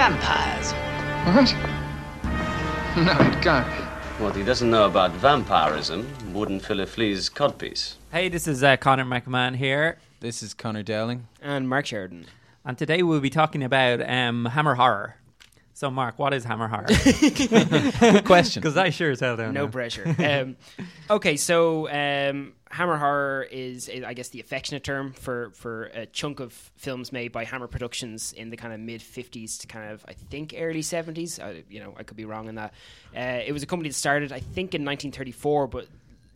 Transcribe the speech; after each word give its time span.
vampires. 0.00 0.72
What? 1.26 1.54
No, 3.04 3.12
it 3.20 3.42
can't. 3.42 3.66
What 4.18 4.34
he 4.34 4.42
doesn't 4.42 4.70
know 4.70 4.86
about 4.86 5.10
vampirism 5.10 6.08
wouldn't 6.32 6.64
fill 6.64 6.80
a 6.80 6.86
flea's 6.86 7.28
codpiece. 7.28 7.96
Hey, 8.10 8.30
this 8.30 8.48
is 8.48 8.62
uh, 8.62 8.78
Connor 8.78 9.04
McMahon 9.04 9.56
here, 9.56 9.98
This 10.20 10.42
is 10.42 10.54
Connor 10.54 10.82
Dowling. 10.82 11.28
And 11.42 11.68
Mark 11.68 11.84
Sheridan. 11.84 12.24
and 12.64 12.78
today 12.78 13.02
we'll 13.02 13.20
be 13.20 13.28
talking 13.28 13.62
about 13.62 14.00
um, 14.00 14.46
Hammer 14.46 14.74
Horror. 14.74 15.16
So, 15.74 15.90
Mark, 15.90 16.18
what 16.18 16.32
is 16.32 16.44
Hammer 16.44 16.68
Horror? 16.68 16.86
Good 18.00 18.24
question. 18.24 18.60
Because 18.62 18.78
I 18.78 18.88
sure 18.88 19.10
as 19.10 19.20
hell 19.20 19.36
don't 19.36 19.52
No 19.52 19.66
know. 19.66 19.70
pressure. 19.70 20.16
Um, 20.18 20.56
okay, 21.10 21.36
so 21.36 21.90
um, 21.90 22.54
Hammer 22.72 22.96
Horror 22.96 23.48
is, 23.50 23.90
I 23.90 24.14
guess, 24.14 24.28
the 24.28 24.38
affectionate 24.38 24.84
term 24.84 25.12
for, 25.12 25.50
for 25.54 25.84
a 25.86 26.06
chunk 26.06 26.38
of 26.38 26.52
films 26.76 27.10
made 27.10 27.32
by 27.32 27.44
Hammer 27.44 27.66
Productions 27.66 28.32
in 28.32 28.50
the 28.50 28.56
kind 28.56 28.72
of 28.72 28.78
mid 28.78 29.00
50s 29.00 29.58
to 29.60 29.66
kind 29.66 29.90
of, 29.90 30.04
I 30.06 30.12
think, 30.12 30.54
early 30.56 30.82
70s. 30.82 31.40
I, 31.40 31.64
you 31.68 31.80
know, 31.80 31.94
I 31.96 32.04
could 32.04 32.16
be 32.16 32.24
wrong 32.24 32.48
in 32.48 32.54
that. 32.54 32.72
Uh, 33.14 33.42
it 33.44 33.52
was 33.52 33.64
a 33.64 33.66
company 33.66 33.88
that 33.88 33.96
started, 33.96 34.30
I 34.30 34.38
think, 34.38 34.74
in 34.74 34.84
1934, 34.84 35.66
but 35.66 35.88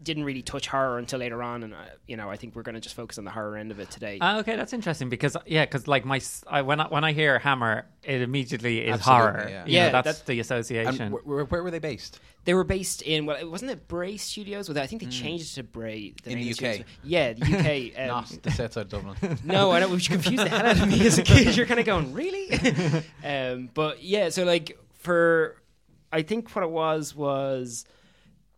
didn't 0.05 0.25
really 0.25 0.43
touch 0.43 0.69
horror 0.69 0.99
until 0.99 1.19
later 1.19 1.43
on. 1.43 1.63
And, 1.63 1.75
uh, 1.75 1.79
you 2.07 2.17
know, 2.17 2.31
I 2.31 2.37
think 2.37 2.55
we're 2.55 2.63
going 2.63 2.75
to 2.75 2.81
just 2.81 2.95
focus 2.95 3.19
on 3.19 3.25
the 3.25 3.31
horror 3.31 3.57
end 3.57 3.71
of 3.71 3.81
it 3.81 3.91
today. 3.91 4.19
Ah, 4.21 4.39
okay, 4.39 4.55
that's 4.57 4.73
interesting 4.73 5.09
because 5.09 5.37
yeah, 5.47 5.65
because 5.65 5.89
like 5.89 6.05
my 6.05 6.17
s- 6.17 6.45
I, 6.47 6.63
when 6.63 6.80
I, 6.80 6.89
when 6.89 7.03
I 7.05 7.13
hear 7.13 7.39
Hammer, 7.39 7.87
it 8.03 8.21
immediately 8.23 8.80
is 8.87 8.95
Absolutely, 8.95 9.23
horror. 9.23 9.47
yeah. 9.49 9.65
You 9.67 9.73
Yeah, 9.73 9.87
know, 9.87 9.93
that's 9.93 10.05
that's- 10.07 10.23
the 10.27 10.41
association. 10.41 11.01
And 11.03 11.15
where, 11.25 11.45
where 11.45 11.63
were 11.63 11.71
they 11.71 11.79
based? 11.79 12.21
They 12.45 12.53
were 12.53 12.65
based 12.65 13.01
in 13.01 13.25
well, 13.25 13.37
it 13.41 13.51
wasn't 13.51 13.71
it 13.71 13.89
Bray 13.89 14.19
Studios? 14.19 14.69
Well, 14.69 14.79
I 14.79 14.87
think 14.87 15.01
they 15.03 15.09
changed 15.09 15.53
it 15.53 15.55
to 15.55 15.63
Bray. 15.63 16.13
Mm. 16.25 16.27
In 16.27 16.39
the 16.41 16.51
UK? 16.51 16.55
studios. 16.57 16.85
Yeah, 17.02 17.33
the 17.33 17.45
UK. 17.59 17.99
Um, 18.02 18.07
Not 18.09 18.29
the 18.43 18.51
sets 18.51 18.77
outside 18.77 18.91
Dublin. 18.91 19.39
no, 19.45 19.71
I 19.71 19.80
know 19.80 19.89
which 19.89 20.11
confused 20.11 20.45
the 20.45 20.49
hell 20.51 20.66
out 20.66 20.79
of 20.79 20.87
me 20.89 21.07
as 21.07 21.16
a 21.18 21.23
kid. 21.23 21.57
You're 21.57 21.65
kind 21.66 21.80
of 21.80 21.87
going, 21.87 22.13
really? 22.13 22.51
um, 23.24 23.71
but 23.73 24.02
yeah, 24.02 24.29
so 24.29 24.45
like 24.45 24.79
for, 24.99 25.57
I 26.13 26.21
think 26.23 26.55
what 26.55 26.63
it 26.65 26.71
was 26.71 27.15
was, 27.15 27.87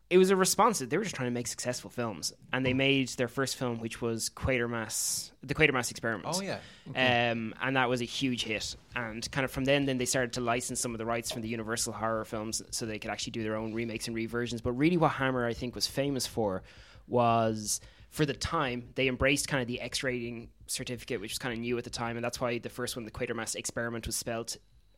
it 0.08 0.18
was 0.18 0.30
a 0.30 0.36
response. 0.36 0.78
that 0.78 0.90
They 0.90 0.98
were 0.98 1.02
just 1.02 1.16
trying 1.16 1.28
to 1.28 1.34
make 1.34 1.46
successful 1.46 1.90
films, 1.90 2.32
and 2.52 2.64
they 2.64 2.72
made 2.72 3.08
their 3.10 3.28
first 3.28 3.56
film, 3.56 3.78
which 3.78 4.00
was 4.00 4.30
Quatermass, 4.30 5.32
the 5.42 5.54
Quatermass 5.54 5.90
Experiment. 5.90 6.28
Oh, 6.28 6.40
yeah. 6.40 6.58
Um, 6.94 7.54
and 7.60 7.76
that 7.76 7.88
was 7.88 8.00
a 8.00 8.04
huge 8.04 8.44
hit. 8.44 8.76
And 8.94 9.28
kind 9.32 9.44
of 9.44 9.50
from 9.50 9.64
then, 9.64 9.84
then 9.86 9.98
they 9.98 10.04
started 10.04 10.34
to 10.34 10.40
license 10.40 10.80
some 10.80 10.92
of 10.92 10.98
the 10.98 11.06
rights 11.06 11.32
from 11.32 11.42
the 11.42 11.48
Universal 11.48 11.92
horror 11.94 12.24
films, 12.24 12.62
so 12.70 12.86
they 12.86 12.98
could 12.98 13.10
actually 13.10 13.32
do 13.32 13.42
their 13.42 13.56
own 13.56 13.74
remakes 13.74 14.06
and 14.06 14.14
reversions. 14.14 14.60
But 14.60 14.72
really, 14.72 14.96
what 14.96 15.12
Hammer 15.12 15.44
I 15.44 15.54
think 15.54 15.74
was 15.74 15.88
famous 15.88 16.26
for 16.26 16.62
was 17.08 17.80
for 18.10 18.24
the 18.24 18.34
time 18.34 18.91
they 18.94 19.08
embraced 19.08 19.48
kind 19.48 19.60
of 19.60 19.66
the 19.66 19.80
X 19.80 20.02
rating 20.02 20.48
certificate, 20.66 21.20
which 21.20 21.32
was 21.32 21.38
kind 21.38 21.52
of 21.52 21.58
new 21.58 21.76
at 21.78 21.84
the 21.84 21.91
time, 21.91 22.16
and 22.16 22.24
that's 22.24 22.41
why 22.41 22.58
the 22.58 22.68
first 22.68 22.96
one, 22.96 23.04
the 23.04 23.10
Quatermass 23.10 23.56
Experiment, 23.56 24.06
was 24.06 24.16
spelt 24.16 24.56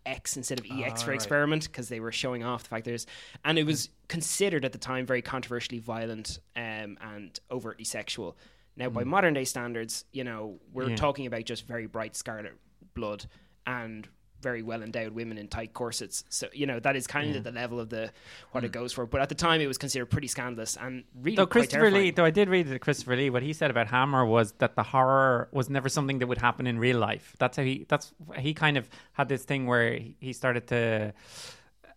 X 0.09 0.37
instead 0.37 0.59
of 0.59 0.67
EX 0.71 1.03
for 1.03 1.11
right. 1.11 1.15
experiment 1.15 1.65
because 1.65 1.89
they 1.89 2.01
were 2.01 2.13
showing 2.13 2.43
off 2.43 2.63
the 2.63 2.69
fact 2.69 2.85
there's 2.85 3.07
and 3.45 3.59
it 3.59 3.65
was 3.65 3.91
considered 4.09 4.65
at 4.65 4.73
the 4.73 4.79
time 4.79 5.07
very 5.07 5.23
controversially 5.23 5.79
violent 5.79 6.39
um, 6.57 6.97
and 7.01 7.39
overtly 7.51 7.85
sexual. 7.85 8.37
Now, 8.77 8.89
by 8.91 9.05
modern 9.05 9.35
day 9.35 9.45
standards, 9.45 10.05
you 10.13 10.25
know, 10.25 10.61
we're 10.73 10.91
Yeah. 10.91 10.97
talking 10.97 11.27
about 11.27 11.45
just 11.45 11.67
very 11.67 11.87
bright 11.87 12.15
scarlet 12.17 12.53
blood 12.95 13.27
and 13.67 14.09
very 14.41 14.63
well 14.63 14.83
endowed 14.83 15.13
women 15.13 15.39
in 15.39 15.49
tight 15.49 15.73
corsets. 15.73 16.25
So, 16.29 16.49
you 16.53 16.67
know, 16.67 16.79
that 16.81 16.97
is 16.97 17.07
kind 17.07 17.35
of 17.35 17.43
mm. 17.43 17.45
the 17.45 17.53
level 17.53 17.81
of 17.81 17.89
the 17.89 18.11
what 18.53 18.65
it 18.65 18.69
mm. 18.69 18.75
goes 18.75 18.93
for. 18.93 19.07
But 19.07 19.21
at 19.21 19.29
the 19.29 19.35
time, 19.35 19.61
it 19.61 19.67
was 19.67 19.79
considered 19.79 20.07
pretty 20.07 20.29
scandalous 20.29 20.77
and 20.77 21.05
really 21.21 21.37
Though 21.37 21.47
Christopher 21.47 21.91
Lee, 21.91 22.11
though 22.11 22.25
I 22.25 22.31
did 22.31 22.49
read 22.49 22.69
that 22.69 22.81
Christopher 22.81 23.17
Lee, 23.17 23.31
what 23.31 23.43
he 23.43 23.53
said 23.53 23.71
about 23.71 23.89
Hammer 23.89 24.25
was 24.25 24.53
that 24.59 24.77
the 24.77 24.83
horror 24.83 25.49
was 25.53 25.69
never 25.69 25.89
something 25.89 26.19
that 26.19 26.27
would 26.27 26.39
happen 26.39 26.67
in 26.67 26.79
real 26.79 26.99
life. 26.99 27.35
That's 27.39 27.57
how 27.57 27.63
he. 27.63 27.87
That's 27.89 28.13
he 28.37 28.55
kind 28.55 28.77
of 28.77 28.89
had 29.13 29.29
this 29.29 29.45
thing 29.45 29.67
where 29.67 29.95
he- 29.95 30.17
he 30.21 30.33
started 30.33 30.67
to, 30.69 31.13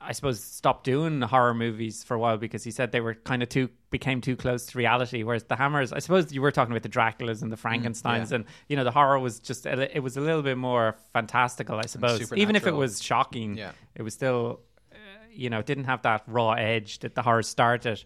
I 0.04 0.14
suppose, 0.14 0.44
stop 0.44 0.84
doing 0.84 1.22
horror 1.22 1.54
movies 1.54 2.04
for 2.04 2.16
a 2.16 2.20
while 2.20 2.38
because 2.38 2.64
he 2.64 2.72
said 2.72 2.92
they 2.92 3.02
were 3.02 3.14
kind 3.14 3.44
of 3.44 3.50
too 3.50 3.70
became 3.90 4.22
too 4.22 4.36
close 4.36 4.66
to 4.68 4.78
reality. 4.78 5.24
Whereas 5.24 5.44
the 5.44 5.56
Hammers, 5.56 5.94
I 5.94 6.00
suppose, 6.00 6.34
you 6.34 6.42
were 6.42 6.52
talking 6.52 6.72
about 6.72 6.84
the 6.84 6.90
Draculas 6.90 7.42
and 7.42 7.52
the 7.52 7.56
mm-hmm. 7.56 7.62
Frankenstein's, 7.62 8.32
yeah. 8.32 8.38
and 8.38 8.46
you 8.68 8.76
know 8.76 8.84
the 8.84 8.92
horror 8.92 9.20
was 9.20 9.40
just 9.40 9.66
it 9.66 10.02
was 10.02 10.18
a 10.18 10.22
little 10.22 10.42
bit 10.42 10.58
more 10.58 10.96
fantastical, 11.14 11.78
I 11.78 11.86
suppose. 11.86 12.32
Even 12.34 12.56
if 12.56 12.66
it 12.66 12.76
was 12.76 13.02
shocking, 13.02 13.58
Yeah. 13.58 13.72
it 13.96 14.02
was 14.02 14.14
still 14.14 14.62
uh, 14.92 14.96
you 15.32 15.50
know, 15.50 15.60
it 15.60 15.66
didn't 15.66 15.86
have 15.86 16.02
that 16.04 16.24
raw 16.28 16.54
edge 16.54 17.00
that 17.00 17.16
the 17.16 17.22
horror 17.22 17.44
started. 17.44 18.04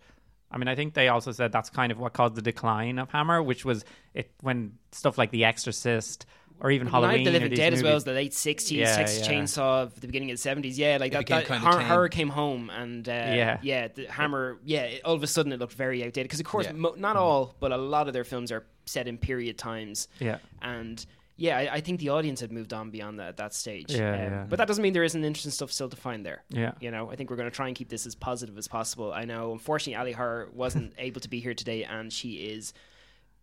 I 0.52 0.58
mean, 0.58 0.68
I 0.68 0.76
think 0.76 0.94
they 0.94 1.08
also 1.08 1.32
said 1.32 1.52
that's 1.52 1.70
kind 1.70 1.92
of 1.92 2.00
what 2.00 2.14
caused 2.14 2.36
the 2.36 2.42
decline 2.42 3.00
of 3.00 3.10
Hammer, 3.10 3.42
which 3.42 3.66
was 3.66 3.84
it 4.14 4.32
when 4.42 4.74
stuff 4.92 5.18
like 5.18 5.32
The 5.32 5.46
Exorcist 5.46 6.26
or 6.62 6.72
even 6.72 6.86
Night 6.86 6.92
Halloween, 6.92 7.20
of 7.20 7.24
the 7.26 7.30
or 7.30 7.34
Living 7.34 7.50
these 7.50 7.60
Dead 7.60 7.74
as 7.74 7.84
well 7.84 7.96
as 7.96 8.04
the 8.06 8.14
late 8.14 8.34
sixties, 8.34 8.78
Yeah, 8.80 8.96
Texas 8.96 9.28
yeah. 9.28 9.34
Chainsaw 9.34 9.84
of 9.84 10.00
the 10.00 10.08
beginning 10.08 10.32
of 10.32 10.38
the 10.38 10.42
seventies. 10.42 10.78
Yeah, 10.80 10.98
like 11.00 11.12
that, 11.12 11.28
that 11.28 11.46
kinda 11.48 11.60
horror, 11.60 11.82
horror 11.82 12.10
came 12.10 12.30
home, 12.30 12.70
and 12.70 13.08
uh, 13.08 13.12
Yeah. 13.12 13.60
yeah, 13.62 13.88
the 13.90 14.06
Hammer. 14.06 14.58
Yeah, 14.64 14.84
it- 14.84 15.04
all 15.04 15.14
of 15.14 15.24
a 15.24 15.28
sudden 15.28 15.52
it 15.52 15.60
looked 15.60 15.74
very 15.74 16.02
outdated 16.04 16.24
because, 16.26 16.40
of 16.40 16.46
course, 16.46 16.66
Yeah. 16.68 16.72
mo- 16.74 16.96
not 16.98 17.16
all, 17.18 17.56
but 17.60 17.72
a 17.72 17.78
lot 17.78 18.08
of 18.08 18.14
their 18.14 18.24
films 18.24 18.52
are 18.52 18.66
set 18.86 19.08
in 19.08 19.18
period 19.18 19.58
times. 19.58 20.08
Yeah. 20.20 20.38
and 20.62 21.06
yeah, 21.38 21.58
I, 21.58 21.74
I 21.74 21.82
think 21.82 22.00
the 22.00 22.08
audience 22.10 22.40
had 22.40 22.50
moved 22.54 22.72
on 22.72 22.92
beyond 22.92 23.20
that 23.20 23.28
at 23.28 23.36
that 23.38 23.54
stage. 23.54 23.94
Um, 23.94 24.00
Yeah, 24.00 24.16
yeah. 24.16 24.46
But 24.48 24.58
that 24.60 24.70
doesn't 24.70 24.82
mean 24.82 24.94
there 24.94 25.04
isn't 25.04 25.22
interesting 25.22 25.52
stuff 25.52 25.70
still 25.70 25.90
to 25.90 25.98
find 25.98 26.26
there. 26.26 26.44
Yeah. 26.48 26.72
you 26.80 26.92
know, 26.92 27.12
I 27.12 27.18
think 27.18 27.30
we're 27.30 27.36
going 27.36 27.50
to 27.50 27.54
try 27.56 27.68
and 27.68 27.76
keep 27.76 27.90
this 27.90 28.06
as 28.06 28.16
positive 28.16 28.58
as 28.58 28.70
possible. 28.70 29.12
I 29.12 29.26
know, 29.26 29.52
unfortunately, 29.52 29.96
Ali 29.98 30.14
Har 30.14 30.48
wasn't 30.54 30.94
able 30.98 31.20
to 31.20 31.28
be 31.30 31.42
here 31.42 31.54
today, 31.54 31.84
and 31.84 32.14
she 32.14 32.36
is 32.36 32.72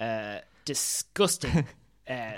uh, 0.00 0.38
disgusting. 0.64 1.66
uh, 2.08 2.32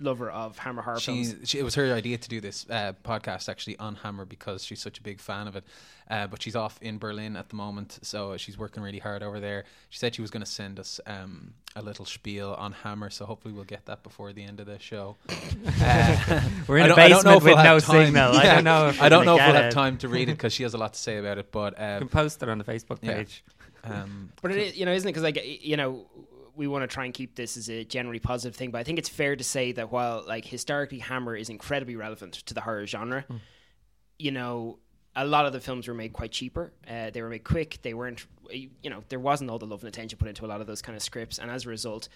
lover 0.00 0.30
of 0.30 0.58
Hammer 0.58 0.82
horror 0.82 0.98
She, 1.00 1.24
films. 1.24 1.48
she, 1.48 1.58
it 1.58 1.62
was 1.62 1.74
her 1.76 1.92
idea 1.94 2.18
to 2.18 2.28
do 2.28 2.40
this 2.40 2.66
uh, 2.68 2.92
podcast 3.04 3.48
actually 3.48 3.76
on 3.78 3.94
Hammer 3.96 4.24
because 4.24 4.64
she's 4.64 4.80
such 4.80 4.98
a 4.98 5.02
big 5.02 5.20
fan 5.20 5.46
of 5.48 5.56
it. 5.56 5.64
Uh, 6.10 6.26
but 6.26 6.42
she's 6.42 6.54
off 6.54 6.78
in 6.82 6.98
Berlin 6.98 7.34
at 7.34 7.48
the 7.48 7.56
moment, 7.56 7.98
so 8.02 8.36
she's 8.36 8.58
working 8.58 8.82
really 8.82 8.98
hard 8.98 9.22
over 9.22 9.40
there. 9.40 9.64
She 9.88 9.98
said 9.98 10.14
she 10.14 10.20
was 10.20 10.30
going 10.30 10.44
to 10.44 10.50
send 10.50 10.78
us 10.78 11.00
um, 11.06 11.54
a 11.76 11.80
little 11.80 12.04
spiel 12.04 12.54
on 12.58 12.72
Hammer, 12.72 13.08
so 13.08 13.24
hopefully 13.24 13.54
we'll 13.54 13.64
get 13.64 13.86
that 13.86 14.02
before 14.02 14.34
the 14.34 14.42
end 14.44 14.60
of 14.60 14.66
the 14.66 14.78
show. 14.78 15.16
Uh, 15.80 16.40
We're 16.66 16.78
in 16.78 16.82
I 16.82 16.86
a 16.86 16.88
don't- 16.88 16.98
I 16.98 17.08
don't 17.08 17.24
know 17.24 17.30
basement 17.30 17.36
if 17.38 17.44
we'll 17.44 17.56
with 17.56 17.64
no 17.64 17.74
have 17.74 17.84
time. 17.84 18.16
I 18.16 18.44
don't 18.54 18.64
know 18.64 18.88
if 18.88 19.00
I 19.02 19.08
don't 19.08 19.24
know 19.24 19.36
if 19.36 19.42
we'll 19.42 19.52
get 19.52 19.62
have 19.64 19.72
time 19.72 19.96
to 19.98 20.08
read 20.08 20.28
it 20.28 20.32
because 20.36 20.52
she 20.52 20.62
has 20.64 20.74
a 20.74 20.78
lot 20.78 20.92
to 20.92 20.98
say 21.00 21.16
about 21.16 21.38
it. 21.38 21.50
But 21.50 21.78
You 21.78 21.84
uh, 21.84 21.98
can 22.00 22.08
post 22.08 22.42
it 22.42 22.48
on 22.50 22.58
the 22.58 22.64
Facebook 22.64 22.98
Yeah. 23.00 23.14
page. 23.14 23.42
um, 23.84 24.30
But 24.42 24.50
it, 24.50 24.58
is- 24.58 24.76
you 24.76 24.84
know, 24.84 24.92
isn't 24.92 25.08
it? 25.08 25.12
Because 25.12 25.22
like 25.22 25.40
you 25.64 25.76
know, 25.78 26.04
we 26.56 26.66
want 26.66 26.82
to 26.82 26.86
try 26.86 27.04
and 27.04 27.14
keep 27.14 27.34
this 27.34 27.56
as 27.56 27.68
a 27.68 27.84
generally 27.84 28.18
positive 28.18 28.56
thing. 28.56 28.70
But 28.70 28.78
I 28.78 28.84
think 28.84 28.98
it's 28.98 29.08
fair 29.08 29.36
to 29.36 29.44
say 29.44 29.72
that 29.72 29.90
while 29.90 30.24
like 30.26 30.44
historically, 30.44 30.98
Hammer 30.98 31.36
is 31.36 31.48
incredibly 31.48 31.96
relevant 31.96 32.34
to 32.34 32.54
the 32.54 32.60
horror 32.60 32.86
genre, 32.86 33.24
you 34.18 34.30
know, 34.30 34.78
a 35.16 35.24
lot 35.24 35.46
of 35.46 35.52
the 35.52 35.60
films 35.60 35.86
were 35.86 35.94
made 35.94 36.12
quite 36.12 36.32
cheaper. 36.32 36.72
Uh, 36.88 37.10
they 37.10 37.22
were 37.22 37.28
made 37.28 37.44
quick. 37.44 37.78
They 37.82 37.94
weren't, 37.94 38.26
you 38.50 38.90
know, 38.90 39.02
there 39.08 39.20
wasn't 39.20 39.50
all 39.50 39.58
the 39.58 39.66
love 39.66 39.82
and 39.82 39.88
attention 39.88 40.18
put 40.18 40.28
into 40.28 40.44
a 40.44 40.48
lot 40.48 40.60
of 40.60 40.66
those 40.66 40.82
kind 40.82 40.96
of 40.96 41.02
scripts, 41.02 41.38
and 41.38 41.50
as 41.50 41.66
a 41.66 41.68
result, 41.68 42.08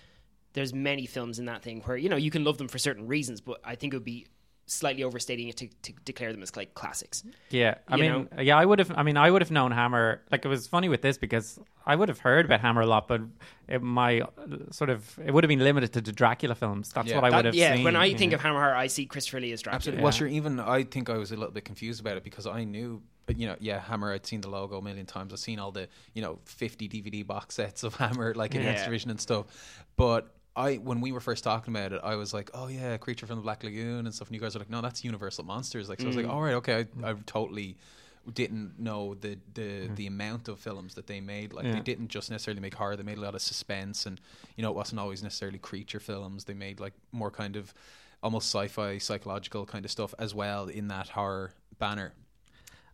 there's 0.53 0.75
many 0.75 1.07
films 1.07 1.39
in 1.39 1.45
that 1.45 1.63
thing 1.63 1.81
where 1.83 1.97
you 1.97 2.09
know 2.09 2.17
you 2.17 2.31
can 2.31 2.45
love 2.45 2.59
them 2.59 2.69
for 2.69 2.79
certain 2.79 3.07
reasons, 3.07 3.41
but 3.41 3.61
I 3.65 3.75
think 3.77 3.93
it 3.93 3.97
would 3.97 4.05
be 4.05 4.27
slightly 4.71 5.03
overstating 5.03 5.49
it 5.49 5.57
to, 5.57 5.67
to 5.83 5.93
declare 6.05 6.31
them 6.33 6.43
as 6.43 6.55
like 6.57 6.75
classics. 6.75 7.25
Yeah, 7.51 7.77
I 7.89 7.97
You 7.97 8.03
mean, 8.13 8.29
yeah, 8.41 8.57
I 8.59 8.65
would 8.65 8.79
have. 8.79 8.93
I 8.97 9.03
mean, 9.03 9.17
I 9.17 9.31
would 9.31 9.43
have 9.43 9.51
known 9.51 9.73
Hammer. 9.73 10.21
Like 10.31 10.45
it 10.45 10.49
was 10.49 10.67
funny 10.67 10.89
with 10.89 11.03
this 11.03 11.17
because 11.19 11.59
I 11.87 11.97
would 11.97 12.09
have 12.11 12.19
heard 12.19 12.45
about 12.45 12.61
Hammer 12.61 12.83
a 12.83 12.87
lot, 12.87 13.09
but 13.09 13.23
it, 13.67 13.83
my 13.83 14.23
sort 14.71 14.91
of 14.91 15.19
it 15.25 15.33
would 15.33 15.43
have 15.45 15.49
been 15.49 15.59
limited 15.61 15.93
to 15.95 16.01
the 16.03 16.13
Dracula 16.13 16.55
films. 16.55 16.93
That's 16.93 17.09
Yeah. 17.09 17.17
what 17.17 17.25
I 17.25 17.31
That- 17.31 17.37
would 17.37 17.45
have 17.47 17.55
yeah, 17.55 17.75
seen. 17.75 17.85
when 17.85 17.97
I 17.97 18.13
think 18.15 18.33
know. 18.33 18.37
of 18.37 18.43
Hammer 18.43 18.75
I 18.75 18.87
see 18.89 19.07
Christopher 19.07 19.41
Lee 19.41 19.53
as 19.53 19.63
Dracula. 19.63 19.77
Absolutely. 19.77 20.03
Well, 20.03 20.13
sure. 20.13 20.29
Even 20.29 20.61
I 20.61 20.85
think 20.85 21.09
I 21.11 21.17
was 21.17 21.33
a 21.33 21.37
little 21.37 21.53
bit 21.53 21.65
confused 21.65 22.01
about 22.01 22.17
it 22.19 22.25
because 22.25 22.47
I 22.47 22.65
knew, 22.65 23.03
you 23.35 23.47
know, 23.47 23.57
yeah, 23.61 23.81
Hammer. 23.81 24.13
I'd 24.13 24.27
seen 24.27 24.43
the 24.43 24.51
logo 24.51 24.77
a 24.79 24.83
million 24.83 25.07
times. 25.07 25.33
I've 25.33 25.39
seen 25.39 25.59
all 25.59 25.73
the, 25.73 25.89
you 26.15 26.21
know, 26.23 26.39
fifty 26.45 26.89
DVD 26.89 27.27
box 27.27 27.55
sets 27.55 27.83
of 27.85 27.95
Hammer, 28.03 28.35
like 28.35 28.55
in 28.55 28.63
Yeah. 28.63 28.71
X 28.73 28.85
Division 28.85 29.11
and 29.11 29.21
stuff. 29.21 29.47
But 29.97 30.35
I, 30.59 30.77
when 30.77 31.01
we 31.01 31.13
were 31.13 31.21
first 31.21 31.45
talking 31.45 31.73
about 31.75 31.93
it, 31.93 32.01
I 32.03 32.15
was 32.17 32.35
like, 32.35 32.51
oh 32.55 32.67
yeah, 32.69 32.97
Creature 32.97 33.27
from 33.27 33.37
the 33.37 33.43
Black 33.43 33.63
Lagoon 33.63 34.07
and 34.07 34.15
stuff. 34.15 34.29
And 34.29 34.35
you 34.35 34.41
guys 34.41 34.57
are 34.57 34.59
like, 34.59 34.71
no, 34.71 34.81
that's 34.81 35.05
Universal 35.05 35.45
Monsters. 35.45 35.89
Like, 35.89 36.01
so 36.01 36.07
I 36.07 36.09
was 36.09 36.17
like, 36.17 36.29
all 36.29 36.43
right, 36.43 36.55
okay, 36.55 36.87
I, 37.03 37.11
I 37.11 37.15
totally 37.27 37.77
didn't 38.35 38.79
know 38.79 39.15
the 39.15 39.39
the 39.55 39.89
the 39.95 40.07
amount 40.07 40.49
of 40.49 40.59
films 40.59 40.95
that 40.97 41.07
they 41.07 41.21
made. 41.21 41.53
Like, 41.55 41.65
Yeah. 41.65 41.75
they 41.77 41.81
didn't 41.81 42.09
just 42.09 42.31
necessarily 42.31 42.61
make 42.61 42.75
horror; 42.75 42.95
they 42.97 43.03
made 43.03 43.17
a 43.19 43.23
lot 43.23 43.35
of 43.35 43.41
suspense, 43.41 44.05
and 44.05 44.21
you 44.57 44.63
know, 44.63 44.71
it 44.71 44.77
wasn't 44.77 45.01
always 45.01 45.23
necessarily 45.23 45.59
creature 45.59 46.01
films. 46.01 46.45
They 46.45 46.55
made 46.55 46.79
like 46.81 46.93
more 47.13 47.31
kind 47.31 47.57
of 47.57 47.73
almost 48.23 48.49
sci-fi, 48.55 48.99
psychological 48.99 49.65
kind 49.65 49.85
of 49.85 49.91
stuff 49.91 50.13
as 50.19 50.35
well 50.35 50.67
in 50.67 50.89
that 50.89 51.09
horror 51.11 51.53
banner. 51.79 52.13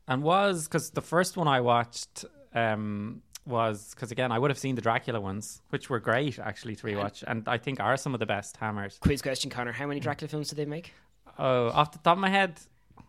and 0.07 0.23
was 0.23 0.69
because 0.69 0.91
the 0.91 1.01
first 1.03 1.37
one 1.37 1.49
I 1.49 1.61
watched 1.63 2.27
um, 2.55 3.23
was 3.47 3.95
because 3.95 4.11
again 4.11 4.33
I 4.33 4.39
would 4.39 4.51
have 4.51 4.59
seen 4.59 4.75
the 4.75 4.83
Dracula 4.83 5.21
ones, 5.21 5.63
which 5.71 5.91
were 5.91 6.01
great 6.01 6.39
actually 6.39 6.77
to 6.77 6.87
rewatch, 6.87 7.23
and 7.27 7.47
I 7.49 7.59
think 7.59 7.81
are 7.81 7.97
some 7.97 8.15
of 8.15 8.21
the 8.21 8.27
best 8.27 8.57
Hammers. 8.57 8.99
Quiz 9.01 9.23
question, 9.23 9.51
Connor. 9.51 9.73
How 9.73 9.87
many 9.87 10.01
Dracula 10.01 10.29
films 10.29 10.49
did 10.49 10.57
they 10.57 10.65
make? 10.65 10.93
Oh, 11.39 11.69
off 11.69 11.93
the 11.93 11.99
top 11.99 12.17
of 12.17 12.21
my 12.21 12.31
head, 12.31 12.61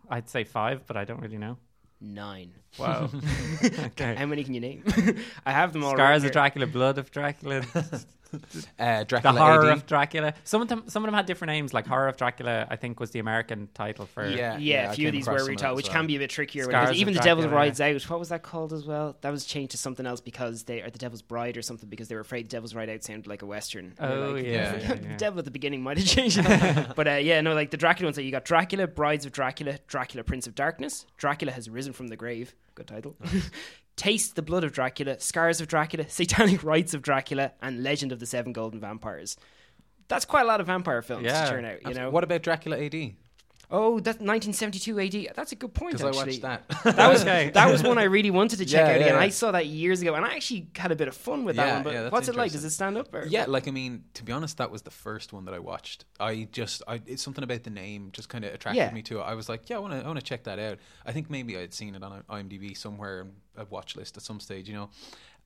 I'd 0.10 0.30
say 0.30 0.44
five, 0.44 0.86
but 0.88 0.98
I 0.98 1.06
don't 1.06 1.22
really 1.22 1.38
know. 1.38 1.58
Nine. 2.02 2.52
Wow. 2.78 3.10
okay. 3.64 4.16
How 4.16 4.26
many 4.26 4.44
can 4.44 4.54
you 4.54 4.60
name? 4.60 4.84
I 5.46 5.52
have 5.52 5.74
them 5.74 5.84
all. 5.84 5.92
Scars 5.92 6.24
right 6.24 6.28
of. 6.28 6.32
Dracula, 6.32 6.68
Blood 6.68 6.98
of 6.98 7.12
Dracula, 7.12 7.62
uh, 8.80 9.04
The 9.04 9.32
horror 9.32 9.66
AD. 9.66 9.78
of 9.78 9.86
Dracula. 9.86 10.34
Some 10.44 10.62
of 10.62 10.68
them, 10.68 10.84
some 10.88 11.04
of 11.04 11.08
them 11.08 11.14
had 11.16 11.26
different 11.26 11.50
names. 11.50 11.74
Like 11.74 11.88
Horror 11.88 12.08
of 12.08 12.18
Dracula, 12.18 12.68
I 12.70 12.76
think 12.76 13.00
was 13.00 13.12
the 13.12 13.20
American 13.20 13.70
title 13.74 14.06
for. 14.06 14.28
Yeah, 14.28 14.58
Yeah, 14.58 14.92
A 14.92 14.94
few 14.94 15.08
of 15.08 15.14
these 15.14 15.28
were 15.28 15.40
some 15.40 15.48
retold, 15.48 15.76
which 15.76 15.88
as 15.88 15.94
can 15.94 16.08
be 16.08 16.16
a 16.16 16.20
bit 16.20 16.30
trickier. 16.30 16.64
Even 16.92 17.10
of 17.10 17.16
the 17.16 17.24
Devil's 17.24 17.46
Dracula, 17.46 17.50
Rides 17.50 17.82
Out, 17.82 18.02
what 18.10 18.20
was 18.20 18.30
that 18.30 18.44
called 18.44 18.74
as 18.74 18.86
well? 18.86 19.16
That 19.22 19.32
was 19.32 19.46
changed 19.46 19.72
to 19.72 19.78
something 19.78 20.06
else 20.06 20.22
because 20.22 20.64
they 20.64 20.82
are 20.82 20.90
the 20.90 21.00
Devil's 21.00 21.22
Bride 21.22 21.58
or 21.58 21.62
something 21.62 21.90
because 21.90 22.08
they 22.08 22.16
were 22.16 22.22
afraid 22.22 22.46
the 22.46 22.50
Devil's 22.50 22.76
Ride 22.76 22.90
Out 22.90 23.04
sounded 23.04 23.28
like 23.28 23.42
a 23.42 23.46
western. 23.46 23.94
Oh, 24.00 24.32
like, 24.32 24.46
yeah, 24.46 24.52
Yeah. 24.52 24.78
yeah, 24.82 24.94
the 24.96 25.08
yeah. 25.08 25.18
devil 25.18 25.40
at 25.40 25.46
the 25.46 25.52
beginning 25.52 25.82
might 25.84 25.98
have 25.98 26.08
changed 26.08 26.40
it. 26.42 26.88
but 26.96 27.08
uh, 27.08 27.12
yeah, 27.12 27.42
no, 27.42 27.54
like 27.54 27.72
the 27.72 27.78
Dracula 27.78 28.08
ones. 28.08 28.18
Like 28.18 28.26
you 28.26 28.32
got 28.32 28.46
Dracula, 28.46 28.88
Brides 28.88 29.26
of 29.26 29.32
Dracula, 29.32 29.80
Dracula, 29.88 30.24
Prince 30.24 30.48
of 30.48 30.56
Darkness. 30.56 31.06
Dracula 31.18 31.52
has 31.52 31.70
risen 31.70 31.94
from 31.94 32.08
the 32.08 32.16
grave. 32.16 32.56
Good 32.76 32.88
title. 32.88 33.16
Taste 33.96 34.36
the 34.36 34.42
blood 34.42 34.64
of 34.64 34.74
Dracula, 34.74 35.20
Scars 35.20 35.62
of 35.62 35.68
Dracula, 35.68 36.06
Satanic 36.10 36.64
Rites 36.64 36.94
of 36.94 37.02
Dracula, 37.02 37.54
and 37.62 37.82
Legend 37.84 38.12
of 38.12 38.20
the 38.20 38.26
Seven 38.26 38.52
Golden 38.54 38.80
Vampires. 38.80 39.38
That's 40.08 40.26
quite 40.26 40.42
a 40.44 40.46
lot 40.46 40.60
of 40.62 40.68
vampire 40.68 41.02
films 41.02 41.26
Yeah. 41.26 41.46
to 41.46 41.50
turn 41.52 41.66
out. 41.66 41.86
You 41.88 41.94
know. 41.94 42.10
What 42.10 42.24
about 42.24 42.44
Dracula 42.44 42.78
AD? 42.78 43.14
Oh, 43.72 44.00
that's 44.00 44.20
1972 44.20 45.00
AD. 45.30 45.36
That's 45.36 45.52
a 45.52 45.56
good 45.56 45.74
point. 45.74 45.94
Because 45.98 46.16
I 46.16 46.18
watched 46.26 46.42
that. 46.44 46.68
that 46.84 47.10
was 47.12 47.22
Okay. 47.26 47.50
that 47.54 47.72
was 47.72 47.82
one 47.84 47.98
I 47.98 48.04
really 48.04 48.32
wanted 48.32 48.58
to 48.60 48.66
check 48.74 48.86
Yeah, 48.88 48.90
out 48.94 48.96
again. 49.02 49.08
yeah, 49.16 49.20
I 49.20 49.30
saw 49.30 49.52
that 49.52 49.66
years 49.66 50.02
ago, 50.02 50.14
and 50.16 50.24
I 50.26 50.36
actually 50.36 50.68
had 50.76 50.92
a 50.92 50.96
bit 50.96 51.08
of 51.08 51.16
fun 51.16 51.46
with 51.46 51.56
that 51.56 51.68
Yeah, 51.68 51.74
one. 51.76 51.84
But 51.84 51.94
yeah, 51.94 52.10
what's 52.10 52.28
it 52.28 52.36
like? 52.36 52.52
Does 52.52 52.64
it 52.64 52.70
stand 52.72 52.98
up? 52.98 53.14
Or? 53.14 53.26
Yeah, 53.26 53.46
like 53.48 53.68
I 53.68 53.72
mean, 53.72 54.04
to 54.14 54.24
be 54.24 54.32
honest, 54.32 54.58
that 54.58 54.70
was 54.72 54.84
the 54.84 54.92
first 54.92 55.34
one 55.34 55.46
that 55.46 55.54
I 55.54 55.60
watched. 55.60 56.06
I 56.20 56.48
just, 56.52 56.84
I 56.88 57.02
it's 57.06 57.24
something 57.24 57.44
about 57.44 57.64
the 57.64 57.70
name 57.72 58.10
just 58.14 58.30
kind 58.30 58.46
of 58.46 58.54
attracted 58.54 58.78
Yeah. 58.78 58.92
me 58.92 59.02
to 59.04 59.20
it. 59.20 59.24
I 59.24 59.34
was 59.34 59.50
like, 59.50 59.70
yeah, 59.70 59.78
I 59.78 59.80
want 59.80 59.94
to, 59.94 60.00
I 60.04 60.08
want 60.08 60.20
to 60.20 60.26
check 60.26 60.44
that 60.44 60.60
out. 60.60 60.78
I 61.06 61.12
think 61.12 61.30
maybe 61.30 61.58
I 61.58 61.62
had 61.62 61.74
seen 61.74 61.96
it 61.96 62.04
on 62.04 62.24
IMDb 62.30 62.78
somewhere, 62.78 63.28
a 63.58 63.66
watch 63.66 63.96
list 63.96 64.16
at 64.18 64.24
some 64.24 64.40
stage, 64.40 64.68
you 64.68 64.76
know. 64.76 64.90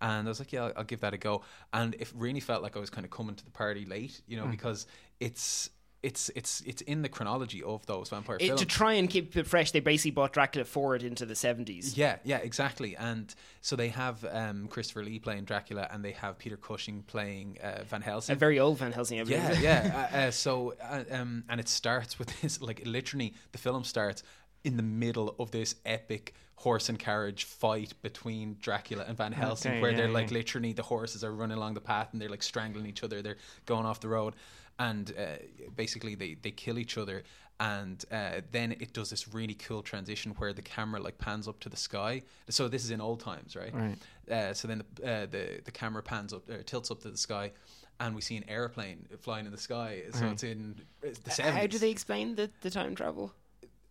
And 0.01 0.27
I 0.27 0.29
was 0.29 0.39
like, 0.39 0.53
yeah, 0.53 0.63
I'll, 0.65 0.73
I'll 0.77 0.83
give 0.85 1.01
that 1.01 1.13
a 1.13 1.17
go. 1.17 1.41
And 1.73 1.93
it 1.95 2.09
really 2.15 2.39
felt 2.39 2.63
like 2.63 2.77
I 2.77 2.79
was 2.79 2.89
kind 2.89 3.03
of 3.05 3.11
coming 3.11 3.35
to 3.35 3.43
the 3.43 3.51
party 3.51 3.85
late, 3.85 4.21
you 4.27 4.37
know, 4.37 4.43
Hmm. 4.45 4.51
because 4.51 4.87
it's. 5.19 5.69
It's 6.01 6.29
it's 6.33 6.61
it's 6.61 6.81
in 6.83 7.01
the 7.01 7.09
chronology 7.09 7.61
of 7.61 7.85
those 7.85 8.09
vampire 8.09 8.37
It, 8.39 8.47
films. 8.47 8.61
to 8.61 8.65
try 8.65 8.93
and 8.93 9.09
keep 9.09 9.35
it 9.35 9.45
fresh, 9.45 9.71
they 9.71 9.81
basically 9.81 10.11
brought 10.11 10.31
Dracula 10.31 10.63
forward 10.63 11.03
into 11.03 11.25
the 11.25 11.33
70s. 11.33 11.97
Yeah, 11.97 12.17
yeah, 12.23 12.37
exactly. 12.37 12.95
And 12.95 13.33
so 13.59 13.75
they 13.75 13.89
have 13.89 14.23
um, 14.31 14.67
Christopher 14.69 15.03
Lee 15.03 15.19
playing 15.19 15.43
Dracula, 15.43 15.89
and 15.91 16.03
they 16.03 16.13
have 16.13 16.37
Peter 16.37 16.55
Cushing 16.55 17.03
playing 17.03 17.57
uh, 17.61 17.83
Van 17.83 18.01
Helsing. 18.01 18.33
A 18.33 18.39
very 18.39 18.59
old 18.59 18.77
Van 18.77 18.93
Helsing, 18.93 19.19
I 19.19 19.23
believe. 19.23 19.59
Yeah, 19.59 19.59
yeah. 19.59 20.09
uh, 20.13 20.17
uh, 20.17 20.31
so, 20.31 20.73
uh, 20.81 21.03
um, 21.11 21.43
and 21.49 21.59
it 21.59 21.67
starts 21.67 22.17
with 22.17 22.39
this, 22.41 22.61
like, 22.61 22.81
literally, 22.85 23.33
the 23.51 23.57
film 23.57 23.83
starts 23.83 24.23
in 24.63 24.77
the 24.77 24.83
middle 24.83 25.35
of 25.37 25.51
this 25.51 25.75
epic 25.85 26.33
horse 26.55 26.89
and 26.89 26.99
carriage 26.99 27.45
fight 27.45 27.93
between 28.01 28.57
Dracula 28.59 29.05
and 29.07 29.17
Van 29.17 29.31
Helsing, 29.31 29.71
Okay, 29.71 29.81
where 29.81 29.91
yeah, 29.91 29.97
they're 29.97 30.09
like 30.09 30.29
literally 30.31 30.73
the 30.73 30.83
horses 30.83 31.23
are 31.23 31.31
running 31.33 31.55
along 31.57 31.73
the 31.75 31.79
path 31.81 32.09
and 32.11 32.21
they're 32.21 32.27
like 32.29 32.43
strangling 32.43 32.85
each 32.85 33.01
other, 33.01 33.21
they're 33.21 33.37
going 33.65 33.85
off 33.85 34.01
the 34.01 34.09
road, 34.09 34.33
and 34.79 35.13
uh, 35.17 35.37
basically 35.75 36.15
they 36.15 36.35
they 36.41 36.51
kill 36.51 36.79
each 36.79 36.97
other. 36.97 37.23
And 37.61 38.05
uh, 38.09 38.39
then 38.53 38.71
it 38.71 38.93
does 38.93 39.09
this 39.09 39.33
really 39.33 39.53
cool 39.53 39.81
transition 39.83 40.31
where 40.37 40.53
the 40.53 40.61
camera 40.61 41.01
like 41.01 41.17
pans 41.17 41.45
up 41.45 41.59
to 41.59 41.69
the 41.69 41.75
sky. 41.75 42.23
So 42.47 42.69
this 42.69 42.85
is 42.85 42.89
in 42.89 43.01
old 43.01 43.19
times, 43.19 43.53
right? 43.53 43.73
Right. 43.73 43.97
Uh, 44.31 44.53
so 44.53 44.69
then 44.69 44.81
the, 44.95 45.11
uh, 45.11 45.25
the 45.25 45.59
the 45.65 45.71
camera 45.71 46.01
pans 46.01 46.31
up, 46.31 46.49
uh, 46.49 46.63
tilts 46.65 46.89
up 46.89 47.01
to 47.01 47.11
the 47.11 47.17
sky, 47.17 47.51
and 47.99 48.15
we 48.15 48.21
see 48.21 48.37
an 48.37 48.45
airplane 48.47 49.05
flying 49.19 49.45
in 49.45 49.51
the 49.51 49.57
sky. 49.57 50.03
So 50.13 50.27
it's 50.27 50.43
in 50.43 50.75
it's 51.03 51.19
the 51.19 51.31
seventies. 51.31 51.59
How 51.59 51.67
do 51.67 51.79
they 51.79 51.91
explain 51.91 52.35
the, 52.35 52.49
the 52.61 52.69
time 52.69 52.95
travel? 52.95 53.33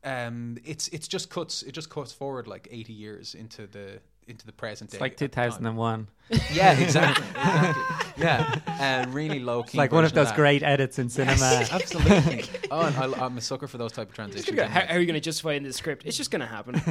Um, 0.02 0.56
it's 0.64 0.88
it's 0.88 1.06
just 1.06 1.28
cuts. 1.28 1.62
It 1.62 1.72
just 1.72 1.90
cuts 1.90 2.12
forward 2.12 2.46
like 2.46 2.68
eighty 2.70 2.94
years 2.94 3.34
into 3.34 3.66
the 3.66 4.00
into 4.28 4.46
the 4.46 4.52
present 4.52 4.88
It's 4.88 4.98
day. 4.98 5.00
like 5.00 5.12
at 5.22 5.32
time. 5.32 5.50
2001. 5.50 6.08
Yeah, 6.52 6.78
exactly. 6.78 7.26
exactly. 7.26 8.22
Yeah, 8.22 8.60
uh, 8.66 9.10
really 9.10 9.38
low 9.38 9.62
key. 9.62 9.68
It's 9.68 9.74
like 9.76 9.92
one 9.92 10.04
of 10.04 10.12
those 10.12 10.28
that. 10.28 10.36
great 10.36 10.62
edits 10.62 10.98
in 10.98 11.08
cinema. 11.08 11.64
Absolutely. 11.70 12.44
oh, 12.70 12.86
and 12.86 12.96
I, 12.96 13.24
I'm 13.24 13.38
a 13.38 13.40
sucker 13.40 13.66
for 13.66 13.78
those 13.78 13.92
type 13.92 14.08
of 14.08 14.14
transitions. 14.14 14.60
How, 14.60 14.68
how 14.68 14.94
are 14.94 15.00
you 15.00 15.06
going 15.06 15.14
to 15.14 15.20
justify 15.20 15.52
in 15.52 15.62
the 15.62 15.72
script? 15.72 16.04
It's 16.04 16.16
just 16.16 16.30
going 16.30 16.40
to 16.40 16.46
happen. 16.46 16.82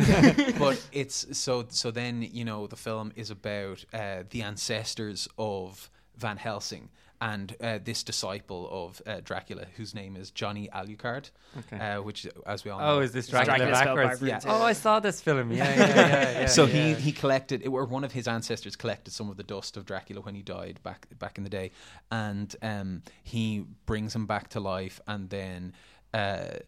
but 0.60 0.84
it's 0.92 1.38
so 1.38 1.66
so 1.70 1.92
then 1.92 2.22
you 2.22 2.46
know 2.46 2.68
the 2.68 2.76
film 2.76 3.12
is 3.16 3.30
about 3.30 3.84
uh, 3.94 4.24
the 4.30 4.42
ancestors 4.42 5.28
of 5.38 5.90
Van 6.16 6.38
Helsing 6.38 6.90
and 7.20 7.56
uh, 7.62 7.80
this 7.84 8.04
disciple 8.04 8.70
of 8.72 9.02
uh, 9.08 9.22
Dracula 9.24 9.66
whose 9.76 9.96
name 9.96 10.16
is 10.16 10.30
Johnny 10.32 10.70
Alucard, 10.74 11.32
Okay. 11.58 11.78
uh, 11.80 12.02
which 12.02 12.28
as 12.46 12.64
we 12.64 12.72
all 12.72 12.80
know. 12.80 12.98
Oh, 12.98 13.00
is 13.00 13.12
this 13.12 13.28
Dracula, 13.28 13.58
Dracula 13.58 13.76
spelled 13.78 13.98
backwards? 13.98 14.20
backwards, 14.22 14.46
Yeah. 14.46 14.54
Oh, 14.54 14.62
I 14.64 14.74
saw 14.74 15.00
this 15.00 15.20
film. 15.22 15.52
Yeah, 15.52 15.64
yeah, 15.76 15.88
yeah. 15.88 16.32
yeah 16.42 16.46
so 16.46 16.66
yeah. 16.66 16.74
he 16.74 16.94
he 16.96 17.12
collected 17.12 17.62
it, 17.64 17.68
or 17.68 17.86
one 17.86 18.04
of 18.04 18.12
his 18.12 18.28
ancestors 18.28 18.76
collected 18.76 19.12
some 19.14 19.30
of 19.30 19.38
the 19.38 19.44
dust 19.44 19.78
of 19.78 19.86
Dracula 19.86 20.22
when 20.22 20.36
he 20.36 20.42
died 20.44 20.80
back 20.84 21.08
back 21.18 21.38
in 21.38 21.44
the 21.44 21.50
day, 21.50 21.72
and 22.12 22.56
um, 22.62 23.02
he 23.24 23.66
brings 23.86 24.14
him 24.16 24.26
back 24.28 24.50
to 24.50 24.60
life, 24.60 25.00
and 25.08 25.30
then. 25.30 25.74
Uh, 26.14 26.60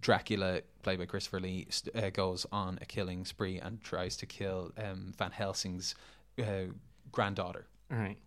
Dracula, 0.00 0.60
played 0.82 0.98
by 0.98 1.06
Christopher 1.06 1.40
Lee, 1.40 1.66
st- 1.70 1.96
uh, 1.96 2.10
goes 2.10 2.46
on 2.52 2.78
a 2.82 2.84
killing 2.84 3.24
spree 3.24 3.58
and 3.58 3.80
tries 3.80 4.14
to 4.18 4.26
kill 4.26 4.72
um, 4.76 5.12
Van 5.16 5.30
Helsing's 5.30 5.94
uh, 6.38 6.66
granddaughter. 7.10 7.66
All 7.90 7.98
right. 7.98 8.18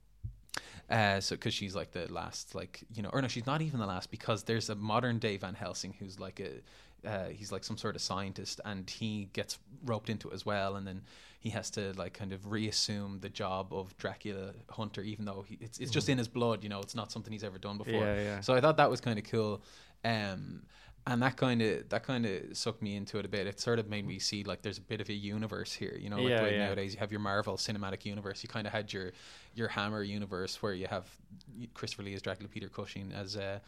Uh, 0.90 1.20
so 1.20 1.36
because 1.36 1.54
she's 1.54 1.76
like 1.76 1.92
the 1.92 2.12
last, 2.12 2.54
like 2.56 2.84
you 2.94 3.02
know, 3.02 3.10
or 3.14 3.22
no, 3.22 3.28
she's 3.28 3.46
not 3.46 3.62
even 3.62 3.80
the 3.80 3.86
last 3.86 4.12
because 4.12 4.44
there's 4.44 4.70
a 4.70 4.76
modern 4.76 5.18
day 5.18 5.38
Van 5.38 5.54
Helsing 5.54 5.94
who's 5.98 6.20
like 6.20 6.40
a, 6.40 7.08
uh, 7.08 7.30
he's 7.30 7.52
like 7.52 7.64
some 7.64 7.78
sort 7.78 7.96
of 7.96 8.02
scientist, 8.02 8.60
and 8.66 8.90
he 8.90 9.30
gets 9.34 9.60
roped 9.86 10.10
into 10.10 10.30
it 10.30 10.34
as 10.34 10.46
well, 10.46 10.76
and 10.76 10.86
then 10.86 11.02
he 11.40 11.50
has 11.50 11.70
to 11.72 11.94
like 11.98 12.14
kind 12.14 12.32
of 12.32 12.52
reassume 12.52 13.20
the 13.20 13.30
job 13.30 13.74
of 13.74 13.96
Dracula 13.98 14.54
hunter, 14.70 15.02
even 15.02 15.26
though 15.26 15.44
he, 15.48 15.58
it's 15.60 15.80
it's 15.80 15.92
just 15.92 16.10
in 16.10 16.18
his 16.18 16.28
blood, 16.28 16.64
you 16.64 16.70
know, 16.70 16.80
it's 16.80 16.96
not 16.96 17.12
something 17.12 17.32
he's 17.32 17.44
ever 17.44 17.58
done 17.58 17.78
before. 17.78 17.94
Yeah, 17.94 18.22
yeah. 18.22 18.40
So 18.42 18.54
I 18.54 18.62
thought 18.62 18.78
that 18.78 18.90
was 18.90 19.02
kind 19.02 19.18
of 19.18 19.26
cool. 19.26 19.62
Um, 20.06 20.64
and 21.06 21.22
that 21.22 21.36
kind 21.36 21.62
of 21.62 21.90
that 21.90 22.04
kind 22.04 22.26
of 22.26 22.56
sucked 22.58 22.82
me 22.82 22.96
into 22.96 23.20
it 23.20 23.26
a 23.26 23.28
bit. 23.28 23.46
It 23.46 23.60
sort 23.60 23.80
of 23.80 23.90
made 23.90 24.06
me 24.08 24.20
see 24.20 24.44
like 24.44 24.62
there's 24.62 24.78
a 24.78 24.82
bit 24.82 25.02
of 25.02 25.10
a 25.10 25.14
universe 25.14 25.74
here, 25.74 25.98
you 26.00 26.10
know. 26.10 26.18
Like 26.18 26.30
Yeah, 26.30 26.48
yeah. 26.48 26.66
nowadays 26.66 26.94
you 26.94 27.00
have 27.00 27.12
your 27.12 27.20
Marvel 27.20 27.58
cinematic 27.58 28.06
universe. 28.06 28.42
You 28.44 28.50
kind 28.50 28.66
of 28.66 28.74
had 28.74 28.94
your 28.94 29.12
your 29.54 29.68
Hammer 29.68 30.04
universe 30.04 30.62
where 30.62 30.74
you 30.74 30.88
have 30.88 31.06
Christopher 31.74 32.04
Lee 32.04 32.14
as 32.14 32.22
Dracula, 32.22 32.50
Peter 32.50 32.70
Cushing 32.70 33.12
as 33.14 33.36
uh, 33.36 33.60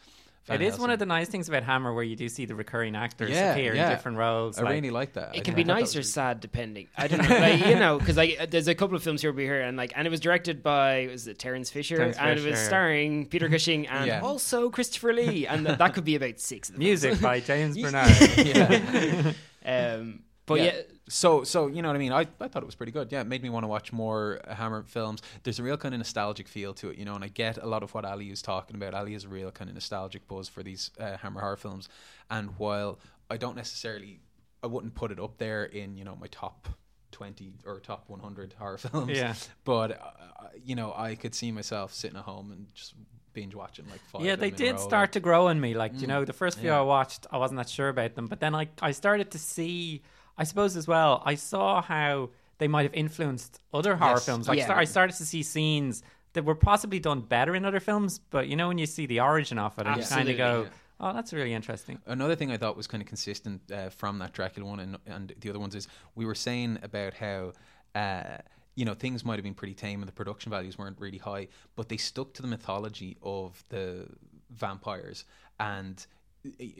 Van 0.46 0.62
It 0.62 0.64
is 0.66 0.78
one 0.78 0.90
of 0.90 0.98
the 1.00 1.06
nice 1.06 1.28
things 1.28 1.48
about 1.48 1.64
Hammer 1.64 1.92
where 1.92 2.04
you 2.04 2.14
do 2.14 2.28
see 2.28 2.44
the 2.44 2.54
recurring 2.54 2.94
actors 2.94 3.30
Yeah, 3.30 3.52
appear 3.52 3.74
yeah. 3.74 3.86
in 3.86 3.90
different 3.96 4.18
roles. 4.18 4.58
I 4.58 4.62
like- 4.62 4.74
really 4.74 4.90
like 4.90 5.14
that. 5.14 5.30
I 5.30 5.38
It 5.38 5.44
can 5.44 5.54
thought 5.54 5.56
be 5.56 5.62
that 5.64 5.74
nice 5.74 5.96
or 5.96 5.98
was 6.00 6.12
sad 6.12 6.40
depending. 6.40 6.86
I 6.96 7.08
don't 7.08 7.18
know, 7.28 7.36
like, 7.38 7.66
you 7.66 7.74
know, 7.76 7.98
because 7.98 8.16
like 8.16 8.50
there's 8.50 8.68
a 8.68 8.74
couple 8.74 8.96
of 8.96 9.02
films 9.02 9.22
here 9.22 9.30
over 9.30 9.40
here, 9.40 9.60
and 9.60 9.76
like, 9.76 9.92
and 9.96 10.06
it 10.06 10.10
was 10.10 10.20
directed 10.20 10.62
by 10.62 11.08
was 11.10 11.26
it 11.26 11.38
Terence 11.38 11.70
Fisher, 11.70 11.96
Terence 11.96 12.16
and 12.16 12.30
it 12.30 12.34
was 12.36 12.44
Fisher. 12.44 12.56
starring 12.64 13.26
Peter 13.26 13.48
Cushing 13.48 13.86
and 13.88 14.06
Yeah. 14.06 14.20
also 14.20 14.70
Christopher 14.70 15.12
Lee, 15.12 15.46
and 15.46 15.66
th- 15.66 15.78
that 15.78 15.94
could 15.94 16.04
be 16.04 16.14
about 16.14 16.38
six. 16.38 16.68
Of 16.68 16.76
the 16.76 16.78
Music 16.78 17.20
by 17.20 17.40
James 17.50 17.76
Bernard. 17.76 18.10
yeah. 18.38 19.32
Um, 19.64 20.20
but 20.46 20.60
yeah, 20.60 20.80
So, 21.08 21.44
so 21.44 21.66
you 21.66 21.82
know 21.82 21.88
what 21.88 21.96
I 21.96 21.98
mean. 21.98 22.12
I, 22.12 22.26
I 22.40 22.48
thought 22.48 22.62
it 22.62 22.66
was 22.66 22.74
pretty 22.74 22.92
good. 22.92 23.10
Yeah, 23.12 23.20
it 23.20 23.26
made 23.26 23.42
me 23.42 23.50
want 23.50 23.64
to 23.64 23.68
watch 23.68 23.92
more 23.92 24.40
Hammer 24.48 24.82
films. 24.84 25.20
There's 25.42 25.58
a 25.58 25.62
real 25.62 25.76
kind 25.76 25.94
of 25.94 25.98
nostalgic 25.98 26.48
feel 26.48 26.72
to 26.74 26.90
it, 26.90 26.98
you 26.98 27.04
know. 27.04 27.14
And 27.14 27.22
I 27.24 27.28
get 27.28 27.58
a 27.58 27.66
lot 27.66 27.82
of 27.82 27.92
what 27.94 28.04
Ali 28.04 28.30
is 28.30 28.42
talking 28.42 28.76
about. 28.76 28.94
Ali 28.94 29.12
has 29.12 29.24
a 29.24 29.28
real 29.28 29.50
kind 29.50 29.68
of 29.68 29.74
nostalgic 29.74 30.26
buzz 30.28 30.48
for 30.48 30.62
these 30.62 30.90
uh, 30.98 31.16
Hammer 31.18 31.40
horror 31.40 31.56
films. 31.56 31.88
And 32.30 32.50
while 32.58 32.98
I 33.30 33.36
don't 33.36 33.56
necessarily, 33.56 34.20
I 34.62 34.66
wouldn't 34.68 34.94
put 34.94 35.10
it 35.12 35.20
up 35.20 35.38
there 35.38 35.64
in 35.64 35.96
you 35.96 36.04
know 36.04 36.16
my 36.20 36.28
top 36.28 36.68
twenty 37.12 37.52
or 37.64 37.80
top 37.80 38.04
one 38.08 38.20
hundred 38.20 38.54
horror 38.58 38.78
films. 38.86 39.10
Yeah. 39.16 39.34
But 39.64 39.92
uh, 39.92 40.48
you 40.64 40.74
know, 40.74 40.92
I 40.96 41.14
could 41.14 41.34
see 41.34 41.50
myself 41.52 41.92
sitting 41.92 42.16
at 42.16 42.24
home 42.24 42.50
and 42.52 42.66
just 42.74 42.94
binge 43.32 43.54
watching 43.54 43.84
like 43.90 44.00
five. 44.10 44.22
yeah, 44.22 44.34
they 44.34 44.50
them 44.50 44.60
in 44.62 44.68
a 44.68 44.72
did 44.72 44.80
start 44.80 45.02
like- 45.08 45.10
to 45.12 45.20
grow 45.20 45.48
on 45.48 45.60
me. 45.60 45.74
Like, 45.74 46.00
you 46.00 46.06
know, 46.06 46.24
the 46.24 46.32
first 46.32 46.58
few 46.58 46.70
yeah. 46.70 46.78
I 46.78 46.82
watched, 46.82 47.26
I 47.30 47.36
wasn't 47.36 47.58
that 47.58 47.68
sure 47.68 47.90
about 47.90 48.14
them. 48.14 48.26
But 48.28 48.40
then 48.40 48.54
I, 48.54 48.68
I 48.80 48.92
started 48.92 49.30
to 49.32 49.38
see, 49.38 50.00
I 50.38 50.44
suppose 50.44 50.76
as 50.76 50.86
well, 50.86 51.22
I 51.24 51.34
saw 51.34 51.82
how 51.82 52.30
they 52.58 52.68
might 52.68 52.82
have 52.84 52.94
influenced 52.94 53.60
other 53.72 53.96
horror 53.96 54.12
Yes. 54.14 54.26
films. 54.26 54.48
Like, 54.48 54.58
Yeah. 54.58 54.64
start, 54.64 54.78
I 54.78 54.84
started 54.84 55.16
to 55.16 55.26
see 55.26 55.42
scenes 55.42 56.02
that 56.32 56.44
were 56.44 56.54
possibly 56.54 56.98
done 56.98 57.20
better 57.22 57.54
in 57.54 57.64
other 57.64 57.80
films. 57.80 58.18
But, 58.18 58.48
you 58.48 58.56
know, 58.56 58.68
when 58.68 58.78
you 58.78 58.86
see 58.86 59.06
the 59.06 59.20
origin 59.20 59.58
of 59.58 59.78
it, 59.78 59.86
and 59.86 59.96
you 60.00 60.06
kind 60.06 60.28
of 60.28 60.36
go, 60.36 60.62
yeah. 60.64 60.68
oh, 61.00 61.12
that's 61.12 61.32
really 61.32 61.52
interesting. 61.54 61.98
Another 62.06 62.34
thing 62.34 62.50
I 62.50 62.56
thought 62.58 62.76
was 62.76 62.86
kind 62.86 63.02
of 63.02 63.08
consistent 63.08 63.70
uh, 63.70 63.88
from 63.90 64.18
that 64.18 64.32
Dracula 64.32 64.68
one 64.68 64.80
and, 64.80 64.98
and 65.06 65.34
the 65.40 65.50
other 65.50 65.58
ones 65.58 65.74
is 65.74 65.88
we 66.14 66.24
were 66.26 66.34
saying 66.34 66.78
about 66.82 67.14
how 67.14 67.52
uh, 67.94 68.38
you 68.74 68.84
know 68.84 68.92
things 68.92 69.24
might 69.24 69.36
have 69.36 69.44
been 69.44 69.54
pretty 69.54 69.72
tame 69.74 70.00
and 70.02 70.08
the 70.08 70.12
production 70.12 70.50
values 70.50 70.76
weren't 70.76 71.00
really 71.00 71.18
high, 71.18 71.48
but 71.76 71.88
they 71.88 71.96
stuck 71.96 72.34
to 72.34 72.42
the 72.42 72.48
mythology 72.48 73.16
of 73.22 73.64
the 73.70 74.06
vampires 74.50 75.24
and 75.58 76.06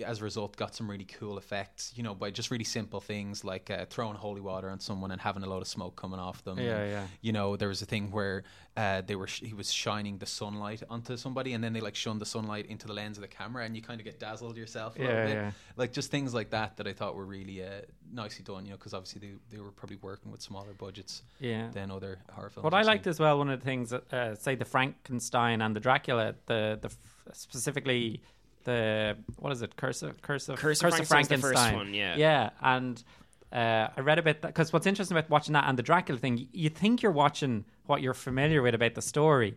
as 0.05 0.21
a 0.21 0.25
result, 0.25 0.57
got 0.57 0.75
some 0.75 0.91
really 0.91 1.05
cool 1.05 1.39
effects. 1.39 1.93
You 1.97 2.03
know, 2.03 2.15
by 2.15 2.31
just 2.31 2.51
really 2.51 2.65
simple 2.65 3.01
things 3.01 3.45
like 3.45 3.71
uh, 3.71 3.87
throwing 3.87 4.17
holy 4.17 4.41
water 4.41 4.71
on 4.71 4.81
someone 4.81 5.11
and 5.11 5.21
having 5.21 5.43
a 5.43 5.47
load 5.49 5.63
of 5.63 5.69
smoke 5.69 5.97
coming 5.97 6.21
off 6.21 6.43
them. 6.45 6.59
Yeah, 6.59 6.77
And, 6.79 6.91
yeah. 6.91 7.07
You 7.21 7.33
know, 7.33 7.57
there 7.57 7.69
was 7.69 7.83
a 7.83 7.87
thing 7.87 8.11
where 8.11 8.45
uh, 8.77 9.01
they 9.07 9.17
were 9.17 9.27
sh- 9.27 9.43
he 9.43 9.55
was 9.55 9.73
shining 9.73 10.19
the 10.19 10.27
sunlight 10.27 10.83
onto 10.91 11.17
somebody, 11.17 11.55
and 11.55 11.65
then 11.65 11.73
they 11.73 11.81
like 11.81 11.95
shone 11.95 12.19
the 12.19 12.27
sunlight 12.27 12.67
into 12.67 12.87
the 12.87 12.93
lens 12.93 13.17
of 13.17 13.23
the 13.23 13.29
camera, 13.29 13.65
and 13.65 13.75
you 13.75 13.83
kind 13.83 14.01
of 14.01 14.05
get 14.05 14.19
dazzled 14.21 14.57
yourself 14.57 14.97
a 14.97 15.01
little 15.01 15.15
Yeah, 15.17 15.25
bit. 15.27 15.35
yeah. 15.35 15.51
Like 15.77 15.93
just 15.93 16.11
things 16.11 16.35
like 16.35 16.51
that 16.51 16.77
that 16.77 16.87
I 16.87 16.93
thought 16.93 17.15
were 17.15 17.25
really 17.25 17.63
uh, 17.63 17.69
nicely 18.13 18.45
done. 18.45 18.65
You 18.67 18.73
know, 18.73 18.77
because 18.77 18.93
obviously 18.95 19.21
they 19.21 19.57
they 19.57 19.63
were 19.63 19.71
probably 19.73 19.97
working 20.03 20.31
with 20.31 20.43
smaller 20.43 20.75
budgets 20.75 21.23
Yeah. 21.41 21.69
than 21.73 21.91
other 21.91 22.19
horror 22.33 22.51
films. 22.51 22.65
What 22.65 22.75
I 22.75 22.83
liked 22.83 23.05
seen. 23.05 23.11
as 23.13 23.21
well, 23.21 23.39
one 23.39 23.49
of 23.49 23.59
the 23.61 23.65
things, 23.65 23.93
uh, 23.93 24.35
say 24.35 24.55
the 24.57 24.65
Frankenstein 24.67 25.63
and 25.63 25.75
the 25.75 25.81
Dracula, 25.81 26.35
the 26.47 26.79
the 26.81 26.89
f- 26.89 26.99
specifically 27.35 28.21
the 28.67 29.17
what 29.39 29.53
is 29.53 29.63
it, 29.63 29.75
Curse 29.77 30.03
of 30.03 30.21
Curse 30.21 30.51
of 30.51 30.59
Curse 30.59 30.83
of 30.83 30.91
Frankenstein's 30.91 31.29
the 31.29 31.39
first 31.39 31.73
one, 31.73 31.95
yeah. 31.95 32.17
yeah, 32.17 32.51
and. 32.61 33.03
Uh, 33.53 33.89
I 33.97 34.01
read 34.01 34.19
about 34.19 34.43
that 34.43 34.49
because 34.49 34.73
what's 34.73 34.89
interesting 34.89 35.17
about 35.17 35.31
watching 35.31 35.53
that 35.53 35.67
and 35.69 35.79
the 35.79 35.83
Dracula 35.83 36.19
thing, 36.19 36.49
you 36.53 36.69
think 36.69 37.01
you're 37.01 37.13
watching 37.13 37.65
what 37.87 38.03
you're 38.03 38.13
familiar 38.13 38.61
with 38.61 38.75
about 38.75 38.95
the 38.95 39.01
story, 39.01 39.57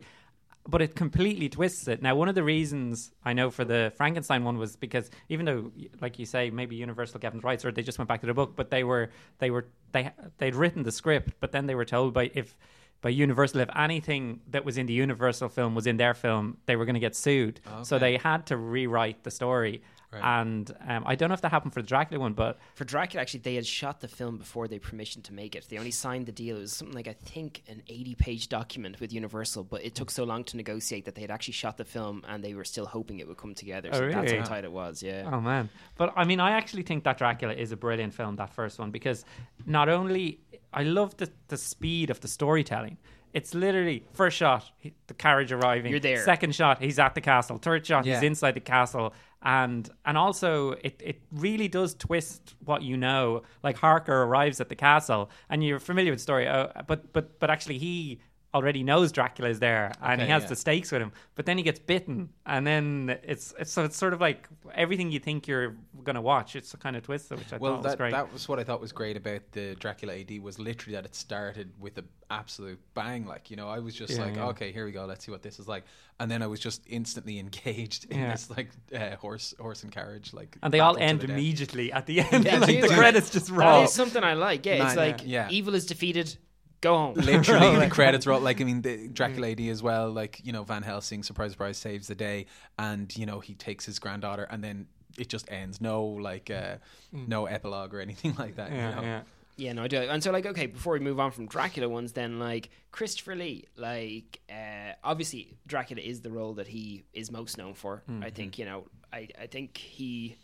but 0.67 0.81
it 0.81 0.95
completely 0.95 1.49
twists 1.49 1.87
it. 1.87 2.01
Now, 2.01 2.15
one 2.15 2.29
of 2.29 2.35
the 2.35 2.43
reasons 2.43 3.11
I 3.25 3.33
know 3.33 3.49
for 3.49 3.65
the 3.65 3.91
Frankenstein 3.97 4.43
one 4.43 4.57
was 4.59 4.75
because 4.75 5.09
even 5.27 5.45
though, 5.45 5.71
like 5.99 6.19
you 6.19 6.25
say, 6.25 6.51
maybe 6.51 6.75
Universal 6.75 7.19
them 7.19 7.39
rights 7.43 7.65
or 7.65 7.71
they 7.71 7.81
just 7.81 7.97
went 7.97 8.07
back 8.07 8.21
to 8.21 8.27
the 8.27 8.33
book, 8.33 8.55
but 8.55 8.69
they 8.69 8.83
were 8.83 9.09
they 9.39 9.49
were 9.49 9.65
they 9.91 10.11
they'd 10.37 10.55
written 10.55 10.83
the 10.83 10.91
script, 10.91 11.33
but 11.39 11.51
then 11.51 11.65
they 11.65 11.75
were 11.75 11.85
told 11.85 12.13
by 12.13 12.29
if 12.35 12.55
by 13.01 13.09
Universal 13.09 13.61
if 13.61 13.69
anything 13.75 14.41
that 14.49 14.65
was 14.65 14.77
in 14.77 14.85
the 14.85 14.93
Universal 14.93 15.49
film 15.49 15.75
was 15.75 15.87
in 15.87 15.97
their 15.97 16.13
film, 16.13 16.57
they 16.65 16.75
were 16.75 16.85
going 16.85 16.95
to 16.95 16.99
get 16.99 17.15
sued. 17.15 17.61
So 17.83 17.97
they 17.99 18.17
had 18.17 18.45
to 18.47 18.57
rewrite 18.57 19.23
the 19.23 19.31
story. 19.31 19.81
Right. 20.11 20.23
And 20.23 20.75
um, 20.87 21.03
I 21.05 21.13
don't 21.13 21.29
know 21.29 21.35
if 21.35 21.41
that 21.41 21.51
happened 21.51 21.71
for 21.71 21.83
the 21.83 21.87
Dracula 21.87 22.19
one, 22.19 22.33
but 22.33 22.57
For 22.73 22.83
Dracula, 22.83 23.21
actually, 23.21 23.41
they 23.41 23.53
had 23.53 23.65
shot 23.65 23.99
the 23.99 24.07
film 24.07 24.37
before 24.37 24.67
they 24.67 24.79
permission 24.79 25.21
to 25.21 25.33
make 25.35 25.55
it. 25.55 25.67
They 25.69 25.77
only 25.77 25.91
signed 25.91 26.25
the 26.25 26.31
deal. 26.31 26.57
It 26.57 26.61
was 26.61 26.73
something 26.73 26.95
like 26.95 27.07
I 27.07 27.13
think 27.13 27.61
an 27.67 27.83
eighty-page 27.87 28.49
document 28.49 28.99
with 28.99 29.13
Universal, 29.13 29.65
but 29.65 29.85
it 29.85 29.93
took 29.93 30.09
so 30.09 30.23
long 30.23 30.43
to 30.45 30.57
negotiate 30.57 31.05
that 31.05 31.13
they 31.13 31.21
had 31.21 31.29
actually 31.29 31.53
shot 31.53 31.77
the 31.77 31.85
film 31.85 32.23
and 32.27 32.43
they 32.43 32.55
were 32.55 32.63
still 32.63 32.87
hoping 32.87 33.19
it 33.19 33.27
would 33.27 33.37
come 33.37 33.53
together. 33.53 33.89
Oh, 33.91 33.99
So 33.99 34.09
that's 34.09 34.31
how 34.31 34.43
tight 34.45 34.63
it 34.63 34.71
was. 34.71 35.03
Yeah. 35.03 35.29
Oh 35.31 35.41
man! 35.41 35.69
But 35.95 36.11
I 36.15 36.23
mean, 36.25 36.39
I 36.39 36.51
actually 36.53 36.83
think 36.83 37.03
that 37.03 37.19
Dracula 37.19 37.53
is 37.53 37.71
a 37.71 37.77
brilliant 37.77 38.15
film. 38.15 38.35
That 38.37 38.51
first 38.51 38.79
one 38.79 38.89
because 38.89 39.25
not 39.67 39.89
only 39.89 40.39
I 40.73 40.83
love 40.83 41.17
the 41.17 41.29
the 41.47 41.57
speed 41.57 42.09
of 42.09 42.19
the 42.21 42.27
storytelling. 42.27 42.97
It's 43.31 43.53
literally 43.53 44.05
first 44.13 44.37
shot, 44.37 44.71
he- 44.79 44.93
the 45.05 45.13
carriage 45.13 45.51
arriving. 45.51 45.91
You're 45.91 45.99
there. 45.99 46.23
Second 46.25 46.55
shot, 46.55 46.81
he's 46.81 46.97
at 46.97 47.13
the 47.13 47.21
castle. 47.21 47.57
Third 47.59 47.85
shot, 47.85 48.05
he's 48.05 48.23
inside 48.23 48.53
the 48.55 48.59
castle. 48.59 49.13
And 49.41 49.87
and 50.03 50.17
also, 50.17 50.71
it, 50.83 50.99
it 51.03 51.21
really 51.31 51.67
does 51.67 51.93
twist 51.95 52.55
what 52.65 52.81
you 52.81 52.97
know. 52.97 53.43
Like 53.63 53.77
Harker 53.77 54.23
arrives 54.23 54.59
at 54.59 54.67
the 54.69 54.75
castle, 54.75 55.29
and 55.49 55.63
you're 55.63 55.79
familiar 55.79 56.11
with 56.11 56.19
the 56.19 56.23
story. 56.23 56.47
Uh, 56.47 56.67
but 56.87 57.13
but 57.13 57.39
but 57.39 57.49
actually, 57.49 57.77
he 57.77 58.19
already 58.53 58.83
knows 58.83 59.11
Dracula 59.11 59.49
is 59.49 59.59
there, 59.59 59.91
and 60.01 60.21
he 60.21 60.27
has 60.27 60.43
yeah. 60.43 60.49
the 60.49 60.55
stakes 60.55 60.91
with 60.91 61.01
him. 61.01 61.11
But 61.35 61.45
then 61.45 61.57
he 61.57 61.63
gets 61.63 61.79
bitten, 61.79 62.29
and 62.45 62.65
then 62.65 63.17
it's, 63.23 63.53
it's 63.59 63.71
so 63.71 63.83
it's 63.83 63.97
sort 63.97 64.13
of 64.13 64.21
like 64.21 64.47
everything 64.73 65.11
you 65.11 65.19
think 65.19 65.47
you're 65.47 65.75
gonna 66.03 66.21
watch. 66.21 66.55
It's 66.55 66.73
a 66.73 66.77
kind 66.77 66.95
of 66.95 67.03
twist, 67.03 67.29
which 67.31 67.53
I 67.53 67.57
well, 67.57 67.73
thought 67.73 67.83
was 67.83 67.91
that, 67.91 67.97
great. 67.97 68.11
that 68.11 68.31
was 68.33 68.47
what 68.49 68.59
I 68.59 68.63
thought 68.63 68.81
was 68.81 68.91
great 68.91 69.17
about 69.17 69.41
the 69.51 69.75
Dracula 69.75 70.15
AD 70.15 70.39
was 70.41 70.57
literally 70.57 70.95
that 70.95 71.05
it 71.05 71.15
started 71.15 71.71
with 71.79 71.97
an 71.97 72.07
absolute 72.31 72.79
bang. 72.93 73.25
Like 73.25 73.51
you 73.51 73.55
know, 73.57 73.69
I 73.69 73.79
was 73.79 73.93
just 73.93 74.13
Yeah, 74.13 74.25
like, 74.25 74.35
yeah. 74.35 74.47
okay, 74.47 74.71
here 74.71 74.85
we 74.85 74.91
go, 74.91 75.05
let's 75.05 75.25
see 75.25 75.31
what 75.31 75.43
this 75.43 75.59
is 75.59 75.67
like, 75.67 75.83
and 76.19 76.29
then 76.29 76.41
I 76.41 76.47
was 76.47 76.59
just 76.59 76.83
instantly 76.87 77.39
engaged 77.39 78.05
in 78.11 78.19
Yeah. 78.19 78.31
this 78.31 78.49
like 78.49 78.69
uh, 78.95 79.15
horse 79.17 79.53
horse 79.59 79.83
and 79.83 79.91
carriage 79.91 80.33
like. 80.33 80.57
and 80.63 80.73
they 80.73 80.79
all 80.79 80.93
battle 80.95 81.07
to 81.07 81.11
end 81.11 81.21
the 81.21 81.33
immediately 81.33 81.91
at 81.91 82.05
the 82.07 82.21
end. 82.21 82.45
Yeah, 82.45 82.57
like 82.59 82.81
the 82.81 82.87
credits 82.87 83.29
just 83.29 83.49
roll. 83.51 83.83
is 83.83 83.93
something 83.93 84.23
I 84.23 84.33
like. 84.33 84.65
Yeah, 84.65 84.85
it's 84.85 84.95
Man, 84.95 85.07
like 85.09 85.21
yeah. 85.23 85.47
evil 85.51 85.75
is 85.75 85.85
defeated. 85.85 86.35
Go 86.81 86.95
home. 86.95 87.13
Literally, 87.17 87.77
the 87.77 87.89
credits 87.89 88.25
roll. 88.25 88.39
Like 88.39 88.61
I 88.61 88.63
mean, 88.63 88.81
the 88.81 89.07
Dracula 89.09 89.49
AD 89.49 89.59
as 89.61 89.83
well. 89.83 90.09
Like 90.11 90.41
you 90.43 90.53
know, 90.53 90.63
Van 90.63 90.83
Helsing, 90.83 91.23
surprise, 91.23 91.51
surprise, 91.51 91.77
saves 91.77 92.07
the 92.07 92.15
day, 92.15 92.45
and 92.77 93.15
you 93.17 93.25
know 93.25 93.39
he 93.39 93.53
takes 93.53 93.85
his 93.85 93.99
granddaughter, 93.99 94.47
and 94.49 94.63
then 94.63 94.87
it 95.17 95.29
just 95.29 95.51
ends. 95.51 95.81
No 95.81 96.03
like, 96.03 96.49
uh, 96.49 96.77
no 97.11 97.45
epilogue 97.45 97.93
or 97.93 97.99
anything 97.99 98.35
like 98.39 98.55
that. 98.55 98.71
Mm. 98.71 98.75
yeah, 98.75 98.89
you 98.89 98.95
know? 98.95 99.01
yeah. 99.01 99.21
Yeah, 99.59 99.73
no, 99.73 99.83
I 99.83 99.87
do. 99.89 99.97
And 99.97 100.23
so, 100.23 100.31
like, 100.31 100.45
okay, 100.45 100.67
before 100.67 100.93
we 100.93 100.99
move 100.99 101.19
on 101.19 101.31
from 101.31 101.45
Dracula 101.45 101.89
ones, 101.89 102.13
then, 102.13 102.39
like, 102.39 102.69
Christopher 102.93 103.35
Lee, 103.35 103.65
like, 103.75 104.39
uh, 104.49 104.93
obviously, 105.03 105.53
Dracula 105.67 106.01
is 106.01 106.21
the 106.21 106.31
role 106.31 106.53
that 106.53 106.67
he 106.67 107.03
is 107.13 107.29
most 107.29 107.57
known 107.57 107.73
for. 107.73 108.01
Mm-hmm. 108.09 108.23
I 108.23 108.29
think, 108.29 108.57
you 108.57 108.63
know, 108.63 108.85
I, 109.11 109.27
I 109.39 109.47
think 109.47 109.77
he. 109.77 110.37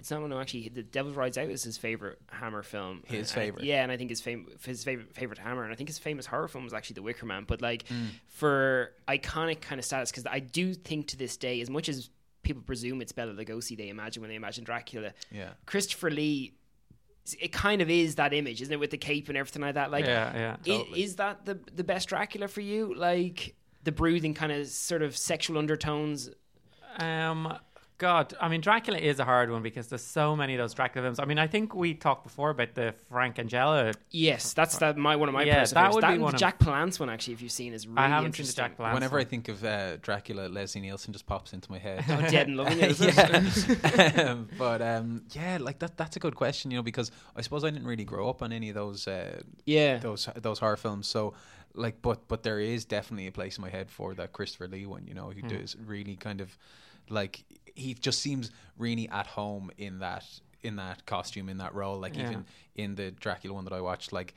It's 0.00 0.10
not 0.10 0.20
one 0.22 0.30
who 0.32 0.38
actually. 0.38 0.68
The 0.70 0.82
Devil 0.82 1.12
Rides 1.12 1.38
Out 1.38 1.48
is 1.50 1.62
his 1.62 1.76
favorite 1.78 2.18
Hammer 2.30 2.62
film. 2.62 3.02
His 3.06 3.30
And 3.30 3.42
favourite. 3.42 3.64
yeah, 3.64 3.82
and 3.82 3.92
I 3.92 3.96
think 3.96 4.10
his 4.10 4.20
fam- 4.20 4.48
his 4.64 4.82
favorite 4.82 5.14
favorite 5.14 5.38
Hammer, 5.38 5.62
and 5.62 5.72
I 5.72 5.76
think 5.76 5.88
his 5.88 5.98
famous 5.98 6.26
horror 6.26 6.48
film 6.48 6.64
was 6.64 6.72
actually 6.74 6.94
The 6.94 7.02
Wicker 7.02 7.26
Man. 7.26 7.44
But 7.46 7.62
like 7.62 7.84
Mm. 7.86 8.08
for 8.26 8.92
iconic 9.06 9.60
kind 9.60 9.78
of 9.78 9.84
status, 9.84 10.10
because 10.10 10.26
I 10.26 10.40
do 10.40 10.74
think 10.74 11.06
to 11.08 11.16
this 11.16 11.36
day, 11.36 11.60
as 11.60 11.70
much 11.70 11.88
as 11.88 12.10
people 12.42 12.62
presume 12.62 13.00
it's 13.02 13.12
Bela 13.12 13.32
Lugosi, 13.34 13.76
they 13.76 13.88
imagine 13.90 14.22
when 14.22 14.30
they 14.30 14.34
imagine 14.36 14.64
Dracula, 14.64 15.12
Yeah. 15.30 15.50
Christopher 15.66 16.10
Lee, 16.10 16.54
it 17.38 17.52
kind 17.52 17.82
of 17.82 17.90
is 17.90 18.14
that 18.14 18.32
image, 18.32 18.62
isn't 18.62 18.72
it, 18.72 18.80
with 18.80 18.90
the 18.90 18.98
cape 18.98 19.28
and 19.28 19.36
everything 19.36 19.60
like 19.62 19.74
that? 19.74 19.90
Like, 19.90 20.06
Yeah, 20.06 20.34
yeah, 20.34 20.56
totally. 20.78 21.02
is 21.02 21.16
that 21.16 21.44
the 21.44 21.60
the 21.74 21.84
best 21.84 22.08
Dracula 22.08 22.48
for 22.48 22.62
you? 22.62 22.94
Like 22.94 23.54
the 23.84 23.92
brooding 23.92 24.32
kind 24.34 24.50
of 24.52 24.66
sort 24.66 25.02
of 25.02 25.16
sexual 25.16 25.58
undertones. 25.58 26.30
Um, 26.96 27.56
God, 28.00 28.32
I 28.40 28.48
mean, 28.48 28.62
Dracula 28.62 28.98
is 28.98 29.20
a 29.20 29.26
hard 29.26 29.50
one 29.50 29.62
because 29.62 29.88
there's 29.88 30.02
so 30.02 30.34
many 30.34 30.54
of 30.54 30.58
those 30.58 30.72
Dracula 30.72 31.04
films. 31.06 31.18
I 31.18 31.26
mean, 31.26 31.38
I 31.38 31.46
think 31.46 31.74
we 31.74 31.92
talked 31.92 32.24
before 32.24 32.48
about 32.48 32.74
the 32.74 32.94
Frank 33.10 33.36
Langella. 33.36 33.94
Yes, 34.10 34.54
that's 34.54 34.78
that 34.78 34.96
my 34.96 35.16
one 35.16 35.28
of 35.28 35.34
my 35.34 35.42
Yeah, 35.42 35.64
that 35.66 35.92
would 35.92 36.00
favorites. 36.00 36.18
be 36.18 36.22
one 36.22 36.34
of- 36.34 36.40
Jack 36.40 36.58
Palance 36.58 36.98
one 36.98 37.10
actually. 37.10 37.34
If 37.34 37.42
you've 37.42 37.52
seen, 37.52 37.74
is 37.74 37.86
really 37.86 37.98
I 37.98 38.08
haven't 38.08 38.32
seen 38.32 38.46
the 38.46 38.48
interesting. 38.48 38.64
Jack 38.64 38.78
Palance. 38.78 38.94
Whenever 38.94 39.18
I 39.18 39.24
think 39.24 39.48
of 39.50 39.62
uh, 39.62 39.96
Dracula, 39.98 40.48
Leslie 40.48 40.80
Nielsen 40.80 41.12
just 41.12 41.26
pops 41.26 41.52
into 41.52 41.70
my 41.70 41.78
head. 41.78 42.02
Oh, 42.08 42.22
dead 42.22 42.48
and 42.48 42.56
loving 42.56 42.78
it? 42.80 42.98
yeah. 42.98 44.22
um, 44.30 44.48
but 44.58 44.80
um, 44.80 45.22
yeah, 45.32 45.58
like 45.60 45.78
that. 45.80 45.98
That's 45.98 46.16
a 46.16 46.20
good 46.20 46.34
question, 46.36 46.70
you 46.70 46.78
know, 46.78 46.82
because 46.82 47.10
I 47.36 47.42
suppose 47.42 47.64
I 47.64 47.70
didn't 47.70 47.86
really 47.86 48.04
grow 48.04 48.30
up 48.30 48.40
on 48.42 48.50
any 48.50 48.70
of 48.70 48.74
those 48.74 49.06
uh, 49.06 49.42
Yeah. 49.66 49.98
those 49.98 50.26
those 50.36 50.58
horror 50.58 50.78
films. 50.78 51.06
So, 51.06 51.34
like, 51.74 52.00
but 52.00 52.26
but 52.28 52.44
there 52.44 52.60
is 52.60 52.86
definitely 52.86 53.26
a 53.26 53.32
place 53.32 53.58
in 53.58 53.62
my 53.62 53.68
head 53.68 53.90
for 53.90 54.14
that 54.14 54.32
Christopher 54.32 54.68
Lee 54.68 54.86
one. 54.86 55.06
You 55.06 55.12
know, 55.12 55.28
who 55.28 55.42
does 55.42 55.76
really 55.84 56.16
kind 56.16 56.40
of 56.40 56.56
like 57.12 57.42
he 57.74 57.94
just 57.94 58.20
seems 58.20 58.50
really 58.78 59.08
at 59.08 59.26
home 59.26 59.70
in 59.78 59.98
that 60.00 60.24
in 60.62 60.76
that 60.76 61.06
costume 61.06 61.48
in 61.48 61.58
that 61.58 61.74
role. 61.74 61.98
Like 61.98 62.16
Yeah. 62.16 62.24
even 62.30 62.44
in 62.74 62.94
the 62.94 63.10
Dracula 63.10 63.54
one 63.54 63.64
that 63.64 63.72
I 63.72 63.80
watched, 63.80 64.12
like. 64.12 64.34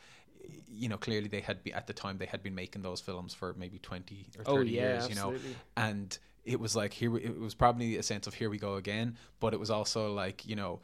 You 0.67 0.89
know, 0.89 0.97
clearly 0.97 1.29
they 1.29 1.39
had 1.39 1.63
be, 1.63 1.71
at 1.71 1.87
the 1.87 1.93
time 1.93 2.17
they 2.17 2.25
had 2.25 2.43
been 2.43 2.55
making 2.55 2.81
those 2.81 2.99
films 2.99 3.33
for 3.33 3.53
maybe 3.57 3.79
twenty 3.79 4.25
or 4.37 4.43
Oh, 4.45 4.57
thirty 4.57 4.71
yeah, 4.71 4.95
years. 4.95 5.09
You 5.09 5.15
know, 5.15 5.35
and 5.77 6.17
it 6.43 6.59
was 6.59 6.75
like 6.75 6.91
here 6.91 7.15
it 7.17 7.39
was 7.39 7.53
probably 7.53 7.95
a 7.95 8.03
sense 8.03 8.27
of 8.27 8.33
here 8.33 8.49
we 8.49 8.57
go 8.57 8.75
again 8.75 9.17
but 9.39 9.53
it 9.53 9.59
was 9.61 9.69
also 9.69 10.11
like 10.13 10.45
you 10.45 10.57
know 10.57 10.81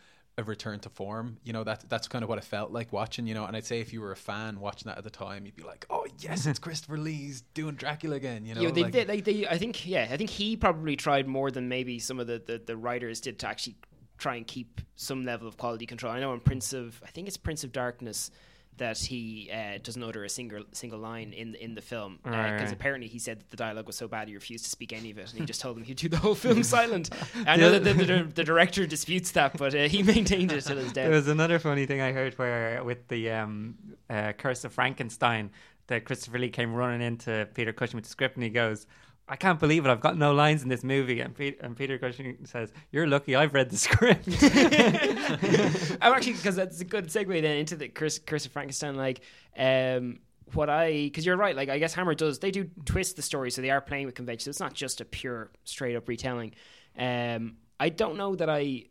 a 0.47 0.49
return 0.49 0.79
to 0.79 0.89
form 0.89 1.37
you 1.43 1.53
know 1.53 1.63
that 1.63 1.83
that's 1.89 2.07
kind 2.07 2.23
of 2.23 2.29
what 2.29 2.37
it 2.37 2.43
felt 2.43 2.71
like 2.71 2.91
watching 2.93 3.27
you 3.27 3.33
know 3.33 3.45
and 3.45 3.55
i'd 3.55 3.65
say 3.65 3.79
if 3.79 3.91
you 3.93 4.01
were 4.01 4.11
a 4.11 4.15
fan 4.15 4.59
watching 4.59 4.87
that 4.87 4.97
at 4.97 5.03
the 5.03 5.09
time 5.09 5.45
you'd 5.45 5.55
be 5.55 5.63
like 5.63 5.85
oh 5.89 6.05
yes 6.19 6.45
it's 6.45 6.59
christopher 6.67 6.97
lee's 6.97 7.41
doing 7.53 7.75
dracula 7.75 8.15
again 8.15 8.45
you 8.45 8.55
know 8.55 8.61
Yeah, 8.61 8.71
they, 8.71 8.83
like, 8.83 8.93
they, 8.93 9.05
like 9.05 9.23
they, 9.25 9.47
I 9.47 9.57
think, 9.57 9.85
yeah, 9.87 10.07
I 10.11 10.17
think 10.17 10.29
he 10.29 10.55
probably 10.57 10.95
tried 10.95 11.27
more 11.27 11.51
than 11.51 11.67
maybe 11.69 11.99
some 11.99 12.19
of 12.19 12.27
the, 12.27 12.41
the, 12.45 12.61
the 12.65 12.77
writers 12.77 13.21
did 13.21 13.39
to 13.39 13.47
actually 13.47 13.75
try 14.17 14.35
and 14.35 14.45
keep 14.45 14.81
some 14.95 15.25
level 15.25 15.47
of 15.47 15.57
quality 15.57 15.85
control. 15.85 16.11
I 16.13 16.19
know 16.19 16.33
in 16.33 16.39
Prince 16.41 16.73
of, 16.73 17.01
I 17.05 17.09
think 17.09 17.27
it's 17.27 17.37
Prince 17.37 17.63
of 17.63 17.71
Darkness, 17.71 18.31
that 18.79 18.97
he 18.97 19.49
uh, 19.53 19.77
doesn't 19.81 20.03
utter 20.03 20.23
a 20.23 20.29
single 20.29 20.63
single 20.73 20.99
line 20.99 21.31
in 21.31 21.55
in 21.55 21.75
the 21.75 21.81
film 21.81 22.19
because 22.23 22.33
Right. 22.33 22.71
apparently 22.73 23.07
he 23.07 23.19
said 23.19 23.39
that 23.39 23.49
the 23.51 23.55
dialogue 23.57 23.87
was 23.87 23.95
so 23.95 24.07
bad 24.07 24.27
he 24.27 24.33
refused 24.33 24.63
to 24.65 24.69
speak 24.69 24.91
any 24.91 25.11
of 25.11 25.17
it 25.17 25.29
and 25.29 25.39
he 25.39 25.45
just 25.45 25.61
told 25.61 25.77
them 25.77 25.83
he'd 25.83 25.97
do 25.97 26.09
the 26.09 26.17
whole 26.17 26.35
film 26.35 26.63
silent. 26.77 27.09
I 27.45 27.55
know 27.55 27.71
that 27.71 27.83
the, 27.83 27.93
the, 28.05 28.23
the 28.23 28.43
director 28.43 28.85
disputes 28.87 29.31
that, 29.31 29.57
but 29.57 29.73
uh, 29.75 29.87
he 29.87 30.03
maintained 30.15 30.51
it 30.51 30.61
till 30.65 30.77
his 30.77 30.91
death. 30.91 31.05
There 31.05 31.11
was 31.15 31.27
another 31.27 31.59
funny 31.59 31.85
thing 31.85 32.01
I 32.01 32.11
heard 32.11 32.33
where 32.39 32.83
with 32.83 33.07
the 33.07 33.31
um, 33.31 33.75
uh, 34.09 34.33
Curse 34.33 34.63
of 34.65 34.73
Frankenstein, 34.73 35.51
that 35.87 36.05
Christopher 36.05 36.37
Lee 36.39 36.49
came 36.49 36.73
running 36.73 37.01
into 37.01 37.47
Peter 37.53 37.73
Cushing 37.73 37.97
with 37.97 38.05
the 38.05 38.11
script 38.11 38.35
and 38.35 38.43
he 38.43 38.49
goes, 38.49 38.85
I 39.31 39.35
can't 39.35 39.59
believe 39.59 39.85
it. 39.85 39.91
I've 39.91 40.01
got 40.01 40.17
no 40.17 40.33
lines 40.33 40.63
in 40.63 40.69
this 40.69 40.83
movie. 40.83 41.21
And, 41.21 41.35
Pe- 41.35 41.55
and 41.61 41.77
Peter 41.77 41.99
Cushing 41.99 42.37
says, 42.45 42.73
You're 42.91 43.05
lucky 43.05 43.35
I've 43.35 43.53
read 43.53 43.69
the 43.69 43.77
script. 43.77 44.27
I'm 46.01 46.13
actually 46.13 46.33
because 46.33 46.55
that's 46.55 46.81
a 46.81 46.85
good 46.85 47.05
segue 47.05 47.39
then 47.41 47.57
into 47.57 47.75
the 47.75 47.89
Curse, 47.89 48.17
Curse 48.17 48.47
of 48.47 48.51
Frankenstein. 48.51 48.95
Like, 48.95 49.21
um, 49.55 50.19
what 50.53 50.67
I 50.67 50.91
because 50.91 51.27
you're 51.27 51.37
right. 51.37 51.55
Like, 51.55 51.69
I 51.69 51.77
guess 51.77 51.93
Hammer 51.93 52.15
does 52.15 52.39
they 52.39 52.49
do 52.49 52.69
twist 52.85 53.15
the 53.15 53.21
story, 53.21 53.51
so 53.51 53.61
they 53.61 53.69
are 53.69 53.81
playing 53.81 54.07
with 54.07 54.15
convention. 54.15 54.45
So 54.45 54.49
it's 54.49 54.59
not 54.59 54.73
just 54.73 54.99
a 54.99 55.05
pure 55.05 55.51
straight 55.63 55.95
up 55.95 56.07
retelling. 56.07 56.53
Um, 56.97 57.57
I 57.79 57.89
don't 57.89 58.17
know 58.17 58.35
that 58.35 58.49
I 58.49 58.85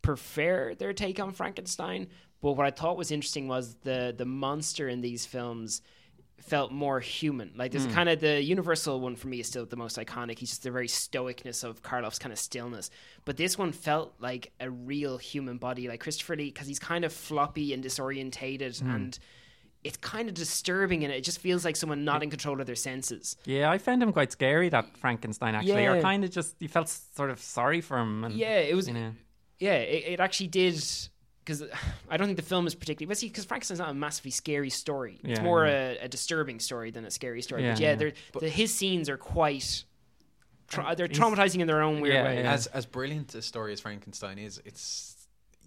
prefer 0.00 0.74
their 0.74 0.94
take 0.94 1.20
on 1.20 1.32
Frankenstein, 1.32 2.08
but 2.40 2.52
what 2.52 2.66
I 2.66 2.70
thought 2.70 2.96
was 2.96 3.10
interesting 3.10 3.46
was 3.46 3.74
the 3.82 4.14
the 4.16 4.24
monster 4.24 4.88
in 4.88 5.02
these 5.02 5.26
films 5.26 5.82
felt 6.46 6.72
more 6.72 7.00
human. 7.00 7.52
Like 7.56 7.72
there's 7.72 7.86
hmm. 7.86 7.92
kind 7.92 8.08
of 8.08 8.20
the 8.20 8.42
universal 8.42 9.00
one 9.00 9.16
for 9.16 9.28
me 9.28 9.40
is 9.40 9.46
still 9.46 9.64
the 9.64 9.76
most 9.76 9.96
iconic. 9.96 10.38
He's 10.38 10.50
just 10.50 10.62
the 10.62 10.70
very 10.70 10.88
stoicness 10.88 11.64
of 11.64 11.82
Karloff's 11.82 12.18
kind 12.18 12.32
of 12.32 12.38
stillness. 12.38 12.90
But 13.24 13.36
this 13.36 13.56
one 13.56 13.72
felt 13.72 14.14
like 14.18 14.52
a 14.60 14.70
real 14.70 15.16
human 15.18 15.58
body, 15.58 15.88
like 15.88 16.00
Christopher 16.00 16.36
Lee, 16.36 16.50
because 16.50 16.66
he's 16.66 16.78
kind 16.78 17.04
of 17.04 17.12
floppy 17.12 17.72
and 17.72 17.82
disorientated 17.82 18.80
hmm. 18.80 18.90
and. 18.90 19.18
It's 19.82 19.98
kind 19.98 20.30
of 20.30 20.34
disturbing, 20.34 21.04
and 21.04 21.12
it 21.12 21.24
just 21.24 21.40
feels 21.40 21.62
like 21.62 21.76
someone 21.76 22.06
not 22.06 22.22
in 22.22 22.30
control 22.30 22.58
of 22.58 22.66
their 22.66 22.74
senses. 22.74 23.36
Yeah, 23.44 23.70
I 23.70 23.76
found 23.76 24.02
him 24.02 24.14
quite 24.14 24.32
scary. 24.32 24.70
That 24.70 24.96
Frankenstein 24.96 25.54
actually, 25.54 25.84
or 25.84 25.96
Yeah. 25.96 26.00
kind 26.00 26.24
of 26.24 26.30
just 26.30 26.56
you 26.58 26.68
felt 26.68 26.88
sort 26.88 27.28
of 27.28 27.38
sorry 27.38 27.82
for 27.82 27.98
him. 27.98 28.24
And, 28.24 28.34
Yeah, 28.34 28.60
it 28.60 28.74
was. 28.74 28.88
you 28.88 28.94
know. 28.94 29.12
Yeah, 29.58 29.74
it, 29.74 30.12
it 30.14 30.20
actually 30.20 30.46
did 30.46 30.82
because 31.44 31.62
I 32.10 32.16
don't 32.16 32.26
think 32.26 32.36
the 32.36 32.42
film 32.44 32.66
is 32.66 32.74
particularly. 32.74 33.08
But 33.08 33.18
see, 33.18 33.28
because 33.28 33.44
Frankenstein's 33.44 33.80
not 33.80 33.90
a 33.90 33.94
massively 33.94 34.30
scary 34.30 34.70
story. 34.70 35.18
It's 35.22 35.38
Yeah, 35.38 35.42
more 35.44 35.66
yeah. 35.66 35.72
a, 36.00 36.04
a 36.04 36.08
disturbing 36.08 36.60
story 36.60 36.90
than 36.90 37.04
a 37.04 37.10
scary 37.10 37.42
story. 37.42 37.62
Yeah, 37.64 37.72
but 37.72 37.80
yeah, 37.80 37.88
yeah. 37.90 37.94
they're, 37.96 38.12
the, 38.40 38.48
his 38.48 38.74
scenes 38.74 39.08
are 39.08 39.16
quite. 39.16 39.84
Tra- 40.68 40.94
they're 40.96 41.08
traumatizing 41.08 41.60
in 41.60 41.66
their 41.66 41.82
own 41.82 42.00
weird 42.00 42.14
Yeah, 42.14 42.24
way. 42.24 42.42
yeah. 42.42 42.52
As 42.52 42.66
as 42.68 42.86
brilliant 42.86 43.34
a 43.34 43.42
story 43.42 43.72
as 43.72 43.80
Frankenstein 43.80 44.38
is, 44.38 44.60
it's 44.64 45.10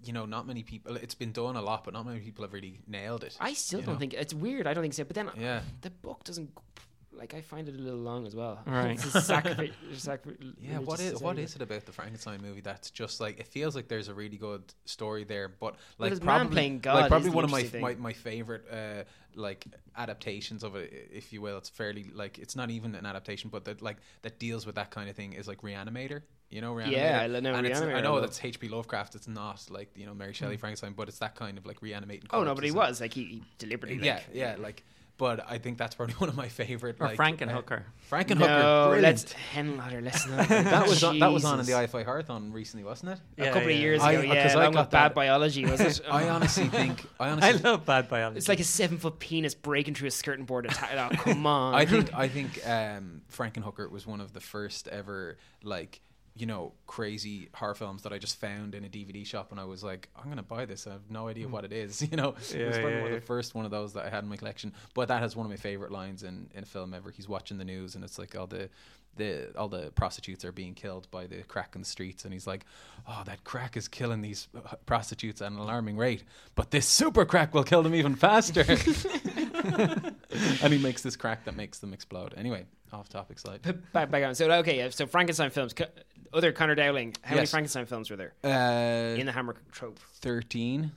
you 0.04 0.12
know 0.12 0.26
not 0.26 0.48
many 0.48 0.64
people. 0.64 0.96
It's 0.98 1.14
been 1.16 1.32
done 1.32 1.56
a 1.56 1.62
lot, 1.62 1.84
but 1.84 1.94
not 1.94 2.06
many 2.06 2.20
people 2.20 2.44
have 2.44 2.52
really 2.54 2.80
nailed 2.88 3.24
it. 3.24 3.38
I 3.40 3.54
still 3.54 3.82
don't 3.82 3.94
know? 3.96 4.00
think 4.00 4.14
it's 4.16 4.34
weird. 4.34 4.66
I 4.68 4.74
don't 4.74 4.82
think 4.84 4.96
so. 4.96 5.04
But 5.04 5.16
then 5.16 5.30
Yeah. 5.38 5.62
the 5.82 5.92
book 5.92 6.24
doesn't. 6.24 6.50
Like 7.18 7.34
I 7.34 7.42
find 7.42 7.68
it 7.68 7.76
a 7.76 7.80
little 7.80 8.00
long 8.00 8.26
as 8.28 8.36
well. 8.36 8.60
Right. 8.68 8.92
It's 8.92 9.26
sacri- 9.26 9.74
sacri- 9.96 10.38
Yeah, 10.62 10.80
what 10.80 11.00
religious 11.00 11.06
is 11.06 11.12
what 11.14 11.20
society. 11.38 11.44
is 11.44 11.56
it 11.56 11.62
about 11.62 11.86
the 11.86 11.92
Frankenstein 11.92 12.42
movie 12.42 12.62
that's 12.62 12.92
just 12.92 13.20
like 13.20 13.40
it 13.40 13.48
feels 13.48 13.76
like 13.76 13.88
there's 13.88 14.08
a 14.08 14.14
really 14.14 14.38
good 14.38 14.64
story 14.86 15.24
there, 15.24 15.48
but 15.50 15.76
like 15.98 16.12
his 16.12 16.22
man 16.22 16.40
probably 16.42 16.54
playing 16.56 16.80
God 16.80 16.96
like 17.02 17.10
probably 17.10 17.30
the 17.30 17.36
one 17.36 17.44
of 17.46 17.52
my, 17.52 17.58
interesting 17.60 17.82
my 17.82 17.96
my 17.96 18.14
favorite 18.14 18.66
uh 18.72 19.04
like 19.36 19.66
adaptations 19.96 20.64
of 20.64 20.76
it, 20.76 21.10
if 21.14 21.32
you 21.34 21.42
will. 21.42 21.58
It's 21.58 21.70
fairly 21.70 22.06
like 22.14 22.40
it's 22.40 22.56
not 22.56 22.70
even 22.70 22.96
an 22.96 23.06
adaptation, 23.06 23.50
but 23.50 23.66
that 23.66 23.82
like 23.82 23.98
that 24.22 24.40
deals 24.40 24.66
with 24.66 24.76
that 24.76 24.92
kind 24.92 25.10
of 25.10 25.16
thing 25.16 25.34
is 25.34 25.48
like 25.48 25.62
Reanimator. 25.62 26.22
You 26.50 26.62
know, 26.62 26.74
Reanimator. 26.74 26.92
Yeah, 26.92 27.22
I 27.24 27.40
know 27.40 27.54
and 27.54 27.68
it's, 27.68 27.80
Reanimator 27.80 27.94
I 27.96 27.98
I 27.98 28.02
know 28.02 28.14
love. 28.14 28.22
that's 28.22 28.44
H.P. 28.44 28.70
Lovecraft. 28.70 29.16
It's 29.16 29.28
not 29.28 29.66
like 29.70 29.90
you 29.96 30.06
know 30.06 30.14
Mary 30.14 30.34
Shelley 30.34 30.56
Frankenstein, 30.58 30.94
but 30.94 31.08
it's 31.10 31.20
that 31.20 31.36
kind 31.36 31.58
of 31.58 31.66
like 31.66 31.82
reanimating. 31.82 32.28
Oh 32.32 32.44
no, 32.44 32.56
but 32.56 32.64
he 32.64 32.72
was 32.72 33.02
like 33.02 33.14
he, 33.14 33.24
he 33.26 33.44
deliberately. 33.58 34.00
Yeah, 34.06 34.16
like, 34.16 34.24
yeah, 34.34 34.56
like. 34.58 34.84
But 35.20 35.44
I 35.50 35.58
think 35.58 35.80
that's 35.80 35.96
probably 35.96 36.14
one 36.20 36.30
of 36.30 36.36
my 36.36 36.48
favorite. 36.48 36.98
Or 37.00 37.08
like, 37.08 37.18
Frankenhooker. 37.18 37.80
Uh, 37.80 37.84
Frankenhooker. 38.16 38.40
No, 38.40 38.86
brilliant. 38.90 39.02
let's 39.04 39.34
Henenlotter. 39.56 40.04
Let's 40.04 40.28
not. 40.30 40.48
that 40.48 40.88
was 40.88 41.04
on, 41.04 41.18
that 41.20 41.32
was 41.32 41.44
on 41.44 41.60
in 41.60 41.66
the 41.66 41.72
Jesus. 41.72 41.92
IFI 41.92 42.06
Horrorthon 42.06 42.54
recently, 42.54 42.84
wasn't 42.84 43.14
it? 43.14 43.20
a 43.40 43.46
Yeah, 43.46 43.54
couple 43.54 43.70
of 43.70 43.76
years 43.76 44.02
I- 44.02 44.12
ago. 44.12 44.22
yeah, 44.22 44.44
'cause 44.44 44.56
I 44.56 44.62
along 44.62 44.74
got 44.74 44.80
with 44.86 44.92
bad 44.92 45.04
that- 45.10 45.16
biology, 45.16 45.66
was 45.66 45.80
it? 45.82 46.02
I 46.12 46.30
honestly 46.30 46.68
think 46.68 47.04
I 47.20 47.30
I 47.30 47.52
love 47.54 47.86
bad 47.86 48.08
biology. 48.10 48.38
It's 48.38 48.48
like 48.48 48.60
a 48.60 48.64
seven 48.64 49.00
foot 49.00 49.18
penis 49.18 49.56
breaking 49.56 49.96
through 49.96 50.10
a 50.10 50.12
skirting 50.12 50.46
board. 50.46 50.68
Atta- 50.68 51.10
oh, 51.12 51.16
come 51.24 51.48
on. 51.48 51.74
I 51.74 51.86
think 51.86 52.14
I 52.14 52.28
think 52.28 52.62
um, 52.68 53.22
Frankenhooker 53.36 53.90
was 53.90 54.06
one 54.06 54.22
of 54.22 54.34
the 54.34 54.40
first 54.42 54.88
ever 54.88 55.38
like 55.64 56.00
you 56.38 56.46
know 56.46 56.74
crazy 56.86 57.50
horror 57.54 57.76
films 57.76 58.04
that 58.04 58.14
I 58.14 58.18
just 58.18 58.40
found 58.40 58.76
in 58.76 58.84
a 58.86 58.90
DVD 58.90 59.26
shop 59.26 59.52
and 59.52 59.60
I 59.60 59.66
was 59.66 59.84
like 59.84 60.10
I'm 60.16 60.30
gonna 60.30 60.44
buy 60.44 60.66
this 60.66 60.88
I 60.88 60.94
have 60.94 61.10
no 61.10 61.28
idea 61.28 61.48
what 61.48 61.66
it 61.66 61.74
is 61.74 62.02
you 62.12 62.18
know? 62.18 62.30
It 62.54 62.68
was 62.68 62.78
probably 62.78 62.94
yeah, 62.94 63.02
one 63.02 63.12
yeah. 63.12 63.16
of 63.16 63.22
the 63.22 63.26
first 63.26 63.56
one 63.56 63.66
of 63.66 63.72
those 63.72 63.94
that 63.94 64.06
I 64.06 64.10
had 64.10 64.24
in 64.24 64.30
my 64.30 64.38
collection 64.38 64.74
but 64.94 65.08
that 65.08 65.22
has 65.22 65.36
one 65.36 65.46
of 65.46 65.50
my 65.50 65.58
favorite 65.58 65.92
lines 65.92 66.24
in, 66.24 66.50
in 66.54 66.64
a 66.64 66.66
film 66.66 66.94
ever. 66.94 67.12
He's 67.12 67.28
watching 67.28 67.58
the 67.58 67.66
news 67.66 67.96
and 67.96 68.04
it's 68.04 68.18
like 68.20 68.36
all 68.36 68.48
the 68.48 68.70
the 69.16 69.52
all 69.58 69.68
the 69.68 69.92
prostitutes 69.96 70.46
are 70.46 70.52
being 70.52 70.76
killed 70.76 71.10
by 71.10 71.26
the 71.26 71.42
crack 71.44 71.72
in 71.74 71.82
the 71.82 71.88
streets 71.88 72.24
and 72.24 72.34
he's 72.34 72.46
like 72.46 72.66
oh 73.08 73.24
that 73.26 73.44
crack 73.44 73.76
is 73.76 73.88
killing 73.88 74.22
these 74.22 74.48
uh, 74.56 74.76
prostitutes 74.86 75.42
at 75.42 75.52
an 75.52 75.58
alarming 75.58 75.98
rate 75.98 76.24
but 76.56 76.70
this 76.70 76.86
super 76.86 77.26
crack 77.26 77.54
will 77.54 77.64
kill 77.64 77.84
them 77.84 77.96
even 77.96 78.16
faster. 78.16 78.64
And 80.62 80.74
he 80.74 80.78
makes 80.80 81.02
this 81.02 81.16
crack 81.16 81.46
that 81.46 81.56
makes 81.56 81.80
them 81.80 81.94
explode. 81.94 82.34
Anyway 82.38 82.66
off 82.94 83.10
topic 83.10 83.40
slide 83.40 83.62
back 83.94 84.10
back 84.12 84.24
on. 84.24 84.36
So 84.36 84.50
okay, 84.52 84.90
so 84.90 85.06
Frankenstein 85.06 85.50
films. 85.50 85.74
Other 86.34 86.52
Connor 86.52 86.76
Dowling. 86.76 87.16
How 87.22 87.36
many 87.36 87.48
Frankenstein 87.48 87.86
films 87.86 88.10
were 88.10 88.18
there 88.18 88.34
Uh, 88.44 89.16
in 89.18 89.26
the 89.26 89.32
Hammer 89.32 89.56
trope? 89.72 89.98
13. 90.16 90.92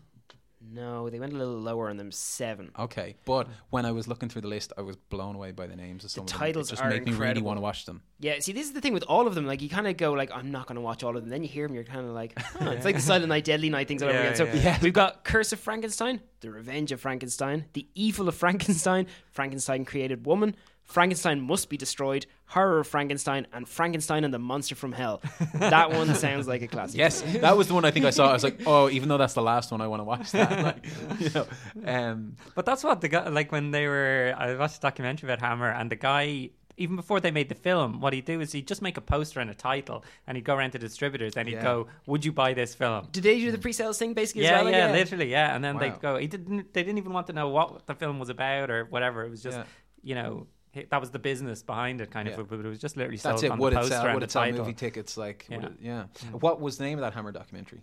No, 0.73 1.09
they 1.09 1.19
went 1.19 1.33
a 1.33 1.37
little 1.37 1.59
lower 1.59 1.89
on 1.89 1.97
them. 1.97 2.13
Seven. 2.13 2.71
Okay. 2.79 3.17
But 3.25 3.49
when 3.71 3.87
I 3.87 3.93
was 3.93 4.07
looking 4.07 4.29
through 4.29 4.43
the 4.43 4.49
list, 4.49 4.75
I 4.77 4.83
was 4.83 4.95
blown 4.97 5.35
away 5.35 5.53
by 5.53 5.67
the 5.67 5.75
names 5.75 6.05
of 6.05 6.11
some 6.11 6.25
of 6.25 6.31
them. 6.31 6.39
titles 6.39 6.69
it 6.69 6.73
just 6.73 6.83
are 6.83 6.91
made 6.91 7.07
me 7.07 7.13
really 7.13 7.15
incredible. 7.15 7.47
want 7.47 7.57
to 7.57 7.63
watch 7.63 7.87
them. 7.87 8.03
Yeah, 8.19 8.39
see, 8.41 8.53
this 8.53 8.67
is 8.67 8.75
the 8.75 8.81
thing 8.83 8.93
with 8.93 9.05
all 9.05 9.27
of 9.27 9.35
them. 9.35 9.47
Like, 9.47 9.63
you 9.63 9.71
kind 9.71 9.87
of 9.87 9.97
go 9.97 10.13
like, 10.13 10.31
I'm 10.35 10.51
not 10.51 10.67
going 10.67 10.75
to 10.77 10.83
watch 10.83 11.03
all 11.03 11.17
of 11.17 11.23
them. 11.23 11.31
Then 11.31 11.43
you 11.43 11.49
hear 11.49 11.67
them, 11.67 11.75
you're 11.75 11.85
kind 11.85 12.01
of 12.01 12.13
like, 12.13 12.39
huh. 12.39 12.71
it's 12.73 12.85
like 12.85 12.97
the 12.97 13.01
Silent 13.11 13.29
Night, 13.31 13.45
Deadly 13.45 13.71
Night 13.71 13.89
things 13.89 14.03
all 14.03 14.11
over 14.11 14.19
again. 14.19 14.37
So 14.37 14.45
yeah. 14.45 14.79
we've 14.83 14.93
got 14.93 15.25
Curse 15.25 15.53
of 15.55 15.61
Frankenstein, 15.61 16.21
The 16.41 16.51
Revenge 16.51 16.93
of 16.93 17.01
Frankenstein, 17.01 17.65
The 17.73 17.87
Evil 17.95 18.29
of 18.29 18.35
Frankenstein, 18.35 19.07
Frankenstein 19.33 19.87
Created 19.87 20.27
Woman, 20.27 20.55
Frankenstein 20.91 21.41
Must 21.41 21.69
Be 21.69 21.77
Destroyed, 21.77 22.27
Horror 22.47 22.81
of 22.81 22.87
Frankenstein, 22.89 23.47
and 23.53 23.69
Frankenstein 23.69 24.25
and 24.25 24.35
the 24.35 24.39
Monster 24.41 24.75
from 24.75 24.91
Hell. 24.93 25.23
That 25.55 25.91
one 25.93 26.15
sounds 26.27 26.49
like 26.49 26.63
a 26.63 26.67
classic. 26.69 26.99
Yes, 26.99 27.23
that 27.23 27.57
was 27.57 27.69
the 27.69 27.75
one 27.75 27.85
I 27.85 27.93
think 27.93 28.07
I 28.07 28.11
saw. 28.11 28.29
I 28.29 28.33
was 28.33 28.43
like, 28.43 28.61
oh, 28.67 28.91
even 28.91 29.09
though 29.09 29.19
that's 29.19 29.35
the 29.35 29.43
last 29.43 29.71
one, 29.71 29.81
I 29.81 29.87
want 29.87 30.01
to 30.01 30.05
watch 30.05 30.33
that. 30.33 30.63
Like, 30.65 30.87
you 31.21 31.31
know, 31.31 31.47
um, 31.87 32.37
But 32.57 32.67
that's 32.67 32.83
what 32.83 33.01
the 33.01 33.09
guy 33.09 33.29
like 33.29 33.53
when 33.53 33.71
they 33.71 33.87
were. 33.87 34.35
I 34.37 34.57
watched 34.57 34.79
a 34.79 34.81
documentary 34.81 35.29
about 35.29 35.41
Hammer, 35.41 35.71
and 35.71 35.91
the 35.91 35.97
guy. 35.97 36.51
Even 36.77 36.97
before 36.97 37.21
they 37.21 37.31
made 37.31 37.51
the 37.51 37.55
film, 37.55 38.01
what 38.01 38.15
he'd 38.15 38.25
do 38.25 38.41
is 38.41 38.53
he'd 38.53 38.67
just 38.67 38.81
make 38.81 38.97
a 38.97 39.03
poster 39.03 39.39
and 39.39 39.51
a 39.51 39.55
title, 39.55 40.03
and 40.27 40.35
he'd 40.35 40.45
go 40.47 40.55
around 40.55 40.71
to 40.71 40.79
distributors, 40.79 41.37
and 41.37 41.47
he'd 41.47 41.57
Yeah. 41.57 41.63
go, 41.63 41.89
"Would 42.07 42.25
you 42.25 42.33
buy 42.33 42.55
this 42.55 42.75
film?" 42.75 43.07
Did 43.13 43.23
they 43.23 43.39
do 43.39 43.53
the 43.53 43.59
pre-sales 43.59 43.99
thing 43.99 44.15
basically 44.15 44.45
yeah, 44.45 44.61
as 44.61 44.65
well? 44.65 44.73
yeah, 44.73 44.91
literally, 44.91 45.31
yeah. 45.31 45.55
And 45.55 45.63
then 45.63 45.75
Wow. 45.75 45.81
they'd 45.81 46.01
go. 46.01 46.17
He 46.17 46.27
didn't. 46.27 46.73
They 46.73 46.83
didn't 46.83 46.97
even 46.97 47.13
want 47.13 47.27
to 47.27 47.35
know 47.35 47.51
what 47.51 47.87
the 47.87 47.95
film 47.95 48.19
was 48.19 48.31
about 48.31 48.71
or 48.71 48.87
whatever. 48.87 49.25
It 49.27 49.31
was 49.31 49.43
just, 49.43 49.59
Yeah. 49.59 49.65
you 50.03 50.15
know, 50.15 50.47
he- 50.47 50.60
that 50.75 51.01
was 51.01 51.11
the 51.11 51.19
business 51.19 51.63
behind 51.63 52.01
it, 52.01 52.11
kind 52.11 52.29
Yeah. 52.29 52.39
of. 52.41 52.49
But 52.49 52.61
it 52.61 52.67
was 52.69 52.79
just 52.79 52.97
literally 52.97 53.17
that's 53.17 53.41
sold 53.41 53.45
it. 53.45 53.51
on 53.51 53.59
Would 53.59 53.73
the 53.73 53.77
it 53.77 53.81
poster 53.81 53.95
sell? 53.95 54.05
and 54.07 54.15
Would 54.15 54.21
the 54.23 54.25
it 54.25 54.31
sell 54.31 54.43
title. 54.43 54.59
movie 54.61 54.73
tickets? 54.75 55.17
Like, 55.17 55.47
would 55.51 55.61
Yeah. 55.63 55.67
it- 55.67 56.13
yeah. 56.23 56.31
What 56.33 56.61
was 56.61 56.79
the 56.79 56.85
name 56.85 56.99
of 56.99 57.03
that 57.03 57.13
Hammer 57.15 57.33
documentary? 57.33 57.83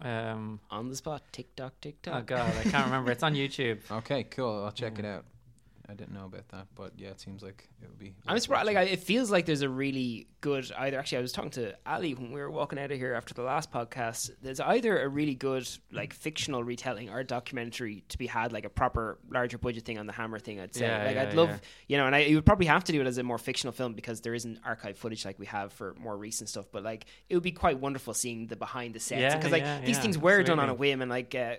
Um, 0.00 0.60
On 0.70 0.88
the 0.88 0.94
spot, 0.96 1.22
tick 1.32 1.56
tock, 1.56 1.74
tick 1.80 1.96
oh 2.06 2.20
god, 2.22 2.54
I 2.56 2.62
can't 2.62 2.84
remember. 2.84 3.10
It's 3.10 3.22
on 3.24 3.34
YouTube. 3.42 3.78
Okay, 3.90 4.22
cool. 4.24 4.64
I'll 4.64 4.70
check 4.72 4.98
it 4.98 5.04
out. 5.04 5.24
I 5.90 5.94
didn't 5.94 6.12
know 6.12 6.26
about 6.26 6.46
that, 6.50 6.66
but 6.74 6.92
yeah, 6.98 7.08
it 7.08 7.20
seems 7.20 7.42
like 7.42 7.66
it 7.80 7.88
would 7.88 7.98
be. 7.98 8.14
I'm 8.26 8.38
surprised. 8.40 8.66
Like, 8.66 8.76
I, 8.76 8.82
it 8.82 9.00
feels 9.00 9.30
like 9.30 9.46
there's 9.46 9.62
a 9.62 9.70
really 9.70 10.26
good 10.42 10.70
either. 10.76 10.98
Actually, 10.98 11.18
I 11.18 11.20
was 11.22 11.32
talking 11.32 11.50
to 11.52 11.74
Ali 11.86 12.12
when 12.12 12.30
we 12.30 12.40
were 12.40 12.50
walking 12.50 12.78
out 12.78 12.90
of 12.90 12.98
here 12.98 13.14
after 13.14 13.32
the 13.32 13.42
last 13.42 13.72
podcast. 13.72 14.30
There's 14.42 14.60
either 14.60 15.00
a 15.00 15.08
really 15.08 15.34
good 15.34 15.66
like 15.90 16.12
fictional 16.12 16.62
retelling 16.62 17.08
or 17.08 17.24
documentary 17.24 18.04
to 18.10 18.18
be 18.18 18.26
had, 18.26 18.52
like 18.52 18.66
a 18.66 18.68
proper 18.68 19.18
larger 19.30 19.56
budget 19.56 19.86
thing 19.86 19.98
on 19.98 20.06
the 20.06 20.12
Hammer 20.12 20.38
thing. 20.38 20.60
I'd 20.60 20.74
say. 20.74 20.86
Yeah, 20.86 21.04
like, 21.04 21.14
yeah, 21.14 21.22
I'd 21.22 21.34
love 21.34 21.48
yeah. 21.48 21.58
you 21.88 21.96
know, 21.96 22.06
and 22.06 22.14
I 22.14 22.18
you 22.18 22.36
would 22.36 22.46
probably 22.46 22.66
have 22.66 22.84
to 22.84 22.92
do 22.92 23.00
it 23.00 23.06
as 23.06 23.16
a 23.16 23.22
more 23.22 23.38
fictional 23.38 23.72
film 23.72 23.94
because 23.94 24.20
there 24.20 24.34
isn't 24.34 24.60
archive 24.66 24.98
footage 24.98 25.24
like 25.24 25.38
we 25.38 25.46
have 25.46 25.72
for 25.72 25.94
more 25.98 26.18
recent 26.18 26.50
stuff. 26.50 26.66
But 26.70 26.82
like, 26.82 27.06
it 27.30 27.34
would 27.34 27.42
be 27.42 27.52
quite 27.52 27.80
wonderful 27.80 28.12
seeing 28.12 28.46
the 28.46 28.56
behind 28.56 28.94
the 28.94 29.00
scenes 29.00 29.34
because 29.34 29.52
like 29.52 29.86
these 29.86 29.98
things 29.98 30.18
were 30.18 30.42
done 30.42 30.60
on 30.60 30.68
a 30.68 30.74
whim 30.74 31.00
and 31.00 31.10
like. 31.10 31.34
Uh, 31.34 31.54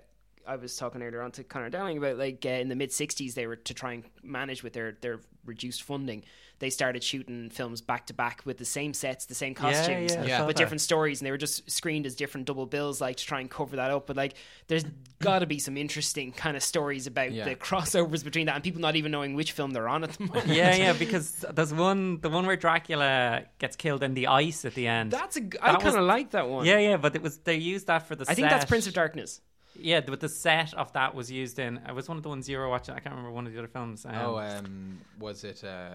I 0.50 0.56
was 0.56 0.76
talking 0.76 1.02
earlier 1.02 1.22
on 1.22 1.32
to 1.34 1.44
Connor 1.44 1.70
Dowling 1.70 1.98
about 1.98 2.18
like 2.18 2.46
uh, 2.46 2.50
in 2.50 2.70
the 2.70 2.76
mid 2.76 2.90
'60s 2.90 3.34
they 3.36 3.48
were 3.48 3.56
to 3.56 3.74
try 3.74 3.94
and 3.94 4.04
manage 4.24 4.64
with 4.64 4.74
their 4.74 4.98
their 5.02 5.20
reduced 5.46 5.84
funding. 5.84 6.24
They 6.60 6.70
started 6.70 7.02
shooting 7.06 7.50
films 7.50 7.80
back 7.80 8.08
to 8.08 8.14
back 8.14 8.42
with 8.44 8.58
the 8.58 8.66
same 8.66 8.94
sets, 8.94 9.28
the 9.28 9.34
same 9.34 9.54
costumes, 9.54 10.14
yeah, 10.14 10.22
I 10.22 10.26
Yeah. 10.26 10.46
but 10.46 10.58
different 10.58 10.82
stories, 10.82 11.22
and 11.22 11.26
they 11.26 11.32
were 11.32 11.38
just 11.38 11.72
screened 11.72 12.06
as 12.06 12.16
different 12.16 12.48
double 12.48 12.66
bills, 12.66 13.00
like 13.00 13.16
to 13.16 13.26
try 13.26 13.40
and 13.40 13.50
cover 13.50 13.78
that 13.78 13.92
up. 13.92 14.08
But 14.08 14.18
like, 14.18 14.34
there's 14.68 14.84
got 15.20 15.40
to 15.40 15.46
be 15.46 15.58
some 15.58 15.78
interesting 15.78 16.34
kind 16.34 16.58
of 16.58 16.64
stories 16.64 17.08
about 17.08 17.32
Yeah. 17.32 17.46
the 17.46 17.56
crossovers 17.56 18.26
between 18.26 18.48
that 18.48 18.56
and 18.56 18.64
people 18.64 18.82
not 18.82 18.98
even 18.98 19.10
knowing 19.10 19.36
which 19.36 19.54
film 19.54 19.72
they're 19.72 19.88
on 19.88 20.04
at 20.04 20.12
the 20.12 20.26
moment. 20.26 20.48
yeah, 20.48 20.76
yeah, 20.76 20.92
because 20.92 21.46
there's 21.54 21.74
one, 21.74 22.20
the 22.20 22.30
one 22.30 22.46
where 22.46 22.58
Dracula 22.58 23.44
gets 23.60 23.78
killed 23.78 24.04
in 24.04 24.14
the 24.14 24.28
ice 24.28 24.66
at 24.66 24.74
the 24.76 24.88
end. 24.88 25.12
That's 25.12 25.38
a. 25.38 25.42
g- 25.42 25.58
I 25.62 25.68
That 25.72 25.76
was- 25.76 25.94
kind 25.94 25.98
of 25.98 26.04
like 26.08 26.32
that 26.32 26.50
one. 26.50 26.66
yeah, 26.66 26.80
yeah, 26.80 26.98
but 26.98 27.16
it 27.16 27.22
was 27.22 27.38
they 27.38 27.56
used 27.56 27.88
that 27.88 28.00
for 28.06 28.16
the. 28.18 28.26
I 28.28 28.34
think 28.34 28.50
that's. 28.50 28.66
Prince 28.66 28.86
of 28.86 28.94
Darkness. 28.94 29.40
Yeah, 29.82 30.02
but 30.02 30.20
the 30.20 30.30
set 30.30 30.74
of 30.74 30.92
that 30.94 31.14
was 31.16 31.32
used 31.32 31.60
in. 31.60 31.78
It 31.88 31.94
was 31.96 32.08
one 32.08 32.18
of 32.18 32.24
the 32.24 32.30
ones 32.30 32.48
you 32.50 32.58
were 32.58 32.68
watching. 32.70 32.96
I 32.96 33.00
can't 33.00 33.14
remember 33.16 33.32
one 33.32 33.48
of 33.48 33.54
the 33.54 33.60
other 33.60 33.68
films. 33.68 34.06
Um, 34.06 34.16
Oh, 34.16 34.38
um, 34.38 35.00
was 35.20 35.44
it 35.44 35.64
uh, 35.64 35.90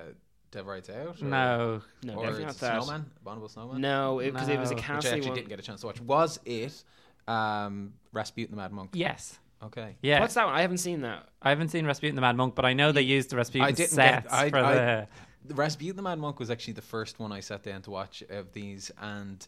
Devil 0.50 0.72
Rides 0.72 0.90
Out? 0.90 1.20
or- 1.20 1.24
no, 1.24 1.82
No, 2.02 2.14
or 2.14 2.22
definitely 2.24 2.44
not 2.46 2.54
it 2.54 2.60
that. 2.60 2.82
Snowman? 2.82 3.10
Abominable 3.20 3.48
Snowman? 3.48 3.80
No, 3.80 4.20
because 4.22 4.48
it, 4.48 4.58
was 4.58 4.70
a 4.70 4.74
No. 4.74 4.78
Which 4.80 4.90
I 4.90 4.94
actually 4.96 5.20
one. 5.22 5.34
didn't 5.34 5.48
get 5.48 5.58
a 5.58 5.62
chance 5.62 5.80
to 5.82 5.86
watch. 5.86 6.00
Was 6.00 6.38
it 6.44 6.84
um, 7.26 7.94
Rasputin 8.12 8.54
the 8.56 8.60
Mad 8.62 8.72
Monk? 8.72 8.90
yes, 8.94 9.38
Okay. 9.62 9.96
yeah. 10.02 10.20
What's 10.20 10.34
that 10.34 10.44
one? 10.46 10.54
I 10.54 10.60
haven't 10.60 10.78
seen 10.78 11.00
that. 11.02 11.28
I 11.40 11.48
haven't 11.50 11.68
seen 11.68 11.86
Rasputin 11.86 12.14
the 12.16 12.20
Mad 12.20 12.36
Monk, 12.36 12.54
but 12.54 12.64
I 12.64 12.72
know 12.74 12.92
they 12.92 13.00
used 13.02 13.30
the 13.30 13.36
Rasputin 13.36 13.66
I 13.66 13.70
didn't 13.72 13.90
sets 13.90 14.26
get. 14.26 14.32
I, 14.32 14.50
for 14.50 14.58
I, 14.58 14.74
the. 14.74 15.08
the 15.46 15.54
Rasputin 15.54 15.96
the 15.96 16.02
Mad 16.02 16.18
Monk 16.18 16.38
was 16.38 16.50
actually 16.50 16.74
the 16.74 16.82
first 16.82 17.18
one 17.18 17.32
I 17.32 17.40
sat 17.40 17.62
down 17.62 17.80
to 17.82 17.90
watch 17.90 18.22
of 18.28 18.52
these, 18.52 18.90
and 19.00 19.46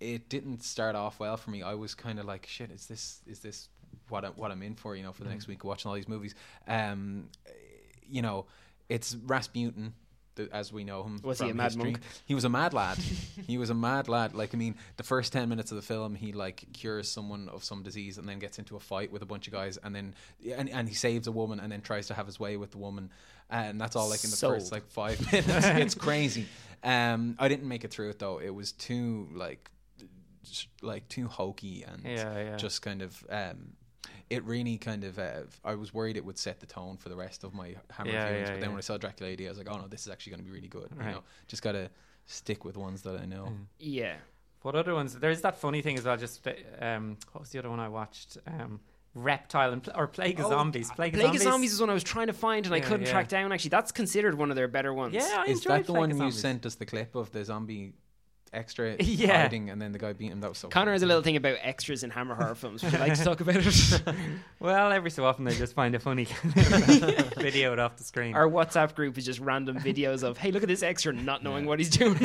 it 0.00 0.28
didn't 0.28 0.62
start 0.62 0.94
off 0.94 1.18
well 1.20 1.36
for 1.36 1.50
me. 1.50 1.62
I 1.62 1.74
was 1.74 1.94
kind 1.94 2.18
of 2.18 2.24
like, 2.24 2.46
"Shit, 2.46 2.70
is 2.70 2.86
this 2.86 3.20
is 3.26 3.40
this 3.40 3.68
what 4.08 4.24
I, 4.24 4.28
what 4.28 4.50
I'm 4.50 4.62
in 4.62 4.74
for?" 4.74 4.94
You 4.96 5.02
know, 5.02 5.12
for 5.12 5.24
the 5.24 5.30
next 5.30 5.48
week 5.48 5.64
watching 5.64 5.88
all 5.88 5.94
these 5.94 6.08
movies. 6.08 6.34
Um, 6.66 7.28
you 8.08 8.22
know, 8.22 8.46
it's 8.88 9.14
Rasputin. 9.14 9.92
the, 10.36 10.48
as 10.52 10.72
we 10.72 10.84
know 10.84 11.02
him. 11.02 11.20
Was 11.24 11.40
he 11.40 11.50
a 11.50 11.54
mad 11.54 11.72
history. 11.72 11.82
monk? 11.92 12.00
He 12.24 12.34
was 12.34 12.44
a 12.44 12.48
mad 12.48 12.72
lad. 12.72 12.96
he 13.46 13.58
was 13.58 13.70
a 13.70 13.74
mad 13.74 14.08
lad. 14.08 14.34
Like 14.34 14.54
I 14.54 14.56
mean, 14.56 14.76
the 14.96 15.02
first 15.02 15.32
ten 15.32 15.48
minutes 15.48 15.72
of 15.72 15.76
the 15.76 15.82
film, 15.82 16.14
he 16.14 16.32
like 16.32 16.64
cures 16.72 17.10
someone 17.10 17.48
of 17.48 17.64
some 17.64 17.82
disease, 17.82 18.18
and 18.18 18.28
then 18.28 18.38
gets 18.38 18.58
into 18.58 18.76
a 18.76 18.80
fight 18.80 19.10
with 19.12 19.22
a 19.22 19.26
bunch 19.26 19.46
of 19.48 19.52
guys, 19.52 19.78
and 19.82 19.94
then 19.94 20.14
and, 20.56 20.70
and 20.70 20.88
he 20.88 20.94
saves 20.94 21.26
a 21.26 21.32
woman, 21.32 21.58
and 21.60 21.70
then 21.72 21.80
tries 21.80 22.06
to 22.06 22.14
have 22.14 22.26
his 22.26 22.38
way 22.38 22.56
with 22.56 22.70
the 22.70 22.78
woman, 22.78 23.10
and 23.50 23.80
that's 23.80 23.96
all 23.96 24.08
like 24.08 24.22
in 24.24 24.30
the 24.30 24.36
Sold. 24.36 24.54
first 24.54 24.72
like 24.72 24.86
five 24.88 25.20
minutes. 25.32 25.66
it's 25.66 25.94
crazy. 25.96 26.46
Um, 26.84 27.34
I 27.40 27.48
didn't 27.48 27.66
make 27.68 27.84
it 27.84 27.90
through 27.90 28.10
it 28.10 28.20
though. 28.20 28.38
It 28.40 28.54
was 28.54 28.70
too 28.72 29.28
like 29.34 29.68
s- 30.50 30.66
like 30.82 31.08
too 31.08 31.26
hokey 31.28 31.84
and 31.84 32.02
Yeah, 32.04 32.38
yeah. 32.38 32.56
just 32.56 32.82
kind 32.82 33.02
of 33.02 33.24
um 33.30 33.72
it 34.30 34.44
really 34.44 34.76
kind 34.78 35.04
of 35.04 35.18
uh, 35.18 35.42
I 35.64 35.74
was 35.74 35.94
worried 35.94 36.16
it 36.18 36.24
would 36.24 36.36
set 36.38 36.60
the 36.60 36.66
tone 36.66 36.96
for 36.98 37.08
the 37.08 37.16
rest 37.16 37.44
of 37.44 37.54
my 37.54 37.74
Hammer 37.90 38.10
Yeah, 38.10 38.28
viewings, 38.30 38.40
yeah, 38.40 38.44
but 38.46 38.52
then 38.54 38.60
yeah. 38.62 38.68
when 38.68 38.76
I 38.76 38.80
saw 38.82 38.98
Dracula 38.98 39.32
AD, 39.32 39.40
I 39.42 39.48
was 39.48 39.56
like, 39.58 39.70
oh 39.70 39.78
no, 39.78 39.88
this 39.88 40.02
is 40.02 40.08
actually 40.12 40.32
going 40.32 40.40
to 40.40 40.44
be 40.44 40.50
really 40.54 40.68
good. 40.68 40.90
You 40.98 41.02
know, 41.12 41.22
just 41.46 41.62
got 41.62 41.72
to 41.72 41.88
stick 42.26 42.64
with 42.64 42.76
ones 42.76 43.00
that 43.02 43.18
I 43.20 43.24
know. 43.24 43.52
Yeah. 43.78 44.16
What 44.62 44.74
other 44.74 44.92
ones? 44.94 45.14
There's 45.14 45.40
that 45.42 45.56
funny 45.58 45.80
thing 45.82 45.96
as 45.96 46.04
well. 46.04 46.16
Just 46.18 46.46
um, 46.80 47.16
what 47.32 47.40
was 47.40 47.50
the 47.50 47.58
other 47.58 47.70
one 47.70 47.80
I 47.80 47.88
watched? 47.88 48.36
Um, 48.46 48.80
Reptile 49.14 49.72
and 49.72 49.82
Pl- 49.82 49.94
or 49.96 50.06
Plague 50.06 50.38
of 50.40 50.46
Oh, 50.46 50.50
Zombies. 50.50 50.90
uh, 50.90 50.94
Plague, 50.94 51.14
Plague 51.14 51.24
of 51.26 51.30
of 51.36 51.40
Zombies. 51.40 51.52
Zombies 51.52 51.72
is 51.72 51.80
one 51.80 51.88
I 51.90 51.94
was 51.94 52.04
trying 52.04 52.26
to 52.26 52.32
find 52.34 52.66
and 52.66 52.74
I 52.74 52.80
couldn't 52.80 53.06
yeah. 53.06 53.12
track 53.12 53.28
down. 53.28 53.50
Actually, 53.52 53.70
that's 53.70 53.92
considered 53.92 54.34
one 54.36 54.50
of 54.50 54.56
their 54.56 54.68
better 54.68 54.92
ones. 54.92 55.14
Yeah, 55.14 55.42
I 55.46 55.50
Is 55.50 55.58
enjoyed 55.58 55.72
that 55.80 55.86
the 55.86 55.92
Plague 55.94 56.12
one 56.14 56.26
you 56.26 56.30
sent 56.32 56.66
us 56.66 56.74
the 56.74 56.84
clip 56.86 57.14
of 57.14 57.32
the 57.32 57.44
zombie 57.44 57.94
extra 58.52 58.96
Yeah. 59.00 59.42
hiding 59.42 59.70
and 59.70 59.80
then 59.80 59.92
the 59.92 59.98
guy 59.98 60.12
beating 60.12 60.32
him? 60.32 60.40
That 60.40 60.50
was 60.50 60.58
so. 60.58 60.68
Connor 60.68 60.86
funny. 60.86 60.94
has 60.94 61.02
a 61.02 61.06
little 61.06 61.22
thing 61.22 61.36
about 61.36 61.56
extras 61.62 62.02
in 62.02 62.10
Hammer 62.10 62.34
horror 62.34 62.54
films. 62.54 62.82
Would 62.82 62.92
you 62.92 62.98
like 62.98 63.14
to 63.14 63.24
talk 63.24 63.40
about 63.40 63.56
it? 63.56 64.02
Well, 64.60 64.90
every 64.90 65.10
so 65.10 65.24
often 65.24 65.44
they 65.44 65.54
just 65.54 65.74
find 65.74 65.94
a 65.94 66.00
funny 66.00 66.24
video 67.36 67.72
it 67.72 67.78
off 67.78 67.96
the 67.96 68.04
screen. 68.04 68.34
Our 68.34 68.48
WhatsApp 68.48 68.94
group 68.94 69.16
is 69.16 69.24
just 69.24 69.38
random 69.38 69.78
videos 69.78 70.22
of, 70.22 70.36
hey, 70.36 70.50
look 70.50 70.62
at 70.62 70.68
this 70.68 70.82
extra 70.82 71.12
not 71.12 71.44
knowing 71.44 71.66
what 71.66 71.78
he's 71.78 71.90
doing. 71.90 72.18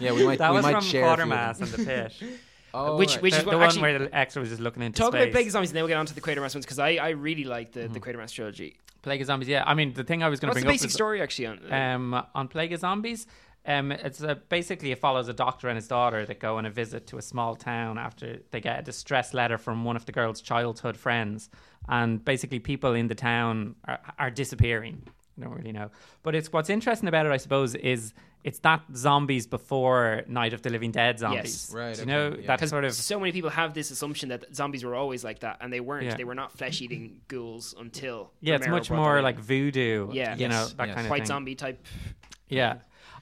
Yeah, 0.00 0.12
we 0.12 0.24
might. 0.24 0.38
that 0.38 0.50
we 0.50 0.56
was 0.56 0.62
might 0.62 0.72
from 0.72 0.84
share 0.84 1.04
a 1.04 1.14
few 1.14 1.24
of 1.24 1.28
Quatermass 1.28 1.60
and 1.60 1.68
the 1.68 1.84
Pit. 1.84 2.40
Oh, 2.72 2.94
uh, 2.94 2.96
Which- 2.96 3.14
right. 3.14 3.22
which 3.22 3.32
the, 3.34 3.38
is 3.38 3.44
the 3.44 3.50
what 3.50 3.56
one 3.58 3.66
actually- 3.66 3.82
where 3.82 3.98
the 4.00 4.16
extra 4.16 4.40
was 4.40 4.48
just 4.48 4.60
looking 4.60 4.82
into 4.82 4.98
Talk 4.98 5.12
space. 5.12 5.22
about 5.22 5.32
Plague 5.32 5.46
of 5.46 5.52
Zombies 5.52 5.70
and 5.70 5.76
then 5.76 5.84
we'll 5.84 5.88
get 5.88 5.96
on 5.98 6.06
to 6.06 6.14
the 6.14 6.20
Quatermass 6.20 6.54
ones 6.54 6.64
because 6.66 6.78
I, 6.78 6.94
I 6.96 7.10
really 7.10 7.44
like 7.44 7.72
the, 7.72 7.82
the 7.82 7.86
hmm. 7.88 7.96
Quatermass 7.98 8.32
trilogy. 8.32 8.78
Plague 9.02 9.20
of 9.20 9.26
Zombies. 9.26 9.48
Yeah, 9.48 9.62
I 9.64 9.74
mean 9.74 9.92
the 9.92 10.02
thing 10.02 10.22
I 10.22 10.28
was 10.28 10.40
going 10.40 10.48
to 10.48 10.50
What's 10.50 10.64
bring 10.64 10.64
the 10.64 10.70
up 10.70 10.74
basic 10.74 10.88
was, 10.88 10.94
story 10.94 11.20
actually 11.22 11.46
on 11.46 11.60
uh, 11.70 11.76
um, 11.76 12.26
on 12.34 12.48
Plague 12.48 12.72
of 12.72 12.80
Zombies. 12.80 13.26
Um, 13.66 13.92
it's 13.92 14.22
uh 14.22 14.34
basically 14.50 14.92
it 14.92 14.98
follows 14.98 15.28
a 15.28 15.32
doctor 15.32 15.68
and 15.68 15.76
his 15.76 15.88
daughter 15.88 16.26
that 16.26 16.38
go 16.38 16.58
on 16.58 16.66
a 16.66 16.70
visit 16.70 17.06
to 17.08 17.16
a 17.18 17.22
small 17.22 17.56
town 17.56 17.96
after 17.98 18.40
they 18.50 18.60
get 18.60 18.78
a 18.80 18.82
distress 18.82 19.32
letter 19.32 19.56
from 19.56 19.84
one 19.84 19.96
of 19.96 20.04
the 20.04 20.12
girl's 20.12 20.42
childhood 20.42 20.96
friends, 20.98 21.48
and 21.88 22.22
basically 22.24 22.58
people 22.58 22.92
in 22.92 23.08
the 23.08 23.14
town 23.14 23.76
are, 23.86 24.00
are 24.18 24.30
disappearing. 24.30 25.02
I 25.38 25.44
don't 25.44 25.52
really 25.54 25.72
know, 25.72 25.90
but 26.22 26.34
it's 26.34 26.52
what's 26.52 26.70
interesting 26.70 27.08
about 27.08 27.26
it, 27.26 27.32
I 27.32 27.38
suppose, 27.38 27.74
is 27.74 28.12
it's 28.44 28.62
not 28.62 28.82
zombies 28.94 29.46
before 29.46 30.22
Night 30.28 30.52
of 30.52 30.60
the 30.60 30.68
Living 30.70 30.92
Dead 30.92 31.18
zombies. 31.18 31.70
Yes. 31.70 31.74
Right, 31.74 31.96
You 31.96 32.02
okay, 32.02 32.10
know 32.12 32.36
yeah. 32.38 32.56
that 32.56 32.68
sort 32.68 32.84
of 32.84 32.92
so 32.92 33.18
many 33.18 33.32
people 33.32 33.48
have 33.50 33.72
this 33.72 33.90
assumption 33.90 34.28
that 34.28 34.54
zombies 34.54 34.84
were 34.84 34.94
always 34.94 35.24
like 35.24 35.40
that, 35.40 35.56
and 35.62 35.72
they 35.72 35.80
weren't. 35.80 36.04
Yeah. 36.04 36.16
They 36.16 36.24
were 36.24 36.34
not 36.36 36.52
flesh-eating 36.52 37.22
ghouls 37.28 37.74
until 37.80 38.30
yeah, 38.42 38.56
it's 38.56 38.68
much 38.68 38.90
more 38.90 39.22
like 39.22 39.38
voodoo. 39.40 40.10
Yeah. 40.12 40.36
you 40.36 40.48
know 40.48 40.60
Yes, 40.60 40.72
that 40.74 40.86
yes. 40.88 40.94
kind 40.94 41.06
of 41.06 41.10
white 41.10 41.20
thing. 41.22 41.26
zombie 41.26 41.54
type. 41.54 41.82
Yeah, 42.48 42.74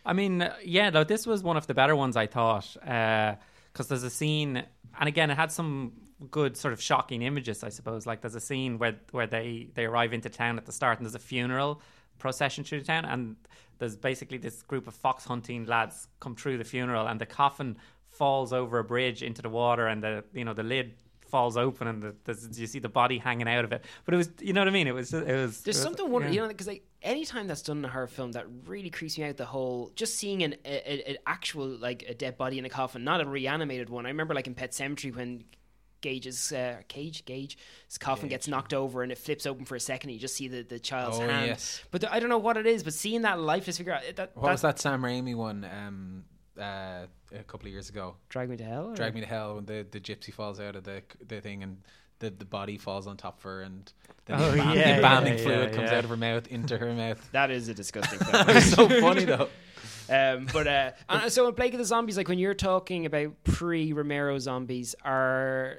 I 0.04 0.12
mean, 0.12 0.42
uh, 0.42 0.54
yeah, 0.64 0.90
though 0.90 1.04
this 1.04 1.26
was 1.26 1.42
one 1.42 1.56
of 1.56 1.66
the 1.66 1.74
better 1.74 1.94
ones 1.94 2.16
I 2.16 2.26
thought 2.26 2.66
because 2.74 3.88
there's 3.88 4.02
a 4.02 4.10
scene, 4.10 4.62
and 4.98 5.08
again, 5.08 5.30
it 5.30 5.36
had 5.36 5.52
some 5.52 5.92
good 6.30 6.56
sort 6.56 6.72
of 6.72 6.80
shocking 6.80 7.22
images, 7.22 7.62
I 7.64 7.68
suppose. 7.68 8.06
Like 8.06 8.20
there's 8.20 8.34
a 8.34 8.40
scene 8.40 8.78
where 8.78 8.96
where 9.10 9.26
they 9.26 9.68
they 9.74 9.84
arrive 9.84 10.12
into 10.12 10.28
town 10.28 10.58
at 10.58 10.66
the 10.66 10.72
start, 10.72 10.98
and 10.98 11.06
there's 11.06 11.14
a 11.14 11.20
funeral 11.20 11.80
procession 12.18 12.64
through 12.64 12.80
the 12.80 12.86
town, 12.86 13.04
and 13.04 13.36
there's 13.78 13.96
basically 13.96 14.38
this 14.38 14.62
group 14.62 14.86
of 14.86 14.94
fox 14.94 15.24
hunting 15.24 15.66
lads 15.66 16.08
come 16.20 16.34
through 16.34 16.58
the 16.58 16.64
funeral, 16.64 17.06
and 17.06 17.20
the 17.20 17.26
coffin 17.26 17.76
falls 18.08 18.52
over 18.52 18.78
a 18.78 18.84
bridge 18.84 19.22
into 19.22 19.42
the 19.42 19.48
water, 19.48 19.86
and 19.86 20.02
the 20.02 20.24
you 20.32 20.44
know 20.44 20.54
the 20.54 20.62
lid 20.62 20.94
falls 21.32 21.56
open 21.56 21.88
and 21.88 22.02
the, 22.02 22.14
there's, 22.24 22.58
you 22.60 22.66
see 22.66 22.78
the 22.78 22.88
body 22.88 23.16
hanging 23.18 23.48
out 23.48 23.64
of 23.64 23.72
it 23.72 23.82
but 24.04 24.12
it 24.14 24.18
was 24.18 24.28
you 24.40 24.52
know 24.52 24.60
what 24.60 24.68
i 24.68 24.70
mean 24.70 24.86
it 24.86 24.94
was 24.94 25.12
it 25.14 25.26
was 25.26 25.26
There's 25.26 25.58
it 25.62 25.66
was- 25.68 25.82
something 25.82 26.08
wonder, 26.10 26.28
yeah. 26.28 26.34
you 26.34 26.40
know, 26.42 26.48
because 26.48 26.66
like 26.66 26.84
anytime 27.02 27.46
that's 27.48 27.62
done 27.62 27.78
in 27.78 27.84
a 27.86 27.88
horror 27.88 28.06
film, 28.06 28.32
that 28.32 28.46
really 28.66 28.90
creeps 28.90 29.16
me 29.18 29.24
out. 29.24 29.36
The 29.36 29.44
whole 29.46 29.90
just 29.96 30.14
seeing 30.16 30.42
an 30.44 30.54
a, 30.64 30.92
a- 30.92 31.10
an 31.12 31.16
actual 31.26 31.66
like 31.66 32.04
a 32.08 32.14
dead 32.14 32.36
body 32.36 32.58
in 32.58 32.64
a 32.64 32.68
coffin, 32.68 33.02
not 33.02 33.20
a 33.20 33.24
reanimated 33.24 33.88
one. 33.90 34.04
I 34.06 34.10
remember 34.10 34.34
like 34.34 34.46
in 34.46 34.54
Pet 34.54 34.70
Sematary 34.72 35.12
when 35.16 35.42
Gage's 36.00 36.52
uh, 36.52 36.76
Cage 36.88 37.24
Gage 37.24 37.56
his 37.88 37.98
coffin 37.98 38.28
gets 38.28 38.46
knocked 38.48 38.74
over 38.74 39.02
and 39.02 39.10
it 39.10 39.18
flips 39.18 39.46
open 39.46 39.64
for 39.64 39.74
a 39.76 39.80
second. 39.80 40.10
And 40.10 40.14
you 40.14 40.20
just 40.20 40.34
see 40.36 40.48
the, 40.48 40.62
the 40.62 40.78
child's 40.78 41.18
Oh, 41.18 41.26
hand. 41.26 41.46
yes. 41.46 41.82
But 41.90 42.02
the, 42.02 42.12
I 42.12 42.20
don't 42.20 42.28
know 42.28 42.38
what 42.38 42.56
it 42.56 42.66
is. 42.66 42.82
But 42.82 42.94
seeing 42.94 43.22
that 43.22 43.40
lifeless 43.40 43.78
figure, 43.78 43.94
out, 43.94 44.02
that 44.16 44.30
What 44.36 44.52
was 44.52 44.62
that 44.62 44.78
Sam 44.78 45.02
Raimi 45.02 45.34
one? 45.34 45.64
Um, 45.64 46.24
uh, 46.58 47.06
a 47.34 47.42
couple 47.46 47.66
of 47.66 47.72
years 47.72 47.88
ago. 47.88 48.16
Drag 48.28 48.48
me 48.48 48.56
to 48.56 48.64
hell. 48.64 48.90
or- 48.90 48.94
Drag 48.94 49.14
Me 49.14 49.20
to 49.20 49.26
Hell 49.26 49.54
when 49.56 49.66
the, 49.66 49.86
the 49.90 50.00
gypsy 50.00 50.32
falls 50.32 50.60
out 50.60 50.76
of 50.76 50.84
the 50.84 51.02
the 51.26 51.40
thing 51.40 51.62
and 51.62 51.78
the, 52.18 52.30
the 52.30 52.44
body 52.44 52.78
falls 52.78 53.06
on 53.06 53.16
top 53.16 53.38
of 53.38 53.42
her 53.44 53.62
and 53.62 53.92
then 54.26 54.38
Oh, 54.40 54.50
the, 54.52 54.58
embalm- 54.58 54.76
yeah, 54.78 54.84
the 54.90 54.94
embalming 54.96 55.38
yeah, 55.38 55.42
fluid 55.44 55.70
yeah, 55.70 55.76
comes 55.76 55.90
yeah. 55.90 55.98
out 55.98 56.04
of 56.04 56.10
her 56.10 56.16
mouth 56.16 56.46
into 56.48 56.78
her 56.78 56.92
mouth. 56.92 57.28
That 57.32 57.50
is 57.50 57.68
a 57.68 57.74
disgusting 57.74 58.18
film. 58.30 58.44
it's 58.50 58.70
so 58.72 58.88
funny 59.00 59.24
though. 59.24 59.48
Um, 60.10 60.46
but 60.52 60.66
uh, 60.66 60.90
and 61.08 61.32
so 61.32 61.48
in 61.48 61.54
Plague 61.54 61.74
of 61.74 61.78
the 61.78 61.84
Zombies, 61.84 62.16
like 62.16 62.28
when 62.28 62.38
you're 62.38 62.54
talking 62.54 63.06
about 63.06 63.32
pre 63.44 63.92
Romero 63.92 64.38
zombies, 64.38 64.94
are 65.04 65.78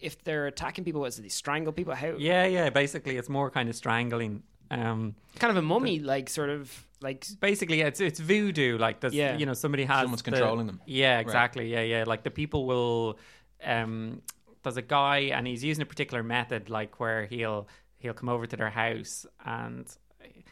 if 0.00 0.22
they're 0.24 0.46
attacking 0.46 0.84
people, 0.84 1.00
what 1.00 1.08
is 1.08 1.18
it? 1.18 1.22
They 1.22 1.28
strangle 1.28 1.72
people? 1.72 1.94
How? 1.94 2.14
yeah 2.18 2.46
yeah 2.46 2.70
basically 2.70 3.16
it's 3.16 3.28
more 3.28 3.50
kind 3.50 3.68
of 3.68 3.74
strangling 3.76 4.42
um 4.70 5.14
kind 5.38 5.50
of 5.50 5.56
a 5.56 5.62
mummy, 5.62 5.98
like 5.98 6.28
sort 6.30 6.50
of 6.50 6.86
like 7.00 7.26
basically 7.40 7.80
it's 7.80 8.00
it's 8.00 8.18
voodoo 8.20 8.76
like 8.78 9.00
there's 9.00 9.14
Yeah. 9.14 9.36
you 9.36 9.46
know 9.46 9.54
somebody 9.54 9.84
has 9.84 10.02
Someone's 10.02 10.22
the- 10.22 10.30
controlling 10.32 10.66
them. 10.66 10.80
yeah 10.86 11.18
exactly 11.20 11.70
yeah 11.72 11.82
yeah 11.82 12.04
like 12.06 12.22
the 12.24 12.30
people 12.30 12.66
will 12.66 13.18
um 13.64 14.22
there's 14.62 14.76
a 14.76 14.82
guy 14.82 15.18
and 15.34 15.46
he's 15.46 15.62
using 15.62 15.82
a 15.82 15.86
particular 15.86 16.22
method 16.22 16.68
like 16.70 16.98
where 17.00 17.26
he'll 17.26 17.68
he'll 17.98 18.14
come 18.14 18.28
over 18.28 18.46
to 18.46 18.56
their 18.56 18.70
house 18.70 19.26
and 19.44 19.86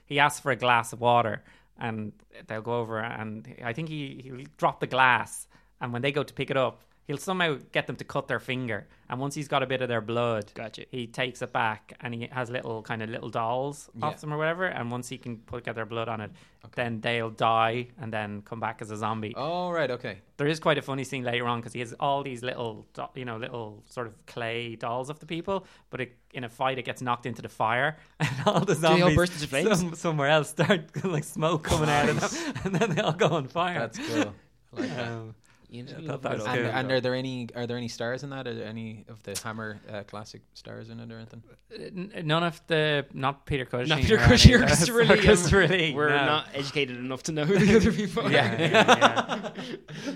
he 0.04 0.18
asks 0.20 0.40
for 0.40 0.52
a 0.52 0.56
glass 0.56 0.92
of 0.92 1.00
water 1.00 1.42
and 1.78 2.12
they'll 2.46 2.62
go 2.62 2.74
over 2.78 2.98
and 3.00 3.52
I 3.64 3.72
think 3.72 3.88
he 3.88 4.20
he'll 4.22 4.44
drop 4.56 4.80
the 4.80 4.86
glass 4.86 5.46
and 5.80 5.92
when 5.92 6.02
they 6.02 6.12
go 6.12 6.22
to 6.22 6.32
pick 6.32 6.50
it 6.50 6.56
up 6.56 6.82
he'll 7.06 7.16
somehow 7.18 7.56
get 7.72 7.86
them 7.86 7.96
to 7.96 8.04
cut 8.04 8.26
their 8.28 8.40
finger 8.40 8.86
and 9.08 9.20
once 9.20 9.34
he's 9.36 9.46
got 9.48 9.62
a 9.62 9.66
bit 9.66 9.80
of 9.82 9.88
their 9.88 10.00
blood 10.00 10.50
Gotcha. 10.54 10.84
he 10.90 11.06
takes 11.06 11.40
it 11.42 11.52
back 11.52 11.92
and 12.00 12.12
he 12.14 12.28
has 12.32 12.50
little 12.50 12.82
kind 12.82 13.02
of 13.02 13.08
little 13.10 13.28
dolls 13.28 13.88
Yeah. 13.94 14.06
off 14.06 14.20
them 14.20 14.32
or 14.32 14.38
whatever 14.38 14.64
and 14.66 14.90
once 14.90 15.08
he 15.08 15.16
can 15.18 15.36
put 15.38 15.64
get 15.64 15.74
their 15.76 15.86
blood 15.86 16.08
on 16.08 16.20
it 16.20 16.30
then 16.74 17.00
they'll 17.00 17.30
die 17.30 17.86
and 18.00 18.12
then 18.12 18.42
come 18.42 18.58
back 18.58 18.82
as 18.82 18.90
a 18.90 18.96
zombie 18.96 19.32
Oh 19.36 19.70
right, 19.70 19.90
okay. 19.92 20.18
there 20.36 20.48
is 20.48 20.58
quite 20.58 20.78
a 20.78 20.82
funny 20.82 21.04
scene 21.04 21.22
later 21.22 21.46
on 21.46 21.60
because 21.60 21.72
he 21.72 21.78
has 21.80 21.92
all 22.00 22.24
these 22.24 22.42
little 22.42 22.86
do- 22.92 23.06
you 23.14 23.24
know 23.24 23.36
little 23.36 23.84
sort 23.88 24.08
of 24.08 24.14
clay 24.26 24.74
dolls 24.74 25.08
of 25.08 25.20
the 25.20 25.26
people 25.26 25.64
but 25.90 26.00
it, 26.00 26.16
in 26.34 26.42
a 26.42 26.48
fight 26.48 26.76
it 26.78 26.84
gets 26.84 27.00
knocked 27.02 27.24
into 27.26 27.40
the 27.40 27.48
fire 27.48 27.96
and 28.20 28.30
all 28.46 28.64
the 28.64 28.74
zombies 28.74 29.14
burst 29.14 29.34
into 29.34 29.46
flames? 29.46 29.78
some- 29.78 29.94
somewhere 29.94 30.28
else 30.28 30.50
start 30.50 30.80
like 31.04 31.22
smoke 31.24 31.62
coming 31.62 31.88
out 31.88 32.08
of 32.08 32.18
them 32.20 32.54
and 32.64 32.74
then 32.74 32.96
they 32.96 33.00
all 33.00 33.12
go 33.12 33.28
on 33.28 33.46
fire 33.46 33.78
That's 33.78 33.98
cool. 33.98 34.34
I 34.76 34.80
like 34.80 34.96
that. 34.96 35.08
um, 35.08 35.14
you 35.14 35.14
know, 35.14 35.24
I 35.24 35.24
thought 35.26 35.34
that 35.36 35.45
was 35.70 35.92
good 35.92 36.08
And, 36.10 36.22
good. 36.22 36.66
and 36.66 36.92
are 36.92 37.00
there 37.00 37.14
any 37.14 37.48
are 37.54 37.66
there 37.66 37.76
any 37.76 37.88
stars 37.88 38.22
in 38.22 38.30
that? 38.30 38.46
Are 38.46 38.54
there 38.54 38.66
any 38.68 39.04
of 39.08 39.22
the 39.22 39.38
Hammer 39.42 39.80
uh, 39.92 40.02
classic 40.04 40.42
stars 40.54 40.88
in 40.90 41.00
it 41.00 41.10
or 41.12 41.16
anything? 41.16 41.42
N- 41.72 42.12
none 42.26 42.42
of 42.44 42.60
the 42.66 43.06
not 43.12 43.46
Peter 43.46 43.64
Cushing 43.64 43.88
Not 43.88 43.98
Peter 44.00 44.16
Cushing 44.18 44.54
of 44.54 44.62
or 44.62 44.66
Christopher 44.66 45.04
Lee. 45.04 45.18
Christopher 45.20 45.68
Lee, 45.68 45.94
We're 45.94 46.08
no. 46.10 46.24
not 46.26 46.48
educated 46.54 46.96
enough 46.98 47.22
to 47.24 47.32
know 47.32 47.44
who 47.44 47.58
the 47.64 47.76
other 47.76 47.92
people 47.92 48.30
yeah, 48.30 48.58
yeah, 48.58 48.70
yeah. 48.70 49.50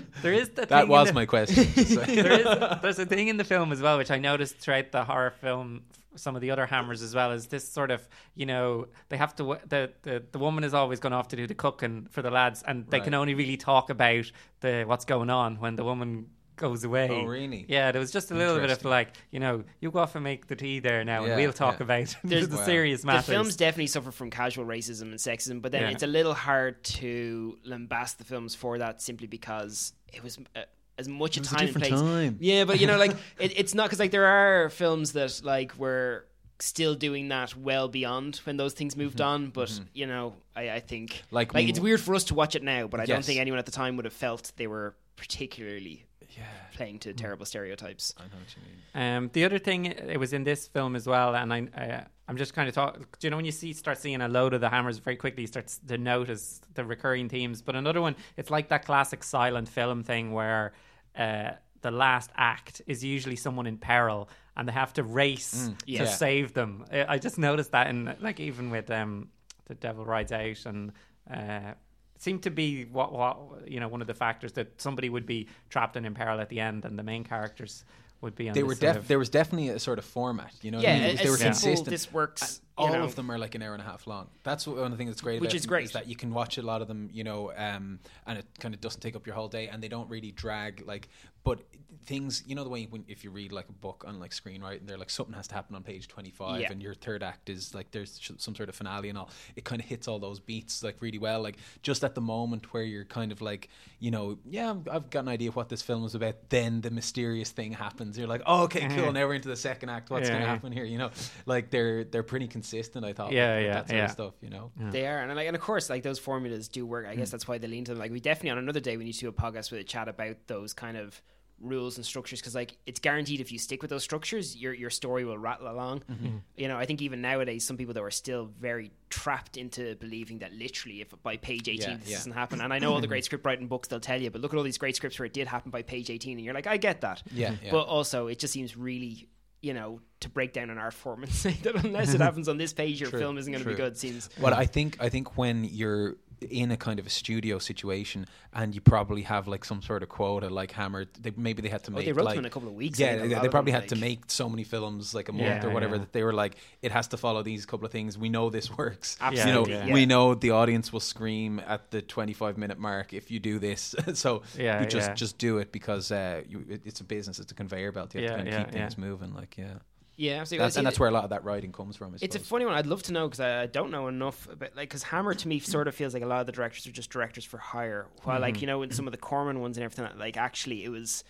there 0.21 0.33
is 0.33 0.49
the 0.49 0.65
That 0.65 0.81
thing 0.81 0.89
was 0.89 1.07
the- 1.09 1.13
my 1.13 1.25
question. 1.25 1.65
So- 1.65 2.01
there 2.01 2.31
is 2.39 2.81
there's 2.81 2.99
a 2.99 3.05
thing 3.05 3.27
in 3.27 3.37
the 3.37 3.43
film 3.43 3.71
as 3.71 3.81
well 3.81 3.97
which 3.97 4.11
I 4.11 4.17
noticed 4.19 4.57
throughout 4.57 4.91
the 4.91 5.03
horror 5.03 5.31
film 5.41 5.83
some 6.15 6.35
of 6.35 6.41
the 6.41 6.51
other 6.51 6.65
hammers 6.65 7.01
as 7.01 7.15
well 7.15 7.31
is 7.31 7.47
this 7.47 7.67
sort 7.67 7.91
of 7.91 8.07
you 8.35 8.45
know 8.45 8.87
they 9.09 9.17
have 9.17 9.33
to 9.35 9.57
the 9.67 9.91
the, 10.03 10.23
the 10.31 10.39
woman 10.39 10.63
is 10.63 10.73
always 10.73 10.99
going 10.99 11.13
off 11.13 11.27
to 11.29 11.35
do 11.35 11.47
the 11.47 11.55
cooking 11.55 12.07
for 12.11 12.21
the 12.21 12.29
lads 12.31 12.63
and 12.63 12.85
they 12.87 12.99
can 12.99 13.13
only 13.13 13.33
really 13.33 13.57
talk 13.57 13.89
about 13.89 14.29
the 14.59 14.83
what's 14.85 15.05
going 15.05 15.29
on 15.29 15.55
when 15.57 15.75
the 15.75 15.83
woman 15.83 16.27
goes 16.57 16.83
away 16.83 17.07
Oh, 17.09 17.23
really? 17.25 17.65
yeah 17.67 17.91
there 17.91 17.99
was 17.99 18.11
just 18.11 18.29
a 18.29 18.35
little 18.35 18.59
bit 18.59 18.69
of 18.69 18.85
like 18.85 19.15
you 19.31 19.39
know 19.39 19.63
you 19.79 19.89
go 19.89 19.99
off 19.99 20.13
and 20.15 20.23
make 20.23 20.45
the 20.47 20.55
tea 20.55 20.79
there 20.79 21.03
now 21.03 21.23
Yeah, 21.23 21.31
and 21.31 21.41
we'll 21.41 21.53
talk 21.53 21.79
yeah. 21.79 21.83
about 21.85 22.15
There's- 22.23 22.47
the 22.49 22.57
Wow. 22.57 22.65
serious 22.65 23.01
The 23.01 23.21
films 23.23 23.55
definitely 23.55 23.87
suffer 23.87 24.11
from 24.11 24.29
casual 24.29 24.65
racism 24.65 25.03
and 25.03 25.13
sexism, 25.15 25.61
but 25.61 25.71
then 25.71 25.83
Yeah. 25.83 25.89
it's 25.89 26.03
a 26.03 26.07
little 26.07 26.35
hard 26.35 26.83
to 26.99 27.57
lambast 27.67 28.17
the 28.17 28.25
films 28.25 28.53
for 28.53 28.77
that 28.77 29.01
simply 29.01 29.25
because 29.27 29.93
it 30.13 30.21
was 30.23 30.37
uh, 30.55 30.61
as 30.97 31.07
much 31.07 31.37
a 31.37 31.41
was 31.41 31.51
a 31.51 31.55
time 31.55 31.67
and 31.67 31.75
place. 31.75 31.89
time. 31.89 32.37
Yeah, 32.39 32.65
but 32.65 32.79
you 32.79 32.87
know, 32.87 32.97
like 32.97 33.11
it, 33.39 33.57
it's 33.57 33.73
not 33.73 33.85
because 33.85 33.99
like 33.99 34.11
there 34.11 34.25
are 34.25 34.69
films 34.69 35.13
that 35.13 35.41
like 35.43 35.77
were 35.77 36.25
still 36.59 36.93
doing 36.93 37.29
that 37.29 37.55
well 37.57 37.87
beyond 37.87 38.35
when 38.43 38.55
those 38.57 38.73
things 38.73 38.95
moved 38.95 39.19
on. 39.21 39.49
But 39.49 39.79
you 39.93 40.05
know, 40.05 40.35
I, 40.55 40.69
I 40.71 40.79
think 40.79 41.23
Like 41.31 41.53
like 41.53 41.63
we- 41.65 41.69
it's 41.71 41.79
weird 41.79 41.99
for 42.01 42.13
us 42.15 42.25
to 42.25 42.35
watch 42.35 42.55
it 42.55 42.63
now, 42.63 42.87
but 42.87 42.99
I 42.99 43.05
don't 43.05 43.25
think 43.25 43.39
anyone 43.39 43.57
at 43.59 43.65
the 43.65 43.71
time 43.71 43.95
would 43.95 44.05
have 44.05 44.13
felt 44.13 44.51
they 44.57 44.67
were 44.67 44.95
particularly 45.15 46.05
Yeah. 46.37 46.43
playing 46.75 46.99
to 46.99 47.13
terrible 47.13 47.45
stereotypes. 47.45 48.13
I 48.17 48.23
know 48.23 48.29
what 48.39 48.55
you 48.55 48.61
mean. 48.63 49.15
Um, 49.17 49.29
the 49.33 49.45
other 49.45 49.57
thing, 49.59 49.85
it 49.85 50.19
was 50.19 50.33
in 50.33 50.43
this 50.43 50.67
film 50.67 50.95
as 50.95 51.07
well, 51.07 51.35
and 51.35 51.51
I, 51.53 51.59
uh, 51.75 52.03
I'm 52.31 52.37
just 52.37 52.53
kind 52.53 52.69
of 52.69 52.73
talking. 52.73 53.05
Do 53.19 53.27
you 53.27 53.29
know 53.29 53.35
when 53.35 53.43
you 53.43 53.51
see 53.51 53.73
start 53.73 53.97
seeing 53.97 54.21
a 54.21 54.27
load 54.29 54.53
of 54.53 54.61
the 54.61 54.69
hammers 54.69 54.99
very 54.99 55.17
quickly, 55.17 55.41
you 55.41 55.47
start 55.47 55.67
to 55.85 55.97
notice 55.97 56.61
the 56.75 56.85
recurring 56.85 57.27
themes. 57.27 57.61
But 57.61 57.75
another 57.75 57.99
one, 57.99 58.15
it's 58.37 58.49
like 58.49 58.69
that 58.69 58.85
classic 58.85 59.21
silent 59.21 59.67
film 59.67 60.01
thing 60.01 60.31
where 60.31 60.71
uh, 61.17 61.49
the 61.81 61.91
last 61.91 62.29
act 62.37 62.83
is 62.87 63.03
usually 63.03 63.35
someone 63.35 63.67
in 63.67 63.77
peril, 63.77 64.29
and 64.55 64.65
they 64.65 64.71
have 64.71 64.93
to 64.93 65.03
race 65.03 65.71
to 65.79 65.91
yeah. 65.91 66.05
save 66.05 66.53
them. 66.53 66.85
I, 66.89 67.15
I 67.15 67.17
just 67.17 67.37
noticed 67.37 67.73
that, 67.73 67.87
in 67.87 68.15
like 68.21 68.39
even 68.39 68.69
with 68.69 68.89
um, 68.89 69.27
the 69.65 69.75
Devil 69.75 70.05
Rides 70.05 70.31
Out, 70.31 70.65
and 70.65 70.93
uh, 71.29 71.73
seemed 72.17 72.43
to 72.43 72.49
be 72.49 72.85
what 72.85 73.11
what 73.11 73.67
you 73.67 73.81
know 73.81 73.89
one 73.89 73.99
of 73.99 74.07
the 74.07 74.13
factors 74.13 74.53
that 74.53 74.79
somebody 74.79 75.09
would 75.09 75.25
be 75.25 75.49
trapped 75.69 75.97
and 75.97 76.05
in 76.05 76.13
peril 76.13 76.39
at 76.39 76.47
the 76.47 76.61
end, 76.61 76.85
and 76.85 76.97
the 76.97 77.03
main 77.03 77.25
characters 77.25 77.83
would 78.21 78.35
be 78.35 78.47
on. 78.49 78.53
They 78.55 78.63
were 78.63 78.75
def- 78.75 78.97
of- 78.97 79.07
there 79.07 79.19
was 79.19 79.29
definitely 79.29 79.69
a 79.69 79.79
sort 79.79 79.97
of 79.99 80.05
format, 80.05 80.53
you 80.61 80.71
know. 80.71 80.77
what 80.77 80.83
Yeah, 80.83 80.93
I 80.95 80.99
mean? 80.99 81.19
a- 81.19 81.23
they 81.23 81.29
were 81.29 81.37
simple, 81.37 81.51
consistent. 81.59 81.89
this 81.89 82.11
works, 82.13 82.61
And 82.77 82.87
all 82.89 82.93
know. 82.93 83.03
of 83.03 83.15
them 83.15 83.31
are 83.31 83.37
like 83.39 83.55
an 83.55 83.61
hour 83.61 83.73
and 83.73 83.81
a 83.81 83.85
half 83.85 84.05
long. 84.07 84.29
That's 84.43 84.65
what, 84.67 84.75
one 84.77 84.85
of 84.85 84.91
the 84.91 84.97
things 84.97 85.09
that's 85.09 85.21
great 85.21 85.41
Which 85.41 85.49
about 85.51 85.55
is 85.55 85.61
them, 85.63 85.69
great. 85.69 85.93
that 85.93 86.07
you 86.07 86.15
can 86.15 86.31
watch 86.33 86.57
a 86.57 86.61
lot 86.61 86.81
of 86.81 86.87
them, 86.87 87.09
you 87.11 87.23
know, 87.23 87.51
um, 87.57 87.99
and 88.27 88.37
it 88.39 88.45
kind 88.59 88.73
of 88.75 88.81
doesn't 88.81 89.01
take 89.01 89.15
up 89.15 89.25
your 89.25 89.35
whole 89.35 89.47
day, 89.49 89.67
and 89.67 89.81
they 89.81 89.87
don't 89.89 90.09
really 90.09 90.31
drag 90.31 90.85
like. 90.85 91.09
But 91.43 91.61
things, 92.05 92.43
you 92.47 92.55
know, 92.55 92.63
the 92.63 92.69
way 92.69 92.87
when 92.89 93.05
if 93.07 93.23
you 93.23 93.31
read 93.31 93.51
like 93.51 93.69
a 93.69 93.73
book 93.73 94.03
on 94.07 94.19
like 94.19 94.31
screenwriting, 94.31 94.87
they're 94.87 94.97
like 94.97 95.09
something 95.09 95.33
has 95.35 95.47
to 95.47 95.55
happen 95.55 95.75
on 95.75 95.83
page 95.83 96.07
twenty 96.07 96.31
five, 96.31 96.61
Yeah. 96.61 96.71
and 96.71 96.81
your 96.81 96.93
third 96.93 97.23
act 97.23 97.49
is 97.49 97.73
like 97.73 97.91
there's 97.91 98.19
some 98.37 98.55
sort 98.55 98.69
of 98.69 98.75
finale 98.75 99.09
and 99.09 99.17
all. 99.17 99.29
It 99.55 99.63
kind 99.63 99.81
of 99.81 99.87
hits 99.87 100.07
all 100.07 100.19
those 100.19 100.39
beats 100.39 100.83
like 100.83 100.97
really 101.01 101.17
well. 101.17 101.41
Like 101.41 101.57
just 101.81 102.03
at 102.03 102.15
the 102.15 102.21
moment 102.21 102.73
where 102.73 102.83
you're 102.83 103.05
kind 103.05 103.31
of 103.31 103.41
like, 103.41 103.69
you 103.99 104.11
know, 104.11 104.37
yeah, 104.45 104.73
I've 104.91 105.09
got 105.09 105.21
an 105.21 105.29
idea 105.29 105.49
of 105.49 105.55
what 105.55 105.69
this 105.69 105.81
film 105.81 106.03
is 106.05 106.15
about. 106.15 106.49
Then 106.49 106.81
the 106.81 106.91
mysterious 106.91 107.51
thing 107.51 107.73
happens. 107.73 108.17
You're 108.17 108.27
like, 108.27 108.41
oh, 108.45 108.63
okay, 108.63 108.81
cool. 108.81 108.89
Mm-hmm. 108.89 109.13
Now 109.13 109.27
we're 109.27 109.35
into 109.35 109.49
the 109.49 109.55
second 109.55 109.89
act. 109.89 110.09
What's 110.09 110.27
Yeah, 110.27 110.33
going 110.33 110.41
to 110.41 110.47
yeah. 110.47 110.53
happen 110.53 110.71
here? 110.71 110.85
You 110.85 110.97
know, 110.97 111.11
like 111.45 111.69
they're 111.69 112.03
they're 112.03 112.23
pretty 112.23 112.47
consistent. 112.47 113.05
I 113.05 113.13
thought. 113.13 113.31
Yeah, 113.31 113.55
with 113.55 113.65
yeah, 113.65 113.73
that 113.73 113.87
sort 113.87 113.97
yeah. 113.97 114.05
of 114.05 114.11
stuff. 114.11 114.33
You 114.41 114.49
know. 114.49 114.71
They 114.91 115.07
are, 115.07 115.19
and 115.19 115.35
like, 115.35 115.47
and 115.47 115.55
of 115.55 115.61
course, 115.61 115.89
like 115.89 116.03
those 116.03 116.19
formulas 116.19 116.67
do 116.67 116.85
work. 116.85 117.07
I 117.07 117.15
guess 117.15 117.29
hmm. 117.29 117.31
that's 117.31 117.47
why 117.47 117.57
they 117.57 117.67
lean 117.67 117.85
to 117.85 117.91
them. 117.91 117.99
Like, 117.99 118.11
we 118.11 118.19
definitely 118.19 118.51
on 118.51 118.57
another 118.57 118.79
day 118.79 118.97
we 118.97 119.03
need 119.03 119.13
to 119.13 119.19
do 119.19 119.29
a 119.29 119.33
podcast 119.33 119.71
with 119.71 119.79
a 119.79 119.83
chat 119.83 120.07
about 120.07 120.35
those 120.47 120.73
kind 120.73 120.97
of 120.97 121.21
rules 121.61 121.97
and 121.97 122.05
structures 122.05 122.39
because 122.41 122.55
like 122.55 122.77
it's 122.85 122.99
guaranteed 122.99 123.39
if 123.39 123.51
you 123.51 123.59
stick 123.59 123.81
with 123.81 123.89
those 123.89 124.03
structures 124.03 124.55
your 124.55 124.73
your 124.73 124.89
story 124.89 125.25
will 125.25 125.37
rattle 125.37 125.69
along. 125.69 126.03
Mm-hmm. 126.11 126.37
You 126.55 126.67
know 126.67 126.77
i 126.77 126.85
think 126.85 127.01
even 127.01 127.21
nowadays 127.21 127.65
some 127.65 127.77
people 127.77 127.93
that 127.93 128.01
were 128.01 128.11
still 128.11 128.49
very 128.59 128.91
trapped 129.09 129.57
into 129.57 129.95
believing 129.95 130.39
that 130.39 130.53
literally 130.53 131.01
if 131.01 131.13
by 131.23 131.37
page 131.37 131.67
18 131.69 131.79
Yeah, 131.89 131.97
this 131.97 132.09
yeah. 132.09 132.17
doesn't 132.17 132.31
happen. 132.31 132.61
And 132.61 132.73
i 132.73 132.79
know 132.79 132.93
all 132.93 133.01
the 133.01 133.07
great 133.07 133.25
script 133.25 133.45
writing 133.45 133.67
books 133.67 133.87
they'll 133.87 133.99
tell 133.99 134.21
you 134.21 134.29
but 134.31 134.41
look 134.41 134.53
at 134.53 134.57
all 134.57 134.63
these 134.63 134.77
great 134.77 134.95
scripts 134.95 135.19
where 135.19 135.25
it 135.25 135.33
did 135.33 135.47
happen 135.47 135.71
by 135.71 135.81
page 135.81 136.09
18 136.09 136.37
and 136.37 136.45
you're 136.45 136.53
like 136.53 136.67
i 136.67 136.77
get 136.77 137.01
that. 137.01 137.23
Yeah, 137.31 137.51
mm-hmm. 137.51 137.65
yeah. 137.65 137.71
but 137.71 137.87
also 137.87 138.27
it 138.27 138.39
just 138.39 138.53
seems 138.53 138.75
really 138.77 139.27
you 139.61 139.73
know 139.73 139.99
to 140.21 140.29
break 140.29 140.53
down 140.53 140.69
an 140.69 140.77
art 140.77 140.93
form 140.93 141.23
and 141.23 141.31
say 141.45 141.51
that 141.63 141.75
unless 141.85 142.13
it 142.13 142.21
happens 142.27 142.49
on 142.49 142.57
this 142.57 142.73
page 142.73 142.99
your 142.99 143.09
True, 143.09 143.19
film 143.19 143.37
isn't 143.37 143.51
going 143.51 143.63
to 143.63 143.69
be 143.69 143.75
good 143.75 143.97
seems 143.97 144.29
Well, 144.39 144.53
I 144.53 144.65
think 144.65 144.97
I 144.99 145.09
think 145.09 145.37
when 145.37 145.63
you're 145.63 146.17
in 146.49 146.71
a 146.71 146.77
kind 146.77 146.99
of 146.99 147.05
a 147.05 147.09
studio 147.09 147.59
situation 147.59 148.25
and 148.53 148.73
you 148.73 148.81
probably 148.81 149.21
have 149.21 149.47
like 149.47 149.63
some 149.63 149.81
sort 149.81 150.01
of 150.03 150.09
quota 150.09 150.49
like 150.49 150.71
Hammer 150.71 151.05
they 151.21 151.31
maybe 151.37 151.61
they 151.61 151.69
had 151.69 151.83
to 151.83 151.91
Oh, 151.91 151.95
make 151.95 152.05
they 152.05 152.11
wrote 152.13 152.25
like, 152.25 152.35
them 152.35 152.45
in 152.45 152.45
a 152.45 152.49
couple 152.49 152.67
of 152.69 152.75
weeks, 152.75 152.99
yeah 152.99 153.15
they, 153.15 153.27
they 153.27 153.47
probably 153.49 153.71
them, 153.71 153.81
had 153.81 153.89
to 153.89 153.95
make 153.95 154.21
so 154.27 154.49
many 154.49 154.63
films 154.63 155.13
like 155.13 155.29
a 155.29 155.31
month 155.33 155.63
Yeah, 155.63 155.65
or 155.65 155.69
whatever 155.69 155.95
yeah. 155.95 155.99
that 156.01 156.13
they 156.13 156.23
were 156.23 156.33
like 156.33 156.55
it 156.81 156.91
has 156.91 157.07
to 157.09 157.17
follow 157.17 157.43
these 157.43 157.65
couple 157.65 157.85
of 157.85 157.91
things 157.91 158.17
we 158.17 158.29
know 158.29 158.49
this 158.49 158.75
works 158.77 159.17
you 159.21 159.25
know 159.27 159.33
Absolutely, 159.35 159.73
yeah. 159.73 159.93
we 159.93 160.05
know 160.05 160.33
the 160.33 160.51
audience 160.51 160.91
will 160.91 160.99
scream 160.99 161.61
at 161.67 161.91
the 161.91 162.01
25 162.01 162.57
minute 162.57 162.79
mark 162.79 163.13
if 163.13 163.29
you 163.31 163.39
do 163.39 163.59
this 163.59 163.93
so 164.13 164.41
Yeah, 164.57 164.81
you 164.81 164.87
just 164.87 165.09
yeah. 165.09 165.13
just 165.15 165.37
do 165.37 165.59
it 165.59 165.71
because 165.71 166.11
uh, 166.11 166.41
you, 166.47 166.65
it, 166.69 166.81
it's 166.85 167.01
a 167.01 167.03
business 167.05 167.39
it's 167.39 167.51
a 167.51 167.55
conveyor 167.55 167.91
belt 167.91 168.15
you 168.15 168.21
have 168.21 168.23
Yeah, 168.23 168.31
to 168.31 168.35
kind 168.37 168.47
of 168.47 168.53
yeah, 168.53 168.63
keep 168.63 168.73
things 168.73 168.97
moving 168.97 169.33
like 169.33 169.57
yeah 169.57 169.75
yeah 170.17 170.41
absolutely. 170.41 170.65
that's, 170.65 170.75
and 170.77 170.85
that's 170.85 170.99
where 170.99 171.09
a 171.09 171.11
lot 171.11 171.23
of 171.23 171.29
that 171.31 171.43
writing 171.43 171.71
comes 171.71 171.95
from 171.95 172.15
It's 172.21 172.35
a 172.35 172.39
funny 172.39 172.65
one. 172.65 172.73
I'd 172.75 172.85
love 172.85 173.03
to 173.03 173.13
know 173.13 173.27
because 173.27 173.39
I 173.39 173.63
I 173.63 173.65
don't 173.65 173.91
know 173.91 174.07
enough 174.07 174.47
about 174.49 174.75
like 174.75 174.89
because 174.89 175.03
Hammer 175.03 175.33
to 175.33 175.47
me 175.47 175.59
sort 175.59 175.87
of 175.87 175.95
feels 175.95 176.13
like 176.13 176.23
a 176.23 176.27
lot 176.27 176.41
of 176.41 176.45
the 176.45 176.51
directors 176.51 176.85
are 176.87 176.91
just 176.91 177.09
directors 177.09 177.45
for 177.45 177.57
hire. 177.57 178.07
While 178.23 178.35
Mm-hmm. 178.35 178.41
like 178.43 178.61
you 178.61 178.67
know 178.67 178.81
in 178.83 178.91
some 178.91 179.07
of 179.07 179.11
the 179.11 179.17
Corman 179.17 179.59
ones 179.61 179.77
and 179.77 179.83
everything, 179.83 180.07
like 180.19 180.37
actually 180.37 180.83
it 180.83 180.89
was, 180.89 181.23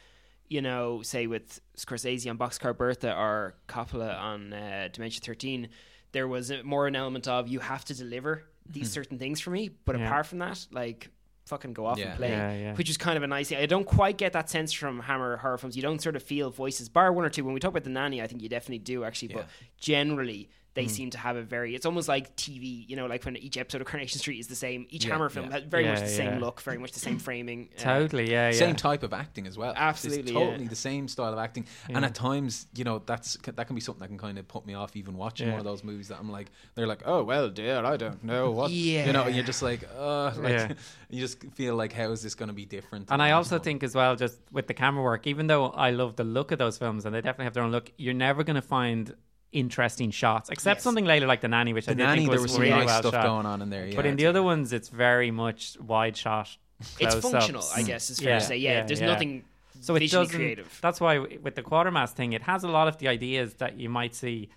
you 0.49 0.61
know, 0.61 1.01
say 1.01 1.27
with 1.27 1.61
Scorsese 1.77 2.29
on 2.29 2.37
Boxcar 2.37 2.75
Bertha 2.75 3.15
or 3.15 3.55
Coppola 3.67 4.19
on 4.19 4.51
uh, 4.53 4.89
Dementia 4.91 5.21
Thirteen, 5.21 5.69
there 6.11 6.27
was 6.27 6.51
a, 6.51 6.63
more 6.63 6.87
an 6.87 6.95
element 6.95 7.27
of 7.27 7.47
you 7.47 7.59
have 7.59 7.85
to 7.85 7.93
deliver 7.93 8.43
these 8.69 8.87
Mm-hmm. 8.89 8.93
certain 8.93 9.17
things 9.19 9.39
for 9.39 9.49
me. 9.51 9.69
But 9.85 9.97
Yeah. 9.97 10.05
apart 10.07 10.25
from 10.27 10.39
that, 10.39 10.65
like 10.71 11.09
fucking 11.45 11.73
go 11.73 11.85
off 11.85 11.97
Yeah. 11.99 12.07
and 12.09 12.17
play, 12.17 12.29
Yeah, 12.29 12.53
yeah. 12.55 12.75
which 12.75 12.89
is 12.89 12.97
kind 12.97 13.17
of 13.17 13.23
a 13.23 13.27
nice 13.27 13.49
thing. 13.49 13.57
I 13.57 13.65
don't 13.65 13.85
quite 13.85 14.17
get 14.17 14.33
that 14.33 14.49
sense 14.49 14.71
from 14.71 14.99
Hammer 15.01 15.37
horror 15.37 15.57
films. 15.57 15.75
You 15.75 15.81
don't 15.81 16.01
sort 16.01 16.15
of 16.15 16.23
feel 16.23 16.49
voices, 16.49 16.87
bar 16.89 17.11
one 17.11 17.25
or 17.25 17.29
two. 17.29 17.43
When 17.43 17.53
we 17.53 17.59
talk 17.59 17.69
about 17.71 17.83
the 17.83 17.89
nanny, 17.89 18.21
I 18.21 18.27
think 18.27 18.41
you 18.41 18.49
definitely 18.49 18.79
do 18.79 19.03
actually, 19.03 19.29
but 19.33 19.47
generally 19.79 20.49
they 20.73 20.83
Hmm. 20.83 20.89
seem 20.89 21.09
to 21.11 21.17
have 21.17 21.35
a 21.35 21.41
very. 21.43 21.75
It's 21.75 21.85
almost 21.85 22.07
like 22.07 22.35
TV, 22.37 22.85
you 22.87 22.95
know, 22.95 23.05
like 23.05 23.25
when 23.25 23.35
each 23.37 23.57
episode 23.57 23.81
of 23.81 23.87
Coronation 23.87 24.19
Street 24.19 24.39
is 24.39 24.47
the 24.47 24.55
same. 24.55 24.87
Each 24.89 25.05
Yeah, 25.05 25.11
Hammer 25.13 25.29
film 25.29 25.47
yeah. 25.47 25.53
has 25.53 25.63
very 25.63 25.85
much 25.85 25.99
the 25.99 26.07
same 26.07 26.33
yeah. 26.33 26.39
look, 26.39 26.61
very 26.61 26.77
much 26.77 26.93
the 26.93 26.99
same 26.99 27.19
framing. 27.19 27.69
uh, 27.77 27.81
Totally, 27.81 28.31
yeah, 28.31 28.47
yeah. 28.49 28.57
same 28.57 28.75
type 28.75 29.03
of 29.03 29.11
acting 29.11 29.47
as 29.47 29.57
well. 29.57 29.73
Absolutely, 29.75 30.21
it's 30.23 30.31
yeah. 30.31 30.39
totally 30.39 30.67
the 30.67 30.75
same 30.75 31.07
style 31.09 31.33
of 31.33 31.39
acting. 31.39 31.65
And 31.89 32.05
at 32.05 32.15
times, 32.15 32.67
you 32.73 32.83
know, 32.85 33.01
that's 33.05 33.37
that 33.43 33.67
can 33.67 33.75
be 33.75 33.81
something 33.81 33.99
that 34.01 34.07
can 34.07 34.17
kind 34.17 34.37
of 34.37 34.47
put 34.47 34.65
me 34.65 34.73
off 34.73 34.95
even 34.95 35.17
watching 35.17 35.47
Yeah. 35.47 35.53
one 35.53 35.59
of 35.59 35.65
those 35.65 35.83
movies 35.83 36.07
that 36.07 36.19
I'm 36.19 36.31
like, 36.31 36.51
they're 36.75 36.87
like, 36.87 37.01
oh 37.05 37.23
well, 37.23 37.49
dear, 37.49 37.83
I 37.83 37.97
don't 37.97 38.23
know 38.23 38.51
what, 38.51 38.71
yeah. 38.71 39.05
you 39.07 39.13
know, 39.13 39.23
and 39.23 39.35
you're 39.35 39.43
just 39.45 39.61
like, 39.61 39.81
uh, 39.97 40.31
like 40.37 40.53
Yeah. 40.53 40.73
you 41.09 41.19
just 41.19 41.43
feel 41.55 41.75
like, 41.75 41.91
how 41.91 42.11
is 42.11 42.23
this 42.23 42.33
going 42.35 42.47
to 42.47 42.53
be 42.55 42.65
different? 42.65 43.09
And 43.11 43.21
I 43.21 43.31
also 43.31 43.57
know? 43.57 43.63
think 43.63 43.83
as 43.83 43.93
well, 43.93 44.15
just 44.15 44.39
with 44.51 44.67
the 44.67 44.73
camera 44.73 45.03
work, 45.03 45.27
even 45.27 45.47
though 45.47 45.65
I 45.67 45.91
love 45.91 46.15
the 46.15 46.23
look 46.23 46.51
of 46.51 46.59
those 46.59 46.77
films 46.77 47.05
and 47.05 47.13
they 47.13 47.19
definitely 47.19 47.45
have 47.45 47.53
their 47.55 47.63
own 47.63 47.71
look, 47.71 47.91
you're 47.97 48.13
never 48.13 48.43
going 48.45 48.55
to 48.55 48.61
find 48.61 49.13
interesting 49.51 50.11
shots, 50.11 50.49
except 50.49 50.77
Yes. 50.77 50.83
something 50.83 51.05
later 51.05 51.27
like 51.27 51.41
the 51.41 51.47
nanny, 51.47 51.73
which 51.73 51.85
the 51.85 51.91
I 51.91 51.93
did 51.95 52.03
nanny, 52.03 52.19
think 52.21 52.31
there 52.31 52.39
was 52.39 52.43
was 52.43 52.51
some 52.53 52.61
really 52.61 52.73
nice 52.75 52.85
well 52.87 52.99
stuff 53.01 53.13
shot. 53.13 53.23
going 53.25 53.45
on 53.45 53.61
in 53.61 53.69
there. 53.69 53.85
Yeah, 53.87 53.95
but 53.95 54.05
in 54.05 54.15
the 54.15 54.25
other 54.27 54.41
ones, 54.43 54.71
it's 54.73 54.89
very 54.89 55.31
much 55.31 55.77
wide 55.79 56.15
shot. 56.17 56.49
it's 56.79 56.95
close-ups. 56.97 57.31
functional, 57.31 57.63
I 57.75 57.83
guess. 57.83 58.09
Is 58.09 58.19
fair 58.19 58.29
Yeah, 58.33 58.39
to 58.39 58.45
say. 58.45 58.57
Yeah, 58.57 58.71
yeah, 58.79 58.85
there's 58.85 59.01
yeah. 59.01 59.05
nothing 59.07 59.43
So 59.81 59.95
it 59.95 59.99
visually 59.99 60.25
doesn't. 60.25 60.39
creative. 60.39 60.79
That's 60.81 60.99
why 61.01 61.19
with 61.19 61.55
the 61.55 61.61
Quatermass 61.63 62.11
thing, 62.13 62.33
it 62.33 62.41
has 62.43 62.63
a 62.63 62.67
lot 62.69 62.87
of 62.87 62.97
the 62.97 63.07
ideas 63.07 63.53
that 63.55 63.79
you 63.79 63.87
might 63.89 64.15
see 64.15 64.49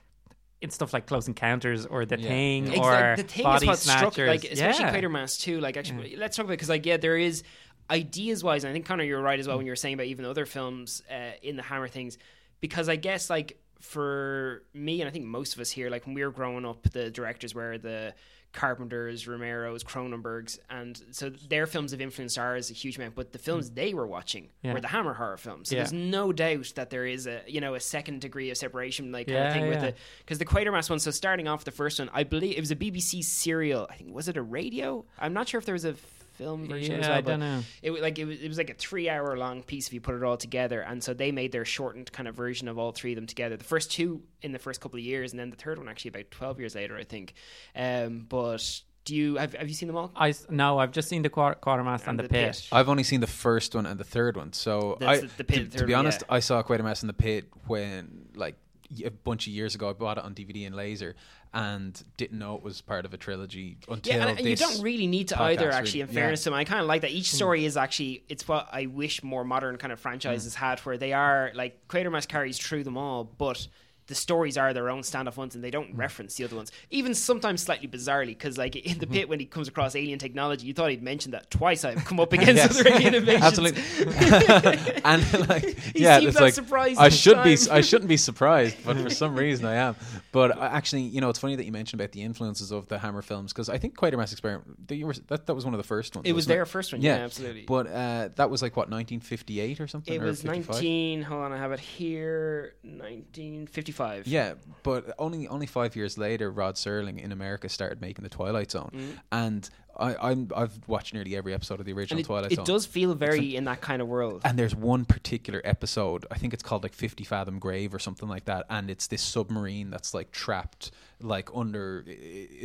in 0.62 0.70
stuff 0.70 0.94
like 0.94 1.06
Close 1.06 1.28
Encounters 1.28 1.84
or 1.84 2.06
The 2.06 2.18
Yeah, 2.18 2.28
Thing 2.28 2.66
yeah. 2.72 2.78
or 2.78 2.92
Exact- 2.94 3.16
the 3.18 3.22
thing 3.34 3.44
Body 3.44 3.64
is 3.64 3.68
what 3.68 3.78
struck, 3.78 4.16
like 4.18 4.44
especially 4.44 4.84
yeah. 4.84 4.94
Quatermass 5.00 5.38
too. 5.40 5.60
Like 5.60 5.76
actually, 5.76 6.16
let's 6.16 6.36
talk 6.36 6.44
about 6.44 6.52
it 6.54 6.56
because 6.58 6.70
like 6.70 6.86
yeah, 6.86 6.96
there 6.96 7.18
is 7.18 7.42
ideas 7.90 8.42
wise. 8.42 8.64
And 8.64 8.70
I 8.70 8.72
think 8.72 8.86
Connor, 8.86 9.04
you're 9.04 9.20
right 9.20 9.38
as 9.38 9.46
well 9.46 9.56
when 9.58 9.66
you 9.66 9.72
were 9.72 9.76
saying 9.76 9.94
about 9.94 10.06
even 10.06 10.24
other 10.24 10.46
films 10.46 11.02
uh, 11.10 11.32
in 11.42 11.56
the 11.56 11.62
Hammer 11.62 11.88
things, 11.88 12.16
because 12.60 12.88
I 12.88 12.96
guess 12.96 13.28
like 13.28 13.58
for 13.84 14.62
me 14.72 15.00
and 15.00 15.08
I 15.08 15.12
think 15.12 15.26
most 15.26 15.54
of 15.54 15.60
us 15.60 15.70
here, 15.70 15.90
like 15.90 16.06
when 16.06 16.14
we 16.14 16.24
were 16.24 16.30
growing 16.30 16.64
up, 16.64 16.82
the 16.90 17.10
directors 17.10 17.54
were 17.54 17.76
the 17.78 18.14
Carpenters, 18.54 19.26
Romero's, 19.26 19.82
Cronenbergs, 19.82 20.58
and 20.70 21.00
so 21.10 21.28
their 21.28 21.66
films 21.66 21.90
have 21.90 22.00
influenced 22.00 22.38
ours 22.38 22.70
a 22.70 22.72
huge 22.72 22.96
amount. 22.96 23.16
But 23.16 23.32
the 23.32 23.38
films 23.38 23.68
mm. 23.68 23.74
they 23.74 23.94
were 23.94 24.06
watching 24.06 24.48
Yeah. 24.62 24.72
were 24.72 24.80
the 24.80 24.88
Hammer 24.88 25.12
horror 25.12 25.36
films. 25.36 25.68
So 25.68 25.74
Yeah. 25.74 25.82
there's 25.82 25.92
no 25.92 26.32
doubt 26.32 26.72
that 26.76 26.88
there 26.90 27.04
is 27.04 27.26
a 27.26 27.42
you 27.46 27.60
know 27.60 27.74
a 27.74 27.80
second 27.80 28.20
degree 28.20 28.50
of 28.50 28.56
separation, 28.56 29.12
like 29.12 29.26
kind 29.26 29.38
of 29.38 29.52
thing 29.52 29.68
with 29.68 29.82
yeah. 29.82 29.90
the 29.90 29.94
because 30.20 30.38
the 30.38 30.46
Quatermass 30.46 30.88
one. 30.88 31.00
So 31.00 31.10
starting 31.10 31.48
off 31.48 31.64
the 31.64 31.72
first 31.72 31.98
one, 31.98 32.08
I 32.14 32.22
believe 32.22 32.56
it 32.56 32.60
was 32.60 32.70
a 32.70 32.76
BBC 32.76 33.22
serial. 33.24 33.86
I 33.90 33.96
think 33.96 34.14
was 34.14 34.28
it 34.28 34.36
a 34.36 34.42
radio? 34.42 35.04
I'm 35.18 35.34
not 35.34 35.48
sure 35.48 35.58
if 35.58 35.66
there 35.66 35.74
was 35.74 35.84
a 35.84 35.94
film 36.34 36.68
version. 36.68 37.00
as 37.00 37.08
well, 37.08 37.16
I 37.16 37.20
but 37.20 37.30
don't 37.30 37.40
know. 37.40 37.60
It 37.82 37.90
was 37.90 38.02
like 38.02 38.18
it 38.18 38.24
was, 38.24 38.40
it 38.40 38.48
was 38.48 38.58
like 38.58 38.70
a 38.70 38.74
three 38.74 39.08
hour 39.08 39.36
long 39.36 39.62
piece 39.62 39.86
if 39.86 39.92
you 39.92 40.00
put 40.00 40.14
it 40.14 40.22
all 40.22 40.36
together, 40.36 40.80
and 40.82 41.02
so 41.02 41.14
they 41.14 41.32
made 41.32 41.52
their 41.52 41.64
shortened 41.64 42.12
kind 42.12 42.28
of 42.28 42.34
version 42.34 42.68
of 42.68 42.78
all 42.78 42.92
three 42.92 43.12
of 43.12 43.16
them 43.16 43.26
together. 43.26 43.56
The 43.56 43.64
first 43.64 43.90
two 43.90 44.22
in 44.42 44.52
the 44.52 44.58
first 44.58 44.80
couple 44.80 44.98
of 44.98 45.04
years, 45.04 45.32
and 45.32 45.40
then 45.40 45.50
the 45.50 45.56
third 45.56 45.78
one 45.78 45.88
actually 45.88 46.10
about 46.10 46.30
twelve 46.30 46.58
years 46.60 46.74
later, 46.74 46.96
I 46.96 47.04
think. 47.04 47.34
Um, 47.76 48.26
but 48.28 48.80
do 49.04 49.14
you 49.14 49.36
have 49.36 49.52
have 49.54 49.68
you 49.68 49.74
seen 49.74 49.86
them 49.86 49.96
all? 49.96 50.10
I 50.16 50.30
s- 50.30 50.46
no, 50.48 50.78
I've 50.78 50.92
just 50.92 51.08
seen 51.08 51.22
the 51.22 51.28
quarter, 51.28 51.58
Quatermass 51.60 52.00
and, 52.00 52.08
And 52.10 52.18
the, 52.20 52.22
the 52.24 52.28
Pit. 52.30 52.52
Pit. 52.54 52.68
I've 52.72 52.88
only 52.88 53.02
seen 53.04 53.20
the 53.20 53.26
first 53.26 53.74
one 53.74 53.84
and 53.86 54.00
the 54.00 54.04
third 54.04 54.36
one, 54.36 54.52
so 54.52 54.96
That's 55.00 55.22
I, 55.22 55.26
the- 55.26 55.30
the 55.38 55.44
Pit, 55.44 55.58
to, 55.58 55.64
the 55.70 55.78
to 55.78 55.86
be 55.86 55.92
one, 55.92 56.00
honest, 56.00 56.22
yeah. 56.28 56.34
I 56.34 56.40
saw 56.40 56.62
Quatermass 56.62 57.02
and 57.02 57.08
the 57.10 57.14
Pit 57.14 57.46
when 57.66 58.28
like 58.34 58.54
y- 58.54 58.60
a 59.04 59.10
bunch 59.10 59.46
of 59.46 59.52
years 59.52 59.74
ago. 59.74 59.88
I 59.90 59.92
bought 59.92 60.18
it 60.18 60.24
on 60.24 60.34
DVD 60.34 60.66
and 60.66 60.74
laser 60.76 61.14
and 61.52 62.02
didn't 62.16 62.38
know 62.38 62.56
it 62.56 62.62
was 62.62 62.80
part 62.80 63.04
of 63.04 63.14
a 63.14 63.16
trilogy 63.16 63.76
until 63.88 64.16
Yeah, 64.16 64.28
and, 64.28 64.40
you 64.40 64.56
don't 64.56 64.82
really 64.82 65.06
need 65.06 65.28
to 65.28 65.40
either. 65.40 65.70
Actually, 65.70 66.00
in 66.02 66.08
Yeah. 66.08 66.14
fairness 66.14 66.40
to 66.42 66.50
them, 66.50 66.54
I 66.54 66.64
kind 66.64 66.80
of 66.80 66.86
like 66.86 67.02
that. 67.02 67.10
Each 67.12 67.30
Hmm. 67.30 67.36
story 67.36 67.64
is 67.64 67.76
actually 67.76 68.24
it's 68.28 68.46
what 68.48 68.68
I 68.72 68.86
wish 68.86 69.22
more 69.22 69.44
modern 69.44 69.76
kind 69.76 69.92
of 69.92 70.00
franchises 70.00 70.54
Mm. 70.54 70.58
had, 70.58 70.80
where 70.80 70.98
they 70.98 71.12
are 71.12 71.52
like 71.54 71.86
Quatermass 71.88 72.26
carries 72.26 72.58
through 72.58 72.84
them 72.84 72.96
all, 72.96 73.24
but 73.24 73.68
the 74.06 74.14
stories 74.14 74.58
are 74.58 74.72
their 74.72 74.90
own 74.90 75.02
stand-off 75.02 75.36
ones, 75.36 75.54
and 75.54 75.64
they 75.64 75.70
don't 75.70 75.90
hmm. 75.90 75.96
reference 75.96 76.34
the 76.34 76.44
other 76.44 76.56
ones. 76.56 76.70
Even 76.90 77.14
sometimes 77.14 77.62
slightly 77.62 77.88
bizarrely, 77.88 78.28
because 78.28 78.58
like 78.58 78.76
in 78.76 78.98
the 78.98 79.06
hmm. 79.06 79.12
pit 79.12 79.28
when 79.28 79.40
he 79.40 79.46
comes 79.46 79.68
across 79.68 79.96
alien 79.96 80.18
technology, 80.18 80.66
you 80.66 80.74
thought 80.74 80.90
he'd 80.90 81.02
mentioned 81.02 81.34
that 81.34 81.50
twice. 81.50 81.84
I've 81.84 82.04
come 82.04 82.20
up 82.20 82.32
against 82.32 82.54
Yes. 82.54 82.80
other 82.80 82.90
alien 82.90 83.14
invasions. 83.14 83.44
Absolutely. 83.44 83.82
and 85.04 85.48
like, 85.48 85.78
He 85.78 86.02
yeah, 86.02 86.20
it's 86.20 86.38
like 86.38 86.54
surprised 86.54 87.00
I 87.00 87.08
should 87.08 87.42
be, 87.42 87.56
I 87.70 87.80
shouldn't 87.80 88.08
be 88.08 88.16
surprised, 88.16 88.76
but 88.84 88.96
for 88.98 89.10
some 89.10 89.34
reason 89.38 89.64
I 89.66 89.74
am. 89.74 89.96
But 90.32 90.58
uh, 90.58 90.62
actually, 90.62 91.02
you 91.02 91.20
know, 91.20 91.30
it's 91.30 91.38
funny 91.38 91.56
that 91.56 91.64
you 91.64 91.72
mentioned 91.72 92.00
about 92.00 92.12
the 92.12 92.22
influences 92.22 92.72
of 92.72 92.88
the 92.88 92.98
Hammer 92.98 93.22
films 93.22 93.52
because 93.52 93.68
I 93.68 93.78
think 93.78 93.96
Quatermass 93.96 94.32
Experiment. 94.32 94.86
They 94.86 95.02
were, 95.02 95.14
that 95.28 95.46
that 95.46 95.54
was 95.54 95.64
one 95.64 95.74
of 95.74 95.78
the 95.78 95.84
first 95.84 96.14
ones. 96.14 96.28
It 96.28 96.32
was 96.32 96.46
their 96.46 96.66
first 96.66 96.92
one, 96.92 97.00
yeah, 97.00 97.16
absolutely. 97.16 97.62
But 97.62 97.86
uh, 97.86 98.28
that 98.36 98.50
was 98.50 98.60
like 98.60 98.76
what 98.76 98.90
1958 98.90 99.80
or 99.80 99.86
something. 99.86 100.14
It 100.14 100.22
or 100.22 100.26
was 100.26 100.42
55? 100.42 100.68
19. 100.74 101.22
Hold 101.22 101.44
on, 101.44 101.52
I 101.52 101.58
have 101.58 101.72
it 101.72 101.80
here. 101.80 102.74
1955. 102.82 103.93
Yeah, 104.26 104.54
but 104.82 105.14
only 105.18 105.48
only 105.48 105.66
five 105.66 105.96
years 105.96 106.18
later, 106.18 106.50
Rod 106.50 106.74
Serling 106.74 107.22
in 107.22 107.32
America 107.32 107.68
started 107.68 108.00
making 108.00 108.22
the 108.22 108.28
Twilight 108.28 108.70
Zone, 108.70 108.90
and 109.32 109.68
I, 109.98 110.16
I'm 110.30 110.50
I've 110.54 110.76
watched 110.86 111.14
nearly 111.14 111.36
every 111.36 111.54
episode 111.54 111.80
of 111.80 111.86
the 111.86 111.92
original 111.92 112.18
Mm. 112.18 112.24
it, 112.24 112.26
Twilight 112.26 112.52
it 112.52 112.56
Zone. 112.56 112.62
It 112.64 112.66
does 112.66 112.86
feel 112.86 113.14
very 113.14 113.56
in 113.56 113.64
that 113.64 113.80
kind 113.80 114.02
of 114.02 114.08
world. 114.08 114.42
And 114.44 114.58
there's 114.58 114.74
one 114.74 115.04
particular 115.04 115.60
episode, 115.64 116.26
I 116.30 116.38
think 116.38 116.52
it's 116.52 116.62
called 116.62 116.82
like 116.82 116.92
50 116.94 117.24
Fathom 117.24 117.58
Grave 117.58 117.94
or 117.94 117.98
something 117.98 118.28
like 118.28 118.44
that, 118.46 118.66
and 118.68 118.90
it's 118.90 119.06
this 119.06 119.22
submarine 119.22 119.90
that's 119.90 120.12
like 120.12 120.30
trapped 120.32 120.90
like 121.20 121.48
under 121.54 122.04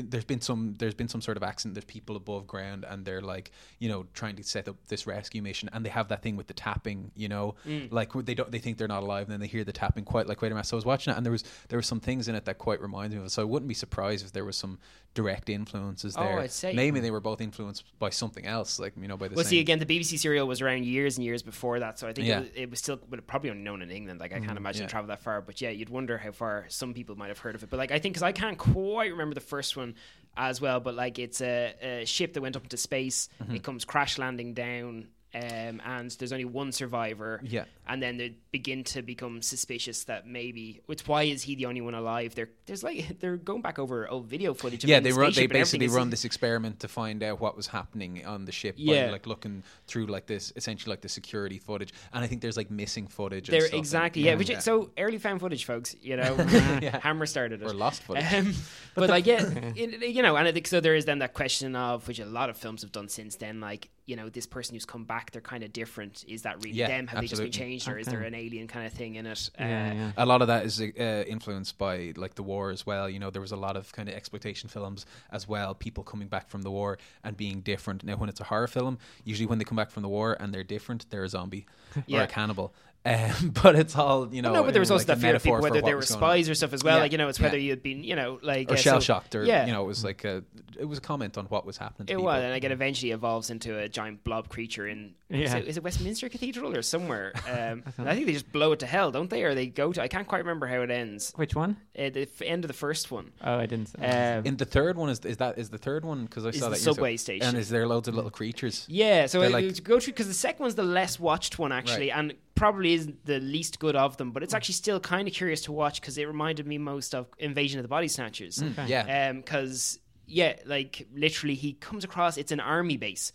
there's 0.03 0.25
been 0.25 0.41
some 0.41 0.75
there's 0.79 0.93
been 0.93 1.07
some 1.07 1.21
sort 1.21 1.37
of 1.37 1.43
accident 1.43 1.75
there's 1.75 1.85
people 1.85 2.15
above 2.15 2.47
ground 2.47 2.85
and 2.89 3.05
they're 3.05 3.21
like 3.21 3.51
you 3.79 3.87
know 3.87 4.05
trying 4.13 4.35
to 4.35 4.43
set 4.43 4.67
up 4.67 4.75
this 4.87 5.05
rescue 5.05 5.41
mission 5.41 5.69
and 5.73 5.85
they 5.85 5.89
have 5.89 6.07
that 6.07 6.21
thing 6.21 6.35
with 6.35 6.47
the 6.47 6.53
tapping 6.53 7.11
you 7.15 7.27
know 7.27 7.55
mm. 7.65 7.91
like 7.91 8.11
they 8.25 8.33
don't 8.33 8.51
they 8.51 8.59
think 8.59 8.77
they're 8.77 8.87
not 8.87 9.03
alive 9.03 9.23
and 9.23 9.31
then 9.31 9.39
they 9.39 9.47
hear 9.47 9.63
the 9.63 9.71
tapping 9.71 10.03
quite 10.03 10.27
like 10.27 10.41
wait 10.41 10.51
a 10.51 10.55
minute 10.55 10.65
so 10.65 10.75
I 10.75 10.79
was 10.79 10.85
watching 10.85 11.13
it 11.13 11.17
and 11.17 11.25
there 11.25 11.31
was 11.31 11.43
there 11.69 11.77
were 11.77 11.83
some 11.83 11.99
things 11.99 12.27
in 12.27 12.35
it 12.35 12.45
that 12.45 12.57
quite 12.57 12.81
reminds 12.81 13.13
me 13.13 13.19
of 13.19 13.27
it 13.27 13.29
so 13.29 13.41
I 13.41 13.45
wouldn't 13.45 13.67
be 13.67 13.75
surprised 13.75 14.25
if 14.25 14.31
there 14.31 14.45
was 14.45 14.57
some 14.57 14.79
direct 15.13 15.49
influences 15.49 16.15
Oh, 16.17 16.23
there 16.23 16.39
I'd 16.39 16.51
say. 16.51 16.73
maybe 16.73 16.99
they 16.99 17.11
were 17.11 17.19
both 17.19 17.41
influenced 17.41 17.83
by 17.99 18.09
something 18.09 18.45
else 18.45 18.79
like 18.79 18.93
you 18.99 19.07
know 19.07 19.17
by 19.17 19.27
the 19.27 19.35
Well, 19.35 19.45
same 19.45 19.49
see, 19.49 19.59
again, 19.59 19.79
the 19.79 19.85
BBC 19.85 20.17
serial 20.17 20.47
was 20.47 20.61
around 20.61 20.85
years 20.85 21.17
and 21.17 21.25
years 21.25 21.43
before 21.43 21.79
that, 21.79 21.99
so 21.99 22.07
I 22.07 22.13
think 22.13 22.27
Yeah. 22.27 22.39
it, 22.39 22.41
was, 22.41 22.49
it 22.55 22.69
was 22.69 22.79
still 22.79 22.97
probably 23.27 23.49
unknown 23.49 23.81
in 23.81 23.91
England. 23.91 24.19
Like, 24.19 24.33
I 24.33 24.39
can't 24.39 24.53
mm, 24.53 24.57
imagine 24.57 24.81
yeah. 24.81 24.87
it 24.87 24.89
traveled 24.89 25.11
that 25.11 25.21
far. 25.21 25.41
But 25.41 25.61
yeah, 25.61 25.69
you'd 25.69 25.89
wonder 25.89 26.17
how 26.17 26.31
far 26.31 26.65
some 26.69 26.93
people 26.93 27.15
might 27.15 27.27
have 27.27 27.39
heard 27.39 27.55
of 27.55 27.63
it. 27.63 27.69
But 27.69 27.77
like, 27.77 27.91
I 27.91 27.99
think 27.99 28.13
because 28.13 28.23
I 28.23 28.31
can't 28.39 28.57
quite 28.57 29.11
remember 29.11 29.35
the 29.35 29.41
first 29.41 29.75
one 29.75 29.95
as 30.37 30.61
well, 30.61 30.79
but 30.79 30.95
like, 30.95 31.19
it's 31.19 31.41
a, 31.41 31.75
a 31.81 32.05
ship 32.05 32.33
that 32.33 32.41
went 32.41 32.55
up 32.55 32.63
into 32.63 32.77
space. 32.77 33.27
Mm-hmm. 33.43 33.55
It 33.55 33.63
comes 33.63 33.85
crash 33.85 34.17
landing 34.17 34.53
down. 34.53 35.09
Um, 35.33 35.79
and 35.85 36.09
there's 36.17 36.31
only 36.31 36.45
one 36.45 36.71
survivor. 36.71 37.39
Yeah. 37.43 37.65
and 37.87 38.01
then 38.01 38.17
they 38.17 38.35
begin 38.51 38.83
to 38.85 39.01
become 39.03 39.41
suspicious 39.41 40.05
that 40.05 40.25
maybe. 40.25 40.81
Which 40.87 41.07
why 41.07 41.23
is 41.23 41.43
he 41.43 41.55
the 41.55 41.67
only 41.67 41.81
one 41.81 41.93
alive? 41.93 42.33
They're 42.33 42.49
there's 42.65 42.83
like 42.83 43.19
they're 43.19 43.37
going 43.37 43.61
back 43.61 43.77
over 43.77 44.09
old 44.09 44.25
video 44.25 44.53
footage. 44.53 44.83
Yeah, 44.83 44.99
they 44.99 45.11
the 45.11 45.17
run. 45.17 45.27
They 45.27 45.33
spaceship 45.33 45.51
and 45.51 45.57
everything. 45.57 45.79
basically 45.79 45.97
run 45.99 46.09
this 46.09 46.25
experiment 46.25 46.79
to 46.79 46.87
find 46.87 47.21
out 47.21 47.39
what 47.39 47.55
was 47.55 47.67
happening 47.67 48.25
on 48.25 48.45
the 48.45 48.51
ship. 48.51 48.75
Yeah. 48.77 49.05
by, 49.05 49.11
like 49.11 49.27
looking 49.27 49.63
through 49.85 50.07
like 50.07 50.25
this, 50.25 50.51
essentially 50.55 50.91
like 50.91 51.01
the 51.01 51.09
security 51.09 51.59
footage, 51.59 51.93
and 52.13 52.23
I 52.23 52.27
think 52.27 52.41
there's 52.41 52.57
like 52.57 52.71
missing 52.71 53.07
footage. 53.07 53.47
There 53.47 53.65
exactly, 53.71 54.23
yeah. 54.23 54.35
Which 54.35 54.49
is, 54.49 54.63
so 54.63 54.91
early 54.97 55.19
found 55.19 55.41
footage, 55.41 55.65
folks. 55.65 55.95
You 56.01 56.17
know, 56.17 56.35
Hammer 57.03 57.25
started 57.25 57.61
it 57.61 57.65
Or 57.65 57.73
lost 57.73 58.03
footage. 58.03 58.33
Um, 58.33 58.53
but 58.95 59.09
like, 59.09 59.25
yeah, 59.25 59.41
it, 59.75 60.09
you 60.09 60.21
know, 60.21 60.35
and 60.35 60.47
I 60.47 60.51
think 60.51 60.67
so. 60.67 60.79
There 60.79 60.95
is 60.95 61.05
then 61.05 61.19
that 61.19 61.33
question 61.33 61.75
of 61.75 62.07
which 62.07 62.19
a 62.19 62.25
lot 62.25 62.49
of 62.49 62.57
films 62.57 62.81
have 62.81 62.91
done 62.91 63.09
since 63.09 63.35
then. 63.35 63.59
Like, 63.59 63.89
you 64.09 64.15
know, 64.15 64.27
this 64.27 64.47
person 64.47 64.75
who's 64.75 64.85
come 64.85 65.03
back, 65.05 65.29
they're 65.31 65.49
kind 65.53 65.63
of 65.63 65.71
different. 65.71 66.25
Is 66.27 66.41
that 66.41 66.55
really 66.63 66.71
Yeah, 66.77 66.87
them? 66.87 67.05
Have 67.07 67.21
they 67.21 67.27
just 67.27 67.41
been 67.41 67.51
changed, 67.51 67.87
or 67.87 67.97
is 67.99 68.07
there 68.07 68.21
an 68.21 68.33
alien 68.33 68.67
kind 68.67 68.87
of 68.87 68.93
thing 68.93 69.15
in 69.15 69.25
it? 69.27 69.51
Uh, 69.59 69.63
Yeah, 69.63 69.93
yeah. 69.93 70.11
a 70.17 70.25
lot 70.25 70.41
of 70.41 70.47
that 70.47 70.65
is 70.65 70.81
uh, 70.81 71.23
influenced 71.27 71.77
by 71.77 72.13
like 72.15 72.33
the 72.33 72.41
war 72.43 72.71
as 72.71 72.85
well. 72.87 73.07
You 73.07 73.19
know, 73.19 73.29
there 73.29 73.41
was 73.41 73.51
a 73.51 73.61
lot 73.67 73.77
of 73.77 73.91
kind 73.91 74.09
of 74.09 74.15
exploitation 74.15 74.67
films 74.67 75.05
as 75.31 75.47
well. 75.47 75.75
People 75.75 76.03
coming 76.03 76.27
back 76.27 76.49
from 76.49 76.63
the 76.63 76.71
war 76.71 76.97
and 77.23 77.37
being 77.37 77.61
different. 77.61 78.03
Now, 78.03 78.15
when 78.17 78.29
it's 78.29 78.39
a 78.41 78.45
horror 78.45 78.67
film, 78.67 78.97
usually 79.25 79.45
when 79.45 79.59
they 79.59 79.65
come 79.65 79.77
back 79.77 79.91
from 79.91 80.01
the 80.01 80.09
war 80.09 80.35
and 80.39 80.51
they're 80.53 80.63
different, 80.63 81.05
they're 81.11 81.23
a 81.23 81.29
zombie 81.29 81.67
or 81.95 82.03
Yeah. 82.07 82.23
a 82.23 82.27
cannibal. 82.27 82.73
Um, 83.05 83.53
but 83.63 83.75
it's 83.75 83.95
all 83.95 84.27
you 84.33 84.41
know. 84.41 84.51
No, 84.53 84.63
but 84.63 84.73
there 84.73 84.81
was 84.81 84.91
also 84.91 85.03
a 85.03 85.07
that 85.07 85.19
fear 85.19 85.35
of 85.35 85.41
people 85.43 85.61
whether 85.61 85.75
what 85.75 85.85
they 85.85 85.91
were 85.93 85.97
was 85.99 86.09
going 86.09 86.21
on. 86.23 86.29
spies 86.29 86.49
or 86.49 86.53
stuff 86.55 86.73
as 86.73 86.83
well. 86.83 86.97
Yeah, 86.97 87.03
Like 87.03 87.11
you 87.13 87.17
know, 87.17 87.29
it's 87.29 87.39
yeah. 87.39 87.45
whether 87.45 87.57
you 87.57 87.69
had 87.69 87.81
been 87.81 88.03
you 88.03 88.15
know 88.15 88.39
like 88.43 88.69
or 88.69 88.73
uh, 88.73 88.77
shell 88.77 88.99
shocked, 88.99 89.35
or 89.35 89.43
yeah. 89.43 89.65
you 89.65 89.71
know, 89.71 89.83
it 89.83 89.87
was 89.87 90.03
like 90.03 90.25
a 90.25 90.43
it 90.77 90.85
was 90.85 90.97
a 90.97 91.01
comment 91.01 91.37
on 91.37 91.45
what 91.45 91.65
was 91.65 91.77
happening. 91.77 92.07
To 92.07 92.13
It 92.13 92.15
people. 92.17 92.25
was, 92.25 92.43
and 92.43 92.51
like 92.51 92.63
it 92.63 92.71
eventually 92.71 93.11
evolves 93.11 93.49
into 93.49 93.77
a 93.77 93.87
giant 93.87 94.23
blob 94.23 94.49
creature 94.49 94.87
in 94.87 95.13
is, 95.29 95.53
it, 95.53 95.67
is 95.67 95.77
it 95.77 95.83
Westminster 95.83 96.27
Cathedral 96.27 96.75
or 96.75 96.81
somewhere? 96.81 97.33
Um, 97.49 97.83
I 97.99 98.13
think 98.15 98.25
they 98.27 98.33
just 98.33 98.51
blow 98.51 98.71
it 98.73 98.79
to 98.79 98.85
hell, 98.85 99.11
don't 99.11 99.29
they? 99.29 99.43
Or 99.43 99.55
they 99.55 99.67
go 99.67 99.91
to 99.93 100.01
I 100.01 100.07
can't 100.07 100.27
quite 100.27 100.39
remember 100.39 100.67
how 100.67 100.81
it 100.81 100.91
ends. 100.91 101.31
Which 101.35 101.55
one? 101.55 101.77
Uh, 101.97 102.09
the 102.09 102.21
f- 102.23 102.41
end 102.43 102.63
of 102.63 102.67
the 102.67 102.73
first 102.75 103.11
one. 103.11 103.31
Oh, 103.43 103.57
I 103.57 103.65
didn't. 103.65 103.89
Um, 103.99 104.45
In 104.45 104.57
the 104.57 104.65
third 104.65 104.97
one 104.97 105.09
is 105.09 105.19
is 105.21 105.37
that 105.37 105.57
is 105.57 105.69
the 105.69 105.77
third 105.77 106.03
one 106.05 106.25
because 106.25 106.45
I 106.45 106.49
Is 106.49 106.59
saw 106.59 106.65
the 106.65 106.69
that 106.71 106.75
years 106.77 106.85
ago. 106.87 106.93
subway 106.93 107.17
station. 107.17 107.47
and 107.47 107.57
is 107.57 107.69
there 107.69 107.87
loads 107.87 108.07
of 108.07 108.13
little 108.15 108.29
creatures? 108.31 108.85
Yeah, 108.87 109.25
so 109.27 109.39
They're 109.39 109.49
like- 109.49 109.73
to 109.75 109.81
go 109.81 109.99
through 109.99 110.13
because 110.13 110.27
the 110.27 110.33
second 110.33 110.63
one's 110.63 110.75
the 110.75 110.83
less 110.83 111.19
watched 111.19 111.57
one 111.59 111.71
actually, 111.71 112.09
Right. 112.11 112.17
and 112.19 112.33
probably 112.59 112.93
isn't 112.93 113.25
the 113.25 113.39
least 113.39 113.79
good 113.79 113.95
of 113.95 114.17
them. 114.17 114.31
But 114.31 114.43
it's 114.43 114.53
actually 114.53 114.73
still 114.73 114.99
kind 114.99 115.27
of 115.27 115.33
curious 115.33 115.61
to 115.61 115.71
watch 115.71 115.99
because 116.01 116.17
it 116.17 116.27
reminded 116.27 116.67
me 116.67 116.77
most 116.77 117.15
of 117.15 117.27
Invasion 117.37 117.79
of 117.79 117.83
the 117.83 117.89
Body 117.89 118.07
Snatchers. 118.07 118.61
Yeah, 118.85 119.31
because 119.33 119.99
yeah, 120.27 120.55
like 120.65 121.07
literally, 121.15 121.55
he 121.55 121.73
comes 121.73 122.03
across. 122.03 122.37
It's 122.37 122.51
an 122.51 122.59
army 122.59 122.97
base 122.97 123.31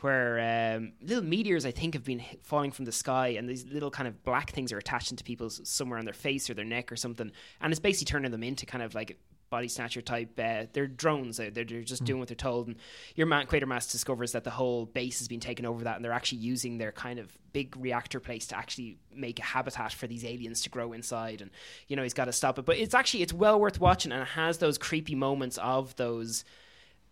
where 0.00 0.76
um, 0.76 0.92
little 1.02 1.24
meteors, 1.24 1.66
I 1.66 1.72
think, 1.72 1.94
have 1.94 2.04
been 2.04 2.22
falling 2.42 2.70
from 2.70 2.84
the 2.84 2.92
sky, 2.92 3.28
and 3.28 3.48
these 3.48 3.66
little 3.66 3.90
kind 3.90 4.06
of 4.06 4.22
black 4.22 4.52
things 4.52 4.72
are 4.72 4.78
attaching 4.78 5.16
to 5.16 5.24
people 5.24 5.50
somewhere 5.50 5.98
on 5.98 6.04
their 6.04 6.14
face 6.14 6.48
or 6.48 6.54
their 6.54 6.64
neck 6.64 6.92
or 6.92 6.96
something, 6.96 7.32
and 7.60 7.72
it's 7.72 7.80
basically 7.80 8.06
turning 8.06 8.30
them 8.30 8.44
into 8.44 8.64
kind 8.64 8.82
of 8.82 8.94
like 8.94 9.18
body 9.50 9.68
snatcher 9.68 10.00
type. 10.02 10.38
Uh, 10.38 10.64
they're 10.72 10.86
drones. 10.86 11.36
They're, 11.38 11.50
they're 11.50 11.64
just 11.64 12.04
doing 12.04 12.18
what 12.18 12.28
they're 12.28 12.34
told, 12.36 12.68
and 12.68 12.76
your 13.14 13.26
man 13.26 13.46
Quatermass 13.46 13.90
discovers 13.90 14.32
that 14.32 14.44
the 14.44 14.50
whole 14.50 14.86
base 14.86 15.18
has 15.20 15.28
been 15.28 15.40
taken 15.40 15.66
over 15.66 15.84
that, 15.84 15.96
and 15.96 16.04
they're 16.04 16.12
actually 16.12 16.38
using 16.38 16.78
their 16.78 16.92
kind 16.92 17.18
of 17.18 17.36
big 17.52 17.76
reactor 17.76 18.20
place 18.20 18.46
to 18.48 18.56
actually 18.56 18.98
make 19.14 19.38
a 19.38 19.42
habitat 19.42 19.92
for 19.92 20.06
these 20.06 20.24
aliens 20.24 20.62
to 20.62 20.70
grow 20.70 20.92
inside, 20.92 21.40
and 21.40 21.50
you 21.86 21.96
know 21.96 22.02
he's 22.02 22.14
got 22.14 22.26
to 22.26 22.32
stop 22.32 22.58
it. 22.58 22.64
But 22.64 22.78
it's 22.78 22.94
actually 22.94 23.22
it's 23.22 23.32
well 23.32 23.58
worth 23.58 23.80
watching, 23.80 24.12
and 24.12 24.22
it 24.22 24.28
has 24.28 24.58
those 24.58 24.78
creepy 24.78 25.14
moments 25.14 25.58
of 25.58 25.96
those 25.96 26.44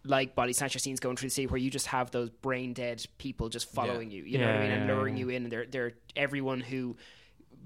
like 0.04 0.34
body 0.36 0.52
snatcher 0.52 0.78
scenes 0.78 1.00
going 1.00 1.16
through 1.16 1.28
the 1.28 1.34
city 1.34 1.46
where 1.48 1.58
you 1.58 1.70
just 1.70 1.88
have 1.88 2.12
those 2.12 2.30
brain 2.30 2.72
dead 2.72 3.04
people 3.18 3.48
just 3.48 3.68
following 3.72 4.10
you. 4.10 4.22
You 4.22 4.38
know 4.38 4.46
what 4.46 4.54
I 4.54 4.58
Yeah, 4.58 4.62
mean? 4.62 4.70
And 4.70 4.86
luring 4.86 5.16
yeah. 5.16 5.20
you 5.20 5.28
in 5.30 5.42
and 5.44 5.52
they're 5.52 5.66
they're 5.66 5.92
everyone 6.14 6.60
who 6.60 6.96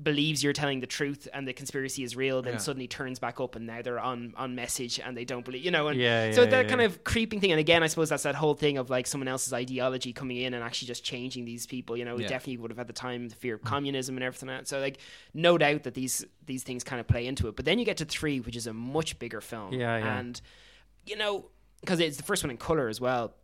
believes 0.03 0.43
you're 0.43 0.53
telling 0.53 0.81
the 0.81 0.87
truth 0.87 1.29
and 1.33 1.47
the 1.47 1.53
conspiracy 1.53 2.03
is 2.03 2.17
real 2.17 2.43
then 2.43 2.55
Yeah. 2.55 2.59
suddenly 2.59 2.89
turns 2.89 3.19
back 3.19 3.41
up 3.41 3.57
and 3.57 3.67
now 3.67 3.83
they're 3.83 4.01
on 4.01 4.35
on 4.37 4.55
message 4.55 4.99
and 4.99 5.17
they 5.17 5.25
don't 5.25 5.45
believe 5.45 5.65
you 5.65 5.71
know 5.71 5.89
and 5.89 6.01
Yeah, 6.01 6.33
so 6.33 6.43
yeah, 6.43 6.51
that 6.51 6.65
yeah. 6.65 6.69
kind 6.71 6.81
of 6.81 7.05
creeping 7.05 7.41
thing 7.41 7.51
and 7.53 7.61
again 7.61 7.83
I 7.83 7.87
suppose 7.87 8.09
that's 8.09 8.23
that 8.23 8.35
whole 8.35 8.55
thing 8.55 8.79
of 8.79 8.89
like 8.91 9.07
someone 9.07 9.29
else's 9.29 9.53
ideology 9.53 10.13
coming 10.13 10.39
in 10.39 10.55
and 10.55 10.65
actually 10.65 10.89
just 10.89 11.05
changing 11.05 11.45
these 11.45 11.67
people 11.67 11.97
you 11.97 12.05
know 12.05 12.15
we 12.17 12.23
definitely 12.25 12.57
would 12.59 12.71
have 12.71 12.79
at 12.79 12.87
the 12.87 12.93
time 12.93 13.29
the 13.29 13.37
fear 13.37 13.55
of 13.55 13.61
hmm. 13.61 13.69
communism 13.69 14.17
and 14.17 14.25
everything 14.25 14.49
else. 14.49 14.69
so 14.69 14.79
like 14.81 14.99
no 15.35 15.59
doubt 15.59 15.83
that 15.83 15.95
these 15.95 16.25
these 16.47 16.63
things 16.63 16.83
kind 16.85 17.01
of 17.01 17.07
play 17.07 17.27
into 17.27 17.49
it 17.49 17.57
but 17.57 17.65
then 17.65 17.79
you 17.79 17.85
get 17.85 17.99
to 17.99 18.05
3 18.05 18.41
which 18.41 18.57
is 18.57 18.67
a 18.67 18.73
much 18.73 19.19
bigger 19.19 19.41
film 19.41 19.73
Yeah, 19.75 19.99
yeah. 19.99 20.19
and 20.19 20.41
you 21.05 21.17
know 21.17 21.51
because 21.81 22.01
it's 22.01 22.17
the 22.17 22.23
first 22.23 22.45
one 22.45 22.51
in 22.51 22.57
color 22.59 22.89
as 22.89 23.01
well. 23.01 23.35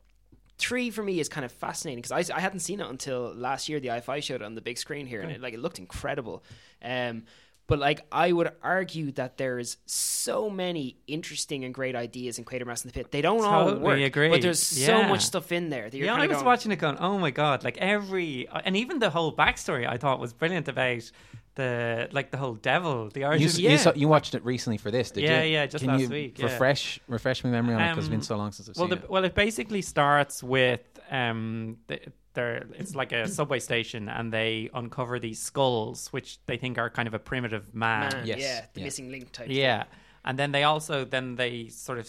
Three 0.59 0.91
for 0.91 1.03
me 1.03 1.21
is 1.21 1.29
kind 1.29 1.45
of 1.45 1.53
fascinating 1.53 2.03
because 2.03 2.31
I, 2.31 2.37
I 2.37 2.41
hadn't 2.41 2.61
seen 2.61 2.81
it 2.81 2.89
until 2.89 3.35
last 3.35 3.69
year. 3.69 3.79
The 3.79 3.89
IFI 3.89 4.23
showed 4.23 4.41
it 4.41 4.45
on 4.45 4.55
the 4.55 4.61
big 4.61 4.79
screen 4.79 5.07
here, 5.07 5.21
and 5.21 5.31
it, 5.31 5.41
like 5.41 5.55
it 5.55 5.61
looked 5.61 5.79
incredible. 5.79 6.43
Um, 6.83 7.25
but 7.67 7.79
like 7.79 8.07
I 8.13 8.33
would 8.33 8.51
argue 8.63 9.13
that 9.13 9.39
there's 9.39 9.77
so 9.87 10.49
many 10.49 10.97
interesting 11.07 11.65
and 11.65 11.75
great 11.75 11.97
ideas 11.97 12.39
in 12.39 12.45
Quatermass 12.45 12.85
in 12.85 12.89
the 12.89 12.93
Pit. 12.93 13.11
They 13.11 13.23
don't 13.23 13.45
all 13.45 13.75
work, 13.75 13.99
agree. 14.01 14.29
but 14.29 14.41
there's 14.41 14.63
so 14.63 15.03
much 15.03 15.23
stuff 15.23 15.51
in 15.51 15.69
there. 15.69 15.89
Yeah, 15.93 16.15
I 16.15 16.27
was 16.27 16.37
going, 16.37 16.45
watching 16.45 16.73
it 16.73 16.77
going, 16.77 16.99
oh 16.99 17.19
my 17.19 17.31
god! 17.31 17.65
Like 17.65 17.79
every, 17.79 18.49
and 18.65 18.77
even 18.77 18.99
the 19.01 19.11
whole 19.11 19.35
backstory, 19.35 19.87
I 19.89 19.97
thought 19.97 20.21
was 20.21 20.33
brilliant 20.33 20.69
about 20.69 21.11
the 21.57 22.09
like 22.13 22.31
the 22.31 22.37
whole 22.37 22.55
devil, 22.55 23.09
the 23.11 23.25
origin. 23.25 23.43
You, 23.43 23.49
s- 23.49 23.59
Yeah. 23.59 23.71
you, 23.73 23.79
saw, 23.79 23.93
you 23.95 24.09
watched 24.09 24.35
it 24.35 24.45
recently 24.45 24.77
for 24.79 24.91
this, 24.91 25.11
did 25.11 25.25
Yeah, 25.25 25.43
you? 25.43 25.49
yeah, 25.51 25.61
yeah, 25.63 25.67
just 25.67 25.83
Can 25.83 25.93
last 25.93 26.03
you 26.03 26.09
week, 26.09 26.39
yeah. 26.39 26.45
Refresh, 26.47 27.01
refresh 27.09 27.43
my 27.43 27.51
memory 27.51 27.75
on 27.75 27.81
it 27.81 27.91
because 27.91 28.05
it's 28.05 28.11
been 28.11 28.23
so 28.23 28.37
long 28.37 28.53
since 28.53 28.69
I've 28.69 28.77
well, 28.77 28.87
seen 28.89 28.99
the, 28.99 29.05
it. 29.05 29.11
well, 29.11 29.25
it 29.25 29.35
basically 29.35 29.83
starts 29.83 30.43
with 30.43 30.81
um, 31.11 31.79
the, 31.89 32.01
there. 32.35 32.67
It's 32.75 32.95
like 32.95 33.13
a 33.13 33.27
subway 33.27 33.59
station, 33.59 34.09
and 34.09 34.33
they 34.33 34.71
uncover 34.75 35.19
these 35.19 35.41
skulls, 35.41 36.09
which 36.13 36.39
they 36.47 36.57
think 36.59 36.79
are 36.79 36.91
kind 36.91 37.09
of 37.09 37.15
a 37.15 37.19
primitive 37.19 37.75
man. 37.75 38.11
man, 38.13 38.27
Yes, 38.27 38.39
yeah, 38.41 38.65
the 38.75 38.81
yeah. 38.81 38.85
missing 38.85 39.11
link 39.11 39.33
type. 39.33 39.47
Yeah, 39.51 39.85
and 40.25 40.39
then 40.39 40.53
they 40.53 40.65
also 40.65 41.05
then 41.05 41.35
they 41.37 41.69
sort 41.69 41.99
of 41.99 42.09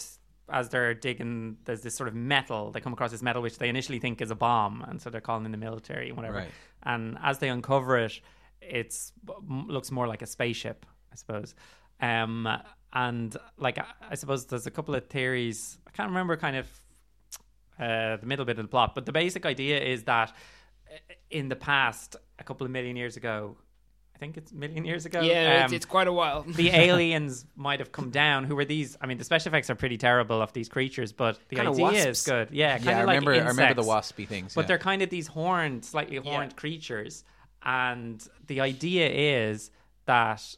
as 0.50 0.70
they're 0.70 0.94
digging, 0.94 1.58
there's 1.66 1.82
this 1.82 1.94
sort 1.96 2.08
of 2.08 2.16
metal. 2.16 2.72
They 2.72 2.80
come 2.80 2.94
across 2.94 3.12
this 3.12 3.22
metal 3.22 3.42
which 3.42 3.58
they 3.58 3.68
initially 3.68 4.00
think 4.00 4.22
is 4.22 4.32
a 4.32 4.36
bomb, 4.36 4.82
and 4.88 5.02
so 5.02 5.10
they're 5.10 5.20
calling 5.22 5.46
in 5.46 5.52
the 5.52 5.58
military 5.58 6.08
and 6.10 6.16
whatever. 6.18 6.38
Right. 6.38 6.52
And 6.84 7.18
as 7.22 7.40
they 7.40 7.50
uncover 7.50 7.98
it, 7.98 8.20
it's 8.62 9.12
looks 9.48 9.92
more 9.92 10.08
like 10.08 10.22
a 10.22 10.26
spaceship, 10.28 10.86
I 11.12 11.16
suppose. 11.16 11.56
Um, 12.00 12.48
and 12.94 13.36
like 13.58 13.78
I, 13.78 13.86
I 14.12 14.16
suppose 14.16 14.46
there's 14.46 14.68
a 14.68 14.72
couple 14.72 14.96
of 14.96 15.06
theories. 15.08 15.78
I 15.88 15.92
can't 15.92 16.10
remember 16.10 16.38
kind 16.38 16.56
of 16.58 16.68
uh, 17.80 18.18
the 18.18 18.26
middle 18.26 18.46
bit 18.46 18.58
of 18.60 18.66
the 18.66 18.70
plot, 18.70 18.96
but 18.96 19.06
the 19.06 19.12
basic 19.12 19.46
idea 19.46 19.80
is 19.80 20.04
that 20.04 20.30
uh, 20.92 21.14
in 21.30 21.50
the 21.50 21.56
past, 21.56 22.16
a 22.40 22.44
couple 22.44 22.66
of 22.66 22.72
million 22.72 22.96
years 22.96 23.18
ago, 23.18 23.58
I 24.16 24.20
think 24.20 24.36
it's 24.36 24.52
a 24.52 24.56
million 24.56 24.84
years 24.84 25.06
ago. 25.06 25.22
Yeah, 25.22 25.64
it's, 25.64 25.72
Um, 25.72 25.76
it's 25.76 25.86
quite 25.86 26.08
a 26.08 26.14
while. 26.14 26.42
the 26.42 26.70
aliens 26.74 27.46
might 27.56 27.80
have 27.80 27.92
come 27.92 28.10
down. 28.10 28.46
Who 28.46 28.56
were 28.56 28.66
these? 28.66 28.98
I 29.00 29.06
mean, 29.06 29.20
the 29.20 29.24
special 29.24 29.50
effects 29.50 29.70
are 29.70 29.76
pretty 29.76 29.98
terrible 29.98 30.42
of 30.42 30.54
these 30.54 30.70
creatures, 30.70 31.12
but 31.12 31.38
the 31.50 31.56
Kinda 31.58 31.72
idea 31.72 32.10
is 32.10 32.24
good. 32.24 32.50
Yeah, 32.52 32.78
kind 32.78 32.86
yeah, 32.86 32.98
I 32.98 33.02
of 33.02 33.08
like 33.08 33.20
remember. 33.20 33.34
I 33.34 33.48
remember 33.50 33.82
the 33.82 33.88
waspy 33.88 34.28
things. 34.28 34.56
But 34.56 34.62
yeah. 34.62 34.68
they're 34.70 34.78
kind 34.80 35.04
of 35.04 35.12
these 35.12 35.28
horned, 35.28 35.86
slightly 35.86 36.18
horned 36.18 36.56
creatures, 36.56 37.26
and 37.64 38.26
the 38.48 38.62
idea 38.62 39.10
is 39.10 39.72
that 40.06 40.56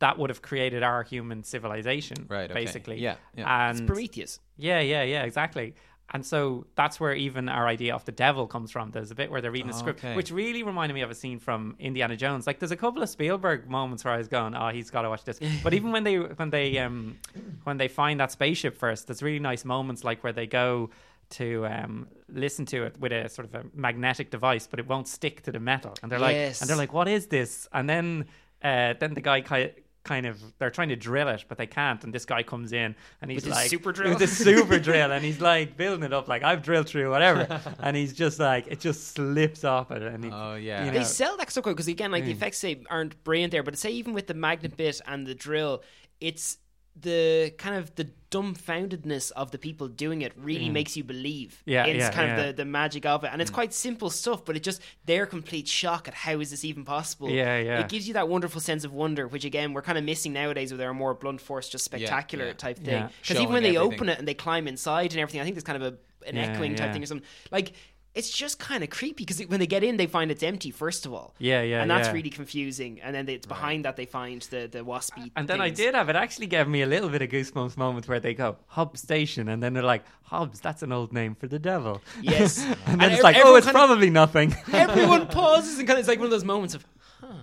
that 0.00 0.18
would 0.18 0.30
have 0.30 0.42
created 0.42 0.82
our 0.82 1.02
human 1.02 1.42
civilization, 1.44 2.26
Right, 2.28 2.50
okay. 2.50 2.54
Basically, 2.54 2.98
Yeah, 3.00 3.16
yeah. 3.36 3.68
And 3.70 3.86
Prometheus. 3.86 4.40
yeah, 4.56 4.80
yeah, 4.80 5.02
yeah, 5.02 5.22
exactly. 5.24 5.74
And 6.12 6.24
so 6.24 6.66
that's 6.74 7.00
where 7.00 7.14
even 7.14 7.48
our 7.48 7.66
idea 7.66 7.94
of 7.94 8.04
the 8.04 8.12
devil 8.12 8.46
comes 8.46 8.70
from. 8.70 8.90
There's 8.90 9.10
a 9.10 9.14
bit 9.14 9.30
where 9.30 9.40
they're 9.40 9.50
reading 9.50 9.70
a 9.70 9.72
script, 9.72 10.00
Okay. 10.00 10.14
which 10.14 10.30
really 10.30 10.62
reminded 10.62 10.92
me 10.94 11.00
of 11.00 11.10
a 11.10 11.14
scene 11.14 11.38
from 11.38 11.74
Indiana 11.78 12.14
Jones. 12.14 12.46
Like, 12.46 12.58
there's 12.58 12.70
a 12.72 12.76
couple 12.76 13.02
of 13.02 13.08
Spielberg 13.08 13.68
moments 13.70 14.04
where 14.04 14.12
I 14.12 14.18
was 14.18 14.28
going, 14.28 14.54
"Oh, 14.54 14.68
he's 14.68 14.90
got 14.90 15.02
to 15.02 15.08
watch 15.08 15.24
this." 15.24 15.40
But 15.64 15.72
even 15.72 15.92
when 15.92 16.04
they 16.04 16.16
when 16.18 16.50
they 16.50 16.76
um 16.78 17.16
when 17.64 17.78
they 17.78 17.88
find 17.88 18.20
that 18.20 18.30
spaceship 18.32 18.76
first, 18.76 19.06
there's 19.06 19.22
really 19.22 19.38
nice 19.38 19.64
moments 19.64 20.04
like 20.04 20.22
where 20.22 20.32
they 20.34 20.46
go 20.46 20.90
to 21.30 21.66
um 21.66 22.08
listen 22.28 22.64
to 22.66 22.84
it 22.84 22.98
with 22.98 23.12
a 23.12 23.28
sort 23.28 23.46
of 23.48 23.54
a 23.54 23.64
magnetic 23.74 24.30
device, 24.30 24.66
but 24.66 24.78
it 24.78 24.86
won't 24.86 25.08
stick 25.08 25.42
to 25.42 25.52
the 25.52 25.60
metal, 25.60 25.94
and 26.02 26.10
they're 26.10 26.18
like, 26.18 26.34
Yes. 26.36 26.60
and 26.60 26.68
they're 26.70 26.76
like, 26.76 26.92
"What 26.92 27.08
is 27.08 27.26
this?" 27.26 27.68
And 27.72 27.88
then 27.88 28.26
uh 28.62 28.94
then 28.98 29.14
the 29.14 29.20
guy 29.20 29.40
kind 29.40 29.70
kind 30.04 30.26
of 30.26 30.38
they're 30.58 30.70
trying 30.70 30.90
to 30.90 30.96
drill 30.96 31.28
it 31.28 31.46
but 31.48 31.56
they 31.56 31.66
can't 31.66 32.04
and 32.04 32.12
this 32.12 32.26
guy 32.26 32.42
comes 32.42 32.74
in 32.74 32.94
and 33.22 33.30
he's 33.30 33.42
With 33.46 33.54
like 33.54 33.70
super 33.70 33.90
drill? 33.90 34.10
with 34.10 34.18
this 34.18 34.36
super 34.36 34.78
drill 34.88 35.10
and 35.12 35.24
he's 35.24 35.40
like 35.40 35.78
building 35.78 36.04
it 36.04 36.12
up 36.12 36.28
like 36.28 36.42
I've 36.42 36.60
drilled 36.62 36.86
through 36.90 37.08
whatever 37.10 37.58
and 37.80 37.96
he's 37.96 38.12
just 38.12 38.38
like 38.38 38.66
it 38.66 38.80
just 38.80 39.14
slips 39.14 39.64
off 39.64 39.90
it 39.90 40.02
and 40.02 40.22
he, 40.22 40.30
Oh, 40.30 40.56
yeah. 40.56 40.84
you 40.84 40.90
They 40.90 41.04
sell 41.04 41.38
that 41.38 41.50
stuff 41.50 41.64
because 41.64 41.88
again, 41.88 42.10
Mm. 42.10 42.12
like 42.12 42.24
the 42.26 42.32
effects 42.32 42.58
say 42.58 42.82
aren't 42.90 43.24
brilliant 43.24 43.50
there, 43.52 43.62
but 43.62 43.78
say 43.78 43.92
even 43.92 44.12
with 44.12 44.26
the 44.26 44.34
magnet 44.34 44.76
bit 44.76 45.00
and 45.06 45.26
the 45.26 45.34
drill, 45.34 45.82
it's 46.20 46.58
the 46.96 47.52
kind 47.58 47.76
of 47.76 47.94
the 47.96 48.08
dumbfoundedness 48.30 49.30
of 49.32 49.50
the 49.50 49.58
people 49.58 49.88
doing 49.88 50.22
it 50.22 50.32
really 50.36 50.68
makes 50.68 50.96
you 50.96 51.04
believe. 51.04 51.50
Mm. 51.66 51.72
Yeah, 51.72 51.86
it's 51.86 51.98
yeah, 51.98 52.10
kind 52.10 52.28
yeah. 52.28 52.36
Mm. 52.36 52.40
of 52.40 52.46
the, 52.56 52.62
the 52.62 52.64
magic 52.64 53.06
of 53.06 53.24
it, 53.24 53.30
and 53.32 53.40
it's 53.40 53.50
quite 53.50 53.72
simple 53.72 54.10
stuff, 54.10 54.44
but 54.44 54.56
it 54.56 54.62
just 54.62 54.80
their 55.04 55.26
complete 55.26 55.68
shock 55.68 56.08
at 56.08 56.14
how 56.14 56.40
is 56.40 56.50
this 56.50 56.64
even 56.64 56.84
possible. 56.84 57.30
Yeah, 57.30 57.58
yeah. 57.58 57.80
It 57.80 57.88
gives 57.88 58.06
you 58.08 58.14
that 58.14 58.28
wonderful 58.28 58.60
sense 58.60 58.84
of 58.84 58.92
wonder, 58.92 59.26
which 59.28 59.44
again 59.44 59.72
we're 59.72 59.82
kind 59.82 59.98
of 59.98 60.04
missing 60.04 60.32
nowadays 60.32 60.72
with 60.72 60.80
our 60.80 60.94
more 60.94 61.14
blunt 61.14 61.40
force, 61.40 61.68
just 61.68 61.84
spectacular 61.84 62.46
yeah. 62.48 62.52
type 62.54 62.78
Yeah. 62.82 63.08
thing. 63.08 63.10
Because 63.22 63.36
even 63.40 63.52
when 63.52 63.62
they 63.62 63.76
everything. 63.76 63.94
open 63.94 64.08
it 64.08 64.18
and 64.18 64.28
they 64.28 64.34
climb 64.34 64.66
inside 64.68 65.12
and 65.12 65.20
everything, 65.20 65.40
I 65.40 65.44
think 65.44 65.54
there's 65.56 65.64
kind 65.64 65.82
of 65.82 65.94
a 65.94 65.96
an 66.26 66.36
Yeah, 66.36 66.52
echoing 66.52 66.74
type 66.74 66.92
thing 66.92 67.02
or 67.02 67.06
something. 67.06 67.26
Like 67.50 67.72
it's 68.14 68.30
just 68.30 68.58
kind 68.58 68.84
of 68.84 68.90
creepy 68.90 69.24
because 69.24 69.40
when 69.48 69.58
they 69.60 69.66
get 69.66 69.82
in, 69.82 69.96
they 69.96 70.06
find 70.06 70.30
it's 70.30 70.42
empty 70.42 70.70
first 70.70 71.04
of 71.06 71.12
all. 71.12 71.34
Yeah, 71.38 71.62
yeah, 71.62 71.82
and 71.82 71.90
that's 71.90 72.08
yeah. 72.08 72.14
really 72.14 72.30
confusing. 72.30 73.00
And 73.02 73.14
then 73.14 73.28
it's 73.28 73.46
behind 73.46 73.84
that 73.84 73.96
they 73.96 74.06
find 74.06 74.40
the 74.42 74.68
the 74.70 74.84
waspy. 74.84 75.30
and 75.36 75.48
then 75.48 75.60
I 75.60 75.70
did 75.70 75.94
have 75.94 76.08
it 76.08 76.16
actually 76.16 76.46
gave 76.46 76.68
me 76.68 76.82
a 76.82 76.86
little 76.86 77.08
bit 77.08 77.22
of 77.22 77.28
goosebumps 77.28 77.76
moment 77.76 78.06
where 78.08 78.20
they 78.20 78.34
go 78.34 78.56
Hobbs 78.68 79.00
Station 79.00 79.48
and 79.48 79.62
then 79.62 79.72
they're 79.74 79.82
like 79.82 80.04
Hobbs 80.22 80.60
that's 80.60 80.82
an 80.82 80.92
old 80.92 81.12
name 81.12 81.34
for 81.34 81.46
the 81.48 81.58
devil 81.58 82.00
Yes, 82.22 82.64
and 82.86 83.00
then 83.00 83.10
it's 83.10 83.18
ev- 83.18 83.24
like 83.24 83.36
oh 83.38 83.56
it's 83.56 83.66
kind 83.66 83.76
of- 83.76 83.80
probably 83.88 84.10
nothing 84.10 84.54
everyone 84.72 85.26
pauses 85.38 85.78
and 85.78 85.86
kind 85.88 85.98
of 85.98 86.02
it's 86.02 86.08
like 86.08 86.18
one 86.18 86.26
of 86.26 86.30
those 86.30 86.44
moments 86.44 86.74
of. 86.74 86.84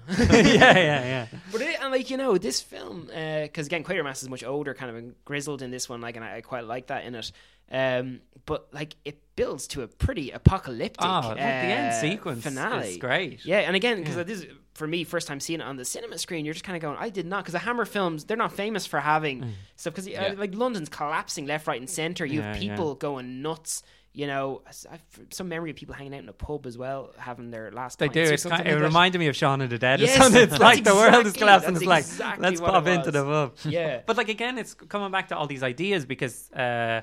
yeah 0.09 0.77
yeah 0.77 0.77
yeah 0.77 1.27
But 1.51 1.61
it, 1.61 1.77
and 1.81 1.91
like 1.91 2.09
you 2.09 2.17
know, 2.17 2.37
this 2.37 2.61
film 2.61 3.09
uh, 3.13 3.41
because 3.43 3.67
again, 3.67 3.83
Quatermass 3.83 4.21
is 4.23 4.29
much 4.29 4.43
older, 4.43 4.73
kind 4.73 4.95
of 4.95 5.25
grizzled 5.25 5.61
in 5.61 5.71
this 5.71 5.89
one. 5.89 6.01
Like, 6.01 6.15
and 6.15 6.23
I, 6.25 6.37
I 6.37 6.41
quite 6.41 6.65
like 6.65 6.87
that 6.87 7.03
in 7.05 7.15
it. 7.15 7.31
Um, 7.71 8.21
but 8.45 8.67
like 8.73 8.95
it 9.05 9.21
builds 9.35 9.67
to 9.67 9.81
a 9.83 9.87
pretty 9.87 10.31
apocalyptic. 10.31 10.97
Oh, 11.05 11.21
look, 11.29 11.37
the 11.37 11.41
end 11.43 11.93
uh, 11.93 12.01
sequence 12.01 12.43
finale. 12.43 12.89
is 12.89 12.97
great. 12.97 13.45
Yeah, 13.45 13.59
and 13.59 13.75
again, 13.75 13.97
because 14.03 14.15
this 14.25 14.41
is 14.41 14.47
for 14.73 14.87
me 14.87 15.03
first 15.03 15.27
time 15.27 15.39
seeing 15.39 15.59
it 15.59 15.63
on 15.63 15.75
the 15.77 15.85
cinema 15.85 16.17
screen, 16.17 16.43
you're 16.45 16.53
just 16.53 16.65
kind 16.65 16.75
of 16.75 16.81
going, 16.81 16.97
I 16.99 17.09
did 17.09 17.25
not 17.27 17.43
because 17.43 17.53
the 17.53 17.59
Hammer 17.59 17.85
films 17.85 18.25
they're 18.25 18.37
not 18.37 18.51
famous 18.53 18.85
for 18.85 18.99
having 18.99 19.41
Mm. 19.41 19.51
stuff 19.75 19.93
because 19.93 20.07
Yeah. 20.07 20.33
like 20.37 20.55
London's 20.55 20.89
collapsing 20.89 21.45
left, 21.45 21.67
right, 21.67 21.79
and 21.79 21.89
center. 21.89 22.25
You 22.25 22.41
have 22.41 22.55
Yeah, 22.57 22.61
yeah. 22.63 22.71
people 22.75 22.95
going 22.95 23.41
nuts. 23.41 23.83
You 24.13 24.27
know, 24.27 24.61
I've 24.67 25.01
some 25.29 25.47
memory 25.47 25.69
of 25.69 25.77
people 25.77 25.95
hanging 25.95 26.13
out 26.13 26.19
in 26.23 26.27
a 26.27 26.33
pub 26.33 26.65
as 26.65 26.77
well, 26.77 27.11
having 27.17 27.49
their 27.51 27.71
last. 27.71 27.97
They 27.99 28.09
do. 28.09 28.19
It's 28.21 28.43
kind, 28.43 28.61
it 28.67 28.71
like 28.71 28.79
that. 28.79 28.83
reminded 28.83 29.19
me 29.19 29.27
of 29.27 29.37
Shaun 29.37 29.61
of 29.61 29.69
the 29.69 29.77
Dead. 29.77 30.01
or 30.01 30.03
Yes, 30.03 30.33
it's 30.33 30.59
like 30.59 30.83
the 30.83 30.93
world 30.95 31.25
is 31.25 31.31
collapsing. 31.33 31.75
It's 31.77 31.85
like 31.85 32.03
exactly 32.03 32.43
let's 32.43 32.59
pop 32.59 32.85
it 32.87 32.91
into 32.91 33.11
the 33.11 33.23
pub. 33.23 33.55
Yeah. 33.63 34.01
but 34.05 34.17
like 34.17 34.27
again, 34.27 34.57
it's 34.57 34.73
coming 34.73 35.11
back 35.11 35.29
to 35.29 35.37
all 35.37 35.47
these 35.47 35.63
ideas 35.63 36.05
because 36.05 36.51
uh, 36.51 37.01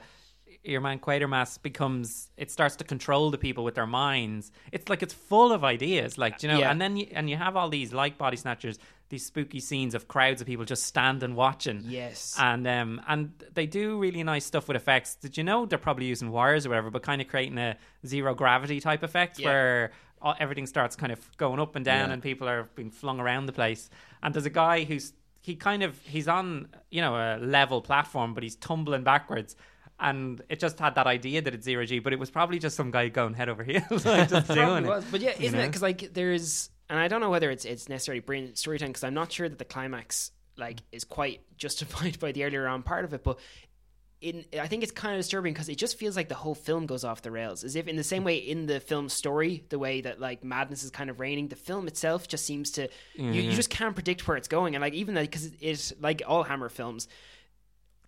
your 0.65 0.81
man 0.81 0.99
Quatermass 0.99 1.61
becomes 1.63 2.31
it 2.37 2.51
starts 2.51 2.77
to 2.77 2.85
control 2.85 3.31
the 3.31 3.39
people 3.39 3.65
with 3.65 3.75
their 3.75 3.87
minds. 3.87 4.51
It's 4.73 4.89
like 4.89 5.03
it's 5.03 5.15
full 5.15 5.53
of 5.53 5.65
ideas, 5.65 6.19
like 6.19 6.43
you 6.43 6.49
know. 6.49 6.59
Yeah. 6.59 6.71
And 6.71 6.81
then 6.81 6.97
you, 6.97 7.07
and 7.13 7.31
you 7.31 7.37
have 7.37 7.57
all 7.57 7.69
these 7.69 7.93
like 7.93 8.19
body 8.19 8.37
snatchers, 8.37 8.79
these 9.09 9.25
spooky 9.25 9.61
scenes 9.61 9.95
of 9.95 10.09
crowds 10.09 10.41
of 10.41 10.47
people 10.47 10.65
just 10.65 10.83
standing 10.85 11.35
watching. 11.35 11.83
Yes. 11.85 12.35
and 12.39 12.67
um 12.67 13.01
and 13.09 13.33
they 13.55 13.67
do 13.67 13.99
really 13.99 14.23
nice 14.25 14.45
stuff 14.45 14.69
with 14.69 14.77
effects. 14.77 15.15
Did 15.15 15.39
you 15.39 15.45
know 15.45 15.65
they're 15.65 15.79
probably 15.79 16.07
using 16.07 16.31
wires 16.31 16.67
or 16.67 16.71
whatever, 16.71 16.91
but 16.91 17.03
kind 17.03 17.21
of 17.23 17.29
creating 17.29 17.57
a 17.59 17.77
zero 18.07 18.35
gravity 18.35 18.81
type 18.81 19.03
effect 19.03 19.39
Yeah. 19.39 19.47
where 19.49 19.93
all, 20.21 20.35
everything 20.41 20.67
starts 20.67 20.97
kind 20.97 21.13
of 21.13 21.37
going 21.37 21.61
up 21.61 21.77
and 21.77 21.85
down 21.85 22.09
Yeah. 22.09 22.15
and 22.15 22.23
people 22.23 22.49
are 22.49 22.69
being 22.75 22.91
flung 22.91 23.21
around 23.21 23.47
the 23.47 23.53
place. 23.53 23.89
And 24.23 24.35
there's 24.35 24.47
a 24.47 24.51
guy 24.51 24.85
who's 24.85 25.13
he 25.41 25.55
kind 25.55 25.83
of 25.85 25.97
he's 26.03 26.27
on 26.29 26.69
you 26.91 27.01
know 27.01 27.15
a 27.15 27.39
level 27.39 27.81
platform, 27.81 28.35
but 28.35 28.43
he's 28.43 28.57
tumbling 28.57 29.05
backwards. 29.05 29.55
And 30.01 30.41
it 30.49 30.61
just 30.61 30.79
had 30.79 30.95
that 30.95 31.07
idea 31.07 31.43
that 31.43 31.55
it's 31.55 31.65
zero 31.65 31.85
g, 31.85 31.99
but 31.99 32.13
it 32.13 32.19
was 32.19 32.31
probably 32.31 32.59
just 32.59 32.77
some 32.77 32.91
guy 32.91 33.09
going 33.09 33.35
head 33.35 33.49
over 33.49 33.65
heels, 33.65 33.83
like 34.05 34.29
just 34.29 34.47
doing 34.47 34.85
Probably 34.85 34.99
it. 34.99 35.05
But 35.11 35.21
yeah, 35.21 35.31
isn't 35.31 35.45
it? 35.45 35.53
know? 35.53 35.67
Because 35.67 35.83
like 35.83 36.15
there's, 36.15 36.71
and 36.89 36.99
I 36.99 37.09
don't 37.09 37.21
know 37.21 37.31
whether 37.31 37.51
it's 37.51 37.65
it's 37.65 37.89
necessarily 37.89 38.21
brilliant 38.21 38.59
storytelling 38.59 38.93
because 38.93 39.05
I'm 39.05 39.15
not 39.15 39.33
sure 39.33 39.49
that 39.49 39.59
the 39.59 39.65
climax 39.65 40.31
like 40.57 40.83
is 40.93 41.05
quite 41.05 41.41
justified 41.57 42.21
by 42.21 42.33
the 42.33 42.45
earlier 42.45 42.67
on 42.67 42.83
part 42.83 43.05
of 43.05 43.13
it, 43.13 43.25
but. 43.25 43.39
In, 44.21 44.45
I 44.61 44.67
think 44.67 44.83
it's 44.83 44.91
kind 44.91 45.15
of 45.15 45.21
disturbing 45.21 45.53
because 45.53 45.69
it 45.69 45.77
just 45.77 45.97
feels 45.97 46.17
like 46.17 46.29
the 46.29 46.35
whole 46.35 46.57
film 46.57 46.87
goes 46.87 47.05
off 47.05 47.23
the 47.23 47.31
rails. 47.31 47.63
As 47.63 47.77
if, 47.77 47.87
in 47.87 47.95
the 47.95 48.03
same 48.03 48.25
way, 48.25 48.39
in 48.39 48.67
the 48.67 48.81
film 48.81 49.09
story, 49.09 49.63
the 49.69 49.79
way 49.79 50.01
that 50.01 50.19
like 50.19 50.43
madness 50.43 50.83
is 50.83 50.91
kind 50.91 51.09
of 51.09 51.21
reigning, 51.21 51.47
the 51.47 51.55
film 51.55 51.87
itself 51.87 52.27
just 52.27 52.45
seems 52.45 52.73
to 52.73 52.89
you, 53.15 53.31
you 53.31 53.43
mm-hmm. 53.43 53.53
just 53.53 53.71
can't 53.71 53.95
predict 53.95 54.27
where 54.27 54.37
it's 54.37 54.49
going. 54.49 54.75
And 54.75 54.83
like 54.83 54.95
even 54.95 55.15
that 55.15 55.21
because 55.21 55.53
it's 55.61 55.93
like 56.01 56.23
all 56.27 56.43
Hammer 56.43 56.69
films, 56.69 57.07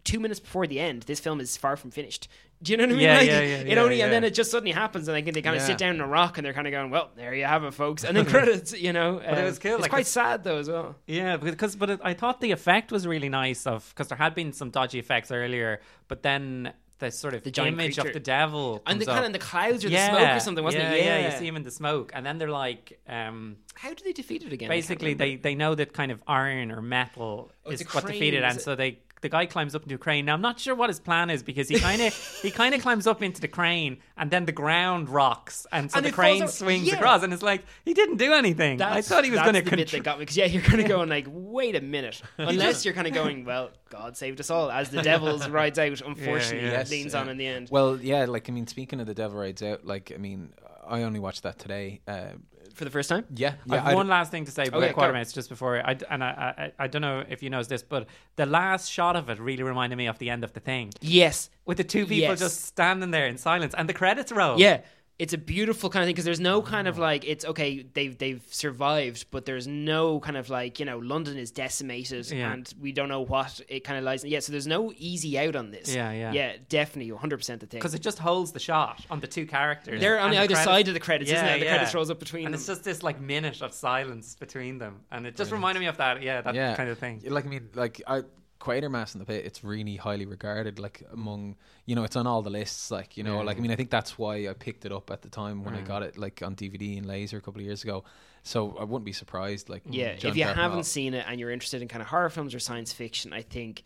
two 0.04 0.20
minutes 0.20 0.40
before 0.40 0.66
the 0.66 0.80
end, 0.80 1.02
this 1.04 1.20
film 1.20 1.40
is 1.40 1.56
far 1.56 1.76
from 1.76 1.90
finished. 1.90 2.28
Do 2.62 2.72
you 2.72 2.76
know 2.76 2.84
what 2.84 2.90
I 2.90 2.92
mean? 2.92 3.02
Yeah, 3.02 3.16
like, 3.18 3.26
yeah, 3.26 3.40
yeah, 3.40 3.56
it 3.56 3.66
yeah, 3.68 3.78
only 3.80 4.02
and 4.02 4.12
then 4.12 4.22
it 4.22 4.34
just 4.34 4.50
suddenly 4.50 4.72
happens, 4.72 5.08
and 5.08 5.14
like 5.16 5.24
they 5.32 5.40
kind 5.40 5.56
of 5.56 5.62
Yeah. 5.62 5.66
sit 5.66 5.78
down 5.78 5.94
in 5.94 6.00
a 6.02 6.06
rock, 6.06 6.36
and 6.36 6.44
they're 6.44 6.52
kind 6.52 6.66
of 6.66 6.72
going, 6.72 6.90
"Well, 6.90 7.10
there 7.16 7.34
you 7.34 7.44
have 7.46 7.64
it, 7.64 7.72
folks," 7.72 8.04
and 8.04 8.14
then 8.14 8.26
credits. 8.34 8.78
You 8.78 8.92
know, 8.92 9.14
But 9.24 9.38
it 9.38 9.38
Um, 9.38 9.44
was 9.44 9.58
cool, 9.58 9.72
It's 9.74 9.82
like, 9.82 9.90
quite 9.90 10.00
it's- 10.00 10.12
sad 10.12 10.44
though 10.44 10.58
as 10.58 10.68
well. 10.68 10.96
Yeah, 11.06 11.38
because 11.38 11.74
but 11.76 11.88
it, 11.90 12.00
I 12.04 12.12
thought 12.12 12.40
the 12.42 12.50
effect 12.50 12.92
was 12.92 13.06
really 13.06 13.30
nice 13.30 13.66
of 13.66 13.88
because 13.90 14.08
there 14.08 14.18
had 14.18 14.34
been 14.34 14.52
some 14.52 14.68
dodgy 14.70 14.98
effects 14.98 15.30
earlier, 15.30 15.80
but 16.08 16.22
then 16.22 16.74
the 16.98 17.10
sort 17.10 17.32
of 17.32 17.42
The 17.42 17.62
image 17.66 17.94
creature. 17.96 18.08
of 18.08 18.12
the 18.12 18.20
devil 18.20 18.82
And 18.84 19.00
the 19.00 19.08
up. 19.10 19.14
kind 19.14 19.24
of 19.24 19.32
the 19.32 19.38
clouds 19.38 19.82
or 19.86 19.88
the 19.88 19.94
yeah, 19.94 20.10
smoke 20.10 20.36
or 20.36 20.40
something, 20.40 20.62
wasn't 20.62 20.84
yeah, 20.84 20.90
it? 20.92 21.04
Yeah, 21.06 21.32
you 21.32 21.38
see 21.38 21.46
him 21.46 21.56
in 21.56 21.62
the 21.62 21.70
smoke, 21.70 22.12
and 22.14 22.26
then 22.26 22.36
they're 22.36 22.50
like, 22.50 23.00
um, 23.08 23.56
How 23.74 23.94
do 23.94 24.04
they 24.04 24.12
defeat 24.12 24.42
it 24.42 24.52
again? 24.52 24.68
Basically 24.68 25.14
they 25.14 25.36
they 25.36 25.54
know 25.54 25.74
that 25.76 25.94
kind 25.94 26.12
of 26.12 26.22
iron 26.26 26.70
or 26.70 26.82
metal 26.82 27.52
Oh, 27.64 27.70
is 27.70 27.80
what 27.94 28.06
defeated, 28.06 28.42
and 28.44 28.60
so 28.60 28.74
they 28.76 28.98
the 29.20 29.28
guy 29.28 29.46
climbs 29.46 29.74
up 29.74 29.82
into 29.82 29.94
a 29.94 29.98
crane. 29.98 30.24
Now 30.24 30.34
I'm 30.34 30.40
not 30.40 30.58
sure 30.58 30.74
what 30.74 30.88
his 30.90 31.00
plan 31.00 31.30
is 31.30 31.42
because 31.42 31.68
he 31.68 31.78
kind 31.78 32.00
of 32.00 32.14
he 32.42 32.50
kind 32.50 32.74
of 32.74 32.80
climbs 32.82 33.06
up 33.06 33.22
into 33.22 33.40
the 33.40 33.48
crane, 33.48 33.98
and 34.16 34.30
then 34.30 34.46
the 34.46 34.52
ground 34.52 35.08
rocks, 35.08 35.66
and 35.72 35.90
so 35.90 35.98
And 35.98 36.06
the 36.06 36.12
crane 36.12 36.42
out- 36.42 36.50
swings 36.50 36.86
yeah. 36.86 36.94
across, 36.94 37.22
and 37.22 37.32
it's 37.32 37.42
like 37.42 37.64
he 37.84 37.94
didn't 37.94 38.16
do 38.16 38.32
anything. 38.32 38.80
I 38.80 39.02
thought 39.02 39.24
he 39.24 39.30
was 39.30 39.38
that's 39.38 39.50
going 39.52 39.64
the 39.64 39.70
to 39.70 39.76
bit 39.76 39.90
that 39.90 40.02
got 40.02 40.18
me 40.18 40.22
because 40.22 40.36
yeah, 40.36 40.46
you're 40.46 40.62
kind 40.62 40.80
of 40.80 40.88
going 40.88 41.08
like, 41.08 41.26
wait 41.28 41.76
a 41.76 41.80
minute. 41.80 42.22
Unless 42.38 42.84
you're 42.84 42.94
kind 42.94 43.06
of 43.06 43.12
going, 43.12 43.44
well, 43.44 43.70
God 43.88 44.16
saved 44.16 44.40
us 44.40 44.50
all 44.50 44.70
as 44.70 44.90
the 44.90 45.02
devil 45.02 45.38
rides 45.50 45.78
out. 45.78 46.00
Unfortunately, 46.00 46.68
yeah. 46.68 46.80
it 46.80 46.90
leans 46.90 47.14
on 47.14 47.28
in 47.28 47.36
the 47.36 47.46
end. 47.46 47.68
Well, 47.70 47.98
yeah, 48.00 48.24
like 48.24 48.48
I 48.48 48.52
mean, 48.52 48.66
speaking 48.66 49.00
of 49.00 49.06
the 49.06 49.14
Devil 49.14 49.38
Rides 49.38 49.62
Out, 49.62 49.84
like 49.84 50.12
I 50.14 50.18
mean, 50.18 50.52
I 50.86 51.02
only 51.02 51.20
watched 51.20 51.42
that 51.42 51.58
today. 51.58 52.00
Uh, 52.08 52.30
For 52.80 52.86
the 52.86 52.90
first 52.98 53.10
time, 53.10 53.26
yeah, 53.36 53.56
I 53.68 53.74
yeah. 53.74 53.82
have 53.82 53.94
one 53.94 54.08
last 54.08 54.30
thing 54.30 54.46
to 54.46 54.50
say 54.50 54.64
about 54.64 54.80
yeah, 54.80 54.92
go. 54.94 55.02
Quatermass 55.02 55.34
just 55.34 55.50
before 55.50 55.72
I 55.86 55.98
and 56.08 56.24
I, 56.24 56.72
I 56.78 56.84
I 56.84 56.86
don't 56.86 57.02
know 57.02 57.22
if 57.28 57.42
you 57.42 57.50
know 57.50 57.62
this, 57.62 57.82
but 57.82 58.06
the 58.36 58.46
last 58.46 58.90
shot 58.90 59.16
of 59.16 59.28
it 59.28 59.38
really 59.38 59.62
reminded 59.62 59.96
me 59.96 60.06
of 60.06 60.18
the 60.18 60.30
end 60.30 60.44
of 60.44 60.54
the 60.54 60.60
thing 60.60 60.86
yes, 61.02 61.50
with 61.66 61.76
the 61.76 61.84
two 61.84 62.04
people 62.06 62.30
Yes. 62.30 62.38
just 62.46 62.58
standing 62.64 63.10
there 63.10 63.26
in 63.26 63.36
silence 63.36 63.74
and 63.76 63.86
the 63.86 63.92
credits 63.92 64.32
roll. 64.32 64.58
Yeah. 64.58 64.80
It's 65.20 65.34
a 65.34 65.38
beautiful 65.38 65.90
kind 65.90 66.02
of 66.02 66.06
thing 66.06 66.14
because 66.14 66.24
there's 66.24 66.40
no 66.40 66.62
kind 66.62 66.88
of 66.88 66.96
mm. 66.96 67.00
like 67.00 67.26
it's 67.26 67.44
okay 67.44 67.84
they've 67.92 68.16
they've 68.16 68.42
survived 68.50 69.26
but 69.30 69.44
there's 69.44 69.66
no 69.66 70.18
kind 70.20 70.38
of 70.38 70.48
like 70.48 70.80
you 70.80 70.86
know 70.86 70.96
London 70.98 71.36
is 71.36 71.50
decimated 71.50 72.30
Yeah. 72.30 72.52
and 72.52 72.72
we 72.80 72.90
don't 72.92 73.10
know 73.10 73.20
what 73.20 73.60
it 73.68 73.80
kind 73.84 73.98
of 73.98 74.04
lies 74.04 74.24
in. 74.24 74.30
Yeah, 74.30 74.40
so 74.40 74.50
there's 74.50 74.66
no 74.66 74.92
easy 74.96 75.38
out 75.38 75.56
on 75.56 75.70
this. 75.72 75.94
Yeah, 75.94 76.10
yeah. 76.12 76.32
yeah, 76.32 76.56
definitely 76.70 77.12
100 77.12 77.36
percent 77.36 77.60
the 77.60 77.66
thing. 77.66 77.80
because 77.80 77.92
it 77.92 78.00
just 78.00 78.18
holds 78.18 78.52
the 78.52 78.58
shot 78.58 79.04
on 79.10 79.20
the 79.20 79.26
two 79.26 79.44
characters. 79.46 80.00
They're 80.00 80.18
on 80.18 80.26
And 80.28 80.32
the 80.32 80.38
other 80.38 80.46
credits- 80.54 80.64
side 80.64 80.88
of 80.88 80.94
the 80.94 81.00
credits, 81.00 81.30
isn't 81.30 81.44
Yeah, 81.44 81.54
it? 81.54 81.58
The 81.58 81.64
yeah. 81.66 81.74
credits 81.74 81.94
rolls 81.94 82.10
up 82.10 82.18
between 82.18 82.44
them. 82.44 82.46
and 82.46 82.54
them. 82.54 82.58
it's 82.60 82.66
just 82.66 82.84
this 82.84 83.02
like 83.02 83.20
minute 83.20 83.60
of 83.60 83.74
silence 83.74 84.36
between 84.36 84.78
them, 84.78 85.00
and 85.10 85.26
it 85.26 85.36
just 85.36 85.52
reminded 85.52 85.80
me 85.80 85.86
of 85.86 85.98
that. 85.98 86.22
Yeah, 86.22 86.40
that 86.40 86.54
yeah, 86.54 86.74
kind 86.74 86.88
of 86.88 86.98
thing. 86.98 87.22
Like 87.28 87.44
I 87.44 87.48
mean, 87.48 87.68
like 87.74 88.00
I 88.06 88.22
Quatermass 88.60 89.14
in 89.14 89.18
the 89.18 89.24
Pit, 89.24 89.44
it's 89.46 89.64
really 89.64 89.96
highly 89.96 90.26
regarded. 90.26 90.78
Like 90.78 91.02
among, 91.12 91.56
you 91.86 91.94
know, 91.96 92.04
it's 92.04 92.14
on 92.14 92.26
all 92.26 92.42
the 92.42 92.50
lists. 92.50 92.90
Like 92.90 93.16
you 93.16 93.24
know, 93.24 93.40
like 93.40 93.56
I 93.56 93.60
mean, 93.60 93.70
I 93.70 93.76
think 93.76 93.90
that's 93.90 94.18
why 94.18 94.48
I 94.48 94.52
picked 94.52 94.84
it 94.84 94.92
up 94.92 95.10
at 95.10 95.22
the 95.22 95.28
time 95.30 95.64
when 95.64 95.74
I 95.74 95.80
mm. 95.80 95.86
got 95.86 96.02
it, 96.02 96.18
like 96.18 96.42
on 96.42 96.54
DVD 96.54 96.98
and 96.98 97.06
laser 97.06 97.38
a 97.38 97.40
couple 97.40 97.60
of 97.60 97.66
years 97.66 97.82
ago. 97.82 98.04
So 98.42 98.76
I 98.78 98.84
wouldn't 98.84 99.04
be 99.04 99.12
surprised. 99.12 99.68
Like 99.68 99.82
Yeah, 99.88 100.14
John 100.14 100.30
if 100.30 100.36
you 100.36 100.44
haven't 100.44 100.84
seen 100.84 101.14
it 101.14 101.24
and 101.26 101.40
you're 101.40 101.50
interested 101.50 101.82
in 101.82 101.88
kind 101.88 102.02
of 102.02 102.08
horror 102.08 102.30
films 102.30 102.54
or 102.54 102.58
science 102.58 102.92
fiction, 102.92 103.32
I 103.32 103.42
think 103.42 103.82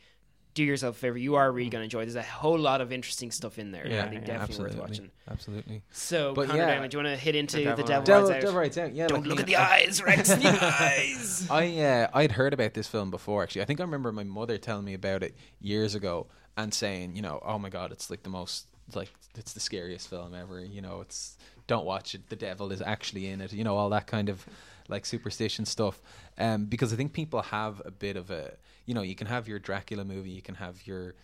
do 0.55 0.63
yourself 0.65 0.97
a 0.97 0.99
favor. 0.99 1.19
You 1.19 1.35
are 1.35 1.51
really 1.51 1.69
going 1.69 1.81
to 1.81 1.85
enjoy. 1.85 2.05
There's 2.05 2.15
a 2.15 2.23
whole 2.23 2.59
lot 2.59 2.81
of 2.81 2.93
interesting 2.93 3.31
stuff 3.31 3.59
in 3.59 3.73
there. 3.73 3.87
yeah, 3.87 4.05
I 4.05 4.09
think 4.09 4.23
yeah, 4.23 4.39
definitely 4.39 4.43
absolutely, 4.43 4.77
worth 4.81 4.89
watching. 4.89 5.11
Absolutely. 5.29 5.83
So, 5.91 6.33
But 6.35 6.47
Connor 6.47 6.59
yeah. 6.61 6.67
Diamond, 6.67 6.91
do 6.93 6.99
you 6.99 7.05
want 7.05 7.19
to 7.19 7.23
hit 7.23 7.35
into 7.35 7.57
the 7.59 7.65
Devil 7.65 7.85
Devil, 7.85 8.05
Devil, 8.05 8.29
Rides 8.29 8.31
Out? 8.37 8.41
Devil 8.41 8.61
Rides 8.61 8.79
Out. 8.79 8.95
Yeah, 8.95 9.07
Don't 9.09 9.21
like, 9.21 9.29
look 9.29 9.41
at 9.41 9.47
the 9.47 9.57
I- 9.57 9.75
eyes, 9.77 10.03
Rex. 10.03 10.29
The 10.35 10.49
eyes. 10.49 11.47
I 11.51 11.79
uh, 11.81 12.09
I'd 12.15 12.33
heard 12.33 12.53
about 12.55 12.75
this 12.75 12.87
film 12.87 13.11
before 13.11 13.43
actually. 13.43 13.63
I 13.63 13.65
think 13.65 13.81
I 13.81 13.85
remember 13.85 14.13
my 14.13 14.25
mother 14.25 14.59
telling 14.59 14.85
me 14.85 14.95
about 14.95 15.23
it 15.23 15.35
years 15.61 15.95
ago 15.95 16.27
and 16.57 16.73
saying, 16.73 17.17
you 17.17 17.23
know, 17.23 17.41
oh 17.45 17.59
my 17.59 17.69
god, 17.69 17.93
it's 17.93 18.11
like 18.11 18.23
the 18.23 18.31
most 18.31 18.67
like 18.95 19.11
it's 19.37 19.53
the 19.55 19.61
scariest 19.61 20.09
film 20.09 20.35
ever. 20.35 20.65
You 20.65 20.83
know, 20.83 21.01
it's 21.01 21.37
don't 21.67 21.85
watch 21.85 22.15
it. 22.15 22.29
The 22.29 22.37
devil 22.37 22.71
is 22.73 22.83
actually 22.83 23.27
in 23.29 23.41
it. 23.41 23.53
You 23.53 23.65
know, 23.65 23.77
all 23.77 23.91
that 23.91 24.07
kind 24.07 24.29
of 24.29 24.47
like 24.89 25.07
superstition 25.07 25.65
stuff. 25.65 26.01
Um, 26.39 26.67
because 26.67 26.93
I 26.93 26.97
think 26.97 27.13
people 27.13 27.43
have 27.43 27.81
a 27.85 27.91
bit 27.91 28.17
of 28.17 28.31
a, 28.31 28.53
you 28.87 28.95
know, 28.95 29.03
you 29.03 29.15
can 29.15 29.27
have 29.27 29.49
your 29.49 29.59
Dracula 29.59 30.05
movie, 30.05 30.31
you 30.31 30.43
can 30.43 30.55
have 30.57 30.87
your. 30.87 31.15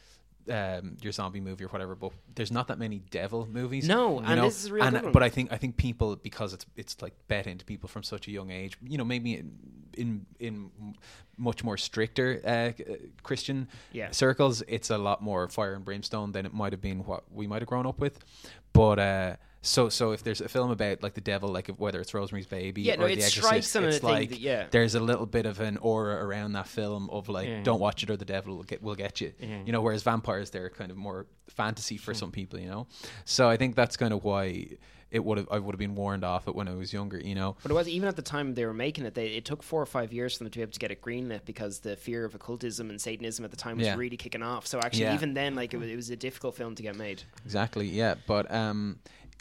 Um, 0.49 0.97
your 1.03 1.13
zombie 1.13 1.41
movie 1.41 1.65
or 1.65 1.69
whatever, 1.69 1.95
but 1.95 2.13
there's 2.35 2.51
not 2.51 2.67
that 2.69 2.79
many 2.79 2.99
devil 3.11 3.47
movies. 3.47 3.87
No, 3.87 4.19
and 4.21 4.37
know? 4.37 4.47
this 4.47 4.65
is 4.65 4.71
real 4.73 4.83
And-. 4.83 5.13
But 5.13 5.23
I 5.23 5.29
think 5.29 5.53
I 5.53 5.59
think 5.59 5.77
people 5.77 6.17
because 6.17 6.55
it's 6.55 6.65
it's 6.77 7.01
like 7.03 7.13
bet 7.29 7.47
into 7.47 7.65
people 7.65 7.89
from 7.91 8.03
such 8.03 8.27
a 8.27 8.31
young 8.31 8.51
age. 8.51 8.77
You 8.83 8.97
know, 8.97 9.05
maybe 9.05 9.35
in 9.35 9.53
in, 9.95 10.27
in 10.41 10.71
much 11.37 11.63
more 11.63 11.77
stricter 11.77 12.41
uh, 12.45 12.73
Christian 13.23 13.69
Yeah. 13.93 14.11
circles, 14.13 14.63
it's 14.67 14.89
a 14.89 14.99
lot 14.99 15.23
more 15.23 15.47
fire 15.49 15.75
and 15.75 15.85
brimstone 15.85 16.33
than 16.33 16.47
it 16.47 16.55
might 16.55 16.73
have 16.73 16.81
been 16.81 17.05
what 17.05 17.25
we 17.31 17.47
might 17.47 17.61
have 17.61 17.69
grown 17.69 17.87
up 17.87 18.01
with. 18.01 18.19
But 18.73 18.99
uh, 18.99 19.37
so 19.63 19.89
so 19.89 20.13
if 20.13 20.23
there's 20.23 20.41
a 20.41 20.49
film 20.49 20.71
about 20.71 21.03
like 21.03 21.15
the 21.15 21.21
devil, 21.21 21.51
like 21.51 21.69
whether 21.69 22.01
it's 22.01 22.15
Rosemary's 22.15 22.47
Baby 22.47 22.83
Yeah, 22.83 22.95
or 22.95 22.99
no, 22.99 23.07
The 23.07 23.13
it 23.13 23.17
Exorcist, 23.19 23.47
strikes 23.47 23.77
on 23.77 23.85
a 23.85 23.89
it's 23.89 24.03
like 24.03 24.31
that- 24.31 24.41
yeah. 24.41 24.67
there's 24.71 24.95
a 24.95 25.01
little 25.01 25.27
bit 25.27 25.47
of 25.47 25.61
an 25.61 25.77
aura 25.79 26.25
around 26.25 26.53
that 26.53 26.67
film 26.67 27.11
of 27.11 27.29
like 27.29 27.49
Yeah. 27.49 27.63
don't 27.63 27.81
watch 27.81 28.03
it 28.03 28.11
or 28.11 28.17
the 28.17 28.25
devil 28.25 28.57
will 28.57 28.63
get 28.65 28.83
will 28.83 28.95
get 28.95 29.21
you. 29.21 29.33
Yeah. 29.39 29.63
You 29.67 29.73
know, 29.73 29.83
whereas 29.83 30.03
vampires 30.03 30.51
they're 30.51 30.71
kind 30.71 30.91
of 30.91 30.97
more 30.97 31.27
fantasy 31.49 31.97
for 31.99 32.15
some 32.15 32.31
people. 32.31 32.59
You 32.59 32.69
know, 32.71 32.87
so 33.25 33.49
I 33.51 33.57
think 33.57 33.77
that's 33.77 33.97
kind 33.97 34.13
of 34.15 34.25
why. 34.25 34.69
It 35.13 35.25
would 35.25 35.39
have 35.39 35.49
I 35.51 35.59
would 35.59 35.75
have 35.75 35.79
been 35.81 35.97
warned 35.97 36.23
off 36.23 36.47
it 36.47 36.55
when 36.55 36.69
I 36.69 36.75
was 36.77 36.93
younger, 36.93 37.19
you 37.19 37.35
know. 37.35 37.57
But 37.65 37.73
it 37.73 37.75
was 37.75 37.89
even 37.89 38.09
at 38.09 38.15
the 38.15 38.23
time 38.23 38.55
they 38.55 38.65
were 38.65 38.73
making 38.73 39.07
it. 39.07 39.15
They, 39.15 39.27
it 39.31 39.45
took 39.45 39.61
four 39.61 39.83
or 39.83 39.87
five 39.87 40.13
years 40.13 40.37
for 40.39 40.45
them 40.45 40.53
to 40.53 40.59
be 40.61 40.63
able 40.63 40.71
to 40.71 40.79
get 40.79 40.93
it 40.93 41.03
greenlit 41.03 41.45
because 41.45 41.81
the 41.81 41.97
fear 41.97 42.25
of 42.25 42.37
occultism 42.37 42.91
and 42.91 43.01
Satanism 43.01 43.45
at 43.45 43.51
the 43.51 43.57
time 43.57 43.79
was 43.79 43.87
Yeah. 43.89 43.97
really 43.97 44.17
kicking 44.17 44.45
off. 44.45 44.69
So 44.69 44.79
actually, 44.79 45.03
Yeah. 45.07 45.15
even 45.15 45.35
then, 45.35 45.57
like 45.57 45.75
it 45.75 45.79
was, 45.79 45.89
it 45.89 45.97
was 45.97 46.11
a 46.11 46.17
difficult 46.17 46.55
film 46.55 46.77
to 46.77 46.83
get 46.85 46.95
made. 46.95 47.25
Exactly, 47.45 47.89
yeah. 47.89 48.15
But 48.29 48.49
um, 48.55 49.01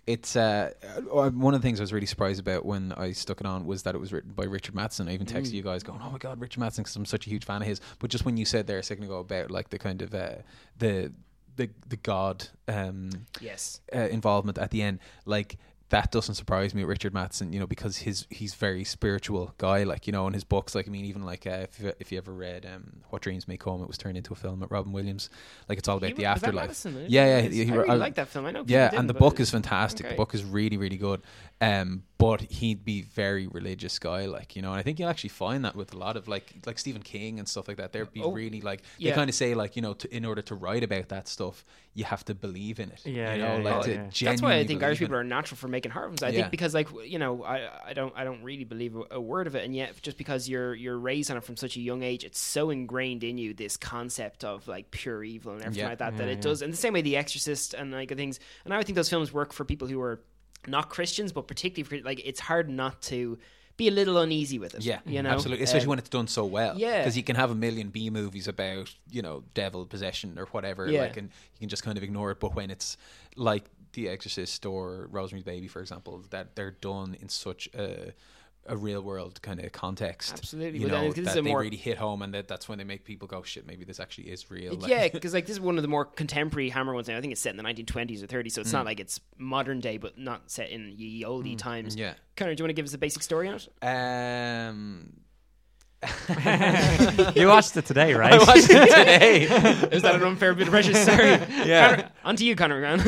it's 0.09 0.35
uh, 0.35 0.71
uh, 1.13 1.29
one 1.29 1.53
of 1.53 1.61
the 1.61 1.67
things 1.67 1.79
I 1.79 1.83
was 1.83 1.93
really 1.93 2.07
surprised 2.07 2.39
about 2.39 2.65
when 2.65 2.91
I 2.93 3.11
stuck 3.11 3.39
it 3.41 3.45
on 3.45 3.65
was 3.67 3.83
that 3.83 3.93
it 3.93 3.99
was 3.99 4.11
written 4.11 4.31
by 4.31 4.45
Richard 4.45 4.73
Matheson. 4.73 5.07
I 5.07 5.13
even 5.13 5.27
texted 5.27 5.51
you 5.53 5.61
guys 5.61 5.83
going, 5.83 6.01
"Oh 6.03 6.09
my 6.09 6.17
god, 6.17 6.41
Richard 6.41 6.59
Matheson!" 6.59 6.83
Because 6.83 6.95
I'm 6.95 7.05
such 7.05 7.27
a 7.27 7.29
huge 7.29 7.45
fan 7.45 7.61
of 7.61 7.67
his. 7.67 7.79
But 7.99 8.09
just 8.09 8.25
when 8.25 8.35
you 8.35 8.45
said 8.45 8.65
there 8.65 8.79
a 8.79 8.83
second 8.83 9.03
ago 9.03 9.19
about 9.19 9.51
like 9.51 9.69
the 9.69 9.77
kind 9.77 10.01
of 10.01 10.13
uh, 10.15 10.35
the 10.77 11.11
the 11.57 11.69
the 11.87 11.97
God 11.97 12.47
um, 12.67 13.09
Yes. 13.39 13.81
uh, 13.95 13.99
involvement 13.99 14.57
at 14.57 14.71
the 14.71 14.81
end, 14.81 14.99
like 15.25 15.57
that 15.89 16.11
doesn't 16.11 16.35
surprise 16.35 16.75
me 16.75 16.83
Richard 16.83 17.13
Matheson, 17.13 17.51
you 17.51 17.59
know, 17.59 17.65
because 17.67 17.97
his 17.97 18.27
he's 18.29 18.53
very 18.53 18.83
spiritual 18.83 19.53
guy, 19.57 19.83
like 19.83 20.05
you 20.07 20.13
know, 20.13 20.27
in 20.27 20.33
his 20.33 20.43
books, 20.43 20.75
like 20.75 20.87
I 20.87 20.91
mean, 20.91 21.05
even 21.05 21.23
like 21.23 21.47
uh, 21.47 21.65
if 21.69 21.79
you, 21.79 21.93
if 21.99 22.11
you 22.11 22.17
ever 22.19 22.31
read 22.31 22.65
um, 22.65 23.01
What 23.09 23.21
Dreams 23.23 23.47
May 23.47 23.57
Come, 23.57 23.81
it 23.81 23.87
was 23.87 23.97
turned 23.97 24.15
into 24.17 24.31
a 24.31 24.35
film 24.35 24.59
with 24.59 24.69
Robin 24.71 24.91
Williams, 24.91 25.29
like 25.67 25.77
it's 25.79 25.87
all 25.87 25.97
about 25.97 26.07
He 26.11 26.13
the 26.13 26.23
wrote- 26.25 26.33
was 26.33 26.41
that 26.41 26.47
afterlife. 26.47 26.67
Matheson? 26.67 27.05
Yeah, 27.07 27.25
yeah, 27.25 27.41
he- 27.41 27.63
he 27.65 27.71
I 27.71 27.75
really 27.75 27.89
I- 27.89 27.95
like 27.95 28.15
that 28.15 28.27
film. 28.27 28.45
I 28.45 28.51
know. 28.51 28.63
Yeah, 28.67 28.91
and 28.93 29.09
the 29.09 29.13
book 29.15 29.39
is 29.39 29.49
fantastic. 29.49 30.05
okay. 30.05 30.13
The 30.15 30.17
book 30.17 30.35
is 30.35 30.43
really, 30.43 30.77
really 30.77 30.97
good. 30.97 31.21
Um, 31.61 32.03
but 32.17 32.41
he'd 32.41 32.85
be 32.85 33.01
very 33.01 33.47
religious 33.47 33.97
guy, 33.99 34.25
like 34.25 34.55
you 34.55 34.61
know. 34.61 34.71
And 34.71 34.79
I 34.79 34.83
think 34.83 34.99
you'll 34.99 35.09
actually 35.09 35.29
find 35.29 35.65
that 35.65 35.75
with 35.75 35.93
a 35.93 35.97
lot 35.97 36.15
of 36.17 36.27
like 36.27 36.53
like 36.65 36.77
Stephen 36.79 37.01
King 37.01 37.39
and 37.39 37.47
stuff 37.47 37.67
like 37.67 37.77
that. 37.77 37.91
They'd 37.93 38.11
be 38.13 38.21
Oh, 38.21 38.31
really 38.31 38.61
like 38.61 38.81
they 38.99 39.07
yeah. 39.07 39.15
kind 39.15 39.29
of 39.29 39.35
say 39.35 39.55
like 39.55 39.75
you 39.75 39.81
know 39.81 39.93
to, 39.93 40.15
in 40.15 40.23
order 40.25 40.41
to 40.43 40.55
write 40.55 40.83
about 40.83 41.09
that 41.09 41.27
stuff, 41.27 41.65
you 41.99 42.05
have 42.05 42.23
to 42.25 42.33
believe 42.33 42.79
in 42.79 42.89
it. 42.95 43.01
Yeah, 43.05 43.33
you 43.33 43.41
know, 43.41 43.57
yeah, 43.57 43.63
like 43.75 43.87
yeah, 43.87 44.07
to 44.09 44.23
yeah. 44.25 44.29
That's 44.31 44.41
why 44.41 44.55
I 44.55 44.65
think 44.65 44.81
Irish 44.81 44.99
people 44.99 45.15
are 45.15 45.23
natural 45.23 45.57
for 45.57 45.67
making 45.67 45.91
horror 45.91 46.07
films. 46.07 46.23
I 46.23 46.29
Yeah. 46.29 46.33
think 46.39 46.51
because 46.51 46.73
like 46.73 46.87
you 47.13 47.19
know 47.19 47.43
I 47.43 47.57
I 47.89 47.93
don't 47.93 48.13
I 48.15 48.23
don't 48.23 48.41
really 48.41 48.63
believe 48.63 48.95
a, 48.95 49.03
a 49.19 49.21
word 49.21 49.47
of 49.47 49.55
it, 49.55 49.63
and 49.65 49.75
yet 49.75 50.01
just 50.01 50.17
because 50.17 50.47
you're 50.47 50.73
you're 50.73 50.97
raised 50.97 51.29
on 51.31 51.37
it 51.37 51.43
from 51.43 51.57
such 51.57 51.75
a 51.75 51.81
young 51.81 52.01
age, 52.01 52.23
it's 52.23 52.39
so 52.39 52.69
ingrained 52.69 53.23
in 53.23 53.37
you 53.37 53.53
this 53.53 53.75
concept 53.77 54.43
of 54.43 54.67
like 54.67 54.91
pure 54.91 55.23
evil 55.23 55.51
and 55.53 55.61
everything 55.61 55.83
Yeah. 55.83 55.89
like 55.89 55.99
that 55.99 56.17
that 56.17 56.25
Yeah, 56.27 56.33
it 56.33 56.35
yeah. 56.37 56.41
does. 56.49 56.61
And 56.61 56.71
the 56.73 56.77
same 56.77 56.93
way 56.93 57.01
The 57.01 57.17
Exorcist 57.17 57.73
and 57.73 57.91
like 57.91 58.15
things, 58.15 58.39
and 58.65 58.73
I 58.73 58.77
would 58.77 58.85
think 58.85 58.95
those 58.95 59.09
films 59.09 59.33
work 59.33 59.51
for 59.53 59.65
people 59.65 59.87
who 59.87 60.01
are 60.01 60.21
not 60.67 60.89
Christians, 60.89 61.31
but 61.31 61.47
particularly 61.47 61.83
for 61.83 62.05
like 62.05 62.21
it's 62.25 62.39
hard 62.39 62.69
not 62.69 63.01
to 63.03 63.37
be 63.79 63.87
a 63.87 63.91
little 63.99 64.17
uneasy 64.19 64.59
with 64.59 64.73
it. 64.75 64.83
Yeah, 64.83 64.99
you 65.05 65.21
know, 65.23 65.29
absolutely. 65.31 65.63
Especially 65.63 65.85
Um, 65.87 65.89
when 65.91 65.99
it's 65.99 66.09
done 66.19 66.27
so 66.27 66.43
well. 66.45 66.73
yeah. 66.77 66.99
because 66.99 67.15
you 67.17 67.23
can 67.23 67.35
have 67.35 67.49
a 67.49 67.55
million 67.55 67.89
B 67.89 68.09
movies 68.11 68.47
about 68.47 68.87
you 69.09 69.21
know 69.25 69.43
devil 69.55 69.85
possession 69.93 70.37
or 70.37 70.45
whatever, 70.53 70.81
Yeah. 70.89 71.01
like, 71.05 71.17
and 71.17 71.27
you 71.55 71.59
can 71.61 71.69
just 71.69 71.83
kind 71.83 71.97
of 71.97 72.03
ignore 72.03 72.29
it. 72.31 72.39
But 72.39 72.51
when 72.55 72.69
it's 72.69 72.97
like 73.35 73.63
The 73.93 74.09
Exorcist 74.09 74.65
or 74.65 75.07
Rosemary's 75.11 75.45
Baby, 75.45 75.67
for 75.67 75.79
example, 75.81 76.13
that 76.29 76.55
they're 76.55 76.77
done 76.91 77.15
in 77.21 77.29
such 77.29 77.67
a 77.73 78.13
a 78.69 78.77
real 78.77 79.01
world 79.01 79.41
kind 79.41 79.59
of 79.59 79.71
context. 79.71 80.33
Absolutely. 80.33 80.79
you 80.79 80.87
But 80.87 80.93
know 81.01 81.11
that 81.11 81.33
they 81.33 81.41
more- 81.41 81.59
really 81.61 81.75
hit 81.77 81.97
home, 81.97 82.21
and 82.21 82.33
that 82.33 82.47
that's 82.47 82.69
when 82.69 82.77
they 82.77 82.83
make 82.83 83.03
people 83.03 83.27
go, 83.27 83.43
"Shit, 83.43 83.67
maybe 83.67 83.83
this 83.83 83.99
actually 83.99 84.29
is 84.29 84.49
real." 84.49 84.75
Like- 84.75 84.89
yeah, 84.89 85.07
because 85.11 85.33
like 85.33 85.45
this 85.45 85.55
is 85.55 85.59
one 85.61 85.77
of 85.77 85.81
the 85.81 85.87
more 85.89 86.05
contemporary 86.05 86.69
Hammer 86.69 86.93
ones. 86.93 87.07
Now. 87.07 87.17
I 87.17 87.21
think 87.21 87.31
it's 87.33 87.41
set 87.41 87.51
in 87.51 87.57
the 87.57 87.63
1920s 87.63 88.23
or 88.23 88.27
30s, 88.27 88.51
so 88.53 88.61
it's 88.61 88.71
not 88.71 88.85
like 88.85 88.99
it's 88.99 89.19
modern 89.37 89.79
day, 89.79 89.97
but 89.97 90.17
not 90.17 90.49
set 90.49 90.69
in 90.69 90.93
ye 90.95 91.25
olde 91.25 91.57
times. 91.57 91.95
yeah. 91.95 92.13
Connor, 92.35 92.55
do 92.55 92.61
you 92.61 92.63
want 92.65 92.69
to 92.69 92.73
give 92.73 92.85
us 92.85 92.93
a 92.93 92.97
basic 92.97 93.21
story 93.23 93.49
on 93.49 93.55
it? 93.55 93.67
Um, 93.85 95.13
you 97.35 97.47
watched 97.47 97.75
it 97.75 97.85
today, 97.85 98.13
right? 98.13 98.33
I 98.33 98.37
watched 98.37 98.69
it 98.69 98.87
today. 98.87 99.41
Is 99.91 100.01
that 100.03 100.15
an 100.15 100.23
unfair 100.23 100.53
bit 100.53 100.67
of 100.67 100.71
pressure? 100.71 100.93
Sorry. 101.05 101.31
Yeah. 101.65 101.95
Connor, 101.95 102.11
on 102.23 102.35
to 102.37 102.45
you, 102.45 102.55
Conor 102.55 102.79
Man. 102.79 102.99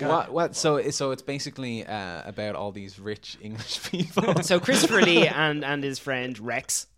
what? 0.00 0.32
What? 0.32 0.56
So, 0.56 0.90
so 0.90 1.12
it's 1.12 1.22
basically 1.22 1.86
uh, 1.86 2.22
about 2.26 2.54
all 2.54 2.72
these 2.72 2.98
rich 2.98 3.38
English 3.40 3.90
people. 3.90 4.42
so 4.42 4.60
Christopher 4.60 5.00
Lee 5.00 5.26
and, 5.26 5.64
and 5.64 5.82
his 5.82 5.98
friend 5.98 6.38
Rex 6.38 6.88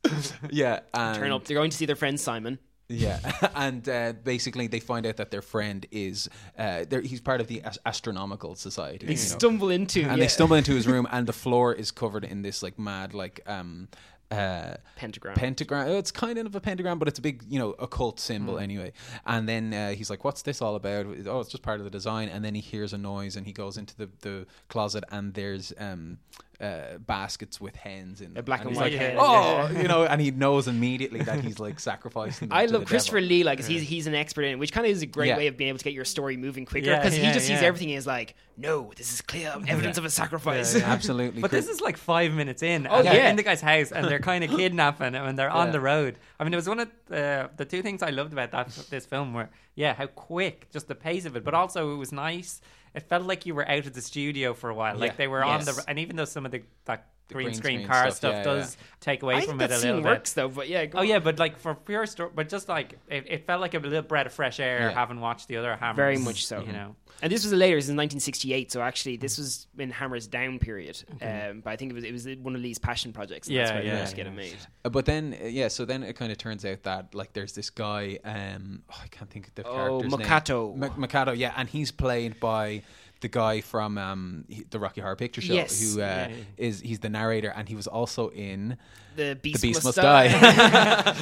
yeah, 0.51 0.80
and, 0.95 1.18
turn 1.18 1.32
up. 1.32 1.45
They're 1.45 1.57
going 1.57 1.70
to 1.70 1.76
see 1.76 1.86
their 1.86 1.97
friend 1.97 2.18
Simon. 2.18 2.59
Yeah, 2.91 3.20
and 3.55 3.86
uh, 3.86 4.14
basically 4.24 4.66
they 4.66 4.80
find 4.80 5.05
out 5.05 5.18
that 5.18 5.30
their 5.30 5.43
friend 5.43 5.84
is 5.91 6.28
uh, 6.59 6.84
he's 7.03 7.20
part 7.20 7.43
of 7.43 7.47
the 7.47 7.61
as- 7.62 7.78
astronomical 7.84 8.55
society. 8.55 9.07
They 9.07 9.12
you 9.12 9.18
know. 9.18 9.24
stumble 9.24 9.68
into 9.68 10.01
and 10.01 10.12
yeah, 10.12 10.16
they 10.16 10.28
stumble 10.28 10.57
into 10.57 10.72
his 10.72 10.86
room, 10.86 11.07
and 11.11 11.26
the 11.26 11.34
floor 11.34 11.74
is 11.74 11.91
covered 11.91 12.24
in 12.24 12.41
this 12.41 12.62
like 12.62 12.78
mad 12.78 13.12
like 13.12 13.41
um 13.47 13.89
uh 14.30 14.74
pentagram. 14.96 15.34
pentagram. 15.36 15.88
It's 15.88 16.10
kind 16.10 16.38
of 16.38 16.54
a 16.54 16.60
pentagram, 16.60 16.98
but 16.98 17.08
it's 17.08 17.18
a 17.18 17.22
big, 17.22 17.42
you 17.48 17.58
know, 17.58 17.70
occult 17.78 18.20
symbol 18.20 18.56
Hmm. 18.56 18.62
anyway. 18.62 18.92
And 19.24 19.48
then 19.48 19.72
uh, 19.72 19.92
he's 19.92 20.10
like, 20.10 20.22
"What's 20.24 20.42
this 20.42 20.60
all 20.60 20.74
about?" 20.76 21.06
Oh, 21.26 21.40
it's 21.40 21.50
just 21.50 21.62
part 21.62 21.80
of 21.80 21.84
the 21.84 21.90
design. 21.90 22.28
And 22.28 22.44
then 22.44 22.54
he 22.54 22.60
hears 22.60 22.92
a 22.92 22.98
noise, 22.98 23.36
and 23.36 23.46
he 23.46 23.52
goes 23.52 23.76
into 23.78 23.96
the, 23.96 24.10
the 24.20 24.46
closet, 24.68 25.04
and 25.10 25.32
there's 25.34 25.72
um, 25.78 26.18
uh, 26.61 26.98
baskets 26.98 27.61
with 27.61 27.76
hens 27.76 28.20
in 28.20 28.34
them. 28.34 28.40
A 28.40 28.42
black 28.42 28.62
and 28.62 28.70
he's 28.70 28.78
white 28.78 28.92
like, 28.92 29.00
hen, 29.00 29.16
Oh, 29.16 29.68
you 29.80 29.86
know, 29.86 30.04
and 30.04 30.20
he 30.20 30.32
knows 30.32 30.66
immediately 30.66 31.20
that 31.22 31.38
he's 31.44 31.61
like 31.61 31.78
sacrificing. 31.78 32.48
Them 32.48 32.59
I 32.59 32.66
to 32.66 32.72
love 32.72 32.80
the 32.82 32.86
Christopher 32.88 33.20
devil. 33.20 33.28
Lee, 33.28 33.44
like 33.44 33.59
'cause 33.59 33.68
he's 33.68 33.82
he's 33.82 34.09
an 34.09 34.14
expert 34.16 34.42
in 34.42 34.52
it, 34.52 34.59
which 34.59 34.72
kind 34.72 34.84
of 34.84 34.90
is 34.90 35.00
a 35.02 35.06
great 35.06 35.28
Yeah. 35.28 35.36
way 35.36 35.46
of 35.46 35.56
being 35.56 35.68
able 35.68 35.78
to 35.78 35.84
get 35.84 35.92
your 35.92 36.04
story 36.04 36.36
moving 36.36 36.66
quicker. 36.66 36.86
Yeah, 36.88 36.98
Because 36.98 37.14
he 37.14 37.22
yeah, 37.22 37.32
just 37.32 37.46
sees 37.46 37.62
everything 37.62 37.90
and 37.90 37.98
is 37.98 38.09
like, 38.09 38.34
"No, 38.56 38.92
this 38.96 39.12
is 39.12 39.20
clear 39.20 39.54
evidence 39.68 39.98
of 39.98 40.04
a 40.04 40.11
sacrifice." 40.11 40.74
Absolutely, 40.74 41.42
But 41.42 41.50
Chris- 41.50 41.66
this 41.66 41.76
is 41.76 41.80
like 41.80 41.96
five 41.96 42.32
minutes 42.32 42.64
in. 42.64 42.88
Oh, 42.88 42.96
and 42.96 43.04
yeah. 43.04 43.30
in 43.30 43.36
the 43.36 43.44
guy's 43.44 43.61
house 43.61 43.92
and 43.92 44.06
they're 44.09 44.18
kind 44.18 44.42
of 44.42 44.50
kidnapping 44.56 45.14
him 45.14 45.24
and 45.26 45.38
they're 45.38 45.50
on 45.50 45.66
Yeah. 45.68 45.72
the 45.72 45.80
road. 45.80 46.18
I 46.40 46.44
mean, 46.44 46.52
it 46.52 46.56
was 46.56 46.68
one 46.68 46.80
of 46.80 46.88
the, 47.06 47.50
the 47.56 47.64
two 47.64 47.82
things 47.82 48.02
I 48.02 48.11
loved 48.11 48.32
about 48.32 48.50
that 48.50 48.68
this 48.90 49.06
film 49.06 49.32
were, 49.32 49.48
yeah, 49.76 49.94
how 49.94 50.06
quick, 50.06 50.68
just 50.72 50.88
the 50.88 50.94
pace 50.96 51.24
of 51.24 51.36
it, 51.36 51.44
but 51.44 51.54
also 51.54 51.92
it 51.94 51.98
was 51.98 52.11
nice. 52.11 52.61
It 52.99 53.09
felt 53.09 53.22
like 53.22 53.46
you 53.46 53.55
were 53.55 53.68
out 53.68 53.86
of 53.86 53.92
the 53.94 54.01
studio 54.03 54.55
for 54.55 54.70
a 54.70 54.74
while. 54.74 54.96
Like 54.96 55.12
Yeah. 55.12 55.16
they 55.18 55.28
were 55.28 55.44
on 55.44 55.64
the, 55.64 55.84
and 55.86 56.01
even 56.01 56.16
though 56.16 56.24
some 56.24 56.44
of 56.44 56.51
the 56.51 56.62
that 56.86 57.07
green, 57.28 57.46
green 57.46 57.54
screen, 57.54 57.76
screen 57.78 57.86
car 57.88 58.04
stuff, 58.06 58.16
stuff, 58.16 58.32
yeah, 58.34 58.42
does 58.44 58.76
take 59.00 59.22
away 59.22 59.36
I 59.36 59.40
from 59.42 59.58
think 59.58 59.62
it 59.62 59.68
that 59.68 59.76
a 59.76 59.80
scene 59.80 59.96
little 59.96 60.04
works 60.10 60.34
bit. 60.34 60.40
though, 60.40 60.48
but 60.48 60.68
yeah. 60.68 60.86
go 60.86 60.98
Oh 60.98 61.00
on. 61.02 61.06
yeah, 61.08 61.18
but 61.18 61.38
like 61.38 61.58
for 61.58 61.74
pure 61.74 62.06
story, 62.06 62.30
but 62.34 62.48
just 62.48 62.68
like 62.68 62.98
it, 63.08 63.24
it 63.28 63.46
felt 63.46 63.60
like 63.60 63.74
a 63.74 63.78
little 63.78 64.02
breath 64.02 64.26
of 64.26 64.32
fresh 64.32 64.58
air 64.60 64.80
Yeah. 64.80 64.90
having 64.92 65.20
watched 65.20 65.48
the 65.48 65.56
other 65.56 65.76
Hammers. 65.76 65.96
Very 65.96 66.18
much 66.18 66.46
so. 66.46 66.60
You 66.60 66.72
know, 66.72 66.96
And 67.22 67.30
this 67.32 67.44
was 67.44 67.52
later, 67.52 67.76
this 67.76 67.84
is 67.84 67.90
1968, 67.90 68.72
so 68.72 68.80
actually 68.82 69.16
this 69.16 69.38
was 69.38 69.66
in 69.78 69.90
Hammer's 69.90 70.26
down 70.26 70.58
period. 70.58 71.02
Um, 71.22 71.60
but 71.60 71.70
I 71.70 71.76
think 71.76 71.92
it 71.92 71.94
was 71.94 72.04
it 72.04 72.12
was 72.12 72.26
one 72.42 72.54
of 72.56 72.60
Lee's 72.62 72.78
passion 72.78 73.12
projects. 73.12 73.48
And 73.48 73.56
that's 73.56 73.70
Yeah, 73.70 73.80
yeah, 73.80 74.12
get 74.12 74.26
it 74.26 74.34
made. 74.34 74.56
Uh, 74.84 74.88
but 74.88 75.04
then, 75.04 75.36
uh, 75.40 75.46
yeah. 75.46 75.68
So 75.68 75.84
then 75.84 76.02
it 76.02 76.14
kind 76.16 76.32
of 76.32 76.38
turns 76.38 76.64
out 76.64 76.82
that 76.84 77.14
like 77.14 77.32
there's 77.34 77.52
this 77.52 77.70
guy. 77.70 78.18
Um, 78.24 78.82
oh, 78.90 79.00
I 79.04 79.08
can't 79.08 79.30
think 79.30 79.48
of 79.48 79.54
the 79.54 79.66
Oh, 79.66 79.74
character's 80.00 80.12
Mocata. 80.14 80.74
name. 80.74 80.84
M- 80.84 81.02
Mocata, 81.02 81.36
yeah, 81.36 81.52
and 81.56 81.68
he's 81.68 81.90
played 81.92 82.40
by 82.40 82.82
the 83.20 83.28
guy 83.28 83.60
from 83.60 83.98
um, 83.98 84.44
the 84.70 84.78
Rocky 84.78 85.00
Horror 85.00 85.16
Picture 85.16 85.40
Show, 85.40 85.54
Yes. 85.54 85.80
who 85.94 86.00
uh, 86.00 86.04
Yeah, 86.04 86.28
yeah. 86.28 86.34
is 86.56 86.80
he's 86.80 87.00
the 87.00 87.08
narrator, 87.08 87.52
and 87.56 87.68
he 87.68 87.74
was 87.74 87.86
also 87.86 88.30
in 88.30 88.76
the 89.18 89.38
beast, 89.42 89.60
the 89.60 89.68
beast 89.68 89.84
must, 89.84 89.96
must 89.98 89.98
die. 89.98 91.14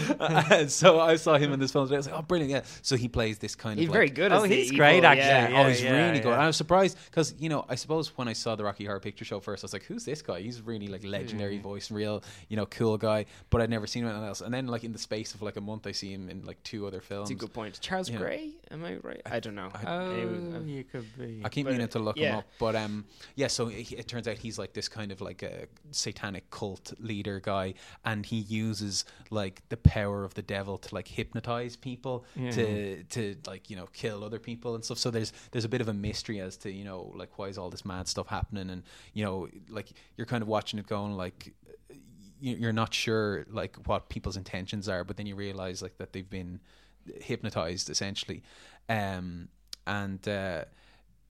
And 0.50 0.70
so 0.70 1.00
I 1.00 1.16
saw 1.16 1.36
him 1.38 1.52
in 1.52 1.58
this 1.60 1.72
film 1.72 1.86
today. 1.86 1.96
I 1.96 1.98
was 1.98 2.06
like, 2.08 2.18
oh, 2.18 2.22
brilliant! 2.22 2.50
Yeah. 2.52 2.62
So 2.82 2.96
he 2.96 3.08
plays 3.08 3.38
this 3.38 3.54
kind 3.54 3.78
He's 3.78 3.88
of 3.88 3.92
very 3.92 4.06
like, 4.06 4.14
good. 4.14 4.32
Oh, 4.32 4.44
as 4.44 4.50
he's 4.50 4.66
evil, 4.66 4.78
great, 4.78 5.02
yeah. 5.02 5.10
actually, 5.10 5.54
Yeah, 5.54 5.62
oh, 5.64 5.68
he's 5.68 5.82
yeah, 5.82 6.06
really 6.06 6.20
good. 6.20 6.28
yeah. 6.30 6.40
I 6.40 6.46
was 6.46 6.56
surprised 6.56 6.96
because 7.06 7.34
you 7.38 7.48
know 7.48 7.64
I 7.68 7.74
suppose 7.74 8.16
when 8.16 8.28
I 8.28 8.32
saw 8.32 8.54
the 8.56 8.64
Rocky 8.64 8.84
Horror 8.84 9.00
Picture 9.00 9.24
Show 9.24 9.40
first, 9.40 9.64
I 9.64 9.66
was 9.66 9.72
like, 9.72 9.84
"Who's 9.84 10.04
this 10.04 10.22
guy? 10.22 10.40
He's 10.40 10.60
really 10.62 10.88
like 10.88 11.04
legendary 11.04 11.58
voice, 11.58 11.90
real 11.90 12.22
you 12.48 12.56
know 12.56 12.66
cool 12.66 12.96
guy." 12.98 13.26
But 13.50 13.60
I'd 13.62 13.70
never 13.70 13.86
seen 13.86 14.04
anyone 14.04 14.24
else. 14.24 14.40
And 14.40 14.52
then 14.52 14.66
like 14.66 14.84
in 14.84 14.92
the 14.92 14.98
space 14.98 15.34
of 15.34 15.42
like 15.42 15.56
a 15.56 15.60
month, 15.60 15.86
I 15.86 15.92
see 15.92 16.12
him 16.12 16.28
in 16.28 16.44
like 16.44 16.62
two 16.62 16.86
other 16.86 17.00
films. 17.00 17.28
That's 17.30 17.40
a 17.42 17.44
good 17.46 17.52
point. 17.54 17.78
Charles 17.80 18.08
Yeah. 18.10 18.18
Gray, 18.18 18.50
am 18.70 18.84
I 18.84 18.96
right? 19.02 19.22
I 19.26 19.40
don't 19.40 19.54
know. 19.54 19.70
Oh, 19.86 20.62
you 20.64 20.84
could 20.84 21.06
be. 21.18 21.42
I 21.44 21.48
keep 21.48 21.66
But, 21.66 21.72
meaning 21.72 21.88
to 21.88 21.98
look 21.98 22.16
yeah. 22.16 22.30
him 22.32 22.36
up, 22.38 22.44
but 22.58 22.76
um, 22.76 23.04
yeah. 23.34 23.46
So 23.48 23.68
it, 23.68 23.90
it 23.92 24.06
turns 24.08 24.28
out 24.28 24.36
he's 24.38 24.58
like 24.58 24.72
this 24.72 24.88
kind 24.88 25.10
of 25.12 25.20
like 25.20 25.42
a 25.42 25.66
satanic 25.90 26.50
cult 26.50 26.92
leader 26.98 27.40
guy, 27.40 27.74
and 28.04 28.24
he 28.26 28.36
uses 28.38 29.04
like 29.30 29.62
the 29.68 29.76
power 29.76 30.24
of 30.24 30.34
the 30.34 30.42
devil 30.42 30.78
to 30.78 30.94
like 30.94 31.08
hypnotize 31.08 31.76
people 31.76 32.24
to 32.52 33.02
to 33.04 33.36
like 33.46 33.70
you 33.70 33.76
know 33.76 33.86
kill 33.92 34.22
other 34.24 34.38
people 34.38 34.74
and 34.74 34.84
stuff. 34.84 34.98
So 34.98 35.10
there's 35.10 35.32
there's 35.50 35.64
a 35.64 35.68
bit 35.68 35.80
of 35.80 35.88
a 35.88 35.94
mystery 35.94 36.40
as 36.40 36.56
to 36.58 36.70
you 36.70 36.84
know 36.84 37.12
like 37.16 37.38
why 37.38 37.46
is 37.48 37.58
all 37.58 37.70
this 37.70 37.84
mad 37.84 38.08
stuff 38.08 38.26
happening, 38.28 38.70
and 38.70 38.82
you 39.12 39.24
know 39.24 39.48
like 39.68 39.88
you're 40.16 40.26
kind 40.26 40.42
of 40.42 40.48
watching 40.48 40.78
it 40.78 40.86
going 40.86 41.12
like 41.16 41.52
you- 42.40 42.56
you're 42.56 42.72
not 42.72 42.92
sure 42.92 43.46
like 43.50 43.76
what 43.86 44.08
people's 44.08 44.36
intentions 44.36 44.88
are, 44.88 45.04
but 45.04 45.16
then 45.16 45.26
you 45.26 45.34
realize 45.34 45.80
like 45.82 45.96
that 45.98 46.12
they've 46.12 46.28
been 46.28 46.60
hypnotized 47.20 47.88
essentially, 47.90 48.42
um, 48.88 49.48
and 49.86 50.26
uh, 50.28 50.64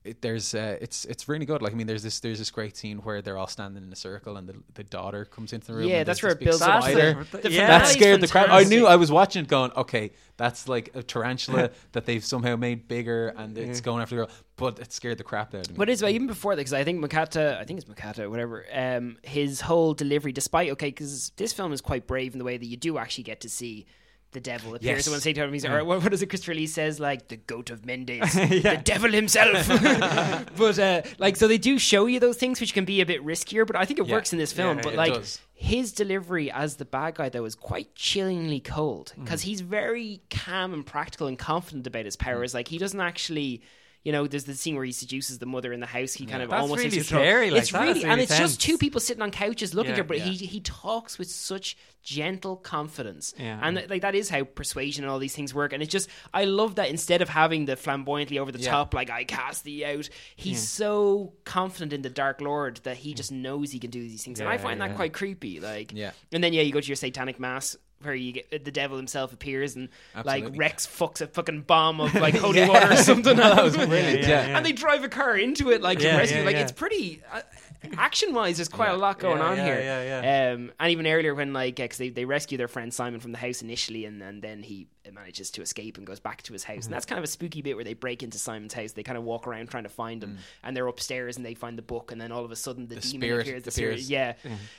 it, 0.07 0.21
there's 0.21 0.55
uh, 0.55 0.77
it's 0.81 1.05
it's 1.05 1.27
really 1.27 1.45
good. 1.45 1.61
Like 1.61 1.73
I 1.73 1.75
mean, 1.75 1.87
there's 1.87 2.03
this 2.03 2.19
there's 2.19 2.39
this 2.39 2.49
great 2.51 2.77
scene 2.77 2.97
where 2.99 3.21
they're 3.21 3.37
all 3.37 3.47
standing 3.47 3.83
in 3.83 3.91
a 3.91 3.95
circle 3.95 4.37
and 4.37 4.47
the, 4.47 4.55
the 4.73 4.83
daughter 4.83 5.25
comes 5.25 5.53
into 5.53 5.67
the 5.67 5.73
room. 5.73 5.87
Yeah, 5.87 5.97
and 5.97 6.07
that's 6.07 6.21
there's 6.21 6.35
where 6.35 6.41
it 6.41 6.45
builds 6.45 6.61
up. 6.61 6.83
The 6.83 7.51
Yeah. 7.51 7.67
That 7.67 7.87
scared 7.87 8.21
the 8.21 8.27
crowd. 8.27 8.49
I 8.49 8.63
knew. 8.63 8.87
I 8.87 8.95
was 8.95 9.11
watching 9.11 9.43
it 9.43 9.47
going, 9.47 9.71
okay, 9.73 10.11
that's 10.37 10.67
like 10.67 10.91
a 10.95 11.03
tarantula 11.03 11.71
that 11.91 12.05
they've 12.05 12.23
somehow 12.23 12.55
made 12.55 12.87
bigger 12.87 13.29
and 13.37 13.57
it's 13.57 13.81
going 13.81 14.01
after 14.01 14.15
the 14.15 14.25
girl, 14.25 14.35
but 14.55 14.79
it 14.79 14.93
scared 14.93 15.17
the 15.17 15.23
crap 15.23 15.53
out 15.53 15.65
of 15.65 15.71
me. 15.71 15.77
But 15.77 15.89
it's 15.89 16.03
even 16.03 16.27
before 16.27 16.55
that 16.55 16.61
because 16.61 16.73
I 16.73 16.83
think 16.83 17.03
Mocata, 17.03 17.57
I 17.57 17.65
think 17.65 17.79
it's 17.79 17.89
Mocata, 17.89 18.29
whatever. 18.29 18.65
Um, 18.71 19.17
his 19.23 19.61
whole 19.61 19.93
delivery, 19.93 20.31
despite 20.31 20.71
okay, 20.71 20.87
because 20.87 21.31
this 21.37 21.53
film 21.53 21.73
is 21.73 21.81
quite 21.81 22.07
brave 22.07 22.33
in 22.33 22.39
the 22.39 22.45
way 22.45 22.57
that 22.57 22.65
you 22.65 22.77
do 22.77 22.97
actually 22.97 23.25
get 23.25 23.41
to 23.41 23.49
see 23.49 23.85
the 24.31 24.39
devil 24.39 24.75
appears. 24.75 24.97
Yes. 24.97 25.05
So 25.05 25.11
when 25.11 25.21
Satan 25.21 25.51
he's 25.53 25.65
or 25.65 25.83
what, 25.85 26.03
what 26.03 26.11
does 26.11 26.21
it? 26.21 26.27
Christopher 26.27 26.53
Lee 26.53 26.67
says 26.67 26.99
like 26.99 27.27
the 27.29 27.37
goat 27.37 27.69
of 27.69 27.85
Mendes, 27.85 28.33
the 28.33 28.79
devil 28.83 29.11
himself. 29.11 29.67
but 30.57 30.79
uh, 30.79 31.01
like, 31.17 31.35
so 31.37 31.47
they 31.47 31.57
do 31.57 31.79
show 31.79 32.05
you 32.05 32.19
those 32.19 32.37
things, 32.37 32.59
which 32.59 32.73
can 32.73 32.85
be 32.85 33.01
a 33.01 33.05
bit 33.05 33.23
riskier. 33.25 33.65
But 33.65 33.75
I 33.75 33.85
think 33.85 33.99
it 33.99 34.07
Yeah. 34.07 34.15
works 34.15 34.33
in 34.33 34.39
this 34.39 34.51
film. 34.53 34.77
Yeah, 34.77 34.83
but 34.83 34.95
like. 34.95 35.13
does. 35.13 35.39
His 35.59 35.91
delivery 35.91 36.51
as 36.51 36.75
the 36.75 36.85
bad 36.85 37.15
guy, 37.15 37.29
though, 37.29 37.43
is 37.45 37.55
quite 37.55 37.95
chillingly 37.95 38.59
cold 38.59 39.13
Mm. 39.17 39.23
because 39.23 39.41
he's 39.41 39.61
very 39.61 40.21
calm 40.29 40.71
and 40.71 40.85
practical 40.85 41.25
and 41.25 41.35
confident 41.39 41.87
about 41.87 42.05
his 42.05 42.15
powers. 42.15 42.53
Like 42.53 42.67
he 42.67 42.77
doesn't 42.77 43.01
actually, 43.01 43.63
you 44.07 44.13
know, 44.13 44.25
there's 44.25 44.45
the 44.45 44.53
scene 44.55 44.77
where 44.77 44.85
he 44.85 44.93
seduces 44.93 45.37
the 45.37 45.45
mother 45.45 45.73
in 45.73 45.81
the 45.81 45.85
house. 45.85 46.13
He 46.13 46.25
kind 46.25 46.41
of 46.41 46.49
That's 46.49 46.61
almost 46.61 46.81
really 46.81 47.01
scary, 47.01 47.51
like, 47.51 47.63
it's 47.63 47.73
that 47.73 47.89
is 47.89 47.95
really, 47.97 48.09
and 48.09 48.21
it's 48.21 48.29
tense. 48.31 48.51
just 48.51 48.61
two 48.61 48.77
people 48.77 49.01
sitting 49.01 49.21
on 49.21 49.31
couches 49.31 49.73
looking 49.73 49.89
Yeah, 49.89 49.95
at 49.95 49.97
her, 49.97 50.03
but 50.05 50.19
yeah. 50.19 50.23
he 50.27 50.45
he 50.45 50.61
talks 50.61 51.19
with 51.19 51.29
such 51.29 51.75
gentle 52.03 52.55
confidence, 52.55 53.33
Yeah. 53.37 53.59
and 53.61 53.83
like 53.89 54.03
that 54.03 54.15
is 54.15 54.29
how 54.29 54.45
persuasion 54.45 55.03
and 55.03 55.11
all 55.11 55.19
these 55.19 55.35
things 55.35 55.53
work. 55.53 55.73
And 55.73 55.83
it's 55.83 55.91
just 55.91 56.07
I 56.33 56.45
love 56.45 56.75
that 56.75 56.89
instead 56.89 57.21
of 57.21 57.27
having 57.27 57.65
the 57.65 57.75
flamboyantly 57.75 58.39
over 58.39 58.49
the 58.49 58.59
Yeah. 58.59 58.71
top, 58.71 58.93
like 58.93 59.09
I 59.09 59.25
cast 59.25 59.65
thee 59.65 59.83
out, 59.83 60.07
he's 60.37 60.65
so 60.65 61.33
confident 61.43 61.91
in 61.91 62.01
the 62.01 62.09
Dark 62.09 62.39
Lord 62.39 62.77
that 62.83 62.95
he 62.95 63.13
just 63.13 63.33
knows 63.33 63.71
he 63.73 63.79
can 63.79 63.89
do 63.89 63.99
these 63.99 64.23
things, 64.23 64.39
and 64.39 64.47
I 64.47 64.53
Yeah, 64.53 64.57
find 64.59 64.79
that 64.79 64.95
quite 64.95 65.11
creepy. 65.11 65.59
Like, 65.59 65.91
Yeah. 65.93 66.11
and 66.31 66.41
then 66.41 66.53
yeah, 66.53 66.61
you 66.61 66.71
go 66.71 66.79
to 66.79 66.87
your 66.87 66.95
satanic 66.95 67.41
mass. 67.41 67.75
Where 68.03 68.13
you 68.13 68.31
get 68.33 68.63
the 68.63 68.71
devil 68.71 68.95
himself 68.95 69.33
appears 69.33 69.75
and 69.75 69.89
like 70.23 70.45
Rex 70.55 70.85
fucks 70.85 71.19
a 71.19 71.25
fucking 71.27 71.61
bomb 71.61 71.99
of 71.99 72.13
like 72.13 72.35
holy 72.37 72.59
Yeah. 72.59 72.67
water 72.69 72.93
or 72.93 72.95
something. 72.97 73.35
that 73.37 73.63
was 73.63 73.75
brilliant, 73.75 74.21
yeah, 74.21 74.27
yeah. 74.27 74.47
yeah. 74.49 74.57
And 74.57 74.63
they 74.65 74.71
drive 74.71 75.03
a 75.03 75.09
car 75.09 75.35
into 75.35 75.71
it 75.71 75.81
like 75.81 75.97
to 75.99 76.05
Yeah, 76.05 76.17
rescue. 76.17 76.37
yeah, 76.39 76.45
like 76.45 76.55
yeah. 76.57 76.61
it's 76.61 76.71
pretty 76.71 77.23
uh, 77.33 77.41
action 77.97 78.33
wise. 78.33 78.57
There's 78.57 78.69
quite 78.69 78.89
a 78.89 78.97
lot 78.97 79.19
going 79.19 79.39
Yeah, 79.39 79.45
on 79.47 79.57
yeah, 79.57 79.65
here. 79.65 79.79
yeah, 79.81 80.21
yeah. 80.21 80.53
Um, 80.53 80.71
and 80.79 80.91
even 80.91 81.07
earlier 81.07 81.33
when 81.35 81.53
like 81.53 81.75
because 81.77 81.97
they, 81.97 82.09
they 82.09 82.25
rescue 82.25 82.57
their 82.57 82.67
friend 82.67 82.93
Simon 82.93 83.19
from 83.19 83.31
the 83.31 83.37
house 83.37 83.61
initially, 83.61 84.05
and, 84.05 84.21
and 84.21 84.41
then 84.41 84.63
he 84.63 84.87
manages 85.13 85.49
to 85.49 85.61
escape 85.61 85.97
and 85.97 86.05
goes 86.05 86.19
back 86.19 86.41
to 86.41 86.51
his 86.51 86.65
house. 86.65 86.79
Mm-hmm. 86.79 86.85
And 86.87 86.93
that's 86.93 87.05
kind 87.05 87.17
of 87.17 87.23
a 87.23 87.27
spooky 87.27 87.61
bit 87.61 87.75
where 87.75 87.85
they 87.85 87.93
break 87.93 88.23
into 88.23 88.37
Simon's 88.37 88.73
house. 88.73 88.91
They 88.91 89.03
kind 89.03 89.17
of 89.17 89.23
walk 89.23 89.47
around 89.47 89.69
trying 89.69 89.83
to 89.83 89.89
find 89.89 90.21
him, 90.21 90.37
and 90.63 90.75
they're 90.75 90.87
upstairs 90.87 91.37
and 91.37 91.45
they 91.45 91.53
find 91.53 91.77
the 91.77 91.81
book, 91.81 92.11
and 92.11 92.19
then 92.19 92.31
all 92.31 92.43
of 92.43 92.51
a 92.51 92.55
sudden 92.57 92.87
the, 92.87 92.95
The 92.95 93.01
demon 93.01 93.21
spirit 93.21 93.47
appears. 93.47 93.63
The 93.63 93.69
appears. 93.69 94.05
spirit, 94.05 94.35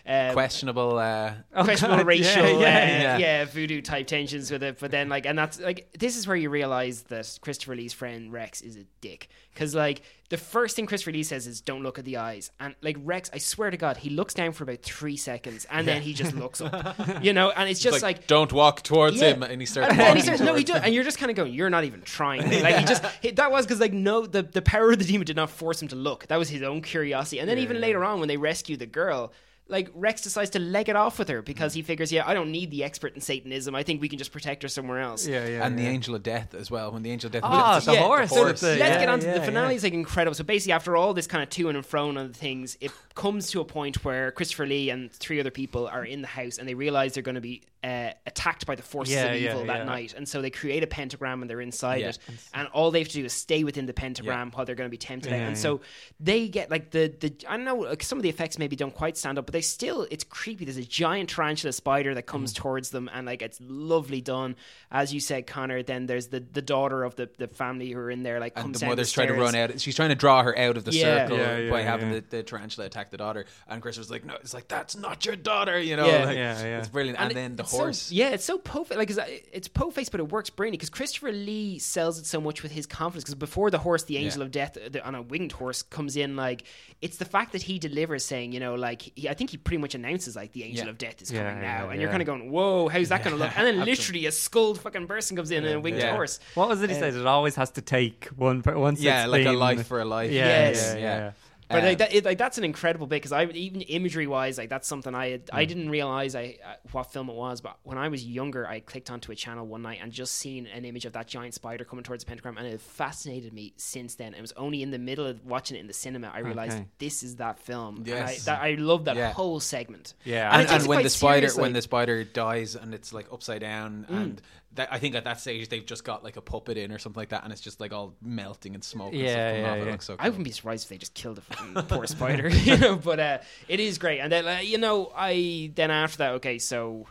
yeah. 0.07 0.29
Um, 0.29 0.35
questionable. 0.35 0.99
Uh, 0.99 1.33
questionable 1.65 1.99
yeah, 1.99 2.05
racial, 2.05 2.45
yeah, 2.45 2.59
yeah, 2.61 3.01
yeah. 3.01 3.19
yeah, 3.19 3.45
voodoo 3.47 3.81
type 3.81 4.07
tensions 4.07 4.51
with 4.51 4.63
it. 4.63 4.79
But 4.79 4.91
then, 4.91 5.09
like, 5.09 5.25
and 5.25 5.39
that's 5.39 5.59
like, 5.61 5.89
this 5.99 6.17
is 6.17 6.27
where 6.27 6.37
you 6.37 6.51
realize 6.51 7.03
that 7.05 7.39
Christopher 7.41 7.75
Lee's 7.75 7.93
friend 7.95 8.31
Rex 8.33 8.61
is 8.61 8.77
a 8.77 8.85
dick. 9.01 9.29
Because, 9.55 9.75
like, 9.75 10.03
the 10.31 10.37
first 10.37 10.77
thing 10.77 10.87
Chris 10.87 11.07
Lee 11.07 11.23
says 11.23 11.47
is, 11.47 11.61
don't 11.63 11.83
look 11.83 11.99
at 11.99 12.05
the 12.05 12.19
eyes. 12.19 12.51
And, 12.61 12.75
like, 12.83 12.97
Rex, 13.03 13.31
I 13.33 13.39
swear 13.39 13.71
to 13.71 13.77
God, 13.77 13.97
he 13.97 14.11
looks 14.11 14.35
down 14.35 14.53
for 14.53 14.65
about 14.65 14.83
three 14.83 15.17
seconds 15.17 15.67
and 15.71 15.89
then 15.89 16.03
he 16.03 16.13
just 16.13 16.35
looks 16.35 16.61
up, 16.61 16.97
you 17.23 17.33
know, 17.33 17.51
and 17.51 17.69
it's 17.69 17.81
just 17.81 18.03
like, 18.03 18.19
like, 18.19 18.27
don't 18.27 18.53
walk 18.53 18.83
towards 18.83 19.17
Yeah. 19.21 19.35
him, 19.35 19.43
and 19.43 19.61
he 19.61 19.67
starts. 19.67 19.91
and 19.91 19.99
then 19.99 20.17
he 20.17 20.23
says, 20.23 20.41
"No, 20.41 20.55
he 20.55 20.65
does," 20.65 20.83
and 20.83 20.95
you're 20.95 21.05
just 21.05 21.19
kind 21.19 21.31
of 21.31 21.37
going, 21.37 21.53
"You're 21.55 21.71
not 21.71 21.85
even 21.85 22.03
trying." 22.03 22.43
Like 22.63 22.77
he 22.77 22.85
just 22.85 23.05
he, 23.23 23.31
that 23.33 23.51
was 23.51 23.65
because 23.67 23.81
like 23.81 23.93
no, 23.93 24.27
the 24.27 24.43
the 24.43 24.63
power 24.63 24.93
of 24.93 24.99
the 24.99 25.05
demon 25.05 25.25
did 25.27 25.37
not 25.37 25.49
force 25.51 25.81
him 25.81 25.89
to 25.89 25.97
look. 25.97 26.27
That 26.29 26.39
was 26.39 26.49
his 26.49 26.63
own 26.63 26.83
curiosity. 26.83 27.39
And 27.41 27.49
then 27.49 27.59
even 27.59 27.81
later 27.81 28.05
on, 28.05 28.19
when 28.21 28.29
they 28.29 28.37
rescue 28.37 28.77
the 28.77 28.87
girl. 28.87 29.33
Like 29.69 29.91
Rex 29.95 30.23
decides 30.23 30.51
to 30.51 30.59
leg 30.59 30.89
it 30.89 30.97
off 30.97 31.19
with 31.19 31.29
her 31.29 31.43
because 31.43 31.75
hmm. 31.75 31.79
he 31.79 31.83
figures, 31.83 32.11
yeah, 32.11 32.27
I 32.27 32.35
don't 32.35 32.51
need 32.51 32.71
the 32.71 32.85
expert 32.85 33.15
in 33.15 33.21
Satanism. 33.21 33.75
I 33.75 33.83
think 33.83 34.01
we 34.01 34.09
can 34.09 34.19
just 34.19 34.33
protect 34.33 34.63
her 34.63 34.69
somewhere 34.69 35.01
else. 35.01 35.27
yeah, 35.27 35.47
yeah. 35.47 35.67
and 35.67 35.79
the 35.79 35.87
angel 35.87 36.15
of 36.15 36.23
death 36.23 36.55
as 36.55 36.71
well. 36.71 36.91
When 36.91 37.03
the 37.03 37.11
angel 37.11 37.29
of 37.29 37.33
death, 37.33 37.43
ah, 37.45 37.75
Oh, 37.75 37.77
it's 37.77 37.87
the 37.87 37.93
the 37.93 37.99
horse. 37.99 38.31
So 38.31 38.43
let's 38.43 38.63
Yeah, 38.63 38.99
get 38.99 39.09
on 39.09 39.21
to 39.21 39.27
yeah, 39.27 39.35
the 39.35 39.39
yeah. 39.41 39.45
finale. 39.45 39.75
Is 39.75 39.85
like 39.85 39.93
incredible. 39.93 40.35
So 40.35 40.45
basically, 40.45 40.73
after 40.73 40.97
all 40.97 41.15
this 41.15 41.27
kind 41.27 41.43
of 41.43 41.51
to 41.51 41.69
and 41.69 41.85
fro 41.85 42.09
of 42.09 42.35
things, 42.35 42.77
it 42.81 42.93
comes 43.15 43.51
to 43.51 43.61
a 43.61 43.65
point 43.65 44.05
where 44.05 44.31
Christopher 44.31 44.67
Lee 44.67 44.91
and 44.91 45.13
three 45.13 45.41
other 45.41 45.51
people 45.51 45.87
are 45.87 46.05
in 46.05 46.23
the 46.23 46.29
house, 46.29 46.59
and 46.59 46.69
they 46.69 46.75
realize 46.75 47.15
they're 47.15 47.23
going 47.23 47.35
to 47.35 47.41
be 47.41 47.63
uh, 47.85 48.11
attacked 48.27 48.67
by 48.67 48.75
the 48.75 48.83
forces 48.83 49.15
Yeah, 49.15 49.27
of 49.33 49.41
yeah, 49.41 49.51
evil 49.53 49.65
that 49.67 49.79
yeah. 49.79 49.85
night, 49.85 50.15
and 50.17 50.29
so 50.29 50.43
they 50.43 50.51
create 50.51 50.83
a 50.83 50.87
pentagram, 50.89 51.43
and 51.43 51.51
they're 51.51 51.61
inside 51.61 52.01
Yeah. 52.01 52.09
it, 52.09 52.19
and 52.53 52.67
all 52.69 52.91
they 52.91 52.99
have 52.99 53.09
to 53.09 53.15
do 53.15 53.25
is 53.25 53.33
stay 53.33 53.63
within 53.65 53.87
the 53.87 53.93
pentagram 53.95 54.51
while 54.53 54.65
they're 54.67 54.75
going 54.75 54.89
to 54.89 54.91
be 54.91 54.97
tempted 54.99 55.33
out. 55.33 55.37
Yeah, 55.37 55.47
And 55.47 55.57
yeah. 55.57 55.63
so 55.63 55.81
they 56.19 56.49
get 56.49 56.71
like 56.71 56.91
the 56.91 57.15
the 57.21 57.35
I 57.49 57.57
don't 57.57 57.65
know, 57.65 57.77
like 57.77 58.03
some 58.03 58.19
of 58.19 58.23
the 58.23 58.29
effects 58.29 58.59
maybe 58.59 58.75
don't 58.77 58.95
quite 58.95 59.17
stand 59.17 59.39
up, 59.39 59.47
but 59.47 59.53
they 59.53 59.61
still 59.61 60.07
it's 60.11 60.25
creepy. 60.25 60.65
There's 60.65 60.77
a 60.77 60.83
giant 60.85 61.31
tarantula 61.31 61.73
spider 61.73 62.15
that 62.15 62.23
comes 62.25 62.53
Mm. 62.53 62.57
towards 62.57 62.91
them, 62.91 63.09
and 63.13 63.27
like 63.27 63.43
it's 63.43 63.59
lovely 63.63 64.21
done, 64.21 64.57
as 64.91 65.15
you 65.15 65.21
said, 65.21 65.47
Connor. 65.47 65.83
Then 65.83 66.07
there's 66.07 66.29
the 66.29 66.41
the 66.41 66.63
daughter 66.63 67.05
of 67.05 67.15
the 67.17 67.31
the 67.39 67.47
family 67.49 67.91
who 67.93 67.99
are 68.01 68.11
in 68.11 68.23
there, 68.25 68.41
like 68.41 68.55
and 68.57 68.65
comes 68.65 68.75
the 68.79 68.81
down 68.81 68.89
mother's 68.91 69.13
trying 69.13 69.29
to 69.29 69.35
run 69.35 69.55
out. 69.55 69.81
She's 69.81 69.95
trying 69.95 70.09
to 70.09 70.15
draw 70.17 70.43
her 70.43 70.57
out 70.59 70.77
of 70.77 70.85
the 70.85 70.93
Yeah. 70.93 71.27
circle 71.29 71.39
Yeah, 71.39 71.59
yeah, 71.59 71.71
by 71.71 71.83
having 71.83 72.09
yeah. 72.13 72.21
the, 72.29 72.37
the 72.39 72.43
tarantula 72.43 72.87
attack 72.87 73.11
the 73.11 73.17
daughter. 73.19 73.45
And 73.69 73.81
Chris 73.81 73.99
was 73.99 74.11
like, 74.11 74.25
"No, 74.25 74.35
it's 74.35 74.53
like 74.55 74.67
that's 74.69 74.97
not 74.97 75.25
your 75.25 75.37
daughter." 75.37 75.79
You 75.79 75.97
know, 75.97 76.07
Yeah. 76.07 76.25
like, 76.25 76.37
Yeah, 76.37 76.63
yeah. 76.63 76.79
it's 76.79 76.89
brilliant. 76.89 77.21
And, 77.21 77.31
it- 77.31 77.35
then 77.35 77.57
the 77.57 77.68
it's 77.69 77.73
so- 77.77 77.79
horse. 77.79 78.13
yeah, 78.13 78.31
it's 78.31 78.45
so 78.45 78.59
po 78.59 78.87
like 78.95 79.11
it's, 79.11 79.19
it's 79.53 79.69
po 79.69 79.91
faced, 79.91 80.11
but 80.11 80.21
it 80.21 80.29
works 80.31 80.51
brilliantly 80.51 80.79
because 80.79 80.91
Christopher 80.91 81.33
Lee 81.33 81.79
sells 81.79 82.19
it 82.19 82.27
so 82.27 82.41
much 82.41 82.63
with 82.63 82.73
his 82.73 82.87
confidence. 82.87 83.25
Because 83.25 83.35
before 83.37 83.71
the 83.71 83.79
horse, 83.79 84.05
the 84.05 84.17
angel 84.17 84.41
Yeah. 84.41 84.45
of 84.47 84.51
death 84.51 84.79
the, 84.91 85.05
on 85.07 85.15
a 85.15 85.23
winged 85.23 85.53
horse 85.53 85.83
comes 85.83 86.17
in, 86.17 86.37
like 86.37 86.65
it's 87.01 87.19
the 87.19 87.25
fact 87.25 87.53
that 87.53 87.63
he 87.63 87.79
delivers, 87.79 88.25
saying, 88.25 88.53
you 88.53 88.61
know, 88.61 88.75
like 88.75 89.03
he, 89.15 89.29
I 89.29 89.35
think 89.35 89.51
he 89.51 89.57
pretty 89.57 89.79
much 89.81 89.95
announces 89.95 90.35
like 90.35 90.53
the 90.53 90.65
angel 90.65 90.87
Yeah. 90.87 90.91
of 90.91 90.99
death 90.99 91.23
is 91.23 91.31
Yeah, 91.31 91.45
coming 91.49 91.63
yeah, 91.63 91.79
now, 91.79 91.91
and 91.91 92.01
you're 92.01 92.09
yeah. 92.09 92.13
kind 92.13 92.23
of 92.23 92.27
going, 92.27 92.51
whoa, 92.51 92.89
how's 92.89 93.09
that 93.11 93.23
going 93.23 93.37
to 93.37 93.43
look? 93.43 93.53
And 93.59 93.67
then 93.67 93.85
literally 93.85 94.27
a 94.27 94.33
skulled 94.33 94.81
fucking 94.81 95.07
person 95.07 95.37
comes 95.37 95.51
in 95.51 95.65
and 95.65 95.75
a 95.75 95.81
winged 95.81 95.99
Yeah. 96.01 96.13
horse. 96.15 96.41
What 96.55 96.69
was 96.69 96.83
it 96.83 96.91
he 96.91 96.97
Uh, 96.97 97.01
said? 97.01 97.15
It 97.15 97.27
always 97.27 97.55
has 97.57 97.71
to 97.73 97.81
take 97.83 98.27
one. 98.37 98.63
per- 98.63 98.77
Once 98.79 99.01
yeah, 99.01 99.25
it's 99.25 99.31
like 99.33 99.47
a 99.47 99.53
life 99.53 99.87
for 99.87 100.01
a 100.01 100.05
life. 100.05 100.31
Yeah, 100.33 100.47
Yes. 100.71 100.95
yeah, 100.95 101.01
yeah. 101.01 101.31
But 101.71 101.83
Uh, 101.83 101.87
like, 101.87 101.99
that, 101.99 102.15
it, 102.15 102.25
like 102.25 102.39
that's 102.39 102.57
an 102.57 102.65
incredible 102.65 103.07
bit 103.07 103.17
because 103.17 103.33
I 103.33 103.45
even 103.45 103.83
imagery 103.83 104.27
wise, 104.27 104.57
like 104.57 104.71
that's 104.71 104.89
something 104.89 105.15
I 105.15 105.29
had, 105.31 105.43
I 105.53 105.67
didn't 105.67 105.91
realize 105.91 106.35
I 106.35 106.57
uh, 106.65 106.75
what 106.93 107.13
film 107.13 107.29
it 107.29 107.35
was. 107.37 107.61
But 107.61 107.77
when 107.83 107.99
I 107.99 108.09
was 108.09 108.25
younger, 108.25 108.67
I 108.67 108.81
clicked 108.81 109.11
onto 109.11 109.33
a 109.33 109.35
channel 109.35 109.67
one 109.67 109.83
night 109.83 109.99
and 110.03 110.11
just 110.11 110.37
seen 110.37 110.67
an 110.67 110.85
image 110.87 111.05
of 111.05 111.13
that 111.13 111.27
giant 111.29 111.53
spider 111.55 111.85
coming 111.85 112.05
towards 112.05 112.25
the 112.25 112.29
pentagram, 112.29 112.57
and 112.57 112.67
it 112.67 112.81
fascinated 112.81 113.53
me 113.53 113.75
since 113.77 114.15
then. 114.15 114.33
It 114.33 114.41
was 114.41 114.53
only 114.57 114.83
in 114.83 114.91
the 114.91 114.99
middle 114.99 115.27
of 115.27 115.45
watching 115.45 115.77
it 115.77 115.81
in 115.81 115.87
the 115.89 115.93
cinema 115.93 116.31
I 116.35 116.39
realized 116.39 116.77
Okay. 116.79 116.87
this 116.99 117.23
is 117.23 117.37
that 117.37 117.59
film. 117.61 118.03
Yes. 118.07 118.19
and 118.19 118.29
I, 118.29 118.57
that, 118.57 118.63
I 118.65 118.75
love 118.81 119.05
that 119.05 119.17
Yeah. 119.17 119.33
whole 119.33 119.61
segment. 119.61 120.15
Yeah, 120.25 120.51
And 120.51 120.63
and, 120.69 120.81
and 120.81 120.87
when 120.89 121.03
the 121.03 121.11
spider 121.11 121.49
seriously. 121.49 121.63
when 121.63 121.73
the 121.75 121.83
spider 121.83 122.25
dies 122.25 122.77
and 122.77 122.95
it's 122.95 123.13
like 123.13 123.27
upside 123.33 123.61
down 123.61 124.07
Mm. 124.11 124.17
and 124.17 124.43
that, 124.75 124.89
I 124.93 124.99
think 124.99 125.15
at 125.15 125.25
that 125.25 125.41
stage 125.41 125.69
they've 125.69 125.85
just 125.85 126.05
got 126.05 126.23
like 126.23 126.37
a 126.37 126.41
puppet 126.41 126.77
in 126.77 126.93
or 126.93 126.99
something 126.99 127.21
like 127.21 127.31
that 127.31 127.43
and 127.45 127.53
it's 127.53 127.61
just 127.63 127.81
like 127.81 127.93
all 127.93 128.15
melting 128.23 128.75
and 128.75 128.85
smoke 128.85 129.13
and 129.13 129.21
Yeah, 129.23 129.29
stuff 129.31 129.49
coming 129.51 129.63
yeah, 129.63 129.71
off. 129.71 129.77
It 129.79 129.85
yeah. 129.87 129.91
looks 129.93 130.05
so 130.07 130.17
I 130.19 130.29
wouldn't 130.29 130.45
be 130.45 130.51
surprised 130.53 130.85
if 130.85 130.89
they 130.91 130.99
just 130.99 131.15
killed 131.15 131.39
a 131.39 131.41
fucking 131.41 131.75
poor 131.89 132.07
spider, 132.07 132.49
you 132.69 132.77
know. 132.77 132.97
But 132.97 133.19
uh, 133.21 133.39
it 133.67 133.81
is 133.81 133.99
great, 133.99 134.21
and 134.21 134.31
then 134.31 134.47
uh, 134.47 134.59
you 134.63 134.79
know, 134.79 135.11
I 135.17 135.73
then 135.75 135.91
after 135.91 136.19
that, 136.19 136.33
okay, 136.35 136.59
so 136.59 137.07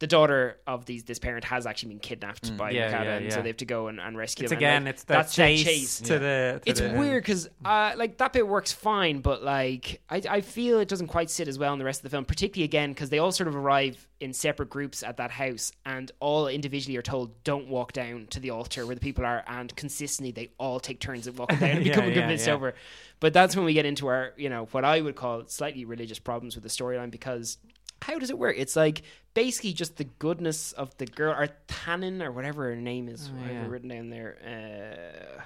the 0.00 0.06
daughter 0.06 0.58
of 0.66 0.84
these 0.86 1.04
this 1.04 1.18
parent 1.18 1.44
has 1.44 1.66
actually 1.66 1.88
been 1.90 1.98
kidnapped 1.98 2.56
by 2.56 2.70
Yeah, 2.70 2.92
Mocata, 2.92 3.04
yeah, 3.04 3.16
and 3.16 3.32
so 3.32 3.42
they 3.42 3.48
have 3.48 3.56
to 3.56 3.64
go 3.64 3.88
and, 3.88 3.98
and 4.00 4.16
rescue 4.16 4.44
It's. 4.44 4.52
And, 4.52 4.58
again, 4.60 4.84
like, 4.84 4.94
it's 4.94 5.04
the 5.04 5.14
that's 5.14 5.34
chase, 5.34 5.64
chase. 5.64 6.00
to 6.02 6.18
the. 6.18 6.60
to 6.64 6.70
It's 6.70 6.80
the, 6.80 6.90
weird 6.90 7.22
because 7.24 7.48
uh, 7.64 7.94
like 7.96 8.18
that 8.18 8.32
bit 8.32 8.46
works 8.46 8.72
fine, 8.72 9.20
but 9.20 9.42
like 9.42 10.00
I, 10.08 10.22
I 10.28 10.40
feel 10.40 10.78
it 10.78 10.88
doesn't 10.88 11.08
quite 11.08 11.30
sit 11.30 11.48
as 11.48 11.58
well 11.58 11.72
in 11.72 11.78
the 11.80 11.84
rest 11.84 11.98
of 12.00 12.02
the 12.04 12.10
film. 12.10 12.24
Particularly 12.24 12.64
again 12.64 12.90
because 12.92 13.10
they 13.10 13.18
all 13.18 13.32
sort 13.32 13.48
of 13.48 13.56
arrive 13.56 14.06
in 14.20 14.32
separate 14.32 14.70
groups 14.70 15.02
at 15.02 15.16
that 15.16 15.32
house, 15.32 15.72
and 15.84 16.12
all 16.20 16.46
individually 16.46 16.96
are 16.96 17.02
told 17.02 17.42
don't 17.42 17.66
walk 17.68 17.92
down 17.92 18.26
to 18.30 18.40
the 18.40 18.50
altar 18.50 18.86
where 18.86 18.94
the 18.94 19.00
people 19.00 19.24
are, 19.24 19.42
and 19.48 19.74
consistently 19.74 20.30
they 20.30 20.50
all 20.58 20.78
take 20.78 21.00
turns 21.00 21.26
at 21.26 21.34
walking 21.36 21.58
down 21.58 21.70
and 21.78 21.86
Yeah, 21.86 21.92
becoming 21.92 22.10
yeah, 22.10 22.20
convinced 22.20 22.46
yeah. 22.46 22.54
over. 22.54 22.74
But 23.20 23.32
that's 23.32 23.56
when 23.56 23.64
we 23.64 23.72
get 23.72 23.84
into 23.84 24.06
our 24.06 24.32
you 24.36 24.48
know 24.48 24.68
what 24.70 24.84
I 24.84 25.00
would 25.00 25.16
call 25.16 25.42
slightly 25.48 25.84
religious 25.84 26.20
problems 26.20 26.54
with 26.54 26.62
the 26.62 26.70
storyline 26.70 27.10
because. 27.10 27.58
How 28.02 28.18
does 28.18 28.30
it 28.30 28.38
work? 28.38 28.56
It's 28.58 28.76
like 28.76 29.02
basically 29.34 29.72
just 29.72 29.96
the 29.96 30.04
goodness 30.04 30.72
of 30.72 30.96
the 30.98 31.06
girl, 31.06 31.32
or 31.32 31.48
Tannen, 31.68 32.22
or 32.22 32.32
whatever 32.32 32.64
her 32.64 32.76
name 32.76 33.08
is. 33.08 33.30
Have 33.44 33.50
yeah. 33.50 33.66
written 33.68 33.88
down 33.88 34.10
there. 34.10 35.38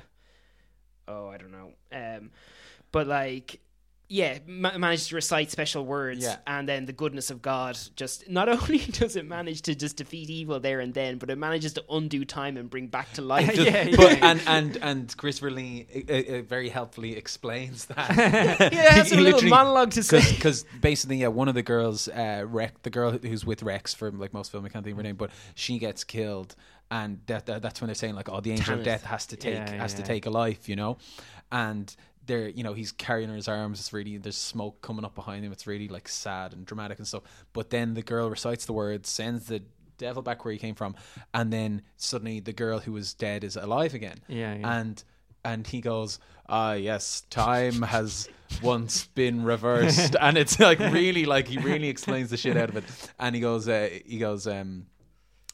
Uh, 1.08 1.10
oh, 1.10 1.28
I 1.28 1.36
don't 1.38 1.52
know. 1.52 1.72
Um, 1.92 2.30
but 2.90 3.06
like, 3.06 3.60
yeah, 4.14 4.38
ma- 4.46 4.76
managed 4.76 5.08
to 5.08 5.14
recite 5.14 5.50
special 5.50 5.86
words, 5.86 6.22
Yeah. 6.22 6.36
and 6.46 6.68
then 6.68 6.84
the 6.84 6.92
goodness 6.92 7.30
of 7.30 7.40
God 7.40 7.78
just 7.96 8.28
not 8.28 8.46
only 8.56 8.78
does 8.78 9.16
it 9.16 9.26
manage 9.26 9.62
to 9.62 9.74
just 9.74 9.96
defeat 9.96 10.28
evil 10.28 10.60
there 10.60 10.80
and 10.80 10.92
then, 10.92 11.16
but 11.16 11.30
it 11.30 11.38
manages 11.38 11.72
to 11.74 11.84
undo 11.88 12.24
time 12.26 12.58
and 12.58 12.68
bring 12.68 12.88
back 12.88 13.10
to 13.14 13.22
life. 13.34 13.56
Yeah, 13.56 13.84
yeah. 13.88 13.96
But 13.96 14.22
and 14.22 14.42
and 14.46 14.76
and 14.82 15.16
Chris 15.16 15.40
Lee 15.40 15.86
uh, 16.08 16.12
uh, 16.38 16.42
very 16.42 16.68
helpfully 16.68 17.16
explains 17.16 17.86
that. 17.86 18.10
yeah, 18.72 18.94
that's 18.96 19.10
He 19.10 19.16
a 19.16 19.20
little 19.20 19.48
monologue 19.48 19.92
to 19.92 20.02
say. 20.02 20.20
because 20.34 20.64
basically, 20.80 21.16
yeah, 21.16 21.28
one 21.28 21.48
of 21.48 21.54
the 21.54 21.62
girls, 21.62 22.08
uh, 22.08 22.44
Rex, 22.46 22.72
the 22.82 22.90
girl 22.90 23.12
who's 23.12 23.46
with 23.46 23.62
Rex 23.62 23.94
for 23.94 24.10
like 24.10 24.34
most 24.34 24.52
film, 24.52 24.66
I 24.66 24.68
can't 24.68 24.84
think 24.84 24.92
of 24.92 24.98
her 24.98 25.02
name, 25.04 25.16
but 25.16 25.30
she 25.54 25.78
gets 25.78 26.04
killed, 26.04 26.54
and 26.90 27.20
that, 27.28 27.46
that 27.46 27.62
that's 27.62 27.80
when 27.80 27.88
they're 27.88 27.94
saying 27.94 28.14
like, 28.14 28.28
oh, 28.28 28.40
the 28.40 28.52
angel 28.52 28.74
of 28.74 28.84
death 28.84 29.04
has 29.04 29.24
to 29.28 29.36
take 29.36 29.54
Yeah, 29.54 29.72
has 29.76 29.94
to 29.94 30.02
take 30.02 30.26
a 30.26 30.30
life, 30.30 30.68
you 30.68 30.76
know, 30.76 30.98
and 31.50 31.94
they're 32.26 32.48
you 32.48 32.62
know 32.62 32.72
he's 32.72 32.92
carrying 32.92 33.28
her 33.28 33.34
in 33.34 33.36
his 33.36 33.48
arms. 33.48 33.80
It's 33.80 33.92
really 33.92 34.16
there's 34.18 34.36
smoke 34.36 34.80
coming 34.82 35.04
up 35.04 35.14
behind 35.14 35.44
him. 35.44 35.52
It's 35.52 35.66
really 35.66 35.88
like 35.88 36.08
sad 36.08 36.52
and 36.52 36.64
dramatic 36.64 36.98
and 36.98 37.06
stuff. 37.06 37.22
But 37.52 37.70
then 37.70 37.94
the 37.94 38.02
girl 38.02 38.30
recites 38.30 38.64
the 38.66 38.72
words, 38.72 39.08
sends 39.08 39.46
the 39.46 39.62
devil 39.98 40.22
back 40.22 40.44
where 40.44 40.52
he 40.52 40.58
came 40.58 40.74
from, 40.74 40.94
and 41.34 41.52
then 41.52 41.82
suddenly 41.96 42.40
the 42.40 42.52
girl 42.52 42.78
who 42.78 42.92
was 42.92 43.14
dead 43.14 43.44
is 43.44 43.56
alive 43.56 43.94
again. 43.94 44.18
Yeah, 44.28 44.54
yeah. 44.54 44.78
and 44.80 45.02
and 45.44 45.66
he 45.66 45.80
goes, 45.80 46.18
"Ah, 46.48 46.74
yes, 46.74 47.22
time 47.30 47.82
has 47.82 48.28
once 48.62 49.06
been 49.06 49.44
reversed," 49.44 50.16
and 50.20 50.36
it's 50.36 50.58
like 50.60 50.78
really, 50.78 51.24
like 51.24 51.48
he 51.48 51.58
really 51.58 51.88
explains 51.88 52.30
the 52.30 52.36
shit 52.36 52.56
out 52.56 52.68
of 52.68 52.76
it. 52.76 52.84
And 53.18 53.34
he 53.34 53.40
goes, 53.40 53.68
uh, 53.68 53.88
he 54.04 54.18
goes, 54.18 54.46
um, 54.46 54.86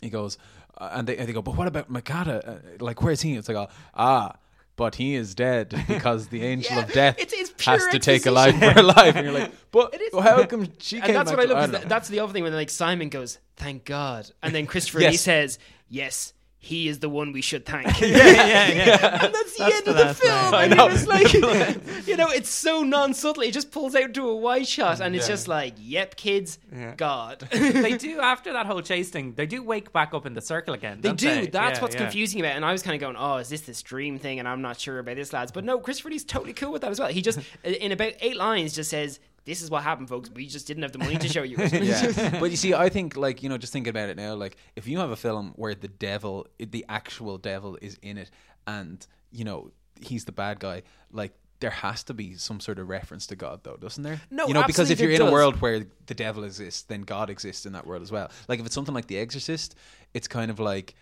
he 0.01 0.11
goes, 0.11 0.39
uh, 0.77 0.91
and 0.93 1.09
they 1.09 1.17
and 1.17 1.29
they 1.29 1.33
go, 1.33 1.43
"But 1.43 1.57
what 1.57 1.69
about 1.69 1.91
Mocata? 1.91 2.49
Uh, 2.49 2.85
like, 2.85 3.03
where's 3.03 3.21
he?" 3.21 3.37
It's 3.37 3.49
like, 3.49 3.57
oh, 3.57 3.69
ah. 3.95 4.35
But 4.79 4.95
he 4.95 5.15
is 5.15 5.35
dead 5.35 5.69
because 5.89 6.29
the 6.29 6.43
angel 6.43 6.77
Yeah, 6.77 6.85
of 6.85 6.93
death 6.93 7.19
it's- 7.19 7.39
it's 7.39 7.65
has 7.67 7.87
to 7.89 7.99
take 7.99 8.25
a 8.25 8.31
life 8.31 8.59
for 8.59 8.79
a 8.79 8.83
life, 8.83 9.15
and 9.17 9.27
you're 9.27 9.35
like, 9.39 9.53
"But 9.73 9.93
It 9.93 10.01
is. 10.01 10.19
how 10.19 10.47
come 10.47 10.69
she 10.79 10.97
and 10.97 11.05
came 11.07 11.15
that's 11.15 11.31
back 11.31 11.39
what 11.39 11.47
I 11.47 11.53
love. 11.53 11.59
'cause 11.59 11.67
don't 11.67 11.71
th- 11.73 11.83
know. 11.83 11.89
that's 11.89 12.09
the 12.09 12.21
other 12.21 12.33
thing 12.33 12.45
when 12.45 12.55
like 12.55 12.71
Simon 12.71 13.09
goes, 13.11 13.39
"Thank 13.57 13.85
God," 13.85 14.31
and 14.43 14.55
then 14.55 14.67
Christopher 14.67 15.01
Yes. 15.01 15.11
Lee 15.13 15.17
says, 15.19 15.59
"Yes." 15.89 16.33
He 16.61 16.89
is 16.89 16.99
the 16.99 17.09
one 17.09 17.31
we 17.33 17.41
should 17.41 17.65
thank. 17.65 17.87
yeah, 18.01 18.09
yeah, 18.09 18.69
yeah. 18.69 19.25
and 19.27 19.33
that's 19.35 19.57
the 19.57 19.65
That's 19.65 19.77
end 19.77 19.85
the 19.87 19.91
of 19.93 20.09
the 20.09 20.15
film. 20.15 20.51
line. 20.53 20.73
And 20.73 20.81
I 20.81 20.87
it 20.87 20.93
was 20.93 21.07
like, 21.07 21.33
you 22.07 22.17
know, 22.17 22.29
it's 22.31 22.51
so 22.51 22.83
non-subtle. 22.83 23.45
It 23.45 23.53
just 23.53 23.71
pulls 23.71 23.95
out 23.95 24.13
to 24.15 24.29
a 24.29 24.37
wide 24.37 24.67
shot, 24.67 25.01
and 25.01 25.15
it's 25.15 25.29
just 25.29 25.47
like, 25.47 25.75
"Yep, 25.79 26.17
kids, 26.17 26.59
God." 26.97 27.47
they 27.53 27.97
do 27.97 28.19
after 28.21 28.53
that 28.55 28.67
whole 28.67 28.83
chase 28.83 29.09
thing. 29.09 29.35
They 29.35 29.47
do 29.47 29.63
wake 29.63 29.93
back 29.93 30.13
up 30.15 30.27
in 30.27 30.35
the 30.35 30.41
circle 30.41 30.75
again. 30.75 31.01
They 31.01 31.11
don't 31.11 31.19
do. 31.21 31.29
They? 31.43 31.47
That's 31.47 31.79
Yeah, 31.79 31.83
what's 31.83 31.95
yeah. 31.95 32.03
confusing 32.03 32.41
about 32.41 32.53
it. 32.53 32.57
And 32.57 32.65
I 32.65 32.73
was 32.73 32.83
kind 32.83 32.95
of 32.97 33.01
going, 33.01 33.17
oh, 33.17 33.37
is 33.37 33.49
this 33.49 33.61
this 33.61 33.81
dream 33.81 34.19
thing? 34.19 34.41
And 34.41 34.49
I'm 34.49 34.61
not 34.61 34.81
sure 34.81 34.99
about 34.99 35.15
this, 35.15 35.33
lads. 35.33 35.53
But 35.53 35.65
no, 35.65 35.79
Christopher 35.79 36.11
Lee's 36.11 36.25
totally 36.25 36.55
cool 36.55 36.73
with 36.73 36.83
that 36.83 36.91
as 36.91 36.99
well. 36.99 37.09
He 37.09 37.23
just, 37.23 37.39
in 37.63 37.93
about 37.93 38.15
eight 38.21 38.37
lines, 38.37 38.75
just 38.75 38.91
says, 38.91 39.21
this 39.49 39.63
is 39.63 39.71
what 39.71 39.83
happened, 39.83 40.09
folks. 40.09 40.31
We 40.31 40.47
just 40.47 40.67
didn't 40.67 40.83
have 40.83 40.93
the 40.93 40.99
money 40.99 41.17
to 41.17 41.29
show 41.29 41.43
you. 41.43 41.57
yeah 41.73 42.39
but 42.41 42.51
you 42.51 42.57
see 42.57 42.75
i 42.75 42.89
think 42.89 43.17
like 43.17 43.43
you 43.43 43.49
know 43.49 43.59
just 43.59 43.73
thinking 43.73 43.91
about 43.91 44.09
it 44.09 44.17
now 44.17 44.35
like 44.35 44.57
if 44.77 44.87
you 44.87 44.99
have 44.99 45.11
a 45.11 45.17
film 45.17 45.53
where 45.57 45.75
the 45.75 45.89
devil 45.89 46.47
the 46.59 46.85
actual 46.89 47.39
devil 47.39 47.79
is 47.81 47.99
in 48.03 48.19
it 48.19 48.31
and 48.67 49.07
you 49.31 49.45
know 49.45 49.71
he's 50.01 50.25
the 50.25 50.33
bad 50.33 50.61
guy 50.61 50.83
like 51.13 51.33
there 51.61 51.71
has 51.71 52.05
to 52.05 52.15
be 52.15 52.35
some 52.35 52.61
sort 52.61 52.79
of 52.79 52.89
reference 52.89 53.27
to 53.27 53.37
God, 53.37 53.61
though, 53.65 53.77
doesn't 53.77 54.05
there? 54.05 54.21
No, 54.31 54.47
you 54.47 54.55
know, 54.55 54.63
because 54.65 54.91
if 54.91 55.01
you're 55.01 55.11
in 55.11 55.19
there 55.19 55.29
a 55.29 55.33
world 55.33 55.61
where 55.61 55.85
the 56.07 56.15
devil 56.15 56.45
exists, 56.45 56.83
then 56.83 57.03
God 57.03 57.31
exists 57.31 57.67
in 57.67 57.73
that 57.73 57.85
world 57.85 58.03
as 58.03 58.13
well. 58.13 58.31
Like 58.47 58.61
if 58.61 58.67
it's 58.67 58.75
something 58.77 58.95
like 58.95 59.09
The 59.09 59.19
Exorcist, 59.19 59.75
it's 60.15 60.29
kind 60.29 60.53
of 60.53 60.61
like, 60.61 60.95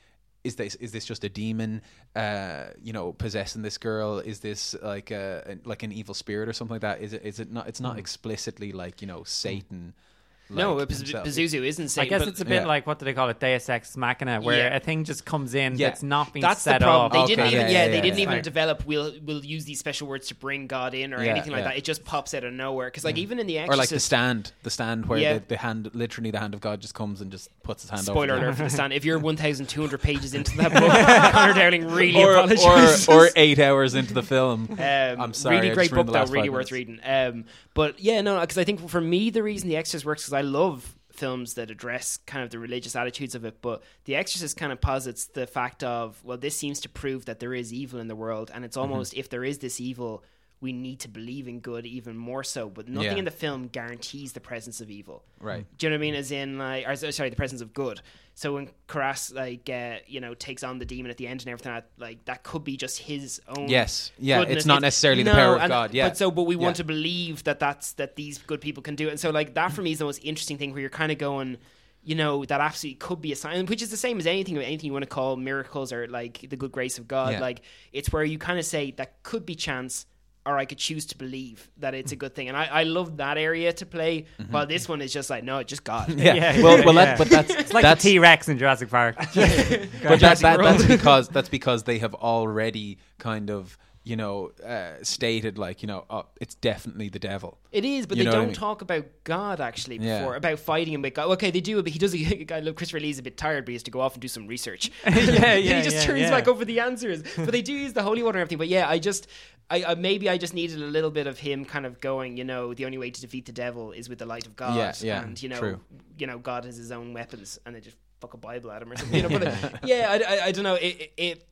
is 0.46 0.56
this 0.56 0.74
is 0.76 0.92
this 0.92 1.04
just 1.04 1.24
a 1.24 1.28
demon, 1.28 1.82
uh, 2.14 2.66
you 2.82 2.92
know, 2.92 3.12
possessing 3.12 3.62
this 3.62 3.78
girl? 3.78 4.18
Is 4.18 4.40
this 4.40 4.74
like 4.80 5.10
a 5.10 5.58
like 5.64 5.82
an 5.82 5.92
evil 5.92 6.14
spirit 6.14 6.48
or 6.48 6.52
something 6.52 6.74
like 6.76 6.82
that? 6.82 7.00
Is 7.00 7.12
it 7.12 7.22
is 7.24 7.40
it 7.40 7.52
not? 7.52 7.66
It's 7.68 7.80
not 7.80 7.98
explicitly 7.98 8.72
like 8.72 9.02
you 9.02 9.08
know 9.08 9.24
Satan. 9.24 9.86
no, 9.86 10.15
like 10.48 10.88
Paz- 10.88 10.98
himself. 11.00 11.26
Pazuzu 11.26 11.64
isn't 11.64 11.98
I 11.98 12.04
guess 12.06 12.20
but 12.20 12.28
it's 12.28 12.40
a 12.40 12.44
bit 12.44 12.62
Yeah. 12.62 12.66
like 12.66 12.86
what 12.86 12.98
do 12.98 13.04
they 13.04 13.14
call 13.14 13.28
it, 13.28 13.40
Deus 13.40 13.68
Ex 13.68 13.96
Machina, 13.96 14.40
where 14.40 14.68
Yeah. 14.70 14.76
a 14.76 14.80
thing 14.80 15.04
just 15.04 15.24
comes 15.24 15.54
in 15.54 15.76
Yeah. 15.76 15.88
that's 15.88 16.02
not 16.02 16.32
being 16.32 16.42
that's 16.42 16.62
set 16.62 16.78
the 16.80 16.84
problem. 16.86 17.06
up. 17.06 17.12
They 17.12 17.18
Okay, 17.20 17.34
didn't 17.34 17.46
even, 17.52 17.60
yeah, 17.66 17.68
yeah, 17.72 17.84
yeah, 17.84 17.90
they 17.90 18.00
didn't 18.00 18.18
even 18.20 18.34
Right. 18.34 18.42
develop. 18.42 18.86
We'll 18.86 19.12
we'll 19.24 19.44
use 19.44 19.64
these 19.64 19.78
special 19.78 20.06
words 20.08 20.28
to 20.28 20.34
bring 20.34 20.66
God 20.66 20.94
in 20.94 21.12
or 21.12 21.22
Yeah, 21.24 21.32
anything 21.32 21.52
like 21.52 21.62
yeah. 21.64 21.68
that. 21.70 21.76
It 21.78 21.84
just 21.84 22.04
pops 22.04 22.32
out 22.34 22.44
of 22.44 22.52
nowhere. 22.52 22.88
Because 22.88 23.04
like 23.04 23.18
even 23.18 23.38
in 23.38 23.46
the 23.46 23.60
or 23.60 23.76
like 23.76 23.88
the 23.88 23.98
stand, 24.00 24.52
the 24.62 24.70
stand 24.70 25.06
where 25.06 25.18
Yeah. 25.18 25.34
the, 25.34 25.42
the 25.48 25.56
hand, 25.58 25.90
literally 25.94 26.30
the 26.30 26.38
hand 26.40 26.54
of 26.54 26.60
God 26.60 26.80
just 26.80 26.94
comes 26.94 27.20
and 27.20 27.30
just 27.32 27.50
puts 27.62 27.82
his 27.82 27.90
hand 27.90 28.02
Spoiler 28.04 28.34
over. 28.34 28.44
alert 28.46 28.56
for 28.56 28.62
the 28.64 28.70
stand. 28.70 28.92
If 28.92 29.04
you're 29.04 29.18
1,200 29.26 30.00
pages 30.00 30.34
into 30.34 30.56
that 30.58 30.72
book, 30.72 31.32
Connor 31.32 31.54
Dowling 31.54 31.90
really 31.90 32.22
Or, 32.22 32.32
or, 32.32 32.36
apologizes. 32.36 33.08
or 33.08 33.30
eight 33.36 33.58
hours 33.58 33.94
into 33.94 34.14
the 34.14 34.22
film. 34.22 34.68
Um, 34.72 34.78
I'm 35.20 35.34
sorry, 35.34 35.56
really 35.56 35.70
I 35.70 35.74
great 35.74 35.90
book 35.90 36.06
though, 36.06 36.24
really 36.26 36.48
five 36.48 36.52
worth 36.54 36.72
reading. 36.72 37.00
Um, 37.04 37.44
but 37.74 37.98
yeah, 38.00 38.20
no, 38.22 38.40
because 38.40 38.58
I 38.58 38.64
think 38.64 38.88
for 38.88 39.00
me 39.00 39.30
the 39.30 39.42
reason 39.42 39.68
The 39.68 39.76
Exorcist 39.76 40.04
works 40.04 40.26
is 40.26 40.32
I 40.36 40.42
love 40.42 40.96
films 41.10 41.54
that 41.54 41.70
address 41.70 42.18
kind 42.26 42.44
of 42.44 42.50
the 42.50 42.58
religious 42.58 42.94
attitudes 42.94 43.34
of 43.34 43.44
it. 43.44 43.62
But 43.62 43.82
The 44.04 44.16
Exorcist 44.16 44.56
kind 44.56 44.70
of 44.70 44.80
posits 44.80 45.26
the 45.26 45.46
fact 45.46 45.82
of 45.82 46.22
well, 46.24 46.36
this 46.38 46.56
seems 46.56 46.80
to 46.80 46.88
prove 46.88 47.24
that 47.24 47.40
there 47.40 47.54
is 47.54 47.72
evil 47.72 47.98
in 48.00 48.08
the 48.08 48.14
world, 48.16 48.50
and 48.50 48.58
Mm-hmm. 48.58 48.64
it's 48.66 48.76
almost 48.76 49.14
if 49.14 49.28
there 49.28 49.44
is 49.44 49.58
this 49.58 49.80
evil. 49.80 50.22
We 50.66 50.72
need 50.72 50.98
to 51.00 51.08
believe 51.08 51.46
in 51.46 51.60
good 51.60 51.86
even 51.86 52.16
more 52.16 52.42
so, 52.42 52.68
but 52.68 52.88
nothing 52.88 53.12
Yeah. 53.12 53.18
in 53.18 53.24
the 53.24 53.30
film 53.30 53.68
guarantees 53.68 54.32
the 54.32 54.40
presence 54.40 54.80
of 54.80 54.90
evil. 54.90 55.22
Right. 55.38 55.64
Do 55.78 55.86
you 55.86 55.90
know 55.90 55.94
what 55.94 55.98
I 55.98 56.06
mean? 56.06 56.14
As 56.16 56.32
in, 56.32 56.58
like, 56.58 56.88
or, 56.88 56.96
sorry, 57.12 57.30
the 57.30 57.36
presence 57.36 57.60
of 57.60 57.72
good. 57.72 58.00
So 58.34 58.54
when 58.54 58.68
Karras, 58.88 59.32
like, 59.32 59.70
uh, 59.70 60.00
you 60.08 60.20
know, 60.20 60.34
takes 60.34 60.64
on 60.64 60.80
the 60.80 60.84
demon 60.84 61.10
at 61.12 61.18
the 61.18 61.28
end 61.28 61.42
and 61.42 61.50
everything, 61.50 61.72
that, 61.72 61.86
like, 61.98 62.24
that 62.24 62.42
could 62.42 62.64
be 62.64 62.76
just 62.76 62.98
his 62.98 63.40
own. 63.46 63.68
Yes. 63.68 64.10
Yeah, 64.18 64.40
goodness. 64.40 64.56
it's 64.56 64.66
not 64.66 64.82
necessarily 64.82 65.22
the 65.22 65.30
power 65.30 65.54
of 65.54 65.62
and- 65.62 65.70
God, 65.70 65.94
yeah. 65.94 66.08
But 66.08 66.16
so, 66.18 66.32
but 66.32 66.42
we 66.42 66.56
want 66.56 66.76
to 66.76 66.84
believe 66.84 67.44
that 67.44 67.60
that's 67.60 67.92
that 67.92 68.16
these 68.16 68.38
good 68.38 68.60
people 68.60 68.82
can 68.82 68.96
do 68.96 69.06
it. 69.06 69.12
And 69.12 69.20
so, 69.20 69.30
like, 69.30 69.54
that 69.54 69.72
for 69.72 69.82
me 69.82 69.92
is 69.92 69.98
the 70.00 70.04
most 70.04 70.18
interesting 70.24 70.58
thing 70.58 70.72
where 70.72 70.80
you're 70.80 70.90
kind 70.90 71.12
of 71.12 71.18
going. 71.18 71.58
You 72.02 72.14
know 72.14 72.44
that 72.44 72.60
absolutely 72.60 72.98
could 72.98 73.20
be 73.20 73.32
a 73.32 73.36
sign, 73.36 73.66
which 73.66 73.82
is 73.82 73.90
the 73.90 73.96
same 73.96 74.18
as 74.20 74.28
anything, 74.28 74.56
anything 74.58 74.86
you 74.86 74.92
want 74.92 75.02
to 75.02 75.08
call 75.08 75.34
miracles 75.36 75.92
or 75.92 76.06
like 76.06 76.46
the 76.48 76.56
good 76.56 76.70
grace 76.70 76.98
of 76.98 77.08
God. 77.08 77.32
Yeah. 77.32 77.40
Like 77.40 77.62
it's 77.92 78.12
where 78.12 78.22
you 78.22 78.38
kind 78.38 78.60
of 78.60 78.64
say 78.64 78.92
that 78.92 79.24
could 79.24 79.44
be 79.44 79.56
chance, 79.56 80.06
or 80.46 80.56
I 80.58 80.64
could 80.64 80.78
choose 80.78 81.06
to 81.06 81.18
believe 81.18 81.68
that 81.78 81.94
it's 81.94 82.12
a 82.12 82.16
good 82.16 82.34
thing. 82.34 82.48
And 82.48 82.56
I, 82.56 82.66
I 82.66 82.82
love 82.84 83.16
that 83.16 83.36
area 83.36 83.72
to 83.72 83.84
play. 83.84 84.26
While 84.50 84.66
this 84.66 84.88
one 84.88 85.02
is 85.02 85.12
just 85.12 85.28
like, 85.28 85.42
no, 85.42 85.58
it 85.58 85.66
just 85.66 85.84
God. 85.84 86.08
Mm-hmm. 86.08 86.20
Yeah. 86.26 86.34
Yeah, 86.34 86.62
well, 86.62 86.78
yeah, 86.78 86.84
well, 86.84 86.94
yeah. 86.94 87.04
That, 87.04 87.18
but 87.18 87.28
that's 87.28 87.50
It's 87.50 87.72
like 87.72 87.82
that's, 87.82 88.02
T 88.02 88.18
Rex 88.18 88.48
in 88.48 88.58
Jurassic 88.58 88.90
Park. 88.90 89.16
but 89.34 89.34
that, 89.34 90.38
that, 90.40 90.58
that's 90.58 90.84
because 90.84 91.28
that's 91.28 91.48
because 91.48 91.84
they 91.84 91.98
have 91.98 92.14
already 92.14 92.98
kind 93.18 93.50
of 93.50 93.78
you 94.06 94.14
know 94.14 94.52
uh, 94.64 94.92
stated 95.02 95.58
like 95.58 95.82
you 95.82 95.88
know 95.88 96.04
oh, 96.08 96.26
it's 96.40 96.54
definitely 96.54 97.08
the 97.08 97.18
devil. 97.18 97.58
It 97.72 97.84
is, 97.84 98.06
but 98.06 98.16
You 98.16 98.22
they 98.22 98.30
what 98.30 98.36
I 98.36 98.38
don't 98.38 98.46
mean? 98.48 98.54
talk 98.54 98.80
about 98.80 99.04
God 99.24 99.60
actually 99.60 99.98
Yeah. 99.98 100.20
before 100.20 100.36
about 100.36 100.60
fighting 100.60 100.94
him 100.94 101.02
with 101.02 101.14
God. 101.14 101.28
Okay, 101.32 101.50
they 101.50 101.60
do, 101.60 101.82
but 101.82 101.90
he 101.92 101.98
does. 101.98 102.14
I 102.14 102.60
love 102.60 102.76
Christopher 102.76 103.00
Lee's 103.00 103.18
a 103.18 103.22
bit 103.24 103.36
tired, 103.36 103.64
but 103.64 103.70
he 103.70 103.74
has 103.74 103.82
to 103.82 103.90
go 103.90 104.00
off 104.00 104.14
and 104.14 104.22
do 104.22 104.28
some 104.28 104.46
research. 104.46 104.92
Yeah, 105.04 105.18
And 105.18 105.64
yeah, 105.64 105.76
he 105.78 105.82
just 105.82 105.96
yeah, 105.96 106.02
turns 106.04 106.20
yeah. 106.20 106.30
back 106.30 106.46
over 106.46 106.64
the 106.64 106.78
answers. 106.80 107.24
But 107.36 107.50
they 107.50 107.62
do 107.62 107.72
use 107.72 107.92
the 107.94 108.04
holy 108.04 108.22
water 108.22 108.38
and 108.38 108.42
everything. 108.42 108.58
But 108.58 108.68
yeah, 108.68 108.88
I 108.88 109.00
just, 109.00 109.26
I, 109.68 109.96
maybe 109.96 110.30
I 110.30 110.38
just 110.38 110.54
needed 110.54 110.80
a 110.80 110.86
little 110.86 111.10
bit 111.10 111.26
of 111.26 111.40
him 111.40 111.64
kind 111.64 111.84
of 111.84 112.00
going. 112.00 112.36
You 112.36 112.44
know, 112.44 112.74
the 112.74 112.84
only 112.84 112.98
way 112.98 113.10
to 113.10 113.20
defeat 113.20 113.46
the 113.46 113.52
devil 113.52 113.90
is 113.90 114.08
with 114.08 114.20
the 114.20 114.26
light 114.26 114.46
of 114.46 114.54
God. 114.54 114.76
Yeah, 114.76 114.92
yeah, 115.00 115.22
and 115.22 115.42
you 115.42 115.48
know, 115.48 115.58
true. 115.58 115.80
you 116.16 116.28
know, 116.28 116.38
God 116.38 116.64
has 116.64 116.76
his 116.76 116.92
own 116.92 117.12
weapons, 117.12 117.58
and 117.66 117.74
they 117.74 117.80
just 117.80 117.96
fuck 118.20 118.34
a 118.34 118.38
Bible 118.38 118.70
at 118.70 118.82
him 118.82 118.92
or 118.92 118.96
something. 118.96 119.16
You 119.20 119.28
know, 119.28 119.38
but 119.38 119.84
yeah, 119.84 120.06
I, 120.08 120.34
I, 120.36 120.44
I 120.46 120.52
don't 120.52 120.64
know. 120.64 120.74
It, 120.76 120.84
it, 121.00 121.12
it 121.16 121.46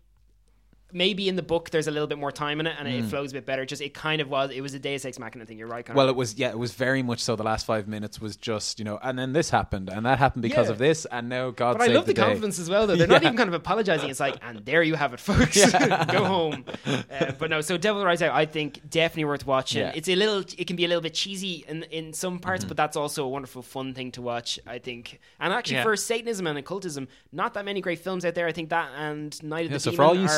maybe 0.95 1.29
in 1.29 1.37
the 1.37 1.43
book 1.43 1.69
there's 1.71 1.87
a 1.89 1.91
little 1.91 2.07
bit 2.07 2.17
more 2.19 2.33
time 2.33 2.61
in 2.61 2.67
it 2.67 2.77
and 2.79 2.89
it 2.89 3.05
flows 3.05 3.33
a 3.33 3.35
bit 3.35 3.45
better. 3.45 3.67
Just 3.67 3.83
it 3.83 3.93
kind 3.93 4.23
of 4.23 4.29
was. 4.31 4.51
It 4.51 4.61
was 4.63 4.73
a 4.73 4.79
Deus 4.79 5.05
Ex 5.05 5.19
Machina 5.19 5.45
thing. 5.45 5.59
You're 5.59 5.69
right. 5.69 5.87
Well, 5.95 6.09
it 6.09 6.17
was 6.17 6.39
yeah, 6.39 6.49
it 6.51 6.59
was 6.59 6.73
very 6.73 7.03
much 7.03 7.21
so. 7.21 7.37
The 7.37 7.43
last 7.43 7.67
five 7.67 7.87
minutes 7.89 8.21
was 8.21 8.37
just 8.37 8.79
you 8.79 8.85
know, 8.85 8.99
and 9.03 9.19
then 9.19 9.33
this 9.35 9.51
happened, 9.51 9.91
and 9.91 10.07
that 10.07 10.19
happened 10.19 10.43
because 10.43 10.69
Yeah. 10.69 10.73
of 10.73 10.79
this, 10.79 11.05
and 11.07 11.29
now 11.29 11.51
God 11.51 11.79
But 11.79 11.91
I 11.91 11.93
love 11.93 12.07
the, 12.07 12.15
day. 12.15 12.23
confidence 12.23 12.59
as 12.59 12.71
well, 12.71 12.87
though. 12.87 12.97
They're 12.97 13.07
not 13.17 13.23
even 13.23 13.37
kind 13.37 13.49
of 13.49 13.55
apologizing. 13.55 14.09
It's 14.09 14.21
like, 14.21 14.37
and 14.43 14.65
there 14.65 14.83
you 14.83 14.95
have 14.95 15.13
it, 15.13 15.21
folks. 15.21 15.57
Go 16.11 16.25
home. 16.25 16.65
Uh, 16.87 17.33
but 17.39 17.51
no, 17.51 17.61
so 17.61 17.77
Devil 17.77 18.05
Rides 18.05 18.23
Out, 18.23 18.33
I 18.35 18.47
think 18.47 18.89
definitely 18.89 19.25
worth 19.27 19.47
watching. 19.47 19.81
Yeah. 19.83 19.93
It's 19.95 20.09
a 20.09 20.15
little, 20.17 20.39
it 20.57 20.67
can 20.67 20.77
be 20.77 20.85
a 20.85 20.89
little 20.89 21.03
bit 21.03 21.15
cheesy 21.15 21.65
in 21.69 21.83
in 21.85 22.13
some 22.13 22.39
parts, 22.39 22.65
Mm-hmm. 22.65 22.69
but 22.69 22.77
that's 22.77 22.97
also 22.97 23.25
a 23.25 23.29
wonderful, 23.29 23.63
fun 23.63 23.95
thing 23.95 24.13
to 24.13 24.23
watch. 24.23 24.59
I 24.67 24.79
think, 24.79 25.21
and 25.41 25.53
actually 25.53 25.77
Yeah. 25.77 25.83
for 25.83 25.97
Satanism 25.97 26.47
and 26.47 26.57
occultism, 26.59 27.09
not 27.33 27.55
that 27.55 27.65
many 27.65 27.81
great 27.81 27.99
films 27.99 28.25
out 28.25 28.35
there. 28.35 28.47
I 28.47 28.53
think 28.53 28.69
that 28.71 28.91
and 28.97 29.43
Night 29.43 29.67
of 29.67 29.71
Yeah, 29.73 29.77
the 29.77 29.81
so 29.81 29.91
Demon 29.91 29.97
for 29.97 30.03
all 30.09 30.15
you 30.15 30.25
are 30.27 30.29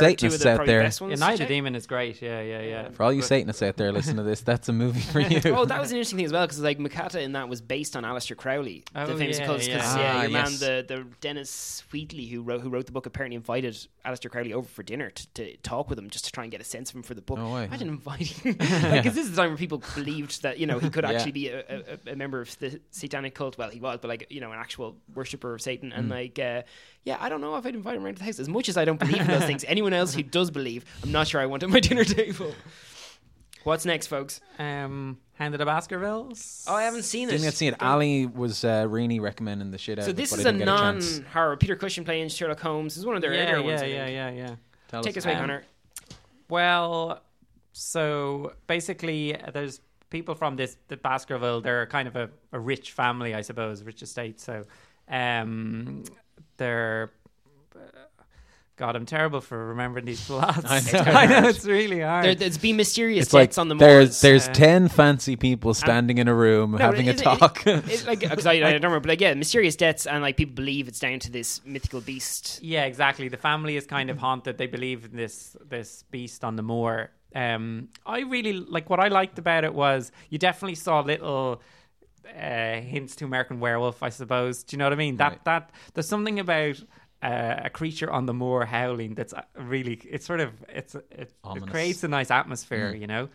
Satanists 0.46 0.58
two 0.58 0.58
of 0.58 0.58
the 0.58 0.62
out 0.62 0.66
there- 0.66 0.82
best 0.82 1.00
ones. 1.00 1.10
Yeah, 1.20 1.26
Night 1.26 1.32
of 1.40 1.48
the. 1.48 1.54
Demon 1.54 1.74
is 1.74 1.86
great. 1.86 2.22
Yeah, 2.22 2.40
yeah, 2.40 2.60
yeah. 2.60 2.88
For 2.90 3.02
all 3.02 3.12
you 3.12 3.22
Satanists 3.22 3.62
out 3.62 3.76
there, 3.76 3.92
listen 3.92 4.16
to 4.16 4.22
this. 4.22 4.40
That's 4.42 4.68
a 4.68 4.72
movie 4.72 5.00
for 5.00 5.20
you. 5.20 5.40
Oh, 5.54 5.64
that 5.64 5.80
was 5.80 5.90
an 5.90 5.96
interesting 5.96 6.16
thing 6.18 6.26
as 6.26 6.32
well 6.32 6.46
because 6.46 6.60
like 6.60 6.78
Mocata 6.78 7.20
in 7.20 7.32
that 7.32 7.48
was 7.48 7.60
based 7.60 7.96
on 7.96 8.04
Aleister 8.04 8.36
Crowley, 8.36 8.84
the 8.94 9.02
Oh, 9.02 9.16
famous 9.16 9.38
yeah, 9.38 9.44
occultist. 9.44 9.68
yeah. 9.68 9.76
Because 9.76 9.94
Ah, 9.94 9.98
yeah, 10.00 10.22
your 10.22 10.30
yes. 10.30 10.60
man, 10.60 10.86
the 10.86 10.94
the 10.94 11.04
Dennis 11.20 11.82
Wheatley 11.92 12.26
who 12.26 12.42
wrote 12.42 12.60
who 12.60 12.68
wrote 12.70 12.86
the 12.86 12.92
book, 12.92 13.06
apparently 13.06 13.36
invited 13.36 13.76
Aleister 14.06 14.30
Crowley 14.30 14.52
over 14.52 14.68
for 14.68 14.82
dinner 14.82 15.10
to, 15.10 15.26
to 15.34 15.56
talk 15.58 15.90
with 15.90 15.98
him 15.98 16.08
just 16.10 16.24
to 16.26 16.32
try 16.32 16.44
and 16.44 16.50
get 16.50 16.60
a 16.60 16.64
sense 16.64 16.90
of 16.90 16.96
him 16.96 17.02
for 17.02 17.14
the 17.14 17.20
book. 17.22 17.38
No 17.38 17.52
way. 17.54 17.64
Imagine 17.64 17.88
inviting 17.88 18.52
because 18.52 19.14
this 19.14 19.24
is 19.24 19.30
the 19.32 19.36
time 19.42 19.50
where 19.50 19.56
people 19.58 19.82
believed 19.94 20.42
that 20.42 20.58
you 20.58 20.66
know 20.66 20.78
he 20.78 20.88
could 20.90 21.04
Yeah. 21.04 21.10
actually 21.12 21.32
be 21.32 21.48
a, 21.48 21.60
a, 22.06 22.12
a 22.12 22.16
member 22.16 22.40
of 22.40 22.58
the 22.58 22.80
satanic 22.90 23.34
cult. 23.34 23.58
Well, 23.58 23.70
he 23.70 23.80
was, 23.80 23.98
but 24.00 24.08
like 24.08 24.26
you 24.30 24.40
know, 24.40 24.52
an 24.52 24.58
actual 24.58 24.96
worshipper 25.14 25.54
of 25.54 25.60
Satan. 25.62 25.90
Mm. 25.90 25.98
And 25.98 26.08
like, 26.08 26.38
uh, 26.38 26.62
yeah, 27.04 27.16
I 27.20 27.28
don't 27.28 27.40
know 27.40 27.56
if 27.56 27.66
I'd 27.66 27.74
invite 27.74 27.96
him 27.96 28.04
around 28.04 28.14
to 28.14 28.18
the 28.20 28.24
house 28.26 28.38
as 28.38 28.48
much 28.48 28.68
as 28.68 28.76
I 28.76 28.84
don't 28.84 28.98
believe 29.00 29.20
in 29.20 29.26
those 29.26 29.44
things. 29.50 29.64
Anyone 29.66 29.92
else 29.92 30.14
who 30.14 30.22
does 30.22 30.50
believe, 30.50 30.84
I'm 31.02 31.12
not 31.12 31.26
sure 31.28 31.40
I 31.40 31.46
want 31.46 31.62
at 31.62 31.68
my 31.70 31.80
dinner 31.80 32.04
table. 32.04 32.54
What's 33.66 33.84
next, 33.84 34.06
folks? 34.06 34.40
Um, 34.60 35.18
Hound 35.34 35.52
of 35.52 35.58
the 35.58 35.64
Baskervilles. 35.66 36.64
Oh, 36.68 36.76
I 36.76 36.84
haven't 36.84 37.02
seen 37.02 37.26
it. 37.28 37.32
Didn't 37.32 37.46
get 37.46 37.50
to 37.50 37.56
see 37.56 37.66
it. 37.66 37.82
Ali 37.82 38.24
was 38.26 38.62
uh, 38.64 38.86
really 38.88 39.18
recommending 39.18 39.72
the 39.72 39.78
shit 39.78 39.98
out 39.98 40.04
So 40.04 40.12
of 40.12 40.16
it, 40.16 40.22
this 40.22 40.30
but 40.30 40.38
is 40.38 40.44
didn't 40.44 40.58
get 40.60 40.68
a 40.68 40.76
chance. 40.76 41.18
non-horror. 41.18 41.56
Peter 41.56 41.74
Cushing 41.74 42.04
playing 42.04 42.28
Sherlock 42.28 42.60
Holmes 42.60 42.94
this 42.94 43.00
is 43.00 43.06
one 43.06 43.16
of 43.16 43.22
their 43.22 43.34
yeah, 43.34 43.50
earlier 43.50 43.58
yeah, 43.58 43.66
ones. 43.66 43.82
I 43.82 43.86
yeah, 43.86 44.04
think. 44.04 44.14
yeah, 44.14 44.30
yeah. 44.30 44.54
Tell 44.86 45.02
Take 45.02 45.16
us. 45.16 45.22
us 45.22 45.24
away, 45.24 45.34
Um, 45.34 45.40
Connor. 45.40 45.64
Well, 46.48 47.22
so 47.72 48.52
basically, 48.68 49.34
uh, 49.34 49.50
there's 49.50 49.80
people 50.10 50.36
from 50.36 50.54
this 50.54 50.76
the 50.86 50.96
Baskerville. 50.96 51.60
They're 51.60 51.86
kind 51.86 52.06
of 52.06 52.14
a, 52.14 52.30
a 52.52 52.60
rich 52.60 52.92
family, 52.92 53.34
I 53.34 53.40
suppose, 53.40 53.82
rich 53.82 54.00
estate. 54.00 54.40
So, 54.40 54.64
um, 55.08 56.04
they're. 56.56 57.10
God, 58.76 58.94
I'm 58.94 59.06
terrible 59.06 59.40
for 59.40 59.68
remembering 59.68 60.04
these 60.04 60.24
plots. 60.26 60.60
I 60.64 60.80
know. 60.92 60.98
I 61.12 61.26
know 61.26 61.48
it's 61.48 61.64
really 61.64 62.00
hard. 62.00 62.24
There, 62.26 62.34
there's 62.34 62.58
been 62.58 62.76
mysterious 62.76 63.24
It's 63.26 63.32
like 63.32 63.48
deaths 63.48 63.58
on 63.58 63.68
the 63.68 63.74
there's 63.74 64.08
moors. 64.08 64.20
there's 64.20 64.48
uh, 64.48 64.52
ten 64.52 64.88
fancy 64.88 65.34
people 65.34 65.72
standing 65.72 66.18
in 66.18 66.28
a 66.28 66.34
room 66.34 66.72
No, 66.72 66.78
having 66.78 67.08
a 67.08 67.12
it- 67.12 67.20
it- 67.20 67.24
talk. 67.24 67.66
It's 67.66 68.06
like 68.06 68.20
because 68.20 68.44
I, 68.46 68.52
I 68.52 68.60
don't 68.60 68.74
remember, 68.74 69.00
but 69.00 69.08
like 69.08 69.20
yeah, 69.22 69.32
mysterious 69.34 69.76
deaths 69.76 70.06
and 70.06 70.22
like 70.22 70.36
people 70.36 70.54
believe 70.54 70.88
it's 70.88 70.98
down 70.98 71.20
to 71.20 71.30
this 71.30 71.64
mythical 71.64 72.02
beast. 72.02 72.62
Yeah, 72.62 72.84
exactly. 72.84 73.28
The 73.28 73.38
family 73.38 73.76
is 73.76 73.86
kind 73.86 74.10
of 74.10 74.18
haunted. 74.18 74.58
They 74.58 74.66
believe 74.66 75.06
in 75.06 75.16
this 75.16 75.56
this 75.66 76.04
beast 76.10 76.44
on 76.44 76.56
the 76.56 76.62
moor. 76.62 77.10
Um, 77.34 77.88
I 78.04 78.20
really 78.20 78.52
like 78.52 78.90
what 78.90 79.00
I 79.00 79.08
liked 79.08 79.38
about 79.38 79.64
it 79.64 79.72
was 79.74 80.12
you 80.28 80.38
definitely 80.38 80.74
saw 80.74 81.00
little 81.00 81.62
uh, 82.38 82.80
hints 82.80 83.16
to 83.16 83.24
American 83.24 83.58
Werewolf. 83.60 84.02
I 84.02 84.10
suppose. 84.10 84.64
Do 84.64 84.74
you 84.74 84.78
know 84.78 84.84
what 84.84 84.92
I 84.92 84.96
mean? 84.96 85.16
That 85.16 85.30
Right. 85.32 85.44
that 85.44 85.70
there's 85.94 86.08
something 86.08 86.38
about. 86.40 86.82
Uh, 87.22 87.62
a 87.64 87.70
creature 87.70 88.10
on 88.10 88.26
the 88.26 88.34
moor 88.34 88.66
howling 88.66 89.14
that's 89.14 89.32
uh, 89.32 89.42
really 89.58 89.94
it's 90.10 90.26
sort 90.26 90.38
of 90.40 90.50
it's 90.68 90.94
it, 90.94 91.32
it 91.56 91.66
creates 91.66 92.04
a 92.04 92.08
nice 92.08 92.30
atmosphere 92.30 92.94
you 92.94 93.06
know 93.06 93.28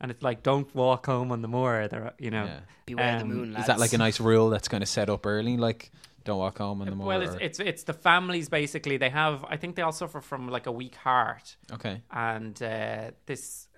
and 0.00 0.10
it's 0.10 0.22
like 0.24 0.42
don't 0.42 0.74
walk 0.74 1.06
home 1.06 1.30
on 1.30 1.40
the 1.40 1.48
moor 1.48 1.86
there 1.88 2.12
you 2.18 2.30
know 2.32 2.44
Yeah. 2.46 2.60
Beware 2.86 3.18
the 3.18 3.22
Um, 3.24 3.28
moon. 3.28 3.56
Is 3.56 3.66
that 3.66 3.78
like 3.78 3.92
a 3.92 3.98
nice 3.98 4.18
rule 4.20 4.50
that's 4.50 4.66
kind 4.68 4.82
of 4.82 4.88
set 4.88 5.08
up 5.08 5.24
early? 5.24 5.56
Like, 5.56 5.92
don't 6.24 6.38
walk 6.38 6.58
home 6.58 6.82
on 6.82 6.88
the 6.90 6.96
moor. 6.96 7.06
well 7.06 7.22
it's, 7.22 7.36
it's 7.40 7.60
it's 7.60 7.82
the 7.84 7.94
families 7.94 8.48
basically 8.48 8.96
they 8.98 9.08
have 9.10 9.44
i 9.48 9.56
think 9.56 9.76
they 9.76 9.82
all 9.82 9.92
suffer 9.92 10.20
from 10.20 10.48
like 10.48 10.66
a 10.66 10.72
weak 10.72 10.96
heart 10.96 11.56
okay. 11.72 12.02
and 12.10 12.60
uh, 12.62 13.12
this 13.26 13.68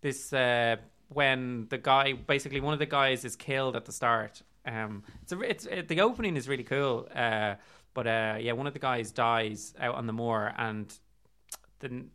this 0.00 0.32
uh, 0.32 0.76
when 1.08 1.66
the 1.68 1.78
guy 1.78 2.12
basically 2.14 2.60
one 2.60 2.72
of 2.72 2.78
the 2.78 2.86
guys 2.86 3.24
is 3.24 3.36
killed 3.36 3.76
at 3.76 3.84
the 3.84 3.92
start. 3.92 4.42
Um, 4.64 5.02
it's 5.22 5.32
a, 5.32 5.40
it's 5.40 5.66
it, 5.66 5.88
the 5.88 6.00
opening 6.00 6.36
is 6.36 6.48
really 6.48 6.64
cool, 6.64 7.08
uh, 7.14 7.54
but 7.94 8.06
uh, 8.06 8.36
yeah, 8.40 8.52
one 8.52 8.66
of 8.66 8.72
the 8.72 8.78
guys 8.78 9.10
dies 9.12 9.74
out 9.78 9.94
on 9.94 10.06
the 10.06 10.12
moor, 10.12 10.52
and 10.56 10.92
then 11.80 12.10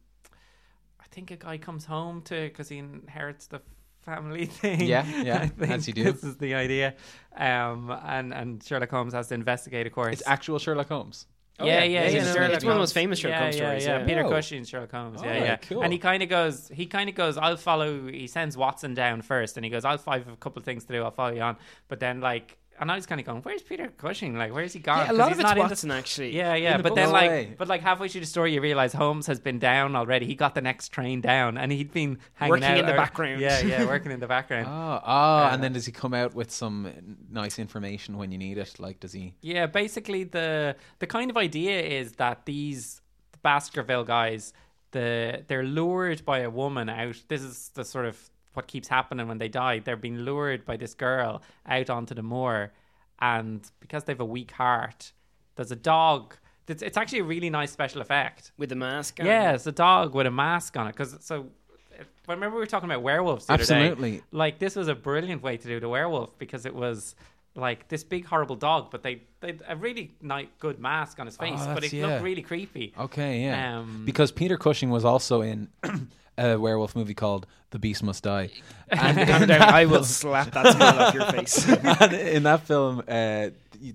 I 1.00 1.06
think 1.12 1.32
a 1.32 1.36
guy 1.38 1.58
comes 1.58 1.86
home 1.86 2.22
to 2.24 2.36
because 2.48 2.70
he 2.70 2.78
inherits 2.78 3.48
the 3.48 3.62
family 4.02 4.46
thing. 4.62 4.82
Yeah, 4.82 5.06
yeah, 5.24 5.40
I 5.40 5.48
think 5.48 5.72
as 5.72 5.88
you 5.88 5.94
do. 5.94 6.04
This 6.12 6.24
is 6.24 6.38
the 6.38 6.56
idea, 6.56 6.96
um, 7.36 7.92
and 8.06 8.34
and 8.34 8.64
Sherlock 8.64 8.90
Holmes 8.90 9.14
has 9.14 9.28
to 9.30 9.34
investigate, 9.36 9.88
of 9.88 9.94
course. 9.94 10.14
It's 10.14 10.28
actual 10.28 10.60
Sherlock 10.60 10.90
Holmes. 10.90 11.28
Oh, 11.60 11.66
yeah, 11.66 11.84
yeah. 11.84 11.84
yeah, 11.84 11.86
Yeah, 11.86 12.10
yeah. 12.10 12.18
it's 12.20 12.28
no, 12.28 12.34
Sherlock 12.36 12.52
it's 12.54 12.64
one 12.64 12.72
of 12.74 12.76
the 12.76 12.82
most 12.82 12.94
famous 12.94 13.18
Sherlock 13.18 13.38
yeah, 13.38 13.42
Holmes 13.42 13.56
yeah, 13.56 13.62
stories, 13.66 13.86
Yeah, 13.88 13.98
yeah. 14.00 14.06
Peter 14.06 14.24
Oh. 14.26 14.30
Cushing, 14.30 14.64
Sherlock 14.64 14.92
Holmes. 14.92 15.22
Yeah, 15.24 15.28
Alright, 15.28 15.44
yeah. 15.44 15.56
cool. 15.58 15.82
And 15.82 15.92
he 15.92 15.98
kind 15.98 16.22
of 16.22 16.30
goes, 16.30 16.68
he 16.72 16.86
kind 16.86 17.10
of 17.10 17.16
goes, 17.16 17.36
I'll 17.36 17.58
follow. 17.58 18.06
He 18.08 18.28
sends 18.28 18.56
Watson 18.56 18.94
down 18.94 19.24
first, 19.24 19.58
and 19.58 19.66
he 19.66 19.72
goes, 19.72 19.84
I'll 19.84 19.98
find 19.98 20.24
a 20.32 20.36
couple 20.36 20.60
of 20.60 20.66
things 20.66 20.84
to 20.86 20.94
do. 20.94 21.02
I'll 21.04 21.10
follow 21.10 21.34
you 21.34 21.42
on. 21.42 21.58
But 21.88 22.00
then, 22.00 22.22
like, 22.22 22.60
and 22.80 22.92
I 22.92 22.96
was 22.96 23.06
kind 23.06 23.20
of 23.20 23.26
going, 23.26 23.42
where's 23.42 23.62
Peter 23.64 23.88
Cushing? 23.98 24.38
Like, 24.38 24.54
where's 24.54 24.74
he 24.74 24.80
gone? 24.80 24.98
Yeah, 25.00 25.04
a 25.04 25.08
'Cause 25.08 25.18
lot 25.18 25.28
he's 25.30 25.36
of 25.38 25.40
it's 25.40 25.44
not 25.44 25.58
in 25.58 25.64
the- 25.64 25.70
Watson 25.70 25.92
actually. 25.92 26.36
yeah, 26.36 26.54
yeah, 26.56 26.78
the 26.78 26.84
but 26.84 26.90
book. 26.90 26.96
then 26.96 27.08
No 27.08 27.14
like, 27.14 27.30
way. 27.30 27.56
but 27.58 27.68
like 27.68 27.82
halfway 27.82 28.08
through 28.08 28.22
the 28.22 28.28
story, 28.28 28.54
you 28.54 28.62
realize 28.62 28.94
Holmes 28.94 29.28
has 29.28 29.40
been 29.40 29.60
down 29.60 29.96
already. 29.96 30.26
He 30.26 30.36
got 30.36 30.54
the 30.56 30.62
next 30.62 30.90
train 30.90 31.22
down, 31.22 31.58
and 31.58 31.72
he'd 31.72 31.92
been 31.92 32.20
hanging 32.36 32.52
Working 32.52 32.66
out 32.66 32.78
in 32.78 32.86
the 32.86 32.94
or- 32.94 32.98
background. 32.98 33.42
Yeah, 33.42 33.60
yeah, 33.62 33.86
working 33.94 34.12
in 34.12 34.20
the 34.20 34.28
background. 34.28 34.68
Oh, 34.70 35.02
oh, 35.06 35.12
Uh, 35.12 35.50
and 35.52 35.64
then 35.64 35.74
does 35.74 35.86
he 35.86 35.92
come 35.92 36.14
out 36.14 36.34
with 36.36 36.52
some 36.52 37.18
nice 37.30 37.60
information 37.60 38.18
when 38.18 38.32
you 38.32 38.38
need 38.38 38.58
it? 38.58 38.80
Like, 38.80 39.00
does 39.00 39.14
he? 39.14 39.34
Yeah, 39.42 39.66
basically 39.66 40.24
the 40.24 40.76
the 41.00 41.08
kind 41.08 41.30
of 41.32 41.38
idea 41.38 41.82
is 41.82 42.14
that 42.14 42.46
these 42.46 43.02
Baskerville 43.44 44.04
guys, 44.04 44.54
the 44.92 45.44
they're 45.48 45.64
lured 45.64 46.24
by 46.26 46.40
a 46.40 46.50
woman 46.50 46.90
out. 46.90 47.16
This 47.28 47.42
is 47.42 47.70
the 47.74 47.86
sort 47.86 48.06
of 48.06 48.18
what 48.58 48.68
keeps 48.68 48.88
happening 48.88 49.28
when 49.28 49.38
they 49.38 49.47
die. 49.47 49.80
They're 49.80 49.95
being 49.95 50.18
lured 50.18 50.66
by 50.66 50.76
this 50.76 50.95
girl 50.95 51.43
out 51.68 51.89
onto 51.89 52.16
the 52.16 52.24
moor, 52.24 52.74
and 53.20 53.62
because 53.80 54.03
they 54.03 54.12
have 54.14 54.20
a 54.20 54.26
weak 54.26 54.51
heart, 54.51 55.14
there's 55.55 55.72
a 55.72 55.76
dog. 55.76 56.36
It's, 56.68 56.82
it's 56.82 56.97
actually 56.97 57.20
a 57.20 57.24
really 57.24 57.49
nice 57.49 57.72
special 57.72 58.01
effect. 58.01 58.51
with 58.58 58.70
the 58.70 58.76
mask. 58.76 59.22
on. 59.22 59.26
Yeah, 59.28 59.53
it's 59.53 59.68
a 59.68 59.72
dog 59.72 60.14
with 60.14 60.28
a 60.28 60.32
mask 60.32 60.76
on 60.76 60.88
it. 60.88 60.91
Because 60.91 61.16
so, 61.22 61.45
if- 61.97 62.08
remember 62.28 62.55
we 62.55 62.60
were 62.60 62.66
talking 62.66 62.89
about 62.89 63.03
werewolves 63.03 63.45
the 63.45 63.53
other 63.53 63.64
day? 63.64 63.76
Absolutely. 63.76 64.24
Like 64.32 64.60
this 64.60 64.76
was 64.76 64.89
a 64.89 64.95
brilliant 64.95 65.43
way 65.43 65.55
to 65.55 65.68
do 65.68 65.80
the 65.80 65.88
werewolf 65.88 66.38
because 66.38 66.66
it 66.66 66.76
was 66.76 67.16
like 67.55 67.88
this 67.88 68.03
big 68.03 68.26
horrible 68.26 68.55
dog, 68.55 68.89
but 68.91 69.03
they 69.03 69.22
they 69.39 69.47
had 69.47 69.64
a 69.68 69.76
really 69.76 70.16
nice 70.22 70.47
good 70.60 70.80
mask 70.80 71.20
on 71.20 71.28
his 71.28 71.38
face, 71.38 71.64
but 71.68 71.84
it 71.84 71.93
yeah. 71.93 72.08
looked 72.08 72.24
really 72.24 72.41
creepy. 72.41 72.93
Okay, 72.99 73.43
yeah. 73.43 73.80
Um, 73.80 74.03
because 74.03 74.32
Peter 74.32 74.58
Cushing 74.58 74.89
was 74.89 75.05
also 75.05 75.41
in 75.41 75.70
a 76.38 76.58
werewolf 76.58 76.96
movie 76.96 77.14
called 77.14 77.46
The 77.72 77.80
Beast 77.80 78.04
Must 78.04 78.24
Die. 78.24 78.50
And 78.90 79.18
Calm 79.28 79.42
in 79.44 79.50
down, 79.50 79.62
I 79.64 79.86
will 79.86 79.96
film- 79.96 80.04
slap 80.06 80.52
that 80.52 80.74
smile 80.76 81.00
off 81.00 81.14
your 81.14 81.26
face. 81.32 81.68
and 81.68 82.14
in 82.14 82.44
that 82.44 82.62
film, 82.62 83.00
uh, 83.08 83.50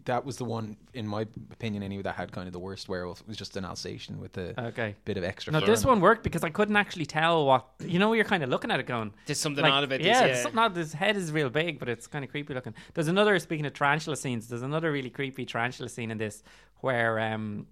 that 0.05 0.25
was 0.27 0.37
the 0.37 0.45
one, 0.45 0.77
in 0.93 1.07
my 1.09 1.23
opinion, 1.51 1.83
anyway, 1.83 2.03
that 2.03 2.15
had 2.15 2.31
kind 2.31 2.47
of 2.47 2.53
the 2.53 2.59
worst 2.59 2.89
werewolf. 2.91 3.21
It 3.23 3.27
was 3.29 3.37
just 3.39 3.57
an 3.57 3.65
Alsatian 3.65 4.21
with 4.21 4.37
a 4.37 4.67
Okay. 4.69 4.95
bit 5.07 5.17
of 5.17 5.25
extra. 5.25 5.53
No, 5.53 5.61
fur 5.61 5.67
this 5.67 5.83
on 5.85 5.89
one 5.93 6.01
worked 6.01 6.23
because 6.25 6.45
I 6.45 6.51
couldn't 6.51 6.77
actually 6.77 7.07
tell 7.07 7.47
what 7.47 7.67
you 7.81 7.99
know. 7.99 8.13
You're 8.13 8.27
kind 8.27 8.43
of 8.43 8.51
looking 8.51 8.71
at 8.71 8.79
it 8.81 8.87
going. 8.87 9.13
There's 9.27 9.41
something 9.41 9.63
like, 9.63 9.73
odd 9.73 9.85
about 9.85 9.99
this. 10.01 10.07
yeah, 10.07 10.21
Yeah, 10.21 10.27
there's 10.27 10.43
something 10.43 10.59
odd. 10.59 10.77
His 10.77 10.93
head 10.93 11.17
is 11.17 11.33
real 11.33 11.49
big, 11.49 11.79
but 11.79 11.89
it's 11.89 12.07
kind 12.07 12.23
of 12.25 12.31
creepy 12.31 12.53
looking. 12.55 12.75
There's 12.95 13.09
another. 13.09 13.39
Speaking 13.39 13.65
of 13.67 13.73
tarantula 13.73 14.17
scenes, 14.17 14.47
there's 14.49 14.63
another 14.63 14.93
really 14.93 15.11
creepy 15.11 15.47
tarantula 15.47 15.89
scene 15.89 16.11
in 16.11 16.19
this 16.19 16.43
where 16.81 17.19
um 17.19 17.67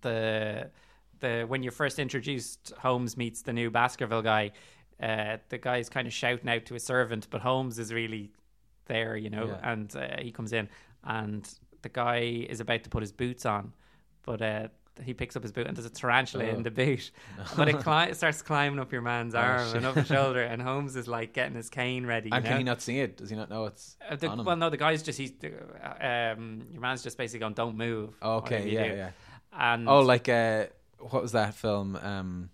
the 0.00 0.70
the 1.22 1.44
when 1.48 1.62
you're 1.62 1.72
first 1.72 1.98
introduced, 1.98 2.72
Holmes 2.78 3.16
meets 3.16 3.40
the 3.40 3.52
new 3.54 3.70
Baskerville 3.70 4.20
guy. 4.22 4.50
Uh, 5.02 5.38
the 5.48 5.56
guy's 5.58 5.88
kind 5.88 6.06
of 6.06 6.12
shouting 6.12 6.48
out 6.50 6.66
to 6.66 6.74
his 6.74 6.84
servant, 6.84 7.26
but 7.30 7.40
Holmes 7.40 7.78
is 7.78 7.92
really 7.92 8.30
there, 8.86 9.16
you 9.16 9.30
know, 9.30 9.46
Yeah. 9.46 9.72
and 9.72 9.96
uh, 9.96 10.20
he 10.20 10.30
comes 10.30 10.52
in 10.52 10.68
and 11.02 11.48
the 11.80 11.88
guy 11.88 12.46
is 12.48 12.60
about 12.60 12.84
to 12.84 12.90
put 12.90 13.02
his 13.02 13.10
boots 13.10 13.44
on, 13.46 13.72
but 14.24 14.40
uh, 14.42 14.68
he 15.02 15.14
picks 15.14 15.34
up 15.34 15.42
his 15.42 15.50
boot 15.50 15.66
and 15.66 15.76
there's 15.76 15.86
a 15.86 15.90
tarantula 15.90 16.44
in 16.44 16.56
Oh. 16.58 16.62
the 16.62 16.70
boot, 16.70 17.10
but 17.56 17.68
it 17.68 17.78
cli- 17.80 18.12
starts 18.14 18.42
climbing 18.42 18.78
up 18.78 18.92
your 18.92 19.02
man's 19.02 19.34
Oh, 19.34 19.38
arm 19.38 19.66
shit. 19.66 19.76
and 19.78 19.86
up 19.86 19.94
his 19.96 20.06
shoulder, 20.16 20.42
and 20.42 20.62
Holmes 20.62 20.94
is 20.94 21.08
like 21.08 21.32
getting 21.32 21.56
his 21.56 21.68
cane 21.70 22.06
ready. 22.06 22.28
You 22.28 22.36
And 22.36 22.44
know? 22.44 22.50
can 22.50 22.58
he 22.58 22.64
not 22.64 22.80
see 22.80 23.00
it? 23.00 23.16
Does 23.16 23.30
he 23.30 23.34
not 23.34 23.50
know 23.50 23.64
it's 23.66 23.96
Uh, 24.08 24.14
the- 24.14 24.28
well, 24.44 24.54
no, 24.56 24.70
the 24.70 24.76
guy's 24.76 25.02
just 25.02 25.18
he's 25.18 25.32
uh, 25.42 26.34
um, 26.36 26.62
your 26.70 26.80
man's 26.80 27.02
just 27.02 27.16
basically 27.18 27.40
going, 27.40 27.54
"Don't 27.54 27.76
move." 27.76 28.14
okay, 28.22 28.68
yeah, 28.68 28.88
do." 28.88 28.94
yeah. 28.94 29.10
And 29.52 29.88
Oh, 29.88 30.00
like 30.00 30.28
uh, 30.28 30.66
what 31.10 31.22
was 31.22 31.32
that 31.32 31.54
film? 31.54 31.96
Um, 31.96 32.50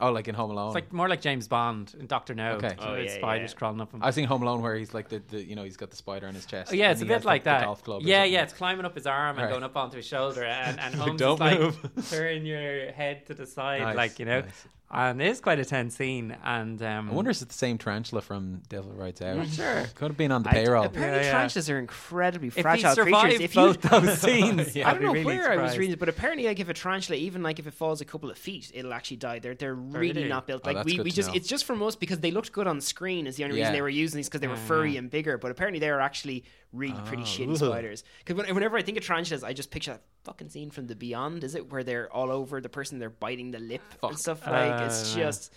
Oh, 0.00 0.12
like 0.12 0.28
in 0.28 0.34
Home 0.36 0.52
Alone. 0.52 0.68
It's 0.68 0.74
like 0.76 0.92
more 0.92 1.08
like 1.08 1.20
James 1.20 1.48
Bond 1.48 1.92
in 1.98 2.06
Doctor 2.06 2.32
No. 2.32 2.52
Okay. 2.52 2.76
Oh, 2.78 2.94
the 2.94 3.02
yeah, 3.06 3.16
spiders 3.16 3.50
yeah. 3.50 3.58
crawling 3.58 3.80
up 3.80 3.92
him. 3.92 4.00
I've 4.00 4.14
seen 4.14 4.26
Home 4.26 4.42
Alone 4.44 4.62
where 4.62 4.76
he's 4.76 4.94
like 4.94 5.08
the, 5.08 5.20
the 5.28 5.42
you 5.42 5.56
know 5.56 5.64
he's 5.64 5.76
got 5.76 5.90
the 5.90 5.96
spider 5.96 6.28
on 6.28 6.34
his 6.34 6.46
chest. 6.46 6.70
Oh, 6.72 6.76
yeah, 6.76 6.92
it's 6.92 7.02
a 7.02 7.04
bit 7.04 7.14
has, 7.14 7.24
like 7.24 7.42
that. 7.44 7.64
golf 7.64 7.82
club 7.82 8.02
yeah, 8.04 8.22
yeah, 8.22 8.44
it's 8.44 8.52
climbing 8.52 8.84
up 8.84 8.94
his 8.94 9.08
arm 9.08 9.30
and 9.38 9.46
Right. 9.46 9.50
going 9.50 9.64
up 9.64 9.76
onto 9.76 9.96
his 9.96 10.06
shoulder, 10.06 10.44
and, 10.44 10.78
and 10.78 10.94
Holmes 11.00 11.18
Don't 11.18 11.34
is 11.34 11.40
like 11.40 11.58
move. 11.58 11.90
turn 12.10 12.46
your 12.46 12.92
head 12.92 13.26
to 13.26 13.34
the 13.34 13.44
side, 13.46 13.80
Nice, 13.80 13.96
like 13.96 14.18
you 14.20 14.26
know. 14.26 14.42
nice. 14.42 14.68
And 14.90 15.20
it 15.20 15.26
is 15.28 15.42
quite 15.42 15.58
a 15.58 15.66
tense 15.66 15.96
scene, 15.96 16.34
and 16.42 16.80
um, 16.82 17.10
I 17.10 17.12
wonder 17.12 17.30
if 17.30 17.42
it's 17.42 17.52
the 17.52 17.58
same 17.58 17.76
tarantula 17.76 18.22
from 18.22 18.62
Devil 18.70 18.92
Rides 18.92 19.20
Out. 19.20 19.46
Sure. 19.48 19.84
Could 19.94 20.08
have 20.08 20.16
been 20.16 20.32
on 20.32 20.42
the 20.44 20.48
I- 20.48 20.52
payroll. 20.52 20.84
apparently, 20.86 21.18
Yeah, 21.20 21.24
yeah. 21.26 21.30
tarantulas 21.32 21.68
are 21.68 21.78
incredibly 21.78 22.48
if 22.48 22.54
he 22.56 22.62
fragile 22.62 22.94
survived 22.94 23.20
creatures. 23.36 23.40
If 23.42 23.54
you, 23.54 23.60
both 23.66 23.82
those 23.82 24.18
scenes, 24.22 24.74
Yeah. 24.74 24.88
I 24.88 24.92
I'd 24.92 24.94
don't 24.94 25.00
be 25.00 25.06
know 25.06 25.12
really 25.12 25.24
where 25.24 25.44
I 25.52 25.56
was 25.56 25.72
surprised. 25.72 25.78
reading, 25.78 25.96
but 25.98 26.08
apparently, 26.08 26.46
like 26.46 26.58
if 26.58 26.70
a 26.70 26.72
tarantula, 26.74 27.18
even 27.18 27.42
like 27.42 27.58
if 27.58 27.66
it 27.66 27.74
falls 27.74 28.00
a 28.00 28.06
couple 28.06 28.30
of 28.30 28.38
feet, 28.38 28.70
it'll 28.74 28.94
actually 28.94 29.18
die. 29.18 29.40
They're 29.40 29.54
they're 29.54 29.74
really 29.74 30.14
really? 30.14 30.28
not 30.28 30.46
built. 30.46 30.62
Oh, 30.64 30.68
Like 30.68 30.76
that's 30.76 30.86
we, 30.86 30.96
good 30.96 31.04
we 31.04 31.10
to 31.10 31.16
just 31.16 31.28
know. 31.28 31.34
it's 31.34 31.48
just 31.48 31.66
from 31.66 31.82
us 31.82 31.94
because 31.94 32.20
they 32.20 32.30
looked 32.30 32.52
good 32.52 32.66
on 32.66 32.80
screen. 32.80 33.26
Is 33.26 33.36
the 33.36 33.44
only 33.44 33.56
reason 33.58 33.74
they 33.74 33.82
were 33.82 33.90
using 33.90 34.16
these 34.16 34.28
because 34.30 34.40
they 34.40 34.48
were 34.48 34.56
furry 34.56 34.92
yeah. 34.92 35.00
and 35.00 35.10
bigger. 35.10 35.36
But 35.36 35.50
apparently, 35.50 35.80
they 35.80 35.90
are 35.90 36.00
actually 36.00 36.44
really 36.72 37.00
pretty 37.06 37.22
Oh, 37.22 37.26
shitty 37.26 37.50
ugh. 37.52 37.56
spiders. 37.58 38.04
Because 38.24 38.46
whenever 38.52 38.76
I 38.76 38.82
think 38.82 38.98
of 38.98 39.04
tarantulas, 39.06 39.42
I 39.44 39.52
just 39.52 39.70
picture 39.70 39.92
that 39.92 40.02
fucking 40.24 40.48
scene 40.50 40.70
from 40.70 40.86
The 40.86 40.94
Beyond. 40.96 41.44
Is 41.44 41.54
it 41.54 41.70
where 41.70 41.82
they're 41.84 42.12
all 42.12 42.30
over 42.30 42.60
the 42.60 42.68
person, 42.68 42.98
they're 42.98 43.10
biting 43.10 43.50
the 43.50 43.58
lip 43.60 43.82
and 44.02 44.18
stuff 44.18 44.46
like? 44.46 44.80
Uh, 44.80 44.84
it's 44.86 45.14
no. 45.16 45.22
just 45.22 45.52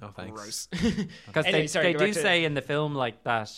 no 0.00 0.08
thanks. 0.08 0.32
gross. 0.40 0.66
because 1.26 1.44
Anyway, 1.46 1.60
they, 1.62 1.66
sorry, 1.66 1.92
they 1.92 1.98
do 2.06 2.12
to- 2.12 2.20
say 2.20 2.44
in 2.44 2.54
the 2.54 2.62
film 2.62 2.94
like 2.94 3.22
that 3.24 3.50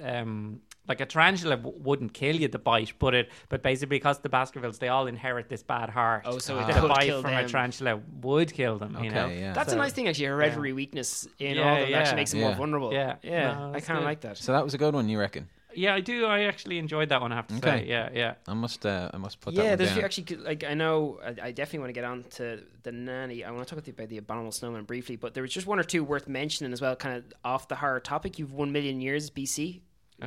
um 0.00 0.60
like 0.86 1.00
a 1.00 1.06
tarantula 1.06 1.56
w- 1.56 1.76
wouldn't 1.82 2.14
kill 2.14 2.36
you 2.36 2.46
the 2.46 2.58
bite 2.58 2.92
but 3.00 3.16
it 3.16 3.30
but 3.48 3.64
basically 3.64 3.96
because 3.96 4.20
the 4.20 4.28
baskervilles 4.28 4.78
they 4.78 4.86
all 4.86 5.08
inherit 5.08 5.48
this 5.48 5.64
bad 5.64 5.90
heart 5.90 6.22
Oh, 6.24 6.38
so 6.38 6.56
it 6.56 6.68
that 6.68 6.74
could 6.76 6.84
a 6.84 6.88
bite 6.94 7.06
kill 7.06 7.20
from 7.22 7.32
them. 7.32 7.44
a 7.44 7.48
tarantula 7.48 8.00
would 8.22 8.52
kill 8.52 8.78
them 8.78 8.96
you 9.02 9.10
know 9.10 9.26
yeah. 9.26 9.52
That's 9.54 9.70
So- 9.72 9.74
a 9.76 9.78
nice 9.80 9.92
thing, 9.92 10.06
actually. 10.06 10.26
Hereditary 10.26 10.72
weakness 10.72 11.26
in 11.40 11.56
Yeah, 11.56 11.68
all 11.68 11.74
of 11.74 11.80
them 11.80 11.90
yeah. 11.90 11.98
actually 11.98 12.14
makes 12.16 12.30
them 12.30 12.40
more 12.42 12.54
vulnerable. 12.54 12.92
Yeah. 12.92 13.16
yeah. 13.24 13.54
No, 13.54 13.72
I 13.74 13.80
kind 13.80 13.98
of 13.98 14.04
like 14.04 14.20
that. 14.20 14.38
So 14.38 14.52
that 14.52 14.62
was 14.62 14.74
a 14.74 14.78
good 14.78 14.94
one, 14.94 15.08
you 15.08 15.18
reckon? 15.18 15.48
Yeah 15.78 15.94
i 15.94 16.00
do 16.00 16.26
i 16.26 16.38
actually 16.50 16.78
enjoyed 16.78 17.08
that 17.08 17.20
one 17.20 17.30
i 17.32 17.36
have 17.36 17.46
to 17.46 17.54
Okay. 17.56 17.80
say 17.82 17.86
yeah 17.94 18.08
yeah 18.12 18.34
I 18.46 18.54
must 18.54 18.84
uh, 18.84 19.10
I 19.14 19.18
must 19.18 19.40
put 19.40 19.54
that 19.54 19.62
yeah, 19.62 19.68
one 19.70 19.78
there's 19.78 19.94
down. 19.94 20.04
actually 20.04 20.36
like 20.50 20.64
I 20.64 20.74
know 20.74 21.18
I, 21.24 21.48
I 21.48 21.50
definitely 21.52 21.80
want 21.80 21.90
to 21.90 21.98
get 22.00 22.04
on 22.04 22.24
to 22.38 22.44
the 22.82 22.92
nanny. 22.92 23.44
I 23.44 23.50
want 23.50 23.62
to 23.66 23.70
talk 23.70 23.76
with 23.76 23.86
you 23.88 23.94
about 23.98 24.08
the 24.08 24.18
abominable 24.18 24.52
snowman 24.52 24.84
briefly, 24.84 25.16
but 25.16 25.34
there 25.34 25.42
was 25.42 25.52
just 25.52 25.66
one 25.66 25.78
or 25.78 25.84
two 25.84 26.02
worth 26.04 26.26
mentioning 26.28 26.72
as 26.72 26.80
well, 26.80 26.94
kind 26.96 27.14
of 27.18 27.24
off 27.44 27.68
the 27.68 27.76
horror 27.76 28.00
topic. 28.00 28.38
You've 28.38 28.52
one 28.52 28.70
million 28.72 29.00
years 29.00 29.30
BC, 29.30 29.80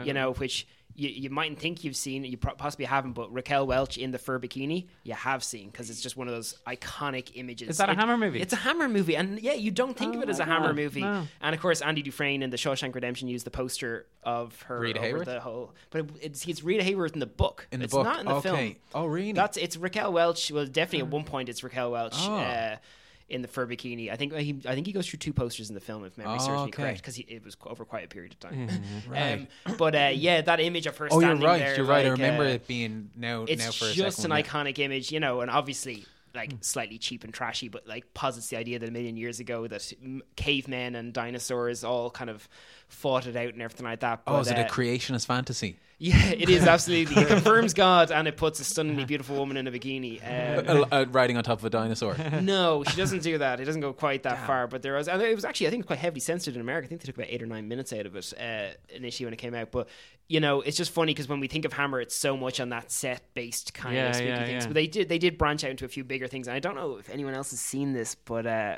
you 0.04 0.14
know, 0.14 0.34
which 0.34 0.68
you, 0.96 1.10
you 1.10 1.30
mightn't 1.30 1.60
think 1.60 1.84
you've 1.84 1.96
seen, 1.96 2.24
you 2.24 2.38
possibly 2.38 2.86
haven't, 2.86 3.14
but 3.14 3.32
Raquel 3.34 3.66
Welch 3.68 3.98
in 3.98 4.12
the 4.12 4.18
fur 4.18 4.40
bikini, 4.40 4.88
you 5.04 5.14
have 5.14 5.44
seen 5.44 5.70
because 5.70 5.90
it's 5.90 6.02
just 6.02 6.18
one 6.18 6.28
of 6.28 6.34
those 6.34 6.56
iconic 6.68 7.32
images. 7.36 7.70
Is 7.70 7.78
that 7.78 7.90
a 7.90 7.94
It- 7.94 7.98
Hammer 7.98 8.18
movie? 8.18 8.42
It's 8.42 8.54
a 8.54 8.58
Hammer 8.58 8.90
movie, 8.90 9.16
and 9.16 9.40
yeah, 9.40 9.54
you 9.54 9.72
don't 9.72 9.98
think 9.98 10.14
of 10.16 10.20
Oh 10.20 10.24
it 10.24 10.30
as 10.30 10.40
my 10.40 10.46
a 10.46 10.48
Hammer 10.48 10.68
God, 10.68 10.76
movie. 10.76 11.02
no. 11.02 11.28
And 11.42 11.56
of 11.56 11.62
course, 11.62 11.82
Andy 11.82 12.02
Dufresne 12.02 12.42
in 12.44 12.50
the 12.50 12.58
Shawshank 12.58 12.94
Redemption 12.96 13.28
used 13.28 13.46
the 13.46 13.52
poster 13.52 14.06
of 14.24 14.62
her 14.64 14.80
Rita 14.80 15.00
over 15.00 15.20
Hayworth? 15.20 15.26
the 15.26 15.40
whole, 15.40 15.74
but 15.90 16.02
it, 16.02 16.10
it's 16.22 16.48
it's 16.48 16.64
Rita 16.64 16.84
Hayworth 16.84 17.14
in 17.14 17.20
the 17.20 17.26
book. 17.26 17.68
in 17.72 17.80
the 17.80 17.86
it's 17.86 17.94
book. 17.94 18.04
not 18.06 18.20
in 18.20 18.26
the 18.26 18.34
okay. 18.36 18.42
film. 18.50 18.76
Oh, 18.94 19.06
really? 19.06 19.32
That's 19.34 19.58
it's 19.58 19.78
Raquel 19.78 20.12
Welch. 20.14 20.52
Well, 20.52 20.66
definitely 20.66 21.00
at 21.08 21.08
one 21.08 21.24
point 21.24 21.50
it's 21.50 21.64
Raquel 21.64 21.92
Welch 21.92 22.16
Oh. 22.18 22.36
uh, 22.38 22.78
in 23.32 23.42
the 23.42 23.48
fur 23.48 23.66
bikini. 23.66 24.12
I 24.12 24.16
think 24.16 24.34
he 24.36 24.62
I 24.66 24.76
think 24.76 24.88
he 24.88 24.94
goes 24.94 25.08
through 25.08 25.20
two 25.20 25.34
posters 25.34 25.70
in 25.70 25.76
the 25.76 25.82
film 25.82 26.06
if 26.06 26.18
memory 26.18 26.38
Oh, 26.40 26.46
serves 26.46 26.62
me 26.64 26.70
okay. 26.70 26.84
correct 26.84 27.02
because 27.02 27.18
it 27.18 27.44
was 27.44 27.58
over 27.66 27.86
quite 27.86 28.06
a 28.06 28.08
period 28.08 28.34
of 28.34 28.40
time. 28.40 28.70
Right. 29.10 29.34
Um, 29.34 29.48
but 29.78 29.96
uh, 29.96 30.12
yeah, 30.14 30.42
that 30.42 30.60
image 30.60 30.86
of 30.86 30.98
her. 30.98 31.08
oh, 31.12 31.20
you're 31.20 31.36
right. 31.36 31.60
there, 31.60 31.76
you're 31.78 31.86
right. 31.86 32.06
I 32.06 32.10
remember 32.10 32.44
uh, 32.44 32.50
it 32.50 32.68
being 32.68 33.10
now. 33.16 33.44
It's 33.48 33.64
now 33.64 33.72
for 33.72 33.92
just 33.92 34.24
an 34.26 34.32
yeah. 34.32 34.42
iconic 34.42 34.80
image, 34.80 35.12
you 35.12 35.20
know, 35.20 35.42
and 35.42 35.50
obviously 35.50 36.06
like 36.34 36.52
slightly 36.62 36.98
cheap 36.98 37.24
and 37.24 37.34
trashy, 37.34 37.68
but 37.68 37.88
like 37.88 38.14
posits 38.14 38.48
the 38.48 38.58
idea 38.58 38.80
that 38.80 38.88
a 38.88 38.92
million 38.92 39.18
years 39.18 39.40
ago 39.40 39.68
that 39.68 39.92
m- 40.02 40.22
cavemen 40.36 40.96
and 40.96 41.14
dinosaurs 41.14 41.84
all 41.84 42.10
kind 42.10 42.30
of 42.30 42.48
fought 42.92 43.26
it 43.28 43.36
out 43.36 43.54
and 43.54 43.62
everything 43.62 43.86
like 43.86 44.02
that. 44.02 44.22
Oh, 44.28 44.40
is 44.40 44.48
it 44.50 44.58
a 44.58 44.66
uh, 44.66 44.70
creationist 44.70 45.26
fantasy? 45.26 45.80
Yeah, 45.98 46.30
it 46.32 46.50
is 46.50 46.66
absolutely. 46.68 47.22
It 47.22 47.28
confirms 47.28 47.76
God 47.76 48.12
and 48.12 48.28
it 48.28 48.36
puts 48.36 48.60
a 48.60 48.64
stunningly 48.64 49.06
beautiful 49.06 49.36
woman 49.36 49.56
in 49.56 49.68
a 49.68 49.72
bikini. 49.72 50.20
Um, 50.24 50.86
Uh, 50.92 51.06
riding 51.12 51.38
on 51.38 51.44
top 51.44 51.60
of 51.60 51.66
a 51.66 51.70
dinosaur. 51.70 52.16
no, 52.42 52.84
she 52.84 52.96
doesn't 52.98 53.22
do 53.22 53.38
that. 53.38 53.60
It 53.60 53.66
doesn't 53.66 53.82
go 53.82 53.94
quite 53.94 54.24
that 54.24 54.48
far. 54.48 54.66
But 54.68 54.82
there 54.82 54.94
was, 54.94 55.08
and 55.08 55.22
it 55.22 55.36
was 55.36 55.46
actually, 55.46 55.68
I 55.68 55.70
think, 55.70 55.86
quite 55.86 56.00
heavily 56.00 56.20
censored 56.20 56.56
in 56.56 56.62
America. 56.62 56.86
I 56.86 56.90
think 56.90 57.02
they 57.02 57.06
took 57.06 57.18
about 57.18 57.30
eight 57.30 57.44
or 57.44 57.46
nine 57.46 57.68
minutes 57.68 57.94
out 57.94 58.08
of 58.08 58.16
it 58.16 58.34
uh, 58.40 58.70
initially 58.90 59.26
when 59.28 59.34
it 59.34 59.38
came 59.38 59.54
out. 59.54 59.72
But 59.72 59.90
you 60.28 60.40
know, 60.40 60.62
it's 60.62 60.78
just 60.78 60.92
funny 60.92 61.14
because 61.14 61.28
when 61.28 61.40
we 61.40 61.48
think 61.48 61.66
of 61.66 61.74
Hammer, 61.74 62.02
it's 62.02 62.16
so 62.16 62.36
much 62.36 62.60
on 62.60 62.70
that 62.70 62.92
set 62.92 63.22
based 63.36 63.74
kind 63.76 63.96
Yeah, 63.96 64.10
of 64.10 64.16
spooky 64.16 64.30
yeah, 64.30 64.46
things. 64.46 64.64
yeah. 64.64 64.68
But 64.70 64.74
they 64.74 64.88
did, 64.88 65.08
they 65.08 65.20
did 65.20 65.38
branch 65.38 65.64
out 65.64 65.70
into 65.72 65.86
a 65.86 65.90
few 65.90 66.04
bigger 66.04 66.28
things. 66.28 66.48
And 66.48 66.56
I 66.56 66.60
don't 66.60 66.76
know 66.76 66.98
if 66.98 67.10
anyone 67.12 67.36
else 67.36 67.52
has 67.52 67.60
seen 67.60 67.94
this, 67.94 68.16
but. 68.16 68.46
Uh, 68.48 68.78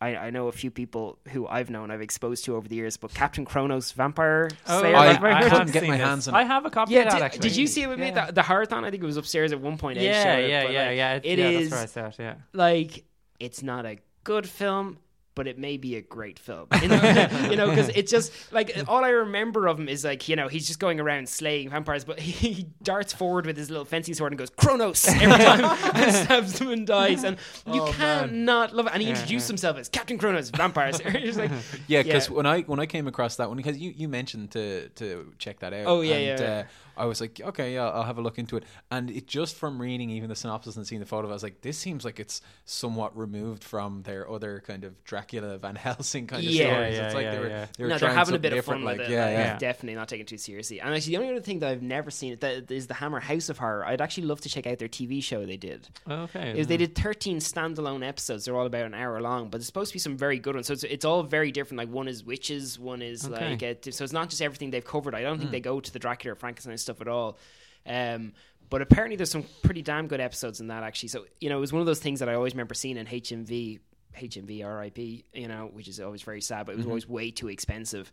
I, 0.00 0.16
I 0.16 0.30
know 0.30 0.48
a 0.48 0.52
few 0.52 0.70
people 0.70 1.18
who 1.28 1.46
I've 1.46 1.70
known 1.70 1.90
I've 1.90 2.02
exposed 2.02 2.44
to 2.44 2.56
over 2.56 2.68
the 2.68 2.74
years, 2.76 2.98
but 2.98 3.14
Captain 3.14 3.44
Kronos 3.46 3.92
Vampire 3.92 4.50
oh, 4.66 4.80
Slayer. 4.80 4.94
I- 4.94 5.12
Vampire 5.12 5.30
I 5.30 5.34
Hunter? 5.34 5.50
couldn't 5.56 5.72
get 5.72 5.86
my 5.86 5.96
hands 5.96 6.28
on 6.28 6.34
it. 6.34 6.38
I 6.38 6.42
have 6.44 6.66
a 6.66 6.70
copy 6.70 6.92
Yeah, 6.92 7.00
of 7.00 7.04
that 7.06 7.12
did, 7.14 7.22
actually. 7.22 7.40
did 7.48 7.56
you 7.56 7.66
see 7.66 7.82
it 7.82 7.88
with 7.88 7.98
me? 7.98 8.10
The, 8.10 8.30
the 8.32 8.42
Horrorthon, 8.42 8.84
I 8.84 8.90
think 8.90 9.02
it 9.02 9.06
was 9.06 9.16
upstairs 9.16 9.52
at 9.52 9.60
one 9.60 9.78
point. 9.78 9.98
Ed 9.98 10.02
yeah, 10.04 10.22
showed 10.22 10.44
it, 10.44 10.50
yeah, 10.50 10.62
yeah, 10.68 10.86
like, 10.88 10.96
yeah. 10.96 11.14
It, 11.14 11.24
It 11.24 11.38
yeah, 11.38 11.48
is 11.48 11.70
that's 11.70 11.96
where 11.96 12.06
I 12.06 12.10
saw 12.10 12.22
it. 12.22 12.24
Yeah. 12.26 12.34
like 12.52 13.04
it's 13.40 13.62
not 13.62 13.86
a 13.86 13.96
good 14.24 14.46
film, 14.48 14.98
but 15.36 15.46
it 15.46 15.56
may 15.58 15.76
be 15.76 15.94
a 15.94 16.02
great 16.02 16.40
film. 16.40 16.66
You 16.82 16.88
know, 16.88 17.28
you 17.50 17.56
know, 17.56 17.68
because 17.70 17.90
it's 17.90 18.10
just 18.10 18.32
like 18.52 18.72
all 18.88 19.04
I 19.04 19.10
remember 19.10 19.68
of 19.68 19.78
him 19.78 19.88
is 19.88 20.04
like 20.04 20.28
you 20.28 20.34
know 20.34 20.48
he's 20.48 20.66
just 20.66 20.80
going 20.80 20.98
around 20.98 21.28
slaying 21.28 21.68
vampires, 21.70 22.04
but 22.04 22.18
he, 22.18 22.32
he 22.32 22.66
darts 22.82 23.12
forward 23.12 23.46
with 23.46 23.56
his 23.56 23.70
little 23.70 23.84
fencing 23.84 24.14
sword 24.14 24.32
and 24.32 24.38
goes 24.38 24.50
Kronos 24.50 25.06
every 25.06 25.26
time 25.44 25.64
and 25.94 26.12
stabs 26.14 26.58
them 26.58 26.70
and 26.70 26.84
dies, 26.86 27.22
and 27.22 27.36
you 27.66 27.82
Oh, 27.82 27.94
man. 27.98 28.46
love 28.46 28.86
it. 28.86 28.92
And 28.92 29.00
he 29.02 29.08
introduced 29.10 29.46
himself 29.46 29.76
as 29.76 29.88
Captain 29.88 30.18
Kronos, 30.18 30.50
vampires. 30.50 31.00
Like, 31.36 31.50
Yeah, 31.86 32.02
because 32.02 32.28
Yeah. 32.28 32.34
when 32.34 32.46
I 32.46 32.62
when 32.62 32.80
I 32.80 32.86
came 32.86 33.06
across 33.06 33.36
that 33.36 33.48
one, 33.48 33.56
because 33.58 33.76
you, 33.78 33.92
you 33.94 34.08
mentioned 34.08 34.50
to 34.52 34.88
to 34.90 35.32
check 35.38 35.60
that 35.60 35.72
out. 35.72 35.86
Oh, 35.86 36.00
yeah, 36.00 36.14
and, 36.14 36.40
yeah, 36.40 36.46
Uh, 36.46 36.48
yeah. 36.48 36.64
I 36.96 37.04
was 37.06 37.20
like, 37.20 37.40
okay, 37.40 37.74
yeah, 37.74 37.88
I'll 37.88 38.04
have 38.04 38.18
a 38.18 38.22
look 38.22 38.38
into 38.38 38.56
it. 38.56 38.64
And 38.90 39.10
it 39.10 39.26
just 39.26 39.56
from 39.56 39.80
reading 39.80 40.10
even 40.10 40.28
the 40.28 40.36
synopsis 40.36 40.76
and 40.76 40.86
seeing 40.86 41.00
the 41.00 41.06
photo, 41.06 41.28
I 41.28 41.32
was 41.32 41.42
like, 41.42 41.60
this 41.60 41.76
seems 41.78 42.04
like 42.04 42.18
it's 42.20 42.40
somewhat 42.64 43.16
removed 43.16 43.62
from 43.64 44.02
their 44.02 44.28
other 44.30 44.62
kind 44.66 44.84
of 44.84 45.02
Dracula 45.04 45.58
Van 45.58 45.74
Helsing 45.76 46.26
kind 46.26 46.44
of 46.44 46.50
Yeah, 46.50 46.70
stories. 46.72 46.96
yeah, 46.96 47.06
it's 47.06 47.14
like 47.14 47.24
yeah, 47.24 47.30
they 47.32 47.38
were 47.38 47.48
yeah. 47.48 47.66
they 47.76 47.84
were 47.84 47.90
no, 47.90 47.98
they're 47.98 48.10
having 48.12 48.34
a 48.34 48.38
bit 48.38 48.52
of 48.52 48.58
different. 48.58 48.80
fun 48.80 48.84
Like, 48.84 48.98
with 48.98 49.08
it. 49.08 49.12
yeah, 49.12 49.24
like, 49.26 49.34
yeah. 49.34 49.58
definitely 49.58 49.94
not 49.94 50.08
taking 50.08 50.22
it 50.22 50.28
too 50.28 50.38
seriously. 50.38 50.80
And 50.80 50.94
actually, 50.94 51.12
the 51.16 51.22
only 51.22 51.30
other 51.30 51.40
thing 51.40 51.60
that 51.60 51.70
I've 51.70 51.82
never 51.82 52.10
seen 52.10 52.32
it 52.32 52.40
that 52.40 52.70
is 52.70 52.86
the 52.86 52.94
Hammer 52.94 53.20
House 53.20 53.48
of 53.48 53.58
Horror. 53.58 53.84
I'd 53.86 54.00
actually 54.00 54.26
love 54.26 54.40
to 54.42 54.48
check 54.48 54.66
out 54.66 54.78
their 54.78 54.88
TV 54.88 55.22
show 55.22 55.44
they 55.46 55.56
did. 55.56 55.88
Okay. 56.08 56.58
is 56.58 56.66
they 56.66 56.76
did 56.76 56.94
13 56.94 57.38
standalone 57.38 58.06
episodes. 58.06 58.44
They're 58.44 58.56
all 58.56 58.66
about 58.66 58.86
an 58.86 58.94
hour 58.94 59.20
long, 59.20 59.48
but 59.50 59.58
it's 59.58 59.66
supposed 59.66 59.90
to 59.90 59.94
be 59.94 59.98
some 60.00 60.16
very 60.16 60.38
good 60.38 60.54
ones. 60.54 60.66
So 60.66 60.72
it's, 60.72 60.84
it's 60.84 61.04
all 61.04 61.22
very 61.22 61.52
different. 61.52 61.78
Like 61.78 61.88
one 61.90 62.08
is 62.08 62.24
witches, 62.24 62.78
one 62.78 63.02
is 63.02 63.26
Okay. 63.26 63.50
like 63.50 63.62
uh, 63.62 63.90
so 63.90 64.04
it's 64.04 64.12
not 64.12 64.28
just 64.30 64.42
everything 64.42 64.70
they've 64.70 64.84
covered. 64.84 65.14
I 65.14 65.22
don't 65.22 65.38
think 65.38 65.50
they 65.50 65.60
go 65.60 65.80
to 65.80 65.92
the 65.92 65.98
Dracula 65.98 66.32
or 66.32 66.36
Frankenstein 66.36 66.76
stuff 66.86 67.00
at 67.00 67.08
all. 67.08 67.38
Um, 67.86 68.32
but 68.68 68.82
apparently 68.82 69.16
there's 69.16 69.30
some 69.30 69.44
pretty 69.62 69.82
damn 69.82 70.08
good 70.08 70.20
episodes 70.20 70.60
in 70.60 70.68
that 70.68 70.82
actually. 70.82 71.10
So 71.10 71.26
you 71.40 71.48
know 71.48 71.58
it 71.58 71.60
was 71.60 71.72
one 71.72 71.80
of 71.80 71.86
those 71.86 72.00
things 72.00 72.20
that 72.20 72.28
I 72.28 72.34
always 72.34 72.54
remember 72.54 72.74
seeing 72.74 72.96
in 72.96 73.06
HMV, 73.06 73.80
HMV 74.16 74.80
RIP. 74.80 75.24
You 75.34 75.48
know, 75.48 75.70
which 75.72 75.88
is 75.88 76.00
always 76.00 76.22
very 76.22 76.40
sad, 76.40 76.66
but 76.66 76.72
it 76.72 76.78
was 76.78 76.86
always 76.86 77.08
way 77.08 77.30
too 77.30 77.48
expensive. 77.48 78.10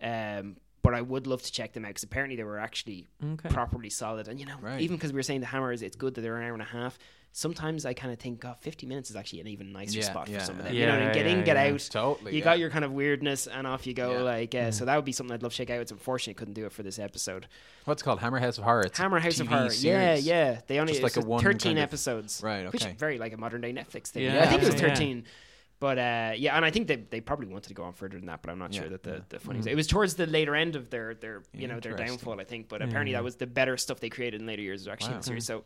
Um, 0.00 0.56
but 0.86 0.94
I 0.94 1.02
would 1.02 1.26
love 1.26 1.42
to 1.42 1.52
check 1.52 1.72
them 1.72 1.84
out 1.84 1.88
because 1.88 2.04
apparently 2.04 2.36
they 2.36 2.44
were 2.44 2.58
actually 2.58 3.08
Okay. 3.22 3.48
properly 3.48 3.90
solid. 3.90 4.28
And 4.28 4.38
you 4.40 4.46
know, 4.46 4.56
Right. 4.60 4.80
even 4.80 4.96
because 4.96 5.12
we 5.12 5.16
were 5.16 5.22
saying 5.22 5.40
the 5.40 5.46
hammers, 5.46 5.82
it's 5.82 5.96
good 5.96 6.14
that 6.14 6.20
they're 6.22 6.36
an 6.38 6.44
hour 6.46 6.52
and 6.54 6.62
a 6.62 6.66
half. 6.66 6.98
Sometimes 7.32 7.84
I 7.84 7.92
kind 7.92 8.14
of 8.14 8.18
think, 8.18 8.40
God, 8.40 8.56
50 8.62 8.86
minutes 8.86 9.10
is 9.10 9.16
actually 9.16 9.40
an 9.40 9.46
even 9.48 9.70
nicer 9.70 9.98
Yeah, 9.98 10.04
spot 10.04 10.26
yeah, 10.28 10.38
for 10.38 10.44
some 10.46 10.58
of 10.58 10.64
them. 10.64 10.72
yeah. 10.72 10.80
you 10.80 10.86
know, 10.86 10.92
what 10.92 10.96
I 10.96 11.04
mean? 11.06 11.08
Yeah, 11.08 11.22
get 11.22 11.26
in, 11.26 11.44
get 11.44 11.56
yeah. 11.56 11.74
out. 11.74 11.88
Totally. 11.90 12.32
You 12.32 12.38
yeah. 12.38 12.44
got 12.44 12.58
your 12.58 12.70
kind 12.70 12.82
of 12.82 12.92
weirdness, 12.92 13.46
and 13.46 13.66
off 13.66 13.86
you 13.86 13.92
go. 13.92 14.12
Yeah. 14.12 14.18
Like, 14.22 14.54
uh, 14.54 14.70
so 14.70 14.86
that 14.86 14.96
would 14.96 15.04
be 15.04 15.12
something 15.12 15.34
I'd 15.34 15.42
love 15.42 15.52
to 15.52 15.58
check 15.58 15.68
out. 15.68 15.80
It's 15.82 15.92
unfortunate 15.92 16.34
I 16.34 16.38
couldn't 16.38 16.54
do 16.54 16.64
it 16.64 16.72
for 16.72 16.82
this 16.82 16.98
episode. 16.98 17.46
what's 17.84 18.00
it 18.00 18.04
called 18.06 18.20
Hammer 18.20 18.38
House 18.38 18.56
of 18.56 18.64
Horror. 18.64 18.82
It's 18.82 18.96
Hammer 18.96 19.18
House 19.20 19.38
of 19.38 19.46
TV 19.48 19.50
Horror, 19.50 19.64
yeah, 19.64 19.68
series. 20.14 20.26
yeah. 20.26 20.60
They 20.66 20.78
only 20.80 20.94
Just 20.94 21.02
like 21.02 21.16
a 21.18 21.20
one 21.28 21.42
13 21.42 21.70
kind 21.72 21.78
of- 21.78 21.82
episodes, 21.82 22.40
Right, 22.42 22.64
Which 22.72 22.82
okay. 22.82 22.92
is 22.92 22.98
very 22.98 23.18
like 23.18 23.32
a 23.34 23.36
modern 23.36 23.60
day 23.60 23.72
Netflix 23.74 24.06
thing. 24.08 24.22
Yeah, 24.24 24.36
Yeah, 24.36 24.42
I 24.44 24.46
think 24.46 24.62
it 24.62 24.72
was 24.72 24.80
yeah. 24.80 24.88
13. 24.88 25.24
But 25.78 25.98
uh, 25.98 26.32
yeah, 26.36 26.56
and 26.56 26.64
I 26.64 26.70
think 26.70 26.86
they, 26.88 26.96
they 26.96 27.20
probably 27.20 27.48
wanted 27.48 27.68
to 27.68 27.74
go 27.74 27.84
on 27.84 27.92
further 27.92 28.16
than 28.16 28.26
that, 28.26 28.40
but 28.40 28.50
I'm 28.50 28.58
not 28.58 28.72
Yeah, 28.72 28.80
sure 28.80 28.88
that 28.90 29.02
the, 29.02 29.10
yeah. 29.10 29.18
the 29.28 29.38
funny 29.38 29.60
it 29.70 29.74
was 29.74 29.86
towards 29.86 30.14
the 30.14 30.26
later 30.26 30.54
end 30.54 30.74
of 30.74 30.88
their 30.88 31.14
their 31.14 31.42
you 31.52 31.68
know 31.68 31.80
their 31.80 31.94
downfall, 31.94 32.40
I 32.40 32.44
think. 32.44 32.68
But 32.68 32.80
apparently 32.82 33.12
that 33.12 33.22
was 33.24 33.36
the 33.36 33.46
better 33.46 33.76
stuff 33.76 34.00
they 34.00 34.08
created 34.08 34.40
in 34.40 34.46
later 34.46 34.62
years 34.62 34.80
was 34.80 34.88
actually 34.88 35.12
in 35.12 35.18
the 35.18 35.24
series. 35.24 35.44
So 35.44 35.64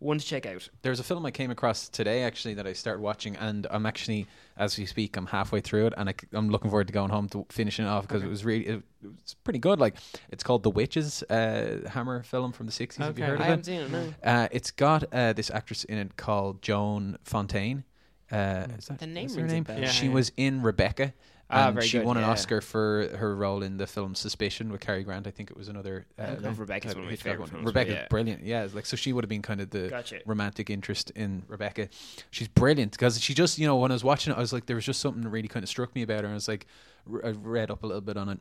one 0.00 0.18
to 0.18 0.26
check 0.26 0.46
out. 0.46 0.68
There's 0.82 0.98
a 0.98 1.04
film 1.04 1.24
I 1.24 1.30
came 1.30 1.52
across 1.52 1.88
today 1.88 2.24
actually 2.24 2.54
that 2.54 2.66
I 2.66 2.72
started 2.72 3.00
watching, 3.02 3.36
and 3.36 3.68
I'm 3.70 3.86
actually, 3.86 4.26
as 4.56 4.76
we 4.76 4.84
speak, 4.84 5.16
I'm 5.16 5.26
halfway 5.26 5.60
through 5.60 5.86
it, 5.86 5.94
and 5.96 6.08
I, 6.08 6.14
am 6.34 6.48
looking 6.48 6.70
forward 6.70 6.88
to 6.88 6.92
going 6.92 7.10
home 7.10 7.28
to 7.28 7.46
finishing 7.50 7.84
it 7.84 7.88
off 7.88 8.08
because 8.08 8.24
it 8.24 8.28
was 8.28 8.44
really, 8.44 8.66
it, 8.66 8.82
it's 9.20 9.34
pretty 9.34 9.60
good. 9.60 9.78
Like 9.78 9.94
it's 10.30 10.42
called 10.42 10.64
The 10.64 10.70
Witches, 10.70 11.22
uh, 11.30 11.88
Hammer 11.88 12.24
film 12.24 12.50
from 12.50 12.66
the 12.66 12.72
60s. 12.72 12.96
Have 12.96 13.16
you 13.16 13.24
Okay. 13.24 13.30
heard 13.30 13.40
I 13.40 13.44
of 13.44 13.48
haven't 13.48 13.60
it? 13.60 13.66
seen 13.66 13.80
it. 13.82 13.90
No. 13.92 14.14
Uh, 14.28 14.48
it's 14.50 14.72
got 14.72 15.04
uh, 15.14 15.34
this 15.34 15.52
actress 15.52 15.84
in 15.84 15.98
it 15.98 16.16
called 16.16 16.62
Joan 16.62 17.16
Fontaine. 17.22 17.84
Uh, 18.32 18.66
is 18.78 18.86
that, 18.86 18.98
The 18.98 19.06
name 19.06 19.26
is 19.26 19.36
her 19.36 19.46
name? 19.46 19.66
Yeah, 19.68 19.86
she 19.86 20.06
yeah. 20.06 20.12
was 20.12 20.32
in 20.36 20.62
Rebecca. 20.62 21.12
Ah, 21.50 21.66
and 21.66 21.74
very 21.74 21.86
she 21.86 21.98
good, 21.98 22.06
won 22.06 22.16
an 22.16 22.22
yeah. 22.22 22.30
Oscar 22.30 22.62
for 22.62 23.14
her 23.18 23.36
role 23.36 23.62
in 23.62 23.76
the 23.76 23.86
film 23.86 24.14
Suspicion 24.14 24.72
with 24.72 24.80
Cary 24.80 25.02
Grant. 25.02 25.26
I 25.26 25.30
think 25.30 25.50
it 25.50 25.56
was 25.56 25.68
another. 25.68 26.06
Uh, 26.18 26.22
I 26.22 26.34
love 26.36 26.58
Rebecca's 26.58 26.92
uh, 26.92 26.94
one 26.94 27.00
of 27.00 27.04
my 27.04 27.10
Hitchcock 27.10 27.32
favorite 27.32 27.48
films, 27.50 27.66
Rebecca's 27.66 27.94
yeah. 27.94 28.06
brilliant. 28.08 28.42
Yeah, 28.42 28.68
like 28.72 28.86
so 28.86 28.96
she 28.96 29.12
would 29.12 29.22
have 29.22 29.28
been 29.28 29.42
kind 29.42 29.60
of 29.60 29.68
the 29.68 29.88
Gotcha. 29.88 30.20
romantic 30.24 30.70
interest 30.70 31.10
in 31.10 31.42
Rebecca. 31.48 31.90
She's 32.30 32.48
brilliant 32.48 32.92
because 32.92 33.20
she 33.20 33.34
just 33.34 33.58
you 33.58 33.66
know 33.66 33.76
when 33.76 33.90
I 33.90 33.94
was 33.94 34.02
watching 34.04 34.32
it, 34.32 34.36
I 34.36 34.40
was 34.40 34.54
like 34.54 34.64
there 34.64 34.76
was 34.76 34.86
just 34.86 35.00
something 35.00 35.22
that 35.24 35.28
really 35.28 35.48
kind 35.48 35.62
of 35.62 35.68
struck 35.68 35.94
me 35.94 36.00
about 36.00 36.20
her. 36.20 36.24
And 36.24 36.30
I 36.30 36.34
was 36.34 36.48
like, 36.48 36.66
r- 37.12 37.20
I 37.22 37.30
read 37.30 37.70
up 37.70 37.82
a 37.82 37.86
little 37.86 38.00
bit 38.00 38.16
on 38.16 38.30
it. 38.30 38.38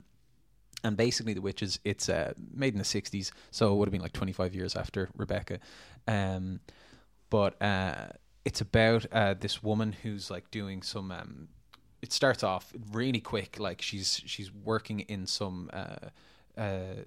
And 0.86 0.96
basically, 0.96 1.34
The 1.34 1.42
Witches, 1.42 1.80
it's 1.84 2.08
uh, 2.08 2.34
made 2.54 2.74
in 2.74 2.80
the 2.80 2.86
60s, 2.86 3.32
so 3.52 3.72
it 3.74 3.76
would 3.76 3.88
have 3.88 3.92
been 3.92 4.02
like 4.02 4.14
25 4.14 4.56
years 4.56 4.76
after 4.76 5.10
Rebecca. 5.16 5.60
Um, 6.08 6.60
but 7.30 7.62
uh, 7.62 8.08
it's 8.46 8.62
about 8.62 9.06
uh, 9.12 9.36
this 9.39 9.64
woman 9.64 9.94
who's 10.04 10.30
like 10.30 10.50
doing 10.52 10.82
some. 10.82 11.12
Um, 11.12 11.48
it 12.02 12.12
starts 12.12 12.44
off 12.44 12.74
really 12.92 13.20
quick, 13.20 13.60
like 13.60 13.82
she's 13.82 14.22
she's 14.26 14.52
working 14.52 15.02
in 15.02 15.28
some 15.28 15.70
uh, 15.72 16.10
uh, 16.60 17.04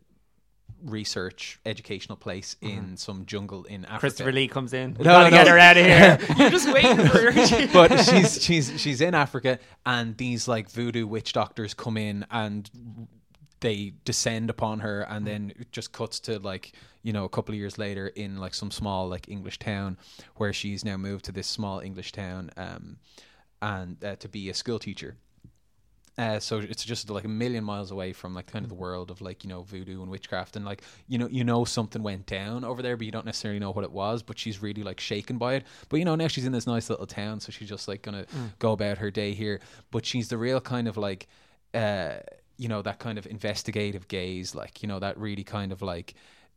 research 0.85 1.59
educational 1.67 2.17
place 2.17 2.57
in 2.61 2.97
some 2.97 3.27
jungle 3.27 3.65
in 3.65 3.85
Africa. 3.85 4.01
Christopher 4.01 4.33
Lee 4.33 4.49
comes 4.49 4.73
in. 4.73 4.93
No, 4.99 5.05
Gotta 5.05 5.31
no, 5.31 5.37
get 5.37 5.49
her 5.49 5.59
out 5.59 5.77
of 5.77 5.85
here. 5.85 6.19
You're 6.39 6.51
just 6.51 6.73
waiting 6.73 7.07
for 7.09 7.33
her. 7.33 7.67
but 7.73 7.97
she's 8.05 8.43
she's 8.43 8.81
she's 8.81 9.01
in 9.01 9.15
Africa, 9.15 9.59
and 9.85 10.17
these 10.17 10.47
like 10.47 10.71
voodoo 10.71 11.07
witch 11.07 11.33
doctors 11.33 11.75
come 11.75 11.97
in 11.97 12.25
and 12.31 12.71
they 13.65 13.95
descend 14.05 14.51
upon 14.51 14.81
her, 14.81 15.01
and 15.09 15.27
then 15.27 15.53
it 15.59 15.73
just 15.73 15.91
cuts 15.91 16.21
to 16.21 16.39
like 16.39 16.73
you 17.03 17.15
know 17.15 17.25
a 17.25 17.29
couple 17.31 17.55
of 17.55 17.59
years 17.59 17.79
later 17.79 18.09
in 18.09 18.37
like 18.37 18.53
some 18.53 18.71
small 18.71 19.09
like 19.09 19.27
English 19.27 19.59
town 19.59 19.97
where 20.37 20.53
she's 20.53 20.85
now 20.85 20.99
moved 20.99 21.25
to 21.25 21.33
this 21.33 21.47
small 21.47 21.81
English 21.81 22.13
town, 22.13 22.51
um, 22.59 22.99
and 23.63 24.05
uh, 24.05 24.17
to 24.17 24.29
be 24.29 24.51
a 24.51 24.55
school 24.55 24.79
teacher. 24.79 25.17
Uh, 26.17 26.39
so 26.39 26.59
it's 26.59 26.85
just 26.85 27.09
like 27.11 27.25
a 27.25 27.29
million 27.29 27.65
miles 27.65 27.91
away 27.91 28.13
from 28.13 28.35
like 28.35 28.47
kind 28.47 28.65
of 28.65 28.69
the 28.69 28.75
world 28.75 29.11
of 29.11 29.21
like 29.23 29.43
you 29.43 29.49
know 29.49 29.63
voodoo 29.63 30.01
and 30.03 30.11
witchcraft 30.11 30.55
and 30.55 30.65
like 30.65 30.83
you 31.09 31.19
know 31.19 31.27
you 31.27 31.43
know 31.43 31.65
something 31.65 32.05
went 32.05 32.25
down 32.25 32.63
over 32.65 32.83
there 32.83 32.97
but 32.97 33.05
you 33.05 33.11
don't 33.11 33.27
necessarily 33.27 33.59
know 33.59 33.73
what 33.73 33.83
it 33.83 33.91
was 33.91 34.23
but 34.23 34.39
she's 34.39 34.63
really 34.63 34.83
like 34.83 35.01
shaken 35.01 35.39
by 35.39 35.55
it. 35.55 35.65
But 35.89 35.97
you 35.97 36.05
know 36.05 36.15
now 36.15 36.29
she's 36.29 36.45
in 36.45 36.53
this 36.53 36.67
nice 36.67 36.91
little 36.91 37.07
town 37.07 37.41
so 37.41 37.51
she's 37.51 37.69
just 37.69 37.89
like 37.89 38.03
gonna 38.03 38.27
go 38.59 38.73
about 38.73 38.99
her 38.99 39.11
day 39.11 39.33
here. 39.33 39.61
But 39.91 40.05
she's 40.05 40.29
the 40.29 40.37
real 40.37 40.61
kind 40.61 40.87
of 40.87 40.99
like 40.99 41.27
uh 41.73 42.19
you 42.57 42.69
know 42.69 42.83
that 42.83 42.99
kind 42.99 43.19
of 43.19 43.27
investigative 43.27 44.07
gaze 44.09 44.55
like 44.55 44.83
you 44.83 44.89
know 44.89 44.99
that 44.99 45.19
really 45.19 45.45
kind 45.45 45.73
of 45.73 45.83
like 45.83 46.15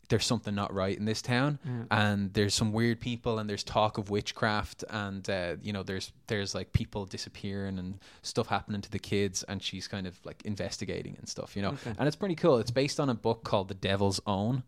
there's 0.09 0.25
something 0.25 0.55
not 0.55 0.73
right 0.73 0.97
in 0.97 1.03
this 1.03 1.21
town 1.21 1.59
and 1.91 2.33
there's 2.33 2.53
some 2.53 2.71
weird 2.71 2.97
people 2.99 3.39
and 3.39 3.49
there's 3.49 3.63
talk 3.63 3.97
of 3.97 4.09
witchcraft 4.09 4.85
and 4.89 5.29
uh, 5.29 5.55
you 5.61 5.73
know 5.73 5.83
there's 5.83 6.13
there's 6.27 6.55
like 6.55 6.71
people 6.71 7.03
disappearing 7.05 7.77
and 7.77 7.99
stuff 8.21 8.47
happening 8.47 8.79
to 8.79 8.89
the 8.89 8.99
kids 8.99 9.43
and 9.49 9.61
she's 9.61 9.85
kind 9.85 10.07
of 10.07 10.17
like 10.23 10.41
investigating 10.45 11.15
and 11.17 11.27
stuff 11.27 11.55
you 11.57 11.61
know? 11.61 11.71
And 11.99 12.07
it's 12.07 12.15
pretty 12.15 12.35
cool. 12.35 12.57
It's 12.57 12.71
based 12.71 12.99
on 13.01 13.09
a 13.09 13.15
book 13.15 13.43
called 13.43 13.67
the 13.67 13.73
devil's 13.73 14.21
own 14.25 14.63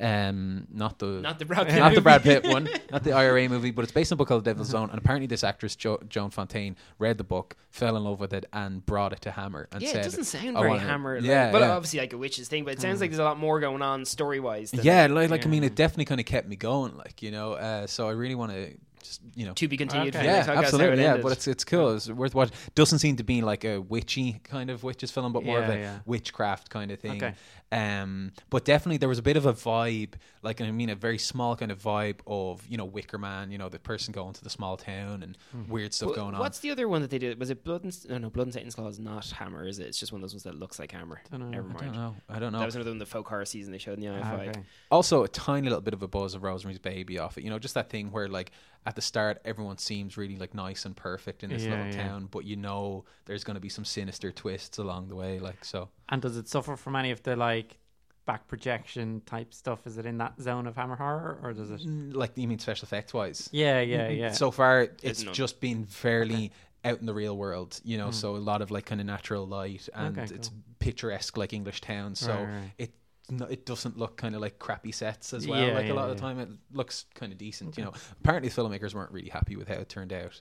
um 0.00 0.66
not 0.72 0.98
the 0.98 1.06
Not 1.06 1.38
the 1.38 1.44
Brad 1.44 1.66
Pitt 1.68 1.78
not 1.78 1.94
the. 1.94 2.00
Brad 2.00 2.22
Pitt 2.22 2.44
one 2.46 2.68
not 2.90 3.04
the 3.04 3.12
IRA 3.12 3.48
movie 3.48 3.70
but 3.70 3.82
it's 3.82 3.92
based 3.92 4.12
on 4.12 4.16
a 4.16 4.18
book 4.18 4.28
called 4.28 4.44
devil's 4.44 4.74
own 4.74 4.90
and 4.90 4.98
apparently 4.98 5.26
this 5.26 5.44
actress 5.44 5.76
jo- 5.76 6.00
Joan 6.08 6.30
Fontaine 6.30 6.76
read 6.98 7.18
the 7.18 7.24
book 7.24 7.56
fell 7.70 7.96
in 7.96 8.04
love 8.04 8.20
with 8.20 8.32
it 8.32 8.44
and 8.52 8.84
brought 8.84 9.12
it 9.12 9.20
to 9.22 9.30
Hammer 9.30 9.68
and 9.72 9.82
Yeah, 9.82 9.90
said 9.92 10.00
it 10.00 10.04
doesn't 10.04 10.24
sound 10.24 10.56
very 10.56 10.78
hammer. 10.78 11.16
Like, 11.20 11.24
yeah 11.28 11.50
but 11.52 11.60
yeah. 11.62 11.70
obviously 11.72 12.00
like 12.00 12.12
a 12.12 12.18
witch's 12.18 12.48
thing, 12.48 12.64
but 12.64 12.74
it 12.74 12.80
sounds 12.80 13.00
like 13.00 13.10
there's 13.10 13.18
a 13.18 13.24
lot 13.24 13.38
more 13.38 13.60
going 13.60 13.82
on 13.82 14.04
story 14.04 14.40
wise. 14.40 14.72
yeah, 14.74 15.06
like, 15.06 15.30
like 15.30 15.46
I 15.46 15.48
mean, 15.48 15.64
it 15.64 15.74
definitely 15.74 16.04
kind 16.06 16.20
of 16.20 16.26
kept 16.26 16.48
me 16.48 16.56
going, 16.56 16.96
like 16.96 17.22
you 17.22 17.30
know. 17.30 17.52
Uh, 17.54 17.86
so 17.86 18.08
I 18.08 18.12
really 18.12 18.34
want 18.34 18.52
to 18.52 18.74
just 19.04 19.20
you 19.34 19.46
know. 19.46 19.52
to 19.52 19.68
be 19.68 19.76
continued. 19.76 20.16
Okay. 20.16 20.24
yeah, 20.24 20.32
next 20.36 20.48
it 20.48 20.56
absolutely. 20.56 21.02
Yeah, 21.02 21.18
but 21.18 21.32
it's 21.32 21.46
it's 21.46 21.64
cool. 21.64 21.94
It's 21.94 22.08
worth 22.08 22.34
watching. 22.34 22.56
Doesn't 22.74 22.98
seem 22.98 23.16
to 23.16 23.24
be 23.24 23.42
like 23.42 23.64
a 23.64 23.78
witchy 23.80 24.40
kind 24.44 24.70
of 24.70 24.82
witches 24.82 25.10
film, 25.10 25.32
but 25.32 25.44
more 25.44 25.62
of 25.62 25.68
a 25.68 25.78
yeah. 25.78 25.98
witchcraft 26.06 26.70
kind 26.70 26.90
of 26.90 26.98
thing. 26.98 27.22
Okay. 27.22 27.34
Um, 27.72 28.32
but 28.50 28.64
definitely 28.64 28.98
there 28.98 29.08
was 29.08 29.18
a 29.18 29.22
bit 29.22 29.36
of 29.36 29.46
a 29.46 29.52
vibe, 29.52 30.12
like 30.42 30.60
I 30.60 30.70
mean, 30.70 30.90
a 30.90 30.94
very 30.94 31.18
small 31.18 31.56
kind 31.56 31.72
of 31.72 31.82
vibe 31.82 32.20
of 32.26 32.64
you 32.68 32.76
know 32.76 32.84
Wicker 32.84 33.18
Man, 33.18 33.50
you 33.50 33.58
know, 33.58 33.68
the 33.68 33.78
person 33.80 34.12
going 34.12 34.32
to 34.34 34.44
the 34.44 34.50
small 34.50 34.76
town 34.76 35.22
and 35.22 35.36
Hmm. 35.50 35.68
weird 35.70 35.92
stuff 35.92 36.12
Wh- 36.12 36.16
going 36.16 36.34
on. 36.34 36.40
What's 36.40 36.60
the 36.60 36.70
other 36.70 36.88
one 36.88 37.02
that 37.02 37.10
they 37.10 37.18
did? 37.18 37.38
Was 37.38 37.50
it 37.50 37.64
Blood 37.64 37.82
and 37.84 38.08
no, 38.08 38.18
no 38.18 38.30
Blood 38.30 38.46
and 38.46 38.54
Satan's 38.54 38.74
Claw 38.74 38.86
is 38.88 38.98
not 39.00 39.26
Hammer, 39.30 39.66
is 39.66 39.78
it? 39.80 39.86
It's 39.88 39.98
just 39.98 40.12
one 40.12 40.20
of 40.20 40.22
those 40.22 40.34
ones 40.34 40.44
that 40.44 40.54
looks 40.54 40.78
like 40.78 40.92
Hammer. 40.92 41.20
Dunno. 41.30 41.46
Never 41.46 41.68
I 41.68 41.72
mind. 41.72 41.84
don't 41.86 41.94
know. 41.94 42.16
I 42.28 42.38
don't 42.38 42.52
know. 42.52 42.60
That 42.60 42.66
was 42.66 42.74
another 42.76 42.90
one 42.90 42.98
the 42.98 43.06
folk 43.06 43.28
horror 43.28 43.44
season 43.44 43.72
they 43.72 43.78
showed 43.78 43.98
in 43.98 44.04
the 44.04 44.24
Ah, 44.24 44.34
okay. 44.34 44.52
also 44.90 45.24
a 45.24 45.28
tiny 45.28 45.68
little 45.68 45.80
bit 45.80 45.94
of 45.94 46.02
a 46.02 46.08
buzz 46.08 46.34
of 46.34 46.42
Rosemary's 46.44 46.78
Baby 46.78 47.18
off 47.18 47.36
it. 47.38 47.44
You 47.44 47.50
know, 47.50 47.58
just 47.58 47.74
that 47.74 47.90
thing 47.90 48.12
where 48.12 48.28
like 48.28 48.52
at 48.94 48.96
the 48.96 49.02
start 49.02 49.40
everyone 49.44 49.78
seems 49.78 50.16
really 50.16 50.36
like 50.36 50.54
nice 50.54 50.84
and 50.86 50.96
perfect 50.96 51.42
in 51.44 51.50
this 51.50 51.62
Yeah, 51.62 51.70
little 51.70 51.86
yeah. 51.86 52.08
town, 52.08 52.28
but 52.30 52.44
you 52.44 52.56
know 52.56 53.04
there's 53.26 53.44
going 53.44 53.54
to 53.56 53.60
be 53.60 53.68
some 53.68 53.84
sinister 53.84 54.32
twists 54.32 54.78
along 54.78 55.08
the 55.08 55.16
way. 55.16 55.38
Like 55.40 55.64
so, 55.64 55.88
And 56.08 56.22
does 56.22 56.36
it 56.36 56.48
suffer 56.48 56.76
from 56.76 56.96
any 56.96 57.10
of 57.10 57.22
the 57.22 57.36
like 57.36 57.78
back 58.26 58.46
projection 58.48 59.22
type 59.26 59.52
stuff? 59.52 59.86
Is 59.86 59.98
it 59.98 60.06
in 60.06 60.18
that 60.18 60.40
zone 60.40 60.66
of 60.66 60.76
hammer 60.76 60.96
horror, 60.96 61.38
or 61.42 61.52
does 61.52 61.70
it? 61.70 61.80
Mm, 61.80 62.14
like 62.14 62.32
you 62.36 62.48
mean 62.48 62.58
special 62.58 62.86
effects 62.86 63.12
wise? 63.14 63.48
Yeah, 63.52 63.80
yeah, 63.80 64.08
yeah. 64.08 64.32
So 64.32 64.50
far, 64.50 64.88
it's 65.02 65.24
none. 65.24 65.34
just 65.34 65.60
been 65.60 65.84
fairly 65.86 66.52
out 66.84 67.00
in 67.00 67.06
the 67.06 67.14
real 67.14 67.36
world. 67.36 67.80
You 67.84 67.98
know, 67.98 68.10
so 68.10 68.36
a 68.36 68.38
lot 68.38 68.62
of 68.62 68.70
like 68.70 68.86
kind 68.86 69.00
of 69.00 69.06
natural 69.06 69.46
light 69.46 69.88
and 69.94 70.16
Okay, 70.18 70.34
it's 70.34 70.50
picturesque 70.78 71.36
like 71.36 71.52
English 71.52 71.80
towns. 71.80 72.18
So 72.20 72.44
Right, 72.44 72.44
right. 72.44 72.70
it. 72.78 72.92
No, 73.30 73.46
it 73.46 73.64
doesn't 73.64 73.96
look 73.96 74.16
kind 74.16 74.34
of 74.34 74.40
like 74.42 74.58
crappy 74.58 74.92
sets 74.92 75.32
as 75.32 75.46
well. 75.48 75.58
Yeah, 75.60 75.74
like 75.74 75.86
yeah, 75.86 75.92
a 75.92 75.94
lot 75.94 76.10
of 76.10 76.16
the 76.16 76.20
time, 76.20 76.38
it 76.38 76.48
looks 76.72 77.06
kind 77.14 77.32
of 77.32 77.38
decent. 77.38 77.78
You 77.78 77.84
know, 77.84 77.92
apparently 78.20 78.50
the 78.50 78.54
filmmakers 78.62 78.94
weren't 78.94 79.12
really 79.12 79.30
happy 79.30 79.56
with 79.56 79.66
how 79.68 79.74
it 79.76 79.88
turned 79.88 80.12
out. 80.12 80.40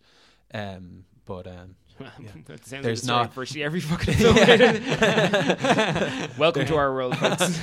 Um, 0.54 1.06
but 1.26 1.48
um, 1.48 1.76
sounds 2.64 2.84
There's 2.84 3.08
like 3.08 3.28
not- 3.28 3.34
virtually 3.34 3.64
every 3.70 3.80
fucking 3.82 4.14
film. 4.16 4.36
Welcome 6.38 6.66
to 6.66 6.76
our 6.76 6.94
world, 6.94 7.14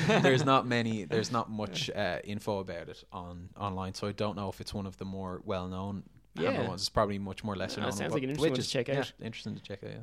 there's 0.07 0.45
not 0.45 0.67
many 0.67 1.05
there's 1.05 1.31
not 1.33 1.51
much 1.51 1.91
uh, 1.91 2.19
info 2.25 2.61
about 2.61 2.89
it 2.89 3.05
on 3.13 3.51
online 3.59 3.95
so 3.95 4.07
i 4.09 4.13
don't 4.13 4.37
know 4.37 4.49
if 4.49 4.61
it's 4.61 4.73
one 4.73 4.87
of 4.87 4.97
the 4.99 5.05
more 5.05 5.41
well-known 5.45 6.03
Yeah. 6.37 6.67
Ones 6.67 6.83
it's 6.83 6.89
probably 6.89 7.19
much 7.19 7.43
more 7.45 7.57
lesser 7.57 7.81
it 7.81 7.83
known 7.83 7.93
sounds 7.93 8.15
like 8.15 8.23
an 8.23 8.31
interesting 8.31 8.53
one 8.53 8.61
to 8.61 8.69
check 8.69 8.89
yeah, 8.89 9.01
out. 9.01 9.13
interesting 9.21 9.55
to 9.57 9.63
check 9.63 9.83
out 9.85 9.91
yeah 9.91 9.99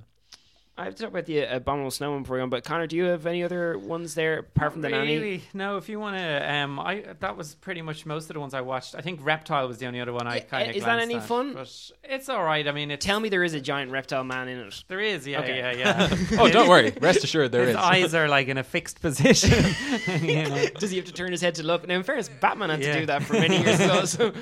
I 0.80 0.84
have 0.86 0.94
to 0.96 1.02
talk 1.02 1.10
about 1.12 1.26
the 1.26 1.44
uh, 1.44 1.56
Abominable 1.56 1.90
Snowman 1.90 2.22
before 2.22 2.36
we 2.36 2.40
go 2.40 2.44
on, 2.44 2.50
but 2.52 2.64
Connor, 2.64 2.86
do 2.86 2.96
you 2.96 3.06
have 3.06 3.26
any 3.26 3.44
other 3.44 3.80
ones 3.80 4.14
there 4.14 4.40
apart 4.40 4.74
from 4.74 4.82
the 4.84 4.90
nanny? 4.90 5.42
No, 5.52 5.78
if 5.78 5.90
you 5.90 6.00
want 6.00 6.18
to, 6.18 6.54
um, 6.54 6.80
I 6.80 7.04
that 7.20 7.36
was 7.36 7.56
pretty 7.56 7.82
much 7.82 8.06
most 8.06 8.30
of 8.30 8.36
the 8.36 8.40
ones 8.40 8.54
I 8.54 8.62
watched. 8.62 8.94
I 8.94 9.02
think 9.02 9.20
Reptile 9.24 9.68
was 9.68 9.80
the 9.80 9.88
only 9.88 10.00
other 10.00 10.14
one 10.14 10.28
I 10.28 10.40
kind 10.42 10.70
of. 10.70 10.76
is 10.76 10.84
that 10.84 11.00
any 11.00 11.20
fun? 11.20 11.54
But 11.56 11.92
it's 12.04 12.30
all 12.30 12.44
right. 12.44 12.68
I 12.68 12.72
mean, 12.72 12.92
it's, 12.92 13.04
Tell 13.04 13.20
me 13.20 13.30
there 13.30 13.44
is 13.44 13.56
a 13.56 13.60
giant 13.60 13.92
reptile 13.92 14.24
man 14.24 14.48
in 14.50 14.60
it. 14.60 14.84
there 14.88 15.00
is. 15.00 15.26
Yeah, 15.26 15.40
Okay. 15.40 15.58
yeah, 15.58 15.72
yeah. 16.32 16.38
oh 16.40 16.48
don't 16.48 16.70
worry 16.70 16.94
rest 17.02 17.24
assured 17.24 17.52
there 17.52 17.62
His 17.62 17.72
is 17.72 17.76
eyes 17.76 18.14
are 18.14 18.28
like 18.28 18.48
in 18.48 18.60
a 18.60 18.64
fixed 18.64 19.02
position. 19.02 19.50
you 20.22 20.44
know? 20.48 20.66
Does 20.80 20.92
he 20.92 20.98
have 20.98 21.06
to 21.08 21.12
turn 21.14 21.32
his 21.32 21.42
head 21.42 21.56
to 21.56 21.64
look? 21.64 21.88
Now, 21.88 21.96
in 21.96 22.04
fairness, 22.04 22.30
Batman 22.30 22.70
had 22.70 22.84
Yeah. 22.84 22.94
to 22.94 23.00
do 23.00 23.06
that 23.08 23.24
for 23.24 23.34
many 23.34 23.64
years 23.64 23.80
ago. 23.80 24.06
So. 24.06 24.32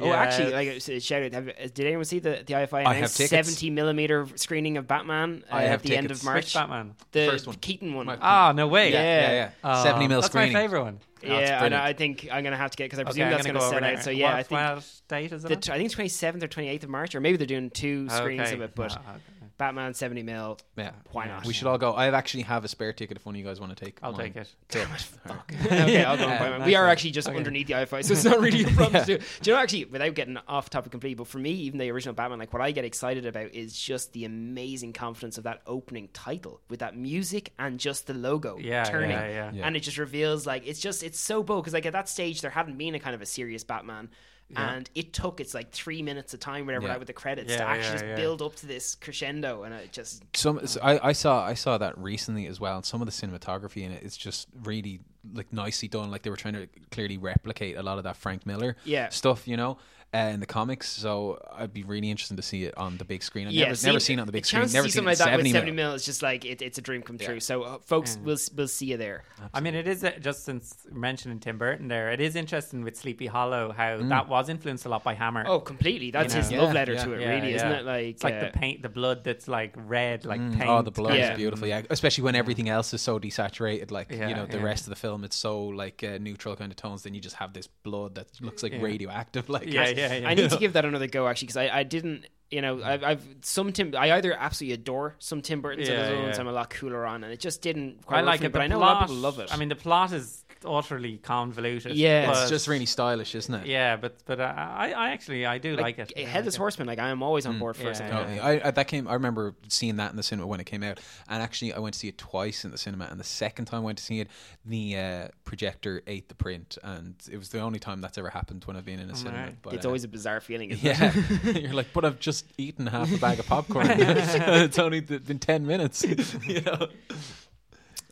Oh, 0.00 0.12
actually, 0.12 0.52
like 0.52 0.80
shout 1.02 1.22
out! 1.22 1.30
Did 1.74 1.80
anyone 1.80 2.04
see 2.04 2.20
the 2.20 2.42
the 2.46 2.54
IFI 2.54 2.72
I 2.74 2.82
have 2.94 2.96
announced 2.96 3.16
seventy 3.16 3.70
millimeter 3.70 4.28
screening 4.36 4.76
of 4.76 4.86
Batman 4.86 5.42
uh, 5.50 5.56
I 5.56 5.62
have 5.62 5.80
at 5.80 5.82
the 5.82 5.96
end 5.96 6.10
of 6.12 6.22
March? 6.22 6.44
Which 6.44 6.54
Batman? 6.54 6.94
The 7.10 7.26
First 7.26 7.46
one. 7.48 7.56
Keaton 7.56 7.94
one. 7.94 8.06
My- 8.06 8.18
Ah, 8.20 8.52
no 8.52 8.68
way. 8.68 8.92
Yeah. 8.92 9.02
yeah 9.02 9.32
yeah 9.32 9.50
Oh, 9.64 9.82
70 9.82 10.06
mil 10.06 10.20
That's 10.20 10.30
screening 10.32 10.52
my 10.52 10.60
favorite 10.60 10.82
one. 10.84 11.00
yeah, 11.22 11.38
it's 11.38 11.50
I, 11.50 11.54
know, 11.54 11.58
brilliant. 11.60 11.82
I 11.84 11.92
think 11.94 12.28
I'm 12.30 12.44
gonna 12.44 12.56
have 12.56 12.70
to 12.70 12.76
get 12.76 12.84
because 12.84 13.00
I 13.00 13.04
presume 13.04 13.24
I'm 13.24 13.30
that's 13.32 13.46
gonna 13.46 13.58
gonna, 13.58 13.60
go 13.60 13.66
over 13.66 13.74
sell 13.74 13.80
there. 13.88 13.98
out. 13.98 14.04
So 14.04 14.10
yeah, 14.10 14.26
what, 14.26 14.34
I 14.36 14.42
think 14.44 14.60
what 14.60 15.00
date 15.08 15.32
is 15.32 15.44
it? 15.44 15.48
the 15.48 15.54
on? 15.56 15.60
t- 15.60 15.72
I 15.72 15.76
think 15.78 15.86
it's 15.86 15.94
27th 15.96 16.42
or 16.44 16.48
28th 16.48 16.82
of 16.84 16.88
March, 16.88 17.14
or 17.16 17.20
maybe 17.20 17.36
they're 17.36 17.46
doing 17.48 17.70
two 17.70 18.08
screenings 18.10 18.48
Okay. 18.48 18.54
of 18.54 18.60
it. 18.62 18.74
But 18.76 18.92
Ah, 18.96 19.00
okay. 19.10 19.20
Batman 19.60 19.94
70 19.94 20.22
mil. 20.24 20.58
yeah 20.76 20.90
Why 21.12 21.26
not? 21.26 21.46
we 21.46 21.52
should 21.52 21.66
all 21.68 21.78
go 21.78 21.92
i 21.92 22.08
actually 22.10 22.42
have 22.44 22.64
a 22.64 22.68
spare 22.68 22.92
ticket 22.92 23.16
if 23.18 23.24
one 23.26 23.34
of 23.34 23.38
you 23.38 23.44
guys 23.44 23.60
want 23.60 23.76
to 23.76 23.84
take 23.84 23.98
I'll 24.02 24.12
mine. 24.12 24.32
take 24.32 24.36
it. 24.36 24.54
Cool. 24.70 24.82
okay, 25.66 26.02
I'll 26.04 26.16
go 26.16 26.24
and 26.24 26.38
buy 26.38 26.58
nice 26.58 26.66
We 26.66 26.74
are 26.74 26.84
one. 26.84 26.90
actually 26.92 27.10
just 27.12 27.28
Okay. 27.28 27.36
underneath 27.36 27.66
the 27.68 27.74
IFI, 27.74 28.04
so 28.04 28.12
it's 28.14 28.24
not 28.24 28.40
really 28.40 28.64
a 28.64 28.68
problem. 28.68 29.04
to 29.04 29.18
do. 29.18 29.24
do 29.42 29.50
you 29.50 29.54
know, 29.56 29.62
actually, 29.62 29.84
without 29.84 30.14
getting 30.14 30.36
off 30.48 30.70
topic 30.70 30.90
completely, 30.90 31.14
but 31.14 31.26
for 31.28 31.38
me, 31.38 31.50
even 31.50 31.78
the 31.78 31.90
original 31.90 32.14
Batman, 32.14 32.38
like 32.38 32.52
what 32.52 32.62
I 32.62 32.70
get 32.72 32.84
excited 32.84 33.26
about 33.26 33.54
is 33.54 33.78
just 33.78 34.12
the 34.12 34.24
amazing 34.24 34.92
confidence 34.94 35.36
of 35.38 35.44
that 35.44 35.60
opening 35.66 36.08
title 36.12 36.60
with 36.70 36.80
that 36.80 36.96
music 36.96 37.52
and 37.58 37.78
just 37.78 38.06
the 38.06 38.14
logo 38.14 38.56
Yeah, 38.58 38.84
turning. 38.84 39.10
yeah, 39.10 39.28
yeah. 39.28 39.50
Yeah. 39.52 39.66
And 39.66 39.76
it 39.76 39.80
just 39.80 39.98
reveals, 39.98 40.46
like, 40.46 40.66
it's 40.66 40.80
just, 40.80 41.02
it's 41.02 41.20
so 41.20 41.42
bold 41.42 41.62
because, 41.64 41.74
like, 41.74 41.86
at 41.86 41.92
that 41.92 42.08
stage, 42.08 42.40
there 42.40 42.50
hadn't 42.50 42.78
been 42.78 42.94
a 42.94 42.98
kind 43.00 43.14
of 43.14 43.20
a 43.22 43.26
serious 43.26 43.62
Batman. 43.64 44.08
And 44.56 44.90
it 44.94 45.12
took 45.12 45.40
its 45.40 45.54
like 45.54 45.70
three 45.70 46.02
minutes 46.02 46.34
of 46.34 46.40
time, 46.40 46.66
whatever, 46.66 46.86
Yeah. 46.88 46.96
with 46.96 47.06
the 47.06 47.12
credits 47.12 47.50
Yeah, 47.50 47.58
to 47.58 47.64
actually 47.64 47.92
just 48.00 48.16
build 48.16 48.42
up 48.42 48.56
to 48.56 48.66
this 48.66 48.94
crescendo, 48.96 49.62
and 49.62 49.72
it 49.74 49.92
just 49.92 50.24
some 50.36 50.66
so 50.66 50.80
I, 50.82 51.08
I 51.10 51.12
saw 51.12 51.44
I 51.44 51.54
saw 51.54 51.78
that 51.78 51.96
recently 51.98 52.46
as 52.46 52.58
well 52.58 52.76
and 52.76 52.84
some 52.84 53.00
of 53.00 53.06
the 53.06 53.12
cinematography 53.12 53.82
in 53.82 53.92
it 53.92 54.02
is 54.02 54.16
just 54.16 54.48
really 54.62 55.00
like 55.34 55.52
nicely 55.52 55.86
done. 55.88 56.10
Like 56.10 56.22
they 56.22 56.30
were 56.30 56.36
trying 56.36 56.54
to 56.54 56.66
clearly 56.90 57.18
replicate 57.18 57.76
a 57.76 57.82
lot 57.82 57.98
of 57.98 58.04
that 58.04 58.16
Frank 58.16 58.46
Miller 58.46 58.76
Yeah. 58.84 59.08
stuff, 59.10 59.46
you 59.46 59.56
know. 59.56 59.78
Uh, 60.12 60.18
in 60.34 60.40
the 60.40 60.46
comics, 60.46 60.88
so 60.88 61.38
I'd 61.52 61.72
be 61.72 61.84
really 61.84 62.10
interested 62.10 62.36
to 62.36 62.42
see 62.42 62.64
it 62.64 62.76
on 62.76 62.96
the 62.96 63.04
big 63.04 63.22
screen. 63.22 63.46
I've 63.46 63.52
yeah, 63.52 63.66
never, 63.66 63.74
see- 63.76 63.86
never 63.86 64.00
seen 64.00 64.18
it 64.18 64.22
on 64.22 64.26
the 64.26 64.32
big 64.32 64.42
a 64.42 64.46
screen. 64.46 64.62
chance 64.62 64.72
to 64.72 64.78
Never 64.78 64.88
seen 64.88 64.92
something 65.04 65.06
it 65.06 65.10
like 65.10 65.18
that 65.18 65.24
70 65.26 65.42
with 65.44 65.52
seventy 65.52 65.70
mil. 65.70 65.86
mil. 65.86 65.94
It's 65.94 66.04
just 66.04 66.20
like 66.20 66.44
it, 66.44 66.60
it's 66.62 66.78
a 66.78 66.82
dream 66.82 67.02
come 67.02 67.16
true. 67.16 67.38
So, 67.38 67.62
uh, 67.62 67.78
folks, 67.78 68.18
we'll 68.24 68.36
we'll 68.56 68.66
see 68.66 68.86
you 68.86 68.96
there. 68.96 69.22
I 69.54 69.60
mean, 69.60 69.76
it 69.76 69.86
is 69.86 70.02
uh, 70.02 70.10
just 70.20 70.44
since 70.44 70.74
mentioning 70.90 71.38
Tim 71.38 71.58
Burton 71.58 71.86
there, 71.86 72.10
it 72.10 72.20
is 72.20 72.34
interesting 72.34 72.82
with 72.82 72.96
Sleepy 72.96 73.26
Hollow 73.28 73.70
how 73.70 73.98
that 73.98 74.28
was 74.28 74.48
influenced 74.48 74.84
a 74.84 74.88
lot 74.88 75.04
by 75.04 75.14
Hammer. 75.14 75.44
Oh, 75.46 75.60
completely. 75.60 76.10
That's 76.10 76.34
You 76.34 76.40
his 76.40 76.50
know. 76.50 76.64
love 76.64 76.74
letter 76.74 76.94
yeah. 76.94 77.04
to 77.04 77.12
it, 77.12 77.20
Yeah, 77.20 77.28
really, 77.36 77.54
isn't 77.54 77.70
it? 77.70 77.84
Like, 77.84 78.06
it's 78.06 78.24
like 78.24 78.34
uh, 78.34 78.40
the 78.46 78.50
paint, 78.50 78.82
the 78.82 78.88
blood 78.88 79.22
that's 79.22 79.46
like 79.46 79.74
red, 79.76 80.24
like 80.24 80.40
paint. 80.40 80.64
Oh, 80.68 80.82
the 80.82 80.90
blood 80.90 81.14
Yeah. 81.18 81.30
is 81.34 81.36
beautiful, 81.36 81.68
yeah. 81.68 81.82
Especially 81.88 82.24
when 82.24 82.34
everything 82.34 82.68
else 82.68 82.92
is 82.92 83.00
so 83.00 83.20
desaturated, 83.20 83.92
like 83.92 84.10
Yeah, 84.10 84.28
you 84.28 84.34
know, 84.34 84.46
the 84.46 84.58
yeah. 84.58 84.64
rest 84.64 84.86
of 84.86 84.90
the 84.90 84.96
film, 84.96 85.22
it's 85.22 85.36
so 85.36 85.66
like 85.66 86.02
uh, 86.02 86.18
neutral 86.20 86.56
kind 86.56 86.72
of 86.72 86.76
tones. 86.76 87.04
Then 87.04 87.14
you 87.14 87.20
just 87.20 87.36
have 87.36 87.52
this 87.52 87.68
blood 87.68 88.16
that 88.16 88.26
looks 88.40 88.64
like 88.64 88.72
Yeah. 88.72 88.82
radioactive. 88.82 89.48
Like, 89.48 89.66
Yeah, 89.72 89.88
yeah, 90.00 90.14
yeah. 90.14 90.28
I 90.28 90.34
need 90.34 90.50
to 90.50 90.56
give 90.64 90.72
that 90.74 90.84
another 90.84 91.06
go 91.06 91.28
actually 91.28 91.46
because 91.46 91.56
I, 91.58 91.68
I 91.80 91.82
didn't 91.82 92.26
you 92.50 92.60
know 92.62 92.82
I've, 92.82 93.04
I've 93.04 93.28
some 93.42 93.72
Tim 93.72 93.94
I 93.96 94.12
either 94.12 94.32
absolutely 94.32 94.74
adore 94.74 95.14
some 95.18 95.40
Tim 95.42 95.60
Burton's 95.60 95.88
and 95.88 95.98
Yeah, 95.98 96.04
other 96.04 96.18
ones. 96.22 96.38
I'm 96.38 96.48
a 96.48 96.52
lot 96.52 96.70
cooler 96.70 97.06
on 97.06 97.22
and 97.24 97.32
it 97.32 97.40
just 97.40 97.62
didn't 97.62 98.04
quite 98.06 98.18
I 98.18 98.22
like 98.22 98.42
it, 98.42 98.52
but 98.52 98.62
I 98.62 98.66
know 98.66 98.78
plot, 98.78 98.90
a 98.90 98.94
lot 98.94 99.02
of 99.02 99.08
people 99.08 99.22
love 99.22 99.38
it 99.38 99.52
I 99.52 99.56
mean, 99.56 99.68
the 99.68 99.76
plot 99.76 100.12
is 100.12 100.44
utterly 100.64 101.18
convoluted. 101.18 101.94
Yeah. 101.96 102.26
but- 102.26 102.42
it's 102.42 102.50
just 102.50 102.68
really 102.68 102.86
stylish, 102.86 103.34
isn't 103.34 103.54
it? 103.54 103.66
yeah, 103.66 103.96
but 103.96 104.16
but 104.26 104.40
uh, 104.40 104.54
I 104.56 104.92
I 104.92 105.10
actually 105.10 105.46
I 105.46 105.58
do 105.58 105.76
like, 105.76 105.98
like, 105.98 106.12
it. 106.16 106.26
Headless 106.26 106.56
Horseman 106.56 106.86
like 106.86 106.98
I 106.98 107.08
am 107.08 107.22
always 107.22 107.46
on 107.46 107.58
board 107.58 107.76
for 107.76 107.84
Yeah, 107.84 107.92
something 107.92 108.16
yeah. 108.16 108.34
that. 108.34 108.64
I, 108.64 108.68
I 108.68 108.70
that 108.70 108.88
came. 108.88 109.08
I 109.08 109.14
remember 109.14 109.54
seeing 109.68 109.96
that 109.96 110.10
in 110.10 110.16
the 110.16 110.22
cinema 110.22 110.46
when 110.46 110.60
it 110.60 110.66
came 110.66 110.82
out, 110.82 111.00
and 111.28 111.42
actually 111.42 111.72
I 111.72 111.78
went 111.78 111.94
to 111.94 111.98
see 111.98 112.08
it 112.08 112.18
twice 112.18 112.64
in 112.64 112.70
the 112.70 112.78
cinema. 112.78 113.08
And 113.10 113.18
the 113.18 113.24
second 113.24 113.66
time 113.66 113.80
I 113.82 113.84
went 113.84 113.98
to 113.98 114.04
see 114.04 114.20
it, 114.20 114.28
the 114.64 114.96
uh, 114.96 115.28
projector 115.44 116.02
ate 116.06 116.28
the 116.28 116.34
print, 116.34 116.78
and 116.82 117.14
it 117.30 117.36
was 117.36 117.50
the 117.50 117.60
only 117.60 117.78
time 117.78 118.00
that's 118.00 118.18
ever 118.18 118.30
happened 118.30 118.64
when 118.64 118.76
I've 118.76 118.84
been 118.84 119.00
in 119.00 119.10
a 119.10 119.16
cinema. 119.16 119.36
right. 119.38 119.56
But, 119.62 119.74
it's 119.74 119.84
uh, 119.84 119.88
always 119.88 120.04
a 120.04 120.08
bizarre 120.08 120.40
feeling 120.40 120.70
isn't 120.70 120.84
yeah. 120.84 121.12
it? 121.14 121.62
You're 121.62 121.74
like, 121.74 121.92
but 121.92 122.04
I've 122.04 122.20
just 122.20 122.46
eaten 122.58 122.86
half 122.86 123.12
a 123.12 123.18
bag 123.18 123.38
of 123.38 123.46
popcorn. 123.46 123.86
it's 123.90 124.78
only 124.78 125.00
been 125.00 125.38
ten 125.38 125.66
minutes. 125.66 126.04
you 126.46 126.60
know. 126.62 126.88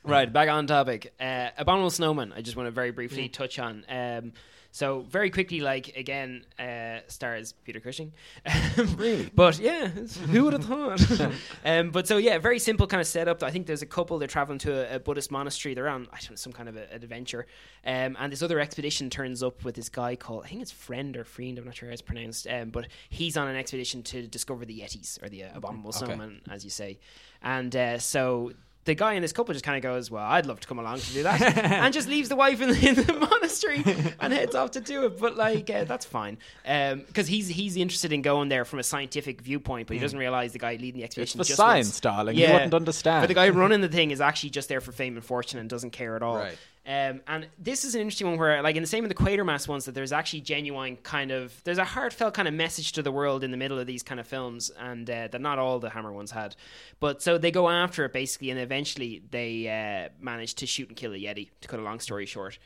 Right, 0.09 0.33
back 0.33 0.49
on 0.49 0.67
topic. 0.67 1.13
Uh, 1.21 1.51
Abominable 1.57 1.91
Snowman, 1.91 2.33
I 2.35 2.41
just 2.43 2.57
want 2.57 2.67
to 2.67 2.71
very 2.71 2.93
Mm. 2.93 2.97
briefly 2.97 3.29
touch 3.29 3.59
on. 3.59 3.85
Um, 3.89 4.33
so, 4.71 5.01
very 5.09 5.31
quickly, 5.31 5.61
like, 5.61 5.97
again, 5.97 6.45
uh, 6.59 6.99
stars 7.09 7.55
Peter 7.65 7.81
Cushing. 7.81 8.13
really? 8.77 9.31
But, 9.35 9.59
yeah, 9.59 9.89
who 9.89 10.45
would 10.45 10.53
have 10.53 10.65
thought? 10.65 11.31
um, 11.65 11.91
but, 11.91 12.07
so, 12.07 12.19
yeah, 12.19 12.37
very 12.39 12.59
simple 12.59 12.87
kind 12.87 13.01
of 13.01 13.07
setup. 13.07 13.43
I 13.43 13.51
think 13.51 13.67
there's 13.67 13.81
a 13.81 13.87
couple, 13.87 14.19
they're 14.19 14.29
traveling 14.29 14.59
to 14.61 14.93
a, 14.93 14.97
a 14.97 15.01
Buddhist 15.01 15.31
monastery. 15.31 15.73
They're 15.75 15.89
on, 15.89 16.07
I 16.13 16.18
don't 16.21 16.30
know, 16.30 16.37
some 16.37 16.53
kind 16.53 16.68
of 16.68 16.76
a, 16.76 16.83
an 16.93 17.03
adventure. 17.03 17.47
Um, 17.85 18.17
and 18.21 18.30
this 18.30 18.43
other 18.43 18.61
expedition 18.61 19.09
turns 19.09 19.43
up 19.43 19.64
with 19.64 19.75
this 19.75 19.89
guy 19.89 20.17
called, 20.17 20.45
I 20.45 20.49
think 20.49 20.61
it's 20.61 20.71
Friend 20.71 21.17
or 21.17 21.25
Friend, 21.25 21.59
I'm 21.59 21.64
not 21.64 21.75
sure 21.75 21.89
how 21.89 21.95
it's 21.95 22.03
pronounced. 22.03 22.47
Um, 22.47 22.68
but 22.68 22.89
he's 23.09 23.39
on 23.39 23.49
an 23.49 23.57
expedition 23.57 24.03
to 24.05 24.26
discover 24.26 24.67
the 24.67 24.79
Yetis, 24.80 25.21
or 25.22 25.30
the 25.30 25.45
uh, 25.45 25.49
Abominable 25.57 25.91
Okay. 25.97 26.05
Snowman, 26.05 26.43
as 26.51 26.63
you 26.63 26.71
say. 26.71 26.99
And 27.43 27.75
uh, 27.75 27.99
so 27.99 28.53
the 28.89 28.95
guy 28.95 29.13
in 29.13 29.23
this 29.23 29.33
couple 29.33 29.53
just 29.53 29.65
kind 29.65 29.77
of 29.77 29.83
goes, 29.83 30.11
"Well, 30.11 30.25
I'd 30.25 30.47
love 30.47 30.61
to 30.61 30.67
come 30.67 30.79
along 30.79 30.99
to 31.01 31.13
do 31.13 31.23
that," 31.23 31.41
and 31.59 31.93
just 31.95 32.09
leaves 32.09 32.29
the 32.29 32.37
wife 32.37 32.61
in 32.61 32.71
the, 32.71 32.89
in 32.89 32.95
the 32.95 33.13
monastery 33.13 33.85
and 34.19 34.33
heads 34.33 34.55
off 34.55 34.73
to 34.73 34.81
do 34.81 35.05
it. 35.05 35.21
But 35.21 35.37
like, 35.37 35.69
uh, 35.71 35.85
that's 35.85 36.07
fine 36.07 36.39
because 36.65 37.29
he's 37.29 37.49
he's 37.49 37.77
interested 37.77 38.13
in 38.13 38.23
going 38.23 38.49
there 38.49 38.65
from 38.65 38.79
a 38.79 38.83
scientific 38.83 39.43
viewpoint, 39.43 39.87
but 39.87 39.95
he 39.95 40.01
doesn't 40.01 40.19
realize 40.19 40.53
the 40.53 40.59
guy 40.59 40.73
leading 40.73 41.01
the 41.01 41.05
expedition. 41.05 41.39
It's 41.41 41.49
for 41.49 41.53
just 41.53 41.57
science, 41.59 41.89
wants- 41.89 42.01
darling. 42.01 42.37
You 42.37 42.51
wouldn't 42.51 42.75
understand. 42.75 43.23
But 43.23 43.29
the 43.29 43.35
guy 43.35 43.51
running 43.51 43.81
the 43.89 43.89
thing 43.89 44.11
is 44.11 44.21
actually 44.21 44.51
just 44.51 44.69
there 44.69 44.81
for 44.81 44.91
fame 44.91 45.17
and 45.17 45.25
fortune 45.25 45.61
and 45.61 45.69
doesn't 45.69 45.91
care 45.91 46.17
at 46.17 46.23
all. 46.23 46.37
Right. 46.39 46.59
Um, 46.89 47.21
and 47.27 47.49
this 47.59 47.85
is 47.85 47.95
an 47.95 48.01
interesting 48.01 48.29
one 48.29 48.39
where, 48.39 48.63
like 48.63 48.75
in 48.75 48.83
the 48.83 48.89
same 48.89 49.05
in 49.05 49.11
the 49.11 49.15
Quatermass 49.15 49.69
ones, 49.69 49.85
that 49.85 49.95
there's 49.95 50.11
actually 50.11 50.41
genuine 50.41 50.97
kind 50.97 51.31
of 51.31 51.63
there's 51.65 51.77
a 51.77 51.85
heartfelt 51.85 52.33
kind 52.33 52.49
of 52.49 52.55
message 52.55 52.93
to 52.93 53.03
the 53.03 53.13
world 53.13 53.45
in 53.45 53.51
the 53.51 53.59
middle 53.59 53.79
of 53.79 53.87
these 53.87 54.03
kind 54.03 54.19
of 54.19 54.27
films, 54.27 54.71
and 54.71 55.09
uh, 55.11 55.29
that 55.29 55.41
not 55.43 55.59
all 55.59 55.81
the 55.81 55.91
Hammer 55.91 56.13
ones 56.13 56.31
had. 56.31 56.57
But 56.99 57.21
so 57.23 57.37
they 57.37 57.51
go 57.51 57.69
after 57.69 58.07
it 58.07 58.15
basically, 58.15 58.49
and 58.51 58.59
eventually 58.59 59.23
they 59.31 59.69
uh, 59.69 60.09
manage 60.19 60.55
to 60.55 60.67
shoot 60.67 60.89
and 60.89 60.97
kill 60.97 61.13
a 61.13 61.19
Yeti. 61.19 61.51
To 61.61 61.69
cut 61.69 61.79
a 61.79 61.83
long 61.83 62.01
story 62.01 62.25
short. 62.25 62.59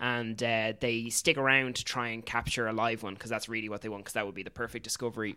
And 0.00 0.40
uh, 0.42 0.74
they 0.78 1.08
stick 1.10 1.38
around 1.38 1.76
to 1.76 1.84
try 1.84 2.08
and 2.08 2.24
capture 2.24 2.68
a 2.68 2.72
live 2.72 3.02
one 3.02 3.14
because 3.14 3.30
that's 3.30 3.48
really 3.48 3.68
what 3.68 3.82
they 3.82 3.88
want 3.88 4.04
because 4.04 4.14
that 4.14 4.26
would 4.26 4.34
be 4.34 4.44
the 4.44 4.50
perfect 4.50 4.84
discovery 4.84 5.36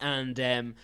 and 0.00 0.38
um, 0.40 0.74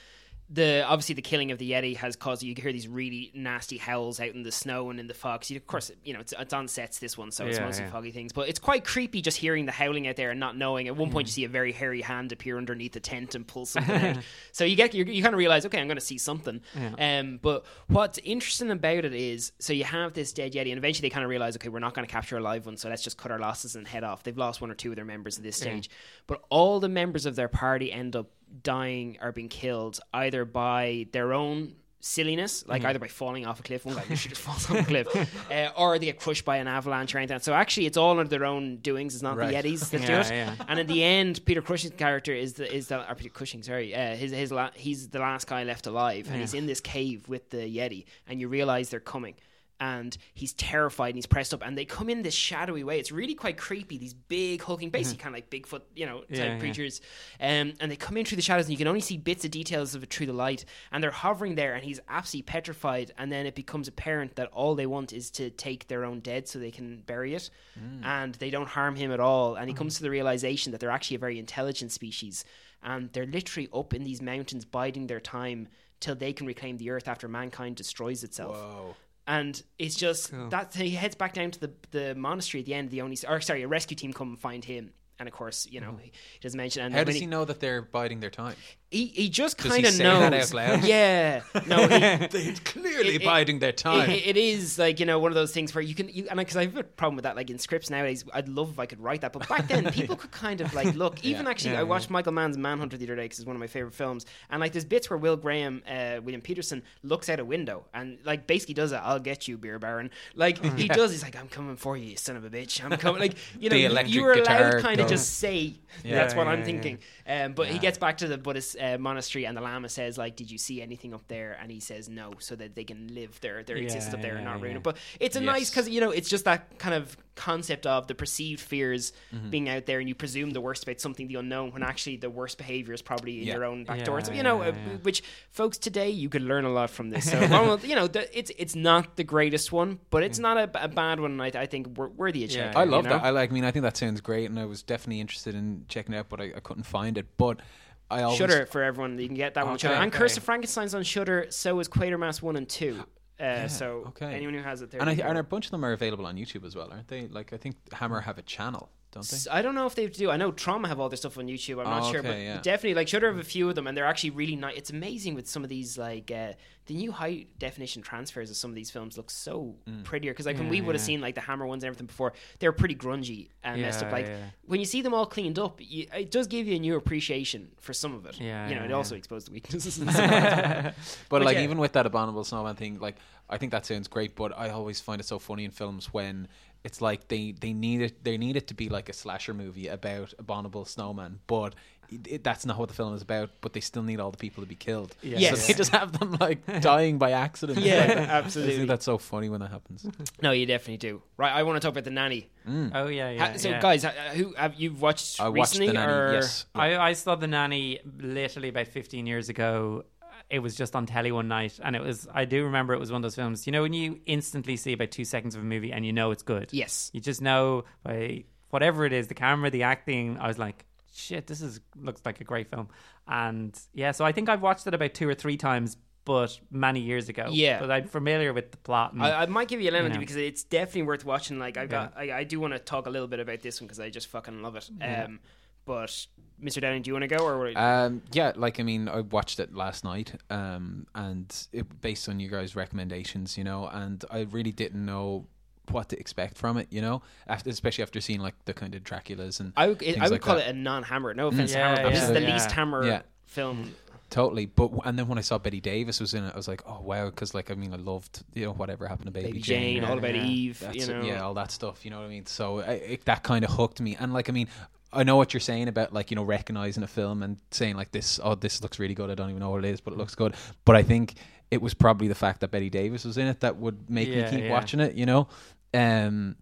the 0.55 0.85
obviously 0.87 1.17
the 1.17 1.23
killing 1.23 1.51
of 1.51 1.59
the 1.59 1.73
yeti 1.73 1.97
has 1.97 2.15
caused 2.17 2.43
you 2.43 2.55
hear 2.57 2.73
these 2.73 2.87
really 2.87 3.33
nasty 3.35 3.77
howls 3.77 4.21
out 4.21 4.29
in 4.29 4.45
the 4.45 4.53
snow 4.53 4.89
and 4.91 5.01
in 5.01 5.07
the 5.09 5.15
fog. 5.15 5.45
So 5.45 5.57
of 5.57 5.67
course, 5.67 5.91
you 6.05 6.15
know 6.15 6.21
it's, 6.21 6.33
it's 6.39 6.55
on 6.55 6.69
sets 6.69 6.99
this 7.01 7.19
one, 7.19 7.31
so 7.33 7.47
it's 7.47 7.59
Yeah, 7.59 7.65
mostly 7.65 7.85
yeah. 7.87 7.91
foggy 7.91 8.13
things. 8.13 8.33
But 8.33 8.49
it's 8.49 8.61
quite 8.61 8.85
creepy 8.85 9.21
just 9.21 9.37
hearing 9.37 9.67
the 9.67 9.73
howling 9.73 10.07
out 10.07 10.17
there 10.17 10.31
and 10.31 10.39
not 10.39 10.57
knowing. 10.57 10.87
At 10.89 10.97
one 10.97 11.09
Mm. 11.09 11.13
point, 11.13 11.27
you 11.29 11.33
see 11.33 11.45
a 11.45 11.49
very 11.49 11.73
hairy 11.73 12.01
hand 12.03 12.31
appear 12.31 12.57
underneath 12.57 12.93
the 12.93 13.01
tent 13.01 13.35
and 13.35 13.47
pull 13.47 13.67
something 13.75 13.95
out. 13.97 14.19
So 14.53 14.65
you 14.65 14.77
get 14.77 14.95
you, 14.95 15.05
you 15.05 15.23
kind 15.23 15.35
of 15.35 15.39
realize, 15.39 15.67
okay, 15.67 15.81
I'm 15.81 15.89
going 15.89 15.97
to 15.97 16.01
see 16.05 16.19
something. 16.19 16.61
Um, 16.99 17.39
but 17.43 17.65
what's 17.89 18.19
interesting 18.19 18.71
about 18.71 19.05
it 19.05 19.13
is, 19.15 19.53
so 19.59 19.73
you 19.73 19.85
have 19.85 20.13
this 20.13 20.33
dead 20.33 20.53
yeti, 20.53 20.69
and 20.71 20.79
eventually 20.79 21.09
they 21.09 21.13
kind 21.13 21.25
of 21.25 21.31
realize, 21.31 21.57
okay, 21.57 21.69
we're 21.69 21.81
not 21.81 21.95
going 21.95 22.07
to 22.07 22.13
capture 22.13 22.37
a 22.37 22.41
live 22.41 22.67
one, 22.67 22.77
so 22.77 22.89
let's 22.89 23.03
just 23.03 23.19
cut 23.19 23.33
our 23.33 23.39
losses 23.41 23.75
and 23.77 23.89
head 23.89 24.05
off. 24.05 24.23
They've 24.23 24.39
lost 24.39 24.61
one 24.61 24.71
or 24.71 24.75
two 24.75 24.91
of 24.91 24.97
their 24.97 25.05
members 25.05 25.37
at 25.37 25.43
this 25.43 25.57
stage, 25.57 25.91
but 26.27 26.43
all 26.49 26.79
the 26.81 26.89
members 26.89 27.27
of 27.27 27.35
their 27.35 27.49
party 27.49 27.91
end 27.93 28.15
up 28.15 28.29
dying 28.63 29.19
or 29.21 29.33
being 29.33 29.49
killed 29.49 30.01
either 30.13 30.45
by 30.45 31.07
their 31.13 31.33
own 31.33 31.75
silliness, 32.01 32.67
like 32.69 32.85
either 32.85 32.99
by 32.99 33.09
falling 33.09 33.47
off 33.47 33.61
a 33.61 33.63
cliff, 33.63 33.87
one 33.87 33.95
guy 33.95 34.03
literally 34.03 34.29
just 34.29 34.41
falls 34.43 34.71
off 34.71 34.79
a 34.81 34.85
cliff, 34.85 35.51
uh, 35.51 35.71
or 35.77 35.99
they 35.99 36.05
get 36.07 36.21
crushed 36.21 36.45
by 36.45 36.59
an 36.59 36.69
avalanche 36.69 37.15
or 37.15 37.19
anything. 37.19 37.39
So 37.41 37.55
actually, 37.55 37.87
it's 37.87 37.97
all 37.97 38.11
under 38.19 38.25
their 38.25 38.45
own 38.45 38.77
doings. 38.77 39.15
It's 39.15 39.23
not 39.23 39.37
Right. 39.39 39.63
the 39.63 39.71
Yetis 39.71 39.89
that 39.91 40.03
do 40.07 40.13
it. 40.13 40.31
yeah. 40.31 40.55
And 40.69 40.79
in 40.79 40.87
the 40.87 41.03
end, 41.03 41.43
Peter 41.47 41.63
Cushing's 41.63 41.95
character 41.95 42.33
is 42.35 42.53
the 42.55 42.71
is 42.73 42.89
the 42.89 43.11
or 43.11 43.15
Peter 43.15 43.31
Cushing, 43.31 43.63
sorry, 43.63 43.95
uh, 43.95 44.15
his 44.17 44.33
his 44.33 44.53
la- 44.53 44.71
he's 44.75 45.09
the 45.09 45.19
last 45.19 45.47
guy 45.47 45.65
left 45.65 45.87
alive, 45.87 46.29
and 46.31 46.41
he's 46.41 46.53
in 46.55 46.67
this 46.67 46.81
cave 46.81 47.27
with 47.29 47.49
the 47.51 47.57
Yeti, 47.59 48.05
and 48.29 48.39
you 48.41 48.49
realize 48.49 48.91
they're 48.91 49.01
coming. 49.01 49.35
And 49.81 50.17
he's 50.35 50.53
terrified 50.53 51.09
and 51.09 51.17
he's 51.17 51.27
pressed 51.27 51.53
up, 51.53 51.63
and 51.67 51.77
they 51.77 51.85
come 51.85 52.09
in 52.09 52.23
this 52.23 52.33
shadowy 52.33 52.85
way. 52.85 53.01
It's 53.01 53.11
really 53.11 53.35
quite 53.35 53.59
creepy. 53.59 53.99
These 53.99 54.15
big, 54.15 54.63
hulking, 54.63 54.91
basically 54.91 55.19
kind 55.19 55.35
of 55.35 55.39
like 55.39 55.51
Bigfoot, 55.51 55.83
you 55.97 56.07
know, 56.07 56.21
type 56.21 56.29
Mm-hmm. 56.29 56.35
Yeah, 56.35 56.55
yeah. 56.55 56.59
creatures. 56.61 57.01
Um, 57.41 57.75
and 57.81 57.91
they 57.91 57.97
come 57.97 58.17
in 58.17 58.25
through 58.25 58.37
the 58.37 58.43
shadows, 58.43 58.67
and 58.67 58.73
you 58.73 58.79
can 58.79 58.87
only 58.87 59.01
see 59.01 59.17
bits 59.17 59.45
of 59.45 59.51
details 59.51 59.95
of 59.95 60.05
it 60.05 60.11
through 60.11 60.27
the 60.27 60.33
light. 60.33 60.65
And 60.93 61.03
they're 61.03 61.11
hovering 61.11 61.57
there, 61.57 61.75
and 61.75 61.85
he's 61.85 62.01
absolutely 62.09 62.47
petrified. 62.47 63.13
And 63.19 63.33
then 63.33 63.47
it 63.47 63.57
becomes 63.57 63.89
apparent 63.89 64.37
that 64.37 64.49
all 64.53 64.75
they 64.77 64.87
want 64.87 65.13
is 65.13 65.31
to 65.33 65.51
take 65.51 65.89
their 65.89 66.05
own 66.05 66.21
dead 66.21 66.47
so 66.47 66.59
they 66.59 66.71
can 66.71 67.03
bury 67.07 67.35
it. 67.35 67.51
Mm. 67.79 68.05
And 68.05 68.35
they 68.37 68.51
don't 68.51 68.69
harm 68.69 68.95
him 68.95 69.11
at 69.11 69.21
all. 69.21 69.57
And 69.57 69.69
he 69.69 69.75
comes 69.75 69.97
to 69.97 70.03
the 70.03 70.11
realization 70.11 70.71
that 70.73 70.81
they're 70.81 70.91
actually 70.91 71.17
a 71.17 71.21
very 71.21 71.39
intelligent 71.39 71.91
species. 71.91 72.45
And 72.83 73.13
they're 73.13 73.27
literally 73.27 73.69
up 73.75 73.93
in 73.93 74.05
these 74.05 74.23
mountains 74.23 74.65
biding 74.65 75.09
their 75.09 75.21
time 75.21 75.69
till 76.01 76.15
they 76.15 76.33
can 76.33 76.47
reclaim 76.47 76.77
the 76.77 76.91
earth 76.91 77.09
after 77.09 77.29
mankind 77.29 77.77
destroys 77.77 78.23
itself. 78.23 78.57
Whoa. 78.57 78.95
And 79.27 79.63
it's 79.79 79.95
just 79.95 80.33
that 80.51 80.75
he 80.75 80.91
heads 80.91 81.15
back 81.15 81.33
down 81.33 81.51
to 81.53 81.61
the 81.61 81.73
the 81.91 82.15
monastery 82.15 82.61
at 82.61 82.67
the 82.67 82.75
end. 82.75 82.91
The 82.91 83.01
only 83.01 83.17
or 83.27 83.41
sorry, 83.41 83.63
a 83.63 83.69
rescue 83.69 83.97
team 83.97 84.13
come 84.13 84.29
and 84.29 84.39
find 84.39 84.65
him. 84.65 84.93
And 85.19 85.29
of 85.29 85.33
course, 85.33 85.67
you 85.71 85.81
know, 85.81 85.93
hmm. 85.93 86.01
he 86.01 86.13
doesn't 86.43 86.57
mention. 86.57 86.85
And 86.85 86.95
How 86.95 87.05
does 87.05 87.17
he 87.17 87.27
know 87.27 87.45
that 87.45 87.61
they're 87.61 87.83
biding 87.83 88.21
their 88.21 88.31
time? 88.31 88.57
He, 88.95 89.07
he 89.07 89.29
just 89.29 89.59
kind 89.59 89.85
of 89.85 89.99
knows. 89.99 90.21
that 90.21 90.33
out 90.35 90.55
loud? 90.55 90.85
Yeah, 90.95 91.43
no, 91.67 91.79
he, 91.89 91.89
They're 92.35 92.55
clearly 92.65 93.17
It- 93.17 93.23
it- 93.23 93.25
biding 93.25 93.59
their 93.59 93.73
time. 93.73 94.09
it, 94.11 94.27
it 94.27 94.37
is 94.37 94.79
like 94.79 95.01
you 95.01 95.07
know 95.07 95.19
one 95.19 95.33
of 95.33 95.35
those 95.35 95.53
things 95.53 95.75
where 95.75 95.83
you 95.83 95.95
can 95.95 96.09
you 96.09 96.27
and 96.31 96.39
because 96.39 96.57
I 96.57 96.65
have 96.67 96.77
a 96.77 96.85
problem 96.85 97.17
with 97.17 97.25
that 97.25 97.35
like 97.37 97.51
in 97.51 97.59
scripts 97.59 97.91
nowadays 97.91 98.25
I'd 98.33 98.49
love 98.49 98.71
if 98.71 98.79
I 98.79 98.87
could 98.87 99.01
write 99.01 99.23
that 99.23 99.33
but 99.33 99.49
back 99.49 99.67
then 99.67 99.91
people 99.93 100.15
could 100.17 100.31
kind 100.31 100.61
of 100.61 100.73
like 100.75 100.95
look. 100.95 101.25
Even 101.25 101.47
actually 101.49 101.73
Yeah, 101.73 101.81
I 101.81 101.83
watched 101.83 102.09
Michael 102.11 102.33
Mann's 102.33 102.57
Manhunter 102.57 102.97
the 102.97 103.05
other 103.07 103.17
day 103.17 103.25
because 103.25 103.41
it's 103.41 103.47
one 103.47 103.57
of 103.57 103.61
my 103.61 103.67
favorite 103.67 103.95
films 103.95 104.27
and 104.51 104.61
like 104.61 104.73
there's 104.73 104.85
bits 104.85 105.11
where 105.11 105.19
Will 105.19 105.37
Graham 105.37 105.83
uh, 105.89 106.21
William 106.23 106.41
Petersen 106.41 106.83
looks 107.03 107.29
out 107.29 107.41
a 107.41 107.45
window 107.45 107.85
and 107.95 108.19
like 108.25 108.47
basically 108.47 108.75
does 108.75 108.93
it 108.93 109.01
I'll 109.03 109.19
get 109.19 109.49
you 109.49 109.59
beer 109.59 109.79
baron. 109.81 110.11
Like 110.37 110.63
he 110.79 110.87
does 110.89 111.11
he's 111.11 111.23
like 111.23 111.37
I'm 111.37 111.49
coming 111.49 111.77
for 111.77 111.97
you 111.97 112.05
you 112.11 112.17
son 112.17 112.37
of 112.37 112.45
a 112.45 112.51
bitch. 112.51 112.85
I'm 112.85 112.97
coming 112.99 113.21
like 113.21 113.35
you 113.59 113.71
know 113.71 113.77
you- 113.77 113.87
electric 113.87 114.15
you 114.15 114.23
were 114.23 114.35
allowed 114.35 114.83
kind 114.83 115.01
of 115.01 115.09
just 115.09 115.39
say 115.39 115.75
Yeah. 116.05 116.15
that's 116.17 116.35
what 116.35 116.47
Yeah, 116.47 116.53
I'm 116.53 116.59
yeah, 116.61 116.65
thinking. 116.65 116.99
Um, 117.27 117.53
but 117.55 117.67
he 117.69 117.79
gets 117.79 117.99
back 117.99 118.19
to 118.19 118.29
the 118.29 118.37
Buddhist 118.39 118.77
uh, 118.79 118.84
monastery 118.99 119.45
and 119.47 119.57
the 119.57 119.61
Lama 119.61 119.89
says 119.89 120.17
like 120.19 120.37
did 120.37 120.51
you 120.51 120.59
see 120.59 120.81
anything 120.83 121.13
up 121.15 121.27
there 121.29 121.57
and 121.61 121.71
he 121.71 121.81
says 121.81 122.09
no 122.09 122.33
so 122.39 122.55
that 122.57 122.75
they 122.75 122.85
can 122.85 123.15
live 123.15 123.41
their 123.41 123.63
their 123.63 123.77
Yeah, 123.77 123.85
existence 123.85 124.15
up 124.15 124.23
there 124.23 124.37
and 124.37 124.45
yeah, 124.45 124.53
not 124.53 124.61
ruin 124.63 124.77
it 124.77 124.83
but 124.83 124.97
it's 125.21 125.37
a 125.37 125.41
Yes. 125.43 125.47
nice 125.47 125.71
because 125.71 125.89
you 125.89 126.01
know 126.01 126.11
it's 126.11 126.29
just 126.29 126.45
that 126.45 126.79
kind 126.79 126.95
of 126.95 127.17
concept 127.37 127.85
of 127.87 128.07
the 128.07 128.15
perceived 128.15 128.61
fears 128.61 129.13
Mm-hmm. 129.35 129.51
being 129.51 129.69
out 129.69 129.87
there 129.87 129.99
and 129.99 130.09
you 130.09 130.15
presume 130.15 130.51
the 130.51 130.61
worst 130.61 130.85
about 130.85 131.01
something 131.01 131.27
the 131.29 131.35
unknown 131.37 131.73
when 131.73 131.83
actually 131.83 132.17
the 132.17 132.31
worst 132.31 132.59
behavior 132.59 132.95
is 132.95 133.03
probably 133.03 133.41
in 133.41 133.47
Yeah. 133.49 133.55
your 133.55 133.65
own 133.65 133.85
back 133.85 133.99
Yeah, 133.99 134.05
door 134.05 134.21
so 134.21 134.33
you 134.33 134.43
know 134.43 134.63
yeah, 134.63 134.69
uh, 134.71 134.99
which 135.03 135.23
folks 135.51 135.77
today 135.79 136.11
you 136.11 136.29
could 136.29 136.43
learn 136.43 136.65
a 136.65 136.71
lot 136.71 136.91
from 136.91 137.11
this 137.11 137.29
so 137.31 137.41
well, 137.51 137.79
you 137.83 137.95
know 137.97 138.07
the, 138.07 138.23
it's 138.39 138.51
it's 138.57 138.77
not 138.77 139.17
the 139.17 139.25
greatest 139.25 139.73
one 139.73 139.99
but 140.11 140.23
it's 140.23 140.39
not 140.39 140.57
a, 140.57 140.85
a 140.85 140.89
bad 140.89 141.19
one 141.21 141.41
I, 141.41 141.51
I 141.55 141.67
think 141.67 141.97
wor- 141.99 142.11
worthy 142.11 142.45
of 142.45 142.51
Yeah, 142.51 142.67
check 142.69 142.77
I 142.77 142.85
you 142.85 142.91
love 142.91 143.05
know? 143.05 143.11
that. 143.11 143.25
I 143.25 143.31
like. 143.31 143.51
I 143.51 143.53
mean, 143.55 143.65
I 143.65 143.71
think 143.71 143.83
that 143.83 143.97
sounds 143.97 144.21
great, 144.21 144.49
and 144.51 144.59
I 144.59 144.65
was 144.65 144.83
definitely 144.83 145.21
interested 145.21 145.55
in 145.55 145.85
checking 145.89 146.15
it 146.15 146.19
out, 146.19 146.29
but 146.29 146.41
I, 146.41 146.53
I 146.57 146.61
couldn't 146.61 146.85
find 146.85 147.19
it. 147.19 147.27
But 147.37 147.61
I 148.11 148.23
always 148.23 148.39
Shudder 148.39 148.67
for 148.67 148.83
everyone 148.83 149.19
you 149.19 149.27
can 149.27 149.37
get 149.37 149.55
that 149.55 149.65
one 149.65 149.73
on 149.73 149.77
Okay, 149.77 149.89
and 149.93 150.09
okay. 150.09 150.19
Curse 150.19 150.37
of 150.37 150.43
Frankenstein's 150.45 150.95
on 150.95 151.03
Shudder 151.03 151.47
so 151.51 151.81
is 151.81 151.89
Quatermass 151.89 152.43
1 152.43 152.57
and 152.57 152.69
2 152.69 153.05
Uh, 153.41 153.67
so 153.69 154.05
okay. 154.09 154.33
anyone 154.35 154.55
who 154.55 154.63
has 154.63 154.83
it 154.83 154.91
there, 154.91 155.01
And, 155.01 155.11
I, 155.11 155.15
you 155.15 155.23
and 155.23 155.39
a 155.39 155.43
bunch 155.43 155.65
of 155.67 155.71
them 155.73 155.85
are 155.85 155.93
available 155.93 156.27
on 156.27 156.37
YouTube 156.37 156.65
as 156.65 156.77
well, 156.77 156.89
aren't 156.93 157.09
they? 157.09 157.27
Like 157.29 157.53
I 157.53 157.57
think 157.57 157.77
Hammer 157.93 158.21
have 158.21 158.39
a 158.39 158.43
channel, 158.43 158.91
don't 159.15 159.27
they? 159.31 159.37
S- 159.37 159.49
I 159.51 159.63
don't 159.63 159.75
know 159.75 159.87
if 159.87 159.95
they 159.95 160.07
do. 160.09 160.31
I 160.31 160.37
know 160.37 160.53
Troma 160.53 160.89
have 160.89 161.01
all 161.01 161.09
their 161.09 161.17
stuff 161.17 161.39
on 161.39 161.47
YouTube. 161.47 161.79
I'm 161.79 161.85
not 161.85 162.03
Oh, 162.05 162.13
sure, 162.13 162.23
but 162.23 162.37
yeah. 162.39 162.61
definitely 162.61 162.95
like 162.95 163.09
Shudder 163.09 163.29
have 163.29 163.39
a 163.39 163.45
few 163.45 163.69
of 163.69 163.75
them, 163.75 163.87
and 163.87 163.97
they're 163.97 164.05
actually 164.07 164.31
really 164.31 164.57
nice. 164.57 164.77
It's 164.77 164.91
amazing 164.91 165.35
with 165.35 165.47
some 165.49 165.63
of 165.63 165.71
these 165.71 165.97
like 165.97 166.31
uh, 166.31 166.53
the 166.87 166.95
new 166.95 167.13
high 167.13 167.47
definition 167.59 168.03
transfers 168.03 168.51
of 168.51 168.57
some 168.57 168.71
of 168.71 168.75
these 168.75 168.91
films 168.91 169.17
look 169.17 169.31
so 169.31 169.77
Mm. 169.89 170.05
prettier. 170.05 170.33
Because 170.33 170.45
like 170.47 170.59
when 170.59 170.69
we 170.69 170.81
would 170.83 170.95
have 170.95 171.01
yeah. 171.03 171.07
seen 171.07 171.21
like 171.23 171.35
the 171.35 171.41
Hammer 171.41 171.67
ones 171.67 171.83
and 171.85 171.89
everything 171.89 172.07
before, 172.07 172.33
they 172.59 172.69
were 172.69 172.73
pretty 172.73 172.95
grungy 172.97 173.49
and 173.63 173.81
messed 173.81 174.03
up. 174.05 174.13
Like 174.13 174.27
yeah. 174.27 174.37
when 174.67 174.81
you 174.81 174.87
see 174.87 175.01
them 175.01 175.15
all 175.15 175.25
cleaned 175.27 175.59
up, 175.59 175.79
you, 175.81 176.07
it 176.15 176.31
does 176.31 176.47
give 176.47 176.67
you 176.67 176.77
a 176.77 176.79
new 176.79 176.97
appreciation 176.97 177.71
for 177.81 177.93
some 177.95 178.15
of 178.15 178.27
it. 178.27 178.41
Yeah, 178.41 178.69
you 178.69 178.75
know, 178.75 178.85
it 178.85 178.91
yeah. 178.91 178.97
also 178.97 179.15
exposed 179.17 179.47
the 179.49 179.53
weaknesses. 179.53 179.99
and 180.01 180.11
stuff. 180.11 180.95
But, 181.29 181.39
But 181.39 181.43
like 181.45 181.57
yeah. 181.57 181.63
even 181.65 181.79
with 181.79 181.93
that 181.93 182.05
abominable 182.07 182.45
snowman 182.45 182.75
thing, 182.77 182.99
like 182.99 183.17
I 183.49 183.59
think 183.59 183.73
that 183.73 183.87
sounds 183.87 184.09
great, 184.09 184.35
but 184.35 184.57
I 184.59 184.71
always 184.71 185.01
find 185.01 185.21
it 185.21 185.25
so 185.25 185.39
funny 185.39 185.65
in 185.65 185.71
films 185.71 186.13
when 186.13 186.49
it's 186.85 187.01
like 187.01 187.29
they 187.29 187.53
they 187.59 187.73
need 187.73 188.03
it 188.03 188.23
they 188.25 188.37
need 188.39 188.57
it 188.57 188.69
to 188.69 188.75
be 188.75 188.89
like 188.89 189.09
a 189.09 189.13
slasher 189.13 189.55
movie 189.55 189.89
about 189.89 190.35
abominable 190.39 190.85
snowman, 190.85 191.41
but 191.47 191.75
it, 192.11 192.27
it- 192.29 192.45
that's 192.45 192.67
not 192.67 192.79
what 192.79 192.89
the 192.91 192.95
film 192.95 193.15
is 193.15 193.23
about. 193.23 193.49
But 193.63 193.73
they 193.73 193.81
still 193.81 194.03
need 194.03 194.21
all 194.21 194.31
the 194.31 194.37
people 194.37 194.63
to 194.63 194.69
be 194.69 194.75
killed. 194.75 195.17
Yeah. 195.23 195.39
Yes. 195.39 195.61
So 195.63 195.67
they 195.69 195.73
just 195.79 195.91
have 195.93 196.13
them 196.19 196.37
like 196.39 196.81
dying 196.83 197.17
by 197.17 197.31
accident. 197.33 197.79
Yeah, 197.79 198.01
Like, 198.07 198.17
I 198.19 198.21
absolutely. 198.43 198.77
think 198.77 198.89
that's 198.89 199.05
so 199.07 199.17
funny 199.17 199.49
when 199.49 199.61
that 199.61 199.71
happens. 199.71 200.07
no, 200.43 200.51
you 200.53 200.67
definitely 200.67 200.99
do. 200.99 201.23
Right, 201.39 201.53
I 201.53 201.63
want 201.63 201.77
to 201.77 201.81
talk 201.81 201.93
about 201.93 202.05
the 202.05 202.11
nanny. 202.11 202.51
Oh 202.67 203.09
yeah, 203.09 203.29
Ha- 203.29 203.35
yeah. 203.53 203.57
so, 203.57 203.69
yeah. 203.71 203.81
guys, 203.81 204.05
uh, 204.05 204.11
who 204.35 204.55
have 204.55 204.75
you 204.75 204.93
watched 204.93 205.41
I 205.41 205.49
watched 205.49 205.79
recently? 205.79 205.87
the 205.89 205.93
nanny. 205.95 206.13
or? 206.13 206.33
Yes. 206.35 206.67
I, 206.75 206.97
I 206.97 207.13
saw 207.15 207.35
the 207.35 207.47
nanny 207.47 208.01
literally 208.19 208.69
about 208.69 208.87
15 208.89 209.27
years 209.27 209.49
ago. 209.49 210.05
It 210.51 210.59
was 210.59 210.77
just 210.77 210.95
on 210.95 211.07
telly 211.07 211.33
one 211.33 211.49
night, 211.49 211.81
and 211.83 211.97
it 211.97 212.03
was. 212.03 212.29
I 212.33 212.45
do 212.45 212.65
remember 212.65 212.95
it 212.95 213.01
was 213.01 213.11
one 213.11 213.19
of 213.19 213.23
those 213.23 213.35
films. 213.35 213.67
You 213.67 213.73
know, 213.73 213.83
when 213.83 213.93
you 213.93 214.21
instantly 214.27 214.77
see 214.77 214.93
about 214.93 215.11
two 215.11 215.25
seconds 215.25 215.55
of 215.55 215.63
a 215.63 215.65
movie 215.65 215.93
and 215.93 216.05
you 216.05 216.13
know 216.13 216.31
it's 216.31 216.43
good. 216.43 216.69
Yes. 216.73 217.11
You 217.15 217.21
just 217.21 217.41
know 217.43 217.85
by 218.03 218.45
whatever 218.71 219.05
it 219.07 219.13
is, 219.13 219.29
the 219.29 219.35
camera, 219.35 219.71
the 219.71 219.85
acting. 219.85 220.37
I 220.39 220.47
was 220.47 220.59
like, 220.59 220.85
shit, 221.15 221.47
this 221.47 221.61
is 221.61 221.81
looks 221.97 222.21
like 222.25 222.41
a 222.41 222.45
great 222.45 222.69
film. 222.69 222.89
And 223.27 223.79
yeah, 223.95 224.11
so 224.13 224.25
I 224.25 224.33
think 224.33 224.49
I've 224.49 224.63
watched 224.63 224.87
it 224.87 224.95
about 224.95 225.15
two 225.15 225.29
or 225.29 225.35
three 225.35 225.57
times, 225.57 225.97
but 226.25 226.59
many 226.71 227.01
years 227.01 227.29
ago. 227.29 227.47
Yeah. 227.51 227.81
but 227.81 227.91
I'm 227.91 228.09
familiar 228.09 228.53
with 228.53 228.71
the 228.71 228.77
plot. 228.79 229.13
And, 229.13 229.23
I, 229.23 229.43
I 229.43 229.47
might 229.47 229.69
give 229.69 229.81
you 229.81 229.91
a 229.91 229.93
lemon 229.93 230.13
You 230.13 230.17
know. 230.17 230.21
because 230.21 230.37
it's 230.37 230.65
definitely 230.65 231.03
worth 231.03 231.25
watching. 231.25 231.59
Like 231.59 231.77
I've 231.77 231.89
got, 231.89 232.15
I, 232.17 232.33
I 232.33 232.45
do 232.45 232.61
want 232.61 232.73
to 232.75 232.79
talk 232.79 233.07
a 233.07 233.11
little 233.11 233.29
bit 233.29 233.41
about 233.41 233.61
this 233.61 233.81
one 233.81 233.87
because 233.87 234.01
I 234.01 234.11
just 234.11 234.27
fucking 234.27 234.63
love 234.63 234.77
it. 234.77 234.91
Um, 235.01 235.41
but 235.85 236.27
Mr. 236.63 236.81
Downing, 236.81 237.03
do 237.03 237.09
you 237.09 237.15
want 237.15 237.29
to 237.29 237.37
go 237.37 237.45
or? 237.47 237.77
Um, 237.79 238.23
yeah, 238.33 238.53
like 238.57 238.81
I 238.81 238.83
mean, 238.83 239.09
I 239.09 239.21
watched 239.21 239.59
it 239.61 239.75
last 239.75 240.05
night, 240.05 240.35
um, 240.51 241.07
and 241.15 241.55
it, 241.73 242.01
based 242.01 242.29
on 242.29 242.41
you 242.41 242.49
guys' 242.49 242.75
recommendations, 242.77 243.59
you 243.59 243.65
know, 243.65 243.87
and 243.89 244.25
I 244.31 244.43
really 244.51 244.73
didn't 244.73 245.05
know 245.05 245.47
what 245.91 246.09
to 246.09 246.19
expect 246.19 246.57
from 246.57 246.79
it, 246.79 246.87
you 246.91 247.03
know, 247.03 247.21
after 247.47 247.69
especially 247.69 248.03
after 248.03 248.21
seeing 248.21 248.41
like 248.41 248.55
the 248.65 248.73
kind 248.73 248.95
of 248.95 249.03
Draculas 249.03 249.61
and 249.61 249.73
I 249.77 249.89
would, 249.89 250.03
I 250.03 250.23
would 250.23 250.31
like 250.31 250.41
call 250.41 250.57
that. 250.57 250.69
it 250.69 250.71
a 250.71 250.79
non-hammer. 250.79 251.35
No 251.35 251.49
offense 251.49 251.73
Yeah, 251.75 251.89
Hammer, 251.91 252.03
but 252.05 252.11
this 252.15 252.23
is 252.23 252.29
the 252.29 252.35
absolutely. 252.37 252.53
least 252.55 252.71
Hammer 252.73 253.07
Yeah. 253.07 253.23
film. 253.47 253.95
totally. 254.31 254.65
But 254.65 254.91
and 255.05 255.19
then 255.19 255.29
when 255.29 255.37
I 255.37 255.43
saw 255.43 255.59
Bette 255.59 255.81
Davis 255.81 256.21
was 256.21 256.33
in 256.33 256.45
it, 256.45 256.53
I 256.55 256.57
was 256.57 256.69
like, 256.69 256.83
oh 256.87 257.03
wow, 257.03 257.27
because 257.27 257.53
like 257.53 257.71
I 257.71 257.75
mean, 257.75 257.93
I 257.93 257.97
loved 257.97 258.43
you 258.55 258.65
know 258.65 258.73
whatever 258.73 259.07
happened 259.07 259.27
to 259.27 259.31
Baby, 259.33 259.49
Baby 259.49 259.61
Jane, 259.61 259.97
and 259.99 260.07
all 260.07 260.17
about 260.17 260.35
yeah. 260.35 260.45
Eve. 260.47 260.79
that's 260.81 260.97
You 260.97 261.03
it, 261.03 261.09
know, 261.21 261.23
yeah, 261.27 261.43
all 261.43 261.53
that 261.55 261.71
stuff. 261.71 262.03
You 262.07 262.11
know 262.13 262.19
what 262.21 262.27
I 262.27 262.29
mean? 262.31 262.47
So 262.47 262.79
I, 262.81 262.93
it, 262.93 263.25
that 263.27 263.43
kind 263.43 263.63
of 263.63 263.73
hooked 263.73 264.01
me, 264.01 264.17
and 264.19 264.33
like 264.33 264.49
I 264.49 264.53
mean. 264.53 264.69
I 265.15 265.23
know 265.23 265.37
what 265.37 265.55
you're 265.55 265.61
saying 265.61 265.89
about 265.89 266.13
like 266.13 266.31
you 266.31 266.35
know 266.37 266.43
recognizing 266.45 267.03
a 267.03 267.07
film 267.07 267.43
and 267.43 267.59
saying 267.71 267.97
like 267.97 268.11
this 268.13 268.41
oh 268.43 268.55
this 268.55 268.83
looks 268.83 268.99
really 268.99 269.15
good. 269.15 269.31
I 269.31 269.35
don't 269.35 269.51
even 269.51 269.61
know 269.61 269.71
what 269.71 269.85
it 269.85 269.91
is 269.91 270.01
but 270.01 270.13
it 270.13 270.19
looks 270.19 270.35
good. 270.35 270.55
But 270.85 270.97
I 270.97 271.03
think 271.03 271.35
it 271.71 271.81
was 271.81 271.95
probably 271.95 272.29
the 272.29 272.35
fact 272.35 272.61
that 272.61 272.71
Bette 272.71 272.91
Davis 272.91 273.25
was 273.25 273.39
in 273.39 273.47
it 273.47 273.61
that 273.61 273.77
would 273.77 274.09
make 274.11 274.29
Yeah, 274.29 274.45
me 274.45 274.51
keep 274.51 274.61
yeah. 274.65 274.71
watching 274.71 275.01
it 275.01 275.15
you 275.15 275.27
know? 275.27 275.49
Um 275.93 276.57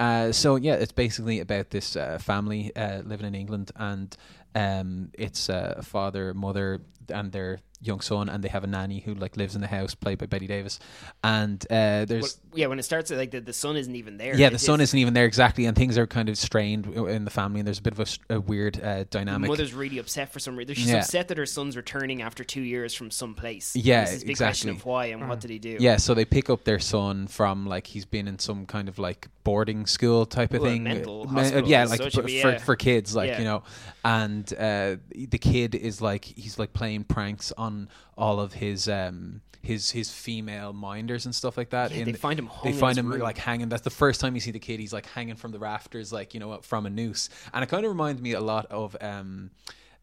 uh 0.00 0.32
so 0.32 0.56
yeah 0.56 0.74
it's 0.74 0.92
basically 0.92 1.40
about 1.40 1.70
this 1.70 1.96
uh, 1.96 2.18
family 2.18 2.74
uh, 2.76 3.02
living 3.02 3.26
in 3.26 3.34
England 3.34 3.70
and 3.76 4.16
um 4.54 5.10
it's 5.14 5.48
uh, 5.48 5.74
a 5.78 5.82
father 5.82 6.34
mother 6.34 6.80
and 7.08 7.32
their 7.32 7.60
young 7.84 8.00
son 8.00 8.28
and 8.28 8.42
they 8.42 8.48
have 8.48 8.64
a 8.64 8.66
nanny 8.66 9.00
who 9.00 9.14
like 9.14 9.36
lives 9.36 9.54
in 9.54 9.60
the 9.60 9.66
house 9.68 9.94
played 9.94 10.18
by 10.18 10.26
Bette 10.26 10.46
Davis 10.46 10.78
and 11.22 11.64
uh 11.70 12.04
there's 12.04 12.38
Well, 12.50 12.58
yeah, 12.58 12.66
when 12.68 12.78
it 12.78 12.84
starts, 12.84 13.10
like 13.10 13.30
the, 13.30 13.40
the 13.40 13.52
sun 13.52 13.76
isn't 13.76 13.94
even 13.94 14.16
there. 14.16 14.30
yeah, 14.36 14.48
the 14.48 14.54
It's- 14.54 14.62
son 14.62 14.74
it's- 14.76 14.90
isn't 14.90 14.98
even 14.98 15.14
there 15.14 15.24
exactly, 15.26 15.66
and 15.66 15.76
things 15.76 15.98
are 15.98 16.06
kind 16.06 16.28
of 16.28 16.38
strained 16.38 16.86
in 16.86 17.24
the 17.24 17.30
family, 17.30 17.60
and 17.60 17.66
there's 17.66 17.80
a 17.80 17.82
bit 17.82 17.98
of 17.98 18.18
a 18.30 18.40
weird 18.40 18.80
uh, 18.80 18.98
The 19.00 19.04
dynamic. 19.06 19.48
mother's 19.50 19.74
really 19.74 19.98
upset 19.98 20.32
for 20.32 20.38
some 20.38 20.56
reason. 20.56 20.74
She's 20.74 20.88
Yeah. 20.88 20.98
upset 20.98 21.28
that 21.28 21.38
her 21.38 21.46
son's 21.46 21.76
returning 21.76 22.22
after 22.22 22.44
two 22.44 22.60
years 22.62 22.94
from 22.94 23.10
some 23.10 23.34
place. 23.34 23.74
Yeah, 23.74 24.04
This 24.04 24.14
is 24.14 24.22
a 24.22 24.26
big 24.26 24.36
question 24.36 24.68
exactly. 24.70 24.80
of 24.80 24.86
why 24.86 25.04
and 25.06 25.28
what 25.28 25.40
did 25.40 25.50
he 25.50 25.58
do? 25.58 25.76
yeah, 25.80 25.96
so 25.96 26.14
they 26.14 26.24
pick 26.24 26.48
up 26.48 26.64
their 26.64 26.78
son 26.78 27.26
from 27.26 27.66
like 27.66 27.86
he's 27.88 28.04
been 28.04 28.28
in 28.28 28.38
some 28.38 28.66
kind 28.66 28.88
of 28.88 28.98
like 28.98 29.28
boarding 29.42 29.84
school 29.86 30.24
type 30.24 30.54
of 30.54 30.62
Well, 30.62 30.70
thing. 30.70 30.84
mental 30.84 31.22
Uh, 31.28 31.32
me- 31.32 31.40
hospital 31.42 31.68
yeah, 31.68 31.84
like 31.84 32.00
such, 32.00 32.14
for, 32.14 32.22
but 32.22 32.30
for 32.30 32.36
yeah. 32.52 32.58
for 32.58 32.76
kids, 32.76 33.14
like 33.16 33.28
Yeah. 33.30 33.38
you 33.40 33.44
know, 33.44 33.62
and 34.04 34.52
uh, 34.54 34.96
the 35.10 35.38
kid 35.38 35.74
is 35.74 36.00
like 36.00 36.24
he's 36.24 36.58
like 36.58 36.72
playing 36.72 37.04
pranks 37.04 37.52
on 37.58 37.73
all 38.16 38.40
of 38.40 38.54
his 38.54 38.88
um 38.88 39.40
his 39.62 39.90
his 39.90 40.10
female 40.12 40.72
minders 40.72 41.24
and 41.24 41.34
stuff 41.34 41.56
like 41.56 41.70
that. 41.70 41.90
Yeah, 41.90 41.98
in 42.00 42.04
they 42.04 42.12
find 42.12 42.38
him 42.38 42.50
They 42.62 42.70
in 42.70 42.76
find 42.76 42.98
him 42.98 43.10
room. 43.10 43.20
like 43.20 43.38
hanging. 43.38 43.68
That's 43.70 43.82
the 43.82 43.90
first 43.90 44.20
time 44.20 44.34
you 44.34 44.40
see 44.40 44.50
the 44.50 44.58
kid. 44.58 44.78
He's 44.80 44.92
like 44.92 45.06
hanging 45.06 45.36
from 45.36 45.52
the 45.52 45.58
rafters, 45.58 46.12
like 46.12 46.34
you 46.34 46.40
know, 46.40 46.58
from 46.62 46.86
a 46.86 46.90
noose. 46.90 47.30
And 47.52 47.62
it 47.64 47.68
kind 47.68 47.84
of 47.84 47.90
reminds 47.90 48.20
me 48.20 48.32
a 48.32 48.40
lot 48.40 48.66
of 48.66 48.94
um, 49.00 49.50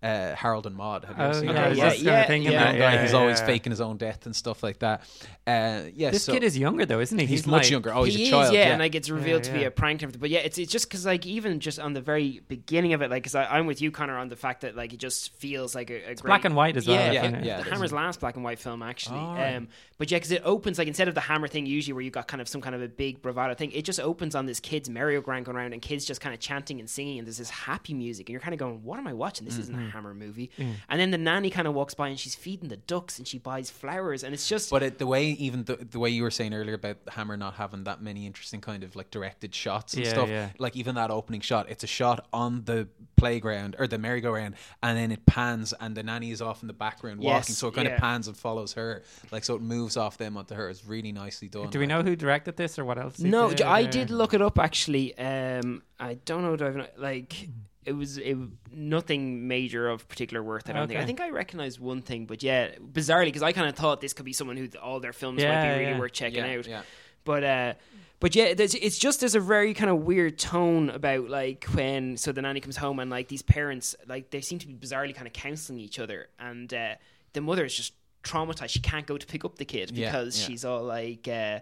uh, 0.03 0.35
Harold 0.35 0.65
and 0.65 0.75
Maude. 0.75 1.05
Have 1.05 1.17
you 1.17 1.23
ever 1.23 1.33
Oh, 1.35 1.39
seen 1.39 1.49
yeah, 1.49 1.53
Harold 1.55 1.65
I 1.65 1.69
and 1.69 1.77
yeah, 1.77 1.89
just 1.89 2.03
Maude? 2.05 2.25
kinda 2.27 2.49
yeah, 2.49 2.51
yeah. 2.51 2.63
that. 2.71 2.71
Guy 2.77 2.93
yeah, 2.95 3.01
who's 3.01 3.11
yeah, 3.11 3.17
always 3.19 3.41
faking 3.41 3.71
his 3.71 3.81
own 3.81 3.97
death 3.97 4.25
and 4.25 4.35
stuff 4.35 4.63
like 4.63 4.79
that. 4.79 5.01
Uh, 5.45 5.83
yeah, 5.93 6.09
This 6.11 6.23
so- 6.23 6.33
kid 6.33 6.43
is 6.43 6.57
younger 6.57 6.85
though, 6.85 6.99
isn't 6.99 7.17
he? 7.19 7.25
He's 7.25 7.45
much 7.45 7.63
like- 7.63 7.71
younger. 7.71 7.93
Oh, 7.93 8.03
he's 8.03 8.15
he 8.15 8.27
a 8.27 8.29
child. 8.31 8.45
is, 8.45 8.51
yeah, 8.51 8.59
yeah. 8.65 8.71
and 8.71 8.79
like 8.79 8.95
it's 8.95 9.09
revealed 9.09 9.45
Yeah, 9.45 9.53
to 9.53 9.59
be 9.59 9.63
a 9.65 9.71
prank 9.71 10.01
and 10.01 10.03
everything. 10.09 10.21
But 10.21 10.29
yeah, 10.29 10.39
it's 10.39 10.57
it's 10.57 10.71
just 10.71 10.87
because 10.89 11.05
like 11.05 11.25
even 11.25 11.59
just 11.59 11.79
on 11.79 11.93
the 11.93 12.01
very 12.01 12.41
beginning 12.47 12.93
of 12.93 13.01
it, 13.01 13.09
like, 13.11 13.23
because 13.23 13.35
I'm 13.35 13.65
with 13.67 13.81
you, 13.81 13.91
Connor, 13.91 14.17
on 14.17 14.29
the 14.29 14.35
fact 14.35 14.61
that 14.61 14.75
like 14.75 14.93
it 14.93 14.97
just 14.99 15.33
feels 15.35 15.75
like 15.75 15.89
a, 15.89 15.95
a 15.95 16.09
It's 16.11 16.21
great, 16.21 16.29
black 16.29 16.45
and 16.45 16.55
white 16.55 16.77
as 16.77 16.87
well. 16.87 16.97
Yeah, 16.97 17.11
Yeah, 17.11 17.25
isn't 17.27 17.43
yeah. 17.43 17.61
the. 17.61 17.69
Hammer's 17.69 17.91
last 17.93 18.19
black 18.19 18.35
and 18.35 18.43
white 18.43 18.59
film 18.59 18.81
actually. 18.81 19.19
Oh, 19.19 19.33
right. 19.35 19.55
um, 19.55 19.67
but 20.01 20.09
yeah, 20.09 20.17
because 20.17 20.31
it 20.31 20.41
opens 20.43 20.79
like 20.79 20.87
instead 20.87 21.07
of 21.07 21.13
the 21.13 21.21
Hammer 21.21 21.47
thing 21.47 21.67
usually 21.67 21.93
where 21.93 22.01
you 22.01 22.09
got 22.09 22.27
kind 22.27 22.41
of 22.41 22.47
some 22.47 22.59
kind 22.59 22.73
of 22.73 22.81
a 22.81 22.87
big 22.87 23.21
bravado 23.21 23.53
thing, 23.53 23.71
it 23.71 23.85
just 23.85 23.99
opens 23.99 24.33
on 24.33 24.47
this 24.47 24.59
kid's 24.59 24.89
merry-go-round 24.89 25.45
going 25.45 25.55
around 25.55 25.73
and 25.73 25.81
kids 25.83 26.05
just 26.05 26.19
kind 26.19 26.33
of 26.33 26.39
chanting 26.39 26.79
and 26.79 26.89
singing 26.89 27.19
and 27.19 27.27
there's 27.27 27.37
this 27.37 27.51
happy 27.51 27.93
music 27.93 28.27
and 28.27 28.31
you're 28.33 28.41
kind 28.41 28.55
of 28.55 28.59
going, 28.59 28.83
what 28.83 28.97
am 28.97 29.05
I 29.05 29.13
watching? 29.13 29.45
This 29.45 29.59
isn't 29.59 29.75
a 29.75 29.77
Mm-hmm. 29.77 29.89
Hammer 29.89 30.13
movie. 30.15 30.49
Mm. 30.57 30.73
And 30.89 30.99
then 30.99 31.11
the 31.11 31.19
nanny 31.19 31.51
kind 31.51 31.67
of 31.67 31.75
walks 31.75 31.93
by 31.93 32.07
and 32.07 32.19
she's 32.19 32.33
feeding 32.33 32.69
the 32.69 32.77
ducks 32.77 33.19
and 33.19 33.27
she 33.27 33.37
buys 33.37 33.69
flowers 33.69 34.23
and 34.23 34.33
it's 34.33 34.49
just 34.49 34.71
But 34.71 34.81
it, 34.81 34.97
the 34.97 35.05
way, 35.05 35.27
even 35.33 35.65
the, 35.65 35.75
the 35.75 35.99
way 35.99 36.09
you 36.09 36.23
were 36.23 36.31
saying 36.31 36.55
earlier 36.55 36.73
about 36.73 36.97
Hammer 37.09 37.37
not 37.37 37.53
having 37.53 37.83
that 37.83 38.01
many 38.01 38.25
interesting 38.25 38.59
kind 38.59 38.83
of 38.83 38.95
like 38.95 39.11
directed 39.11 39.53
shots 39.53 39.93
and 39.93 40.03
Yeah, 40.03 40.11
stuff, 40.11 40.29
yeah. 40.29 40.49
like 40.57 40.75
even 40.75 40.95
that 40.95 41.11
opening 41.11 41.41
shot, 41.41 41.69
it's 41.69 41.83
a 41.83 41.87
shot 41.87 42.25
on 42.33 42.63
the 42.65 42.87
playground 43.17 43.75
or 43.77 43.85
the 43.85 43.99
merry-go-round, 43.99 44.55
and 44.81 44.97
then 44.97 45.11
it 45.11 45.23
pans, 45.27 45.75
and 45.79 45.95
the 45.95 46.01
nanny 46.01 46.31
is 46.31 46.41
off 46.41 46.63
in 46.63 46.67
the 46.67 46.73
background 46.73 47.21
Yes, 47.21 47.43
walking, 47.43 47.53
so 47.53 47.67
it 47.67 47.75
kind 47.75 47.87
yeah. 47.87 47.93
of 47.93 48.01
pans 48.01 48.27
and 48.27 48.35
follows 48.35 48.73
her, 48.73 49.03
like 49.31 49.43
so 49.43 49.53
it 49.55 49.61
moves 49.61 49.90
off 49.97 50.17
them 50.17 50.37
onto 50.37 50.55
her. 50.55 50.69
It's 50.69 50.85
really 50.85 51.11
nicely 51.11 51.47
done. 51.49 51.69
Do 51.69 51.79
we 51.79 51.87
know 51.87 52.01
who 52.03 52.15
directed 52.15 52.57
this 52.57 52.77
or 52.79 52.85
what 52.85 52.97
else? 52.97 53.19
No, 53.19 53.49
did, 53.49 53.61
I 53.61 53.81
or- 53.83 53.87
did 53.87 54.09
look 54.09 54.33
it 54.33 54.41
up 54.41 54.59
actually. 54.59 55.17
Um, 55.17 55.83
I 55.99 56.15
don't 56.25 56.41
know. 56.43 56.55
do 56.55 56.65
I- 56.81 56.89
Like 56.97 57.49
it 57.83 57.93
was 57.93 58.17
it, 58.17 58.37
nothing 58.71 59.47
major 59.47 59.89
of 59.89 60.07
particular 60.07 60.43
worth. 60.43 60.69
I 60.69 60.73
don't 60.73 60.87
think. 60.87 60.99
I 60.99 61.05
think 61.05 61.19
I 61.21 61.29
recognized 61.29 61.79
one 61.79 62.01
thing, 62.01 62.25
but 62.25 62.43
yeah, 62.43 62.75
bizarrely 62.75 63.25
because 63.25 63.41
I 63.43 63.51
kind 63.53 63.67
of 63.69 63.75
thought 63.75 64.01
this 64.01 64.13
could 64.13 64.25
be 64.25 64.33
someone 64.33 64.57
who 64.57 64.67
all 64.81 64.99
their 64.99 65.13
films 65.13 65.41
might 65.43 65.63
be 65.63 65.69
really 65.79 65.91
yeah. 65.91 65.99
worth 65.99 66.13
checking 66.13 66.45
Yeah, 66.45 66.57
out. 66.57 66.67
yeah. 66.67 66.81
But 67.23 67.43
uh, 67.43 67.73
but 68.19 68.35
yeah, 68.35 68.53
it's 68.57 68.97
just 68.99 69.19
there's 69.19 69.33
a 69.35 69.39
very 69.39 69.73
kind 69.73 69.89
of 69.89 69.97
weird 70.01 70.37
tone 70.37 70.89
about 70.91 71.29
like 71.29 71.65
when 71.73 72.17
so 72.17 72.31
the 72.31 72.41
nanny 72.43 72.59
comes 72.59 72.77
home 72.77 72.99
and 72.99 73.09
like 73.09 73.27
these 73.29 73.41
parents 73.41 73.95
like 74.07 74.29
they 74.29 74.41
seem 74.41 74.59
to 74.59 74.67
be 74.67 74.73
bizarrely 74.75 75.15
kind 75.15 75.25
of 75.27 75.33
counseling 75.33 75.79
each 75.79 75.97
other, 75.97 76.29
and 76.39 76.71
uh, 76.73 76.95
the 77.33 77.41
mother 77.41 77.65
is 77.65 77.75
just 77.75 77.93
traumatized. 78.23 78.69
She 78.69 78.79
can't 78.79 79.05
go 79.05 79.17
to 79.17 79.25
pick 79.25 79.43
up 79.45 79.57
the 79.57 79.65
kid 79.65 79.91
Yeah, 79.91 80.07
because 80.11 80.39
yeah. 80.39 80.47
she's 80.47 80.65
all 80.65 80.83
like. 80.83 81.27
Uh, 81.27 81.59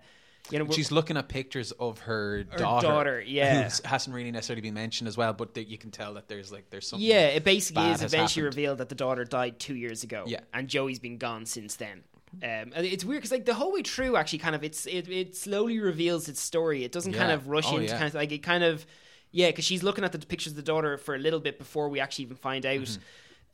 you 0.51 0.57
know, 0.57 0.67
She's 0.71 0.91
looking 0.91 1.15
at 1.15 1.27
pictures 1.29 1.71
of 1.73 1.99
her 1.99 2.45
Her 2.49 2.57
daughter, 2.57 2.87
daughter, 2.87 3.21
yeah. 3.21 3.69
who 3.69 3.87
hasn't 3.87 4.15
really 4.15 4.31
necessarily 4.31 4.61
been 4.61 4.73
mentioned 4.73 5.07
as 5.07 5.15
well, 5.15 5.31
but 5.31 5.53
there, 5.53 5.63
you 5.63 5.77
can 5.77 5.91
tell 5.91 6.15
that 6.15 6.27
there's 6.27 6.51
like 6.51 6.71
there's 6.71 6.87
something. 6.87 7.07
Yeah, 7.07 7.27
it 7.27 7.43
basically 7.43 7.83
is 7.91 8.01
eventually 8.01 8.45
happened. 8.45 8.55
revealed 8.57 8.77
that 8.79 8.89
the 8.89 8.95
daughter 8.95 9.25
died 9.25 9.59
two 9.59 9.75
years 9.75 10.03
ago. 10.03 10.23
Yeah. 10.25 10.39
and 10.53 10.67
Joey's 10.67 10.97
been 10.97 11.17
gone 11.19 11.45
since 11.45 11.75
then. 11.75 12.03
Um, 12.41 12.71
it's 12.75 13.03
weird 13.05 13.19
because 13.21 13.31
like 13.31 13.45
the 13.45 13.53
whole 13.53 13.71
way 13.73 13.83
through, 13.83 14.15
actually, 14.15 14.39
kind 14.39 14.55
of 14.55 14.63
it's 14.63 14.87
it, 14.87 15.07
it 15.09 15.35
slowly 15.35 15.79
reveals 15.79 16.27
its 16.29 16.41
story. 16.41 16.83
It 16.83 16.91
doesn't 16.91 17.13
kind 17.13 17.31
of 17.31 17.47
rush 17.47 17.65
Oh, 17.67 17.75
into 17.77 17.85
yeah. 17.87 17.97
kind 17.97 18.07
of 18.07 18.15
like 18.15 18.31
it 18.31 18.39
kind 18.39 18.63
of 18.63 18.87
yeah, 19.31 19.47
because 19.49 19.65
she's 19.65 19.83
looking 19.83 20.03
at 20.03 20.13
the 20.13 20.19
pictures 20.19 20.53
of 20.53 20.57
the 20.57 20.63
daughter 20.63 20.97
for 20.97 21.13
a 21.13 21.19
little 21.19 21.39
bit 21.39 21.59
before 21.59 21.89
we 21.89 21.99
actually 21.99 22.25
even 22.25 22.37
find 22.37 22.65
out. 22.65 22.79
Mm-hmm. 22.79 23.01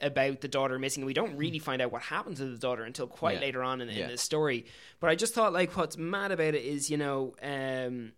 About 0.01 0.41
the 0.41 0.47
daughter 0.49 0.77
missing, 0.77 1.05
we 1.05 1.13
don't 1.13 1.37
really 1.37 1.57
find 1.59 1.81
out 1.81 1.91
what 1.91 2.01
happened 2.01 2.35
to 2.37 2.45
the 2.45 2.57
daughter 2.57 2.83
until 2.83 3.07
quite 3.07 3.35
Yeah. 3.35 3.41
later 3.41 3.63
on 3.63 3.79
in, 3.81 3.87
in 3.89 3.95
Yeah. 3.97 4.07
the 4.07 4.17
story. 4.17 4.65
But 4.99 5.09
I 5.09 5.15
just 5.15 5.33
thought, 5.33 5.53
like, 5.53 5.75
what's 5.77 5.97
mad 5.97 6.31
about 6.31 6.53
it 6.53 6.63
is, 6.65 6.89
you 6.89 6.97
know, 6.97 7.33
um, 7.41 8.11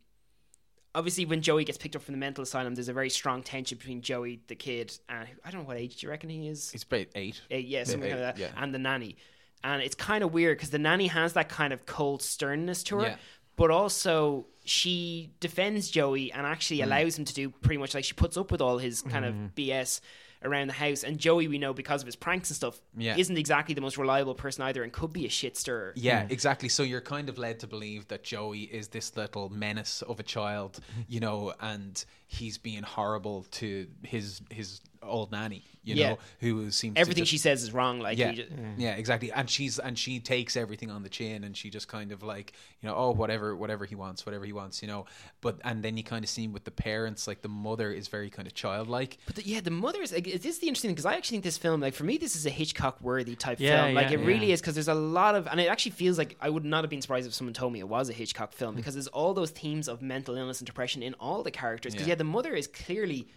obviously 0.95 1.25
when 1.25 1.41
Joey 1.41 1.63
gets 1.65 1.77
picked 1.77 1.95
up 1.95 2.01
from 2.01 2.13
the 2.13 2.17
mental 2.19 2.41
asylum, 2.41 2.73
there's 2.75 2.87
a 2.89 2.93
very 2.93 3.09
strong 3.11 3.43
tension 3.43 3.77
between 3.77 4.01
Joey, 4.01 4.41
the 4.47 4.55
kid, 4.55 4.97
and 5.07 5.27
I 5.45 5.51
don't 5.51 5.61
know 5.61 5.67
what 5.67 5.77
age 5.77 5.97
do 5.97 6.07
you 6.07 6.09
reckon 6.11 6.29
he 6.29 6.47
is? 6.47 6.71
He's 6.71 6.83
about 6.83 7.05
eight. 7.15 7.41
Uh, 7.51 7.57
yeah, 7.57 7.83
something 7.83 8.09
Yeah, 8.09 8.15
like 8.15 8.35
that, 8.35 8.37
yeah. 8.39 8.51
and 8.57 8.73
the 8.73 8.79
nanny. 8.79 9.15
and 9.63 9.81
it's 9.81 9.95
kind 9.95 10.23
of 10.23 10.31
weird 10.33 10.55
because 10.57 10.69
the 10.69 10.77
nanny 10.79 11.07
has 11.07 11.33
that 11.33 11.49
kind 11.49 11.73
of 11.73 11.85
cold 11.87 12.21
sternness 12.21 12.83
to 12.83 12.97
her, 12.97 13.05
Yeah. 13.07 13.15
but 13.55 13.71
also 13.71 14.45
she 14.65 15.31
defends 15.39 15.89
Joey 15.89 16.31
and 16.31 16.45
actually 16.45 16.79
Mm. 16.79 16.83
allows 16.85 17.17
him 17.17 17.25
to 17.25 17.33
do 17.33 17.49
pretty 17.49 17.77
much 17.79 17.95
like 17.95 18.05
she 18.05 18.13
puts 18.13 18.37
up 18.37 18.51
with 18.51 18.61
all 18.61 18.77
his 18.77 19.01
kind 19.01 19.25
Mm-hmm. 19.25 19.45
of 19.45 19.55
BS 19.55 19.99
around 20.43 20.67
the 20.67 20.73
house. 20.73 21.03
And 21.03 21.17
Joey, 21.17 21.47
we 21.47 21.57
know 21.57 21.73
because 21.73 22.01
of 22.01 22.05
his 22.05 22.15
pranks 22.15 22.49
and 22.49 22.55
stuff, 22.55 22.79
Yeah. 22.97 23.15
isn't 23.17 23.37
exactly 23.37 23.73
the 23.75 23.81
most 23.81 23.97
reliable 23.97 24.35
person 24.35 24.63
either, 24.63 24.83
and 24.83 24.91
could 24.93 25.13
be 25.13 25.25
a 25.25 25.29
shit 25.29 25.57
stirrer. 25.57 25.93
Yeah, 25.95 26.25
hmm. 26.25 26.31
exactly. 26.31 26.69
So 26.69 26.83
you're 26.83 27.01
kind 27.01 27.29
of 27.29 27.37
led 27.37 27.59
to 27.61 27.67
believe 27.67 28.07
that 28.09 28.23
Joey 28.23 28.63
is 28.63 28.89
this 28.89 29.15
little 29.15 29.49
menace 29.49 30.01
of 30.01 30.19
a 30.19 30.23
child, 30.23 30.79
you 31.07 31.19
know, 31.19 31.53
and 31.59 32.03
he's 32.27 32.57
being 32.57 32.83
horrible 32.83 33.45
to 33.51 33.87
his 34.03 34.41
his 34.49 34.81
old 35.07 35.31
nanny, 35.31 35.63
you 35.83 35.95
Yeah. 35.95 36.09
know, 36.09 36.17
who 36.39 36.71
seems 36.71 36.97
Everything 36.97 37.21
to 37.21 37.25
just, 37.25 37.31
she 37.31 37.37
says 37.37 37.63
is 37.63 37.71
wrong. 37.71 37.99
Like, 37.99 38.17
yeah, 38.17 38.31
just, 38.33 38.49
yeah, 38.77 38.95
exactly. 38.95 39.31
And 39.31 39.49
she's 39.49 39.79
and 39.79 39.97
she 39.97 40.19
takes 40.19 40.55
everything 40.55 40.91
on 40.91 41.03
the 41.03 41.09
chin, 41.09 41.43
and 41.43 41.55
she 41.55 41.69
just 41.69 41.87
kind 41.87 42.11
of 42.11 42.23
like 42.23 42.53
you 42.81 42.89
know, 42.89 42.95
oh, 42.95 43.11
whatever, 43.11 43.55
whatever 43.55 43.85
he 43.85 43.95
wants, 43.95 44.25
whatever 44.25 44.45
he 44.45 44.53
wants, 44.53 44.81
you 44.81 44.87
know. 44.87 45.05
But 45.41 45.59
and 45.63 45.83
then 45.83 45.97
you 45.97 46.03
kind 46.03 46.23
of 46.23 46.29
see 46.29 46.43
him 46.43 46.53
with 46.53 46.63
the 46.65 46.71
parents, 46.71 47.27
like 47.27 47.41
the 47.41 47.49
mother 47.49 47.91
is 47.91 48.07
very 48.07 48.29
kind 48.29 48.47
of 48.47 48.53
childlike. 48.53 49.17
But 49.25 49.35
the, 49.35 49.47
yeah, 49.47 49.61
the 49.61 49.71
mother 49.71 50.01
is. 50.01 50.11
Like, 50.11 50.25
this 50.25 50.45
is 50.45 50.59
the 50.59 50.67
interesting 50.67 50.91
because 50.91 51.05
I 51.05 51.15
actually 51.15 51.35
think 51.35 51.45
this 51.45 51.57
film, 51.57 51.81
like 51.81 51.93
for 51.93 52.03
me, 52.03 52.17
this 52.17 52.35
is 52.35 52.45
a 52.45 52.49
Hitchcock 52.49 53.01
worthy 53.01 53.35
type 53.35 53.59
Yeah, 53.59 53.83
film. 53.83 53.95
Like 53.95 54.09
yeah, 54.09 54.17
it 54.19 54.25
really 54.25 54.51
is 54.51 54.61
because 54.61 54.75
there's 54.75 54.87
a 54.87 54.93
lot 54.93 55.35
of, 55.35 55.47
and 55.47 55.59
it 55.59 55.67
actually 55.67 55.91
feels 55.91 56.17
like 56.17 56.35
I 56.41 56.49
would 56.49 56.65
not 56.65 56.83
have 56.83 56.89
been 56.89 57.01
surprised 57.01 57.27
if 57.27 57.33
someone 57.33 57.53
told 57.53 57.73
me 57.73 57.79
it 57.79 57.87
was 57.87 58.09
a 58.09 58.13
Hitchcock 58.13 58.53
film 58.53 58.71
hmm. 58.73 58.77
because 58.77 58.93
there's 58.93 59.07
all 59.07 59.33
those 59.33 59.51
themes 59.51 59.87
of 59.87 60.01
mental 60.01 60.35
illness 60.35 60.59
and 60.59 60.65
depression 60.65 61.01
in 61.01 61.13
all 61.15 61.43
the 61.43 61.51
characters. 61.51 61.93
Because 61.93 62.07
Yeah. 62.07 62.11
yeah. 62.11 62.15
the 62.15 62.23
mother 62.25 62.53
is 62.53 62.67
clearly 62.67 63.27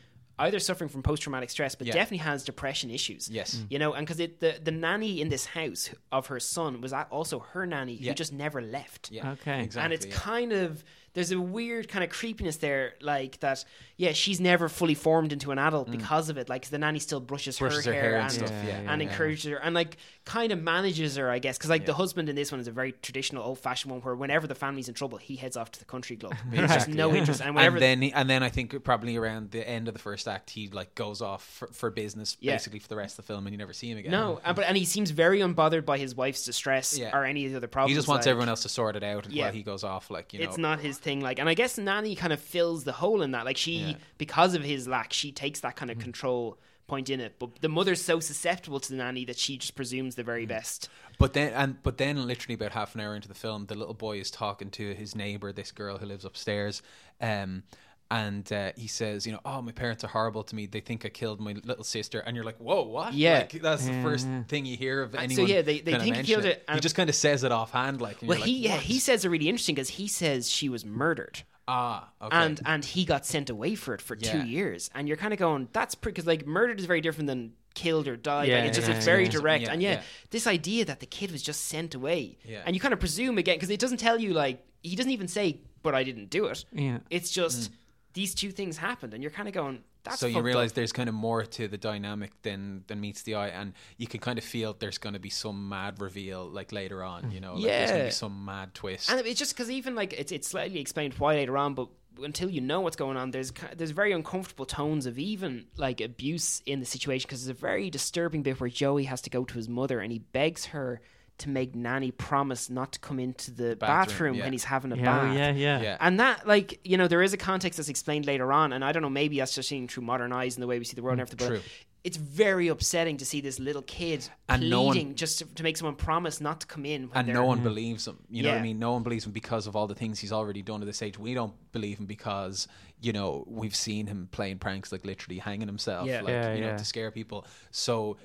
either 0.41 0.59
suffering 0.59 0.89
from 0.89 1.03
post 1.03 1.23
traumatic 1.23 1.51
stress, 1.51 1.75
but 1.75 1.87
Yeah. 1.87 1.93
definitely 1.95 2.19
has 2.19 2.45
depression 2.45 2.91
issues. 2.91 3.29
Yes. 3.31 3.55
Mm. 3.57 3.67
you 3.71 3.79
know, 3.79 3.93
and 3.95 4.07
because 4.07 4.17
the 4.19 4.59
the 4.63 4.71
nanny 4.73 5.21
in 5.21 5.29
this 5.29 5.47
house 5.47 5.91
of 6.11 6.27
her 6.29 6.41
son 6.41 6.81
was 6.81 6.93
also 6.93 7.41
her 7.53 7.67
nanny 7.67 7.95
Yeah. 7.95 8.11
who 8.11 8.15
just 8.15 8.33
never 8.33 8.61
left. 8.61 9.11
Yeah, 9.11 9.33
Okay. 9.33 9.63
exactly. 9.65 9.85
and 9.85 9.93
it's 9.93 10.07
yeah. 10.07 10.15
kind 10.15 10.53
of 10.53 10.83
there's 11.13 11.33
a 11.33 11.41
weird 11.41 11.89
kind 11.89 12.05
of 12.05 12.11
creepiness 12.11 12.57
there, 12.59 12.95
like 13.01 13.41
that. 13.41 13.65
Yeah, 13.97 14.13
she's 14.13 14.41
never 14.41 14.69
fully 14.69 14.95
formed 14.95 15.33
into 15.33 15.51
an 15.51 15.59
adult 15.59 15.91
because 15.91 16.29
of 16.31 16.39
it. 16.39 16.49
Like 16.49 16.67
the 16.69 16.79
nanny 16.79 16.99
still 17.01 17.21
brushes, 17.21 17.57
Mm. 17.57 17.61
Brushes 17.61 17.85
her, 17.85 17.93
her 17.93 18.01
hair, 18.01 18.15
and 18.17 18.23
and, 18.25 18.33
stuff, 18.33 18.51
yeah, 18.67 18.77
and 18.93 19.03
yeah. 19.03 19.09
encourages 19.09 19.51
her, 19.51 19.57
and 19.57 19.75
like 19.75 19.97
kind 20.25 20.53
of 20.53 20.63
manages 20.63 21.17
her, 21.17 21.29
I 21.29 21.39
guess. 21.39 21.59
Because 21.59 21.69
like 21.71 21.85
the 21.85 21.93
husband 21.95 22.29
in 22.29 22.37
this 22.37 22.51
one 22.53 22.61
is 22.61 22.69
a 22.69 22.73
very 22.73 22.93
traditional, 22.93 23.43
old 23.45 23.59
fashioned 23.59 23.91
one, 23.93 24.01
where 24.01 24.15
whenever 24.15 24.47
the 24.47 24.55
family's 24.55 24.89
in 24.89 24.95
trouble, 24.95 25.19
he 25.19 25.37
heads 25.37 25.57
off 25.57 25.71
to 25.73 25.79
the 25.79 25.85
country 25.85 26.17
club. 26.17 26.33
There's 26.51 26.63
just 26.63 26.75
Exactly, 26.89 26.95
no 26.95 27.13
yeah. 27.13 27.19
interest, 27.19 27.41
and 27.43 27.59
and 27.59 27.77
then 27.79 28.03
and 28.05 28.31
then 28.31 28.43
I 28.43 28.49
think 28.49 28.83
probably 28.85 29.17
around 29.17 29.51
the 29.51 29.69
end 29.69 29.89
of 29.89 29.95
the 29.95 30.01
first 30.01 30.27
act 30.29 30.51
he 30.51 30.69
like 30.69 30.95
goes 30.95 31.21
off 31.21 31.45
for, 31.45 31.67
for 31.69 31.91
business 31.91 32.37
Yeah. 32.41 32.53
basically 32.55 32.79
for 32.79 32.89
the 32.89 32.97
rest 32.97 33.19
of 33.19 33.27
the 33.27 33.33
film 33.33 33.47
and 33.47 33.53
you 33.53 33.59
never 33.59 33.73
see 33.73 33.91
him 33.91 33.99
again. 33.99 34.13
no, 34.13 34.41
and, 34.45 34.57
but 34.57 34.65
and 34.65 34.77
he 34.77 34.85
seems 34.85 35.11
very 35.11 35.41
unbothered 35.41 35.85
by 35.85 35.99
his 35.99 36.15
wife's 36.15 36.45
distress 36.45 36.97
Yeah. 36.97 37.17
or 37.17 37.25
any 37.25 37.45
of 37.47 37.51
the 37.53 37.57
other 37.59 37.67
problems. 37.69 37.91
he 37.93 37.97
just 37.97 38.09
wants 38.09 38.27
like- 38.27 38.31
everyone 38.31 38.49
else 38.49 38.63
to 38.63 38.69
sort 38.69 38.97
it 38.97 39.03
out 39.03 39.29
Yeah. 39.31 39.45
while 39.47 39.53
he 39.53 39.63
goes 39.63 39.83
off 39.85 40.11
like 40.11 40.33
you 40.33 40.39
know 40.41 40.47
it's 40.49 40.59
not 40.59 40.81
his 40.81 40.99
thing 41.01 41.21
like 41.21 41.39
and 41.39 41.49
i 41.49 41.55
guess 41.55 41.79
nanny 41.79 42.15
kind 42.15 42.33
of 42.33 42.41
fills 42.41 42.85
the 42.85 42.93
hole 42.93 43.23
in 43.23 43.33
that. 43.33 43.45
Like 43.45 43.57
she 43.57 43.79
Yeah. 43.79 43.95
Because 44.19 44.55
of 44.55 44.63
his 44.63 44.87
lack 44.87 45.13
she 45.13 45.33
takes 45.33 45.61
that 45.61 45.77
kind 45.77 45.91
of 45.91 45.99
control 45.99 46.59
point 46.91 47.09
in 47.09 47.21
it. 47.21 47.37
But 47.39 47.61
the 47.61 47.69
mother's 47.69 48.03
so 48.03 48.21
susceptible 48.21 48.81
to 48.81 48.91
the 48.91 48.97
nanny 48.97 49.25
that 49.27 49.39
she 49.39 49.57
just 49.57 49.77
presumes 49.77 50.17
the 50.17 50.25
very 50.25 50.45
best. 50.45 50.91
But 51.19 51.33
then, 51.33 51.53
and 51.55 51.83
but 51.83 51.97
then, 51.99 52.27
literally 52.27 52.55
about 52.55 52.73
half 52.73 52.95
an 52.95 53.01
hour 53.01 53.15
into 53.15 53.29
the 53.29 53.35
film, 53.35 53.67
the 53.67 53.77
little 53.77 53.95
boy 53.95 54.19
is 54.19 54.31
talking 54.31 54.71
to 54.73 54.95
his 54.95 55.15
neighbor, 55.15 55.53
this 55.53 55.71
girl 55.71 55.99
who 55.99 56.07
lives 56.07 56.25
upstairs, 56.25 56.83
um, 57.21 57.63
and 58.11 58.53
uh, 58.53 58.73
he 58.77 58.89
says, 58.89 59.27
you 59.27 59.33
know, 59.33 59.41
oh, 59.45 59.63
my 59.63 59.73
parents 59.73 60.03
are 60.05 60.09
horrible 60.09 60.43
to 60.45 60.57
me. 60.57 60.67
They 60.67 60.81
think 60.81 61.05
I 61.07 61.09
killed 61.11 61.41
my 61.41 61.55
little 61.65 61.85
sister, 61.85 62.21
and 62.21 62.35
you're 62.35 62.45
like, 62.45 62.59
whoa, 62.59 62.83
what? 62.83 63.15
Yeah. 63.15 63.39
like, 63.41 63.53
that's 63.63 63.87
the 63.87 64.03
first 64.03 64.27
thing 64.49 64.67
you 64.67 64.77
hear 64.77 65.03
of 65.03 65.15
anyone. 65.15 65.47
so, 65.47 65.53
yeah, 65.53 65.63
they- 65.63 65.81
they 65.81 65.99
think 65.99 66.17
he 66.17 66.23
killed 66.25 66.45
it, 66.45 66.65
He 66.73 66.81
just 66.81 66.95
kind 66.97 67.09
of 67.09 67.15
says 67.17 67.45
it 67.45 67.53
offhand, 67.53 68.01
like. 68.01 68.19
well 68.23 68.39
he 68.39 68.55
like, 68.69 68.69
yeah 68.71 68.77
he 68.79 68.99
says 68.99 69.25
it 69.25 69.29
really 69.29 69.49
interesting 69.49 69.75
because 69.75 69.91
he 69.91 70.09
says 70.09 70.51
she 70.51 70.69
was 70.69 70.85
murdered 70.85 71.43
ah, 71.69 72.09
okay. 72.21 72.37
and 72.37 72.61
and 72.67 72.85
he 72.85 73.05
got 73.05 73.25
sent 73.25 73.49
away 73.51 73.75
for 73.77 73.95
it 73.95 74.03
for 74.03 74.17
Yeah. 74.19 74.33
two 74.33 74.49
years 74.49 74.91
and 74.95 75.07
you're 75.07 75.17
kind 75.17 75.33
of 75.33 75.39
going 75.39 75.69
that's 75.73 75.95
because 75.95 76.27
like 76.27 76.47
murdered 76.47 76.81
is 76.81 76.87
very 76.87 77.01
different 77.01 77.29
than 77.29 77.53
killed 77.75 78.09
or 78.09 78.17
died 78.17 78.49
Yeah, 78.49 78.57
like 78.57 78.65
it's 78.69 78.77
just 78.79 78.89
yeah, 78.89 78.97
it's 78.97 79.05
very 79.05 79.29
direct 79.29 79.69
and 79.69 79.81
yeah, 79.81 79.93
yeah. 79.93 80.03
this 80.31 80.47
idea 80.49 80.85
that 80.87 80.99
the 80.99 81.07
kid 81.07 81.31
was 81.31 81.43
just 81.43 81.67
sent 81.67 81.95
away 81.95 82.39
Yeah. 82.45 82.63
and 82.67 82.75
you 82.75 82.81
kind 82.81 82.93
of 82.93 82.99
presume 82.99 83.39
again 83.39 83.55
because 83.57 83.71
it 83.71 83.79
doesn't 83.79 83.99
tell 83.99 84.19
you 84.19 84.33
like 84.33 84.65
he 84.83 84.97
doesn't 84.97 85.13
even 85.13 85.29
say 85.29 85.61
but 85.83 85.95
I 85.95 86.03
didn't 86.03 86.31
do 86.31 86.47
it 86.47 86.65
Yeah. 86.73 86.99
it's 87.11 87.31
just 87.31 87.71
these 88.15 88.35
two 88.35 88.51
things 88.51 88.77
happened 88.77 89.15
and 89.15 89.23
you're 89.23 89.31
kind 89.31 89.47
of 89.49 89.55
going 89.55 89.83
that's 90.03 90.19
so 90.19 90.27
you 90.27 90.41
realize 90.41 90.71
up. 90.71 90.77
there's 90.77 90.93
kind 90.93 91.09
of 91.11 91.15
more 91.15 91.45
to 91.45 91.69
the 91.69 91.77
dynamic 91.77 92.31
than 92.43 92.85
than 92.87 93.01
meets 93.03 93.21
the 93.23 93.35
eye, 93.35 93.49
and 93.49 93.75
you 93.99 94.07
can 94.07 94.19
kind 94.19 94.39
of 94.39 94.45
feel 94.45 94.75
there's 94.79 94.97
going 94.97 95.13
to 95.13 95.19
be 95.21 95.29
some 95.29 95.69
mad 95.69 96.01
reveal 96.01 96.47
like 96.49 96.73
later 96.73 97.05
on. 97.05 97.31
You 97.31 97.41
know, 97.41 97.55
like 97.55 97.65
there's 97.65 97.91
going 97.91 97.99
to 97.99 98.05
Yeah. 98.05 98.09
be 98.09 98.13
some 98.13 98.45
mad 98.47 98.73
twist. 98.73 99.11
And 99.11 99.21
it's 99.27 99.39
just 99.39 99.53
because 99.55 99.71
even 99.71 99.95
like 99.95 100.15
it's 100.15 100.33
it's 100.33 100.49
slightly 100.49 100.81
explained 100.81 101.15
why 101.19 101.35
later 101.35 101.59
on, 101.59 101.75
but 101.75 101.89
until 102.23 102.49
you 102.49 102.63
know 102.63 102.81
what's 102.81 102.97
going 102.97 103.19
on, 103.19 103.31
there's 103.31 103.53
there's 103.77 103.91
very 103.91 104.13
uncomfortable 104.13 104.65
tones 104.65 105.05
of 105.05 105.19
even 105.19 105.67
like 105.77 106.01
abuse 106.01 106.63
in 106.65 106.81
the 106.81 106.87
situation 106.87 107.27
because 107.29 107.45
there's 107.45 107.55
a 107.59 107.61
very 107.61 107.91
disturbing 107.91 108.43
bit 108.43 108.59
where 108.59 108.71
Joey 108.71 109.05
has 109.05 109.21
to 109.21 109.31
go 109.31 109.45
to 109.45 109.55
his 109.55 109.69
mother 109.69 110.01
and 110.01 110.11
he 110.11 110.19
begs 110.21 110.65
her 110.67 111.03
to 111.41 111.49
make 111.51 111.75
Nanny 111.75 112.11
promise 112.11 112.71
not 112.71 112.93
to 112.93 112.99
come 113.01 113.19
into 113.19 113.51
the 113.51 113.77
bathroom, 113.77 114.07
Bathroom, 114.09 114.35
yeah. 114.37 114.45
when 114.45 114.53
he's 114.53 114.65
having 114.65 114.93
a 114.93 114.97
Yeah, 114.97 115.03
bath. 115.05 115.37
yeah, 115.37 115.51
yeah. 115.53 115.81
yeah, 115.83 115.97
And 116.01 116.19
that, 116.21 116.47
like, 116.47 116.81
you 116.85 116.97
know, 116.97 117.09
there 117.09 117.23
is 117.23 117.33
a 117.33 117.37
context 117.37 117.77
that's 117.77 117.89
explained 117.89 118.27
later 118.27 118.53
on, 118.53 118.73
and 118.73 118.85
I 118.85 118.93
don't 118.93 119.03
know, 119.03 119.11
maybe 119.11 119.39
that's 119.39 119.55
just 119.55 119.69
seeing 119.69 119.89
through 119.89 120.05
modern 120.05 120.33
eyes 120.33 120.57
and 120.57 120.63
the 120.63 120.67
way 120.67 120.79
we 120.79 120.85
see 120.85 120.95
the 120.95 121.03
world 121.03 121.19
and 121.19 121.21
everything. 121.23 121.39
But 121.49 121.55
Mm, 121.55 121.61
true. 121.63 121.71
it's 122.05 122.17
very 122.17 122.69
upsetting 122.69 123.17
to 123.19 123.27
see 123.27 123.41
this 123.43 123.59
little 123.59 123.83
kid 123.83 124.27
And 124.49 124.71
no 124.71 124.85
pleading 124.87 125.09
one- 125.09 125.17
just 125.17 125.39
to, 125.41 125.45
to 125.55 125.63
make 125.63 125.77
someone 125.77 125.97
promise 125.97 126.41
not 126.41 126.61
to 126.63 126.67
come 126.67 126.87
in. 126.87 127.09
When 127.09 127.11
and 127.19 127.29
they're, 127.29 127.35
no 127.35 127.45
one 127.45 127.63
believes 127.63 128.07
him. 128.07 128.19
You 128.31 128.43
know 128.45 128.51
what 128.53 128.59
I 128.59 128.63
mean? 128.63 128.79
No 128.79 128.93
one 128.93 129.03
believes 129.03 129.27
him 129.27 129.33
because 129.33 129.67
of 129.67 129.77
all 129.77 129.87
the 129.87 129.95
things 129.95 130.19
he's 130.19 130.33
already 130.33 130.63
done 130.63 130.81
at 130.81 130.87
this 130.87 131.03
age. 131.03 131.19
We 131.19 131.35
don't 131.35 131.53
believe 131.73 131.99
him 131.99 132.07
because 132.07 132.69
you 133.03 133.13
know 133.15 133.45
we've 133.47 133.75
seen 133.75 134.07
him 134.07 134.29
playing 134.31 134.59
pranks, 134.59 134.93
like 134.93 135.05
literally 135.07 135.39
hanging 135.39 135.67
himself, 135.69 136.07
Yeah. 136.07 136.21
like 136.21 136.29
Yeah, 136.33 136.55
you 136.55 136.61
know 136.61 136.67
yeah. 136.69 136.77
to 136.77 136.85
scare 136.85 137.11
people. 137.11 137.47
So. 137.71 138.17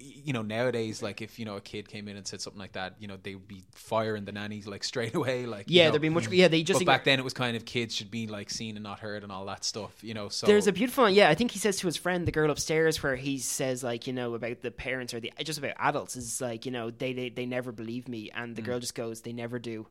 Y- 0.00 0.06
You 0.24 0.32
know, 0.32 0.42
nowadays, 0.42 1.02
like 1.02 1.20
if 1.22 1.38
you 1.38 1.44
know 1.44 1.56
a 1.56 1.60
kid 1.60 1.88
came 1.88 2.08
in 2.08 2.16
and 2.16 2.26
said 2.26 2.40
something 2.40 2.58
like 2.60 2.72
that, 2.72 2.94
you 2.98 3.06
know 3.08 3.16
they 3.22 3.34
would 3.34 3.46
be 3.48 3.62
firing 3.74 4.24
the 4.24 4.32
nannies 4.32 4.66
like 4.66 4.82
straight 4.84 5.14
away. 5.14 5.46
Like 5.46 5.68
you 5.70 5.76
Yeah, 5.78 5.84
know. 5.86 5.90
there'd 5.92 6.02
be 6.02 6.08
much. 6.08 6.28
Yeah, 6.28 6.48
they 6.48 6.62
just 6.62 6.80
But 6.80 6.86
back 6.86 7.04
then, 7.04 7.18
it 7.18 7.22
was 7.24 7.34
kind 7.34 7.56
of 7.56 7.64
kids 7.64 7.94
should 7.94 8.10
be 8.10 8.26
like 8.26 8.50
seen 8.50 8.76
and 8.76 8.82
not 8.82 9.00
heard 9.00 9.22
and 9.22 9.30
all 9.32 9.44
that 9.46 9.64
stuff. 9.64 10.02
You 10.02 10.14
know, 10.14 10.28
so 10.28 10.46
There's 10.46 10.66
a 10.66 10.72
beautiful. 10.72 11.08
Yeah, 11.10 11.28
I 11.28 11.34
think 11.34 11.50
he 11.50 11.58
says 11.58 11.76
to 11.78 11.86
his 11.86 11.96
friend, 11.96 12.26
the 12.26 12.32
girl 12.32 12.50
upstairs, 12.50 13.02
where 13.02 13.16
he 13.16 13.38
says 13.38 13.82
like, 13.84 14.06
you 14.06 14.12
know, 14.12 14.34
about 14.34 14.60
the 14.62 14.70
parents 14.70 15.12
or 15.14 15.20
the 15.20 15.32
just 15.44 15.58
about 15.58 15.74
adults 15.78 16.16
is 16.16 16.40
like, 16.40 16.64
you 16.66 16.72
know, 16.72 16.90
they 16.90 17.12
they, 17.12 17.28
they 17.28 17.46
never 17.46 17.72
believe 17.72 18.08
me, 18.08 18.30
and 18.34 18.52
Mm. 18.52 18.56
the 18.56 18.62
girl 18.62 18.78
just 18.80 18.94
goes, 18.94 19.20
they 19.20 19.32
never 19.32 19.58
do. 19.58 19.86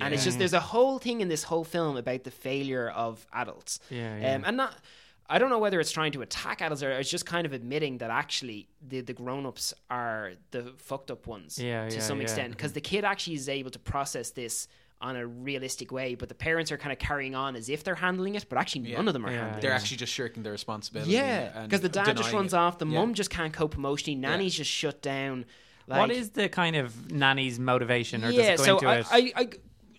And 0.00 0.14
it's 0.14 0.24
just 0.24 0.38
there's 0.38 0.54
a 0.54 0.60
whole 0.60 0.98
thing 0.98 1.20
in 1.20 1.28
this 1.28 1.42
whole 1.42 1.64
film 1.64 1.96
about 1.98 2.24
the 2.24 2.30
failure 2.30 2.88
of 2.88 3.26
adults. 3.32 3.78
Yeah, 3.90 4.16
yeah. 4.18 4.34
Um, 4.36 4.44
and 4.46 4.56
not. 4.56 4.74
I 5.34 5.38
don't 5.38 5.50
know 5.50 5.58
whether 5.58 5.80
it's 5.80 5.90
trying 5.90 6.12
to 6.12 6.22
attack 6.22 6.60
adults 6.60 6.82
or 6.82 6.90
it's 6.90 7.10
just 7.10 7.26
kind 7.26 7.46
of 7.46 7.52
admitting 7.52 7.98
that 7.98 8.10
actually 8.10 8.68
the, 8.86 9.00
the 9.00 9.14
grown 9.14 9.46
ups 9.46 9.72
are 9.90 10.32
the 10.50 10.62
fucked 10.76 11.10
up 11.10 11.26
ones 11.26 11.58
Yeah, 11.58 11.88
to 11.88 11.94
yeah, 11.96 12.00
some 12.02 12.18
yeah. 12.18 12.24
extent 12.24 12.50
because 12.50 12.72
the 12.74 12.80
kid 12.82 13.04
actually 13.04 13.36
is 13.36 13.48
able 13.48 13.70
to 13.70 13.78
process 13.78 14.30
this 14.30 14.68
on 15.00 15.16
a 15.16 15.26
realistic 15.26 15.90
way, 15.90 16.14
but 16.14 16.28
the 16.28 16.34
parents 16.34 16.70
are 16.70 16.76
kind 16.76 16.92
of 16.92 16.98
carrying 16.98 17.34
on 17.34 17.56
as 17.56 17.68
if 17.68 17.82
they're 17.82 17.94
handling 17.96 18.34
it, 18.36 18.44
but 18.48 18.56
actually 18.58 18.82
Yeah. 18.90 18.98
none 18.98 19.08
of 19.08 19.14
them 19.14 19.24
are 19.26 19.32
Yeah, 19.32 19.38
handling 19.40 19.60
they're 19.62 19.72
it. 19.72 19.80
actually 19.80 19.96
just 19.96 20.12
shirking 20.12 20.42
their 20.44 20.52
responsibility. 20.52 21.12
Yeah, 21.12 21.62
because 21.64 21.80
the 21.80 21.88
dad 21.88 22.16
just 22.16 22.32
runs 22.32 22.52
it. 22.52 22.56
off. 22.58 22.78
The 22.78 22.86
Yeah. 22.86 22.98
mum 23.00 23.14
just 23.14 23.30
can't 23.30 23.52
cope 23.54 23.74
emotionally. 23.74 24.14
Nanny's 24.20 24.54
just 24.54 24.70
shut 24.70 25.02
down. 25.02 25.46
Like, 25.88 25.98
what 25.98 26.10
is 26.12 26.30
the 26.30 26.48
kind 26.48 26.76
of 26.76 27.10
nanny's 27.10 27.58
motivation, 27.58 28.22
or 28.24 28.30
yeah? 28.30 28.54
does 28.54 28.60
it 28.60 28.64
go 28.64 28.64
So 28.64 28.74
into 28.78 28.86
I, 28.88 28.96
it? 28.98 29.06
I, 29.10 29.40
I 29.42 29.48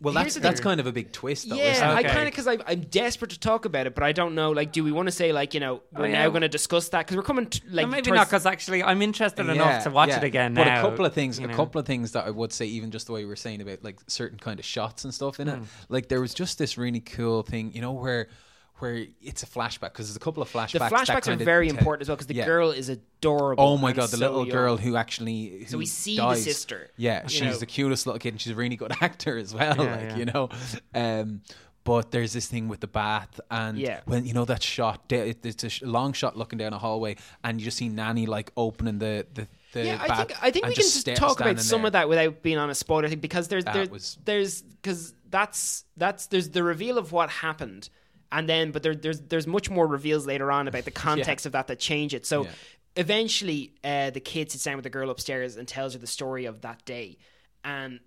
Well, 0.04 0.14
that's 0.14 0.36
that's 0.36 0.60
kind 0.60 0.80
of 0.80 0.86
a 0.86 0.92
big 0.92 1.12
twist, 1.14 1.50
though. 1.50 1.56
yeah, 1.56 1.72
isn't? 1.72 1.84
I 1.88 2.04
kind 2.04 2.28
of 2.28 2.36
because 2.36 2.46
I'm 2.48 2.82
desperate 2.82 3.32
to 3.32 3.40
talk 3.40 3.66
about 3.66 3.88
it, 3.88 3.96
but 3.96 4.04
I 4.04 4.12
don't 4.12 4.36
know. 4.36 4.52
Like, 4.52 4.72
do 4.74 4.84
we 4.84 4.92
want 4.92 5.08
to 5.08 5.12
say 5.12 5.32
like 5.32 5.54
you 5.54 5.60
know 5.62 5.76
oh, 5.96 6.00
we're 6.00 6.06
Oh, 6.06 6.08
yeah. 6.10 6.24
now 6.24 6.30
going 6.30 6.42
to 6.42 6.50
discuss 6.50 6.90
that 6.90 7.06
because 7.06 7.16
we're 7.18 7.24
coming 7.24 7.48
to, 7.48 7.62
like 7.72 7.86
No, 7.86 7.92
maybe 7.92 8.02
towards- 8.04 8.18
not, 8.18 8.28
because 8.28 8.46
actually 8.46 8.84
I'm 8.84 9.02
interested 9.02 9.48
enough 9.48 9.86
to 9.86 9.90
watch 9.90 10.10
yeah. 10.10 10.18
it 10.18 10.24
again 10.26 10.54
Now, 10.54 10.62
But 10.66 10.70
now. 10.70 10.80
a 10.80 10.90
couple 10.90 11.06
of 11.06 11.14
things, 11.14 11.40
a 11.40 11.48
know. 11.48 11.56
couple 11.56 11.80
of 11.80 11.88
things 11.88 12.12
that 12.12 12.26
I 12.26 12.30
would 12.30 12.52
say, 12.52 12.66
even 12.66 12.92
just 12.92 13.08
the 13.08 13.14
way 13.14 13.22
we 13.24 13.30
were 13.30 13.36
saying 13.38 13.62
about 13.62 13.84
like 13.84 14.00
certain 14.08 14.38
kind 14.38 14.60
of 14.60 14.66
shots 14.66 15.06
and 15.06 15.14
stuff 15.14 15.40
in 15.40 15.48
it. 15.48 15.58
Hmm. 15.58 15.64
Like 15.90 16.10
there 16.10 16.20
was 16.22 16.34
just 16.34 16.58
this 16.58 16.78
really 16.78 17.00
cool 17.00 17.42
thing, 17.44 17.72
you 17.74 17.80
know, 17.82 17.94
where 17.94 18.28
where 18.84 19.06
it's 19.22 19.42
a 19.42 19.46
flashback 19.48 19.94
because 19.94 20.08
there's 20.08 20.16
a 20.16 20.20
couple 20.20 20.44
of 20.44 20.52
flashbacks. 20.52 20.74
the 20.74 20.96
flashbacks 20.96 21.28
are 21.28 21.36
very 21.44 21.68
tell- 21.70 21.78
important 21.80 22.02
as 22.04 22.10
well 22.10 22.16
because 22.18 22.28
the 22.28 22.36
Yeah. 22.36 22.46
girl 22.46 22.70
is 22.72 22.90
adorable. 22.90 23.64
Oh 23.64 23.78
my 23.78 23.94
god, 23.94 24.10
the 24.10 24.18
so 24.18 24.26
little 24.26 24.46
young. 24.46 24.50
girl 24.56 24.78
who 24.78 24.96
actually 24.96 25.60
who 25.60 25.66
So 25.68 25.78
we 25.78 25.86
see 25.88 26.18
the 26.18 26.36
sister, 26.36 26.90
Yeah, 26.98 27.26
she's 27.28 27.42
know. 27.42 27.54
the 27.58 27.66
cutest 27.66 28.06
little 28.06 28.20
kid, 28.20 28.34
and 28.34 28.42
she's 28.42 28.54
a 28.54 28.56
really 28.56 28.76
good 28.76 28.92
actor 29.02 29.38
as 29.38 29.54
well. 29.54 29.76
Yeah, 29.78 29.92
like 29.96 30.02
yeah. 30.02 30.18
you 30.18 30.26
know, 30.26 30.50
um, 30.94 31.42
but 31.86 32.12
there's 32.12 32.32
this 32.34 32.48
thing 32.48 32.68
with 32.70 32.80
the 32.80 32.88
bath, 32.88 33.40
and 33.52 33.78
Yeah. 33.78 34.02
when 34.06 34.26
you 34.26 34.34
know 34.34 34.46
that 34.46 34.64
shot, 34.64 35.02
it's 35.10 35.82
a 35.82 35.86
long 35.86 36.14
shot 36.14 36.38
looking 36.38 36.58
down 36.60 36.74
a 36.74 36.78
hallway, 36.80 37.16
and 37.44 37.60
you 37.60 37.66
just 37.66 37.78
see 37.78 37.90
Nanny 37.90 38.26
like 38.26 38.52
opening 38.56 39.00
the 39.00 39.26
the. 39.34 39.48
Yeah, 39.76 39.98
I 40.08 40.16
think 40.18 40.44
I 40.44 40.52
think 40.52 40.66
we 40.68 40.76
can 40.76 40.84
just 40.84 40.94
just 40.94 41.02
sta- 41.02 41.16
talk 41.16 41.40
about 41.42 41.60
some 41.60 41.82
there. 41.82 41.88
of 41.88 41.94
that 41.94 42.08
without 42.08 42.44
being 42.44 42.60
on 42.60 42.70
a 42.70 42.76
spoiler 42.76 43.10
thing 43.10 43.18
because 43.20 43.48
there's 43.48 43.66
That 43.66 43.74
there, 43.74 43.86
was- 43.88 44.20
there's 44.24 44.62
because 44.62 45.16
that's 45.32 45.86
that's 45.98 46.28
there's 46.28 46.50
the 46.50 46.62
reveal 46.64 47.00
of 47.00 47.12
what 47.12 47.30
happened 47.32 47.90
and 48.34 48.50
then 48.50 48.72
but 48.72 48.84
there, 48.84 48.96
there's 48.96 49.22
there's 49.22 49.48
much 49.48 49.70
more 49.70 49.88
reveals 49.88 50.26
later 50.28 50.52
on 50.52 50.68
about 50.68 50.84
the 50.84 50.92
context 51.08 51.46
of 51.46 51.54
that 51.54 51.68
that 51.68 51.80
change 51.80 52.14
it. 52.14 52.26
So 52.26 52.44
Yeah. 52.44 52.52
eventually, 52.98 53.74
uh, 53.84 54.10
the 54.10 54.20
kid 54.20 54.52
sits 54.52 54.64
down 54.64 54.76
with 54.76 54.84
the 54.84 54.90
girl 54.90 55.10
upstairs 55.10 55.56
and 55.58 55.68
tells 55.68 55.94
her 55.94 56.00
the 56.00 56.08
story 56.08 56.46
of 56.46 56.62
that 56.62 56.84
day, 56.86 57.18
and 57.64 58.00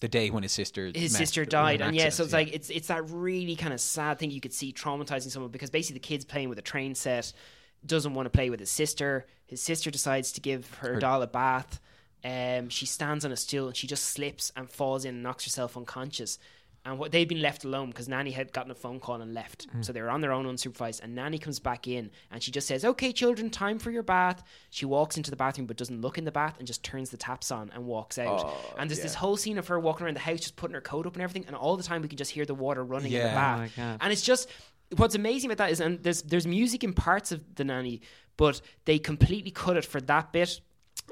The 0.00 0.08
day 0.08 0.30
when 0.30 0.42
his 0.42 0.52
sister 0.52 0.90
his 0.94 1.16
sister 1.16 1.44
died, 1.44 1.80
an 1.80 1.88
and 1.88 1.96
yeah, 1.96 2.08
so 2.08 2.24
it's 2.24 2.32
like 2.32 2.52
it's 2.52 2.70
it's 2.70 2.88
that 2.88 3.08
really 3.10 3.56
kind 3.56 3.72
of 3.72 3.80
sad 3.80 4.18
thing 4.18 4.30
you 4.30 4.40
could 4.40 4.54
see 4.54 4.72
traumatizing 4.72 5.30
someone 5.30 5.50
because 5.52 5.70
basically 5.70 5.98
the 6.00 6.06
kid's 6.08 6.24
playing 6.24 6.48
with 6.48 6.58
a 6.58 6.62
train 6.62 6.94
set, 6.94 7.32
doesn't 7.84 8.14
want 8.14 8.26
to 8.26 8.30
play 8.30 8.50
with 8.50 8.60
his 8.60 8.70
sister. 8.70 9.26
His 9.46 9.60
sister 9.60 9.90
decides 9.90 10.32
to 10.32 10.40
give 10.40 10.72
her, 10.76 10.98
doll 10.98 11.20
a 11.22 11.26
bath. 11.26 11.78
Um, 12.24 12.68
she 12.68 12.86
stands 12.86 13.24
on 13.24 13.32
a 13.32 13.36
stool 13.36 13.66
and 13.66 13.76
she 13.76 13.86
just 13.86 14.04
slips 14.04 14.52
and 14.56 14.70
falls 14.70 15.04
in 15.04 15.14
and 15.16 15.22
knocks 15.22 15.44
herself 15.44 15.76
unconscious. 15.76 16.38
And 16.84 16.98
what 16.98 17.12
they'd 17.12 17.28
been 17.28 17.40
left 17.40 17.64
alone 17.64 17.90
because 17.90 18.08
Nanny 18.08 18.32
had 18.32 18.52
gotten 18.52 18.72
a 18.72 18.74
phone 18.74 18.98
call 18.98 19.20
and 19.20 19.32
left, 19.32 19.68
mm. 19.72 19.84
so 19.84 19.92
they 19.92 20.02
were 20.02 20.10
on 20.10 20.20
their 20.20 20.32
own 20.32 20.46
unsupervised. 20.46 21.00
And 21.00 21.14
Nanny 21.14 21.38
comes 21.38 21.60
back 21.60 21.86
in 21.86 22.10
and 22.32 22.42
she 22.42 22.50
just 22.50 22.66
says, 22.66 22.84
"Okay, 22.84 23.12
children, 23.12 23.50
time 23.50 23.78
for 23.78 23.92
your 23.92 24.02
bath." 24.02 24.42
She 24.70 24.84
walks 24.84 25.16
into 25.16 25.30
the 25.30 25.36
bathroom 25.36 25.68
but 25.68 25.76
doesn't 25.76 26.00
look 26.00 26.18
in 26.18 26.24
the 26.24 26.32
bath 26.32 26.56
and 26.58 26.66
just 26.66 26.82
turns 26.82 27.10
the 27.10 27.16
taps 27.16 27.52
on 27.52 27.70
and 27.72 27.86
walks 27.86 28.18
out. 28.18 28.40
Oh, 28.44 28.74
and 28.78 28.90
there's 28.90 29.00
this 29.00 29.14
whole 29.14 29.36
scene 29.36 29.58
of 29.58 29.68
her 29.68 29.78
walking 29.78 30.06
around 30.06 30.14
the 30.14 30.20
house 30.20 30.40
just 30.40 30.56
putting 30.56 30.74
her 30.74 30.80
coat 30.80 31.06
up 31.06 31.12
and 31.14 31.22
everything, 31.22 31.44
and 31.46 31.54
all 31.54 31.76
the 31.76 31.84
time 31.84 32.02
we 32.02 32.08
can 32.08 32.18
just 32.18 32.32
hear 32.32 32.44
the 32.44 32.54
water 32.54 32.82
running 32.82 33.12
in 33.12 33.22
the 33.22 33.28
bath. 33.28 33.70
Oh. 33.78 33.96
And 34.00 34.12
it's 34.12 34.22
just 34.22 34.48
what's 34.96 35.14
amazing 35.14 35.50
about 35.50 35.58
that 35.58 35.70
is, 35.70 35.80
and 35.80 36.02
there's 36.02 36.22
there's 36.22 36.46
music 36.46 36.84
in 36.84 36.92
parts 36.92 37.32
of 37.32 37.54
the 37.54 37.64
nanny, 37.64 38.00
but 38.36 38.60
they 38.84 38.98
completely 38.98 39.50
cut 39.50 39.76
it 39.76 39.84
for 39.84 40.00
that 40.00 40.32
bit. 40.32 40.60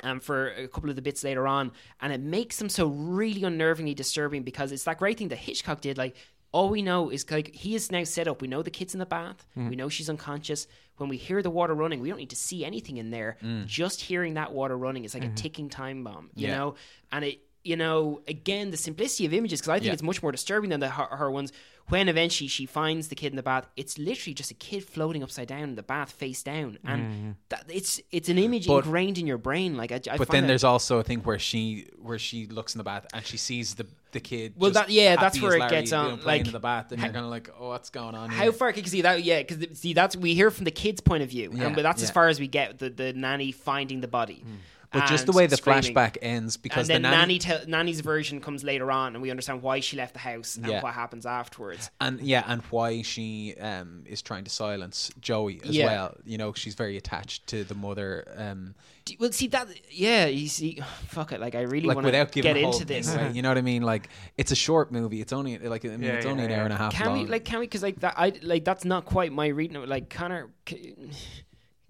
And 0.03 0.23
for 0.23 0.49
a 0.51 0.69
couple 0.69 0.91
of 0.91 0.97
the 0.97 1.03
bits 1.03 1.23
later 1.25 1.47
on, 1.47 1.73
and 2.01 2.13
it 2.13 2.21
makes 2.21 2.59
them 2.59 2.69
so 2.69 2.87
really 2.87 3.43
unnervingly 3.43 3.95
disturbing 3.95 4.43
because 4.43 4.73
it's 4.73 4.85
that 4.85 4.99
great 4.99 5.19
thing 5.19 5.29
that 5.29 5.37
Hitchcock 5.37 5.81
did. 5.81 5.99
Like, 5.99 6.17
all 6.53 6.69
we 6.69 6.83
know 6.83 7.11
is 7.11 7.31
like 7.31 7.55
he 7.55 7.75
is 7.75 7.93
now 7.93 8.03
set 8.05 8.27
up. 8.27 8.43
We 8.43 8.49
know 8.49 8.63
the 8.63 8.71
kid's 8.71 8.95
in 8.95 8.99
the 8.99 9.07
bath. 9.07 9.47
Mm-hmm. 9.57 9.69
We 9.71 9.77
know 9.77 9.89
she's 9.89 10.11
unconscious. 10.11 10.67
When 10.97 11.09
we 11.09 11.17
hear 11.17 11.43
the 11.43 11.51
water 11.51 11.75
running, 11.75 12.01
we 12.01 12.09
don't 12.09 12.19
need 12.19 12.31
to 12.31 12.37
see 12.37 12.65
anything 12.65 12.97
in 12.97 13.11
there. 13.11 13.37
Mm. 13.43 13.67
Just 13.67 14.01
hearing 14.01 14.35
that 14.35 14.53
water 14.53 14.77
running 14.77 15.05
is 15.05 15.15
like 15.15 15.23
a 15.23 15.27
mm-hmm. 15.27 15.35
ticking 15.37 15.69
time 15.69 16.05
bomb, 16.05 16.31
you 16.35 16.49
Yeah. 16.49 16.57
know. 16.57 16.75
And 17.13 17.25
it, 17.25 17.41
you 17.63 17.77
know, 17.77 18.21
again, 18.27 18.71
the 18.71 18.77
simplicity 18.77 19.27
of 19.27 19.33
images 19.33 19.61
because 19.61 19.71
I 19.71 19.75
think 19.77 19.87
Yeah. 19.87 19.93
it's 19.93 20.03
much 20.03 20.23
more 20.23 20.33
disturbing 20.33 20.71
than 20.71 20.81
the 20.81 20.89
her, 20.89 21.05
her 21.17 21.31
ones. 21.31 21.53
When 21.91 22.09
eventually 22.09 22.49
she 22.49 22.67
finds 22.67 23.09
the 23.09 23.15
kid 23.15 23.33
in 23.33 23.37
the 23.37 23.43
bath, 23.43 23.67
it's 23.77 23.99
literally 23.99 24.33
just 24.35 24.51
a 24.51 24.55
kid 24.55 24.85
floating 24.85 25.23
upside 25.23 25.49
down 25.49 25.65
in 25.65 25.75
the 25.75 25.83
bath, 25.83 26.11
face 26.13 26.43
down, 26.43 26.79
and 26.85 27.37
that 27.51 27.65
it's 27.69 28.01
it's 28.11 28.29
an 28.29 28.39
image 28.39 28.67
But- 28.67 28.85
ingrained 28.85 29.19
in 29.19 29.27
your 29.27 29.39
brain. 29.39 29.77
Like, 29.77 29.93
I, 29.93 29.97
I 30.11 30.17
But 30.17 30.29
find 30.29 30.29
then 30.31 30.47
there's 30.47 30.65
also 30.65 30.99
a 30.99 31.03
thing 31.03 31.21
where 31.21 31.39
she 31.39 31.89
where 32.01 32.19
she 32.19 32.47
looks 32.47 32.75
in 32.75 32.79
the 32.79 32.85
bath 32.85 33.07
and 33.13 33.25
she 33.27 33.37
sees 33.37 33.75
the 33.75 33.87
the 34.13 34.21
kid. 34.21 34.55
Well, 34.57 34.71
just 34.73 34.87
that- 34.87 34.93
yeah, 34.93 35.15
that's 35.17 35.41
where 35.41 35.55
it 35.55 35.61
Larry, 35.61 35.71
gets 35.71 35.91
you 35.93 35.97
on, 35.97 36.07
know, 36.09 36.15
um, 36.15 36.21
like, 36.25 36.45
in 36.47 36.53
the 36.53 36.59
bath, 36.59 36.91
and 36.91 37.01
you're 37.01 37.13
kind 37.13 37.25
of 37.25 37.31
like, 37.31 37.49
oh, 37.59 37.69
what's 37.69 37.91
going 37.91 38.15
on? 38.17 38.29
How 38.31 38.43
here? 38.45 38.53
far 38.53 38.73
can 38.73 38.83
you 38.83 38.91
see 38.91 39.03
that? 39.03 39.23
Yeah, 39.23 39.43
because 39.43 39.79
see, 39.79 39.93
that's 39.93 40.17
we 40.17 40.35
hear 40.35 40.51
from 40.51 40.65
the 40.65 40.71
kid's 40.73 41.01
point 41.01 41.23
of 41.23 41.29
view, 41.29 41.51
Yeah, 41.55 41.67
and 41.67 41.77
but 41.77 41.83
that's 41.83 42.03
as 42.03 42.11
far 42.11 42.29
as 42.29 42.41
we 42.41 42.49
get 42.49 42.79
the 42.79 42.91
the 42.91 43.13
nanny 43.13 43.53
finding 43.53 44.01
the 44.01 44.09
body. 44.09 44.43
Hmm. 44.45 44.55
But 44.93 45.07
just 45.07 45.27
the 45.27 45.33
way 45.33 45.47
the 45.47 45.57
screaming. 45.57 45.83
flashback 45.95 46.17
ends 46.21 46.57
because 46.57 46.89
and 46.91 46.97
then 46.97 47.03
the 47.03 47.17
nanny, 47.17 47.35
nanny, 47.35 47.39
tell 47.39 47.61
nanny's 47.69 48.01
version 48.01 48.41
comes 48.41 48.65
later 48.65 48.91
on, 48.91 49.15
and 49.15 49.23
we 49.23 49.31
understand 49.31 49.63
why 49.63 49.79
she 49.81 49.97
left 49.97 50.15
the 50.15 50.19
house 50.21 50.57
and 50.57 50.67
Yeah. 50.67 50.83
what 50.83 50.95
happens 50.95 51.27
afterwards. 51.27 51.91
and 52.01 52.21
yeah, 52.21 52.43
and 52.47 52.63
why 52.71 53.03
she 53.03 53.55
um 53.61 54.03
is 54.07 54.21
trying 54.21 54.45
to 54.45 54.51
silence 54.51 55.11
Joey 55.21 55.61
as 55.65 55.71
Yeah. 55.77 55.85
well. 55.87 56.17
You 56.25 56.39
know, 56.39 56.53
she's 56.55 56.75
very 56.75 56.97
attached 56.97 57.47
to 57.49 57.63
the 57.63 57.75
mother. 57.77 58.25
Um, 58.37 58.75
Do- 59.05 59.15
Well, 59.21 59.33
see 59.33 59.47
that, 59.49 59.67
yeah, 59.91 60.27
you 60.27 60.49
see, 60.49 60.81
fuck 61.07 61.31
it, 61.33 61.41
like 61.41 61.55
I 61.55 61.63
really 61.63 61.87
like 61.87 61.95
want 61.95 62.05
without 62.07 62.33
to 62.33 62.43
get 62.43 62.57
into 62.57 62.85
this. 62.85 63.15
thing 63.15 63.35
you 63.37 63.43
know 63.43 63.49
what 63.49 63.59
I 63.59 63.63
mean? 63.63 63.83
Like 63.83 64.09
it's 64.37 64.51
a 64.51 64.57
short 64.57 64.91
movie. 64.91 65.21
It's 65.21 65.33
only 65.33 65.57
like 65.59 65.85
I 65.85 65.89
mean, 65.89 66.03
Yeah, 66.03 66.15
it's 66.15 66.25
yeah, 66.27 66.33
only 66.33 66.45
an 66.45 66.51
yeah. 66.51 66.57
hour 66.59 66.65
and 66.65 66.73
a 66.73 66.77
half 66.77 66.93
Can 66.95 67.07
long. 67.07 67.19
we 67.23 67.27
like 67.27 67.45
can 67.45 67.61
we 67.61 67.67
because 67.67 67.83
like 67.85 68.01
that 68.01 68.15
I 68.17 68.33
like 68.43 68.65
that's 68.65 68.85
not 68.85 69.05
quite 69.05 69.31
my 69.33 69.47
reading. 69.47 69.77
of 69.77 69.85
it. 69.85 69.89
Like 69.89 70.11
Connor, 70.11 70.51
can, 70.67 71.13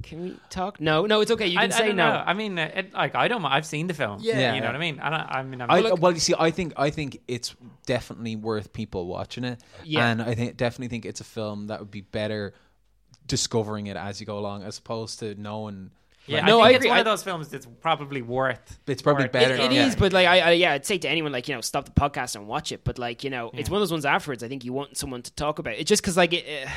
can 0.02 0.22
we 0.22 0.36
talk? 0.51 0.81
No, 0.81 1.06
no, 1.06 1.20
it's 1.20 1.31
okay. 1.31 1.47
You 1.47 1.59
can 1.59 1.72
I 1.72 1.74
say 1.77 1.86
don't 1.89 1.97
no. 1.97 2.12
know. 2.12 2.22
I 2.27 2.35
mean, 2.35 2.59
uh, 2.59 2.70
it, 2.74 2.93
like 2.94 3.14
I 3.14 3.28
don't. 3.28 3.44
I've 3.44 3.66
seen 3.66 3.86
the 3.86 3.94
film. 3.94 4.18
Yeah. 4.20 4.55
you 4.55 4.60
know 4.60 4.66
what 4.66 4.77
I 4.77 4.78
mean. 4.78 4.98
I, 5.01 5.10
don't, 5.10 5.20
I 5.20 5.43
mean, 5.43 5.60
I'm, 5.60 5.70
I, 5.70 5.81
look- 5.81 6.01
well, 6.01 6.12
you 6.12 6.20
see, 6.20 6.35
I 6.39 6.51
think 6.51 6.72
I 6.77 6.90
think 6.90 7.20
it's 7.28 7.55
definitely 7.86 8.36
worth 8.36 8.72
people 8.72 9.06
watching 9.06 9.44
it, 9.44 9.62
Yeah. 9.85 10.06
and 10.09 10.22
I 10.22 10.35
think 10.35 10.56
definitely 10.56 10.89
think 10.89 11.05
it's 11.06 11.20
a 11.20 11.24
film 11.24 11.66
that 11.68 11.81
would 11.81 11.90
be 11.90 12.01
better 12.02 12.55
discovering 13.27 13.86
it 13.86 13.97
as 13.97 14.20
you 14.20 14.27
go 14.27 14.39
along, 14.39 14.62
as 14.62 14.78
opposed 14.78 15.18
to 15.20 15.35
knowing. 15.40 15.90
yeah, 16.27 16.44
No, 16.44 16.60
I 16.60 16.64
I 16.64 16.68
think 16.72 16.77
agree. 16.77 16.89
it's 16.89 16.90
one 16.93 16.98
of 16.98 17.05
those 17.05 17.22
films 17.22 17.48
that's 17.48 17.66
probably 17.81 18.22
worth. 18.22 18.78
It's 18.86 19.02
probably 19.02 19.24
worth 19.24 19.32
better. 19.32 19.55
It, 19.55 19.60
it 19.60 19.72
yeah. 19.72 19.86
is, 19.86 19.97
but 19.97 20.12
like 20.12 20.27
I, 20.27 20.40
I 20.40 20.51
yeah, 20.52 20.72
I'd 20.72 20.86
say 20.86 20.98
to 20.98 21.09
anyone 21.09 21.32
like 21.32 21.48
you 21.48 21.55
know 21.55 21.60
stop 21.60 21.85
the 21.85 21.93
podcast 21.93 22.36
and 22.36 22.47
watch 22.48 22.72
it. 22.72 22.82
But 22.85 22.98
like 22.98 23.22
you 23.24 23.31
know, 23.31 23.51
it's 23.55 23.70
one 23.70 23.78
of 23.78 23.82
those 23.82 23.93
ones 23.93 24.05
afterwards. 24.05 24.43
I 24.43 24.48
think 24.48 24.64
you 24.64 24.72
want 24.72 24.97
someone 24.97 25.22
to 25.22 25.32
talk 25.35 25.59
about 25.59 25.74
it, 25.74 25.86
just 25.86 26.02
because 26.02 26.16
like 26.16 26.32
it. 26.32 26.44
Uh, 26.66 26.70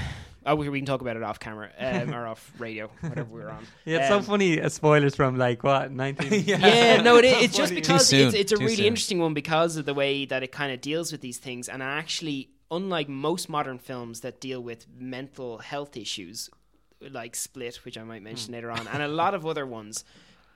oh, 0.46 0.56
we 0.56 0.70
we 0.70 0.80
can 0.80 0.86
talk 0.86 1.02
about 1.02 1.16
it 1.18 1.24
off 1.24 1.40
camera 1.40 1.70
um, 1.80 2.14
or 2.16 2.28
off 2.28 2.52
radio, 2.60 2.90
whatever 3.02 3.30
we're 3.30 3.50
on. 3.50 3.66
Yeah, 3.86 4.00
it's 4.00 4.08
so 4.10 4.18
Um, 4.18 4.24
funny. 4.24 4.62
Uh, 4.62 4.70
spoilers 4.70 5.16
from 5.16 5.38
like 5.38 5.64
what 5.64 5.92
nineteen. 5.92 6.44
yeah, 6.46 7.02
no, 7.02 7.18
it, 7.18 7.26
it's 7.26 7.56
just 7.58 7.74
because 7.74 8.12
it's, 8.14 8.34
it's 8.36 8.52
a 8.52 8.56
too 8.56 8.64
really 8.64 8.76
soon. 8.78 8.86
interesting 8.86 9.20
one 9.20 9.34
because 9.34 9.78
of 9.78 9.86
the 9.86 9.94
way 9.94 10.26
that 10.26 10.44
it 10.44 10.52
kind 10.52 10.74
of 10.74 10.82
deals 10.82 11.12
with 11.12 11.22
these 11.22 11.38
things, 11.38 11.68
and 11.70 11.82
actually, 11.84 12.50
unlike 12.72 13.10
most 13.10 13.50
modern 13.50 13.78
films 13.80 14.22
that 14.22 14.40
deal 14.40 14.62
with 14.62 14.86
mental 14.98 15.60
health 15.60 15.96
issues, 15.98 16.50
like 17.10 17.36
Split, 17.36 17.78
which 17.86 17.98
I 17.98 18.04
might 18.04 18.22
mention 18.24 18.54
later 18.54 18.72
on, 18.72 18.88
and 18.88 19.02
a 19.04 19.08
lot 19.08 19.34
of 19.34 19.46
other 19.46 19.66
ones. 19.66 20.04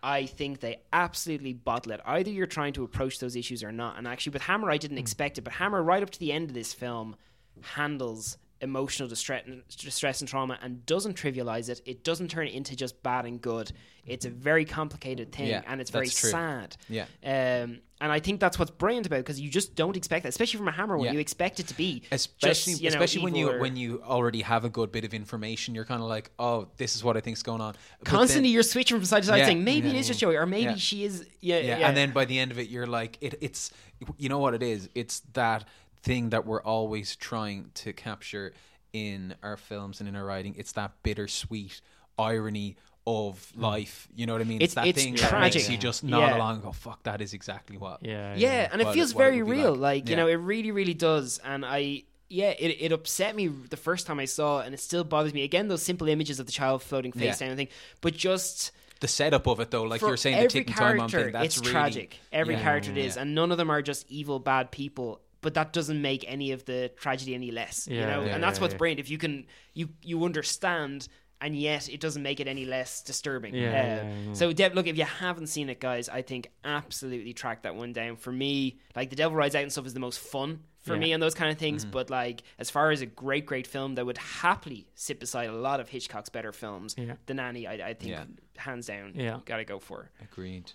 I 0.03 0.27
think 0.27 0.59
they 0.59 0.77
absolutely 0.93 1.53
bottle 1.53 1.91
it. 1.91 2.01
Either 2.05 2.29
you're 2.29 2.45
trying 2.45 2.71
to 2.73 2.83
approach 2.83 3.17
those 3.17 3.35
issues 3.35 3.63
or 3.63 3.71
not. 3.71 3.97
And 3.97 4.07
actually, 4.07 4.33
with 4.33 4.43
Hammer, 4.43 4.69
I 4.69 4.77
didn't 4.77 4.99
expect 4.99 5.39
it, 5.39 5.41
but 5.41 5.53
Hammer, 5.53 5.81
right 5.81 6.03
up 6.03 6.11
to 6.11 6.19
the 6.19 6.31
end 6.31 6.49
of 6.49 6.53
this 6.53 6.71
film, 6.71 7.15
handles 7.61 8.37
emotional 8.61 9.07
distress, 9.07 9.43
distress 9.77 10.21
and 10.21 10.27
trauma 10.27 10.57
and 10.61 10.85
doesn't 10.85 11.15
trivialize 11.15 11.69
it. 11.69 11.81
It 11.85 12.03
doesn't 12.03 12.29
turn 12.29 12.47
it 12.47 12.53
into 12.53 12.75
just 12.75 13.01
bad 13.03 13.25
and 13.25 13.41
good. 13.41 13.71
It's 14.05 14.25
a 14.25 14.29
very 14.29 14.63
complicated 14.63 15.33
thing, 15.33 15.47
Yeah, 15.47 15.63
and 15.67 15.81
it's 15.81 15.91
very 15.91 16.07
true. 16.07 16.29
sad. 16.29 16.77
Yeah. 16.87 17.03
Um, 17.25 17.79
and 17.99 18.11
I 18.11 18.19
think 18.19 18.39
that's 18.39 18.57
what's 18.57 18.71
brilliant 18.71 19.05
about 19.05 19.17
it 19.17 19.25
because 19.25 19.39
you 19.41 19.49
just 19.49 19.75
don't 19.75 19.97
expect 19.97 20.23
that, 20.23 20.29
especially 20.29 20.59
from 20.59 20.67
a 20.69 20.71
Hammer 20.71 20.97
one. 20.97 21.07
Yeah. 21.07 21.13
You 21.13 21.19
expect 21.19 21.59
it 21.59 21.67
to 21.67 21.73
be 21.75 22.03
especially 22.11 22.73
just, 22.73 22.81
you 22.83 22.89
know, 22.89 22.95
especially 22.95 23.23
when 23.23 23.35
you 23.35 23.59
when 23.59 23.75
you 23.75 24.01
already 24.03 24.41
have 24.43 24.63
a 24.65 24.69
good 24.69 24.91
bit 24.91 25.03
of 25.03 25.13
information 25.15 25.73
you're 25.75 25.83
kind 25.83 26.01
of 26.01 26.07
like 26.07 26.29
oh 26.37 26.67
this 26.77 26.95
is 26.95 27.03
what 27.03 27.17
i 27.17 27.19
think's 27.21 27.41
going 27.41 27.59
on 27.59 27.73
But 27.73 28.05
then- 28.05 28.15
constantly 28.19 28.49
you're 28.51 28.61
switching 28.63 28.97
from 28.97 29.05
side 29.05 29.23
to 29.23 29.27
side, 29.29 29.37
Yeah, 29.39 29.45
saying 29.47 29.63
maybe 29.63 29.89
it 29.89 29.95
is 29.95 30.07
just 30.07 30.19
Joey, 30.19 30.35
or 30.37 30.45
maybe 30.45 30.77
she 30.77 31.03
is. 31.05 31.25
Yeah, 31.41 31.57
yeah. 31.59 31.87
and 31.87 31.97
then 31.97 32.11
by 32.11 32.25
the 32.25 32.37
end 32.37 32.51
of 32.51 32.59
it 32.59 32.69
you're 32.69 32.85
like 32.87 33.17
it, 33.19 33.33
it's 33.41 33.71
you 34.17 34.29
know 34.29 34.37
what 34.39 34.53
it 34.53 34.61
is 34.61 34.89
it's 34.93 35.21
that 35.33 35.65
thing 36.03 36.29
that 36.29 36.45
we're 36.45 36.61
always 36.61 37.15
trying 37.15 37.71
to 37.75 37.93
capture 37.93 38.53
in 38.93 39.35
our 39.43 39.57
films 39.57 39.99
and 39.99 40.07
in 40.07 40.15
our 40.15 40.25
writing 40.25 40.55
it's 40.57 40.71
that 40.73 40.91
bittersweet 41.03 41.81
irony 42.17 42.75
of 43.05 43.51
hmm. 43.55 43.61
life 43.61 44.07
you 44.15 44.25
know 44.25 44.33
what 44.33 44.41
i 44.41 44.45
mean 44.45 44.61
It's- 44.61 44.75
that 44.75 44.87
it's 44.87 45.01
thing 45.01 45.15
that 45.15 45.39
makes 45.39 45.69
you 45.69 45.77
just 45.77 46.03
nod 46.03 46.19
Yeah. 46.19 46.37
along 46.37 46.55
and 46.55 46.63
go 46.63 46.71
fuck 46.71 47.03
that 47.03 47.21
is 47.21 47.33
exactly 47.33 47.77
what 47.77 47.99
yeah, 48.05 48.35
yeah, 48.35 48.69
and 48.71 48.81
it 48.81 48.85
what 48.85 48.93
feels 48.93 49.11
it- 49.11 49.15
what 49.15 49.23
it 49.23 49.31
very 49.31 49.43
would 49.43 49.51
real. 49.51 49.71
like. 49.75 49.87
Like, 49.87 50.09
you 50.09 50.15
know, 50.17 50.27
it 50.27 50.35
really, 50.35 50.71
really 50.71 50.93
does. 50.93 51.39
And 51.43 51.65
I, 51.65 52.03
yeah, 52.29 52.49
it, 52.49 52.77
it 52.81 52.91
upset 52.91 53.35
me 53.35 53.47
the 53.47 53.77
first 53.77 54.05
time 54.05 54.19
I 54.19 54.25
saw 54.25 54.59
it, 54.59 54.65
and 54.65 54.73
it 54.73 54.81
still 54.81 55.05
bothers 55.05 55.33
me. 55.33 55.43
Again, 55.43 55.69
those 55.69 55.81
simple 55.81 56.09
images 56.09 56.41
of 56.41 56.45
the 56.45 56.51
child 56.51 56.83
floating 56.83 57.13
face 57.13 57.23
Yeah. 57.23 57.47
down 57.47 57.49
and 57.49 57.57
thing, 57.57 57.69
but 58.01 58.13
just 58.13 58.71
the 58.99 59.07
setup 59.07 59.47
of 59.47 59.59
it 59.59 59.71
though 59.71 59.83
like 59.83 60.01
you're 60.01 60.17
saying 60.17 60.35
the 60.35 60.43
every 60.43 60.49
ticking 60.49 60.75
time 60.75 60.97
bomb 60.97 61.09
character, 61.09 61.31
thing 61.31 61.33
that's 61.33 61.57
it's 61.57 61.59
really 61.59 61.71
tragic. 61.71 62.19
Every 62.33 62.55
yeah, 62.55 62.61
character 62.63 62.91
it 62.91 62.97
is, 62.97 63.15
and 63.15 63.33
none 63.33 63.51
of 63.51 63.57
them 63.57 63.69
are 63.69 63.81
just 63.81 64.09
evil, 64.09 64.39
bad 64.39 64.71
people. 64.71 65.21
But 65.47 65.53
that 65.53 65.71
doesn't 65.71 66.01
make 66.01 66.25
any 66.27 66.51
of 66.51 66.65
the 66.65 66.91
tragedy 66.97 67.33
any 67.33 67.51
less. 67.51 67.87
you 67.87 68.01
know, 68.01 68.21
yeah, 68.25 68.33
and 68.33 68.43
that's 68.43 68.57
yeah, 68.57 68.61
what's 68.63 68.73
yeah. 68.73 68.77
brilliant. 68.79 68.99
If 68.99 69.09
you 69.09 69.17
can, 69.17 69.45
you 69.73 69.85
you 70.01 70.25
understand. 70.25 71.07
And 71.39 71.55
yet, 71.55 71.87
it 71.87 71.99
doesn't 71.99 72.23
make 72.23 72.39
it 72.39 72.47
any 72.47 72.65
less 72.65 73.03
disturbing. 73.03 73.53
Yeah, 73.53 73.67
Uh, 73.69 73.71
yeah, 73.71 74.13
yeah. 74.29 74.33
So, 74.33 74.51
Deb, 74.53 74.73
look, 74.73 74.87
if 74.87 74.97
you 74.97 75.03
haven't 75.05 75.47
seen 75.47 75.69
it, 75.69 75.79
guys, 75.79 76.09
I 76.09 76.23
think 76.23 76.49
absolutely 76.65 77.31
track 77.33 77.61
that 77.61 77.75
one 77.75 77.93
down. 77.93 78.15
For 78.15 78.31
me, 78.31 78.79
like 78.95 79.11
The 79.11 79.15
Devil 79.15 79.37
Rides 79.37 79.55
Out 79.55 79.61
and 79.61 79.71
stuff 79.71 79.85
is 79.85 79.93
the 79.93 79.99
most 79.99 80.19
fun 80.19 80.61
for 80.81 80.95
Yeah. 80.95 80.99
me 80.99 81.11
and 81.13 81.21
those 81.21 81.35
kind 81.35 81.51
of 81.51 81.59
things. 81.59 81.83
Mm-hmm. 81.83 81.91
But 81.91 82.09
like, 82.09 82.41
as 82.57 82.71
far 82.71 82.89
as 82.89 83.01
a 83.01 83.05
great, 83.05 83.45
great 83.45 83.67
film 83.67 83.93
that 83.95 84.05
would 84.07 84.17
happily 84.17 84.87
sit 84.95 85.19
beside 85.19 85.47
a 85.47 85.53
lot 85.53 85.79
of 85.79 85.89
Hitchcock's 85.89 86.29
better 86.29 86.51
films, 86.51 86.95
Yeah. 86.97 87.13
The 87.27 87.35
Nanny, 87.35 87.67
I, 87.67 87.89
I 87.89 87.93
think 87.93 88.11
Yeah. 88.13 88.23
hands 88.57 88.87
down, 88.87 89.13
Yeah. 89.15 89.39
gotta 89.45 89.63
go 89.63 89.77
for. 89.79 90.09
agreed 90.19 90.71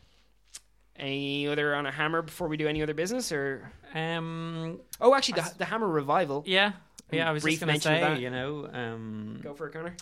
Any 1.02 1.48
other 1.48 1.74
on 1.74 1.84
a 1.84 1.90
Hammer 1.90 2.22
before 2.22 2.46
we 2.46 2.56
do 2.56 2.68
any 2.68 2.80
other 2.82 2.94
business, 2.94 3.32
or 3.32 3.70
Um. 3.92 4.80
oh, 5.00 5.14
actually, 5.14 5.42
the, 5.42 5.52
the 5.58 5.64
Hammer 5.64 5.88
revival. 5.88 6.44
Yeah. 6.46 6.72
Yeah. 7.10 7.28
I 7.28 7.32
was 7.32 7.42
just 7.42 7.60
gonna 7.60 7.78
say, 7.80 8.00
that. 8.00 8.20
you 8.20 8.30
know, 8.30 8.70
um, 8.72 9.40
Go 9.42 9.52
for 9.52 9.66
it, 9.66 9.72
Connor. 9.72 9.96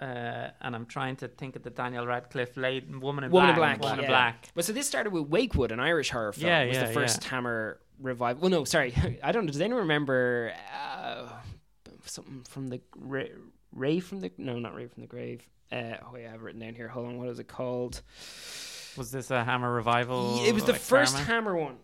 uh, 0.00 0.50
and 0.60 0.74
I'm 0.74 0.86
trying 0.86 1.16
to 1.16 1.28
think 1.28 1.54
of 1.56 1.62
the 1.62 1.70
Daniel 1.70 2.04
Radcliffe 2.06 2.56
late 2.56 2.84
Woman 2.90 3.24
in 3.24 3.30
Woman 3.30 3.50
in 3.50 3.56
Black. 3.56 3.78
Black. 3.78 3.90
Woman 3.90 4.04
in. 4.04 4.10
Black. 4.10 4.48
Well, 4.54 4.62
so 4.64 4.72
this 4.72 4.86
started 4.88 5.10
with 5.12 5.28
Wakewood, 5.28 5.70
an 5.72 5.80
Irish 5.80 6.10
horror 6.10 6.32
film. 6.32 6.48
Yeah, 6.48 6.64
was 6.66 6.76
yeah, 6.76 6.86
the 6.86 6.92
first 6.92 7.22
yeah. 7.22 7.28
Hammer 7.30 7.78
revival. 8.00 8.42
Well, 8.42 8.50
no, 8.50 8.64
sorry, 8.64 8.94
I 9.22 9.32
don't 9.32 9.46
know. 9.46 9.52
Does 9.52 9.60
anyone 9.60 9.82
remember 9.82 10.52
uh, 10.74 11.28
something 12.04 12.42
from 12.48 12.68
the 12.68 12.80
Ray, 12.96 13.30
Ray 13.72 14.00
from 14.00 14.20
the? 14.20 14.32
No, 14.36 14.58
not 14.58 14.74
Ray 14.74 14.88
from 14.88 15.02
the 15.02 15.08
Grave. 15.08 15.48
Uh, 15.70 15.94
oh, 16.02 16.16
yeah, 16.16 16.28
I 16.28 16.32
have 16.32 16.42
written 16.42 16.60
down 16.60 16.74
here. 16.74 16.88
Hold 16.88 17.06
on, 17.06 17.18
what 17.18 17.28
is 17.28 17.38
it 17.38 17.46
called? 17.48 18.02
Was 18.98 19.10
this 19.10 19.30
a 19.30 19.44
Hammer 19.44 19.72
revival? 19.72 20.44
it 20.44 20.52
was 20.52 20.64
the 20.64 20.74
first? 20.74 21.16
Hammer 21.16 21.56
one 21.56 21.76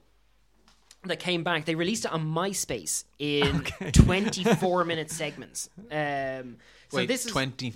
that 1.04 1.18
came 1.18 1.44
back. 1.44 1.64
They 1.64 1.74
released 1.74 2.04
it 2.04 2.12
on 2.12 2.26
MySpace 2.26 3.04
in 3.18 3.60
24 3.92 4.84
minute 4.84 5.10
segments. 5.10 5.68
Um, 5.90 6.56
so 6.88 6.98
Wait, 6.98 7.08
this 7.08 7.26
is 7.26 7.32
20 7.32 7.74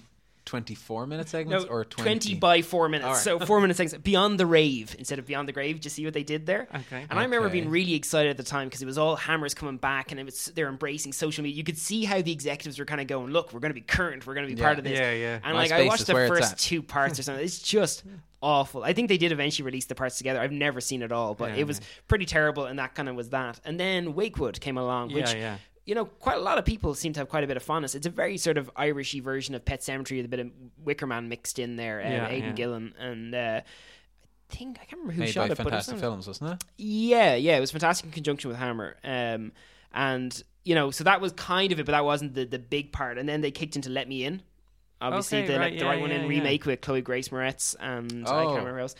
24 0.48 1.06
minute 1.06 1.26
No, 1.26 1.30
segments 1.30 1.64
or 1.66 1.84
20? 1.84 2.34
by 2.36 2.62
four 2.62 2.88
minutes. 2.88 3.06
All 3.06 3.12
right. 3.12 3.20
So 3.20 3.38
4 3.38 3.60
minute 3.60 3.76
segments. 3.76 3.98
Beyond 4.02 4.40
the 4.40 4.46
Rave 4.46 4.96
instead 4.98 5.18
of 5.18 5.26
Beyond 5.26 5.46
the 5.46 5.52
Grave. 5.52 5.80
Do 5.80 5.86
you 5.86 5.90
see 5.90 6.04
what 6.06 6.14
they 6.14 6.22
did 6.22 6.46
there? 6.46 6.66
Okay. 6.74 7.04
And 7.10 7.18
I 7.18 7.22
remember 7.24 7.48
being 7.50 7.68
really 7.68 7.94
excited 7.94 8.30
at 8.30 8.38
the 8.38 8.42
time 8.42 8.66
because 8.68 8.80
it 8.80 8.86
was 8.86 8.96
all 8.96 9.14
hammers 9.16 9.52
coming 9.54 9.76
back 9.76 10.10
and 10.10 10.18
it 10.18 10.24
was 10.24 10.46
they're 10.54 10.68
embracing 10.68 11.12
social 11.12 11.44
media. 11.44 11.56
You 11.58 11.64
could 11.64 11.76
see 11.78 12.04
how 12.04 12.22
the 12.22 12.32
executives 12.32 12.78
were 12.78 12.86
kind 12.86 13.00
of 13.00 13.06
going, 13.06 13.30
look, 13.30 13.52
we're 13.52 13.60
going 13.60 13.70
to 13.70 13.74
be 13.74 13.82
current. 13.82 14.26
We're 14.26 14.34
going 14.34 14.48
to 14.48 14.54
be 14.54 14.58
Yeah. 14.58 14.66
part 14.66 14.78
of 14.78 14.84
this. 14.84 14.98
Yeah, 14.98 15.12
yeah. 15.12 15.38
And 15.44 15.54
like 15.54 15.70
I 15.70 15.84
watched 15.86 16.06
the 16.06 16.14
first 16.14 16.58
two 16.58 16.82
parts 16.82 17.18
or 17.18 17.22
something. 17.22 17.44
It's 17.44 17.58
just 17.60 18.04
awful. 18.40 18.84
I 18.84 18.92
think 18.92 19.08
they 19.08 19.18
did 19.18 19.32
eventually 19.32 19.66
release 19.66 19.86
the 19.86 19.94
parts 19.96 20.16
together. 20.16 20.40
I've 20.40 20.52
never 20.52 20.80
seen 20.80 21.02
it 21.02 21.10
all, 21.12 21.34
but 21.34 21.50
Yeah, 21.50 21.56
it 21.62 21.66
was 21.66 21.80
yeah. 21.80 21.86
pretty 22.06 22.24
terrible 22.24 22.66
and 22.66 22.78
that 22.78 22.94
kind 22.94 23.08
of 23.08 23.16
was 23.16 23.30
that. 23.30 23.60
And 23.64 23.78
then 23.80 24.14
Wakewood 24.14 24.60
came 24.60 24.78
along, 24.78 25.12
which 25.12 25.32
Yeah, 25.34 25.38
yeah. 25.38 25.56
You 25.88 25.94
know, 25.94 26.04
quite 26.04 26.36
a 26.36 26.40
lot 26.40 26.58
of 26.58 26.66
people 26.66 26.94
seem 26.94 27.14
to 27.14 27.20
have 27.20 27.30
quite 27.30 27.44
a 27.44 27.46
bit 27.46 27.56
of 27.56 27.62
fondness. 27.62 27.94
It's 27.94 28.06
a 28.06 28.10
very 28.10 28.36
sort 28.36 28.58
of 28.58 28.70
Irishy 28.74 29.22
version 29.22 29.54
of 29.54 29.64
Pet 29.64 29.80
Sematary 29.80 30.18
with 30.18 30.26
a 30.26 30.28
bit 30.28 30.40
of 30.40 30.50
Wickerman 30.84 31.28
mixed 31.28 31.58
in 31.58 31.76
there, 31.76 32.00
uh, 32.02 32.08
Yeah, 32.10 32.28
Aidan 32.28 32.48
yeah. 32.50 32.54
Gillen, 32.54 32.94
and 32.98 33.34
uh, 33.34 33.60
I 33.62 34.54
think 34.54 34.76
I 34.82 34.84
can't 34.84 35.00
remember 35.00 35.12
who 35.14 35.20
Made 35.20 35.30
shot 35.30 35.48
by 35.48 35.52
it, 35.52 35.56
but 35.56 35.60
it 35.60 35.64
was 35.64 35.70
Fantastic 35.70 35.92
some- 35.92 36.00
Films, 36.00 36.26
wasn't 36.26 36.50
it? 36.52 36.64
yeah, 36.76 37.34
yeah, 37.36 37.56
it 37.56 37.60
was 37.60 37.70
fantastic 37.70 38.04
in 38.06 38.12
conjunction 38.12 38.48
with 38.48 38.58
Hammer. 38.58 38.96
Um, 39.02 39.52
and 39.94 40.42
you 40.64 40.74
know, 40.74 40.90
so 40.90 41.04
that 41.04 41.22
was 41.22 41.32
kind 41.32 41.72
of 41.72 41.80
it, 41.80 41.86
but 41.86 41.92
that 41.92 42.04
wasn't 42.04 42.34
the 42.34 42.44
the 42.44 42.58
big 42.58 42.92
part. 42.92 43.16
And 43.16 43.26
then 43.26 43.40
they 43.40 43.50
kicked 43.50 43.74
into 43.74 43.88
Let 43.88 44.08
Me 44.08 44.24
In. 44.24 44.42
Obviously, 45.00 45.38
Okay, 45.44 45.54
the, 45.54 45.58
right, 45.60 45.72
the 45.72 45.78
yeah, 45.78 45.84
right 45.86 46.00
one 46.00 46.10
yeah, 46.10 46.16
in 46.16 46.22
yeah. 46.22 46.28
remake 46.28 46.66
with 46.66 46.80
Chloe 46.82 47.00
Grace 47.00 47.28
Moretz 47.28 47.74
and 47.80 48.26
I 48.28 48.42
Oh. 48.42 48.46
can't 48.48 48.58
remember 48.58 48.80
else. 48.80 48.94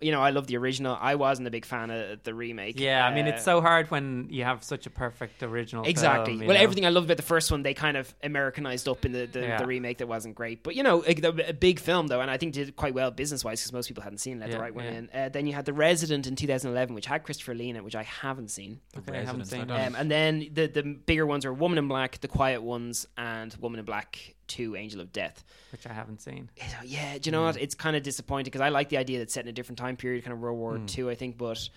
You 0.00 0.12
know, 0.12 0.20
I 0.20 0.28
love 0.30 0.46
the 0.46 0.58
original. 0.58 0.96
I 1.00 1.14
wasn't 1.14 1.48
a 1.48 1.50
big 1.50 1.64
fan 1.64 1.90
of 1.90 2.22
the 2.22 2.34
remake. 2.34 2.78
Yeah, 2.78 3.06
I 3.06 3.14
mean, 3.14 3.26
Uh, 3.26 3.30
it's 3.30 3.44
so 3.44 3.62
hard 3.62 3.90
when 3.90 4.28
you 4.30 4.44
have 4.44 4.62
such 4.62 4.86
a 4.86 4.90
perfect 4.90 5.42
original. 5.42 5.86
Exactly. 5.86 6.36
film, 6.36 6.46
well, 6.48 6.56
know? 6.56 6.62
everything 6.62 6.84
I 6.84 6.90
loved 6.90 7.06
about 7.06 7.16
the 7.16 7.22
first 7.22 7.50
one, 7.50 7.62
they 7.62 7.72
kind 7.72 7.96
of 7.96 8.14
Americanized 8.22 8.88
up 8.88 9.06
in 9.06 9.12
the, 9.12 9.26
the, 9.26 9.40
Yeah. 9.40 9.56
the 9.58 9.66
remake 9.66 9.98
that 9.98 10.06
wasn't 10.06 10.34
great. 10.34 10.62
But, 10.62 10.74
you 10.76 10.82
know, 10.82 11.02
a, 11.06 11.14
a 11.48 11.52
big 11.54 11.80
film, 11.80 12.08
though, 12.08 12.20
and 12.20 12.30
I 12.30 12.36
think 12.36 12.52
did 12.52 12.76
quite 12.76 12.92
well 12.92 13.10
business 13.10 13.42
wise 13.42 13.60
because 13.60 13.72
most 13.72 13.88
people 13.88 14.02
hadn't 14.02 14.18
seen 14.18 14.38
Let 14.38 14.50
the 14.50 14.58
Right 14.60 14.74
One 14.74 14.84
yeah. 14.84 14.90
In. 14.90 15.10
Uh, 15.14 15.28
then 15.30 15.46
you 15.46 15.54
had 15.54 15.64
The 15.64 15.72
Resident 15.72 16.26
in 16.26 16.36
2011, 16.36 16.94
which 16.94 17.06
had 17.06 17.22
Christopher 17.22 17.54
Lee 17.54 17.70
in 17.70 17.76
it, 17.76 17.82
which 17.82 17.96
I 17.96 18.02
haven't 18.02 18.50
seen. 18.50 18.80
Okay, 18.98 19.18
I 19.18 19.24
haven't 19.24 19.46
seen. 19.46 19.70
Um, 19.70 19.94
and 19.96 20.10
then 20.10 20.48
the, 20.52 20.66
the 20.66 20.82
bigger 20.82 21.24
ones 21.26 21.46
are 21.46 21.54
Woman 21.54 21.78
in 21.78 21.88
Black, 21.88 22.20
The 22.20 22.28
Quiet 22.28 22.62
Ones, 22.62 23.06
and 23.16 23.54
Woman 23.60 23.78
in 23.80 23.86
Black 23.86 24.35
2, 24.48 24.76
Angel 24.76 25.00
of 25.00 25.12
Death. 25.12 25.44
which 25.72 25.86
I 25.86 25.92
haven't 25.92 26.20
seen. 26.22 26.50
Yeah, 26.84 27.18
do 27.18 27.28
you 27.28 27.32
know 27.32 27.42
what? 27.44 27.56
It's 27.60 27.74
kind 27.74 27.96
of 27.96 28.02
disappointing 28.02 28.44
because 28.44 28.60
I 28.60 28.68
like 28.70 28.88
the 28.88 28.96
idea 28.98 29.18
that 29.18 29.24
it's 29.24 29.34
set 29.34 29.44
in 29.44 29.48
a 29.48 29.52
different 29.52 29.78
time 29.78 29.96
period, 29.96 30.24
kind 30.24 30.32
of 30.32 30.38
World 30.40 30.58
War 30.58 30.80
II, 30.96 31.10
I 31.10 31.14
think, 31.14 31.36
but 31.38 31.68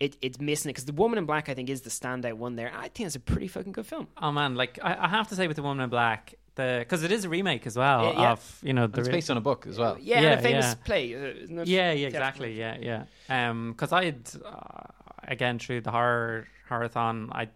it, 0.00 0.16
it's 0.22 0.40
missing 0.40 0.70
it 0.70 0.74
because 0.74 0.84
the 0.84 0.92
Woman 0.92 1.18
in 1.18 1.26
Black, 1.26 1.48
I 1.48 1.54
think, 1.54 1.68
is 1.70 1.80
the 1.82 1.90
standout 1.90 2.34
one 2.34 2.56
there. 2.56 2.72
I 2.76 2.88
think 2.88 3.06
it's 3.08 3.16
a 3.16 3.20
pretty 3.20 3.48
fucking 3.48 3.72
good 3.72 3.86
film. 3.86 4.06
Oh 4.16 4.30
man, 4.32 4.54
like 4.54 4.78
I, 4.82 4.96
I 5.04 5.08
have 5.08 5.28
to 5.28 5.34
say 5.34 5.46
with 5.48 5.56
the 5.56 5.62
Woman 5.62 5.82
in 5.84 5.90
Black, 5.90 6.34
the 6.54 6.76
because 6.80 7.02
it 7.02 7.10
is 7.12 7.24
a 7.24 7.28
remake 7.28 7.66
as 7.66 7.76
well 7.76 8.04
Yeah, 8.04 8.20
yeah. 8.20 8.32
of 8.32 8.58
you 8.62 8.72
know 8.72 8.86
the 8.86 9.00
It's 9.00 9.08
ri- 9.08 9.14
based 9.14 9.30
on 9.30 9.36
a 9.36 9.40
book 9.40 9.66
as 9.66 9.76
well. 9.78 9.96
Yeah, 10.00 10.20
Yeah, 10.20 10.30
and 10.30 10.40
a 10.40 10.42
famous 10.42 10.66
yeah. 10.66 10.74
play, 10.84 11.14
uh, 11.14 11.18
isn't? 11.42 11.66
Yeah, 11.66 11.92
yeah, 11.92 12.06
exactly. 12.08 12.52
Yeah, 12.58 12.76
yeah. 12.80 13.04
Um, 13.50 13.72
because 13.72 13.92
I 13.92 14.04
had 14.06 14.30
uh, 14.44 14.84
again 15.26 15.58
through 15.58 15.80
the 15.80 15.90
horror 15.90 16.46
Horrorthon, 16.70 17.30
I 17.32 17.48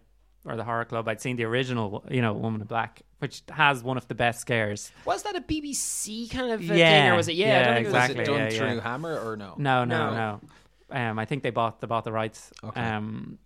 or 0.45 0.55
the 0.55 0.63
horror 0.63 0.85
club, 0.85 1.07
I'd 1.07 1.21
seen 1.21 1.35
the 1.37 1.45
original, 1.45 2.03
you 2.09 2.21
know, 2.21 2.33
Woman 2.33 2.61
in 2.61 2.67
Black, 2.67 3.01
which 3.19 3.43
has 3.49 3.81
one 3.83 3.97
of 3.97 4.07
the 4.07 4.15
best 4.15 4.41
scares. 4.41 4.91
Was 5.05 5.23
that 5.23 5.35
a 5.35 5.41
BBC 5.41 6.29
kind 6.29 6.51
of 6.51 6.61
uh, 6.69 6.73
thing, 6.73 7.07
or 7.11 7.15
was 7.15 7.27
it? 7.27 7.35
Yeah, 7.35 7.45
I 7.45 7.49
yeah, 7.49 7.63
don't 7.65 7.73
think 7.75 7.85
it 7.85 7.87
was. 7.87 7.93
Was 7.93 8.03
exactly. 8.09 8.21
it 8.23 8.25
done 8.25 8.51
yeah, 8.51 8.57
through 8.57 8.75
yeah. 8.75 8.81
Hammer 8.81 9.19
or 9.19 9.37
no? 9.37 9.53
No, 9.57 9.85
no, 9.85 10.09
No. 10.09 10.15
no. 10.91 10.95
Um, 10.95 11.17
I 11.17 11.25
think 11.25 11.41
they 11.43 11.49
bought 11.49 11.79
they 11.81 11.87
bought 11.87 12.03
the 12.03 12.11
rights. 12.11 12.51
Okay. 12.63 12.79
Um, 12.79 13.39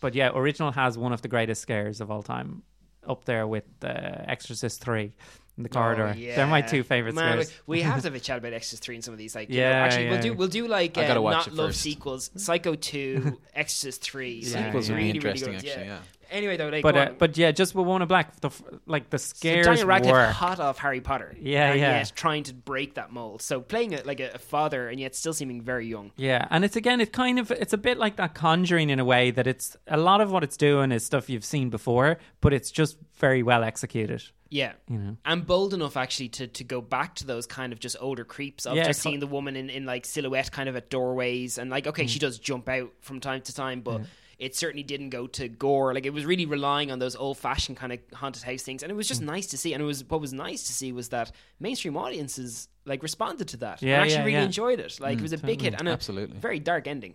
but 0.00 0.14
yeah, 0.14 0.30
original 0.34 0.72
has 0.72 0.96
one 0.98 1.12
of 1.12 1.22
the 1.22 1.28
greatest 1.28 1.62
scares 1.62 2.00
of 2.00 2.10
all 2.10 2.22
time, 2.22 2.62
up 3.06 3.26
there 3.26 3.46
with 3.46 3.64
uh, 3.84 3.88
Exorcist 4.26 4.82
three 4.82 5.12
in 5.56 5.62
the 5.62 5.68
corridor. 5.68 6.14
Oh, 6.16 6.18
They're 6.18 6.46
my 6.46 6.62
two 6.62 6.82
favorite 6.82 7.14
Man, 7.14 7.36
we, 7.38 7.44
scares. 7.44 7.60
we 7.66 7.82
have 7.82 7.98
to 8.00 8.04
have 8.08 8.14
a 8.14 8.20
chat 8.20 8.38
about 8.38 8.54
Exorcist 8.54 8.82
three 8.82 8.94
and 8.96 9.04
some 9.04 9.12
of 9.12 9.18
these. 9.18 9.34
Like, 9.34 9.50
you 9.50 9.56
know, 9.60 9.68
Yeah, 9.68 9.76
actually, 9.84 10.08
we'll 10.08 10.20
do 10.22 10.32
we'll 10.34 10.48
do 10.48 10.66
like 10.66 10.96
I 10.98 11.04
uh, 11.04 11.08
gotta 11.08 11.20
watch 11.22 11.34
not 11.34 11.46
it 11.48 11.54
love 11.54 11.68
first. 11.68 11.82
sequels, 11.82 12.30
Psycho 12.34 12.74
two, 12.74 13.38
Exorcist 13.54 14.02
three. 14.02 14.40
Yeah, 14.42 14.64
Sequels 14.66 14.88
would 14.88 14.96
be 14.96 15.02
really, 15.04 15.18
really 15.20 15.26
interesting, 15.28 15.52
good. 15.52 15.66
actually. 15.66 15.84
Yeah. 15.86 15.98
Anyway, 16.30 16.56
though, 16.56 16.68
like, 16.68 16.82
But 16.82 16.96
uh, 16.96 17.10
but 17.18 17.36
yeah, 17.36 17.50
just 17.50 17.74
with 17.74 17.86
Woman 17.86 18.06
Black, 18.08 18.40
the 18.40 18.48
f- 18.48 18.62
like 18.86 19.10
the 19.10 19.18
So 19.18 19.34
scares 19.34 19.66
Daniel 19.66 19.86
Radcliffe 19.86 20.12
work. 20.12 20.30
hot 20.30 20.60
off 20.60 20.78
Harry 20.78 21.00
Potter. 21.00 21.34
Yeah, 21.40 21.70
and 21.72 21.80
yeah. 21.80 21.98
Yet 21.98 22.12
trying 22.14 22.44
to 22.44 22.54
break 22.54 22.94
that 22.94 23.12
mold. 23.12 23.42
So 23.42 23.60
playing 23.60 23.92
it 23.92 24.06
like 24.06 24.20
a, 24.20 24.30
a 24.34 24.38
father 24.38 24.88
and 24.88 24.98
yet 25.00 25.14
still 25.14 25.32
seeming 25.32 25.62
very 25.62 25.86
young. 25.86 26.12
Yeah, 26.16 26.46
and 26.50 26.64
it's 26.64 26.76
again, 26.76 27.00
it 27.00 27.12
kind 27.12 27.38
of 27.38 27.50
it's 27.50 27.72
a 27.72 27.78
bit 27.78 27.98
like 27.98 28.16
that 28.16 28.34
Conjuring 28.34 28.90
in 28.90 28.98
a 29.00 29.04
way 29.04 29.30
that 29.30 29.46
it's 29.46 29.76
a 29.86 29.96
lot 29.96 30.20
of 30.20 30.30
what 30.30 30.44
it's 30.44 30.56
doing 30.56 30.92
is 30.92 31.04
stuff 31.04 31.28
you've 31.28 31.44
seen 31.44 31.70
before, 31.70 32.18
but 32.40 32.52
it's 32.52 32.70
just 32.70 32.96
very 33.16 33.42
well 33.42 33.62
executed. 33.64 34.22
Yeah. 34.52 34.72
You 34.88 34.98
know, 34.98 35.16
And 35.24 35.46
bold 35.46 35.74
enough 35.74 35.96
actually 35.96 36.30
to, 36.30 36.48
to 36.48 36.64
go 36.64 36.80
back 36.80 37.14
to 37.16 37.24
those 37.26 37.46
kind 37.46 37.72
of 37.72 37.78
just 37.78 37.94
older 38.00 38.24
creeps 38.24 38.66
of 38.66 38.74
Yeah, 38.76 38.84
just 38.84 39.00
seeing 39.00 39.20
the 39.20 39.28
woman 39.28 39.54
in, 39.54 39.70
in 39.70 39.86
like 39.86 40.04
silhouette 40.04 40.50
kind 40.50 40.68
of 40.68 40.74
at 40.74 40.90
doorways 40.90 41.56
and 41.56 41.70
like 41.70 41.86
okay 41.86 42.04
Mm. 42.04 42.08
she 42.08 42.18
does 42.18 42.36
jump 42.40 42.68
out 42.68 42.90
from 43.00 43.20
time 43.20 43.42
to 43.42 43.54
time 43.54 43.80
but 43.80 44.00
it 44.40 44.56
certainly 44.56 44.82
didn't 44.82 45.10
go 45.10 45.26
to 45.26 45.48
gore 45.48 45.92
like 45.94 46.06
it 46.06 46.12
was 46.14 46.24
really 46.24 46.46
relying 46.46 46.90
on 46.90 46.98
those 46.98 47.14
old 47.14 47.36
fashioned 47.38 47.76
kind 47.76 47.92
of 47.92 47.98
haunted 48.14 48.42
house 48.42 48.62
things 48.62 48.82
and 48.82 48.90
it 48.90 48.94
was 48.94 49.06
Mm. 49.06 49.10
just 49.10 49.22
nice 49.22 49.46
to 49.48 49.56
see 49.58 49.72
and 49.74 49.82
it 49.82 49.86
was 49.86 50.02
what 50.08 50.20
was 50.20 50.32
nice 50.32 50.66
to 50.66 50.72
see 50.72 50.90
was 50.92 51.10
that 51.10 51.30
mainstream 51.60 51.96
audiences 51.96 52.68
like 52.86 53.02
responded 53.02 53.46
to 53.48 53.56
that 53.58 53.82
Yeah, 53.82 53.94
and 53.96 54.02
actually 54.02 54.14
yeah, 54.16 54.20
really 54.24 54.32
yeah. 54.32 54.42
Mm, 54.42 54.46
enjoyed 54.46 54.80
it 54.80 54.98
like 54.98 55.18
it 55.18 55.22
was 55.22 55.32
a 55.34 55.38
big 55.38 55.60
hit 55.60 55.74
and 55.78 55.86
a 55.88 55.92
Absolutely. 55.92 56.38
very 56.38 56.58
dark 56.58 56.88
ending 56.88 57.14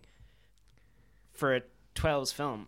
for 1.34 1.56
a 1.56 1.62
12s 1.96 2.32
film 2.34 2.68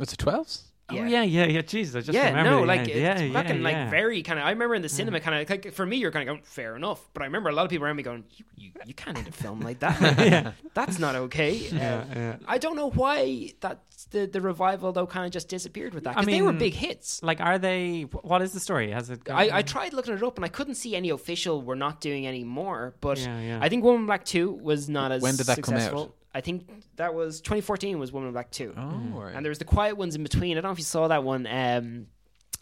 It's 0.00 0.12
a 0.12 0.16
12s? 0.16 0.62
Oh 0.90 0.94
yeah, 0.96 1.22
yeah, 1.22 1.46
yeah. 1.46 1.62
Jesus, 1.62 1.94
I 1.94 2.00
just 2.00 2.12
yeah, 2.14 2.28
remember 2.28 2.50
no, 2.50 2.60
the 2.60 2.66
like 2.66 2.80
end. 2.80 2.88
it's 2.90 2.98
yeah, 2.98 3.18
yeah, 3.22 3.32
fucking 3.32 3.62
like 3.62 3.72
yeah. 3.72 3.88
very 3.88 4.22
kind 4.22 4.38
of. 4.38 4.44
I 4.44 4.50
remember 4.50 4.74
in 4.74 4.82
the 4.82 4.88
cinema, 4.90 5.18
kind 5.18 5.40
of 5.40 5.48
like 5.48 5.72
for 5.72 5.86
me, 5.86 5.96
you're 5.96 6.10
kind 6.10 6.28
of 6.28 6.34
going 6.34 6.42
fair 6.44 6.76
enough, 6.76 7.08
but 7.14 7.22
I 7.22 7.24
remember 7.26 7.48
a 7.48 7.52
lot 7.52 7.64
of 7.64 7.70
people 7.70 7.86
around 7.86 7.96
me 7.96 8.02
going, 8.02 8.24
"You, 8.36 8.44
you, 8.56 8.70
you 8.84 8.92
can't 8.92 9.16
end 9.16 9.26
a 9.26 9.32
film 9.32 9.60
like 9.60 9.78
that. 9.78 9.98
Like, 10.00 10.52
That's 10.74 10.98
not 10.98 11.14
okay." 11.16 11.54
Yeah, 11.72 12.04
Uh, 12.10 12.18
yeah. 12.18 12.36
I 12.46 12.58
don't 12.58 12.76
know 12.76 12.90
why 12.90 13.52
that 13.60 13.80
the 14.10 14.26
the 14.26 14.42
revival 14.42 14.92
though 14.92 15.06
kind 15.06 15.24
of 15.24 15.32
just 15.32 15.48
disappeared 15.48 15.94
with 15.94 16.04
that 16.04 16.18
I 16.18 16.20
because 16.20 16.34
they 16.34 16.42
were 16.42 16.52
big 16.52 16.74
hits. 16.74 17.22
Like, 17.22 17.40
are 17.40 17.58
they? 17.58 18.02
What 18.02 18.42
is 18.42 18.52
the 18.52 18.60
story? 18.60 18.90
Has 18.90 19.08
it? 19.08 19.24
Gone? 19.24 19.38
I, 19.38 19.58
I 19.58 19.62
tried 19.62 19.94
looking 19.94 20.12
it 20.12 20.22
up 20.22 20.36
and 20.36 20.44
I 20.44 20.48
couldn't 20.48 20.74
see 20.74 20.94
any 20.94 21.08
official. 21.08 21.62
We're 21.62 21.76
not 21.76 22.02
doing 22.02 22.26
any 22.26 22.44
more, 22.44 22.94
but 23.00 23.18
Yeah, 23.18 23.40
yeah. 23.40 23.58
I 23.62 23.70
think 23.70 23.84
Woman 23.84 24.04
Black 24.04 24.24
Two 24.26 24.52
was 24.52 24.88
not 24.90 25.12
as 25.12 25.22
When 25.22 25.36
did 25.36 25.46
that 25.46 25.62
come 25.62 25.76
out? 25.76 26.14
Successful. 26.34 26.38
I 26.38 26.40
think 26.40 26.96
that 26.96 27.14
was 27.14 27.40
2014 27.40 27.98
was 27.98 28.12
Woman 28.12 28.28
in 28.28 28.32
Black 28.32 28.50
Two. 28.50 28.74
Oh, 28.76 28.80
Mm. 28.80 29.14
right. 29.14 29.34
And 29.34 29.44
there's 29.44 29.58
the 29.58 29.64
quiet 29.64 29.96
ones 29.96 30.14
in 30.14 30.22
between. 30.22 30.52
I 30.58 30.60
don't 30.60 30.68
know 30.70 30.72
if 30.72 30.78
you 30.78 30.84
saw 30.84 31.08
that 31.08 31.24
one. 31.24 31.46
Um, 31.46 32.06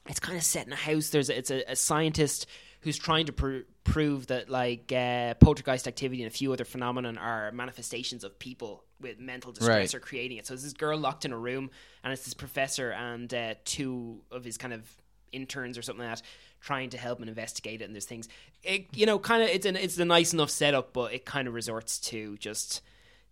it's 0.09 0.21
kind 0.21 0.37
of 0.37 0.45
set 0.45 0.67
in 0.67 0.73
a 0.73 0.77
house. 0.77 1.11
There's 1.11 1.31
a, 1.31 1.39
it's 1.39 1.51
a, 1.51 1.63
a 1.73 1.77
scientist 1.77 2.47
who's 2.81 2.99
trying 2.99 3.27
to 3.27 3.33
pr- 3.33 3.59
prove 3.85 4.27
that 4.27 4.49
like 4.51 4.91
uh, 4.93 5.35
poltergeist 5.35 5.87
activity 5.87 6.23
and 6.23 6.27
a 6.33 6.35
few 6.35 6.53
other 6.53 6.65
phenomenon 6.65 7.17
are 7.19 7.53
manifestations 7.53 8.25
of 8.25 8.37
people 8.41 8.83
with 9.01 9.21
mental 9.21 9.53
distress 9.53 9.93
Right. 9.93 9.95
or 9.95 10.01
creating 10.01 10.39
it. 10.39 10.47
So 10.47 10.55
there's 10.55 10.65
this 10.65 10.73
girl 10.73 10.99
locked 10.99 11.25
in 11.25 11.33
a 11.33 11.39
room, 11.39 11.71
and 12.03 12.13
it's 12.13 12.25
this 12.25 12.35
professor 12.35 12.91
and 12.91 13.33
uh, 13.33 13.55
two 13.65 14.23
of 14.33 14.43
his 14.45 14.59
kind 14.59 14.73
of 14.75 14.83
interns 15.31 15.79
or 15.79 15.83
something 15.83 16.05
like 16.05 16.17
that 16.19 16.23
trying 16.61 16.91
to 16.91 16.99
help 16.99 17.19
and 17.21 17.29
investigate 17.29 17.81
it. 17.83 17.85
And 17.87 17.95
there's 17.95 18.05
things, 18.05 18.29
it, 18.63 18.87
you 18.95 19.07
know, 19.07 19.19
kind 19.19 19.43
of 19.43 19.49
it's 19.49 19.67
an 19.67 19.75
it's 19.77 19.99
a 19.99 20.05
nice 20.05 20.33
enough 20.33 20.51
setup, 20.51 20.93
but 20.93 21.13
it 21.13 21.25
kind 21.25 21.47
of 21.49 21.55
resorts 21.55 21.99
to 22.11 22.37
just 22.39 22.83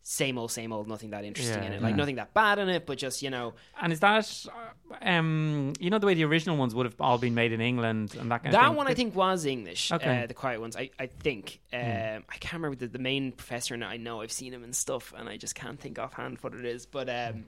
same 0.03 0.39
old, 0.39 0.51
same 0.51 0.73
old, 0.73 0.89
nothing 0.89 1.11
that 1.11 1.25
interesting 1.25 1.63
Yeah, 1.63 1.69
in 1.69 1.73
it. 1.75 1.83
Like 1.83 1.91
yeah. 1.91 1.97
nothing 1.97 2.17
that 2.17 2.33
bad 2.35 2.59
in 2.59 2.69
it, 2.69 2.87
but 2.87 2.99
just 2.99 3.23
you 3.23 3.31
know, 3.31 3.55
And 3.81 3.93
is 3.93 4.01
that, 4.01 4.47
uh, 4.49 4.95
um, 5.09 5.75
you 5.79 5.91
know, 5.91 5.99
the 5.99 6.07
way 6.07 6.15
the 6.15 6.25
original 6.25 6.57
ones 6.57 6.75
would 6.75 6.87
have 6.87 7.01
all 7.01 7.19
been 7.19 7.35
made 7.35 7.53
in 7.53 7.61
England 7.61 8.15
and 8.19 8.31
that 8.31 8.43
kind 8.43 8.55
of 8.55 8.61
thing? 8.61 8.71
that 8.71 8.75
one 8.77 8.89
I 8.89 8.95
think 8.95 9.15
was 9.15 9.45
English. 9.45 9.93
Okay. 9.93 10.17
Hmm. 10.19 10.25
Uh, 10.25 10.27
the 10.27 10.35
quiet 10.35 10.61
ones, 10.61 10.77
I, 10.77 10.91
I 10.99 11.07
think. 11.07 11.61
Um, 11.73 12.25
I 12.29 12.37
can't 12.41 12.55
remember 12.55 12.77
the, 12.77 12.89
the 12.89 12.99
main 12.99 13.33
professor, 13.33 13.75
and 13.75 13.85
I 13.85 13.97
know 13.99 14.23
I've 14.23 14.33
seen 14.33 14.53
him 14.53 14.65
and 14.65 14.75
stuff, 14.75 15.13
and 15.17 15.29
I 15.29 15.37
just 15.37 15.55
can't 15.55 15.79
think 15.79 15.99
offhand 15.99 16.39
what 16.41 16.55
it 16.55 16.65
is. 16.65 16.87
But 16.87 17.09
um, 17.09 17.45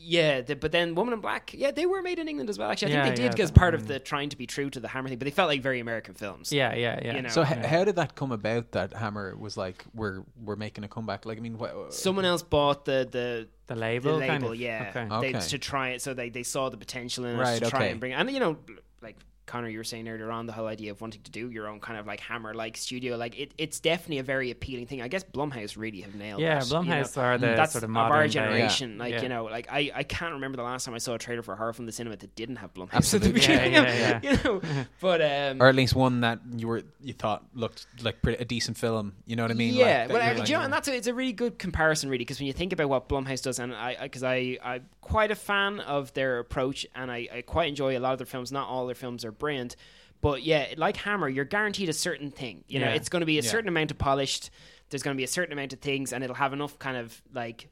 yeah, 0.00 0.40
the, 0.42 0.54
but 0.54 0.70
then 0.70 0.94
Woman 0.94 1.12
in 1.12 1.20
Black, 1.20 1.52
yeah, 1.52 1.72
they 1.72 1.84
were 1.84 2.02
made 2.02 2.18
in 2.20 2.28
England 2.28 2.48
as 2.48 2.58
well. 2.58 2.70
Actually, 2.70 2.92
I 2.92 2.96
Yeah, 2.98 3.04
think 3.04 3.16
they 3.16 3.22
did 3.24 3.32
because 3.32 3.50
that- 3.50 3.58
part 3.58 3.74
of 3.74 3.82
mm. 3.82 3.86
the 3.88 3.98
trying 3.98 4.28
to 4.28 4.36
be 4.36 4.46
true 4.46 4.70
to 4.70 4.78
the 4.80 4.86
Hammer 4.88 5.08
thing, 5.08 5.18
but 5.18 5.24
they 5.24 5.32
felt 5.32 5.48
like 5.48 5.60
very 5.60 5.80
American 5.80 6.14
films. 6.14 6.52
Yeah, 6.52 6.72
yeah, 6.74 7.00
yeah. 7.02 7.16
You 7.16 7.22
know. 7.22 7.28
So 7.28 7.42
h- 7.42 7.50
Yeah. 7.50 7.66
how 7.66 7.84
did 7.84 7.96
that 7.96 8.14
come 8.14 8.30
about? 8.32 8.72
That 8.72 8.92
Hammer 8.94 9.36
was 9.36 9.56
like, 9.56 9.84
we're 9.94 10.22
we're 10.42 10.56
making 10.56 10.84
a 10.84 10.88
comeback. 10.88 11.26
Like, 11.26 11.36
I 11.38 11.40
mean, 11.40 11.58
what, 11.58 11.70
uh, 11.74 11.90
Someone 11.90 12.24
else 12.24 12.42
bought 12.42 12.84
the 12.84 13.08
the 13.10 13.48
the 13.66 13.74
the 13.74 13.80
label, 13.80 14.12
label, 14.16 14.26
kind 14.28 14.44
of. 14.44 14.54
yeah, 14.56 14.86
Okay. 14.94 15.08
They, 15.32 15.36
Okay. 15.36 15.46
to 15.48 15.58
try 15.58 15.88
it. 15.90 16.00
So 16.02 16.14
they, 16.14 16.30
they 16.30 16.42
saw 16.44 16.68
the 16.70 16.76
potential 16.78 17.24
in 17.26 17.36
it 17.36 17.38
Right, 17.40 17.62
to 17.62 17.68
try 17.68 17.80
okay. 17.80 17.90
and 17.90 18.00
bring. 18.00 18.12
And 18.14 18.30
you 18.30 18.40
know, 18.40 18.56
like 19.02 19.16
Connor, 19.48 19.68
you 19.68 19.78
were 19.78 19.84
saying 19.84 20.08
earlier 20.08 20.30
on, 20.30 20.46
the 20.46 20.52
whole 20.52 20.66
idea 20.68 20.92
of 20.92 21.00
wanting 21.00 21.22
to 21.22 21.30
do 21.32 21.50
your 21.50 21.66
own 21.66 21.80
kind 21.80 21.98
of 21.98 22.06
like 22.06 22.20
Hammer 22.20 22.54
like 22.54 22.76
studio, 22.76 23.16
like 23.16 23.36
it, 23.36 23.52
it's 23.58 23.80
definitely 23.80 24.18
a 24.18 24.22
very 24.22 24.50
appealing 24.52 24.86
thing. 24.86 25.02
I 25.02 25.08
guess 25.08 25.24
Blumhouse 25.24 25.76
really 25.76 26.02
have 26.02 26.14
nailed. 26.14 26.40
Yeah, 26.40 26.60
that, 26.60 26.68
you 26.68 26.74
know. 26.74 26.82
Blumhouse 26.82 27.16
are 27.20 27.38
the 27.38 27.46
That's 27.48 27.72
sort 27.72 27.82
of 27.84 27.90
of 27.90 27.94
modern 27.94 28.12
our 28.16 28.22
day- 28.26 28.32
generation. 28.32 28.98
Like 28.98 29.14
Yeah. 29.14 29.22
you 29.22 29.28
know, 29.28 29.44
like 29.46 29.66
I, 29.70 29.90
I 29.94 30.02
can't 30.04 30.34
remember 30.34 30.56
the 30.56 30.62
last 30.62 30.84
time 30.84 30.94
I 30.94 30.98
saw 30.98 31.14
a 31.14 31.18
trailer 31.18 31.42
for 31.42 31.54
a 31.54 31.56
horror 31.56 31.72
from 31.72 31.86
the 31.86 31.92
cinema 31.92 32.16
that 32.16 32.36
didn't 32.36 32.56
have 32.56 32.72
Blumhouse 32.74 32.92
Absolutely. 32.92 33.28
at 33.30 33.34
the 33.34 33.40
beginning. 33.40 33.72
Yeah, 33.72 34.16
of- 34.16 34.24
yeah, 34.24 34.30
You 34.30 34.38
know, 34.44 34.60
but 35.00 35.20
um, 35.22 35.62
or 35.62 35.68
at 35.68 35.74
least 35.74 35.94
one 35.94 36.20
that 36.20 36.40
you 36.56 36.68
were 36.68 36.82
you 37.00 37.14
thought 37.14 37.44
looked 37.54 37.86
like 38.02 38.22
pretty, 38.22 38.40
a 38.42 38.44
decent 38.44 38.76
film. 38.76 39.14
You 39.26 39.36
know 39.36 39.42
what 39.44 39.50
I 39.50 39.54
mean? 39.54 39.74
Yeah, 39.74 40.02
Like, 40.02 40.08
well, 40.12 40.22
you're 40.22 40.34
uh, 40.34 40.38
like, 40.38 40.48
you 40.48 40.56
know, 40.56 40.62
and 40.62 40.72
that's 40.72 40.88
a, 40.88 40.94
it's 40.94 41.06
a 41.06 41.14
really 41.14 41.32
good 41.32 41.58
comparison, 41.58 42.10
really, 42.10 42.18
because 42.18 42.38
when 42.38 42.46
you 42.46 42.52
think 42.52 42.72
about 42.72 42.88
what 42.88 43.08
Blumhouse 43.08 43.42
does, 43.42 43.58
and 43.58 43.74
I, 43.74 43.96
because 44.02 44.22
I, 44.22 44.58
I, 44.62 44.74
am 44.76 44.86
quite 45.00 45.30
a 45.30 45.34
fan 45.34 45.80
of 45.80 46.12
their 46.14 46.38
approach, 46.38 46.86
and 46.94 47.10
I, 47.10 47.28
I 47.32 47.42
quite 47.42 47.68
enjoy 47.68 47.96
a 47.96 48.00
lot 48.00 48.12
of 48.12 48.18
their 48.18 48.26
films. 48.26 48.52
Not 48.52 48.68
all 48.68 48.86
their 48.86 48.94
films 48.94 49.24
are 49.24 49.32
brilliant. 49.38 49.76
But 50.20 50.42
yeah, 50.42 50.74
like 50.76 50.96
Hammer, 50.96 51.28
you're 51.28 51.44
guaranteed 51.44 51.88
a 51.88 51.92
certain 51.92 52.30
thing. 52.30 52.64
You 52.68 52.80
know, 52.80 52.86
Yeah. 52.88 52.94
it's 52.94 53.08
going 53.08 53.20
to 53.20 53.26
be 53.26 53.38
a 53.38 53.42
Yeah. 53.42 53.50
certain 53.50 53.68
amount 53.68 53.90
of 53.90 53.98
polished. 53.98 54.50
There's 54.90 55.02
going 55.02 55.14
to 55.16 55.18
be 55.18 55.24
a 55.24 55.28
certain 55.28 55.52
amount 55.52 55.72
of 55.72 55.80
things, 55.80 56.12
and 56.12 56.24
it'll 56.24 56.36
have 56.36 56.52
enough 56.52 56.78
kind 56.78 56.96
of 56.96 57.22
like 57.32 57.68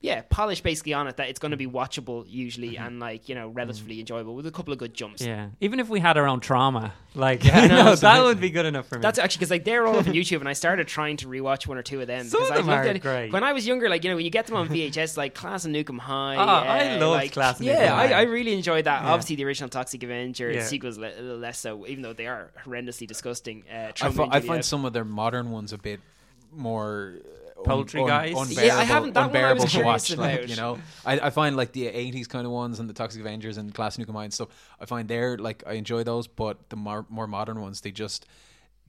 yeah, 0.00 0.22
polish 0.30 0.60
basically 0.60 0.94
on 0.94 1.08
it 1.08 1.16
that 1.16 1.28
it's 1.28 1.40
going 1.40 1.50
to 1.50 1.56
be 1.56 1.66
watchable 1.66 2.24
usually 2.28 2.74
Mm-hmm. 2.74 2.86
and 2.86 3.00
like 3.00 3.28
you 3.28 3.34
know 3.34 3.48
relatively 3.48 3.98
enjoyable 3.98 4.34
with 4.36 4.46
a 4.46 4.52
couple 4.52 4.72
of 4.72 4.78
good 4.78 4.94
jumps. 4.94 5.20
Yeah, 5.22 5.48
even 5.60 5.80
if 5.80 5.88
we 5.88 5.98
had 5.98 6.16
our 6.16 6.28
own 6.28 6.40
Troma, 6.40 6.92
like 7.16 7.42
no, 7.52 7.66
no, 7.66 7.94
that 7.96 8.22
would 8.22 8.40
be 8.40 8.50
good 8.50 8.64
enough 8.66 8.86
for 8.86 8.94
me. 8.96 9.02
That's 9.02 9.18
actually 9.18 9.38
because 9.40 9.50
like 9.50 9.64
they're 9.64 9.86
all 9.88 9.98
up 9.98 10.06
on 10.06 10.14
YouTube, 10.20 10.38
and 10.38 10.48
I 10.48 10.52
started 10.52 10.86
trying 10.86 11.16
to 11.16 11.26
rewatch 11.26 11.66
one 11.66 11.78
or 11.78 11.82
two 11.82 12.00
of 12.00 12.06
them. 12.06 12.26
Some 12.26 12.40
because 12.42 12.60
of 12.60 12.66
them 12.66 12.70
I 12.74 12.78
are 12.78 12.84
at 12.84 12.94
it- 12.96 13.02
great. 13.02 13.32
When 13.32 13.42
I 13.42 13.52
was 13.52 13.66
younger, 13.66 13.88
like 13.88 14.04
you 14.04 14.10
know, 14.10 14.16
when 14.16 14.24
you 14.24 14.30
get 14.30 14.46
them 14.46 14.54
on 14.56 14.68
VHS, 14.68 15.16
like 15.16 15.34
Class 15.34 15.64
and 15.64 15.74
Nuke 15.74 15.90
'Em 15.90 15.98
High. 15.98 16.36
Oh, 16.36 16.38
I 16.40 16.92
love 16.92 17.00
loved 17.00 17.12
like, 17.22 17.32
Class 17.32 17.60
Yeah, 17.60 17.92
I, 17.92 18.06
I 18.12 18.22
really 18.22 18.52
enjoyed 18.52 18.84
that. 18.84 19.02
Yeah. 19.02 19.10
Obviously, 19.12 19.34
the 19.34 19.44
original 19.46 19.68
Toxic 19.68 20.00
Avenger 20.04 20.52
Yeah. 20.52 20.62
sequels 20.62 20.96
le- 20.96 21.08
a 21.08 21.20
little 21.20 21.38
less 21.38 21.58
so, 21.58 21.86
even 21.88 22.02
though 22.04 22.12
they 22.12 22.28
are 22.28 22.50
horrendously 22.64 23.08
disgusting. 23.08 23.64
Uh, 23.68 23.74
I, 23.88 23.92
Tromeo 23.92 24.12
fi- 24.14 24.22
and 24.22 24.32
I 24.32 24.38
Juliet. 24.38 24.44
find 24.44 24.64
some 24.64 24.84
of 24.84 24.92
their 24.92 25.04
modern 25.04 25.50
ones 25.50 25.72
a 25.72 25.78
bit 25.78 25.98
more 26.52 27.14
Poultrygeist? 27.64 28.28
unbearable, 28.40 28.64
Yeah, 28.64 28.76
I 28.78 28.84
haven't- 28.84 29.14
that 29.14 29.20
one 29.20 29.24
I 29.24 29.26
unbearable 29.28 29.62
was 29.64 29.72
to 29.72 29.82
watch. 29.82 30.04
curious 30.06 30.40
Like, 30.40 30.48
you 30.48 30.56
know, 30.56 30.78
I, 31.04 31.20
I 31.20 31.30
find 31.30 31.56
like 31.56 31.72
the 31.72 31.86
'80s 31.86 32.28
kind 32.28 32.46
of 32.46 32.52
ones 32.52 32.78
and 32.80 32.88
the 32.88 32.94
Toxic 32.94 33.20
Avengers 33.20 33.56
and 33.58 33.74
Class 33.74 33.96
Nuke 33.96 34.08
'Em 34.08 34.14
High 34.14 34.24
and 34.24 34.32
stuff. 34.34 34.48
I 34.80 34.84
find 34.86 35.08
they're 35.08 35.36
like 35.38 35.62
I 35.66 35.72
enjoy 35.74 36.04
those, 36.04 36.26
but 36.28 36.70
the 36.70 36.76
more 36.76 37.06
more 37.08 37.26
modern 37.26 37.60
ones, 37.60 37.80
they 37.80 37.90
just 37.90 38.26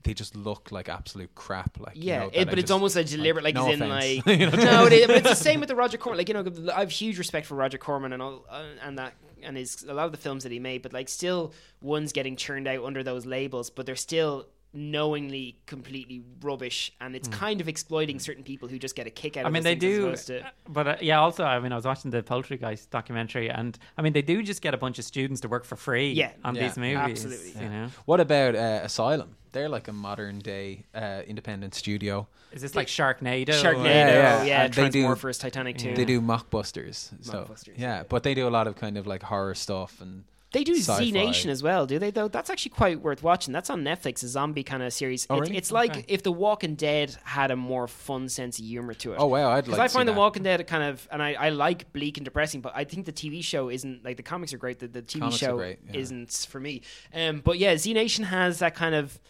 they 0.02 0.14
just 0.14 0.34
look 0.34 0.72
like 0.72 0.88
absolute 0.88 1.34
crap. 1.34 1.78
Like 1.78 1.94
you 1.96 2.04
Yeah, 2.04 2.20
know, 2.20 2.26
it, 2.28 2.32
that 2.32 2.40
I 2.40 2.44
but 2.44 2.52
it's 2.54 2.62
just- 2.62 2.72
almost 2.72 2.96
a 2.96 3.04
deliberate, 3.04 3.44
like, 3.44 3.54
no 3.54 3.70
in 3.70 3.82
offense. 3.82 4.26
like 4.26 4.38
You 4.40 4.46
know? 4.50 4.56
no, 4.64 4.86
it, 4.86 5.06
but 5.08 5.16
it's 5.16 5.28
the 5.28 5.34
same 5.34 5.60
with 5.60 5.68
the 5.68 5.76
Roger 5.76 5.98
Corman. 5.98 6.16
Like 6.18 6.28
you 6.28 6.34
know, 6.34 6.44
I 6.74 6.80
have 6.80 6.90
huge 6.90 7.18
respect 7.18 7.46
for 7.46 7.54
Roger 7.54 7.76
Corman 7.78 8.12
and 8.14 8.22
all, 8.22 8.46
uh, 8.48 8.62
and 8.82 8.98
that 8.98 9.12
and 9.42 9.56
his 9.56 9.82
a 9.84 9.92
lot 9.94 10.06
of 10.06 10.12
the 10.12 10.18
films 10.18 10.42
that 10.44 10.52
he 10.52 10.58
made, 10.58 10.80
but 10.82 10.92
like 10.94 11.08
still 11.08 11.52
ones 11.82 12.12
getting 12.12 12.36
churned 12.36 12.66
out 12.68 12.84
under 12.84 13.02
those 13.02 13.26
labels, 13.26 13.68
but 13.70 13.84
they're 13.84 13.96
still 13.96 14.46
knowingly 14.72 15.56
completely 15.66 16.22
rubbish, 16.42 16.92
and 17.00 17.16
it's 17.16 17.28
kind 17.28 17.60
of 17.60 17.68
exploiting 17.68 18.18
certain 18.18 18.44
people 18.44 18.68
who 18.68 18.78
just 18.78 18.94
get 18.94 19.06
a 19.06 19.10
kick 19.10 19.36
out. 19.36 19.40
Hmm. 19.42 19.46
I 19.46 19.48
of 19.48 19.52
mean, 19.54 19.62
they 19.64 19.74
do, 19.74 20.14
to- 20.14 20.44
but 20.68 20.86
uh, 20.86 20.96
yeah. 21.00 21.20
Also, 21.20 21.44
I 21.44 21.58
mean, 21.60 21.72
I 21.72 21.76
was 21.76 21.84
watching 21.84 22.10
the 22.10 22.22
Poultrygeist 22.22 22.90
documentary, 22.90 23.50
and 23.50 23.78
I 23.98 24.02
mean, 24.02 24.12
they 24.12 24.22
do 24.22 24.42
just 24.42 24.62
get 24.62 24.74
a 24.74 24.78
bunch 24.78 24.98
of 24.98 25.04
students 25.04 25.40
to 25.42 25.48
work 25.48 25.64
for 25.64 25.76
free 25.76 26.12
Yeah. 26.12 26.32
on 26.44 26.54
Yeah, 26.54 26.62
these 26.62 26.76
movies. 26.76 26.96
absolutely. 27.24 27.62
You 27.62 27.68
know, 27.68 27.88
What 28.04 28.20
about 28.20 28.54
uh, 28.54 28.80
Asylum? 28.84 29.36
They're 29.52 29.68
like 29.68 29.88
a 29.88 29.92
modern 29.92 30.38
day 30.38 30.84
uh, 30.94 31.22
independent 31.26 31.74
studio. 31.74 32.28
is 32.52 32.62
this 32.62 32.76
like 32.76 32.86
Sharknado? 32.86 33.48
Sharknado, 33.48 33.84
Yeah, 33.84 34.12
yeah, 34.12 34.44
yeah. 34.44 34.62
And 34.66 34.74
they 34.74 34.88
do- 34.88 35.02
Transmorphers, 35.04 35.40
Titanic 35.40 35.76
too. 35.78 35.94
They 35.94 36.04
do 36.04 36.20
mockbusters. 36.20 37.10
So 37.22 37.32
Mockbusters, 37.32 37.76
yeah, 37.76 37.96
yeah. 37.98 38.02
but 38.08 38.22
they 38.22 38.34
do 38.34 38.46
a 38.46 38.50
lot 38.58 38.68
of 38.68 38.76
kind 38.76 38.96
of 38.96 39.08
like 39.08 39.24
horror 39.24 39.56
stuff 39.56 40.00
and 40.00 40.22
They 40.52 40.64
do 40.64 40.74
sci-fi. 40.74 41.04
Z 41.04 41.12
Nation 41.12 41.48
as 41.50 41.62
well, 41.62 41.86
do 41.86 41.98
they? 42.00 42.10
Though 42.10 42.26
that's 42.26 42.50
actually 42.50 42.70
quite 42.72 43.00
worth 43.00 43.22
watching. 43.22 43.52
That's 43.52 43.70
on 43.70 43.84
Netflix, 43.84 44.24
a 44.24 44.28
zombie 44.28 44.64
kind 44.64 44.82
of 44.82 44.92
series. 44.92 45.26
Oh, 45.30 45.36
it's, 45.36 45.42
really? 45.42 45.56
it's 45.56 45.70
like 45.70 46.04
if 46.08 46.24
The 46.24 46.32
Walking 46.32 46.74
Dead 46.74 47.16
had 47.22 47.52
a 47.52 47.56
more 47.56 47.86
fun 47.86 48.28
sense 48.28 48.58
of 48.58 48.64
humor 48.64 48.94
to 48.94 49.12
it. 49.12 49.16
Oh 49.20 49.26
wow, 49.26 49.50
I'd 49.52 49.64
Because 49.64 49.78
like. 49.78 49.90
I 49.90 49.92
find 49.92 50.08
The 50.08 50.12
that. 50.12 50.18
Walking 50.18 50.42
Dead 50.42 50.66
kind 50.66 50.82
of, 50.82 51.06
and 51.12 51.22
I, 51.22 51.34
I 51.34 51.48
like 51.50 51.92
bleak 51.92 52.18
and 52.18 52.24
depressing, 52.24 52.62
but 52.62 52.72
I 52.74 52.82
think 52.82 53.06
the 53.06 53.12
TV 53.12 53.44
show 53.44 53.68
isn't 53.68 54.04
like 54.04 54.16
the 54.16 54.24
comics 54.24 54.52
are 54.52 54.58
great. 54.58 54.80
The, 54.80 54.88
the 54.88 55.02
TV 55.02 55.20
Comics 55.20 55.36
show 55.36 55.56
great, 55.56 55.78
yeah. 55.88 56.00
isn't 56.00 56.46
for 56.50 56.58
me. 56.58 56.82
Um, 57.14 57.40
but 57.44 57.58
yeah, 57.58 57.76
Z 57.76 57.92
Nation 57.94 58.24
has 58.24 58.58
that 58.58 58.74
kind 58.74 58.96
of 58.96 59.20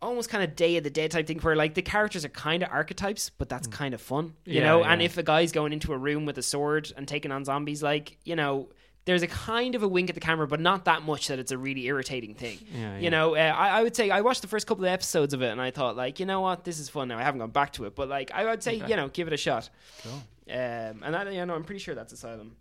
almost 0.00 0.30
kind 0.30 0.44
of 0.44 0.54
Day 0.54 0.76
of 0.76 0.84
the 0.84 0.90
Dead 0.90 1.10
type 1.10 1.26
thing 1.26 1.40
where 1.40 1.56
like 1.56 1.74
the 1.74 1.82
characters 1.82 2.24
are 2.24 2.28
kind 2.28 2.62
of 2.62 2.68
archetypes, 2.70 3.30
but 3.30 3.48
that's 3.48 3.66
kind 3.66 3.92
of 3.92 4.00
fun, 4.00 4.34
you 4.44 4.60
Yeah, 4.60 4.66
know. 4.66 4.80
yeah. 4.82 4.92
And 4.92 5.02
if 5.02 5.18
a 5.18 5.24
guy's 5.24 5.50
going 5.50 5.72
into 5.72 5.92
a 5.92 5.98
room 5.98 6.24
with 6.26 6.38
a 6.38 6.42
sword 6.42 6.92
and 6.96 7.08
taking 7.08 7.32
on 7.32 7.44
zombies, 7.44 7.82
like 7.82 8.18
you 8.24 8.36
know. 8.36 8.68
There's 9.08 9.22
a 9.22 9.26
kind 9.26 9.74
of 9.74 9.82
a 9.82 9.88
wink 9.88 10.10
at 10.10 10.14
the 10.14 10.20
camera, 10.20 10.46
but 10.46 10.60
not 10.60 10.84
that 10.84 11.00
much 11.02 11.28
that 11.28 11.38
it's 11.38 11.50
a 11.50 11.56
really 11.56 11.86
irritating 11.86 12.34
thing. 12.34 12.58
Yeah, 12.70 12.92
yeah. 12.92 12.98
You 12.98 13.08
know, 13.08 13.36
uh, 13.36 13.38
I, 13.38 13.78
I 13.78 13.82
would 13.82 13.96
say 13.96 14.10
I 14.10 14.20
watched 14.20 14.42
the 14.42 14.48
first 14.48 14.66
couple 14.66 14.84
of 14.84 14.90
episodes 14.90 15.32
of 15.32 15.40
it, 15.40 15.48
and 15.48 15.62
I 15.62 15.70
thought, 15.70 15.96
like, 15.96 16.20
you 16.20 16.26
know 16.26 16.42
what, 16.42 16.64
this 16.64 16.78
is 16.78 16.90
fun. 16.90 17.08
Now 17.08 17.18
I 17.18 17.22
haven't 17.22 17.40
gone 17.40 17.50
back 17.50 17.72
to 17.74 17.86
it, 17.86 17.94
but 17.96 18.10
like, 18.10 18.30
I 18.32 18.44
would 18.44 18.62
say, 18.62 18.74
you 18.74 18.96
know, 18.96 19.08
give 19.08 19.26
it 19.26 19.32
a 19.32 19.38
shot. 19.38 19.70
Cool. 20.02 20.12
Um, 20.12 21.02
and 21.02 21.14
that, 21.14 21.32
you 21.32 21.46
know, 21.46 21.54
I'm 21.54 21.64
pretty 21.64 21.78
sure 21.78 21.94
that's 21.94 22.12
Asylum. 22.12 22.54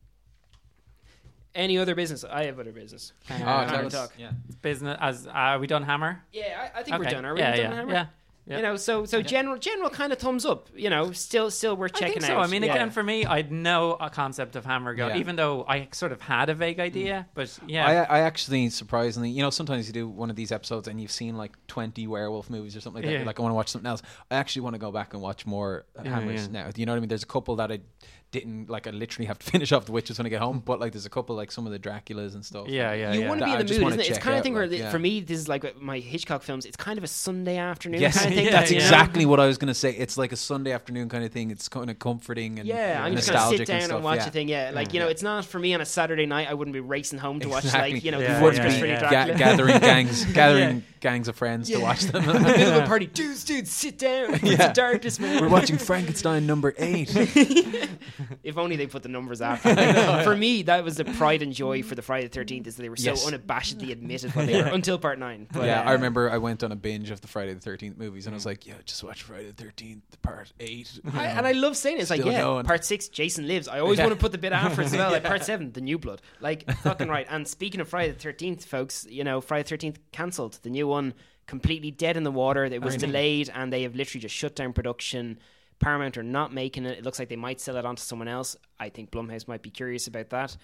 Any 1.54 1.78
other 1.78 1.96
business? 1.96 2.24
I 2.24 2.46
have 2.46 2.58
other 2.60 2.72
business. 2.72 3.12
Oh, 3.30 3.34
Hammer 3.34 3.90
tell 3.90 3.90
talk. 3.90 4.14
Yeah. 4.18 4.32
business. 4.62 4.98
As 5.02 5.28
are 5.28 5.60
we 5.60 5.68
done? 5.68 5.84
Hammer? 5.84 6.24
Yeah, 6.32 6.70
I, 6.74 6.80
I 6.80 6.84
think 6.84 6.98
we're 6.98 7.10
done. 7.10 7.26
Are 7.26 7.34
we 7.34 7.42
yeah, 7.42 7.52
done, 7.52 7.60
yeah, 7.60 7.76
Hammer? 7.76 7.92
Yeah. 7.92 8.06
Yeah. 8.48 8.58
You 8.58 8.64
know, 8.64 8.76
so 8.78 9.04
so 9.06 9.22
general 9.22 9.58
general 9.58 9.90
kind 9.90 10.14
of 10.14 10.20
thumbs 10.20 10.46
up. 10.46 10.70
You 10.76 10.90
know, 10.90 11.12
still 11.12 11.52
still 11.52 11.76
worth 11.76 11.92
I 11.96 12.00
checking 12.00 12.14
think 12.22 12.26
so. 12.26 12.38
out. 12.38 12.46
I 12.46 12.48
mean, 12.48 12.64
Yeah. 12.64 12.72
again, 12.76 12.92
for 12.92 13.04
me, 13.04 13.26
I'd 13.26 13.52
know 13.52 13.94
a 14.00 14.10
concept 14.10 14.56
of 14.56 14.66
Hammer 14.66 14.96
Go, 14.96 15.08
Yeah. 15.10 15.18
even 15.18 15.36
though 15.36 15.66
I 15.68 15.90
sort 15.92 16.12
of 16.14 16.22
had 16.22 16.50
a 16.50 16.54
vague 16.54 16.80
idea. 16.80 17.28
But 17.34 17.58
yeah, 17.68 17.86
I, 18.10 18.20
I 18.20 18.20
actually 18.22 18.70
surprisingly, 18.70 19.30
you 19.32 19.42
know, 19.42 19.50
sometimes 19.50 19.88
you 19.88 19.94
do 19.94 20.08
one 20.08 20.30
of 20.30 20.36
these 20.38 20.52
episodes 20.54 20.88
and 20.88 21.02
you've 21.02 21.12
seen 21.12 21.36
like 21.36 21.54
twenty 21.68 22.08
werewolf 22.08 22.50
movies 22.50 22.76
or 22.76 22.80
something 22.82 23.04
like 23.04 23.12
that. 23.12 23.20
Yeah. 23.20 23.26
Like, 23.26 23.38
I 23.40 23.42
want 23.44 23.52
to 23.52 23.56
watch 23.56 23.68
something 23.70 23.90
else. 23.90 24.02
I 24.32 24.36
actually 24.36 24.62
want 24.62 24.76
to 24.76 24.80
go 24.80 24.92
back 24.92 25.14
and 25.14 25.22
watch 25.22 25.46
more 25.46 25.86
uh, 26.00 26.04
Yeah, 26.06 26.12
Hammers 26.20 26.48
yeah. 26.48 26.64
now. 26.64 26.70
You 26.76 26.86
know 26.86 26.94
what 26.94 26.98
I 26.98 27.00
mean? 27.02 27.10
There's 27.10 27.24
a 27.24 27.28
couple 27.28 27.58
that 27.58 27.72
I 27.72 27.80
didn't 28.40 28.70
like. 28.70 28.88
I 28.88 28.92
literally 28.92 29.26
have 29.28 29.40
to 29.40 29.46
finish 29.52 29.72
off 29.72 29.86
the 29.86 29.92
witches 29.92 30.18
when 30.18 30.26
I 30.26 30.30
get 30.30 30.42
home. 30.42 30.62
But 30.66 30.80
like, 30.80 30.92
there's 30.94 31.06
a 31.06 31.10
couple 31.10 31.36
like 31.36 31.52
some 31.52 31.66
of 31.66 31.72
the 31.72 31.80
Draculas 31.80 32.34
and 32.36 32.46
stuff. 32.46 32.68
yeah, 32.68 32.94
yeah, 32.94 33.14
you 33.14 33.22
yeah. 33.22 33.28
want 33.30 33.40
to 33.42 33.46
be 33.46 33.52
in 33.52 33.58
the 33.60 33.64
just 33.64 33.80
mood, 33.80 33.90
isn't 33.90 34.00
it? 34.02 34.08
It's 34.08 34.18
check 34.18 34.22
kind 34.24 34.34
of 34.36 34.40
out, 34.40 34.44
thing 34.44 34.54
where, 34.54 34.64
like, 34.64 34.72
the- 34.72 34.78
yeah. 34.78 34.92
for 34.92 35.00
me, 35.00 35.20
this 35.22 35.40
is 35.40 35.48
like 35.48 35.80
my 35.82 36.00
Hitchcock 36.00 36.44
films. 36.44 36.66
It's 36.66 36.78
kind 36.78 36.98
of 36.98 37.04
a 37.04 37.08
Sunday 37.08 37.58
afternoon 37.58 38.02
Yes, 38.02 38.18
kind 38.18 38.30
of 38.30 38.34
thing. 38.36 38.46
Yeah, 38.46 38.52
that's 38.52 38.72
you 38.72 38.78
exactly 38.78 39.26
what 39.26 39.40
I 39.40 39.48
was 39.48 39.58
going 39.58 39.68
to 39.68 39.74
say. 39.74 39.92
It's 39.92 40.18
like 40.18 40.32
a 40.32 40.36
Sunday 40.36 40.72
afternoon 40.72 41.10
kind 41.10 41.24
of 41.24 41.32
thing. 41.32 41.52
It's 41.52 41.68
kind 41.70 41.90
of 41.90 42.00
comforting 42.00 42.60
and 42.60 42.68
Yeah, 42.68 43.04
I'm 43.04 43.16
just 43.16 43.28
gonna 43.28 43.40
nostalgic 43.40 43.58
sit 43.60 43.68
down 43.68 43.76
and, 43.76 43.84
and, 43.84 43.90
stuff. 43.92 44.04
watch 44.04 44.20
yeah. 44.20 44.28
a 44.28 44.32
thing. 44.32 44.50
Yeah, 44.50 44.72
like 44.74 44.94
you 44.94 45.00
know, 45.00 45.08
it's 45.08 45.24
not 45.24 45.46
for 45.46 45.60
me 45.60 45.74
on 45.74 45.82
a 45.82 45.86
Saturday 45.86 46.26
night. 46.26 46.48
I 46.50 46.54
wouldn't 46.54 46.74
be 46.74 46.80
racing 46.80 47.20
home 47.20 47.40
to 47.42 47.48
watch 47.50 47.66
like 47.74 48.04
you 48.04 48.12
know, 48.12 48.20
the 48.20 48.38
You 48.38 48.44
wouldn't 48.44 48.64
be 48.64 48.70
Freddy 48.72 48.88
yeah. 48.90 49.02
ga- 49.02 49.10
Dracula. 49.10 49.38
gathering 49.38 49.80
gangs, 49.80 50.26
gathering 50.34 50.84
gangs 51.00 51.28
of 51.28 51.36
friends 51.36 51.70
to 51.70 51.80
watch 51.80 52.02
them. 52.02 52.24
in 52.30 52.34
the 52.44 52.50
middle 52.50 52.74
of 52.74 52.84
a 52.84 52.88
party, 52.88 53.08
dudes, 53.08 53.44
dudes, 53.44 53.72
sit 53.72 53.98
down. 53.98 54.34
It's 54.34 54.42
the 54.58 54.72
darkness, 54.74 55.20
man. 55.20 55.42
We're 55.42 55.50
watching 55.50 55.78
Frankenstein 55.78 56.46
number 56.48 56.74
eight. 56.78 57.10
If 58.44 58.58
only 58.58 58.76
they 58.76 58.88
put 58.88 59.04
the 59.04 59.10
numbers 59.10 59.42
after. 59.42 59.74
for 60.24 60.36
me, 60.36 60.64
that 60.64 60.84
was 60.84 60.98
the 60.98 61.06
pride 61.06 61.42
and 61.42 61.54
joy 61.54 61.84
for 61.84 61.96
the 61.96 62.02
Friday 62.02 62.28
the 62.28 62.34
Thirteenth 62.34 62.68
is 62.68 62.76
that 62.76 62.82
they 62.84 62.90
were 62.90 62.96
so 62.96 63.14
unabashedly 63.14 63.92
admitted 63.92 64.36
what 64.36 64.48
they 64.48 64.62
were 64.62 64.68
until 64.70 64.98
part 64.98 65.20
nine. 65.20 65.48
But, 65.52 65.66
yeah, 65.66 65.82
uh, 65.82 65.90
I 65.90 65.92
remember 65.94 66.30
I 66.30 66.38
went 66.38 66.64
on 66.64 66.72
a 66.72 66.76
binge 66.76 67.10
of 67.12 67.22
the 67.22 67.28
Friday 67.28 67.54
the 67.54 67.60
Thirteenth 67.60 67.98
movies, 67.98 68.26
and 68.26 68.34
I 68.34 68.38
was 68.38 68.46
like, 68.46 68.66
"Yeah, 68.66 68.76
just 68.86 69.04
watch 69.04 69.24
Friday 69.24 69.48
the 69.48 69.54
Thirteenth, 69.54 70.22
part 70.22 70.52
8. 70.60 71.00
I, 71.14 71.26
and 71.26 71.48
I 71.48 71.52
love 71.54 71.78
saying 71.78 71.98
it. 71.98 72.02
It's 72.02 72.10
like, 72.10 72.24
yeah, 72.24 72.42
going. 72.42 72.66
part 72.66 72.86
six, 72.86 73.08
Jason 73.08 73.48
lives. 73.48 73.68
I 73.68 73.80
always 73.80 73.98
Yeah. 74.00 74.06
want 74.06 74.18
to 74.18 74.22
put 74.22 74.32
the 74.32 74.38
bit 74.38 74.54
after 74.54 74.82
as 74.82 74.94
well. 74.94 75.12
Like 75.12 75.24
part 75.24 75.44
seven, 75.52 75.72
the 75.72 75.82
new 75.82 75.98
blood. 75.98 76.22
Like 76.40 76.70
fucking 76.80 77.08
right. 77.08 77.28
And 77.30 77.48
speaking 77.48 77.82
of 77.82 77.90
Friday 77.90 78.12
the 78.14 78.20
Thirteenth, 78.20 78.66
folks, 78.66 79.06
you 79.10 79.24
know, 79.24 79.42
Friday 79.42 79.64
the 79.64 79.70
Thirteenth 79.70 80.00
cancelled. 80.12 80.60
The 80.64 80.70
new 80.70 80.88
one 80.88 81.14
completely 81.48 81.92
dead 81.92 82.18
in 82.18 82.24
the 82.24 82.32
water. 82.32 82.66
It 82.66 82.82
was 82.82 82.98
delayed, 82.98 83.50
and 83.54 83.72
they 83.72 83.84
have 83.84 83.96
literally 83.96 84.22
just 84.22 84.36
shut 84.36 84.56
down 84.56 84.74
production. 84.74 85.40
Paramount 85.80 86.18
are 86.18 86.24
not 86.24 86.52
making 86.52 86.86
it. 86.86 86.98
It 86.98 87.04
looks 87.04 87.20
like 87.20 87.30
they 87.30 87.36
might 87.36 87.60
sell 87.62 87.78
it 87.78 87.86
on 87.86 87.96
to 87.96 88.02
someone 88.04 88.28
else. 88.28 88.56
I 88.80 88.90
think 88.90 89.12
Blumhouse 89.12 89.48
might 89.48 89.62
be 89.62 89.70
curious 89.70 90.08
about 90.08 90.30
that. 90.32 90.58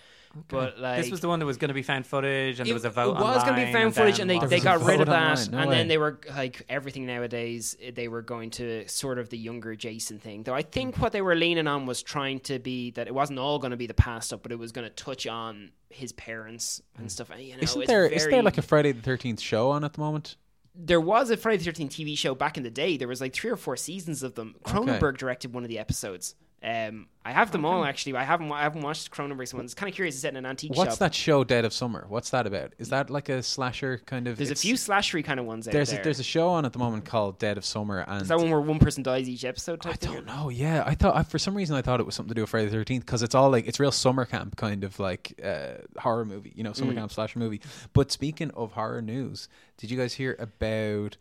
But 0.48 0.80
like, 0.80 1.02
this 1.02 1.12
was 1.12 1.20
the 1.20 1.28
one 1.28 1.40
that 1.40 1.46
was 1.46 1.58
going 1.58 1.70
to 1.70 1.76
be 1.76 1.84
found 1.84 2.08
footage, 2.08 2.60
and 2.60 2.68
there 2.68 2.74
was 2.74 2.86
a 2.86 2.90
vote. 2.90 3.18
it 3.18 3.22
was 3.22 3.44
going 3.44 3.56
to 3.56 3.62
be 3.62 3.68
online, 3.68 3.74
found 3.74 3.96
footage, 3.96 4.20
and 4.20 4.30
they, 4.30 4.40
they 4.40 4.60
got 4.60 4.82
rid 4.82 5.02
of 5.02 5.08
that. 5.08 5.50
no 5.52 5.60
and 5.60 5.70
way. 5.70 5.78
then 5.78 5.88
they 5.88 5.98
were 6.00 6.20
like 6.36 6.66
everything 6.68 7.06
nowadays. 7.06 7.78
They 7.94 8.08
were 8.08 8.24
going 8.24 8.50
to 8.52 8.88
sort 8.88 9.20
of 9.20 9.30
the 9.30 9.38
younger 9.38 9.76
Jason 9.76 10.20
thing. 10.20 10.44
Though 10.44 10.56
I 10.56 10.64
think 10.64 10.98
what 10.98 11.12
they 11.12 11.22
were 11.22 11.36
leaning 11.36 11.68
on 11.68 11.86
was 11.86 12.02
trying 12.02 12.40
to 12.42 12.58
be 12.58 12.92
that 12.92 13.08
it 13.08 13.14
wasn't 13.14 13.40
all 13.40 13.60
going 13.60 13.72
to 13.72 13.78
be 13.78 13.88
the 13.88 13.94
past 13.94 14.28
stuff, 14.28 14.40
but 14.42 14.52
it 14.52 14.60
was 14.60 14.72
going 14.72 14.88
to 14.88 14.94
touch 14.94 15.28
on 15.28 15.72
his 15.90 16.12
parents 16.14 16.82
and 16.98 17.08
mm. 17.08 17.12
stuff. 17.12 17.30
And, 17.30 17.42
you 17.42 17.54
know, 17.54 17.62
Isn't 17.62 17.82
it's 17.84 17.88
there 17.88 18.08
is 18.08 18.26
there 18.26 18.42
like 18.42 18.58
a 18.58 18.64
Friday 18.64 18.92
the 18.92 19.02
Thirteenth 19.02 19.40
show 19.40 19.70
on 19.70 19.84
at 19.84 19.94
the 19.94 20.02
moment? 20.02 20.38
There 20.76 21.02
was 21.02 21.30
a 21.30 21.38
Friday 21.38 21.58
the 21.58 21.66
Thirteenth 21.66 21.92
TV 21.92 22.18
show 22.18 22.34
back 22.36 22.58
in 22.58 22.64
the 22.64 22.72
day. 22.72 22.98
There 22.98 23.08
was 23.08 23.22
like 23.22 23.34
three 23.34 23.50
or 23.52 23.56
four 23.56 23.78
seasons 23.78 24.24
of 24.24 24.36
them. 24.36 24.56
Cronenberg 24.64 25.18
directed 25.18 25.54
one 25.54 25.64
of 25.64 25.70
the 25.70 25.80
episodes. 25.80 26.36
Um, 26.64 27.08
I 27.26 27.32
have 27.32 27.52
them 27.52 27.66
all 27.66 27.84
actually. 27.84 28.16
I 28.16 28.24
haven't. 28.24 28.52
I 28.52 28.62
haven't 28.64 28.82
watched 28.84 29.12
Cronenberg's 29.12 29.54
one. 29.54 29.66
It's 29.66 29.74
kind 29.74 29.90
of 29.90 29.96
curious. 29.96 30.16
It's 30.16 30.22
set 30.22 30.32
in 30.32 30.38
an 30.38 30.46
antique 30.46 30.76
What's 30.76 30.92
shop. 30.94 31.00
that 31.00 31.14
show, 31.16 31.44
Dead 31.44 31.66
of 31.66 31.74
Summer? 31.74 32.06
What's 32.08 32.30
that 32.30 32.48
about? 32.48 32.74
Is 32.78 32.90
that 32.90 33.10
like 33.10 33.28
a 33.30 33.44
slasher 33.44 34.02
kind 34.06 34.28
of? 34.28 34.38
There's 34.38 34.52
a 34.52 34.56
few 34.56 34.76
slashery 34.76 35.24
kind 35.26 35.40
of 35.42 35.46
ones 35.46 35.68
out 35.68 35.72
There's 35.74 35.92
there. 35.92 36.00
a, 36.00 36.04
there's 36.04 36.20
a 36.20 36.24
show 36.24 36.50
on 36.50 36.66
at 36.66 36.72
the 36.74 36.80
moment 36.80 37.04
called 37.06 37.38
Dead 37.40 37.58
of 37.58 37.66
Summer, 37.66 38.00
and 38.08 38.22
Is 38.22 38.28
that 38.30 38.38
one 38.38 38.50
where 38.50 38.62
one 38.62 38.80
person 38.80 39.04
dies 39.04 39.28
each 39.28 39.44
episode? 39.46 39.86
I 39.86 39.94
don't 39.94 40.26
know. 40.26 40.50
Yeah, 40.50 40.84
I 40.86 40.96
thought 40.96 41.16
I, 41.18 41.24
for 41.24 41.38
some 41.40 41.56
reason 41.56 41.76
I 41.76 41.82
thought 41.82 42.00
it 42.00 42.06
was 42.06 42.16
something 42.16 42.30
to 42.30 42.36
do 42.36 42.42
with 42.42 42.50
Friday 42.50 42.66
the 42.68 42.72
Thirteenth 42.72 43.06
because 43.06 43.24
it's 43.24 43.36
all 43.36 43.50
like 43.50 43.68
it's 43.68 43.80
real 43.80 43.92
summer 43.92 44.24
camp 44.26 44.56
kind 44.56 44.84
of 44.86 45.00
like 45.00 45.40
uh, 45.44 45.76
horror 46.00 46.24
movie, 46.26 46.54
you 46.56 46.64
know, 46.64 46.72
Mm. 46.72 46.76
summer 46.78 46.94
camp 46.94 47.12
slasher 47.12 47.40
movie. 47.40 47.62
But 47.94 48.12
speaking 48.12 48.52
of 48.52 48.72
horror 48.74 49.02
news, 49.02 49.48
did 49.78 49.92
you 49.92 49.98
guys 49.98 50.14
hear 50.14 50.36
about 50.40 51.18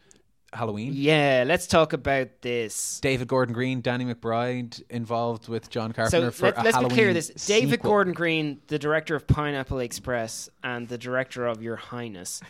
Halloween? 0.52 0.92
Yeah, 0.94 1.44
let's 1.46 1.66
talk 1.66 1.92
about 1.92 2.42
this. 2.42 3.00
David 3.00 3.28
Gordon 3.28 3.54
Green, 3.54 3.80
Danny 3.80 4.04
McBride 4.04 4.82
involved 4.90 5.48
with 5.48 5.70
John 5.70 5.92
Carpenter 5.92 6.26
So 6.26 6.30
for 6.30 6.46
let, 6.46 6.58
a 6.58 6.62
let's 6.62 6.78
be 6.78 6.88
clear: 6.88 7.14
this 7.14 7.28
David 7.28 7.70
sequel. 7.70 7.90
Gordon 7.90 8.12
Green, 8.12 8.60
the 8.66 8.78
director 8.78 9.14
of 9.14 9.26
Pineapple 9.26 9.78
Express 9.80 10.48
and 10.62 10.88
the 10.88 10.98
director 10.98 11.46
of 11.46 11.62
Your 11.62 11.76
Highness, 11.76 12.42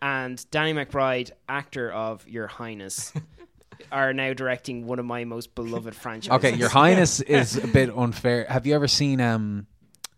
and 0.00 0.44
Danny 0.50 0.72
McBride, 0.72 1.30
actor 1.48 1.90
of 1.92 2.26
Your 2.28 2.46
Highness, 2.46 3.12
are 3.92 4.12
now 4.12 4.32
directing 4.32 4.86
one 4.86 4.98
of 4.98 5.04
my 5.04 5.24
most 5.24 5.54
beloved 5.54 5.94
franchises. 5.94 6.44
Okay, 6.44 6.56
Your 6.56 6.68
Highness 6.80 7.20
is 7.20 7.56
a 7.56 7.66
bit 7.66 7.90
unfair. 7.96 8.46
Have 8.48 8.66
you 8.66 8.74
ever 8.74 8.88
seen 8.88 9.20
um, 9.20 9.66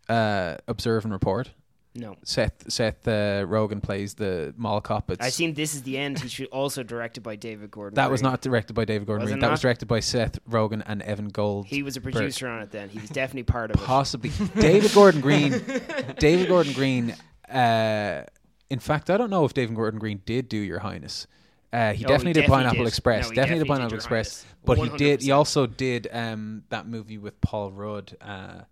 uh, 0.09 0.57
Observe 0.69 1.05
and 1.05 1.13
Report? 1.13 1.51
No. 1.95 2.17
Seth 2.25 2.71
Seth 2.73 3.07
uh, 3.07 3.45
Rogen 3.45 3.83
plays 3.83 4.15
the 4.15 4.55
mall 4.57 4.81
cop. 4.81 5.11
It's, 5.11 5.25
I've 5.25 5.33
seen 5.35 5.53
This 5.53 5.75
Is 5.75 5.83
the 5.83 5.99
End. 5.99 6.19
He 6.21 6.29
should 6.29 6.47
also 6.47 6.83
directed 6.83 7.23
by 7.23 7.37
David 7.37 7.71
Gordon. 7.71 7.97
that 7.97 8.11
was 8.11 8.23
not 8.23 8.41
directed 8.41 8.73
by 8.73 8.87
David 8.87 9.07
Gordon 9.07 9.25
Was 9.25 9.33
Green. 9.33 9.41
That 9.41 9.51
was 9.51 9.61
directed 9.61 9.87
by 9.87 10.01
Seth 10.01 10.43
Rogen 10.49 10.83
and 10.87 11.03
Evan 11.03 11.29
Gold. 11.29 11.67
He 11.67 11.83
was 11.83 11.97
a 11.99 12.01
producer 12.01 12.49
on 12.49 12.63
it 12.63 12.71
then. 12.71 12.89
He 12.89 12.99
was 12.99 13.11
definitely 13.11 13.43
part 13.43 13.71
of 13.71 13.77
it. 13.81 13.85
Possibly 13.85 14.31
David 14.59 14.93
Gordon 14.95 15.21
Green. 15.21 15.51
David 16.19 16.49
Gordon 16.49 16.73
Green. 16.73 17.15
Uh, 17.51 18.25
in 18.71 18.79
fact, 18.79 19.11
I 19.11 19.19
don't 19.19 19.29
know 19.31 19.45
if 19.45 19.53
David 19.53 19.77
Gordon 19.77 20.01
Green 20.01 20.23
did 20.25 20.49
do 20.49 20.57
Your 20.57 20.79
Highness. 20.79 21.27
Uh, 21.75 21.93
he 21.93 22.05
Oh, 22.07 22.09
definitely 22.09 22.31
he 22.41 22.47
did 22.47 22.51
Pineapple 22.51 22.79
did. 22.79 22.89
Express. 22.89 23.29
No, 23.29 23.35
definitely, 23.35 23.35
did 23.35 23.41
definitely 23.41 23.65
did 23.65 23.69
Pineapple 23.69 23.91
Your 23.91 23.99
Express. 23.99 24.47
But 24.65 24.79
he 24.79 24.89
did. 24.97 25.23
He 25.23 25.31
also 25.31 25.67
did 25.67 26.09
um, 26.11 26.65
that 26.71 26.87
movie 26.87 27.19
with 27.19 27.39
Paul 27.43 27.71
Rudd. 27.73 28.17
Uh, 28.21 28.63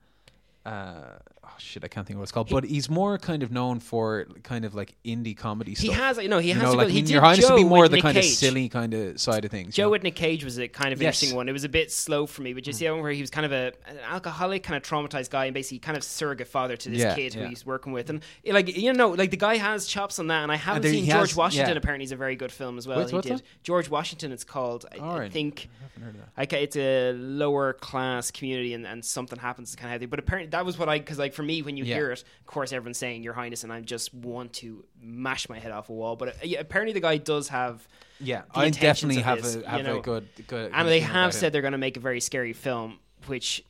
uh, 0.64 1.18
shit, 1.60 1.84
I 1.84 1.88
can't 1.88 2.06
think 2.06 2.16
of 2.16 2.18
what 2.20 2.22
it's 2.24 2.32
called. 2.32 2.48
but 2.50 2.64
he's 2.64 2.88
more 2.90 3.18
kind 3.18 3.42
of 3.42 3.50
known 3.52 3.80
for 3.80 4.26
kind 4.42 4.64
of 4.64 4.74
like 4.74 4.94
indie 5.04 5.36
comedy 5.36 5.74
stuff. 5.74 5.86
He 5.86 5.92
has, 5.92 6.18
you 6.18 6.28
know, 6.28 6.38
he 6.38 6.48
you 6.48 6.54
has 6.54 6.62
know, 6.64 6.72
to 6.72 6.76
like 6.78 6.86
go. 6.88 6.92
He 6.92 7.02
did 7.02 7.10
Your 7.10 7.20
Highness 7.20 7.46
Joe 7.46 7.54
would 7.54 7.60
be 7.60 7.64
more 7.64 7.88
the 7.88 7.96
Nick 7.96 8.02
kind 8.02 8.16
of 8.18 8.24
silly 8.24 8.68
kind 8.68 8.94
of 8.94 9.20
side 9.20 9.44
of 9.44 9.50
things. 9.50 9.76
you 9.76 9.82
Joe 9.82 9.86
know? 9.86 9.90
with 9.90 10.02
Nick 10.02 10.16
Cage 10.16 10.44
was 10.44 10.58
a 10.58 10.68
kind 10.68 10.92
of 10.92 11.00
Yes. 11.00 11.14
interesting 11.22 11.36
one. 11.36 11.48
It 11.48 11.52
was 11.52 11.64
a 11.64 11.68
bit 11.68 11.92
slow 11.92 12.26
for 12.26 12.42
me, 12.42 12.52
but 12.54 12.66
you 12.66 12.72
see 12.72 12.84
that 12.86 12.92
one 12.92 13.02
where 13.02 13.12
he 13.12 13.20
was 13.20 13.30
kind 13.30 13.46
of 13.46 13.52
a, 13.52 13.72
an 13.86 13.98
alcoholic, 14.08 14.62
kind 14.62 14.76
of 14.76 14.82
traumatized 14.82 15.30
guy, 15.30 15.44
and 15.46 15.54
basically 15.54 15.78
kind 15.78 15.96
of 15.96 16.04
surrogate 16.04 16.48
father 16.48 16.76
to 16.76 16.88
this 16.90 16.98
Yeah, 17.00 17.14
kid 17.14 17.34
who 17.34 17.44
he's 17.44 17.64
working 17.66 17.92
with, 17.92 18.10
and 18.10 18.22
eh, 18.44 18.52
like 18.52 18.76
you 18.76 18.92
know, 18.92 19.10
like 19.10 19.30
the 19.30 19.36
guy 19.36 19.56
has 19.56 19.86
chops 19.86 20.18
on 20.18 20.26
that. 20.28 20.42
And 20.42 20.50
I 20.52 20.56
haven't 20.56 20.82
there- 20.82 20.92
seen 20.92 21.04
George 21.06 21.30
has- 21.30 21.36
Washington. 21.36 21.72
yeah. 21.74 21.78
Apparently, 21.78 22.04
is 22.04 22.12
a 22.12 22.16
very 22.16 22.36
good 22.36 22.52
film 22.52 22.78
as 22.78 22.86
well. 22.86 22.98
What's- 22.98 23.10
he 23.10 23.16
what's 23.16 23.28
did 23.28 23.38
that? 23.38 23.44
George 23.62 23.88
Washington. 23.88 24.32
It's 24.32 24.44
called. 24.44 24.86
I, 24.92 25.24
I 25.24 25.28
think. 25.28 25.68
I 25.80 25.82
haven't 25.84 26.02
heard 26.02 26.14
of 26.14 26.20
that. 26.20 26.38
Like 26.38 26.52
it's 26.54 26.76
a 26.76 27.12
lower 27.12 27.72
class 27.74 28.30
community, 28.30 28.74
and, 28.74 28.86
and 28.86 29.04
something 29.04 29.38
happens 29.38 29.70
to 29.72 29.76
kind 29.76 29.88
of. 29.88 29.90
Heavy. 29.90 30.06
But 30.06 30.18
apparently, 30.20 30.50
that 30.50 30.64
was 30.64 30.78
what 30.78 30.88
I 30.88 30.98
because 30.98 31.18
like 31.18 31.34
for 31.34 31.42
me, 31.42 31.49
when 31.62 31.76
you 31.76 31.84
Yeah. 31.84 31.94
hear 31.96 32.10
it, 32.12 32.22
of 32.40 32.46
course, 32.46 32.72
everyone's 32.72 32.98
saying 32.98 33.22
Your 33.22 33.34
Highness, 33.34 33.64
and 33.64 33.72
I 33.72 33.80
just 33.80 34.14
want 34.14 34.52
to 34.54 34.84
mash 35.02 35.48
my 35.48 35.58
head 35.58 35.72
off 35.72 35.88
a 35.88 35.92
wall. 35.92 36.16
But 36.16 36.28
uh, 36.28 36.32
yeah, 36.44 36.60
apparently, 36.60 36.92
the 36.92 37.00
guy 37.00 37.16
does 37.18 37.48
have 37.48 37.86
Yeah, 38.20 38.42
the 38.54 38.60
I 38.60 38.70
definitely 38.70 39.18
of 39.18 39.24
have 39.24 39.42
this, 39.42 39.56
a 39.56 39.68
have 39.68 39.78
you 39.80 39.84
know. 39.86 39.98
a 39.98 40.02
good 40.02 40.28
good. 40.46 40.70
and 40.74 40.88
they 40.88 41.00
have 41.00 41.34
said 41.34 41.46
him. 41.48 41.52
they're 41.52 41.62
going 41.62 41.72
to 41.72 41.78
make 41.78 41.96
a 41.96 42.00
very 42.00 42.20
scary 42.20 42.52
film, 42.52 42.98
which 43.26 43.64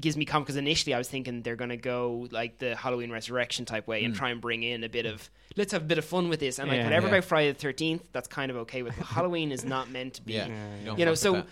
gives 0.00 0.16
me 0.16 0.24
confidence. 0.24 0.46
Because 0.54 0.56
initially, 0.58 0.94
I 0.94 0.98
was 0.98 1.08
thinking 1.08 1.42
they're 1.42 1.56
going 1.56 1.70
to 1.70 1.76
go 1.78 2.26
like 2.30 2.58
the 2.58 2.76
Halloween 2.76 3.10
Resurrection 3.10 3.64
type 3.64 3.86
way 3.86 4.04
and 4.04 4.14
try 4.14 4.30
and 4.30 4.40
bring 4.40 4.62
in 4.62 4.84
a 4.84 4.88
bit 4.88 5.06
of 5.06 5.30
let's 5.56 5.72
have 5.72 5.82
a 5.82 5.86
bit 5.86 5.98
of 5.98 6.04
fun 6.04 6.28
with 6.28 6.40
this. 6.40 6.58
And 6.58 6.68
like 6.68 6.76
Yeah. 6.78 6.84
whatever 6.84 7.06
Mm. 7.08 7.10
Yeah. 7.10 7.16
about 7.18 7.28
Friday 7.28 7.52
the 7.52 7.58
Thirteenth, 7.58 8.02
that's 8.12 8.28
kind 8.28 8.50
of 8.50 8.56
okay 8.58 8.82
with. 8.82 8.94
Halloween 8.96 9.50
is 9.50 9.64
not 9.64 9.90
meant 9.90 10.14
to 10.14 10.22
be. 10.22 10.34
Yeah, 10.34 10.48
don't 10.84 10.98
You 10.98 11.04
know, 11.06 11.14
so 11.14 11.32
with 11.32 11.46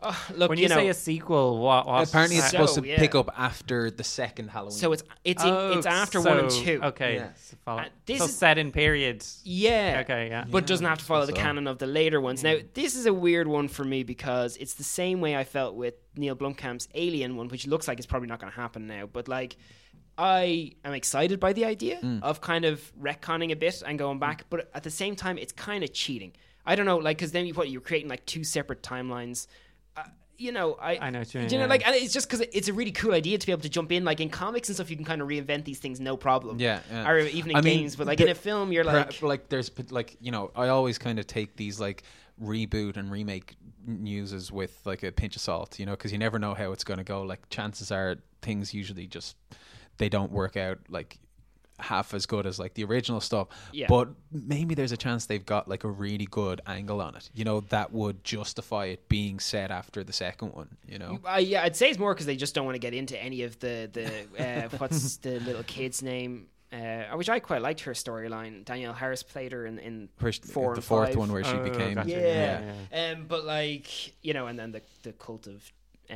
oh, 0.00 0.26
look, 0.34 0.48
when 0.50 0.58
you, 0.58 0.62
you, 0.64 0.68
know, 0.68 0.76
say 0.76 0.88
a 0.88 0.94
sequel, 0.94 1.58
what? 1.58 1.86
what 1.86 2.08
apparently 2.08 2.36
it's 2.36 2.46
So, 2.46 2.50
supposed 2.52 2.74
to 2.76 2.86
yeah. 2.86 2.98
pick 2.98 3.14
up 3.14 3.30
after 3.36 3.90
the 3.90 4.04
second 4.04 4.48
Halloween. 4.48 4.72
so 4.78 4.92
it's 4.92 5.02
it's 5.24 5.42
in, 5.44 5.50
Oh, 5.50 5.72
it's 5.72 5.86
after 5.86 6.20
so- 6.20 6.28
one 6.30 6.38
and 6.40 6.50
two. 6.50 6.80
Okay, 6.82 7.14
Yeah. 7.16 7.28
so, 7.36 7.56
follow- 7.64 7.80
Uh, 7.82 7.88
this 8.06 8.18
so 8.18 8.24
is- 8.24 8.36
set 8.36 8.58
in 8.58 8.72
periods. 8.72 9.40
Yeah. 9.44 10.02
Okay, 10.04 10.28
yeah. 10.28 10.44
But 10.50 10.66
doesn't 10.66 10.86
have 10.86 10.98
to 10.98 11.04
follow 11.04 11.26
the 11.26 11.32
so. 11.32 11.38
canon 11.38 11.66
of 11.66 11.78
the 11.78 11.86
later 11.86 12.20
ones. 12.20 12.42
Now, 12.42 12.56
this 12.74 12.94
is 12.96 13.06
a 13.06 13.12
weird 13.14 13.48
one 13.48 13.68
for 13.68 13.84
me 13.84 14.02
because 14.02 14.56
it's 14.56 14.74
the 14.74 14.84
same 14.84 15.20
way 15.20 15.36
I 15.36 15.44
felt 15.44 15.74
with 15.74 15.94
Neil 16.16 16.36
Blomkamp's 16.36 16.88
Alien 16.94 17.36
one, 17.36 17.48
which 17.48 17.66
looks 17.66 17.88
like 17.88 17.98
it's 17.98 18.06
probably 18.06 18.28
not 18.28 18.40
going 18.40 18.52
to 18.52 18.56
happen 18.60 18.86
now. 18.86 19.06
But 19.06 19.28
like, 19.28 19.56
I 20.16 20.72
am 20.84 20.94
excited 20.94 21.38
by 21.38 21.52
the 21.52 21.64
idea 21.64 22.00
Mm. 22.02 22.22
of 22.22 22.40
kind 22.40 22.64
of 22.64 22.92
retconning 23.00 23.52
a 23.52 23.56
bit 23.56 23.82
and 23.86 23.98
going 23.98 24.18
back, 24.18 24.46
but 24.50 24.68
at 24.74 24.82
the 24.82 24.90
same 24.90 25.14
time, 25.14 25.38
it's 25.38 25.52
kind 25.52 25.84
of 25.84 25.92
cheating. 25.92 26.32
I 26.66 26.74
don't 26.74 26.86
know, 26.86 26.96
like, 26.98 27.16
because 27.18 27.32
then 27.32 27.46
you 27.46 27.54
what 27.54 27.70
you're 27.70 27.80
creating 27.80 28.10
like 28.10 28.26
two 28.26 28.42
separate 28.44 28.82
timelines. 28.82 29.46
You 30.38 30.52
know, 30.52 30.78
I 30.80 30.98
I 30.98 31.10
know 31.10 31.20
you 31.20 31.40
mean, 31.40 31.50
you 31.50 31.58
know, 31.58 31.64
yeah. 31.64 31.68
like, 31.68 31.84
and 31.84 31.96
it's 31.96 32.12
just 32.12 32.28
because 32.28 32.46
it's 32.52 32.68
a 32.68 32.72
really 32.72 32.92
cool 32.92 33.12
idea 33.12 33.38
to 33.38 33.44
be 33.46 33.50
able 33.50 33.62
to 33.62 33.68
jump 33.68 33.90
in. 33.90 34.04
Like 34.04 34.20
in 34.20 34.30
comics 34.30 34.68
and 34.68 34.76
stuff, 34.76 34.88
you 34.88 34.94
can 34.94 35.04
kind 35.04 35.20
of 35.20 35.26
reinvent 35.26 35.64
these 35.64 35.80
things, 35.80 35.98
no 35.98 36.16
problem. 36.16 36.60
Yeah, 36.60 36.78
yeah. 36.90 37.10
or 37.10 37.18
even 37.18 37.50
in 37.50 37.56
I 37.56 37.60
mean, 37.60 37.78
games. 37.80 37.96
But 37.96 38.06
like 38.06 38.18
the- 38.18 38.26
in 38.26 38.30
a 38.30 38.36
film, 38.36 38.72
you're 38.72 38.84
like, 38.84 39.20
like 39.20 39.48
there's 39.48 39.70
like 39.90 40.16
you 40.20 40.30
know 40.30 40.52
I 40.54 40.68
always 40.68 40.96
kind 40.96 41.18
of 41.18 41.26
take 41.26 41.56
these 41.56 41.80
like 41.80 42.04
reboot 42.40 42.96
and 42.96 43.10
remake 43.10 43.56
newses 43.84 44.52
with 44.52 44.80
like 44.84 45.02
a 45.02 45.10
pinch 45.10 45.34
of 45.36 45.42
salt, 45.42 45.78
you 45.78 45.86
know, 45.86 45.92
because 45.92 46.12
you 46.12 46.18
never 46.18 46.38
know 46.38 46.54
how 46.54 46.72
it's 46.72 46.84
going 46.84 46.98
to 46.98 47.04
go. 47.04 47.22
Like 47.22 47.48
chances 47.50 47.90
are 47.90 48.16
things 48.40 48.72
usually 48.72 49.06
just 49.06 49.36
they 49.96 50.08
don't 50.08 50.30
work 50.30 50.56
out 50.56 50.78
like 50.88 51.18
half 51.80 52.12
as 52.14 52.26
good 52.26 52.46
as 52.46 52.58
like 52.58 52.74
the 52.74 52.84
original 52.84 53.20
stuff. 53.20 53.48
Yeah. 53.72 53.86
But 53.88 54.08
maybe 54.32 54.74
there's 54.74 54.92
a 54.92 54.96
chance 54.96 55.26
they've 55.26 55.44
got 55.44 55.68
like 55.68 55.84
a 55.84 55.88
really 55.90 56.26
good 56.26 56.60
angle 56.66 57.00
on 57.00 57.14
it, 57.16 57.30
you 57.34 57.44
know, 57.44 57.60
that 57.68 57.92
would 57.92 58.24
justify 58.24 58.86
it 58.86 59.08
being 59.08 59.38
set 59.40 59.70
after 59.70 60.02
the 60.04 60.12
second 60.12 60.52
one, 60.54 60.68
you 60.86 60.98
know. 60.98 61.18
Uh, 61.24 61.36
yeah, 61.36 61.62
I'd 61.62 61.76
say 61.76 61.90
it's 61.90 61.98
more 61.98 62.14
because 62.14 62.26
they 62.26 62.36
just 62.36 62.54
don't 62.54 62.64
want 62.66 62.74
to 62.74 62.80
get 62.80 62.94
into 62.94 63.16
any 63.22 63.42
of 63.42 63.58
the 63.60 63.88
the 63.92 64.64
uh, 64.64 64.68
what's 64.78 65.16
the 65.18 65.38
little 65.40 65.62
kid's 65.64 66.02
name. 66.02 66.48
Uh, 66.70 67.04
which 67.16 67.30
I 67.30 67.38
quite 67.40 67.62
liked 67.62 67.80
her 67.80 67.92
storyline. 67.92 68.62
Danielle 68.62 68.92
Harris 68.92 69.22
played 69.22 69.52
her 69.52 69.64
in, 69.64 69.78
in 69.78 70.10
First, 70.18 70.44
four 70.44 70.72
the 70.74 70.80
and 70.80 70.84
fourth 70.84 71.08
five. 71.08 71.16
one 71.16 71.32
where 71.32 71.42
she 71.42 71.52
Oh, 71.52 71.64
became 71.64 71.94
gotcha. 71.94 72.10
Yeah. 72.10 72.74
Yeah, 72.92 73.12
Um, 73.12 73.24
but 73.26 73.46
like 73.46 73.88
you 74.22 74.34
know, 74.34 74.48
and 74.48 74.58
then 74.58 74.72
the 74.72 74.82
the 75.02 75.12
cult 75.12 75.46
of 75.46 75.72
uh, 76.10 76.14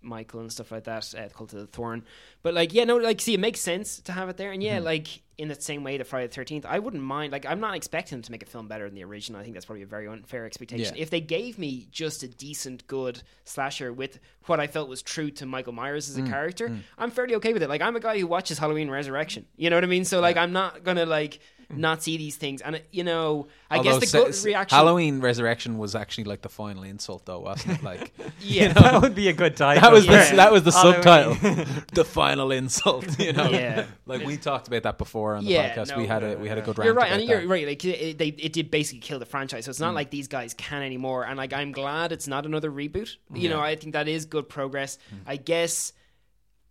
Michael 0.00 0.40
and 0.40 0.52
stuff 0.52 0.70
like 0.70 0.84
that, 0.84 1.14
uh, 1.16 1.28
cult 1.36 1.52
of 1.52 1.58
the 1.60 1.66
Thorn. 1.66 2.04
But 2.42 2.54
like, 2.54 2.72
yeah, 2.72 2.84
no, 2.84 2.96
like, 2.96 3.20
see, 3.20 3.34
it 3.34 3.40
makes 3.40 3.60
sense 3.60 4.00
to 4.02 4.12
have 4.12 4.28
it 4.28 4.36
there, 4.36 4.52
and 4.52 4.62
Mm-hmm. 4.62 4.74
yeah, 4.76 4.80
like 4.80 5.22
in 5.38 5.46
the 5.48 5.54
same 5.60 5.84
way, 5.84 5.96
the 5.96 6.04
Friday 6.04 6.26
the 6.26 6.32
Thirteenth, 6.34 6.66
I 6.66 6.78
wouldn't 6.80 7.02
mind. 7.02 7.32
Like, 7.32 7.46
I'm 7.46 7.60
not 7.60 7.76
expecting 7.76 8.16
them 8.18 8.22
to 8.22 8.32
make 8.32 8.42
a 8.42 8.46
film 8.46 8.66
better 8.68 8.86
than 8.86 8.94
the 8.96 9.04
original. 9.04 9.40
I 9.40 9.44
think 9.44 9.54
that's 9.54 9.66
probably 9.66 9.82
a 9.84 9.86
very 9.86 10.08
unfair 10.08 10.44
expectation. 10.46 10.96
Yeah. 10.96 11.02
If 11.02 11.10
they 11.10 11.20
gave 11.20 11.58
me 11.58 11.86
just 11.92 12.22
a 12.24 12.28
decent, 12.28 12.86
good 12.88 13.22
slasher 13.44 13.92
with 13.92 14.18
what 14.46 14.58
I 14.58 14.66
felt 14.66 14.88
was 14.88 15.00
true 15.02 15.30
to 15.32 15.46
Michael 15.46 15.72
Myers 15.74 16.08
as 16.10 16.16
Mm, 16.18 16.26
a 16.26 16.30
character, 16.30 16.76
I'm 16.96 17.10
fairly 17.12 17.34
okay 17.36 17.52
with 17.52 17.62
it. 17.62 17.68
Like, 17.68 17.82
I'm 17.82 17.94
a 17.94 18.00
guy 18.00 18.18
who 18.18 18.26
watches 18.26 18.58
Halloween 18.58 18.90
Resurrection. 18.90 19.46
You 19.56 19.70
know 19.70 19.76
what 19.76 19.84
I 19.84 19.88
mean? 19.88 20.04
So 20.04 20.20
like, 20.20 20.36
I'm 20.36 20.52
not 20.52 20.82
gonna 20.82 21.06
like 21.06 21.38
not 21.70 22.02
see 22.02 22.16
these 22.16 22.36
things, 22.36 22.62
and 22.62 22.80
you 22.90 23.04
know, 23.04 23.46
I 23.70 23.76
Although 23.76 23.98
guess 24.00 24.00
the 24.12 24.32
se- 24.32 24.42
good 24.42 24.44
reaction. 24.48 24.76
Halloween 24.76 25.20
Resurrection 25.20 25.76
was 25.76 25.94
actually 25.94 26.24
like 26.24 26.40
the 26.40 26.48
final 26.48 26.82
insult, 26.82 27.26
though, 27.26 27.40
wasn't 27.40 27.78
it? 27.78 27.82
Like, 27.84 28.12
Yeah. 28.40 28.72
that 28.72 29.02
would 29.02 29.14
be 29.14 29.28
a 29.28 29.32
good 29.34 29.54
title. 29.64 29.82
that 29.82 29.92
was 29.92 30.06
Yeah. 30.06 30.30
the 30.30 30.36
that 30.36 30.50
was 30.52 30.62
the 30.62 30.70
Halloween. 30.72 31.02
subtitle, 31.02 31.82
the 31.92 32.04
final 32.06 32.50
insult. 32.52 33.18
You 33.18 33.34
know, 33.34 33.50
Yeah. 33.50 33.84
like 34.06 34.24
we 34.24 34.36
talked 34.38 34.66
about 34.68 34.84
that 34.84 34.96
before 34.96 35.34
on 35.34 35.44
the 35.44 35.50
Yeah, 35.50 35.74
podcast. 35.74 35.88
no, 35.90 35.98
we 35.98 36.06
had 36.06 36.22
a 36.24 36.38
we 36.38 36.48
had 36.48 36.56
a 36.56 36.62
good 36.62 36.76
You're 36.78 36.86
rant 36.94 36.96
right, 36.96 37.06
about 37.08 37.20
and 37.20 37.28
you're 37.28 37.40
that. 37.42 37.48
right. 37.48 37.66
Like 37.66 37.84
it, 37.84 38.16
they, 38.16 38.28
it 38.28 38.52
did 38.54 38.70
basically 38.70 39.00
kill 39.00 39.18
the 39.18 39.26
franchise, 39.26 39.66
so 39.66 39.70
it's 39.70 39.78
Mm. 39.78 39.82
not 39.82 39.94
like 39.94 40.10
these 40.10 40.28
guys 40.28 40.54
can 40.54 40.82
anymore. 40.82 41.24
And 41.26 41.36
like, 41.36 41.52
I'm 41.52 41.72
glad 41.72 42.12
it's 42.12 42.26
not 42.26 42.46
another 42.46 42.70
reboot. 42.70 43.16
You 43.34 43.50
know, 43.50 43.60
I 43.60 43.76
think 43.76 43.92
that 43.92 44.08
is 44.08 44.24
good 44.24 44.48
progress. 44.48 44.98
Mm. 45.14 45.18
I 45.26 45.36
guess. 45.36 45.92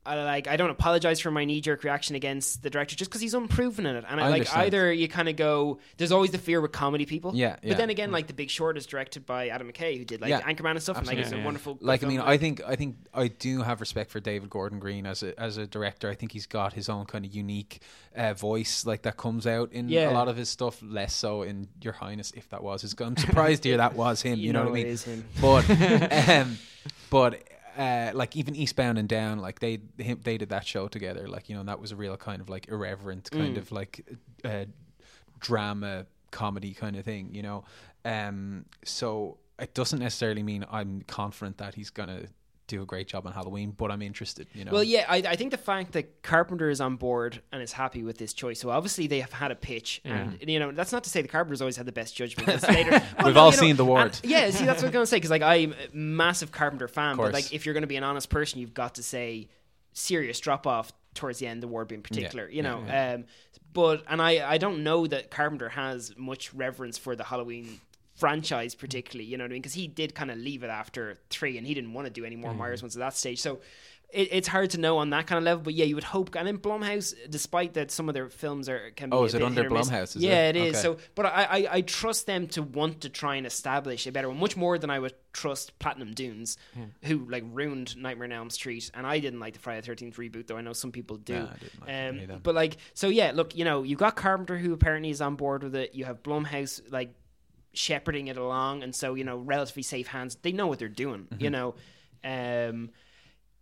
I 0.07 0.23
like 0.23 0.47
I 0.47 0.55
don't 0.55 0.69
apologize 0.69 1.19
for 1.19 1.31
my 1.31 1.45
knee 1.45 1.61
jerk 1.61 1.83
reaction 1.83 2.15
against 2.15 2.63
the 2.63 2.69
director 2.69 2.95
just 2.95 3.11
because 3.11 3.21
he's 3.21 3.33
unproven 3.33 3.85
in 3.85 3.95
it, 3.95 4.05
and 4.07 4.19
I, 4.21 4.25
I 4.25 4.27
like 4.29 4.33
understand. 4.41 4.61
either 4.67 4.93
you 4.93 5.07
kind 5.07 5.27
of 5.29 5.35
go. 5.35 5.79
There's 5.97 6.11
always 6.11 6.31
the 6.31 6.37
fear 6.37 6.61
with 6.61 6.71
comedy 6.71 7.05
people, 7.05 7.33
Yeah, 7.35 7.57
yeah. 7.61 7.69
But 7.73 7.77
then 7.77 7.89
again, 7.89 8.11
like 8.11 8.27
The 8.27 8.33
Big 8.33 8.49
Short 8.49 8.77
is 8.77 8.85
directed 8.85 9.25
by 9.25 9.49
Adam 9.49 9.71
McKay, 9.71 9.97
who 9.97 10.05
did 10.05 10.21
like 10.21 10.29
Yeah, 10.29 10.41
Anchorman 10.41 10.71
and 10.71 10.81
stuff, 10.81 10.97
and 10.97 11.05
like 11.07 11.17
it's 11.17 11.25
absolutely. 11.27 11.27
a 11.27 11.37
Yeah, 11.37 11.39
yeah. 11.41 11.45
wonderful. 11.45 11.77
Like 11.81 11.99
I 11.99 12.01
film, 12.01 12.11
mean, 12.13 12.21
I 12.21 12.37
think 12.37 12.61
I 12.65 12.75
think 12.75 12.95
I 13.13 13.27
do 13.27 13.61
have 13.61 13.81
respect 13.81 14.09
for 14.11 14.19
David 14.19 14.49
Gordon 14.49 14.79
Green 14.79 15.05
as 15.05 15.23
a 15.23 15.37
as 15.39 15.57
a 15.57 15.67
director. 15.67 16.09
I 16.09 16.15
think 16.15 16.31
he's 16.31 16.45
got 16.47 16.73
his 16.73 16.89
own 16.89 17.05
kind 17.05 17.25
of 17.25 17.33
unique 17.35 17.81
uh, 18.15 18.33
voice, 18.33 18.85
like 18.85 19.01
that 19.03 19.17
comes 19.17 19.45
out 19.45 19.71
in 19.73 19.89
Yeah. 19.89 20.09
a 20.09 20.13
lot 20.13 20.27
of 20.27 20.37
his 20.37 20.49
stuff. 20.49 20.81
Less 20.81 21.13
so 21.13 21.41
in 21.43 21.67
Your 21.81 21.93
Highness, 21.93 22.31
if 22.35 22.49
that 22.49 22.63
was 22.63 22.81
his. 22.81 22.95
I'm 22.99 23.17
surprised 23.17 23.63
to 23.63 23.69
hear 23.69 23.77
that 23.77 23.95
was 23.95 24.21
him. 24.21 24.39
You, 24.47 24.53
know, 24.53 24.63
what 24.63 24.69
I 24.69 24.73
mean? 24.73 24.87
is 24.87 25.03
him. 25.03 25.25
But 25.41 25.69
um, 26.29 26.57
but 27.09 27.43
uh, 27.77 28.11
like 28.13 28.35
even 28.35 28.55
Eastbound 28.55 28.97
and 28.97 29.07
Down, 29.07 29.39
like 29.39 29.59
they 29.59 29.79
him, 29.97 30.19
they 30.23 30.37
did 30.37 30.49
that 30.49 30.65
show 30.65 30.87
together. 30.87 31.27
Like 31.27 31.47
you 31.49 31.55
know, 31.55 31.63
that 31.63 31.79
was 31.79 31.91
a 31.91 31.95
real 31.95 32.17
kind 32.17 32.41
of 32.41 32.49
like 32.49 32.67
irreverent 32.67 33.29
kind 33.31 33.55
Mm. 33.55 33.57
of 33.59 33.71
like 33.71 34.05
uh, 34.43 34.65
drama 35.39 36.05
comedy 36.31 36.73
kind 36.73 36.95
of 36.95 37.05
thing. 37.05 37.33
You 37.33 37.43
know, 37.43 37.63
um, 38.05 38.65
so 38.83 39.37
it 39.59 39.73
doesn't 39.73 39.99
necessarily 39.99 40.43
mean 40.43 40.65
I'm 40.71 41.01
confident 41.07 41.57
that 41.57 41.75
he's 41.75 41.89
gonna 41.89 42.25
do 42.67 42.81
a 42.81 42.85
great 42.85 43.07
job 43.07 43.25
on 43.25 43.33
Halloween, 43.33 43.71
but 43.71 43.91
I'm 43.91 44.01
interested. 44.01 44.47
You 44.53 44.65
know, 44.65 44.71
Well, 44.73 44.83
yeah, 44.83 45.05
I, 45.07 45.17
I 45.17 45.35
think 45.35 45.51
the 45.51 45.57
fact 45.57 45.93
that 45.93 46.21
Carpenter 46.21 46.69
is 46.69 46.81
on 46.81 46.97
board 46.97 47.41
and 47.51 47.61
is 47.61 47.71
happy 47.73 48.03
with 48.03 48.17
this 48.17 48.33
choice. 48.33 48.59
So 48.59 48.69
obviously 48.69 49.07
they 49.07 49.21
have 49.21 49.31
had 49.33 49.51
a 49.51 49.55
pitch, 49.55 50.01
and 50.03 50.37
you 50.45 50.59
know 50.59 50.71
that's 50.71 50.91
not 50.91 51.03
to 51.05 51.09
say 51.09 51.21
the 51.21 51.27
Carpenter's 51.27 51.61
always 51.61 51.77
had 51.77 51.85
the 51.85 51.91
best 51.91 52.15
judgment. 52.15 52.47
Later, 52.67 52.91
Well, 52.91 53.25
We've 53.25 53.35
no, 53.35 53.41
all 53.41 53.51
you 53.51 53.57
know, 53.57 53.61
seen 53.61 53.75
The 53.77 53.85
Ward. 53.85 54.19
and- 54.21 54.21
yeah, 54.31 54.49
see, 54.51 54.65
that's 54.65 54.81
what 54.81 54.87
I'm 54.87 54.93
going 54.93 55.03
to 55.03 55.07
say 55.07 55.17
because 55.17 55.31
like 55.31 55.41
I'm 55.41 55.73
a 55.73 55.95
massive 55.95 56.51
Carpenter 56.51 56.87
fan, 56.87 57.17
but 57.17 57.33
like 57.33 57.53
if 57.53 57.65
you're 57.65 57.73
going 57.73 57.81
to 57.83 57.87
be 57.87 57.95
an 57.97 58.03
honest 58.03 58.29
person, 58.29 58.59
you've 58.59 58.73
got 58.73 58.95
to 58.95 59.03
say 59.03 59.47
serious 59.93 60.39
drop 60.39 60.67
off 60.67 60.91
towards 61.13 61.39
the 61.39 61.47
end. 61.47 61.63
The 61.63 61.67
Ward 61.67 61.87
being 61.87 62.01
particular, 62.01 62.49
you 62.49 62.63
know. 62.63 62.83
Um, 62.89 63.25
but 63.73 64.03
and 64.07 64.21
I 64.21 64.49
I 64.49 64.57
don't 64.57 64.83
know 64.83 65.07
that 65.07 65.31
Carpenter 65.31 65.69
has 65.69 66.13
much 66.17 66.53
reverence 66.53 66.97
for 66.97 67.15
the 67.15 67.23
Halloween 67.23 67.79
franchise 68.17 68.75
particularly 68.75 69.29
you 69.29 69.37
know 69.37 69.43
what 69.43 69.51
i 69.51 69.53
mean 69.53 69.61
because 69.61 69.73
he 69.75 69.87
did 69.87 70.13
kind 70.15 70.29
of 70.31 70.37
leave 70.37 70.63
it 70.63 70.69
after 70.69 71.17
three 71.29 71.57
and 71.57 71.65
he 71.65 71.73
didn't 71.73 71.93
want 71.93 72.05
to 72.05 72.11
do 72.11 72.25
any 72.25 72.35
more 72.35 72.53
myers 72.53 72.81
ones 72.81 72.95
at 72.95 72.99
that 72.99 73.15
stage 73.15 73.39
so 73.39 73.59
it, 74.09 74.29
it's 74.31 74.47
hard 74.47 74.69
to 74.69 74.77
know 74.79 74.99
on 74.99 75.09
that 75.09 75.27
kind 75.27 75.37
of 75.37 75.43
level. 75.43 75.63
But 75.65 75.73
yeah, 75.73 75.83
you 75.83 75.95
would 75.95 76.05
hope. 76.05 76.33
And 76.37 76.47
then 76.47 76.59
Blumhouse, 76.59 77.13
despite 77.29 77.73
that 77.73 77.91
some 77.91 78.07
of 78.07 78.13
their 78.13 78.29
films 78.29 78.69
are 78.69 78.91
can 78.91 79.09
be 79.09 79.17
Oh, 79.17 79.23
a 79.23 79.25
is 79.25 79.35
it 79.35 79.43
under 79.43 79.63
hit 79.63 79.69
or 79.69 79.75
miss- 79.75 79.89
Blumhouse, 79.89 80.15
is 80.15 80.23
yeah, 80.23 80.47
it? 80.47 80.55
it 80.55 80.63
is. 80.67 80.73
Okay. 80.75 80.81
So, 80.81 80.97
but 81.13 81.25
I, 81.25 81.43
I 81.43 81.67
I 81.71 81.81
trust 81.81 82.25
them 82.25 82.47
to 82.55 82.61
want 82.63 83.01
to 83.01 83.09
try 83.09 83.35
and 83.35 83.45
establish 83.45 84.07
a 84.07 84.13
better 84.13 84.29
one, 84.29 84.39
much 84.39 84.55
more 84.55 84.77
than 84.77 84.89
I 84.89 84.97
would 84.99 85.13
trust 85.33 85.77
Platinum 85.79 86.13
Dunes, 86.13 86.55
who 87.03 87.27
like 87.29 87.43
ruined 87.51 87.97
Nightmare 87.97 88.27
on 88.27 88.31
Elm 88.31 88.49
Street, 88.49 88.89
and 88.93 89.05
I 89.05 89.19
didn't 89.19 89.41
like 89.41 89.55
the 89.55 89.59
Friday 89.59 89.81
Thirteenth 89.85 90.15
reboot, 90.15 90.47
though 90.47 90.55
I 90.55 90.61
know 90.61 90.71
some 90.71 90.93
people 90.93 91.17
do. 91.17 91.33
Yeah, 91.33 91.47
didn't 91.59 92.21
like 92.21 92.29
um, 92.33 92.39
but 92.43 92.55
like, 92.55 92.77
so 92.93 93.09
yeah, 93.09 93.33
look, 93.35 93.57
you 93.57 93.65
know, 93.65 93.83
you 93.83 93.97
got 93.97 94.15
Carpenter 94.15 94.57
who 94.57 94.71
apparently 94.71 95.09
is 95.09 95.19
on 95.19 95.35
board 95.35 95.63
with 95.63 95.75
it. 95.75 95.95
You 95.95 96.05
have 96.05 96.23
Blumhouse 96.23 96.79
like 96.89 97.13
shepherding 97.77 98.27
it 98.27 98.37
along, 98.37 98.83
and 98.83 98.93
so 98.93 99.13
you 99.13 99.23
know, 99.23 99.37
relatively 99.37 99.83
safe 99.83 100.07
hands. 100.07 100.35
They 100.41 100.51
know 100.51 100.67
what 100.67 100.79
they're 100.79 100.87
doing. 100.89 101.27
Mm-hmm. 101.31 101.43
You 101.43 101.49
know, 101.49 101.75
um, 102.23 102.89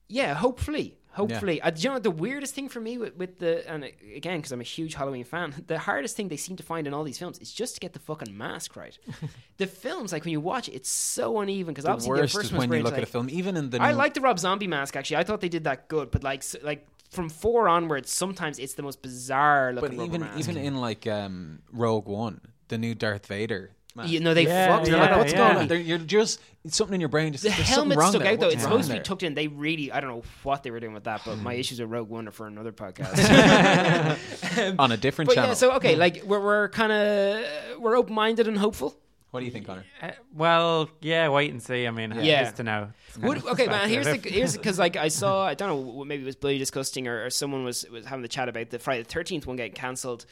yeah, 0.07 0.33
hopefully. 0.33 0.97
Hopefully, 1.11 1.61
uh, 1.61 1.71
you 1.73 1.89
know 1.89 1.97
the 1.97 2.11
weirdest 2.11 2.53
thing 2.53 2.67
for 2.67 2.81
me 2.81 2.97
with, 2.97 3.15
with 3.15 3.39
the 3.39 3.65
and 3.71 3.85
again 3.85 4.39
because 4.39 4.51
I'm 4.51 4.59
a 4.59 4.65
huge 4.65 4.95
Halloween 4.95 5.23
fan, 5.23 5.55
the 5.67 5.79
hardest 5.79 6.17
thing 6.17 6.27
they 6.27 6.35
seem 6.35 6.57
to 6.57 6.63
find 6.63 6.87
in 6.87 6.93
all 6.93 7.05
these 7.05 7.17
films 7.17 7.39
is 7.39 7.53
just 7.53 7.75
to 7.75 7.79
get 7.79 7.93
the 7.93 7.99
fucking 7.99 8.37
mask 8.37 8.75
right. 8.75 8.97
the 9.57 9.65
films, 9.65 10.11
like 10.11 10.25
when 10.25 10.33
you 10.33 10.41
watch 10.41 10.67
it, 10.67 10.73
it's 10.73 10.89
so 10.89 11.39
uneven 11.39 11.73
because 11.73 11.85
The 11.85 11.91
obviously 11.91 12.15
the 12.15 12.21
worst 12.21 12.33
first 12.35 12.45
is 12.47 12.51
when 12.51 12.69
you 12.69 12.79
look 12.83 12.91
like, 12.91 12.97
at 12.97 13.03
a 13.03 13.05
film, 13.05 13.29
even 13.29 13.55
in 13.55 13.69
the. 13.69 13.81
I 13.81 13.91
new- 13.91 13.97
like 13.97 14.13
the 14.13 14.19
Rob 14.19 14.39
Zombie 14.39 14.67
mask 14.67 14.97
actually. 14.97 15.15
I 15.15 15.23
thought 15.23 15.39
they 15.39 15.47
did 15.47 15.63
that 15.63 15.87
good, 15.87 16.11
but 16.11 16.21
like 16.21 16.39
s- 16.39 16.57
like 16.61 16.85
from 17.11 17.29
four 17.29 17.69
onwards, 17.69 18.11
sometimes 18.11 18.59
it's 18.59 18.73
the 18.73 18.83
most 18.83 19.01
bizarre 19.01 19.71
but 19.71 19.83
looking 19.83 19.99
rubber 19.99 20.09
even 20.09 20.21
mask. 20.21 20.39
even 20.39 20.57
in 20.57 20.75
like 20.81 21.07
um, 21.07 21.59
Rogue 21.71 22.07
One, 22.07 22.41
the 22.67 22.77
new 22.77 22.93
Darth 22.93 23.27
Vader. 23.27 23.71
Mask. 23.95 24.09
you 24.11 24.19
know 24.19 24.33
they 24.33 24.43
Yeah, 24.43 24.75
fucked 24.75 24.87
You're 24.87 24.97
like, 24.99 25.11
up. 25.11 25.17
what's 25.19 25.31
yeah. 25.33 25.37
going 25.47 25.57
on? 25.57 25.67
There, 25.67 25.77
you're 25.79 25.97
just 25.97 26.39
it's 26.63 26.75
something 26.75 26.95
in 26.95 26.99
your 27.01 27.09
brain. 27.09 27.31
Just 27.31 27.43
The 27.43 27.49
there's 27.49 27.59
something 27.67 27.73
helmet 27.75 27.97
wrong 27.97 28.09
stuck 28.11 28.23
there. 28.23 28.33
out 28.33 28.39
though. 28.39 28.45
What's 28.47 28.55
It's 28.55 28.63
wrong 28.65 28.71
supposed 28.73 28.89
to 28.91 28.97
be 28.97 29.03
tucked 29.03 29.23
in. 29.23 29.33
They 29.35 29.47
really, 29.47 29.91
I 29.91 29.99
don't 30.01 30.09
know 30.09 30.23
what 30.43 30.63
they 30.63 30.71
were 30.71 30.79
doing 30.79 30.93
with 30.93 31.03
that, 31.05 31.21
but 31.25 31.35
Hmm. 31.35 31.43
my 31.43 31.53
issues 31.53 31.79
with 31.79 31.89
Rogue 31.89 32.09
One 32.09 32.27
are 32.27 32.31
for 32.31 32.47
another 32.47 32.71
podcast. 32.71 33.15
on 34.79 34.91
a 34.91 34.97
different 34.97 35.29
but 35.29 35.35
channel. 35.35 35.49
yeah, 35.51 35.53
so 35.55 35.73
okay, 35.73 35.95
like 35.95 36.23
we're 36.25 36.39
we're 36.39 36.69
kind 36.69 36.91
of 36.91 37.79
we're 37.81 37.95
open 37.97 38.13
minded 38.15 38.47
and 38.47 38.57
hopeful. 38.57 38.95
what 39.31 39.41
do 39.41 39.45
you 39.45 39.51
think, 39.51 39.65
Connor? 39.67 39.83
Uh, 40.01 40.11
well, 40.33 40.89
yeah, 41.01 41.27
wait 41.29 41.51
and 41.51 41.61
see. 41.61 41.85
I 41.85 41.91
mean, 41.91 42.11
Yeah. 42.21 42.43
just 42.43 42.55
to 42.57 42.63
know. 42.63 42.87
It's 43.09 43.17
kind 43.17 43.27
Would, 43.29 43.37
of 43.39 43.45
okay, 43.47 43.67
man. 43.67 43.89
Here's 43.89 44.05
the 44.05 44.11
speculative. 44.13 44.33
here's 44.37 44.57
because 44.57 44.79
like 44.85 44.95
I 44.95 45.09
saw 45.09 45.45
I 45.45 45.53
don't 45.53 45.69
know 45.85 46.03
maybe 46.05 46.23
it 46.23 46.25
was 46.25 46.35
Bloody 46.35 46.57
Disgusting 46.57 47.07
or, 47.07 47.25
or 47.25 47.29
someone 47.29 47.63
was 47.63 47.85
was 47.91 48.05
having 48.05 48.21
the 48.23 48.27
chat 48.27 48.49
about 48.49 48.69
the 48.69 48.79
Friday 48.79 49.03
the 49.03 49.09
Thirteenth 49.09 49.45
one 49.45 49.55
getting 49.57 49.73
cancelled. 49.73 50.25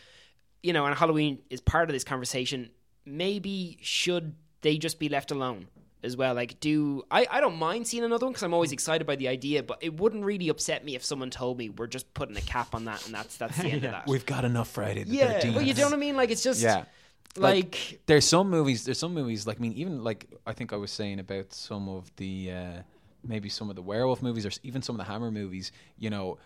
You 0.62 0.72
know, 0.74 0.86
and 0.86 0.96
Halloween 0.96 1.40
is 1.50 1.60
part 1.62 1.90
of 1.90 1.94
this 1.94 2.06
conversation. 2.06 2.70
Maybe 3.06 3.78
should 3.82 4.36
they 4.62 4.78
just 4.78 5.00
be 5.00 5.10
left 5.10 5.32
alone 5.32 5.68
as 6.04 6.16
well? 6.16 6.34
Like, 6.36 6.60
do 6.60 7.04
I? 7.12 7.28
I 7.30 7.42
don't 7.42 7.58
mind 7.58 7.88
seeing 7.88 8.04
another 8.04 8.26
one 8.26 8.32
because 8.34 8.44
I'm 8.44 8.54
always 8.54 8.72
excited 8.72 9.06
by 9.06 9.16
the 9.16 9.28
idea, 9.28 9.62
but 9.64 9.80
it 9.82 9.98
wouldn't 10.00 10.24
really 10.24 10.50
upset 10.50 10.86
me 10.86 10.96
if 10.96 11.04
someone 11.04 11.30
told 11.30 11.58
me 11.58 11.70
we're 11.70 11.88
just 11.88 12.14
putting 12.14 12.38
a 12.38 12.42
cap 12.42 12.74
on 12.74 12.86
that 12.86 13.06
and 13.06 13.14
that's 13.14 13.38
that's 13.38 13.58
the 13.58 13.68
end 13.70 13.84
of 13.86 13.92
that. 13.96 14.08
We've 14.08 14.26
got 14.26 14.46
enough 14.46 14.70
Friday 14.70 15.04
the 15.04 15.12
yeah, 15.16 15.40
13th. 15.42 15.56
well, 15.56 15.64
you 15.64 15.74
know 15.74 15.84
what 15.86 15.94
I 15.94 15.98
mean? 15.98 16.16
Like, 16.16 16.30
it's 16.32 16.44
just 16.44 16.62
Yeah. 16.62 16.86
like 17.36 18.00
there's 18.06 18.26
some 18.26 18.50
movies 18.50 18.86
there's 18.86 19.00
some 19.00 19.14
movies 19.14 19.48
like 19.48 19.58
I 19.58 19.62
mean 19.62 19.74
even 19.74 20.04
like 20.04 20.28
I 20.46 20.54
think 20.54 20.72
I 20.72 20.76
was 20.76 20.92
saying 20.92 21.20
about 21.20 21.52
some 21.52 21.90
of 21.90 22.12
the 22.18 22.52
uh 22.52 22.82
maybe 23.26 23.50
some 23.50 23.70
of 23.70 23.76
the 23.76 23.82
werewolf 23.82 24.22
movies 24.22 24.46
or 24.46 24.52
even 24.64 24.82
some 24.82 24.96
of 25.00 25.06
the 25.06 25.12
Hammer 25.12 25.32
movies 25.32 25.72
you 25.98 26.10
know 26.12 26.38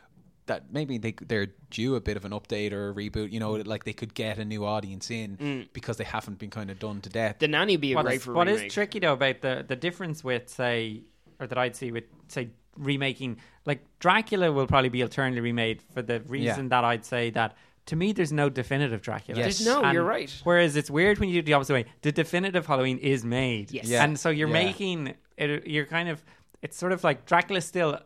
that 0.48 0.72
maybe 0.72 0.98
they 0.98 1.14
they're 1.28 1.48
due 1.70 1.96
a 1.96 2.02
bit 2.02 2.18
of 2.18 2.26
an 2.26 2.32
update 2.32 2.72
or 2.72 2.90
a 2.90 2.94
reboot 2.94 3.32
you 3.32 3.40
know 3.40 3.54
mm. 3.54 3.68
like 3.68 3.84
they 3.84 3.94
could 3.94 4.14
get 4.14 4.38
a 4.38 4.46
new 4.46 4.66
audience 4.66 5.12
in 5.12 5.38
mm. 5.38 5.68
because 5.74 5.98
they 5.98 6.04
haven't 6.04 6.40
been 6.40 6.50
kind 6.50 6.72
of 6.72 6.80
done 6.80 7.00
to 7.02 7.10
death 7.10 7.38
the 7.40 7.48
nanny 7.48 7.74
would 7.74 7.82
be 7.82 7.94
a 7.94 7.96
What 7.96 8.06
great 8.06 8.18
is, 8.18 8.24
for 8.24 8.32
a 8.32 8.36
what 8.36 8.48
is 8.48 8.58
remake. 8.58 8.72
tricky 8.72 9.00
though 9.00 9.14
about 9.14 9.42
the 9.42 9.64
the 9.68 9.76
difference 9.76 10.24
with 10.24 10.50
say 10.50 11.04
or 11.40 11.48
that 11.48 11.58
I'd 11.58 11.76
see 11.76 11.92
with 11.92 12.06
say 12.28 12.50
remaking 12.78 13.38
like 13.66 13.86
Dracula 14.00 14.52
will 14.52 14.68
probably 14.68 14.90
be 14.90 15.02
alternately 15.02 15.42
remade 15.42 15.82
for 15.94 16.02
the 16.02 16.22
reason 16.22 16.70
that 16.70 16.84
I'd 16.84 17.06
say 17.06 17.30
that 17.32 17.56
to 17.88 17.96
me 17.96 18.12
there's 18.12 18.34
no 18.34 18.50
definitive 18.50 19.02
Dracula. 19.02 19.40
Yes. 19.40 19.60
There's 19.60 19.66
no, 19.66 19.82
And 19.82 19.94
you're 19.94 20.04
right. 20.04 20.30
Whereas 20.44 20.76
it's 20.76 20.92
weird 20.92 21.20
when 21.20 21.30
you 21.30 21.42
do 21.42 21.46
the 21.46 21.54
opposite 21.54 21.74
way. 21.74 21.86
The 22.02 22.12
definitive 22.12 22.66
Halloween 22.66 22.98
is 22.98 23.24
made. 23.24 23.72
Yes. 23.72 23.88
Yeah. 23.88 24.04
And 24.04 24.20
so 24.20 24.30
you're 24.30 24.50
Yeah. 24.50 24.54
making 24.54 25.14
it 25.38 25.66
you're 25.66 25.86
kind 25.86 26.10
of 26.10 26.24
it's 26.62 26.78
sort 26.78 26.92
of 26.92 27.04
like 27.04 27.26
Dracula 27.26 27.62
still 27.62 28.00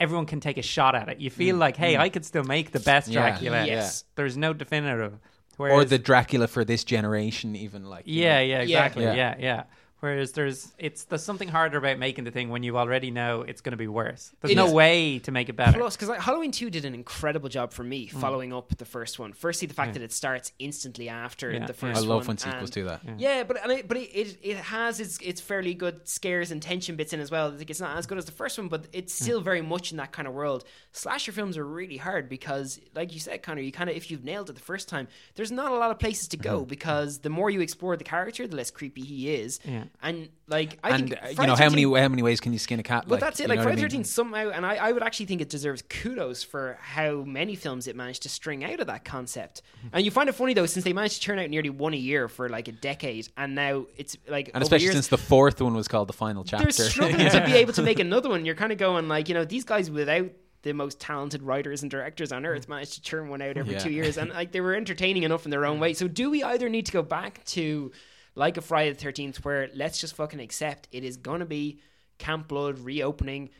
everyone 0.00 0.26
can 0.26 0.40
take 0.40 0.58
a 0.58 0.62
shot 0.62 0.94
at 0.96 1.08
it. 1.08 1.20
You 1.20 1.30
feel 1.30 1.56
like, 1.56 1.76
hey, 1.76 1.96
I 1.96 2.08
could 2.08 2.24
still 2.24 2.42
make 2.44 2.72
the 2.72 2.80
best 2.80 3.08
Mm. 3.10 3.14
Yeah. 3.14 3.20
Dracula. 3.20 3.66
Yes. 3.66 4.04
There's 4.16 4.36
no 4.36 4.52
definitive. 4.52 5.18
or 5.58 5.84
the 5.84 5.98
Dracula 5.98 6.48
for 6.48 6.64
this 6.64 6.84
generation 6.84 7.54
even 7.54 7.84
like 7.84 8.06
you 8.06 8.22
yeah, 8.22 8.38
know. 8.38 8.44
yeah, 8.44 8.58
exactly. 8.60 9.04
Yeah. 9.04 9.14
Yeah. 9.14 9.34
yeah, 9.38 9.62
Whereas 10.00 10.32
there's 10.32 10.72
it's 10.78 11.04
there's 11.04 11.22
something 11.22 11.48
harder 11.48 11.76
about 11.78 11.98
making 11.98 12.24
the 12.24 12.30
thing 12.30 12.48
when 12.48 12.62
you 12.62 12.78
already 12.78 13.10
know 13.10 13.42
it's 13.42 13.60
going 13.60 13.72
to 13.72 13.76
be 13.76 13.86
worse. 13.86 14.32
There's 14.40 14.52
It 14.52 14.56
no 14.56 14.66
is. 14.66 14.72
way 14.72 15.18
to 15.20 15.30
make 15.30 15.48
it 15.50 15.56
better. 15.56 15.78
Plus, 15.78 15.94
because 15.96 16.08
like, 16.08 16.20
Halloween 16.20 16.52
2 16.52 16.70
did 16.70 16.84
an 16.86 16.94
incredible 16.94 17.48
job 17.50 17.72
for 17.72 17.84
me 17.84 18.08
Mm. 18.08 18.20
following 18.20 18.52
up 18.52 18.76
the 18.78 18.84
first 18.86 19.18
one. 19.18 19.32
Firstly, 19.34 19.68
the 19.68 19.74
fact 19.74 19.92
that 19.94 20.02
it 20.02 20.12
starts 20.12 20.52
instantly 20.58 21.08
after 21.10 21.50
Yeah, 21.52 21.58
the 21.60 21.64
yeah. 21.66 21.66
first 21.72 21.98
I 21.98 22.00
one. 22.00 22.08
love 22.08 22.28
when 22.28 22.38
sequels 22.38 22.62
and- 22.62 22.70
do 22.72 22.84
that 22.84 23.00
Yeah, 23.18 23.42
but 23.44 23.62
and 23.62 23.72
it, 23.72 23.88
but 23.88 23.96
it, 23.98 24.10
it, 24.14 24.38
it 24.42 24.56
has 24.56 25.00
its 25.00 25.18
its 25.18 25.40
fairly 25.40 25.74
good 25.74 26.08
scares 26.08 26.50
and 26.50 26.62
tension 26.62 26.96
bits 26.96 27.12
in 27.12 27.20
as 27.20 27.30
well. 27.30 27.50
Like 27.50 27.68
it's 27.68 27.80
not 27.80 27.98
as 27.98 28.06
good 28.06 28.16
as 28.18 28.24
the 28.24 28.32
first 28.32 28.56
one, 28.58 28.68
but 28.68 28.86
it's 28.92 29.12
still 29.12 29.40
very 29.42 29.60
much 29.60 29.90
in 29.90 29.98
that 29.98 30.12
kind 30.12 30.26
of 30.26 30.32
world. 30.34 30.64
Slasher 30.92 31.32
films 31.32 31.58
are 31.58 31.66
really 31.66 31.98
hard 31.98 32.28
because, 32.28 32.80
like 32.94 33.12
you 33.12 33.20
said, 33.20 33.42
Connor, 33.42 33.60
you 33.60 33.70
kind 33.72 33.90
of 33.90 33.96
if 33.96 34.10
you've 34.10 34.24
nailed 34.24 34.48
it 34.48 34.54
the 34.54 34.60
first 34.62 34.88
time, 34.88 35.08
there's 35.34 35.52
not 35.52 35.72
a 35.72 35.74
lot 35.76 35.90
of 35.90 35.98
places 35.98 36.26
to 36.28 36.36
go 36.38 36.64
because 36.64 37.18
the 37.18 37.28
more 37.30 37.50
you 37.50 37.60
explore 37.60 37.96
the 37.98 38.04
character, 38.04 38.46
the 38.46 38.56
less 38.56 38.70
creepy 38.70 39.02
he 39.02 39.34
is. 39.34 39.60
Yeah. 39.64 39.84
And 40.02 40.30
like 40.46 40.78
I 40.82 40.90
and 40.90 41.10
think 41.10 41.22
uh, 41.22 41.28
you 41.28 41.34
Friday 41.34 41.50
know 41.50 41.56
how 41.56 41.68
many 41.68 41.82
how 41.82 42.08
many 42.08 42.22
ways 42.22 42.40
can 42.40 42.52
you 42.52 42.58
skin 42.58 42.80
a 42.80 42.82
cat 42.82 43.04
but 43.06 43.12
like, 43.12 43.20
that's 43.20 43.40
it. 43.40 43.48
Like 43.48 43.58
know 43.58 43.64
what 43.64 43.68
I 43.68 43.70
Friday 43.72 43.82
mean? 43.82 43.90
Thirteenth 43.90 44.06
somehow, 44.06 44.50
and 44.50 44.64
I, 44.64 44.76
I 44.76 44.92
would 44.92 45.02
actually 45.02 45.26
think 45.26 45.40
it 45.40 45.50
deserves 45.50 45.82
kudos 45.82 46.42
for 46.42 46.78
how 46.80 47.22
many 47.22 47.54
films 47.54 47.86
it 47.86 47.96
managed 47.96 48.22
to 48.22 48.28
string 48.28 48.64
out 48.64 48.80
of 48.80 48.86
that 48.86 49.04
concept. 49.04 49.62
Hmm. 49.82 49.88
And 49.92 50.04
you 50.04 50.10
find 50.10 50.28
it 50.28 50.34
funny 50.34 50.54
though, 50.54 50.66
since 50.66 50.84
they 50.84 50.92
managed 50.92 51.16
to 51.16 51.20
churn 51.20 51.38
out 51.38 51.50
nearly 51.50 51.70
one 51.70 51.92
a 51.92 51.98
year 51.98 52.28
for 52.28 52.48
like 52.48 52.68
a 52.68 52.72
decade, 52.72 53.28
and 53.36 53.54
now 53.54 53.86
it's 53.96 54.16
like 54.26 54.50
and 54.54 54.62
especially 54.62 54.84
years, 54.84 54.94
since 54.94 55.08
the 55.08 55.18
fourth 55.18 55.60
one 55.60 55.74
was 55.74 55.86
called 55.86 56.08
the 56.08 56.14
final 56.14 56.44
they're 56.44 56.60
chapter 56.60 56.72
struggling 56.72 57.30
to 57.30 57.44
be 57.44 57.52
able 57.56 57.74
to 57.74 57.82
make 57.82 57.98
another 57.98 58.30
one. 58.30 58.44
You're 58.44 58.54
kind 58.54 58.72
of 58.72 58.78
going 58.78 59.06
like, 59.08 59.28
you 59.28 59.34
know, 59.34 59.44
these 59.44 59.64
guys 59.64 59.90
without 59.90 60.30
the 60.62 60.72
most 60.72 61.00
talented 61.00 61.42
writers 61.42 61.82
and 61.82 61.90
directors 61.90 62.32
on 62.32 62.44
earth 62.46 62.64
hmm. 62.64 62.72
managed 62.72 62.94
to 62.94 63.02
churn 63.02 63.28
one 63.28 63.42
out 63.42 63.56
every 63.56 63.74
Yeah. 63.74 63.80
two 63.80 63.90
years, 63.90 64.16
and 64.16 64.30
like 64.30 64.52
they 64.52 64.60
were 64.60 64.74
entertaining 64.74 65.24
enough 65.24 65.44
in 65.44 65.50
their 65.50 65.66
own 65.66 65.76
hmm. 65.76 65.82
way. 65.82 65.94
So 65.94 66.08
do 66.08 66.30
we 66.30 66.42
either 66.42 66.68
need 66.68 66.86
to 66.86 66.92
go 66.92 67.02
back 67.02 67.44
to 67.46 67.92
like 68.40 68.56
a 68.56 68.62
Friday 68.62 68.90
the 68.90 68.98
Thirteenth, 68.98 69.44
where 69.44 69.68
let's 69.74 70.00
just 70.00 70.16
fucking 70.16 70.40
accept 70.40 70.88
it 70.90 71.04
is 71.04 71.18
gonna 71.18 71.44
be 71.44 71.78
Camp 72.16 72.48
Blood 72.48 72.78
reopening. 72.78 73.50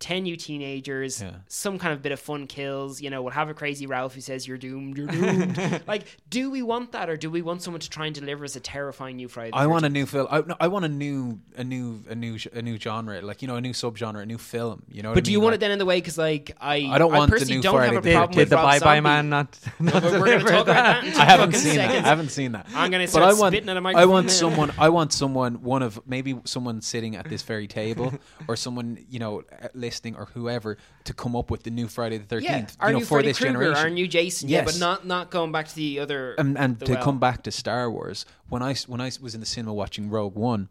10 0.00 0.22
new 0.22 0.36
teenagers, 0.36 1.20
Yeah. 1.20 1.32
some 1.48 1.78
kind 1.78 1.92
of 1.92 2.02
bit 2.02 2.12
of 2.12 2.20
fun 2.20 2.46
kills, 2.46 3.00
you 3.00 3.10
know, 3.10 3.22
we'll 3.22 3.32
have 3.32 3.48
a 3.48 3.54
crazy 3.54 3.86
Ralph 3.86 4.14
who 4.14 4.20
says, 4.20 4.46
You're 4.46 4.58
doomed, 4.58 4.96
you're 4.96 5.08
doomed. 5.08 5.82
like, 5.88 6.04
do 6.30 6.50
we 6.50 6.62
want 6.62 6.92
that 6.92 7.10
or 7.10 7.16
do 7.16 7.30
we 7.30 7.42
want 7.42 7.62
someone 7.62 7.80
to 7.80 7.90
try 7.90 8.06
and 8.06 8.14
deliver 8.14 8.44
us 8.44 8.54
a 8.54 8.60
terrifying 8.60 9.16
new 9.16 9.28
Friday 9.28 9.50
I 9.52 9.66
want 9.66 9.84
a 9.84 9.88
new 9.88 10.06
film. 10.06 10.28
I, 10.30 10.40
no, 10.42 10.54
I 10.60 10.68
want 10.68 10.84
a 10.84 10.88
new, 10.88 11.40
a 11.56 11.64
new, 11.64 12.02
a 12.08 12.14
new, 12.14 12.38
a 12.52 12.62
new 12.62 12.78
genre. 12.78 13.20
Like 13.22 13.42
you 13.42 13.48
know, 13.48 13.56
a 13.56 13.60
new 13.60 13.72
subgenre, 13.72 14.22
a 14.22 14.26
new 14.26 14.38
film. 14.38 14.84
You 14.90 15.02
know, 15.02 15.08
what 15.10 15.14
But 15.16 15.24
I 15.24 15.26
do 15.26 15.32
you 15.32 15.40
want 15.40 15.52
Like, 15.52 15.56
it 15.56 15.60
then 15.60 15.70
in 15.72 15.78
the 15.78 15.84
way? 15.86 15.98
Because 15.98 16.16
like 16.18 16.56
I, 16.60 16.76
I 16.76 16.98
don't 16.98 17.12
want 17.12 17.30
the 17.30 17.36
personally 17.38 17.56
new 17.56 17.62
don't 17.62 17.74
Friday 17.74 17.94
have 17.94 17.98
a 17.98 18.00
the 18.04 18.10
did, 18.10 18.16
problem 18.16 18.34
did 18.36 18.40
with 18.42 18.50
the 18.50 18.56
Rob 18.56 18.64
Bye 18.64 18.78
Bye 18.78 18.78
Zombie. 18.78 19.00
Man 19.00 19.28
not? 19.30 19.58
not 19.80 19.94
We're 20.04 20.10
going 20.10 20.12
to 20.12 20.18
deliver 20.28 20.48
talk 20.48 20.62
about 20.62 21.02
that. 21.02 21.04
In 21.04 21.14
I 21.14 21.24
haven't 21.24 21.52
fucking 21.52 21.60
seen 21.60 21.76
that. 21.76 21.90
I 21.90 22.08
haven't 22.08 22.28
seen 22.30 22.52
that. 22.52 22.66
I'm 22.74 22.90
gonna 22.92 23.06
start 23.08 23.24
I 23.24 23.32
want, 23.34 23.52
spitting 23.52 23.68
at 23.68 23.76
a 23.76 23.78
I 23.78 23.80
microphone 23.80 24.08
I 24.08 24.12
want 24.12 24.30
someone. 24.30 24.72
I 24.78 24.88
want 24.90 25.12
someone. 25.20 25.62
One 25.62 25.82
of 25.82 26.00
maybe 26.06 26.40
someone 26.44 26.80
sitting 26.82 27.16
at 27.16 27.28
this 27.28 27.42
very 27.42 27.66
table, 27.66 28.14
or 28.46 28.54
someone 28.56 29.04
you 29.10 29.18
know 29.18 29.42
listening, 29.88 30.16
or 30.16 30.26
whoever, 30.26 30.76
to 31.04 31.12
come 31.14 31.34
up 31.34 31.50
with 31.50 31.62
the 31.62 31.70
new 31.70 31.88
Friday 31.88 32.18
the 32.18 32.40
Yeah, 32.40 32.50
Thirteenth. 32.52 32.76
our 32.80 32.88
you 32.88 32.92
know, 32.94 32.98
new 33.00 33.04
for 33.04 33.14
Freddy 33.16 33.28
this 33.28 33.38
Krueger, 33.38 33.52
generation. 33.52 33.82
our 33.82 33.90
new 33.90 34.06
Jason. 34.08 34.48
Yeah, 34.48 34.64
but 34.64 34.78
not 34.78 35.06
not 35.06 35.30
going 35.30 35.52
back 35.52 35.68
to 35.68 35.74
the 35.74 35.98
other. 36.00 36.34
and 36.34 36.56
and 36.58 36.78
the 36.78 36.84
to 36.86 36.92
well. 36.94 37.02
come 37.02 37.18
back 37.18 37.42
to 37.44 37.50
Star 37.50 37.90
Wars, 37.90 38.24
when 38.48 38.62
I 38.62 38.74
when 38.86 39.00
I 39.00 39.10
was 39.20 39.34
in 39.34 39.40
the 39.40 39.46
cinema 39.46 39.74
watching 39.74 40.08
Rogue 40.10 40.34
One, 40.36 40.68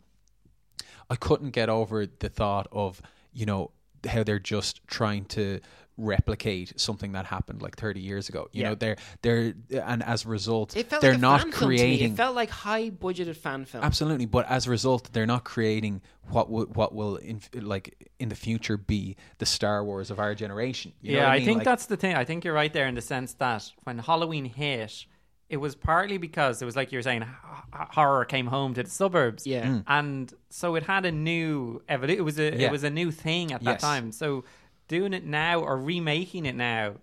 I 1.09 1.15
couldn't 1.15 1.51
get 1.51 1.69
over 1.69 2.05
the 2.05 2.29
thought 2.29 2.67
of 2.71 3.01
you 3.33 3.45
know 3.45 3.71
how 4.07 4.23
they're 4.23 4.39
just 4.39 4.85
trying 4.87 5.25
to 5.25 5.59
replicate 5.97 6.79
something 6.79 7.11
that 7.13 7.25
happened 7.25 7.61
like 7.61 7.75
30 7.75 7.99
years 7.99 8.29
ago. 8.29 8.47
You 8.51 8.61
Yeah. 8.61 8.69
know, 8.69 8.75
they're 8.75 8.95
they're 9.23 9.53
and 9.83 10.03
as 10.03 10.25
a 10.25 10.29
result, 10.29 10.75
It 10.77 10.89
felt 10.89 11.01
they're 11.01 11.11
like 11.11 11.17
a 11.17 11.21
not 11.21 11.41
fan 11.41 11.51
film 11.51 11.61
to 11.61 11.67
me. 11.69 11.77
creating 11.77 12.13
It 12.13 12.17
felt 12.17 12.35
like 12.35 12.49
high 12.49 12.89
budgeted 12.89 13.35
fan 13.35 13.65
film. 13.65 13.83
Absolutely, 13.83 14.25
but 14.27 14.47
as 14.47 14.67
a 14.67 14.69
result, 14.69 15.09
they're 15.13 15.25
not 15.25 15.43
creating 15.43 16.01
what 16.29 16.49
will, 16.49 16.65
what 16.65 16.93
will 16.93 17.15
in, 17.17 17.41
like 17.53 18.09
in 18.19 18.29
the 18.29 18.35
future 18.35 18.77
be 18.77 19.15
the 19.39 19.45
Star 19.45 19.83
Wars 19.83 20.11
of 20.11 20.19
our 20.19 20.35
generation. 20.35 20.93
You 21.01 21.15
yeah, 21.15 21.23
what 21.23 21.29
I, 21.31 21.37
mean? 21.37 21.45
think 21.45 21.57
Like, 21.59 21.65
that's 21.65 21.85
the 21.87 21.97
thing. 21.97 22.15
I 22.15 22.23
think 22.25 22.45
you're 22.45 22.53
right 22.53 22.71
there 22.71 22.87
in 22.87 22.95
the 22.95 23.01
sense 23.01 23.33
that 23.35 23.71
when 23.83 23.97
Halloween 23.99 24.45
hit, 24.45 25.05
it 25.49 25.57
was 25.57 25.75
partly 25.75 26.17
because 26.17 26.61
it 26.61 26.65
was 26.65 26.75
like 26.75 26.91
you 26.91 26.97
were 26.97 27.03
saying, 27.03 27.21
h- 27.23 27.29
h- 27.73 27.87
horror 27.91 28.25
came 28.25 28.47
home 28.47 28.73
to 28.73 28.83
the 28.83 28.89
suburbs. 28.89 29.47
Yeah. 29.47 29.65
Mm. 29.65 29.83
and 29.87 30.33
so 30.49 30.75
it 30.75 30.83
had 30.83 31.05
a 31.05 31.11
new 31.11 31.81
evolu- 31.89 32.09
It 32.09 32.21
was 32.21 32.37
a 32.37 32.43
Yeah. 32.53 32.67
it 32.67 32.71
was 32.71 32.83
a 32.83 32.89
new 32.89 33.11
thing 33.11 33.53
at 33.53 33.63
that 33.63 33.71
Yes. 33.75 33.81
time. 33.81 34.11
So 34.11 34.43
doing 34.87 35.13
it 35.13 35.25
now 35.25 35.59
or 35.59 35.77
remaking 35.77 36.45
it 36.45 36.55
now, 36.55 36.95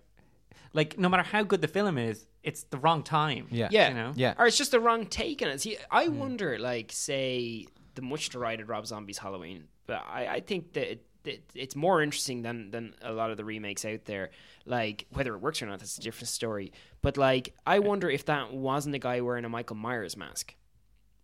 like 0.73 0.97
no 0.97 1.09
matter 1.09 1.23
how 1.23 1.43
good 1.43 1.61
the 1.61 1.67
film 1.67 1.97
is, 1.97 2.25
it's 2.43 2.63
the 2.63 2.77
wrong 2.77 3.03
time. 3.03 3.47
Yeah. 3.49 3.69
yeah, 3.71 3.89
you 3.89 3.95
know? 3.95 4.13
Yeah. 4.15 4.33
or 4.37 4.47
it's 4.47 4.57
just 4.57 4.71
the 4.71 4.79
wrong 4.79 5.05
take 5.07 5.41
on 5.41 5.49
it. 5.49 5.61
See, 5.61 5.77
I 5.89 6.05
hmm. 6.05 6.19
wonder, 6.19 6.59
like, 6.59 6.91
say 6.91 7.65
the 7.95 8.01
much 8.01 8.29
derided 8.29 8.67
Rob 8.67 8.85
Zombie's 8.85 9.17
Halloween, 9.17 9.65
but 9.87 10.03
I, 10.07 10.27
I 10.27 10.39
think 10.41 10.73
that 10.73 10.91
it, 10.91 11.05
it, 11.23 11.43
it's 11.55 11.75
more 11.75 12.03
interesting 12.03 12.43
than 12.43 12.69
than 12.69 12.93
a 13.01 13.11
lot 13.11 13.31
of 13.31 13.37
the 13.37 13.45
remakes 13.45 13.83
out 13.83 14.05
there. 14.05 14.29
Like 14.65 15.07
whether 15.11 15.33
it 15.33 15.39
works 15.39 15.61
or 15.61 15.65
not, 15.65 15.79
that's 15.79 15.97
a 15.97 16.01
different 16.01 16.27
story. 16.27 16.71
But 17.01 17.17
like, 17.17 17.55
I 17.65 17.79
wonder 17.79 18.09
if 18.09 18.25
that 18.25 18.53
wasn't 18.53 18.93
a 18.93 18.99
guy 18.99 19.21
wearing 19.21 19.45
a 19.45 19.49
Michael 19.49 19.75
Myers 19.75 20.15
mask 20.15 20.53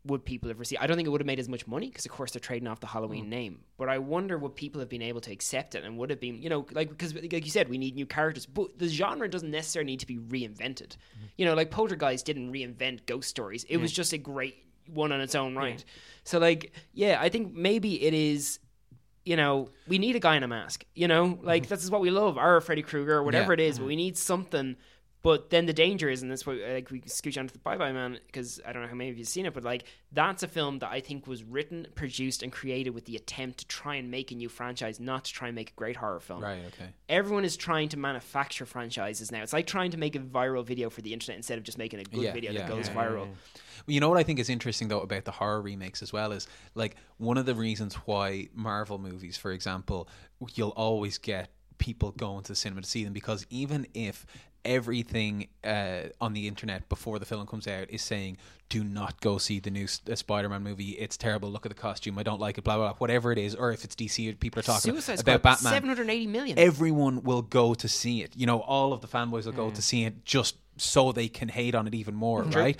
would 0.05 0.25
people 0.25 0.49
have 0.49 0.59
received? 0.59 0.81
I 0.81 0.87
don't 0.87 0.97
think 0.97 1.07
it 1.07 1.11
would 1.11 1.21
have 1.21 1.27
made 1.27 1.39
as 1.39 1.47
much 1.47 1.67
money 1.67 1.87
because, 1.87 2.05
of 2.05 2.11
course, 2.11 2.31
they're 2.31 2.39
trading 2.39 2.67
off 2.67 2.79
the 2.79 2.87
Halloween 2.87 3.25
mm. 3.25 3.29
name. 3.29 3.59
But 3.77 3.89
I 3.89 3.99
wonder 3.99 4.37
would 4.37 4.55
people 4.55 4.79
have 4.79 4.89
been 4.89 5.01
able 5.01 5.21
to 5.21 5.31
accept 5.31 5.75
it 5.75 5.83
and 5.83 5.97
would 5.97 6.09
have 6.09 6.19
been, 6.19 6.41
you 6.41 6.49
know, 6.49 6.65
like 6.71 6.89
because, 6.89 7.13
like 7.13 7.45
you 7.45 7.51
said, 7.51 7.69
we 7.69 7.77
need 7.77 7.95
new 7.95 8.07
characters. 8.07 8.45
But 8.45 8.79
the 8.79 8.87
genre 8.87 9.29
doesn't 9.29 9.51
necessarily 9.51 9.91
need 9.91 9.99
to 9.99 10.07
be 10.07 10.17
reinvented. 10.17 10.95
Mm-hmm. 10.95 11.25
You 11.37 11.45
know, 11.45 11.53
like 11.53 11.69
Poltergeist 11.69 12.25
didn't 12.25 12.51
reinvent 12.51 13.05
ghost 13.05 13.29
stories. 13.29 13.63
It 13.65 13.77
was 13.77 13.91
just 13.91 14.13
a 14.13 14.17
great 14.17 14.55
one 14.87 15.11
on 15.11 15.21
its 15.21 15.35
own 15.35 15.55
right. 15.55 15.83
So, 16.23 16.39
like, 16.39 16.73
yeah, 16.93 17.19
I 17.21 17.29
think 17.29 17.53
maybe 17.53 18.03
it 18.03 18.13
is. 18.13 18.59
You 19.23 19.35
know, 19.35 19.69
we 19.87 19.99
need 19.99 20.15
a 20.15 20.19
guy 20.19 20.35
in 20.35 20.41
a 20.41 20.47
mask. 20.47 20.83
You 20.95 21.07
know, 21.07 21.37
like 21.43 21.63
mm-hmm. 21.63 21.69
this 21.75 21.83
is 21.83 21.91
what 21.91 22.01
we 22.01 22.09
love, 22.09 22.39
our 22.39 22.59
Freddy 22.59 22.81
Krueger 22.81 23.17
or 23.17 23.23
whatever 23.23 23.53
Yeah. 23.53 23.65
it 23.65 23.69
is. 23.69 23.77
But 23.77 23.83
mm-hmm. 23.83 23.87
we 23.89 23.95
need 23.95 24.17
something 24.17 24.77
but 25.23 25.51
then 25.51 25.67
the 25.67 25.73
danger 25.73 26.09
is, 26.09 26.21
and 26.21 26.31
that's 26.31 26.45
why 26.45 26.53
like 26.53 26.89
we 26.89 27.01
scooch 27.01 27.37
onto 27.37 27.53
the 27.53 27.59
Bye 27.59 27.77
Bye 27.77 27.91
Man 27.91 28.19
because 28.25 28.59
I 28.65 28.73
don't 28.73 28.81
know 28.81 28.87
how 28.87 28.95
many 28.95 29.11
of 29.11 29.17
you 29.17 29.23
have 29.23 29.29
seen 29.29 29.45
it, 29.45 29.53
but 29.53 29.63
like 29.63 29.83
that's 30.11 30.41
a 30.41 30.47
film 30.47 30.79
that 30.79 30.89
I 30.91 30.99
think 30.99 31.27
was 31.27 31.43
written, 31.43 31.87
produced, 31.93 32.41
and 32.41 32.51
created 32.51 32.91
with 32.91 33.05
the 33.05 33.15
attempt 33.15 33.59
to 33.59 33.67
try 33.67 33.95
and 33.95 34.09
make 34.09 34.31
a 34.31 34.35
new 34.35 34.49
franchise, 34.49 34.99
not 34.99 35.25
to 35.25 35.33
try 35.33 35.49
and 35.49 35.55
make 35.55 35.71
a 35.71 35.73
great 35.73 35.95
horror 35.95 36.19
film. 36.19 36.41
Right. 36.41 36.63
Okay. 36.67 36.89
Everyone 37.07 37.45
is 37.45 37.55
trying 37.55 37.89
to 37.89 37.97
manufacture 37.97 38.65
franchises 38.65 39.31
now. 39.31 39.43
It's 39.43 39.53
like 39.53 39.67
trying 39.67 39.91
to 39.91 39.97
make 39.97 40.15
a 40.15 40.19
viral 40.19 40.65
video 40.65 40.89
for 40.89 41.01
the 41.01 41.13
internet 41.13 41.37
instead 41.37 41.57
of 41.57 41.63
just 41.63 41.77
making 41.77 41.99
a 41.99 42.03
good 42.03 42.23
Yeah, 42.23 42.33
video 42.33 42.51
yeah, 42.51 42.59
that 42.61 42.69
goes 42.69 42.87
yeah, 42.87 42.95
viral. 42.95 43.27
Well, 43.27 43.93
you 43.93 43.99
know 43.99 44.09
what 44.09 44.17
I 44.17 44.23
think 44.23 44.39
is 44.39 44.49
interesting 44.49 44.87
though 44.87 45.01
about 45.01 45.25
the 45.25 45.31
horror 45.31 45.61
remakes 45.61 46.01
as 46.01 46.11
well 46.11 46.31
is 46.31 46.47
like 46.75 46.95
one 47.17 47.37
of 47.37 47.45
the 47.45 47.55
reasons 47.55 47.95
why 48.05 48.49
Marvel 48.53 48.97
movies, 48.97 49.37
for 49.37 49.51
example, 49.51 50.07
you'll 50.55 50.69
always 50.69 51.17
get 51.17 51.51
people 51.77 52.11
going 52.11 52.43
to 52.43 52.51
the 52.51 52.55
cinema 52.55 52.81
to 52.81 52.87
see 52.87 53.03
them 53.03 53.11
because 53.11 53.45
even 53.49 53.87
if 53.95 54.25
everything 54.63 55.47
uh, 55.63 56.03
on 56.19 56.33
the 56.33 56.47
internet 56.47 56.87
before 56.89 57.19
the 57.19 57.25
film 57.25 57.45
comes 57.47 57.67
out 57.67 57.89
is 57.89 58.01
saying 58.01 58.37
do 58.69 58.83
not 58.83 59.19
go 59.19 59.37
see 59.37 59.59
the 59.59 59.69
new 59.69 59.83
S- 59.83 59.99
uh, 60.09 60.15
Spider-Man 60.15 60.63
movie. 60.63 60.91
It's 60.91 61.17
terrible. 61.17 61.51
Look 61.51 61.65
at 61.65 61.69
the 61.69 61.81
costume. 61.81 62.17
I 62.17 62.23
don't 62.23 62.39
like 62.39 62.57
it 62.57 62.63
blah 62.63 62.77
blah 62.77 62.89
blah 62.89 62.97
whatever 62.97 63.31
it 63.31 63.37
is. 63.37 63.53
Or 63.53 63.71
if 63.71 63.83
it's 63.83 63.95
DC 63.95 64.39
people 64.39 64.59
are 64.59 64.63
talking 64.63 64.91
Suicide 64.91 65.19
about 65.19 65.41
Squad, 65.41 65.43
Batman. 65.43 65.73
780 65.73 66.27
million. 66.27 66.57
everyone 66.59 67.23
will 67.23 67.41
go 67.41 67.73
to 67.73 67.87
see 67.87 68.21
it. 68.23 68.31
You 68.35 68.45
know, 68.45 68.59
all 68.61 68.93
of 68.93 69.01
the 69.01 69.07
fanboys 69.07 69.45
will 69.45 69.51
go 69.51 69.69
to 69.71 69.81
see 69.81 70.05
it 70.05 70.23
just 70.25 70.55
so 70.77 71.11
they 71.11 71.27
can 71.27 71.49
hate 71.49 71.75
on 71.75 71.85
it 71.87 71.93
even 71.93 72.15
more, 72.15 72.43
right? 72.43 72.77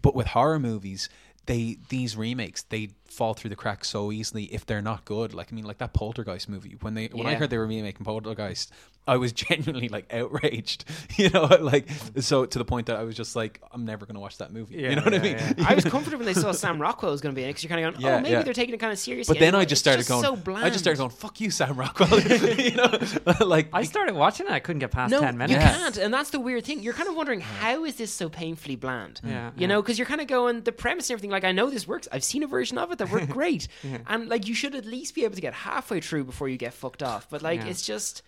But 0.00 0.14
with 0.14 0.28
horror 0.28 0.58
movies, 0.58 1.08
they 1.46 1.76
these 1.90 2.16
remakes 2.16 2.62
they 2.62 2.90
fall 3.14 3.34
through 3.34 3.50
the 3.50 3.56
cracks 3.56 3.88
so 3.88 4.10
easily 4.12 4.44
if 4.44 4.66
they're 4.66 4.82
not 4.82 5.04
good. 5.04 5.34
Like 5.34 5.52
I 5.52 5.54
mean, 5.54 5.64
like 5.64 5.78
that 5.78 5.92
Poltergeist 5.92 6.48
movie. 6.48 6.76
When 6.80 6.94
they 6.94 7.06
when 7.06 7.26
I 7.26 7.34
heard 7.34 7.50
they 7.50 7.58
were 7.58 7.66
remaking 7.66 8.04
Poltergeist, 8.04 8.72
I 9.06 9.16
was 9.18 9.32
genuinely 9.44 9.88
like 9.88 10.12
outraged. 10.12 10.84
You 11.16 11.30
know, 11.30 11.44
like 11.60 11.88
so 12.20 12.44
to 12.44 12.58
the 12.58 12.64
point 12.64 12.86
that 12.88 12.96
I 12.96 13.04
was 13.04 13.14
just 13.14 13.36
like, 13.36 13.60
I'm 13.72 13.84
never 13.84 14.04
going 14.04 14.14
to 14.16 14.20
watch 14.20 14.38
that 14.38 14.52
movie. 14.52 14.76
Yeah, 14.76 14.90
you 14.90 14.96
know 14.96 15.02
what 15.02 15.14
I 15.14 15.18
mean? 15.20 15.36
yeah. 15.38 15.52
I 15.68 15.74
was 15.74 15.84
comforted 15.84 16.18
when 16.18 16.26
they 16.26 16.34
saw 16.34 16.50
Sam 16.50 16.80
Rockwell 16.82 17.12
was 17.12 17.20
going 17.20 17.32
to 17.34 17.36
be 17.36 17.44
in 17.44 17.50
it 17.50 17.52
because 17.52 17.62
you're 17.62 17.68
kind 17.68 17.84
of 17.86 17.94
going, 17.94 18.04
oh, 18.04 18.08
Yeah, 18.08 18.16
oh, 18.16 18.20
maybe 18.20 18.32
yeah. 18.32 18.42
they're 18.42 18.52
taking 18.52 18.74
it 18.74 18.78
kind 18.80 18.92
of 18.92 18.98
seriously. 18.98 19.32
But 19.34 19.38
then 19.38 19.48
anyway. 19.50 19.62
I 19.62 19.64
just 19.64 19.86
It's 19.86 20.06
started 20.06 20.08
going. 20.08 20.22
so 20.24 20.34
bland. 20.42 20.64
I 20.64 20.70
just 20.70 20.80
started 20.80 20.98
going. 20.98 21.10
Fuck 21.10 21.40
you, 21.40 21.50
Sam 21.52 21.76
Rockwell. 21.76 22.18
you 22.20 22.74
know, 22.74 22.98
like 23.46 23.68
I 23.72 23.84
started 23.84 24.14
watching 24.16 24.46
it. 24.46 24.52
I 24.52 24.58
couldn't 24.58 24.80
get 24.80 24.90
past 24.90 25.12
No, 25.12 25.20
ten 25.20 25.34
you 25.34 25.38
minutes. 25.38 25.52
Yeah. 25.60 25.76
can't, 25.76 25.96
and 25.98 26.12
that's 26.12 26.30
the 26.30 26.40
weird 26.40 26.64
thing. 26.64 26.82
You're 26.82 26.94
kind 26.94 27.08
of 27.08 27.14
wondering 27.14 27.40
how 27.40 27.84
is 27.84 27.94
this 27.96 28.12
so 28.12 28.28
painfully 28.28 28.74
bland? 28.76 29.20
Yeah, 29.22 29.48
you 29.48 29.52
yeah. 29.58 29.66
know, 29.68 29.82
because 29.82 29.98
you're 29.98 30.06
kind 30.08 30.20
of 30.20 30.26
going 30.26 30.62
the 30.62 30.72
premise 30.72 31.08
and 31.10 31.14
everything. 31.14 31.30
Like 31.30 31.44
I 31.44 31.52
know 31.52 31.70
this 31.70 31.86
works. 31.86 32.08
I've 32.10 32.24
seen 32.24 32.42
a 32.42 32.48
version 32.48 32.78
of 32.78 32.90
it 32.90 32.98
that 33.04 33.12
worked 33.12 33.28
great, 33.40 33.68
and 34.06 34.28
like 34.28 34.46
you 34.48 34.54
should 34.54 34.74
at 34.74 34.84
least 34.84 35.14
be 35.14 35.24
able 35.24 35.34
to 35.34 35.40
get 35.40 35.54
halfway 35.54 36.00
through 36.00 36.24
before 36.24 36.48
you 36.48 36.56
get 36.56 36.72
fucked 36.72 37.02
off. 37.02 37.28
But 37.30 37.42
like 37.42 37.60
Yeah. 37.60 37.68
it's 37.68 37.84
just 37.86 38.22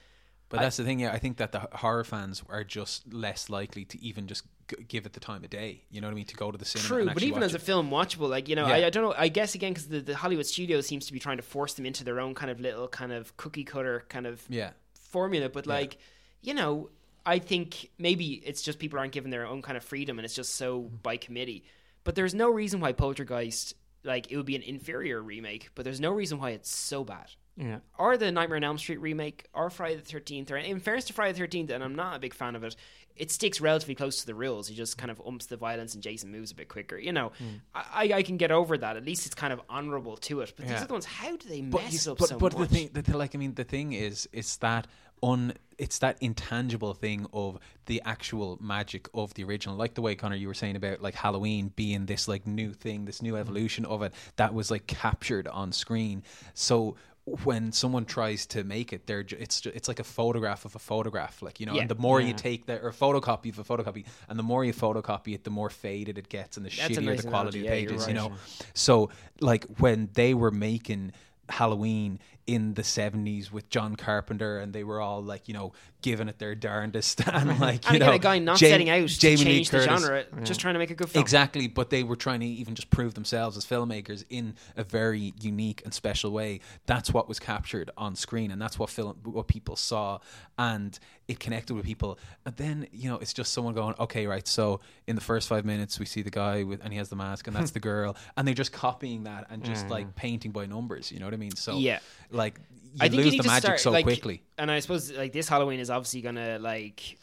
But 0.48 0.60
that's 0.60 0.76
the 0.76 0.84
thing, 0.84 1.00
yeah. 1.00 1.12
I 1.12 1.18
think 1.18 1.38
that 1.38 1.50
the 1.52 1.68
horror 1.72 2.04
fans 2.04 2.42
are 2.48 2.62
just 2.62 3.12
less 3.12 3.50
likely 3.50 3.84
to 3.86 4.00
even 4.00 4.28
just 4.28 4.44
g- 4.68 4.76
give 4.86 5.04
it 5.04 5.12
the 5.12 5.20
time 5.20 5.42
of 5.42 5.50
day. 5.50 5.82
You 5.90 6.00
know 6.00 6.06
what 6.06 6.12
I 6.12 6.14
mean? 6.14 6.26
To 6.26 6.36
go 6.36 6.52
to 6.52 6.58
the 6.58 6.64
cinema. 6.64 6.88
true. 6.88 7.02
and 7.02 7.14
But 7.14 7.24
even 7.24 7.40
watch 7.40 7.46
as 7.46 7.54
a 7.54 7.58
film 7.58 7.90
watchable, 7.90 8.28
like 8.28 8.48
you 8.48 8.54
know, 8.54 8.68
Yeah. 8.68 8.74
I, 8.74 8.86
I 8.86 8.90
don't 8.90 9.02
know. 9.02 9.14
I 9.16 9.28
guess 9.28 9.54
again 9.54 9.72
because 9.72 9.88
the, 9.88 10.00
the 10.00 10.16
Hollywood 10.16 10.46
studio 10.46 10.80
seems 10.80 11.06
to 11.06 11.12
be 11.12 11.18
trying 11.18 11.38
to 11.38 11.42
force 11.42 11.74
them 11.74 11.84
into 11.84 12.04
their 12.04 12.20
own 12.20 12.34
kind 12.34 12.50
of 12.50 12.60
little 12.60 12.86
kind 12.86 13.12
of 13.12 13.36
cookie 13.36 13.64
cutter 13.64 14.04
kind 14.08 14.26
of 14.26 14.42
yeah, 14.48 14.70
formula. 14.94 15.48
But 15.48 15.66
like 15.66 15.98
you 16.42 16.54
know. 16.54 16.90
I 17.28 17.40
think 17.40 17.90
maybe 17.98 18.34
it's 18.34 18.62
just 18.62 18.78
people 18.78 19.00
aren't 19.00 19.10
given 19.10 19.32
their 19.32 19.46
own 19.48 19.60
kind 19.60 19.76
of 19.76 19.82
freedom 19.82 20.16
and 20.16 20.24
it's 20.24 20.36
just 20.36 20.54
so 20.54 20.82
mm. 20.82 21.02
by 21.02 21.16
committee. 21.16 21.64
But 22.04 22.14
there's 22.14 22.34
no 22.34 22.48
reason 22.52 22.78
why 22.78 22.92
Poltergeist 22.92 23.74
like 24.06 24.30
it 24.30 24.36
would 24.36 24.46
be 24.46 24.56
an 24.56 24.62
inferior 24.62 25.20
remake, 25.22 25.70
but 25.74 25.84
there's 25.84 26.00
no 26.00 26.12
reason 26.12 26.38
why 26.38 26.50
it's 26.50 26.74
so 26.74 27.04
bad. 27.04 27.26
Yeah. 27.56 27.78
Or 27.98 28.16
the 28.16 28.30
Nightmare 28.30 28.56
on 28.56 28.64
Elm 28.64 28.78
Street 28.78 29.00
remake, 29.00 29.46
or 29.54 29.70
Friday 29.70 29.96
the 29.96 30.02
Thirteenth, 30.02 30.50
or 30.50 30.56
in 30.58 30.78
fairness 30.80 31.06
to 31.06 31.12
Friday 31.12 31.32
the 31.32 31.38
Thirteenth, 31.38 31.70
and 31.70 31.82
I'm 31.82 31.94
not 31.94 32.16
a 32.16 32.18
big 32.18 32.34
fan 32.34 32.54
of 32.54 32.64
it. 32.64 32.76
It 33.16 33.30
sticks 33.30 33.62
relatively 33.62 33.94
close 33.94 34.20
to 34.20 34.26
the 34.26 34.34
rules. 34.34 34.68
He 34.68 34.74
just 34.74 34.98
kind 34.98 35.10
of 35.10 35.22
umps 35.26 35.46
the 35.46 35.56
violence, 35.56 35.94
and 35.94 36.02
Jason 36.02 36.30
moves 36.30 36.50
a 36.50 36.54
bit 36.54 36.68
quicker. 36.68 36.98
You 36.98 37.12
know, 37.12 37.32
hmm. 37.38 37.46
I, 37.74 38.10
I 38.12 38.22
can 38.22 38.36
get 38.36 38.50
over 38.50 38.76
that. 38.76 38.98
At 38.98 39.06
least 39.06 39.24
it's 39.24 39.34
kind 39.34 39.54
of 39.54 39.62
honourable 39.70 40.18
to 40.18 40.40
it. 40.42 40.52
But 40.54 40.66
these 40.66 40.72
Yeah. 40.74 40.82
other 40.82 40.92
ones, 40.92 41.06
how 41.06 41.34
do 41.34 41.48
they 41.48 41.62
but 41.62 41.82
mess 41.84 42.06
up 42.06 42.18
but, 42.18 42.28
so 42.28 42.38
but 42.38 42.58
much? 42.58 42.68
the 42.68 42.74
thing, 42.74 42.90
the, 42.92 43.16
like 43.16 43.34
I 43.34 43.38
mean, 43.38 43.54
the 43.54 43.64
thing 43.64 43.94
is, 43.94 44.28
it's 44.34 44.56
that 44.56 44.86
un, 45.22 45.54
it's 45.78 45.98
that 45.98 46.16
intangible 46.20 46.94
thing 46.94 47.26
of 47.32 47.58
the 47.86 48.00
actual 48.04 48.58
magic 48.60 49.08
of 49.14 49.34
the 49.34 49.44
original. 49.44 49.76
Like 49.76 49.94
the 49.94 50.02
way 50.02 50.14
Connor, 50.14 50.36
you 50.36 50.48
were 50.48 50.54
saying 50.54 50.76
about 50.76 51.02
like 51.02 51.14
Halloween 51.14 51.72
being 51.76 52.06
this 52.06 52.28
like 52.28 52.46
new 52.46 52.72
thing, 52.72 53.04
this 53.04 53.16
Mm-hmm. 53.18 53.26
new 53.26 53.36
evolution 53.36 53.84
of 53.84 54.02
it 54.02 54.12
that 54.36 54.54
was 54.54 54.70
like 54.70 54.86
captured 54.86 55.46
on 55.48 55.72
screen. 55.72 56.22
So. 56.54 56.96
When 57.42 57.72
someone 57.72 58.04
tries 58.04 58.46
to 58.46 58.62
make 58.62 58.92
it, 58.92 59.08
they're 59.08 59.24
ju- 59.24 59.36
it's 59.40 59.60
ju- 59.60 59.72
it's 59.74 59.88
like 59.88 59.98
a 59.98 60.04
photograph 60.04 60.64
of 60.64 60.76
a 60.76 60.78
photograph, 60.78 61.42
like 61.42 61.58
you 61.58 61.66
know. 61.66 61.74
Yeah. 61.74 61.80
And 61.80 61.90
the 61.90 61.96
more 61.96 62.20
you 62.20 62.28
Yeah. 62.28 62.34
take 62.34 62.66
that, 62.66 62.84
or 62.84 62.88
a 62.90 62.92
photocopy 62.92 63.48
of 63.48 63.58
a 63.58 63.64
photocopy, 63.64 64.04
and 64.28 64.38
the 64.38 64.44
more 64.44 64.64
you 64.64 64.72
photocopy 64.72 65.34
it, 65.34 65.42
the 65.42 65.50
more 65.50 65.68
faded 65.68 66.18
it 66.18 66.28
gets, 66.28 66.56
and 66.56 66.64
the 66.64 66.70
That's 66.70 66.96
a 66.96 67.00
shittier 67.00 67.04
nice 67.06 67.22
the 67.24 67.28
quality 67.30 67.58
analogy. 67.58 67.58
of 67.58 67.64
Yeah, 67.64 67.80
you're 67.80 67.90
pages. 67.90 68.06
You 68.06 68.14
right. 68.14 68.30
know, 68.30 68.36
so 68.74 69.10
like 69.40 69.64
when 69.80 70.08
they 70.12 70.34
were 70.34 70.52
making 70.52 71.10
Halloween 71.48 72.20
in 72.46 72.74
the 72.74 72.82
70s 72.82 73.50
with 73.50 73.68
John 73.70 73.96
Carpenter 73.96 74.58
and 74.58 74.72
they 74.72 74.84
were 74.84 75.00
all 75.00 75.20
like 75.22 75.48
you 75.48 75.54
know 75.54 75.72
giving 76.02 76.28
it 76.28 76.38
their 76.38 76.54
darndest. 76.54 77.22
And 77.32 77.58
like 77.58 77.84
you 77.84 77.88
and 77.88 77.96
again, 77.96 78.08
know 78.08 78.14
a 78.14 78.18
guy 78.18 78.38
not 78.38 78.60
Ja- 78.60 78.68
setting 78.68 78.88
out 78.88 79.08
Jamie 79.08 79.36
to 79.36 79.44
Lee 79.44 79.54
change 79.56 79.70
the 79.70 79.78
Curtis- 79.78 80.02
genre, 80.02 80.24
just 80.44 80.60
trying 80.60 80.74
to 80.74 80.78
make 80.78 80.90
a 80.90 80.94
good 80.94 81.08
film. 81.10 81.20
Exactly, 81.20 81.66
but 81.66 81.90
they 81.90 82.02
were 82.04 82.14
trying 82.16 82.40
to 82.40 82.46
even 82.46 82.74
just 82.74 82.90
prove 82.90 83.14
themselves 83.14 83.56
as 83.56 83.66
filmmakers 83.66 84.24
in 84.30 84.54
a 84.76 84.84
very 84.84 85.34
unique 85.40 85.82
and 85.84 85.92
special 85.92 86.30
way. 86.30 86.60
That's 86.86 87.12
what 87.12 87.28
was 87.28 87.38
captured 87.40 87.90
on 87.96 88.14
screen, 88.14 88.50
and 88.52 88.62
that's 88.62 88.78
what 88.78 88.90
film, 88.90 89.16
what 89.24 89.48
people 89.48 89.74
saw, 89.76 90.20
and 90.58 90.98
it 91.28 91.40
connected 91.40 91.74
with 91.74 91.84
people. 91.84 92.18
And 92.44 92.56
then 92.56 92.86
you 92.92 93.10
know, 93.10 93.18
it's 93.18 93.32
just 93.32 93.52
someone 93.52 93.74
going, 93.74 93.94
"Okay, 93.98 94.26
right." 94.26 94.46
So 94.46 94.80
in 95.06 95.16
the 95.16 95.22
first 95.22 95.48
five 95.48 95.64
minutes, 95.64 95.98
we 95.98 96.06
see 96.06 96.22
the 96.22 96.30
guy 96.30 96.62
with, 96.62 96.80
and 96.82 96.92
he 96.92 96.98
has 96.98 97.08
the 97.08 97.16
mask, 97.16 97.46
and 97.46 97.56
that's 97.56 97.70
the 97.72 97.80
girl, 97.80 98.16
and 98.36 98.46
they're 98.46 98.54
just 98.54 98.72
copying 98.72 99.24
that 99.24 99.46
and 99.50 99.64
just 99.64 99.86
mm. 99.86 99.90
like 99.90 100.14
painting 100.14 100.52
by 100.52 100.66
numbers. 100.66 101.10
You 101.10 101.18
know 101.18 101.26
what 101.26 101.34
I 101.34 101.38
mean? 101.38 101.56
So 101.56 101.76
Yeah. 101.78 101.98
like 102.30 102.60
you 102.70 102.98
I 103.00 103.08
think 103.08 103.24
lose 103.24 103.34
you 103.34 103.42
the 103.42 103.48
magic 103.48 103.64
start, 103.64 103.80
so 103.80 103.90
like, 103.90 104.04
quickly. 104.04 104.42
And 104.56 104.70
I 104.70 104.80
suppose 104.80 105.12
like 105.12 105.32
this 105.32 105.48
Halloween 105.48 105.80
is 105.80 105.90
obviously 105.90 106.22
gonna 106.22 106.58
like 106.58 107.18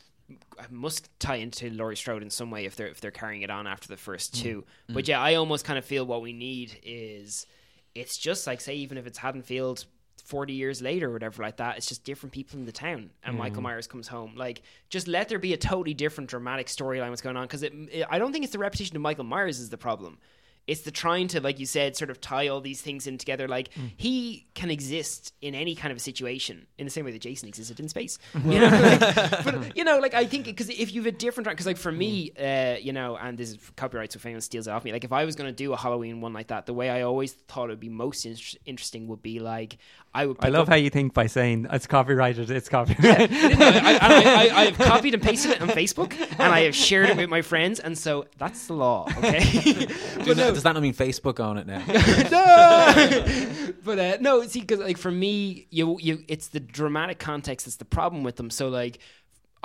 must 0.69 1.09
tie 1.19 1.35
into 1.35 1.69
Laurie 1.69 1.95
Strode 1.95 2.23
in 2.23 2.29
some 2.29 2.51
way 2.51 2.65
if 2.65 2.75
they're 2.75 2.87
if 2.87 3.01
they're 3.01 3.11
carrying 3.11 3.41
it 3.41 3.49
on 3.49 3.67
after 3.67 3.87
the 3.87 3.97
first 3.97 4.33
mm. 4.33 4.41
two. 4.41 4.65
Mm. 4.89 4.93
But 4.93 5.07
yeah, 5.07 5.19
I 5.21 5.35
almost 5.35 5.65
kind 5.65 5.79
of 5.79 5.85
feel 5.85 6.05
what 6.05 6.21
we 6.21 6.33
need 6.33 6.79
is 6.83 7.47
it's 7.95 8.17
just 8.17 8.47
like 8.47 8.61
say 8.61 8.75
even 8.75 8.97
if 8.97 9.07
it's 9.07 9.17
Haddonfield. 9.17 9.85
40 10.23 10.53
years 10.53 10.81
later 10.81 11.09
or 11.09 11.13
whatever 11.13 11.43
like 11.43 11.57
that 11.57 11.77
it's 11.77 11.85
just 11.85 12.03
different 12.03 12.31
people 12.31 12.57
in 12.57 12.65
the 12.65 12.71
town 12.71 13.09
and 13.23 13.37
michael 13.37 13.59
mm. 13.59 13.63
myers 13.63 13.87
comes 13.87 14.07
home. 14.07 14.33
Like 14.35 14.61
just 14.89 15.07
let 15.07 15.29
there 15.29 15.39
be 15.39 15.53
a 15.53 15.57
totally 15.57 15.93
different 15.93 16.29
dramatic 16.29 16.67
storyline 16.67 17.09
what's 17.09 17.21
going 17.21 17.37
on 17.37 17.43
because 17.45 17.63
i 18.09 18.17
don't 18.17 18.31
think 18.31 18.43
it's 18.43 18.53
the 18.53 18.59
repetition 18.59 18.95
of 18.95 19.01
michael 19.01 19.25
myers 19.25 19.59
is 19.59 19.69
the 19.69 19.77
problem 19.77 20.17
it's 20.67 20.81
the 20.81 20.91
trying 20.91 21.27
to 21.27 21.41
like 21.41 21.59
you 21.59 21.65
said 21.65 21.95
sort 21.95 22.09
of 22.09 22.21
tie 22.21 22.47
all 22.47 22.61
these 22.61 22.81
things 22.81 23.05
in 23.07 23.17
together 23.17 23.47
like 23.47 23.69
he 23.97 24.45
can 24.53 24.69
exist 24.71 25.33
in 25.41 25.53
any 25.55 25.75
kind 25.75 25.91
of 25.91 25.97
a 25.97 25.99
situation 25.99 26.65
in 26.77 26.85
the 26.85 26.89
same 26.91 27.03
way 27.03 27.11
that 27.11 27.21
jason 27.21 27.47
existed 27.49 27.79
in 27.79 27.89
space 27.89 28.17
you 28.45 28.59
know 28.59 28.67
like, 28.69 29.43
but 29.43 29.75
you 29.77 29.83
know 29.83 29.99
like 29.99 30.13
i 30.13 30.25
think 30.25 30.45
because 30.45 30.69
if 30.69 30.93
you 30.93 31.01
have 31.01 31.13
a 31.13 31.17
different 31.17 31.49
because 31.49 31.65
like 31.65 31.75
for 31.77 31.91
me 31.91 32.31
uh 32.39 32.75
you 32.81 32.93
know 32.93 33.17
and 33.17 33.37
this 33.37 33.49
is 33.51 33.57
copyright 33.75 34.11
so 34.13 34.17
if 34.17 34.25
anyone 34.25 34.39
steals 34.41 34.67
it 34.67 34.71
off 34.71 34.83
me 34.85 34.91
like 34.93 35.03
if 35.03 35.11
i 35.11 35.25
was 35.25 35.35
going 35.35 35.49
to 35.49 35.55
do 35.55 35.73
a 35.73 35.77
halloween 35.77 36.21
one 36.21 36.31
like 36.33 36.47
that 36.47 36.65
the 36.65 36.73
way 36.73 36.89
i 36.89 37.01
always 37.01 37.33
thought 37.33 37.65
it 37.65 37.69
would 37.73 37.79
be 37.79 37.89
most 37.89 38.25
in- 38.25 38.37
interesting 38.65 39.07
would 39.07 39.21
be 39.21 39.39
like 39.39 39.77
i 40.13 40.25
would 40.25 40.37
I 40.39 40.47
love 40.49 40.63
up- 40.63 40.69
how 40.69 40.75
you 40.75 40.89
think 40.89 41.13
by 41.13 41.27
saying 41.27 41.67
it's 41.71 41.87
copyrighted. 41.87 42.51
It's 42.51 42.69
copyrighted. 42.69 43.31
I, 43.33 43.97
I, 44.01 44.49
I, 44.51 44.61
I 44.61 44.65
have 44.71 44.77
copied 44.77 45.13
and 45.15 45.23
pasted 45.23 45.51
it 45.51 45.61
on 45.61 45.69
Facebook, 45.69 46.13
and 46.19 46.41
I 46.53 46.61
have 46.61 46.75
shared 46.75 47.09
it 47.09 47.17
with 47.17 47.29
my 47.29 47.41
friends, 47.41 47.79
and 47.79 47.97
so 47.97 48.25
that's 48.37 48.67
the 48.67 48.73
law. 48.73 49.07
Okay, 49.17 49.39
Does 50.23 50.37
that- 50.37 50.52
does 50.53 50.63
that 50.63 50.73
not 50.73 50.81
mean 50.81 50.93
Facebook 50.93 51.43
on 51.43 51.57
it 51.57 51.67
now? 51.67 51.79
no. 52.31 53.73
but 53.83 53.99
uh, 53.99 54.17
no, 54.21 54.43
see, 54.43 54.61
because 54.61 54.79
like 54.79 54.97
for 54.97 55.11
me, 55.11 55.67
you 55.69 55.97
you, 55.99 56.23
it's 56.27 56.47
the 56.47 56.59
dramatic 56.59 57.19
context 57.19 57.65
that's 57.65 57.77
the 57.77 57.85
problem 57.85 58.23
with 58.23 58.35
them. 58.35 58.49
So 58.49 58.69
like. 58.69 58.99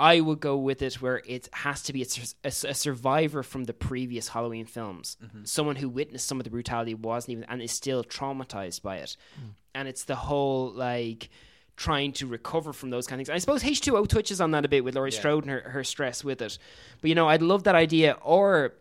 I 0.01 0.21
would 0.21 0.39
go 0.39 0.55
with 0.55 0.81
it 0.81 1.01
where 1.01 1.21
it 1.25 1.49
has 1.51 1.83
to 1.83 1.91
be 1.91 2.03
a, 2.03 2.05
a, 2.45 2.47
a 2.47 2.73
survivor 2.73 3.43
from 3.43 3.65
the 3.65 3.73
previous 3.73 4.29
Halloween 4.29 4.65
films, 4.65 5.17
someone 5.43 5.75
who 5.75 5.89
witnessed 5.89 6.25
some 6.25 6.39
of 6.39 6.45
the 6.45 6.49
brutality, 6.49 6.93
wasn't 6.93 7.31
even, 7.31 7.43
and 7.49 7.61
is 7.61 7.73
still 7.73 8.05
traumatized 8.05 8.81
by 8.81 8.99
it. 8.99 9.17
And 9.75 9.89
it's 9.89 10.05
the 10.05 10.15
whole 10.15 10.71
like, 10.71 11.29
trying 11.79 12.11
to 12.11 12.27
recover 12.27 12.73
from 12.73 12.91
those 12.91 13.07
kind 13.07 13.21
of 13.21 13.27
things. 13.27 13.35
I 13.35 13.39
suppose 13.39 13.63
H2O 13.63 14.07
touches 14.07 14.41
on 14.41 14.51
that 14.51 14.65
a 14.65 14.67
bit 14.67 14.83
with 14.83 14.95
Laurie 14.95 15.13
Strode 15.13 15.45
and 15.45 15.51
her, 15.51 15.69
her 15.69 15.83
stress 15.83 16.23
with 16.23 16.41
it. 16.41 16.57
But 17.01 17.07
you 17.07 17.15
know, 17.15 17.27
I'd 17.29 17.41
love 17.41 17.63
that 17.63 17.75
idea 17.75 18.17
or 18.21 18.73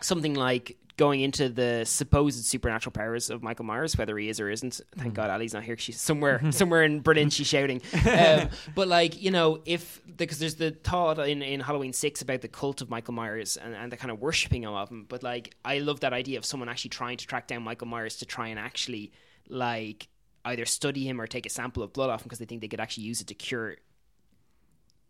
something 0.00 0.34
like 0.34 0.76
going 0.98 1.20
into 1.22 1.48
the 1.48 1.84
supposed 1.86 2.44
supernatural 2.44 2.92
powers 2.92 3.30
of 3.30 3.42
Michael 3.42 3.64
Myers, 3.64 3.96
whether 3.96 4.18
he 4.18 4.28
is 4.28 4.38
or 4.40 4.50
isn't. 4.50 4.80
Thank 4.98 5.14
God 5.14 5.30
Ali's 5.30 5.54
not 5.54 5.62
here. 5.64 5.78
She's 5.78 5.98
somewhere 5.98 6.42
somewhere 6.52 6.82
in 6.82 7.00
Berlin. 7.00 7.30
She's 7.30 7.46
shouting. 7.46 7.80
Um, 8.18 8.50
but 8.74 8.88
like 8.88 9.22
you 9.22 9.30
know, 9.30 9.60
if 9.64 10.02
because 10.16 10.38
there's 10.38 10.56
the 10.56 10.72
thought 10.72 11.18
in, 11.20 11.40
in 11.40 11.60
Halloween 11.60 11.92
six 11.94 12.20
about 12.20 12.42
the 12.42 12.48
cult 12.48 12.82
of 12.82 12.90
Michael 12.90 13.14
Myers 13.14 13.56
and, 13.56 13.74
and 13.74 13.90
the 13.90 13.96
kind 13.96 14.10
of 14.10 14.20
worshipping 14.20 14.66
of 14.66 14.90
him. 14.90 15.06
But 15.08 15.22
like 15.22 15.54
I 15.64 15.78
love 15.78 16.00
that 16.00 16.12
idea 16.12 16.36
of 16.36 16.44
someone 16.44 16.68
actually 16.68 16.90
trying 16.90 17.16
to 17.16 17.26
track 17.26 17.46
down 17.46 17.62
Michael 17.62 17.86
Myers 17.86 18.16
to 18.16 18.26
try 18.26 18.48
and 18.48 18.58
actually 18.58 19.12
like 19.48 20.08
either 20.44 20.66
study 20.66 21.06
him 21.08 21.20
or 21.20 21.26
take 21.26 21.46
a 21.46 21.50
sample 21.50 21.82
of 21.82 21.92
blood 21.92 22.10
off 22.10 22.20
him 22.22 22.24
because 22.24 22.38
they 22.40 22.44
think 22.44 22.60
they 22.60 22.68
could 22.68 22.80
actually 22.80 23.04
use 23.04 23.20
it 23.20 23.28
to 23.28 23.34
cure 23.34 23.76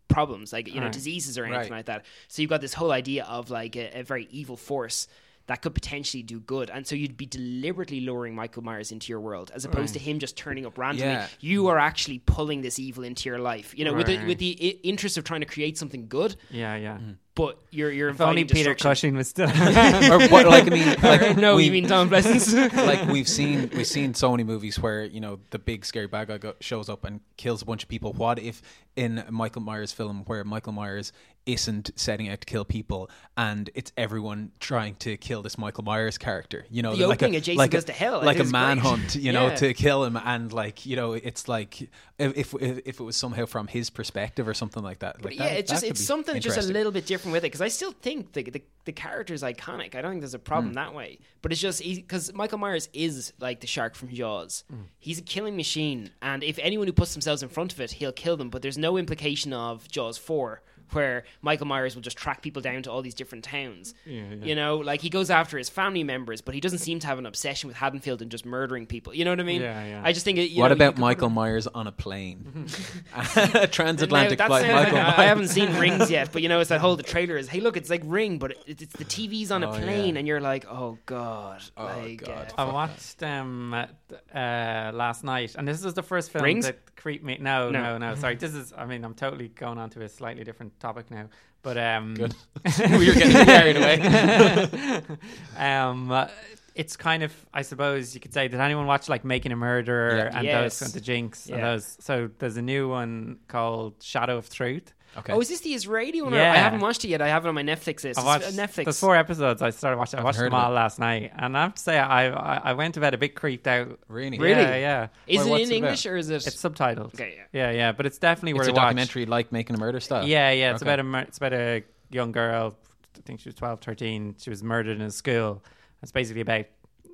problems 0.07 0.51
like 0.51 0.67
you 0.73 0.81
know 0.81 0.89
diseases 0.89 1.37
or 1.37 1.45
anything 1.45 1.61
Right. 1.71 1.71
like 1.71 1.85
that 1.85 2.05
so 2.27 2.41
you've 2.41 2.49
got 2.49 2.61
this 2.61 2.73
whole 2.73 2.91
idea 2.91 3.25
of 3.25 3.51
like 3.51 3.75
a, 3.75 3.99
a 3.99 4.03
very 4.03 4.27
evil 4.31 4.57
force 4.57 5.07
that 5.49 5.63
could 5.63 5.73
potentially 5.73 6.21
do 6.21 6.39
good 6.39 6.69
and 6.69 6.85
so 6.85 6.95
you'd 6.95 7.17
be 7.17 7.25
deliberately 7.25 8.01
luring 8.01 8.35
michael 8.35 8.63
myers 8.63 8.91
into 8.91 9.09
your 9.11 9.19
world 9.19 9.51
as 9.55 9.65
opposed 9.65 9.93
to 9.95 9.99
mm. 9.99 10.03
him 10.03 10.19
just 10.19 10.37
turning 10.37 10.63
up 10.63 10.77
randomly 10.77 11.11
Yeah. 11.11 11.27
you 11.39 11.67
are 11.67 11.79
actually 11.79 12.19
pulling 12.19 12.61
this 12.61 12.77
evil 12.77 13.03
into 13.03 13.27
your 13.27 13.39
life 13.39 13.73
you 13.75 13.83
know 13.83 13.93
with 13.93 14.05
the 14.05 14.23
with 14.25 14.37
the 14.37 14.51
interest 14.83 15.17
of 15.17 15.23
trying 15.23 15.41
to 15.41 15.47
create 15.47 15.75
something 15.75 16.07
good 16.07 16.35
Yeah, 16.51 16.75
yeah. 16.75 16.97
Mm. 16.97 17.15
but 17.33 17.57
you're 17.71 17.91
you're 17.91 18.09
If 18.09 18.21
only 18.21 18.41
inviting 18.41 18.55
Peter. 18.55 18.75
Cushing 18.75 19.15
was 19.15 19.29
still. 19.29 19.49
or 20.11 20.27
what, 20.27 20.45
like 20.45 20.67
I 20.67 20.69
mean, 20.69 20.95
like 21.03 21.37
no 21.37 21.55
we- 21.55 21.65
you 21.65 21.71
mean 21.71 21.87
Donald 21.87 22.11
Pleasence 22.11 22.53
like 22.85 23.07
we've 23.09 23.27
seen 23.27 23.71
we've 23.75 23.87
seen 23.87 24.13
so 24.13 24.29
many 24.31 24.43
movies 24.43 24.79
where 24.79 25.03
you 25.05 25.19
know 25.19 25.39
the 25.49 25.57
big 25.57 25.83
scary 25.83 26.07
bad 26.07 26.27
guy 26.27 26.37
go, 26.37 26.53
shows 26.59 26.89
up 26.89 27.05
and 27.05 27.21
kills 27.37 27.61
a 27.61 27.65
bunch 27.65 27.81
of 27.83 27.89
people. 27.89 28.13
What 28.13 28.37
if 28.37 28.61
in 28.95 29.19
a 29.19 29.31
Michael 29.31 29.61
Myers 29.61 29.93
film 29.93 30.23
where 30.27 30.43
Michael 30.43 30.73
Myers 30.73 31.11
isn't 31.53 31.91
setting 31.95 32.29
out 32.29 32.41
to 32.41 32.45
kill 32.45 32.65
people 32.65 33.09
and 33.37 33.69
it's 33.73 33.91
everyone 33.97 34.51
trying 34.59 34.95
to 34.95 35.17
kill 35.17 35.41
this 35.41 35.57
Michael 35.57 35.83
Myers 35.83 36.17
character? 36.17 36.65
You 36.69 36.81
know, 36.81 36.95
The 36.95 37.07
like 37.07 37.21
opening 37.23 37.35
a, 37.37 37.41
Jason 37.41 37.57
like 37.57 37.71
Goes 37.71 37.83
a, 37.83 37.87
to 37.87 37.93
Hell, 37.93 38.21
like 38.23 38.39
a 38.39 38.43
manhunt, 38.43 39.15
you 39.15 39.31
know, 39.31 39.47
Yeah. 39.47 39.55
to 39.55 39.73
kill 39.73 40.03
him 40.03 40.17
and 40.17 40.51
like 40.53 40.85
you 40.85 40.95
know, 40.95 41.13
it's 41.13 41.47
like 41.47 41.89
if 42.17 42.37
if, 42.53 42.53
if 42.85 42.99
it 42.99 43.03
was 43.03 43.15
somehow 43.15 43.45
from 43.45 43.67
his 43.67 43.89
perspective 43.89 44.47
or 44.47 44.53
something 44.53 44.83
like 44.83 44.99
that. 44.99 45.17
But 45.17 45.31
Like 45.31 45.39
yeah, 45.39 45.49
that- 45.49 45.59
it's 45.59 45.71
just 45.71 45.83
it's 45.83 46.03
something 46.03 46.39
just 46.41 46.57
a 46.57 46.61
little 46.61 46.91
bit 46.91 47.05
different 47.05 47.33
with 47.33 47.43
it 47.43 47.47
because 47.47 47.61
I 47.61 47.67
still 47.69 47.91
think 47.91 48.33
the, 48.33 48.43
the 48.43 48.61
the 48.85 48.91
character 48.93 49.33
is 49.33 49.43
iconic. 49.43 49.93
I 49.95 50.01
don't 50.01 50.11
think 50.11 50.21
there's 50.21 50.33
a 50.33 50.39
problem 50.39 50.73
that 50.73 50.93
way. 50.93 51.19
But 51.41 51.51
it's 51.51 51.61
just 51.61 51.81
because 51.83 52.33
Michael 52.33 52.57
Myers 52.57 52.89
is 52.93 53.33
like 53.39 53.61
the 53.61 53.67
shark 53.67 53.95
from 53.95 54.09
Jaws. 54.09 54.63
Hmm. 54.69 54.81
He's 54.99 55.19
a 55.19 55.21
killing 55.21 55.55
machine, 55.55 56.09
and 56.21 56.43
if 56.43 56.57
anyone 56.59 56.87
who 56.87 56.93
puts 56.93 57.13
themselves 57.13 57.43
in 57.43 57.49
front 57.49 57.71
of 57.73 57.79
it, 57.79 57.91
he'll 57.91 58.11
kill 58.11 58.35
them. 58.37 58.49
But 58.49 58.61
there's 58.61 58.77
no 58.77 58.97
implication 58.97 59.53
of 59.53 59.87
Jaws 59.89 60.17
four. 60.17 60.61
Where 60.91 61.23
Michael 61.41 61.67
Myers 61.67 61.95
will 61.95 62.01
just 62.01 62.17
track 62.17 62.41
people 62.41 62.61
down 62.61 62.83
to 62.83 62.91
all 62.91 63.01
these 63.01 63.13
different 63.13 63.43
towns. 63.43 63.93
You 64.05 64.55
know, 64.55 64.77
like 64.77 65.01
he 65.01 65.09
goes 65.09 65.29
after 65.29 65.57
his 65.57 65.69
family 65.69 66.03
members, 66.03 66.41
but 66.41 66.53
he 66.55 66.61
doesn't 66.61 66.79
seem 66.79 66.99
to 66.99 67.07
have 67.07 67.19
an 67.19 67.25
obsession 67.25 67.67
with 67.67 67.77
Haddonfield 67.77 68.21
and 68.21 68.31
just 68.31 68.45
murdering 68.45 68.85
people. 68.85 69.13
You 69.13 69.25
know 69.25 69.31
what 69.31 69.39
I 69.39 69.43
mean? 69.43 69.61
Yeah, 69.61 69.85
yeah. 69.85 70.01
I 70.03 70.11
just 70.13 70.25
think. 70.25 70.37
It, 70.37 70.51
you 70.51 70.61
What 70.61 70.69
know, 70.69 70.73
about 70.73 70.95
could- 70.95 71.01
Michael 71.01 71.29
Myers 71.29 71.67
on 71.67 71.87
a 71.87 71.91
plane? 71.91 72.67
Transatlantic 73.71 74.37
that 74.37 74.47
flight. 74.47 74.65
sounds 74.65 74.73
Michael 74.73 74.93
like- 74.97 75.03
I- 75.03 75.07
Myers. 75.07 75.19
I 75.19 75.23
haven't 75.25 75.47
seen 75.49 75.75
Rings 75.77 76.09
yet, 76.11 76.31
but 76.31 76.41
you 76.41 76.49
know, 76.49 76.59
it's 76.59 76.69
that 76.69 76.81
whole 76.81 76.95
the 76.95 77.03
trailer 77.03 77.37
is, 77.37 77.47
hey, 77.47 77.59
look, 77.59 77.77
it's 77.77 77.89
like 77.89 78.01
Ring, 78.05 78.37
but 78.37 78.51
it, 78.65 78.81
it's 78.81 78.95
the 78.95 79.05
TV's 79.05 79.51
on 79.51 79.63
a 79.63 79.69
Oh, 79.69 79.73
plane, 79.73 80.15
yeah. 80.15 80.19
and 80.19 80.27
you're 80.27 80.41
like, 80.41 80.65
oh 80.69 80.97
god, 81.05 81.61
Oh, 81.77 81.85
like, 81.85 82.23
God. 82.23 82.53
uh, 82.57 82.61
I 82.67 82.71
watched 82.73 83.21
um 83.23 83.73
uh, 83.73 83.85
last 84.33 85.23
night, 85.23 85.55
and 85.55 85.67
this 85.67 85.83
is 85.83 85.93
the 85.93 86.03
first 86.03 86.31
film 86.31 86.43
Rings? 86.43 86.65
that 86.65 86.95
creeped 86.95 87.23
me. 87.23 87.37
No, 87.39 87.69
No. 87.69 87.97
no, 87.97 87.97
no, 87.97 88.15
Sorry, 88.15 88.35
this 88.35 88.53
is. 88.53 88.73
I 88.77 88.85
mean, 88.85 89.03
I'm 89.05 89.13
totally 89.13 89.49
going 89.49 89.77
on 89.77 89.89
to 89.91 90.01
a 90.03 90.09
slightly 90.09 90.43
different 90.43 90.78
topic 90.79 91.09
now, 91.11 91.27
but 91.61 91.77
um, 91.77 92.13
Good. 92.15 92.35
we 92.91 93.07
were 93.07 93.13
getting 93.13 93.45
carried 93.45 93.77
away. 93.77 95.01
um, 95.57 96.11
uh, 96.11 96.27
it's 96.75 96.95
kind 96.95 97.23
of, 97.23 97.33
I 97.53 97.61
suppose 97.63 98.13
you 98.13 98.21
could 98.21 98.33
say, 98.33 98.47
did 98.47 98.59
anyone 98.59 98.85
watch 98.85 99.09
like 99.09 99.25
Making 99.25 99.51
a 99.51 99.55
Murderer 99.55 100.15
Yeah. 100.17 100.37
and 100.37 100.45
Yes. 100.45 100.79
those, 100.79 100.87
and 100.87 100.93
the 100.95 101.01
Jinx, 101.05 101.47
and 101.47 101.57
Yeah. 101.59 101.71
those? 101.71 101.97
So 101.99 102.29
there's 102.39 102.57
a 102.57 102.61
new 102.61 102.87
one 102.89 103.39
called 103.47 103.95
Shadow 104.01 104.37
of 104.37 104.49
Truth. 104.49 104.93
Okay. 105.17 105.33
oh, 105.33 105.39
is 105.41 105.49
this 105.49 105.61
the 105.61 105.73
Israeli 105.73 106.21
one? 106.21 106.33
Or- 106.33 106.37
Yeah. 106.37 106.53
I 106.53 106.57
haven't 106.57 106.81
watched 106.81 107.03
it 107.03 107.07
yet. 107.09 107.21
I 107.21 107.27
have 107.29 107.43
it 107.45 107.49
on 107.49 107.55
my 107.55 107.63
Netflix 107.63 108.03
list. 108.03 108.19
I 108.19 108.21
It's 108.21 108.23
watched 108.23 108.55
Netflix. 108.55 108.83
There's 108.85 108.99
four 108.99 109.15
episodes. 109.15 109.61
I 109.61 109.71
started 109.71 109.97
watching. 109.97 110.19
I 110.19 110.23
watched 110.23 110.39
them 110.39 110.53
all 110.53 110.71
it. 110.71 110.75
last 110.75 110.99
night, 110.99 111.31
and 111.35 111.57
I 111.57 111.61
have 111.63 111.75
to 111.75 111.81
say, 111.81 111.97
I 111.97 112.29
I, 112.29 112.61
I 112.65 112.73
went 112.73 112.93
to 112.93 112.99
bed 112.99 113.13
a 113.13 113.17
bit 113.17 113.35
creeped 113.35 113.67
out. 113.67 113.99
really? 114.07 114.37
Really? 114.37 114.61
Yeah, 114.61 114.75
yeah. 114.75 115.07
Is 115.27 115.39
Well, 115.39 115.55
it 115.55 115.61
in 115.63 115.71
it 115.71 115.75
English 115.75 116.05
about? 116.05 116.13
or 116.13 116.17
is 116.17 116.29
it? 116.29 116.45
It's 116.47 116.55
subtitled. 116.55 117.13
okay, 117.15 117.33
yeah. 117.53 117.71
Yeah, 117.71 117.71
yeah, 117.77 117.91
but 117.91 118.05
it's 118.05 118.17
definitely 118.19 118.51
It's 118.51 118.59
worth 118.59 118.67
a 118.67 118.71
a 118.71 118.73
watch. 118.75 118.83
documentary 118.83 119.25
like 119.25 119.51
Making 119.51 119.75
a 119.75 119.79
Murder 119.79 119.99
style. 119.99 120.27
Yeah, 120.27 120.51
yeah. 120.51 120.71
It's 120.73 120.81
Okay. 120.83 120.89
about 120.91 120.99
a 120.99 121.03
mur- 121.03 121.25
it's 121.27 121.37
about 121.37 121.53
a 121.53 121.83
young 122.11 122.31
girl. 122.31 122.77
I 123.17 123.21
think 123.25 123.39
she 123.41 123.49
was 123.49 123.55
12, 123.55 123.81
13. 123.81 124.35
She 124.37 124.49
was 124.49 124.63
murdered 124.63 124.95
in 124.97 125.01
a 125.01 125.11
school. 125.11 125.63
It's 126.01 126.11
basically 126.11 126.41
about 126.41 126.65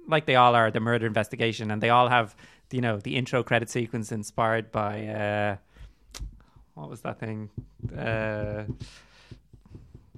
like 0.07 0.25
they 0.27 0.35
all 0.35 0.53
are 0.53 0.69
the 0.69 0.79
murder 0.79 1.07
investigation, 1.07 1.71
and 1.71 1.81
they 1.81 1.89
all 1.89 2.09
have 2.09 2.35
you 2.71 2.81
know 2.81 2.97
the 2.97 3.15
intro 3.15 3.41
credit 3.41 3.69
sequence 3.69 4.11
inspired 4.11 4.71
by 4.71 5.07
uh, 5.07 5.55
what 6.75 6.89
was 6.89 7.01
that 7.01 7.19
thing? 7.19 7.49
Uh, 7.97 8.63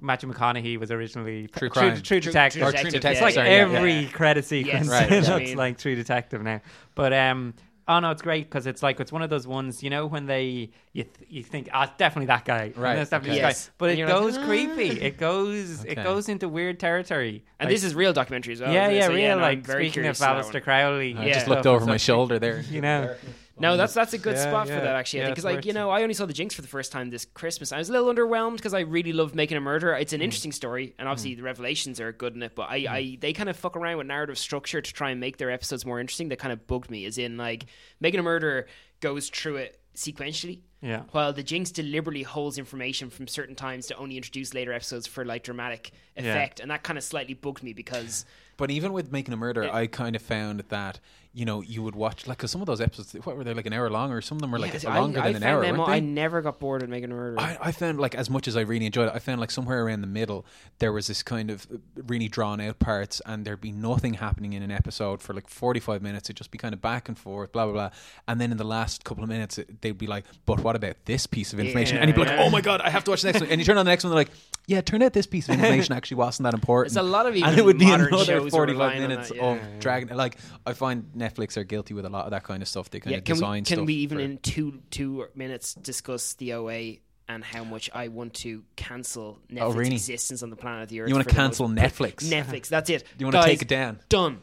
Matthew 0.00 0.32
McConaughey 0.32 0.78
was 0.78 0.90
originally 0.92 1.48
True 1.48 1.68
True, 1.68 1.70
Crime. 1.70 2.02
True, 2.02 2.20
Detective. 2.20 2.62
Or 2.62 2.66
Detective, 2.70 2.80
True 2.82 2.86
yeah, 2.88 2.90
Detective. 2.90 3.10
It's 3.12 3.20
like 3.20 3.34
sorry, 3.34 3.48
every 3.48 3.92
yeah. 4.00 4.10
credit 4.10 4.44
sequence 4.44 4.88
Right, 4.90 5.10
Yes, 5.10 5.28
I 5.28 5.34
looks 5.34 5.48
mean- 5.48 5.56
like 5.58 5.78
True 5.78 5.96
Detective 5.96 6.42
now. 6.42 6.60
But 6.94 7.12
um, 7.12 7.54
oh 7.88 7.98
no, 7.98 8.10
it's 8.12 8.22
great 8.22 8.44
because 8.44 8.68
it's 8.68 8.80
like 8.82 9.00
it's 9.00 9.10
one 9.10 9.22
of 9.22 9.30
those 9.30 9.44
ones 9.48 9.82
you 9.82 9.90
know 9.90 10.06
when 10.06 10.26
they 10.26 10.70
you 10.92 11.02
th- 11.04 11.28
you 11.28 11.42
think 11.42 11.68
ah 11.72 11.84
it's 11.84 11.96
definitely 11.96 12.26
that 12.26 12.44
guy, 12.44 12.72
Right, 12.76 12.92
And 12.92 13.00
it's 13.00 13.10
definitely 13.10 13.40
okay. 13.40 13.48
this 13.48 13.56
Yes. 13.58 13.66
guy, 13.66 13.72
but 13.78 13.84
And 13.86 13.92
it 13.92 13.98
you're 13.98 14.08
like, 14.08 14.20
goes 14.20 14.38
"Ah." 14.38 14.44
creepy. 14.46 15.00
It 15.00 15.18
goes 15.18 15.84
it 15.84 15.96
goes 15.96 16.28
into 16.28 16.48
weird 16.48 16.78
territory. 16.78 17.44
And 17.58 17.66
Like- 17.68 17.74
this 17.74 17.82
is 17.82 17.96
real 17.96 18.12
documentary 18.12 18.52
as 18.52 18.60
well. 18.60 18.72
yeah 18.72 18.84
isn't 18.86 18.96
yeah 18.98 19.06
So, 19.08 19.14
real 19.14 19.36
no, 19.36 19.42
like 19.42 19.66
speaking 19.66 20.06
of 20.06 20.14
to 20.14 20.20
that 20.20 20.44
Aleister. 20.44 20.62
Crowley, 20.62 21.16
I 21.18 21.26
Yeah. 21.26 21.34
just 21.34 21.48
looked 21.48 21.66
over 21.66 21.78
and 21.78 21.86
my 21.90 21.96
shoulder 21.96 22.38
there. 22.38 22.60
You 22.70 22.82
know, 22.82 23.14
No, 23.60 23.76
that's 23.76 23.94
that's 23.94 24.12
a 24.12 24.18
good 24.18 24.36
Yeah, 24.36 24.42
spot 24.48 24.66
for 24.68 24.74
that 24.74 24.94
actually. 24.94 25.22
I 25.22 25.24
think 25.26 25.36
because 25.36 25.44
like 25.44 25.64
you 25.64 25.72
know, 25.72 25.90
I 25.90 26.02
only 26.02 26.14
saw 26.14 26.26
the 26.26 26.32
Jinx 26.32 26.54
for 26.54 26.62
the 26.62 26.68
first 26.68 26.92
time 26.92 27.10
this 27.10 27.24
Christmas. 27.24 27.72
I 27.72 27.78
was 27.78 27.88
a 27.88 27.92
little 27.92 28.12
underwhelmed 28.12 28.56
because 28.56 28.74
I 28.74 28.80
really 28.80 29.12
love 29.12 29.34
Making 29.34 29.56
a 29.56 29.60
Murder. 29.60 29.92
It's 29.94 30.12
Mm. 30.12 30.16
an 30.16 30.22
interesting 30.22 30.52
story, 30.52 30.94
and 30.98 31.08
obviously 31.08 31.34
the 31.34 31.42
revelations 31.42 32.00
are 32.00 32.12
good 32.12 32.34
in 32.34 32.42
it. 32.42 32.54
But 32.54 32.70
I, 32.70 32.76
I 32.88 33.18
they 33.20 33.32
kind 33.32 33.48
of 33.48 33.56
fuck 33.56 33.76
around 33.76 33.98
with 33.98 34.06
narrative 34.06 34.38
structure 34.38 34.80
to 34.80 34.92
try 34.92 35.10
and 35.10 35.20
make 35.20 35.36
their 35.38 35.50
episodes 35.50 35.84
more 35.84 36.00
interesting. 36.00 36.28
That 36.28 36.38
kind 36.38 36.52
of 36.52 36.66
bugged 36.66 36.90
me. 36.90 37.04
As 37.04 37.18
in, 37.18 37.36
like 37.36 37.66
Making 38.00 38.20
a 38.20 38.22
Murder 38.22 38.66
goes 39.00 39.28
through 39.30 39.56
it 39.56 39.80
sequentially. 39.94 40.60
yeah. 40.80 41.02
While 41.10 41.32
the 41.32 41.42
Jinx 41.42 41.72
deliberately 41.72 42.22
holds 42.22 42.56
information 42.56 43.10
from 43.10 43.26
certain 43.26 43.56
times 43.56 43.86
to 43.88 43.96
only 43.96 44.16
introduce 44.16 44.54
later 44.54 44.72
episodes 44.72 45.08
for 45.08 45.24
like 45.24 45.42
dramatic 45.42 45.90
Yeah. 46.16 46.22
effect, 46.30 46.60
and 46.60 46.70
that 46.70 46.84
kind 46.84 46.96
of 46.96 47.02
slightly 47.02 47.34
bugged 47.34 47.62
me 47.64 47.72
because 47.72 48.24
But 48.56 48.70
even 48.70 48.92
with 48.92 49.10
Making 49.12 49.34
a 49.34 49.36
Murder, 49.36 49.64
Yeah. 49.64 49.74
I 49.74 49.86
kind 49.88 50.14
of 50.14 50.22
found 50.22 50.60
that 50.68 51.00
you 51.38 51.44
know 51.44 51.60
you 51.62 51.82
would 51.84 51.94
watch 51.94 52.26
like 52.26 52.38
because 52.38 52.50
some 52.50 52.60
of 52.60 52.66
those 52.66 52.80
episodes, 52.80 53.14
what 53.24 53.36
were 53.36 53.44
they 53.44 53.54
like 53.54 53.66
an 53.66 53.72
hour 53.72 53.88
long, 53.88 54.10
or 54.10 54.20
some 54.20 54.36
of 54.36 54.42
them 54.42 54.50
were 54.50 54.58
like 54.58 54.82
Yeah, 54.82 54.90
I- 54.90 54.98
longer 54.98 55.20
I 55.20 55.32
than 55.32 55.42
an 55.44 55.48
hour. 55.48 55.60
them 55.62 55.76
weren't 55.76 55.88
all- 55.88 55.94
I 55.94 56.00
never 56.00 56.42
got 56.42 56.58
bored 56.58 56.82
of 56.82 56.88
Making 56.88 57.12
a 57.12 57.14
Murder. 57.14 57.38
I, 57.38 57.56
I 57.60 57.72
found 57.72 58.00
like 58.00 58.14
as 58.16 58.28
much 58.28 58.48
as 58.48 58.56
I 58.56 58.62
really 58.62 58.86
enjoyed 58.86 59.08
it, 59.08 59.12
I 59.14 59.20
found 59.20 59.40
like 59.40 59.50
somewhere 59.52 59.84
around 59.84 60.00
the 60.00 60.08
middle 60.08 60.44
there 60.80 60.92
was 60.92 61.06
this 61.06 61.22
kind 61.22 61.50
of 61.50 61.66
uh, 61.72 61.76
really 62.08 62.26
drawn 62.28 62.60
out 62.60 62.80
parts, 62.80 63.22
and 63.24 63.44
there'd 63.44 63.60
be 63.60 63.70
nothing 63.72 64.14
happening 64.14 64.52
in 64.54 64.62
an 64.64 64.70
episode 64.72 65.22
for 65.22 65.32
like 65.32 65.48
forty 65.48 65.78
five 65.80 66.02
minutes. 66.02 66.26
It'd 66.28 66.36
just 66.36 66.50
be 66.50 66.58
kind 66.58 66.74
of 66.74 66.82
back 66.82 67.08
and 67.08 67.16
forth, 67.16 67.52
blah 67.52 67.64
blah 67.66 67.72
blah, 67.72 67.90
and 68.26 68.40
then 68.40 68.50
in 68.50 68.56
the 68.58 68.64
last 68.64 69.04
couple 69.04 69.22
of 69.22 69.28
minutes 69.28 69.58
it, 69.58 69.80
they'd 69.80 69.96
be 69.96 70.08
like, 70.08 70.24
"But 70.44 70.60
what 70.64 70.74
about 70.74 70.96
this 71.04 71.26
piece 71.26 71.52
of 71.52 71.60
information?" 71.60 71.96
Yeah, 71.96 72.02
and 72.02 72.08
you'd 72.08 72.16
be 72.16 72.22
like, 72.22 72.30
yeah. 72.36 72.44
"Oh 72.44 72.50
my 72.50 72.60
god, 72.60 72.80
I 72.80 72.90
have 72.90 73.04
to 73.04 73.10
watch 73.12 73.22
the 73.22 73.28
next 73.28 73.40
one." 73.42 73.50
And 73.50 73.60
you 73.60 73.64
turn 73.64 73.78
on 73.78 73.84
the 73.84 73.90
next 73.92 74.02
one, 74.02 74.10
they're 74.10 74.16
like, 74.20 74.30
"Yeah, 74.68 74.80
turn 74.82 75.02
out 75.02 75.12
this 75.12 75.26
piece 75.26 75.48
of 75.48 75.56
information 75.56 75.94
actually 75.94 76.16
wasn't 76.24 76.44
that 76.44 76.54
important." 76.54 76.92
It's 76.92 76.96
a 76.96 77.02
lot 77.02 77.26
of 77.26 77.34
and 77.34 77.42
even 77.44 77.58
it 77.58 77.64
would 77.64 77.78
be 77.78 77.86
another 77.90 78.10
shows 78.10 78.28
are 78.28 78.50
forty 78.50 78.74
five 78.74 78.94
on 78.94 79.00
minutes 79.00 79.28
that, 79.30 79.36
yeah. 79.36 79.44
of 79.44 79.56
Yeah, 79.56 79.78
dragging. 79.80 80.16
Like 80.16 80.36
I 80.64 80.74
find 80.74 81.10
Netflix 81.16 81.56
are 81.56 81.64
guilty 81.64 81.94
with 81.94 82.04
a 82.04 82.08
lot 82.08 82.26
of 82.26 82.30
that 82.30 82.44
kind 82.44 82.62
of 82.62 82.68
stuff. 82.68 82.88
They 82.90 83.00
kind 83.00 83.10
yeah, 83.12 83.18
of 83.18 83.24
can 83.24 83.34
we, 83.34 83.40
design 83.40 83.64
can 83.64 83.84
we 83.86 83.94
even 83.94 84.20
in 84.20 84.38
two 84.38 84.80
two 84.90 85.26
minutes 85.34 85.74
discuss 85.74 86.34
the 86.34 86.52
OA 86.52 86.98
and 87.28 87.42
how 87.44 87.64
much 87.64 87.90
I 87.92 88.08
want 88.08 88.34
to 88.34 88.62
cancel 88.76 89.38
Netflix 89.50 89.60
Oh, 89.62 89.72
really? 89.72 89.92
existence 89.94 90.42
on 90.42 90.50
the 90.50 90.56
planet 90.56 90.84
of 90.84 90.88
the 90.90 91.00
Earth? 91.00 91.08
You 91.08 91.14
wanna 91.14 91.24
cancel 91.24 91.66
most- 91.68 91.82
Netflix? 91.96 92.14
Netflix, 92.30 92.68
that's 92.68 92.88
it. 92.90 93.04
You 93.18 93.26
wanna 93.26 93.42
take 93.42 93.62
it 93.62 93.68
down? 93.68 93.98
Done. 94.08 94.40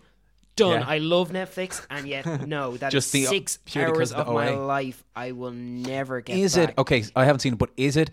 Done. 0.56 0.80
Yeah. 0.82 0.88
I 0.88 1.00
love 1.00 1.32
Netflix, 1.32 1.86
and 1.90 2.08
yet 2.08 2.26
no, 2.48 2.78
that 2.78 2.90
Just 2.92 3.14
is 3.14 3.28
six 3.28 3.60
hours 3.76 4.14
of 4.14 4.28
of 4.30 4.34
my 4.34 4.52
life 4.52 5.04
I 5.14 5.34
will 5.34 5.52
never 5.52 6.22
get. 6.22 6.38
Is 6.38 6.56
back. 6.56 6.70
it 6.70 6.78
okay? 6.78 7.04
I 7.14 7.26
haven't 7.26 7.42
seen 7.42 7.54
it, 7.54 7.60
but 7.60 7.72
is 7.76 7.98
it 7.98 8.10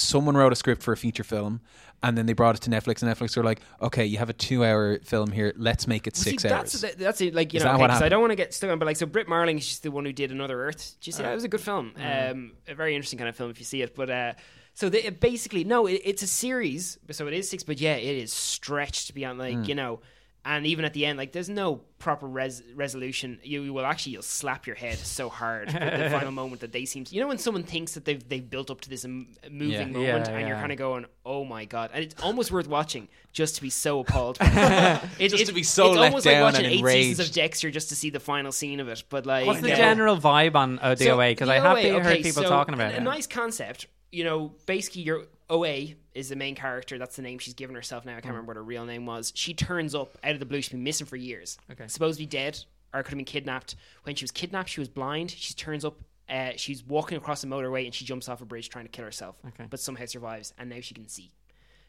someone 0.00 0.36
wrote 0.36 0.52
a 0.52 0.56
script 0.56 0.82
for 0.82 0.92
a 0.92 0.96
feature 0.96 1.24
film 1.24 1.60
and 2.02 2.16
then 2.16 2.26
they 2.26 2.32
brought 2.32 2.54
it 2.54 2.62
to 2.62 2.70
Netflix 2.70 3.02
and 3.02 3.14
Netflix 3.14 3.36
were 3.36 3.44
like, 3.44 3.60
okay, 3.82 4.04
you 4.06 4.16
have 4.18 4.30
a 4.30 4.32
two-hour 4.32 5.00
film 5.00 5.30
here, 5.32 5.52
let's 5.56 5.86
make 5.86 6.06
it 6.06 6.14
Well, 6.16 6.22
six 6.24 6.42
see, 6.42 6.48
hours. 6.48 6.72
That's, 6.72 6.94
that's 6.96 7.20
it. 7.20 7.34
Like 7.34 7.52
you 7.52 7.58
Is 7.58 7.64
know, 7.64 7.76
because 7.76 8.00
I 8.02 8.08
don't 8.08 8.20
want 8.22 8.30
to 8.30 8.36
get 8.36 8.54
stuck 8.54 8.70
on, 8.70 8.78
but 8.78 8.86
like 8.86 8.96
so, 8.96 9.06
Brit 9.06 9.28
Marling, 9.28 9.58
she's 9.58 9.80
the 9.80 9.90
one 9.90 10.04
who 10.06 10.12
did 10.12 10.30
Another 10.32 10.64
Earth. 10.64 10.96
Do 11.00 11.10
you 11.10 11.16
Uh, 11.16 11.22
that? 11.22 11.32
It 11.32 11.34
was 11.34 11.44
a 11.44 11.48
good 11.48 11.60
film. 11.60 11.92
mm-hmm. 11.98 12.30
Um, 12.32 12.52
a 12.68 12.74
very 12.74 12.94
interesting 12.94 13.18
kind 13.18 13.28
of 13.28 13.36
film 13.36 13.50
if 13.50 13.58
you 13.58 13.64
see 13.66 13.82
it. 13.82 13.94
But 13.94 14.08
uh, 14.10 14.32
so 14.74 14.88
they, 14.88 15.02
it 15.02 15.20
basically, 15.20 15.64
no, 15.64 15.86
it, 15.86 16.00
it's 16.04 16.22
a 16.22 16.26
series, 16.26 16.98
so 17.10 17.26
it 17.26 17.34
is 17.34 17.50
six. 17.50 17.62
But 17.64 17.80
yeah, 17.80 17.96
it 17.96 18.16
is 18.16 18.32
stretched 18.32 19.14
beyond 19.14 19.38
like 19.38 19.56
Mm. 19.56 19.68
you 19.68 19.74
know. 19.74 20.00
And 20.42 20.66
even 20.66 20.86
at 20.86 20.94
the 20.94 21.04
end, 21.04 21.18
like 21.18 21.32
there's 21.32 21.50
no 21.50 21.82
proper 21.98 22.26
res- 22.26 22.62
resolution. 22.74 23.38
You, 23.42 23.62
you 23.62 23.74
will 23.74 23.84
actually 23.84 24.12
you'll 24.12 24.22
slap 24.22 24.66
your 24.66 24.74
head 24.74 24.96
so 24.96 25.28
hard 25.28 25.68
at 25.68 25.98
the 26.02 26.08
final 26.18 26.32
moment 26.32 26.62
that 26.62 26.72
they 26.72 26.86
seem 26.86 27.04
to. 27.04 27.14
You 27.14 27.20
know 27.20 27.28
when 27.28 27.36
someone 27.36 27.62
thinks 27.62 27.92
that 27.92 28.06
they've 28.06 28.26
they've 28.26 28.48
built 28.48 28.70
up 28.70 28.80
to 28.80 28.88
this 28.88 29.04
moving 29.04 29.34
Yeah. 29.50 29.84
moment, 29.86 30.28
Yeah, 30.28 30.36
and 30.38 30.48
you're 30.48 30.56
kind 30.56 30.72
of 30.72 30.78
going, 30.78 31.04
"Oh 31.26 31.44
my 31.44 31.66
god!" 31.66 31.90
And 31.92 32.02
it's 32.04 32.14
almost 32.22 32.50
worth 32.50 32.68
watching 32.68 33.08
just 33.32 33.56
to 33.56 33.62
be 33.62 33.68
so 33.68 34.00
appalled. 34.00 34.38
It- 34.40 35.28
Just 35.28 35.42
it- 35.42 35.46
to 35.48 35.52
be 35.52 35.62
so 35.62 35.88
it's 35.90 35.98
let 35.98 36.06
almost 36.06 36.24
down 36.24 36.42
like 36.42 36.54
watching 36.54 36.66
and 36.66 36.74
eight 36.74 36.86
seasons 36.92 37.28
of 37.28 37.34
Dexter 37.34 37.70
just 37.70 37.90
to 37.90 37.94
see 37.94 38.08
the 38.08 38.20
final 38.20 38.50
scene 38.50 38.80
of 38.80 38.88
it. 38.88 39.04
But 39.10 39.26
like, 39.26 39.46
What's 39.46 39.60
the 39.60 39.74
uh, 39.74 39.76
general 39.76 40.16
vibe 40.16 40.54
on 40.54 40.78
uh, 40.78 40.94
the 40.94 41.10
OA? 41.10 41.28
Because 41.32 41.48
the 41.48 41.54
I 41.54 41.58
have 41.92 42.02
heard 42.02 42.22
people 42.22 42.44
so 42.44 42.48
talking 42.48 42.72
about 42.72 42.92
a, 42.92 42.96
it. 42.96 43.00
A 43.00 43.04
nice 43.04 43.26
concept. 43.26 43.88
You 44.10 44.24
know, 44.24 44.54
basically, 44.64 45.02
your 45.02 45.26
OA 45.50 45.88
is 46.14 46.28
the 46.28 46.36
main 46.36 46.54
character. 46.54 46.98
That's 46.98 47.16
the 47.16 47.22
name 47.22 47.38
she's 47.38 47.54
given 47.54 47.74
herself 47.76 48.04
now. 48.04 48.12
I 48.12 48.20
can't 48.20 48.32
remember 48.34 48.50
what 48.50 48.56
her 48.56 48.62
real 48.64 48.84
name 48.84 49.06
was. 49.06 49.32
She 49.34 49.54
turns 49.54 49.94
up 49.94 50.16
out 50.24 50.32
of 50.32 50.40
the 50.40 50.46
blue. 50.46 50.60
She's 50.60 50.70
been 50.72 50.82
missing 50.84 51.06
for 51.06 51.16
years. 51.16 51.58
Okay. 51.70 51.86
Supposed 51.88 52.18
to 52.18 52.22
be 52.22 52.26
dead 52.26 52.58
or 52.92 53.02
could 53.02 53.10
have 53.10 53.18
been 53.18 53.24
kidnapped. 53.24 53.76
When 54.02 54.16
she 54.16 54.24
was 54.24 54.30
kidnapped, 54.30 54.68
she 54.70 54.80
was 54.80 54.88
blind. 54.88 55.30
She 55.30 55.54
turns 55.54 55.84
up. 55.84 55.96
Uh, 56.28 56.52
she's 56.56 56.84
walking 56.84 57.16
across 57.18 57.40
the 57.40 57.46
motorway 57.48 57.84
and 57.84 57.94
she 57.94 58.04
jumps 58.04 58.28
off 58.28 58.40
a 58.40 58.44
bridge 58.44 58.68
trying 58.68 58.84
to 58.84 58.90
kill 58.90 59.04
herself, 59.04 59.36
Okay. 59.48 59.66
but 59.68 59.80
somehow 59.80 60.06
survives. 60.06 60.52
And 60.58 60.70
now 60.70 60.80
she 60.80 60.94
can 60.94 61.08
see, 61.08 61.32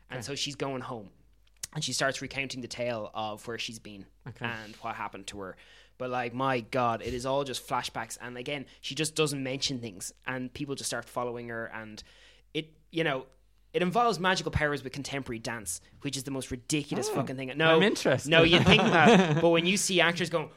and 0.10 0.26
so 0.26 0.34
she's 0.34 0.56
going 0.56 0.82
home 0.82 1.10
and 1.76 1.84
she 1.84 1.94
starts 1.94 2.22
recounting 2.24 2.60
the 2.60 2.68
tale 2.68 3.12
of 3.14 3.48
where 3.48 3.58
she's 3.60 3.78
been 3.80 4.04
Okay. 4.28 4.46
and 4.46 4.76
what 4.78 4.96
happened 4.96 5.28
to 5.28 5.40
her. 5.42 5.56
But 6.00 6.10
like, 6.10 6.34
my 6.34 6.62
God, 6.62 7.04
it 7.04 7.14
is 7.14 7.26
all 7.26 7.44
just 7.44 7.68
flashbacks, 7.68 8.18
and 8.20 8.36
again, 8.36 8.66
she 8.82 8.96
just 8.96 9.16
doesn't 9.16 9.42
mention 9.44 9.80
things, 9.80 10.12
and 10.26 10.52
people 10.52 10.74
just 10.74 10.90
start 10.90 11.06
following 11.06 11.48
her, 11.50 11.68
and 11.74 12.02
it, 12.56 12.74
you 12.92 13.04
know. 13.04 13.26
It 13.74 13.82
involves 13.82 14.20
magical 14.20 14.52
powers 14.52 14.84
with 14.84 14.92
contemporary 14.92 15.40
dance, 15.40 15.80
which 16.02 16.18
is 16.18 16.24
the 16.24 16.32
most 16.32 16.52
ridiculous 16.52 17.10
oh, 17.12 17.16
fucking 17.16 17.38
thing. 17.38 17.52
No, 17.56 17.72
Oh, 17.72 17.76
I'm 17.78 17.84
interested. 17.84 18.30
No, 18.30 18.44
you 18.44 18.60
think 18.60 18.82
that, 18.84 19.42
but 19.42 19.50
when 19.50 19.66
you 19.66 19.78
see 19.78 20.02
actors 20.02 20.30
going, 20.30 20.50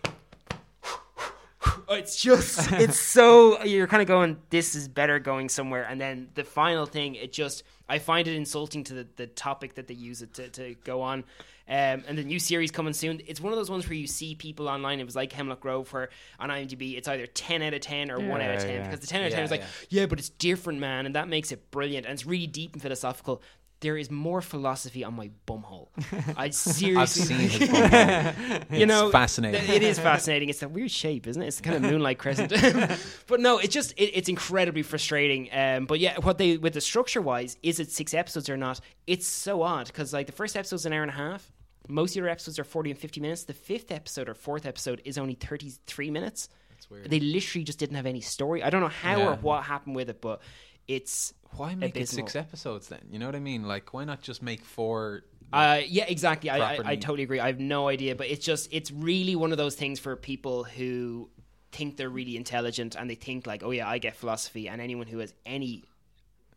it's 1.91 2.21
just 2.21 2.73
it's 2.73 2.99
so 2.99 3.63
you're 3.65 3.87
kind 3.87 4.03
of 4.03 4.09
going 4.09 4.37
this 4.51 4.75
is 4.75 4.89
better 4.89 5.19
going 5.19 5.49
somewhere 5.49 5.85
and 5.85 6.01
then 6.01 6.29
the 6.35 6.45
final 6.45 6.87
thing 6.87 7.15
it 7.15 7.33
just 7.33 7.63
i 7.89 7.99
find 7.99 8.29
it 8.29 8.35
insulting 8.35 8.85
to 8.85 8.95
the, 8.95 9.07
the 9.17 9.27
topic 9.27 9.75
that 9.75 9.87
they 9.87 9.95
use 9.95 10.23
it 10.23 10.33
to, 10.35 10.49
to 10.49 10.75
go 10.85 11.01
on 11.03 11.25
um, 11.67 12.03
and 12.07 12.19
the 12.19 12.25
new 12.25 12.39
series 12.39 12.71
coming 12.71 12.93
soon 12.93 13.21
it's 13.27 13.41
one 13.41 13.53
of 13.53 13.59
those 13.59 13.71
ones 13.71 13.89
where 13.89 13.97
you 13.97 14.07
see 14.07 14.35
people 14.35 14.69
online 14.69 15.01
it 15.01 15.05
was 15.05 15.17
like 15.17 15.33
hemlock 15.33 15.61
grove 15.61 15.93
where 15.93 16.11
on 16.39 16.51
imdb 16.51 16.97
it's 16.97 17.09
either 17.09 17.27
10 17.27 17.63
out 17.63 17.75
of 17.75 17.81
10 17.81 18.11
or 18.11 18.21
1 18.21 18.41
out 18.41 18.51
of 18.55 18.61
10 18.61 18.71
yeah. 18.71 18.83
because 18.85 19.01
the 19.01 19.07
10 19.07 19.23
out 19.23 19.27
of 19.27 19.33
10 19.33 19.39
Yeah, 19.39 19.45
is 19.45 19.51
like 19.51 19.61
yeah. 19.61 20.01
yeah 20.01 20.07
but 20.07 20.19
it's 20.19 20.29
different 20.29 20.79
man 20.79 21.07
and 21.07 21.15
that 21.15 21.29
makes 21.29 21.53
it 21.53 21.71
brilliant 21.71 22.07
and 22.07 22.13
it's 22.13 22.27
really 22.27 22.47
deep 22.47 22.75
and 22.75 22.83
philosophical 22.83 23.43
there 23.85 23.97
is 23.99 24.11
more 24.11 24.41
philosophy 24.41 25.05
on 25.05 25.15
my 25.15 25.31
bumhole. 25.47 25.89
I 26.37 26.49
seriously, 26.51 26.97
I've 26.97 27.09
seen 27.11 27.39
his 27.39 27.69
bumhole. 27.69 28.65
you 28.79 28.87
know, 28.87 29.05
it's 29.05 29.13
fascinating. 29.13 29.61
th- 29.61 29.77
It 29.77 29.83
is 29.83 29.99
fascinating. 29.99 30.49
It's 30.49 30.63
a 30.63 30.69
weird 30.69 30.91
shape, 30.91 31.27
isn't 31.27 31.41
it? 31.43 31.47
It's 31.47 31.61
kind 31.61 31.77
of 31.77 31.83
moonlight 31.83 32.19
crescent. 32.19 32.51
but 33.27 33.41
no, 33.41 33.59
it's 33.59 33.75
just 33.75 33.93
it, 33.93 34.11
it's 34.15 34.29
incredibly 34.29 34.83
frustrating. 34.83 35.49
Um, 35.53 35.85
but 35.85 36.01
yeah, 36.01 36.17
what 36.19 36.39
they 36.39 36.57
with 36.57 36.73
the 36.73 36.81
structure 36.81 37.21
wise, 37.23 37.57
is 37.63 37.79
it 37.79 37.91
six 37.91 38.15
episodes 38.15 38.49
or 38.49 38.57
not? 38.57 38.81
It's 39.07 39.27
so 39.27 39.63
odd 39.63 39.87
because 39.89 40.13
like 40.13 40.27
the 40.27 40.33
first 40.33 40.57
episode's 40.57 40.87
an 40.87 40.93
hour 40.93 41.03
and 41.03 41.11
a 41.11 41.15
half. 41.15 41.53
Most 41.87 42.13
of 42.13 42.17
your 42.17 42.29
episodes 42.29 42.59
are 42.59 42.65
forty 42.65 42.91
and 42.91 42.99
fifty 42.99 43.21
minutes. 43.21 43.45
The 43.45 43.53
fifth 43.53 43.93
episode 43.93 44.29
or 44.31 44.35
fourth 44.35 44.65
episode 44.65 45.03
is 45.05 45.19
only 45.19 45.35
thirty 45.35 45.71
three 45.87 46.11
minutes. 46.11 46.49
That's 46.71 46.89
weird. 46.91 47.11
They 47.11 47.21
literally 47.21 47.65
just 47.65 47.79
didn't 47.79 47.97
have 47.97 48.07
any 48.07 48.23
story. 48.23 48.63
I 48.63 48.71
don't 48.71 48.81
know 48.81 48.89
how 48.89 49.21
or 49.29 49.35
what 49.37 49.65
happened 49.65 49.95
with 49.95 50.09
it, 50.09 50.21
but 50.23 50.41
it's 50.89 51.33
Why 51.57 51.75
make 51.75 51.97
abysmal. 51.97 52.25
it 52.27 52.31
six 52.31 52.37
episodes 52.37 52.89
then? 52.89 53.01
You 53.11 53.19
know 53.19 53.27
what 53.27 53.35
I 53.37 53.41
mean? 53.41 53.65
Like, 53.69 53.93
why 53.95 54.05
not 54.05 54.21
just 54.23 54.43
make 54.43 54.65
four? 54.65 55.23
Uh, 55.53 55.81
yeah, 55.87 56.05
exactly. 56.09 56.51
I, 56.51 56.75
I, 56.75 56.79
I 56.85 56.97
totally 56.97 57.23
agree. 57.23 57.39
I 57.41 57.47
have 57.47 57.61
no 57.61 57.89
idea, 57.89 58.15
but 58.17 58.27
it's 58.29 58.45
just 58.45 58.69
it's 58.73 58.91
really 58.91 59.37
one 59.37 59.53
of 59.53 59.59
those 59.59 59.75
things 59.77 60.01
for 60.01 60.17
people 60.17 60.65
who 60.65 61.29
think 61.73 61.97
they're 61.97 62.09
really 62.11 62.37
intelligent 62.37 62.95
and 62.97 63.09
they 63.09 63.15
think 63.15 63.47
like, 63.47 63.63
oh 63.63 63.71
yeah, 63.71 63.89
I 63.89 63.99
get 63.99 64.17
philosophy, 64.17 64.69
and 64.69 64.81
anyone 64.81 65.07
who 65.07 65.19
has 65.19 65.33
any 65.47 65.85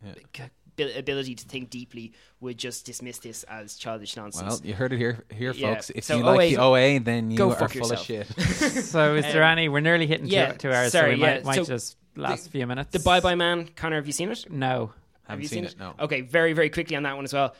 Yeah. 0.04 0.14
c- 0.36 0.92
ability 0.96 1.34
to 1.34 1.44
think 1.44 1.70
deeply 1.70 2.12
would 2.40 2.56
just 2.56 2.86
dismiss 2.86 3.18
this 3.18 3.42
as 3.44 3.76
childish 3.76 4.16
nonsense. 4.16 4.46
Well, 4.48 4.60
you 4.64 4.74
heard 4.74 4.92
it 4.92 4.98
here, 4.98 5.24
here, 5.34 5.52
Yeah. 5.52 5.74
folks. 5.74 5.90
If 5.90 6.04
So 6.04 6.18
you 6.18 6.22
like 6.24 6.50
the 6.50 6.58
OA, 6.58 6.98
then 7.00 7.32
you 7.32 7.36
go 7.36 7.50
are 7.52 7.68
full 7.68 7.80
yourself. 7.80 8.00
of 8.00 8.06
shit. 8.06 8.26
So 8.84 9.16
is 9.16 9.24
there 9.24 9.42
Um, 9.42 9.50
any? 9.58 9.68
We're 9.68 9.80
nearly 9.80 10.06
hitting 10.06 10.26
yeah, 10.28 10.52
two, 10.52 10.58
two 10.58 10.72
hours, 10.72 10.92
sorry, 10.92 11.12
so 11.12 11.14
we 11.16 11.20
yeah, 11.20 11.34
might, 11.34 11.44
might 11.44 11.54
so 11.56 11.64
just 11.64 11.96
last 12.22 12.46
a 12.46 12.50
few 12.50 12.66
minutes. 12.66 12.90
the 12.92 13.00
Bye 13.00 13.20
Bye 13.20 13.34
Man, 13.34 13.68
Connor, 13.76 13.96
have 13.96 14.06
you 14.06 14.12
seen 14.12 14.30
it? 14.30 14.50
No. 14.50 14.92
Have 15.28 15.38
Haven't 15.38 15.42
you 15.42 15.48
seen 15.48 15.64
it, 15.64 15.78
no. 15.78 15.94
Okay, 16.00 16.22
very 16.22 16.54
very 16.54 16.70
quickly 16.70 16.96
on 16.96 17.02
that 17.02 17.16
one 17.16 17.24
as 17.24 17.32
well. 17.34 17.54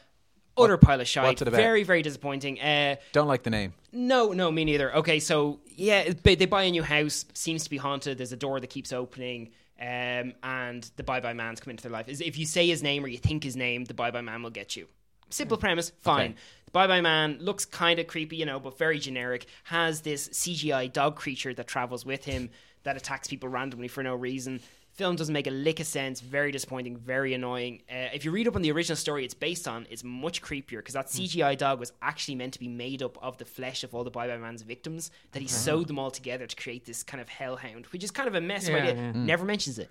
Utter 0.56 0.76
pile 0.78 1.00
of 1.00 1.06
shite. 1.06 1.24
what's 1.24 1.42
it 1.42 1.48
about? 1.48 1.56
Very 1.58 1.82
very 1.84 2.02
disappointing. 2.02 2.60
Uh, 2.60 2.96
Don't 3.12 3.28
like 3.28 3.42
the 3.42 3.50
name. 3.50 3.74
No, 3.92 4.32
no, 4.32 4.50
me 4.50 4.64
neither. 4.64 4.94
Okay, 4.96 5.20
so 5.20 5.60
yeah, 5.76 6.12
they, 6.22 6.34
they 6.34 6.46
buy 6.46 6.64
a 6.64 6.70
new 6.70 6.82
house, 6.82 7.24
seems 7.34 7.64
to 7.64 7.70
be 7.70 7.76
haunted. 7.76 8.18
There's 8.18 8.32
a 8.32 8.36
door 8.36 8.58
that 8.58 8.68
keeps 8.68 8.92
opening, 8.92 9.50
um, 9.80 10.32
and 10.42 10.90
the 10.96 11.02
Bye 11.02 11.20
Bye 11.20 11.34
Man's 11.34 11.60
come 11.60 11.70
into 11.70 11.82
their 11.82 11.92
life. 11.92 12.08
Is 12.08 12.20
If 12.20 12.38
you 12.38 12.46
say 12.46 12.66
his 12.66 12.82
name 12.82 13.04
or 13.04 13.08
you 13.08 13.18
think 13.18 13.44
his 13.44 13.54
name, 13.56 13.84
the 13.84 13.94
Bye 13.94 14.10
Bye 14.10 14.22
Man 14.22 14.42
will 14.42 14.50
get 14.50 14.74
you. 14.74 14.86
Simple 15.30 15.58
premise, 15.58 15.92
fine. 16.00 16.30
Okay. 16.30 16.34
The 16.64 16.70
Bye 16.72 16.86
Bye 16.86 17.00
Man 17.02 17.36
looks 17.40 17.64
kind 17.64 17.98
of 17.98 18.06
creepy, 18.06 18.36
you 18.36 18.46
know, 18.46 18.58
but 18.58 18.78
very 18.78 18.98
generic. 18.98 19.46
Has 19.64 20.00
this 20.00 20.28
CGI 20.30 20.92
dog 20.92 21.16
creature 21.16 21.52
that 21.54 21.66
travels 21.66 22.04
with 22.04 22.24
him 22.24 22.50
that 22.84 22.96
attacks 22.96 23.28
people 23.28 23.48
randomly 23.48 23.88
for 23.88 24.02
no 24.02 24.14
reason. 24.14 24.60
Film 24.92 25.14
doesn't 25.14 25.32
make 25.32 25.46
a 25.46 25.50
lick 25.52 25.78
of 25.78 25.86
sense. 25.86 26.20
Very 26.20 26.50
disappointing. 26.50 26.96
Very 26.96 27.32
annoying. 27.32 27.82
Uh, 27.88 28.08
if 28.12 28.24
you 28.24 28.32
read 28.32 28.48
up 28.48 28.56
on 28.56 28.62
the 28.62 28.72
original 28.72 28.96
story 28.96 29.24
it's 29.24 29.34
based 29.34 29.68
on, 29.68 29.86
it's 29.90 30.02
much 30.02 30.42
creepier 30.42 30.78
because 30.78 30.94
that 30.94 31.06
CGI 31.06 31.56
dog 31.56 31.78
was 31.78 31.92
actually 32.02 32.34
meant 32.34 32.54
to 32.54 32.58
be 32.58 32.66
made 32.68 33.02
up 33.02 33.16
of 33.22 33.38
the 33.38 33.44
flesh 33.44 33.84
of 33.84 33.94
all 33.94 34.02
the 34.02 34.10
Bye 34.10 34.26
Bye 34.26 34.38
Man's 34.38 34.62
victims. 34.62 35.10
That 35.32 35.40
he 35.42 35.46
sewed 35.48 35.86
them 35.86 35.98
all 36.00 36.10
together 36.10 36.46
to 36.48 36.56
create 36.56 36.84
this 36.84 37.02
kind 37.04 37.20
of 37.20 37.28
hellhound, 37.28 37.86
which 37.86 38.02
is 38.02 38.10
kind 38.10 38.26
of 38.28 38.34
a 38.34 38.40
mess 38.40 38.66
of 38.66 38.74
Yeah, 38.74 38.82
idea. 38.82 38.94
yeah. 38.94 39.12
Never 39.14 39.44
mentions 39.44 39.78
it. 39.78 39.88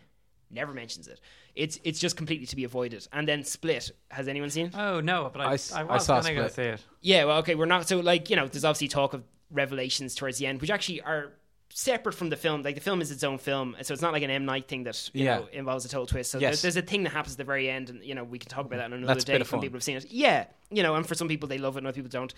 Never 0.50 0.74
mentions 0.74 1.08
it. 1.08 1.20
It's 1.56 1.80
it's 1.86 2.00
just 2.00 2.18
completely 2.18 2.48
to 2.48 2.56
be 2.58 2.64
avoided. 2.66 3.08
And 3.14 3.28
then 3.28 3.44
Split. 3.44 3.92
Has 4.10 4.28
anyone 4.28 4.50
seen? 4.50 4.72
Oh 4.74 5.00
no, 5.00 5.30
but 5.32 5.42
I, 5.42 5.46
I 5.46 5.50
I, 5.50 5.54
s- 5.54 5.72
I 5.74 5.84
was 5.84 6.06
saw 6.06 6.22
gonna 6.22 6.36
go 6.36 6.48
Split. 6.48 6.54
see 6.56 6.70
it. 6.74 6.86
Yeah, 7.02 7.26
well, 7.26 7.38
okay, 7.40 7.56
we're 7.56 7.66
not 7.66 7.88
so 7.88 8.00
like 8.00 8.30
you 8.30 8.36
know. 8.36 8.48
There's 8.48 8.66
obviously 8.66 8.88
talk 8.90 9.14
of 9.14 9.24
revelations 9.52 10.16
towards 10.16 10.38
the 10.38 10.48
end, 10.48 10.60
which 10.62 10.70
actually 10.70 11.02
are 11.02 11.34
separate 11.70 12.14
from 12.16 12.30
the 12.30 12.36
film. 12.36 12.64
Like 12.64 12.76
the 12.76 12.82
film 12.82 13.02
is 13.02 13.12
its 13.12 13.24
own 13.24 13.38
film, 13.38 13.76
so 13.82 13.94
it's 13.94 14.02
not 14.02 14.14
like 14.14 14.24
an 14.24 14.30
M 14.30 14.46
Night 14.46 14.68
thing 14.68 14.84
that 14.84 15.10
you 15.14 15.26
Yeah. 15.26 15.38
know 15.40 15.48
involves 15.52 15.86
a 15.86 15.90
total 15.90 16.06
twist. 16.08 16.32
So 16.32 16.40
Yes. 16.40 16.62
there's, 16.62 16.74
there's 16.76 16.84
a 16.86 16.88
thing 16.88 17.04
that 17.04 17.12
happens 17.14 17.34
at 17.34 17.38
the 17.38 17.44
very 17.44 17.70
end, 17.70 17.90
and 17.90 18.04
you 18.04 18.16
know 18.16 18.24
we 18.24 18.40
can 18.40 18.50
talk 18.50 18.66
about 18.66 18.78
that 18.78 18.86
on 18.86 18.94
another 18.94 19.14
That's 19.14 19.24
day 19.26 19.34
when 19.38 19.62
people 19.62 19.78
have 19.78 19.84
seen 19.84 19.98
it. 19.98 20.06
Yeah, 20.10 20.46
you 20.72 20.84
know, 20.84 20.96
and 20.96 21.06
for 21.08 21.16
some 21.16 21.28
people 21.28 21.48
they 21.50 21.58
love 21.58 21.76
it, 21.76 21.80
and 21.80 21.88
other 21.88 21.96
people 21.96 22.10
don't. 22.10 22.34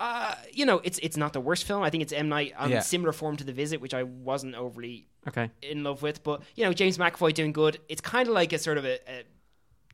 Uh, 0.00 0.34
you 0.52 0.64
know, 0.66 0.80
it's 0.84 0.98
it's 0.98 1.16
not 1.16 1.32
the 1.32 1.40
worst 1.40 1.64
film. 1.64 1.82
I 1.82 1.90
think 1.90 2.02
it's 2.02 2.12
M 2.12 2.28
Night 2.28 2.54
on 2.58 2.70
Yeah. 2.70 2.80
similar 2.80 3.12
form 3.12 3.36
to 3.36 3.44
The 3.44 3.52
Visit, 3.52 3.80
which 3.80 3.94
I 3.94 4.02
wasn't 4.02 4.54
overly 4.54 5.06
Okay. 5.28 5.50
in 5.62 5.84
love 5.84 6.02
with. 6.02 6.22
But 6.24 6.42
you 6.56 6.64
know, 6.64 6.72
James 6.72 6.98
McAvoy 6.98 7.34
doing 7.34 7.52
good. 7.52 7.78
It's 7.88 8.00
kind 8.00 8.26
of 8.26 8.34
like 8.34 8.52
a 8.52 8.58
sort 8.58 8.78
of 8.78 8.84
a, 8.84 8.98
a 9.10 9.24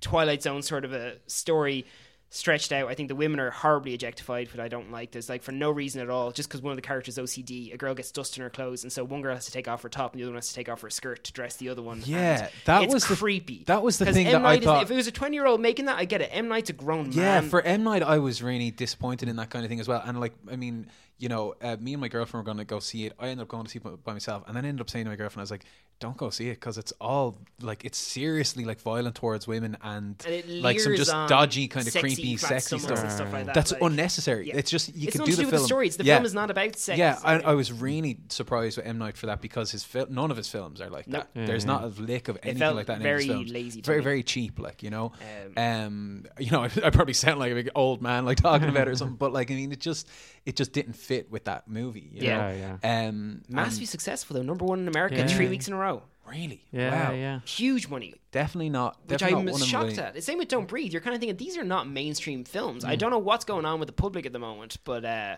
Twilight 0.01 0.43
Zone 0.43 0.63
sort 0.63 0.85
of 0.85 0.93
a 0.93 1.17
story 1.27 1.85
stretched 2.31 2.73
out. 2.73 2.89
I 2.89 2.95
think 2.95 3.09
the 3.09 3.15
women 3.15 3.41
are 3.41 3.51
horribly 3.51 3.95
objectified, 3.95 4.51
which 4.53 4.61
I 4.61 4.69
don't 4.69 4.91
like. 4.91 5.13
There's 5.13 5.29
like 5.29 5.43
for 5.43 5.53
no 5.53 5.71
reason 5.71 6.03
at 6.03 6.11
all, 6.11 6.31
just 6.31 6.49
because 6.49 6.61
one 6.61 6.73
of 6.73 6.77
the 6.77 6.83
characters 6.83 7.17
OCD, 7.17 7.73
a 7.73 7.77
girl 7.77 7.95
gets 7.95 8.11
dust 8.13 8.37
in 8.37 8.43
her 8.43 8.51
clothes, 8.51 8.83
and 8.83 8.93
so 8.93 9.03
one 9.05 9.23
girl 9.23 9.35
has 9.35 9.47
to 9.47 9.53
take 9.53 9.67
off 9.69 9.83
her 9.83 9.89
top, 9.89 10.13
and 10.13 10.21
the 10.21 10.25
other 10.25 10.33
one 10.33 10.37
has 10.39 10.49
to 10.49 10.55
take 10.55 10.69
off 10.69 10.83
her 10.83 10.91
skirt 10.91 11.25
to 11.25 11.33
dress 11.33 11.57
the 11.57 11.69
other 11.71 11.83
one. 11.83 12.03
Yeah, 12.05 12.49
that 12.67 12.89
was 12.89 13.07
the- 13.07 13.17
creepy. 13.17 13.65
that 13.67 13.83
was 13.83 13.99
the 13.99 14.13
thing 14.13 14.27
M. 14.27 14.33
that 14.33 14.39
I 14.49 14.55
Night 14.57 14.65
thought- 14.65 14.83
If 14.83 14.91
it 14.91 14.95
was 14.97 15.07
a 15.07 15.13
20 15.13 15.35
year 15.35 15.47
old 15.47 15.61
making 15.61 15.87
that, 15.87 15.97
I 15.99 16.05
get 16.05 16.21
it. 16.21 16.31
M 16.33 16.49
Night's 16.49 16.71
a 16.71 16.75
grown 16.75 17.13
Yeah, 17.13 17.23
man. 17.23 17.43
Yeah, 17.45 17.49
for 17.49 17.63
M 17.63 17.83
Night, 17.85 18.03
I 18.03 18.19
was 18.19 18.43
really 18.43 18.71
disappointed 18.71 19.29
in 19.29 19.37
that 19.37 19.51
kind 19.51 19.65
of 19.65 19.69
thing 19.71 19.81
as 19.81 19.89
well. 19.89 20.03
And 20.05 20.21
like, 20.21 20.35
I 20.51 20.57
mean, 20.57 20.87
you 21.19 21.29
know, 21.29 21.55
uh, 21.63 21.77
me 21.81 21.95
and 21.95 22.01
my 22.01 22.09
girlfriend 22.09 22.45
were 22.45 22.47
going 22.47 22.59
to 22.59 22.65
go 22.65 22.79
see 22.79 23.07
it. 23.07 23.13
I 23.19 23.29
ended 23.29 23.43
up 23.43 23.49
going 23.49 23.65
to 23.65 23.71
see 23.71 23.79
it 23.79 23.83
by- 23.83 23.91
by 23.91 24.13
myself, 24.13 24.45
and 24.47 24.57
then 24.57 24.65
I 24.65 24.69
ended 24.69 24.83
up 24.83 24.91
saying 24.91 25.07
to 25.07 25.11
my 25.11 25.17
girlfriend, 25.17 25.41
I 25.41 25.45
was 25.45 25.51
like, 25.51 25.65
"Don't 26.01 26.17
go 26.17 26.31
see 26.31 26.49
it 26.49 26.55
because 26.55 26.79
it's 26.79 26.93
all 27.01 27.37
like 27.61 27.85
it's 27.85 27.99
seriously 27.99 28.65
like 28.65 28.81
violent 28.81 29.17
towards 29.17 29.47
women 29.49 29.77
and, 29.83 30.15
And 30.27 30.63
like 30.63 30.79
some 30.81 30.95
just 30.97 31.11
dodgy 31.11 31.67
kind 31.69 31.87
of 31.87 31.93
sexy 31.93 32.15
creepy, 32.15 32.37
sexy 32.37 32.79
stuff. 32.79 33.03
and 33.03 33.11
stuff 33.11 33.33
like 33.33 33.47
that. 33.47 33.55
That's 33.55 33.73
like- 33.73 33.83
unnecessary. 33.83 34.49
yeah. 34.49 34.57
It's 34.57 34.71
just 34.71 34.95
you 34.95 35.09
it's 35.09 35.13
could 35.13 35.21
nothing 35.21 35.31
do 35.33 35.33
to 35.33 35.37
the 35.37 35.43
do 35.43 35.47
with 35.47 35.51
film. 35.55 35.63
the 35.63 35.67
story. 35.67 35.87
It's 35.89 35.97
the 35.97 36.05
yeah. 36.05 36.15
film 36.17 36.27
is 36.27 36.35
not 36.35 36.51
about 36.51 36.77
sex. 36.77 36.99
Yeah, 36.99 37.19
I. 37.25 37.41
I 37.41 37.55
was 37.55 37.73
really 37.73 38.19
surprised 38.29 38.77
with 38.77 38.87
M 38.87 38.99
Night 38.99 39.17
for 39.17 39.27
that 39.27 39.41
because 39.41 39.71
his 39.73 39.83
fil- 39.85 40.07
none 40.11 40.31
of 40.31 40.37
his 40.37 40.49
films 40.49 40.81
are 40.81 40.91
like 40.91 41.09
Nope. 41.09 41.27
that. 41.35 41.47
There's 41.47 41.65
not 41.65 41.83
a 41.83 41.89
lick 41.89 42.29
of 42.29 42.39
anything 42.43 42.75
like 42.77 42.87
that 42.87 42.99
in 42.99 43.03
very 43.03 43.25
his 43.25 43.33
films. 43.33 43.51
lazy 43.51 43.81
very 43.81 43.99
me. 43.99 44.05
very 44.05 44.23
cheap, 44.23 44.59
like 44.61 44.83
you 44.85 44.91
know. 44.91 45.13
Um, 45.57 45.65
Um, 45.89 46.27
you 46.39 46.51
know, 46.51 46.63
I, 46.63 46.71
I 46.85 46.91
probably 46.91 47.15
sound 47.15 47.39
like 47.41 47.51
a 47.53 47.55
big 47.55 47.71
old 47.75 48.03
man, 48.03 48.25
like 48.25 48.39
talking 48.39 48.69
about 48.69 48.87
it 48.89 48.91
or 48.93 48.97
something, 48.97 49.17
but 49.17 49.33
like 49.33 49.51
I 49.51 49.55
mean, 49.55 49.73
it 49.73 49.81
just 49.81 50.07
it 50.47 50.55
just 50.57 50.73
didn't 50.73 50.95
fit 50.95 51.31
with 51.31 51.45
that 51.45 51.69
movie. 51.69 52.09
You 52.13 52.23
Yeah, 52.29 52.39
know? 52.53 52.79
yeah. 52.83 53.07
Um, 53.09 53.43
Massively 53.49 53.87
successful 53.87 54.37
though, 54.37 54.43
number 54.43 54.65
one 54.65 54.79
in 54.81 54.89
America 54.89 55.17
Yeah. 55.17 55.27
three 55.27 55.49
weeks 55.49 55.67
in 55.69 55.75
a 55.75 55.77
row. 55.77 55.88
And 56.31 56.41
really, 56.41 56.65
Yeah, 56.73 57.09
wow. 57.09 57.15
yeah. 57.15 57.41
Huge 57.45 57.89
money. 57.89 58.15
definitely 58.33 58.71
not. 58.71 58.97
which 59.07 59.23
I'm 59.23 59.45
not 59.45 59.61
shocked 59.61 59.97
my- 59.97 60.03
at. 60.05 60.15
The 60.15 60.23
same 60.23 60.39
with 60.39 60.49
Don't 60.49 60.69
Breathe. 60.69 60.93
You're 60.93 61.03
kind 61.03 61.15
of 61.15 61.21
thinking 61.21 61.37
these 61.37 61.57
are 61.57 61.65
not 61.65 61.89
mainstream 61.89 62.45
films. 62.45 62.85
Mm. 62.85 62.89
I 62.89 62.97
don't 62.97 63.11
know 63.11 63.19
what's 63.19 63.45
going 63.45 63.65
on 63.65 63.81
with 63.81 63.87
the 63.89 63.93
public 63.93 64.27
at 64.27 64.33
the 64.33 64.39
moment, 64.39 64.77
but 64.85 65.05
uh, 65.05 65.37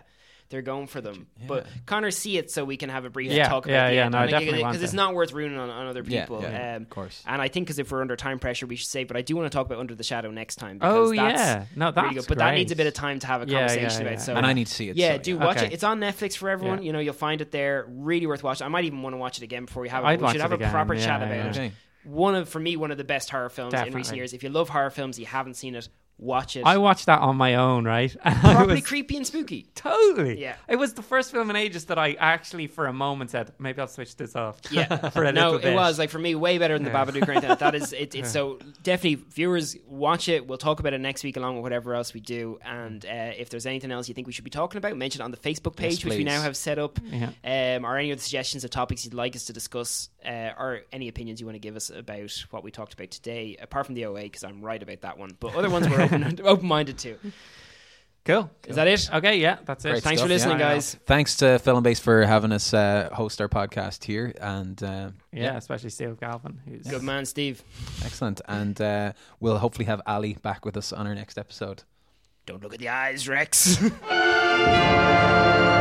they're 0.51 0.61
going 0.61 0.85
for 0.87 1.01
them. 1.01 1.25
But 1.47 1.65
Connor, 1.87 2.11
see 2.11 2.37
it 2.37 2.51
so 2.51 2.63
we 2.63 2.77
can 2.77 2.89
have 2.89 3.05
a 3.05 3.09
brief 3.09 3.31
Yeah, 3.31 3.47
talk 3.47 3.65
about 3.65 3.73
yeah, 3.73 3.89
the 3.89 3.95
yeah, 3.95 4.05
end. 4.05 4.11
no, 4.11 4.17
I 4.19 4.27
definitely 4.27 4.59
because 4.63 4.83
it's 4.83 4.93
not 4.93 5.15
worth 5.15 5.31
ruining 5.33 5.57
on, 5.57 5.69
on 5.71 5.87
other 5.87 6.03
people. 6.03 6.41
yeah, 6.43 6.75
um, 6.75 6.83
of 6.83 6.89
course. 6.89 7.23
And 7.25 7.41
I 7.41 7.47
think 7.47 7.65
because 7.65 7.79
if 7.79 7.91
we're 7.91 8.01
under 8.01 8.15
time 8.15 8.37
pressure, 8.37 8.67
we 8.67 8.75
should 8.75 8.89
say. 8.89 9.03
But 9.05 9.17
I 9.17 9.21
do 9.23 9.35
want 9.35 9.51
to 9.51 9.55
talk 9.57 9.65
about 9.65 9.79
Under 9.79 9.95
the 9.95 10.03
Shadow 10.03 10.29
next 10.29 10.57
time. 10.57 10.77
Oh, 10.81 11.13
that's 11.15 11.39
yeah. 11.39 11.65
No, 11.75 11.91
that's 11.91 12.03
really 12.03 12.15
good. 12.15 12.27
But 12.27 12.37
that 12.37 12.53
needs 12.53 12.71
a 12.71 12.75
bit 12.75 12.85
of 12.87 12.93
time 12.93 13.17
to 13.19 13.27
have 13.27 13.41
a 13.41 13.47
Yeah, 13.47 13.51
yeah, 13.61 13.67
conversation 13.67 14.05
yeah. 14.05 14.11
about. 14.13 14.21
So 14.21 14.35
and 14.35 14.45
I 14.45 14.53
need 14.53 14.67
to 14.67 14.73
see 14.73 14.89
it. 14.89 14.97
yeah, 14.97 15.13
so, 15.13 15.17
do 15.23 15.37
watch 15.39 15.57
Okay. 15.57 15.67
it. 15.67 15.73
It's 15.73 15.83
on 15.83 15.99
Netflix 15.99 16.37
for 16.37 16.49
everyone. 16.49 16.79
Yeah. 16.79 16.85
You 16.85 16.93
know, 16.93 16.99
you'll 16.99 17.13
find 17.13 17.41
it 17.41 17.51
there. 17.51 17.85
Really 17.89 18.27
worth 18.27 18.43
watching. 18.43 18.65
I 18.65 18.69
might 18.69 18.85
even 18.85 19.01
want 19.01 19.13
to 19.13 19.17
watch 19.17 19.37
it 19.37 19.43
again 19.43 19.65
before 19.65 19.81
we 19.81 19.89
have 19.89 20.03
it. 20.03 20.07
I'd 20.07 20.19
we 20.19 20.23
watch 20.25 20.33
should 20.33 20.41
have 20.41 20.51
it 20.51 20.55
a 20.55 20.57
again, 20.57 20.71
proper 20.71 20.95
chat 20.95 21.21
about 21.23 21.57
it. 21.57 21.71
One 22.03 22.33
of, 22.35 22.49
for 22.49 22.59
me, 22.59 22.75
one 22.77 22.89
of 22.91 22.97
the 22.97 23.03
best 23.03 23.29
horror 23.29 23.49
films 23.49 23.73
in 23.73 23.93
recent 23.93 24.17
years. 24.17 24.33
If 24.33 24.41
you 24.43 24.49
love 24.49 24.69
horror 24.69 24.89
films, 24.89 25.19
you 25.19 25.25
haven't 25.27 25.53
seen 25.53 25.75
it, 25.75 25.87
watch 26.21 26.55
it. 26.55 26.63
I 26.65 26.77
watched 26.77 27.07
that 27.07 27.19
on 27.19 27.35
my 27.35 27.55
own, 27.55 27.83
right? 27.83 28.15
Properly 28.23 28.75
was- 28.75 28.85
creepy 28.87 29.17
and 29.17 29.27
spooky. 29.27 29.65
Totally. 29.75 30.39
Yeah. 30.39 30.55
It 30.69 30.77
was 30.77 30.93
the 30.93 31.01
first 31.01 31.31
film 31.31 31.49
in 31.49 31.55
ages 31.57 31.85
that 31.85 31.97
I 31.99 32.13
actually, 32.13 32.67
for 32.67 32.85
a 32.87 32.93
moment, 32.93 33.31
said 33.31 33.51
maybe 33.59 33.81
I'll 33.81 33.87
switch 33.87 34.15
this 34.15 34.35
off. 34.35 34.61
Yeah, 34.71 35.09
for 35.09 35.23
a 35.23 35.31
no, 35.33 35.55
it 35.55 35.73
was 35.73 35.99
like 35.99 36.09
for 36.11 36.19
me 36.19 36.35
way 36.35 36.57
better 36.59 36.77
than 36.77 36.87
Yeah. 36.87 37.03
the 37.05 37.11
Babadook 37.11 37.27
or 37.27 37.31
anything. 37.31 37.55
That 37.59 37.75
is, 37.75 37.91
it, 37.91 38.15
it's 38.15 38.31
so 38.31 38.59
definitely 38.83 39.23
viewers 39.31 39.75
watch 39.87 40.29
it. 40.29 40.47
We'll 40.47 40.57
talk 40.59 40.79
about 40.79 40.93
it 40.93 41.01
next 41.01 41.23
week 41.23 41.35
along 41.35 41.55
with 41.55 41.63
whatever 41.63 41.95
else 41.95 42.13
we 42.13 42.19
do. 42.21 42.59
And 42.63 43.03
uh, 43.05 43.31
if 43.35 43.49
there's 43.49 43.65
anything 43.65 43.91
else 43.91 44.07
you 44.07 44.13
think 44.13 44.27
we 44.27 44.33
should 44.33 44.43
be 44.45 44.51
talking 44.51 44.77
about, 44.77 44.95
mention 44.95 45.21
it 45.21 45.25
on 45.25 45.31
the 45.31 45.37
Facebook 45.37 45.73
Yes, 45.79 45.95
page, 45.95 46.05
which 46.05 46.17
we 46.17 46.23
now 46.23 46.41
have 46.43 46.55
set 46.55 46.77
up. 46.77 46.99
Yeah. 47.03 47.31
Um, 47.77 47.85
or 47.85 47.97
any 47.97 48.11
other 48.11 48.21
suggestions 48.21 48.63
of 48.63 48.69
topics 48.69 49.03
you'd 49.03 49.15
like 49.15 49.35
us 49.35 49.45
to 49.45 49.53
discuss, 49.53 50.09
uh, 50.25 50.51
or 50.57 50.81
any 50.91 51.07
opinions 51.07 51.39
you 51.39 51.45
want 51.45 51.55
to 51.55 51.59
give 51.59 51.75
us 51.75 51.89
about 51.89 52.45
what 52.51 52.63
we 52.63 52.71
talked 52.71 52.93
about 52.93 53.11
today. 53.11 53.57
Apart 53.61 53.85
from 53.85 53.95
the 53.95 54.05
OA, 54.05 54.23
because 54.23 54.43
I'm 54.43 54.61
right 54.61 54.81
about 54.81 55.01
that 55.01 55.17
one, 55.17 55.35
but 55.39 55.55
other 55.55 55.69
ones 55.69 55.89
we're 55.89 56.01
open 56.01 56.39
open 56.43 56.67
minded 56.67 56.97
to. 56.99 57.17
Cool. 58.23 58.51
Is 58.67 58.75
that 58.75 58.87
it? 58.87 59.09
Okay, 59.11 59.39
yeah, 59.39 59.57
that's 59.65 59.83
it. 59.83 59.89
Great 59.89 60.03
Thanks 60.03 60.19
stuff, 60.19 60.27
for 60.27 60.33
listening, 60.33 60.59
yeah. 60.59 60.73
guys. 60.73 60.95
Thanks 61.07 61.37
to 61.37 61.57
Film 61.57 61.77
and 61.77 61.83
Base 61.83 61.99
for 61.99 62.23
having 62.23 62.51
us 62.51 62.71
uh, 62.71 63.09
host 63.11 63.41
our 63.41 63.49
podcast 63.49 64.03
here, 64.03 64.31
and 64.39 64.81
uh, 64.83 65.09
Yeah, 65.31 65.57
especially 65.57 65.89
Steve 65.89 66.19
Galvin, 66.19 66.59
who's 66.67 66.85
Good 66.85 67.01
man, 67.01 67.25
Steve. 67.25 67.63
excellent. 68.05 68.39
And 68.47 68.79
uh, 68.79 69.13
we'll 69.39 69.57
hopefully 69.57 69.85
have 69.85 70.01
Ali 70.05 70.35
back 70.35 70.65
with 70.65 70.77
us 70.77 70.93
on 70.93 71.07
our 71.07 71.15
next 71.15 71.39
episode. 71.39 71.81
Don't 72.45 72.61
look 72.61 72.73
at 72.73 72.79
the 72.79 72.89
eyes, 72.89 73.27
Rex. 73.27 73.79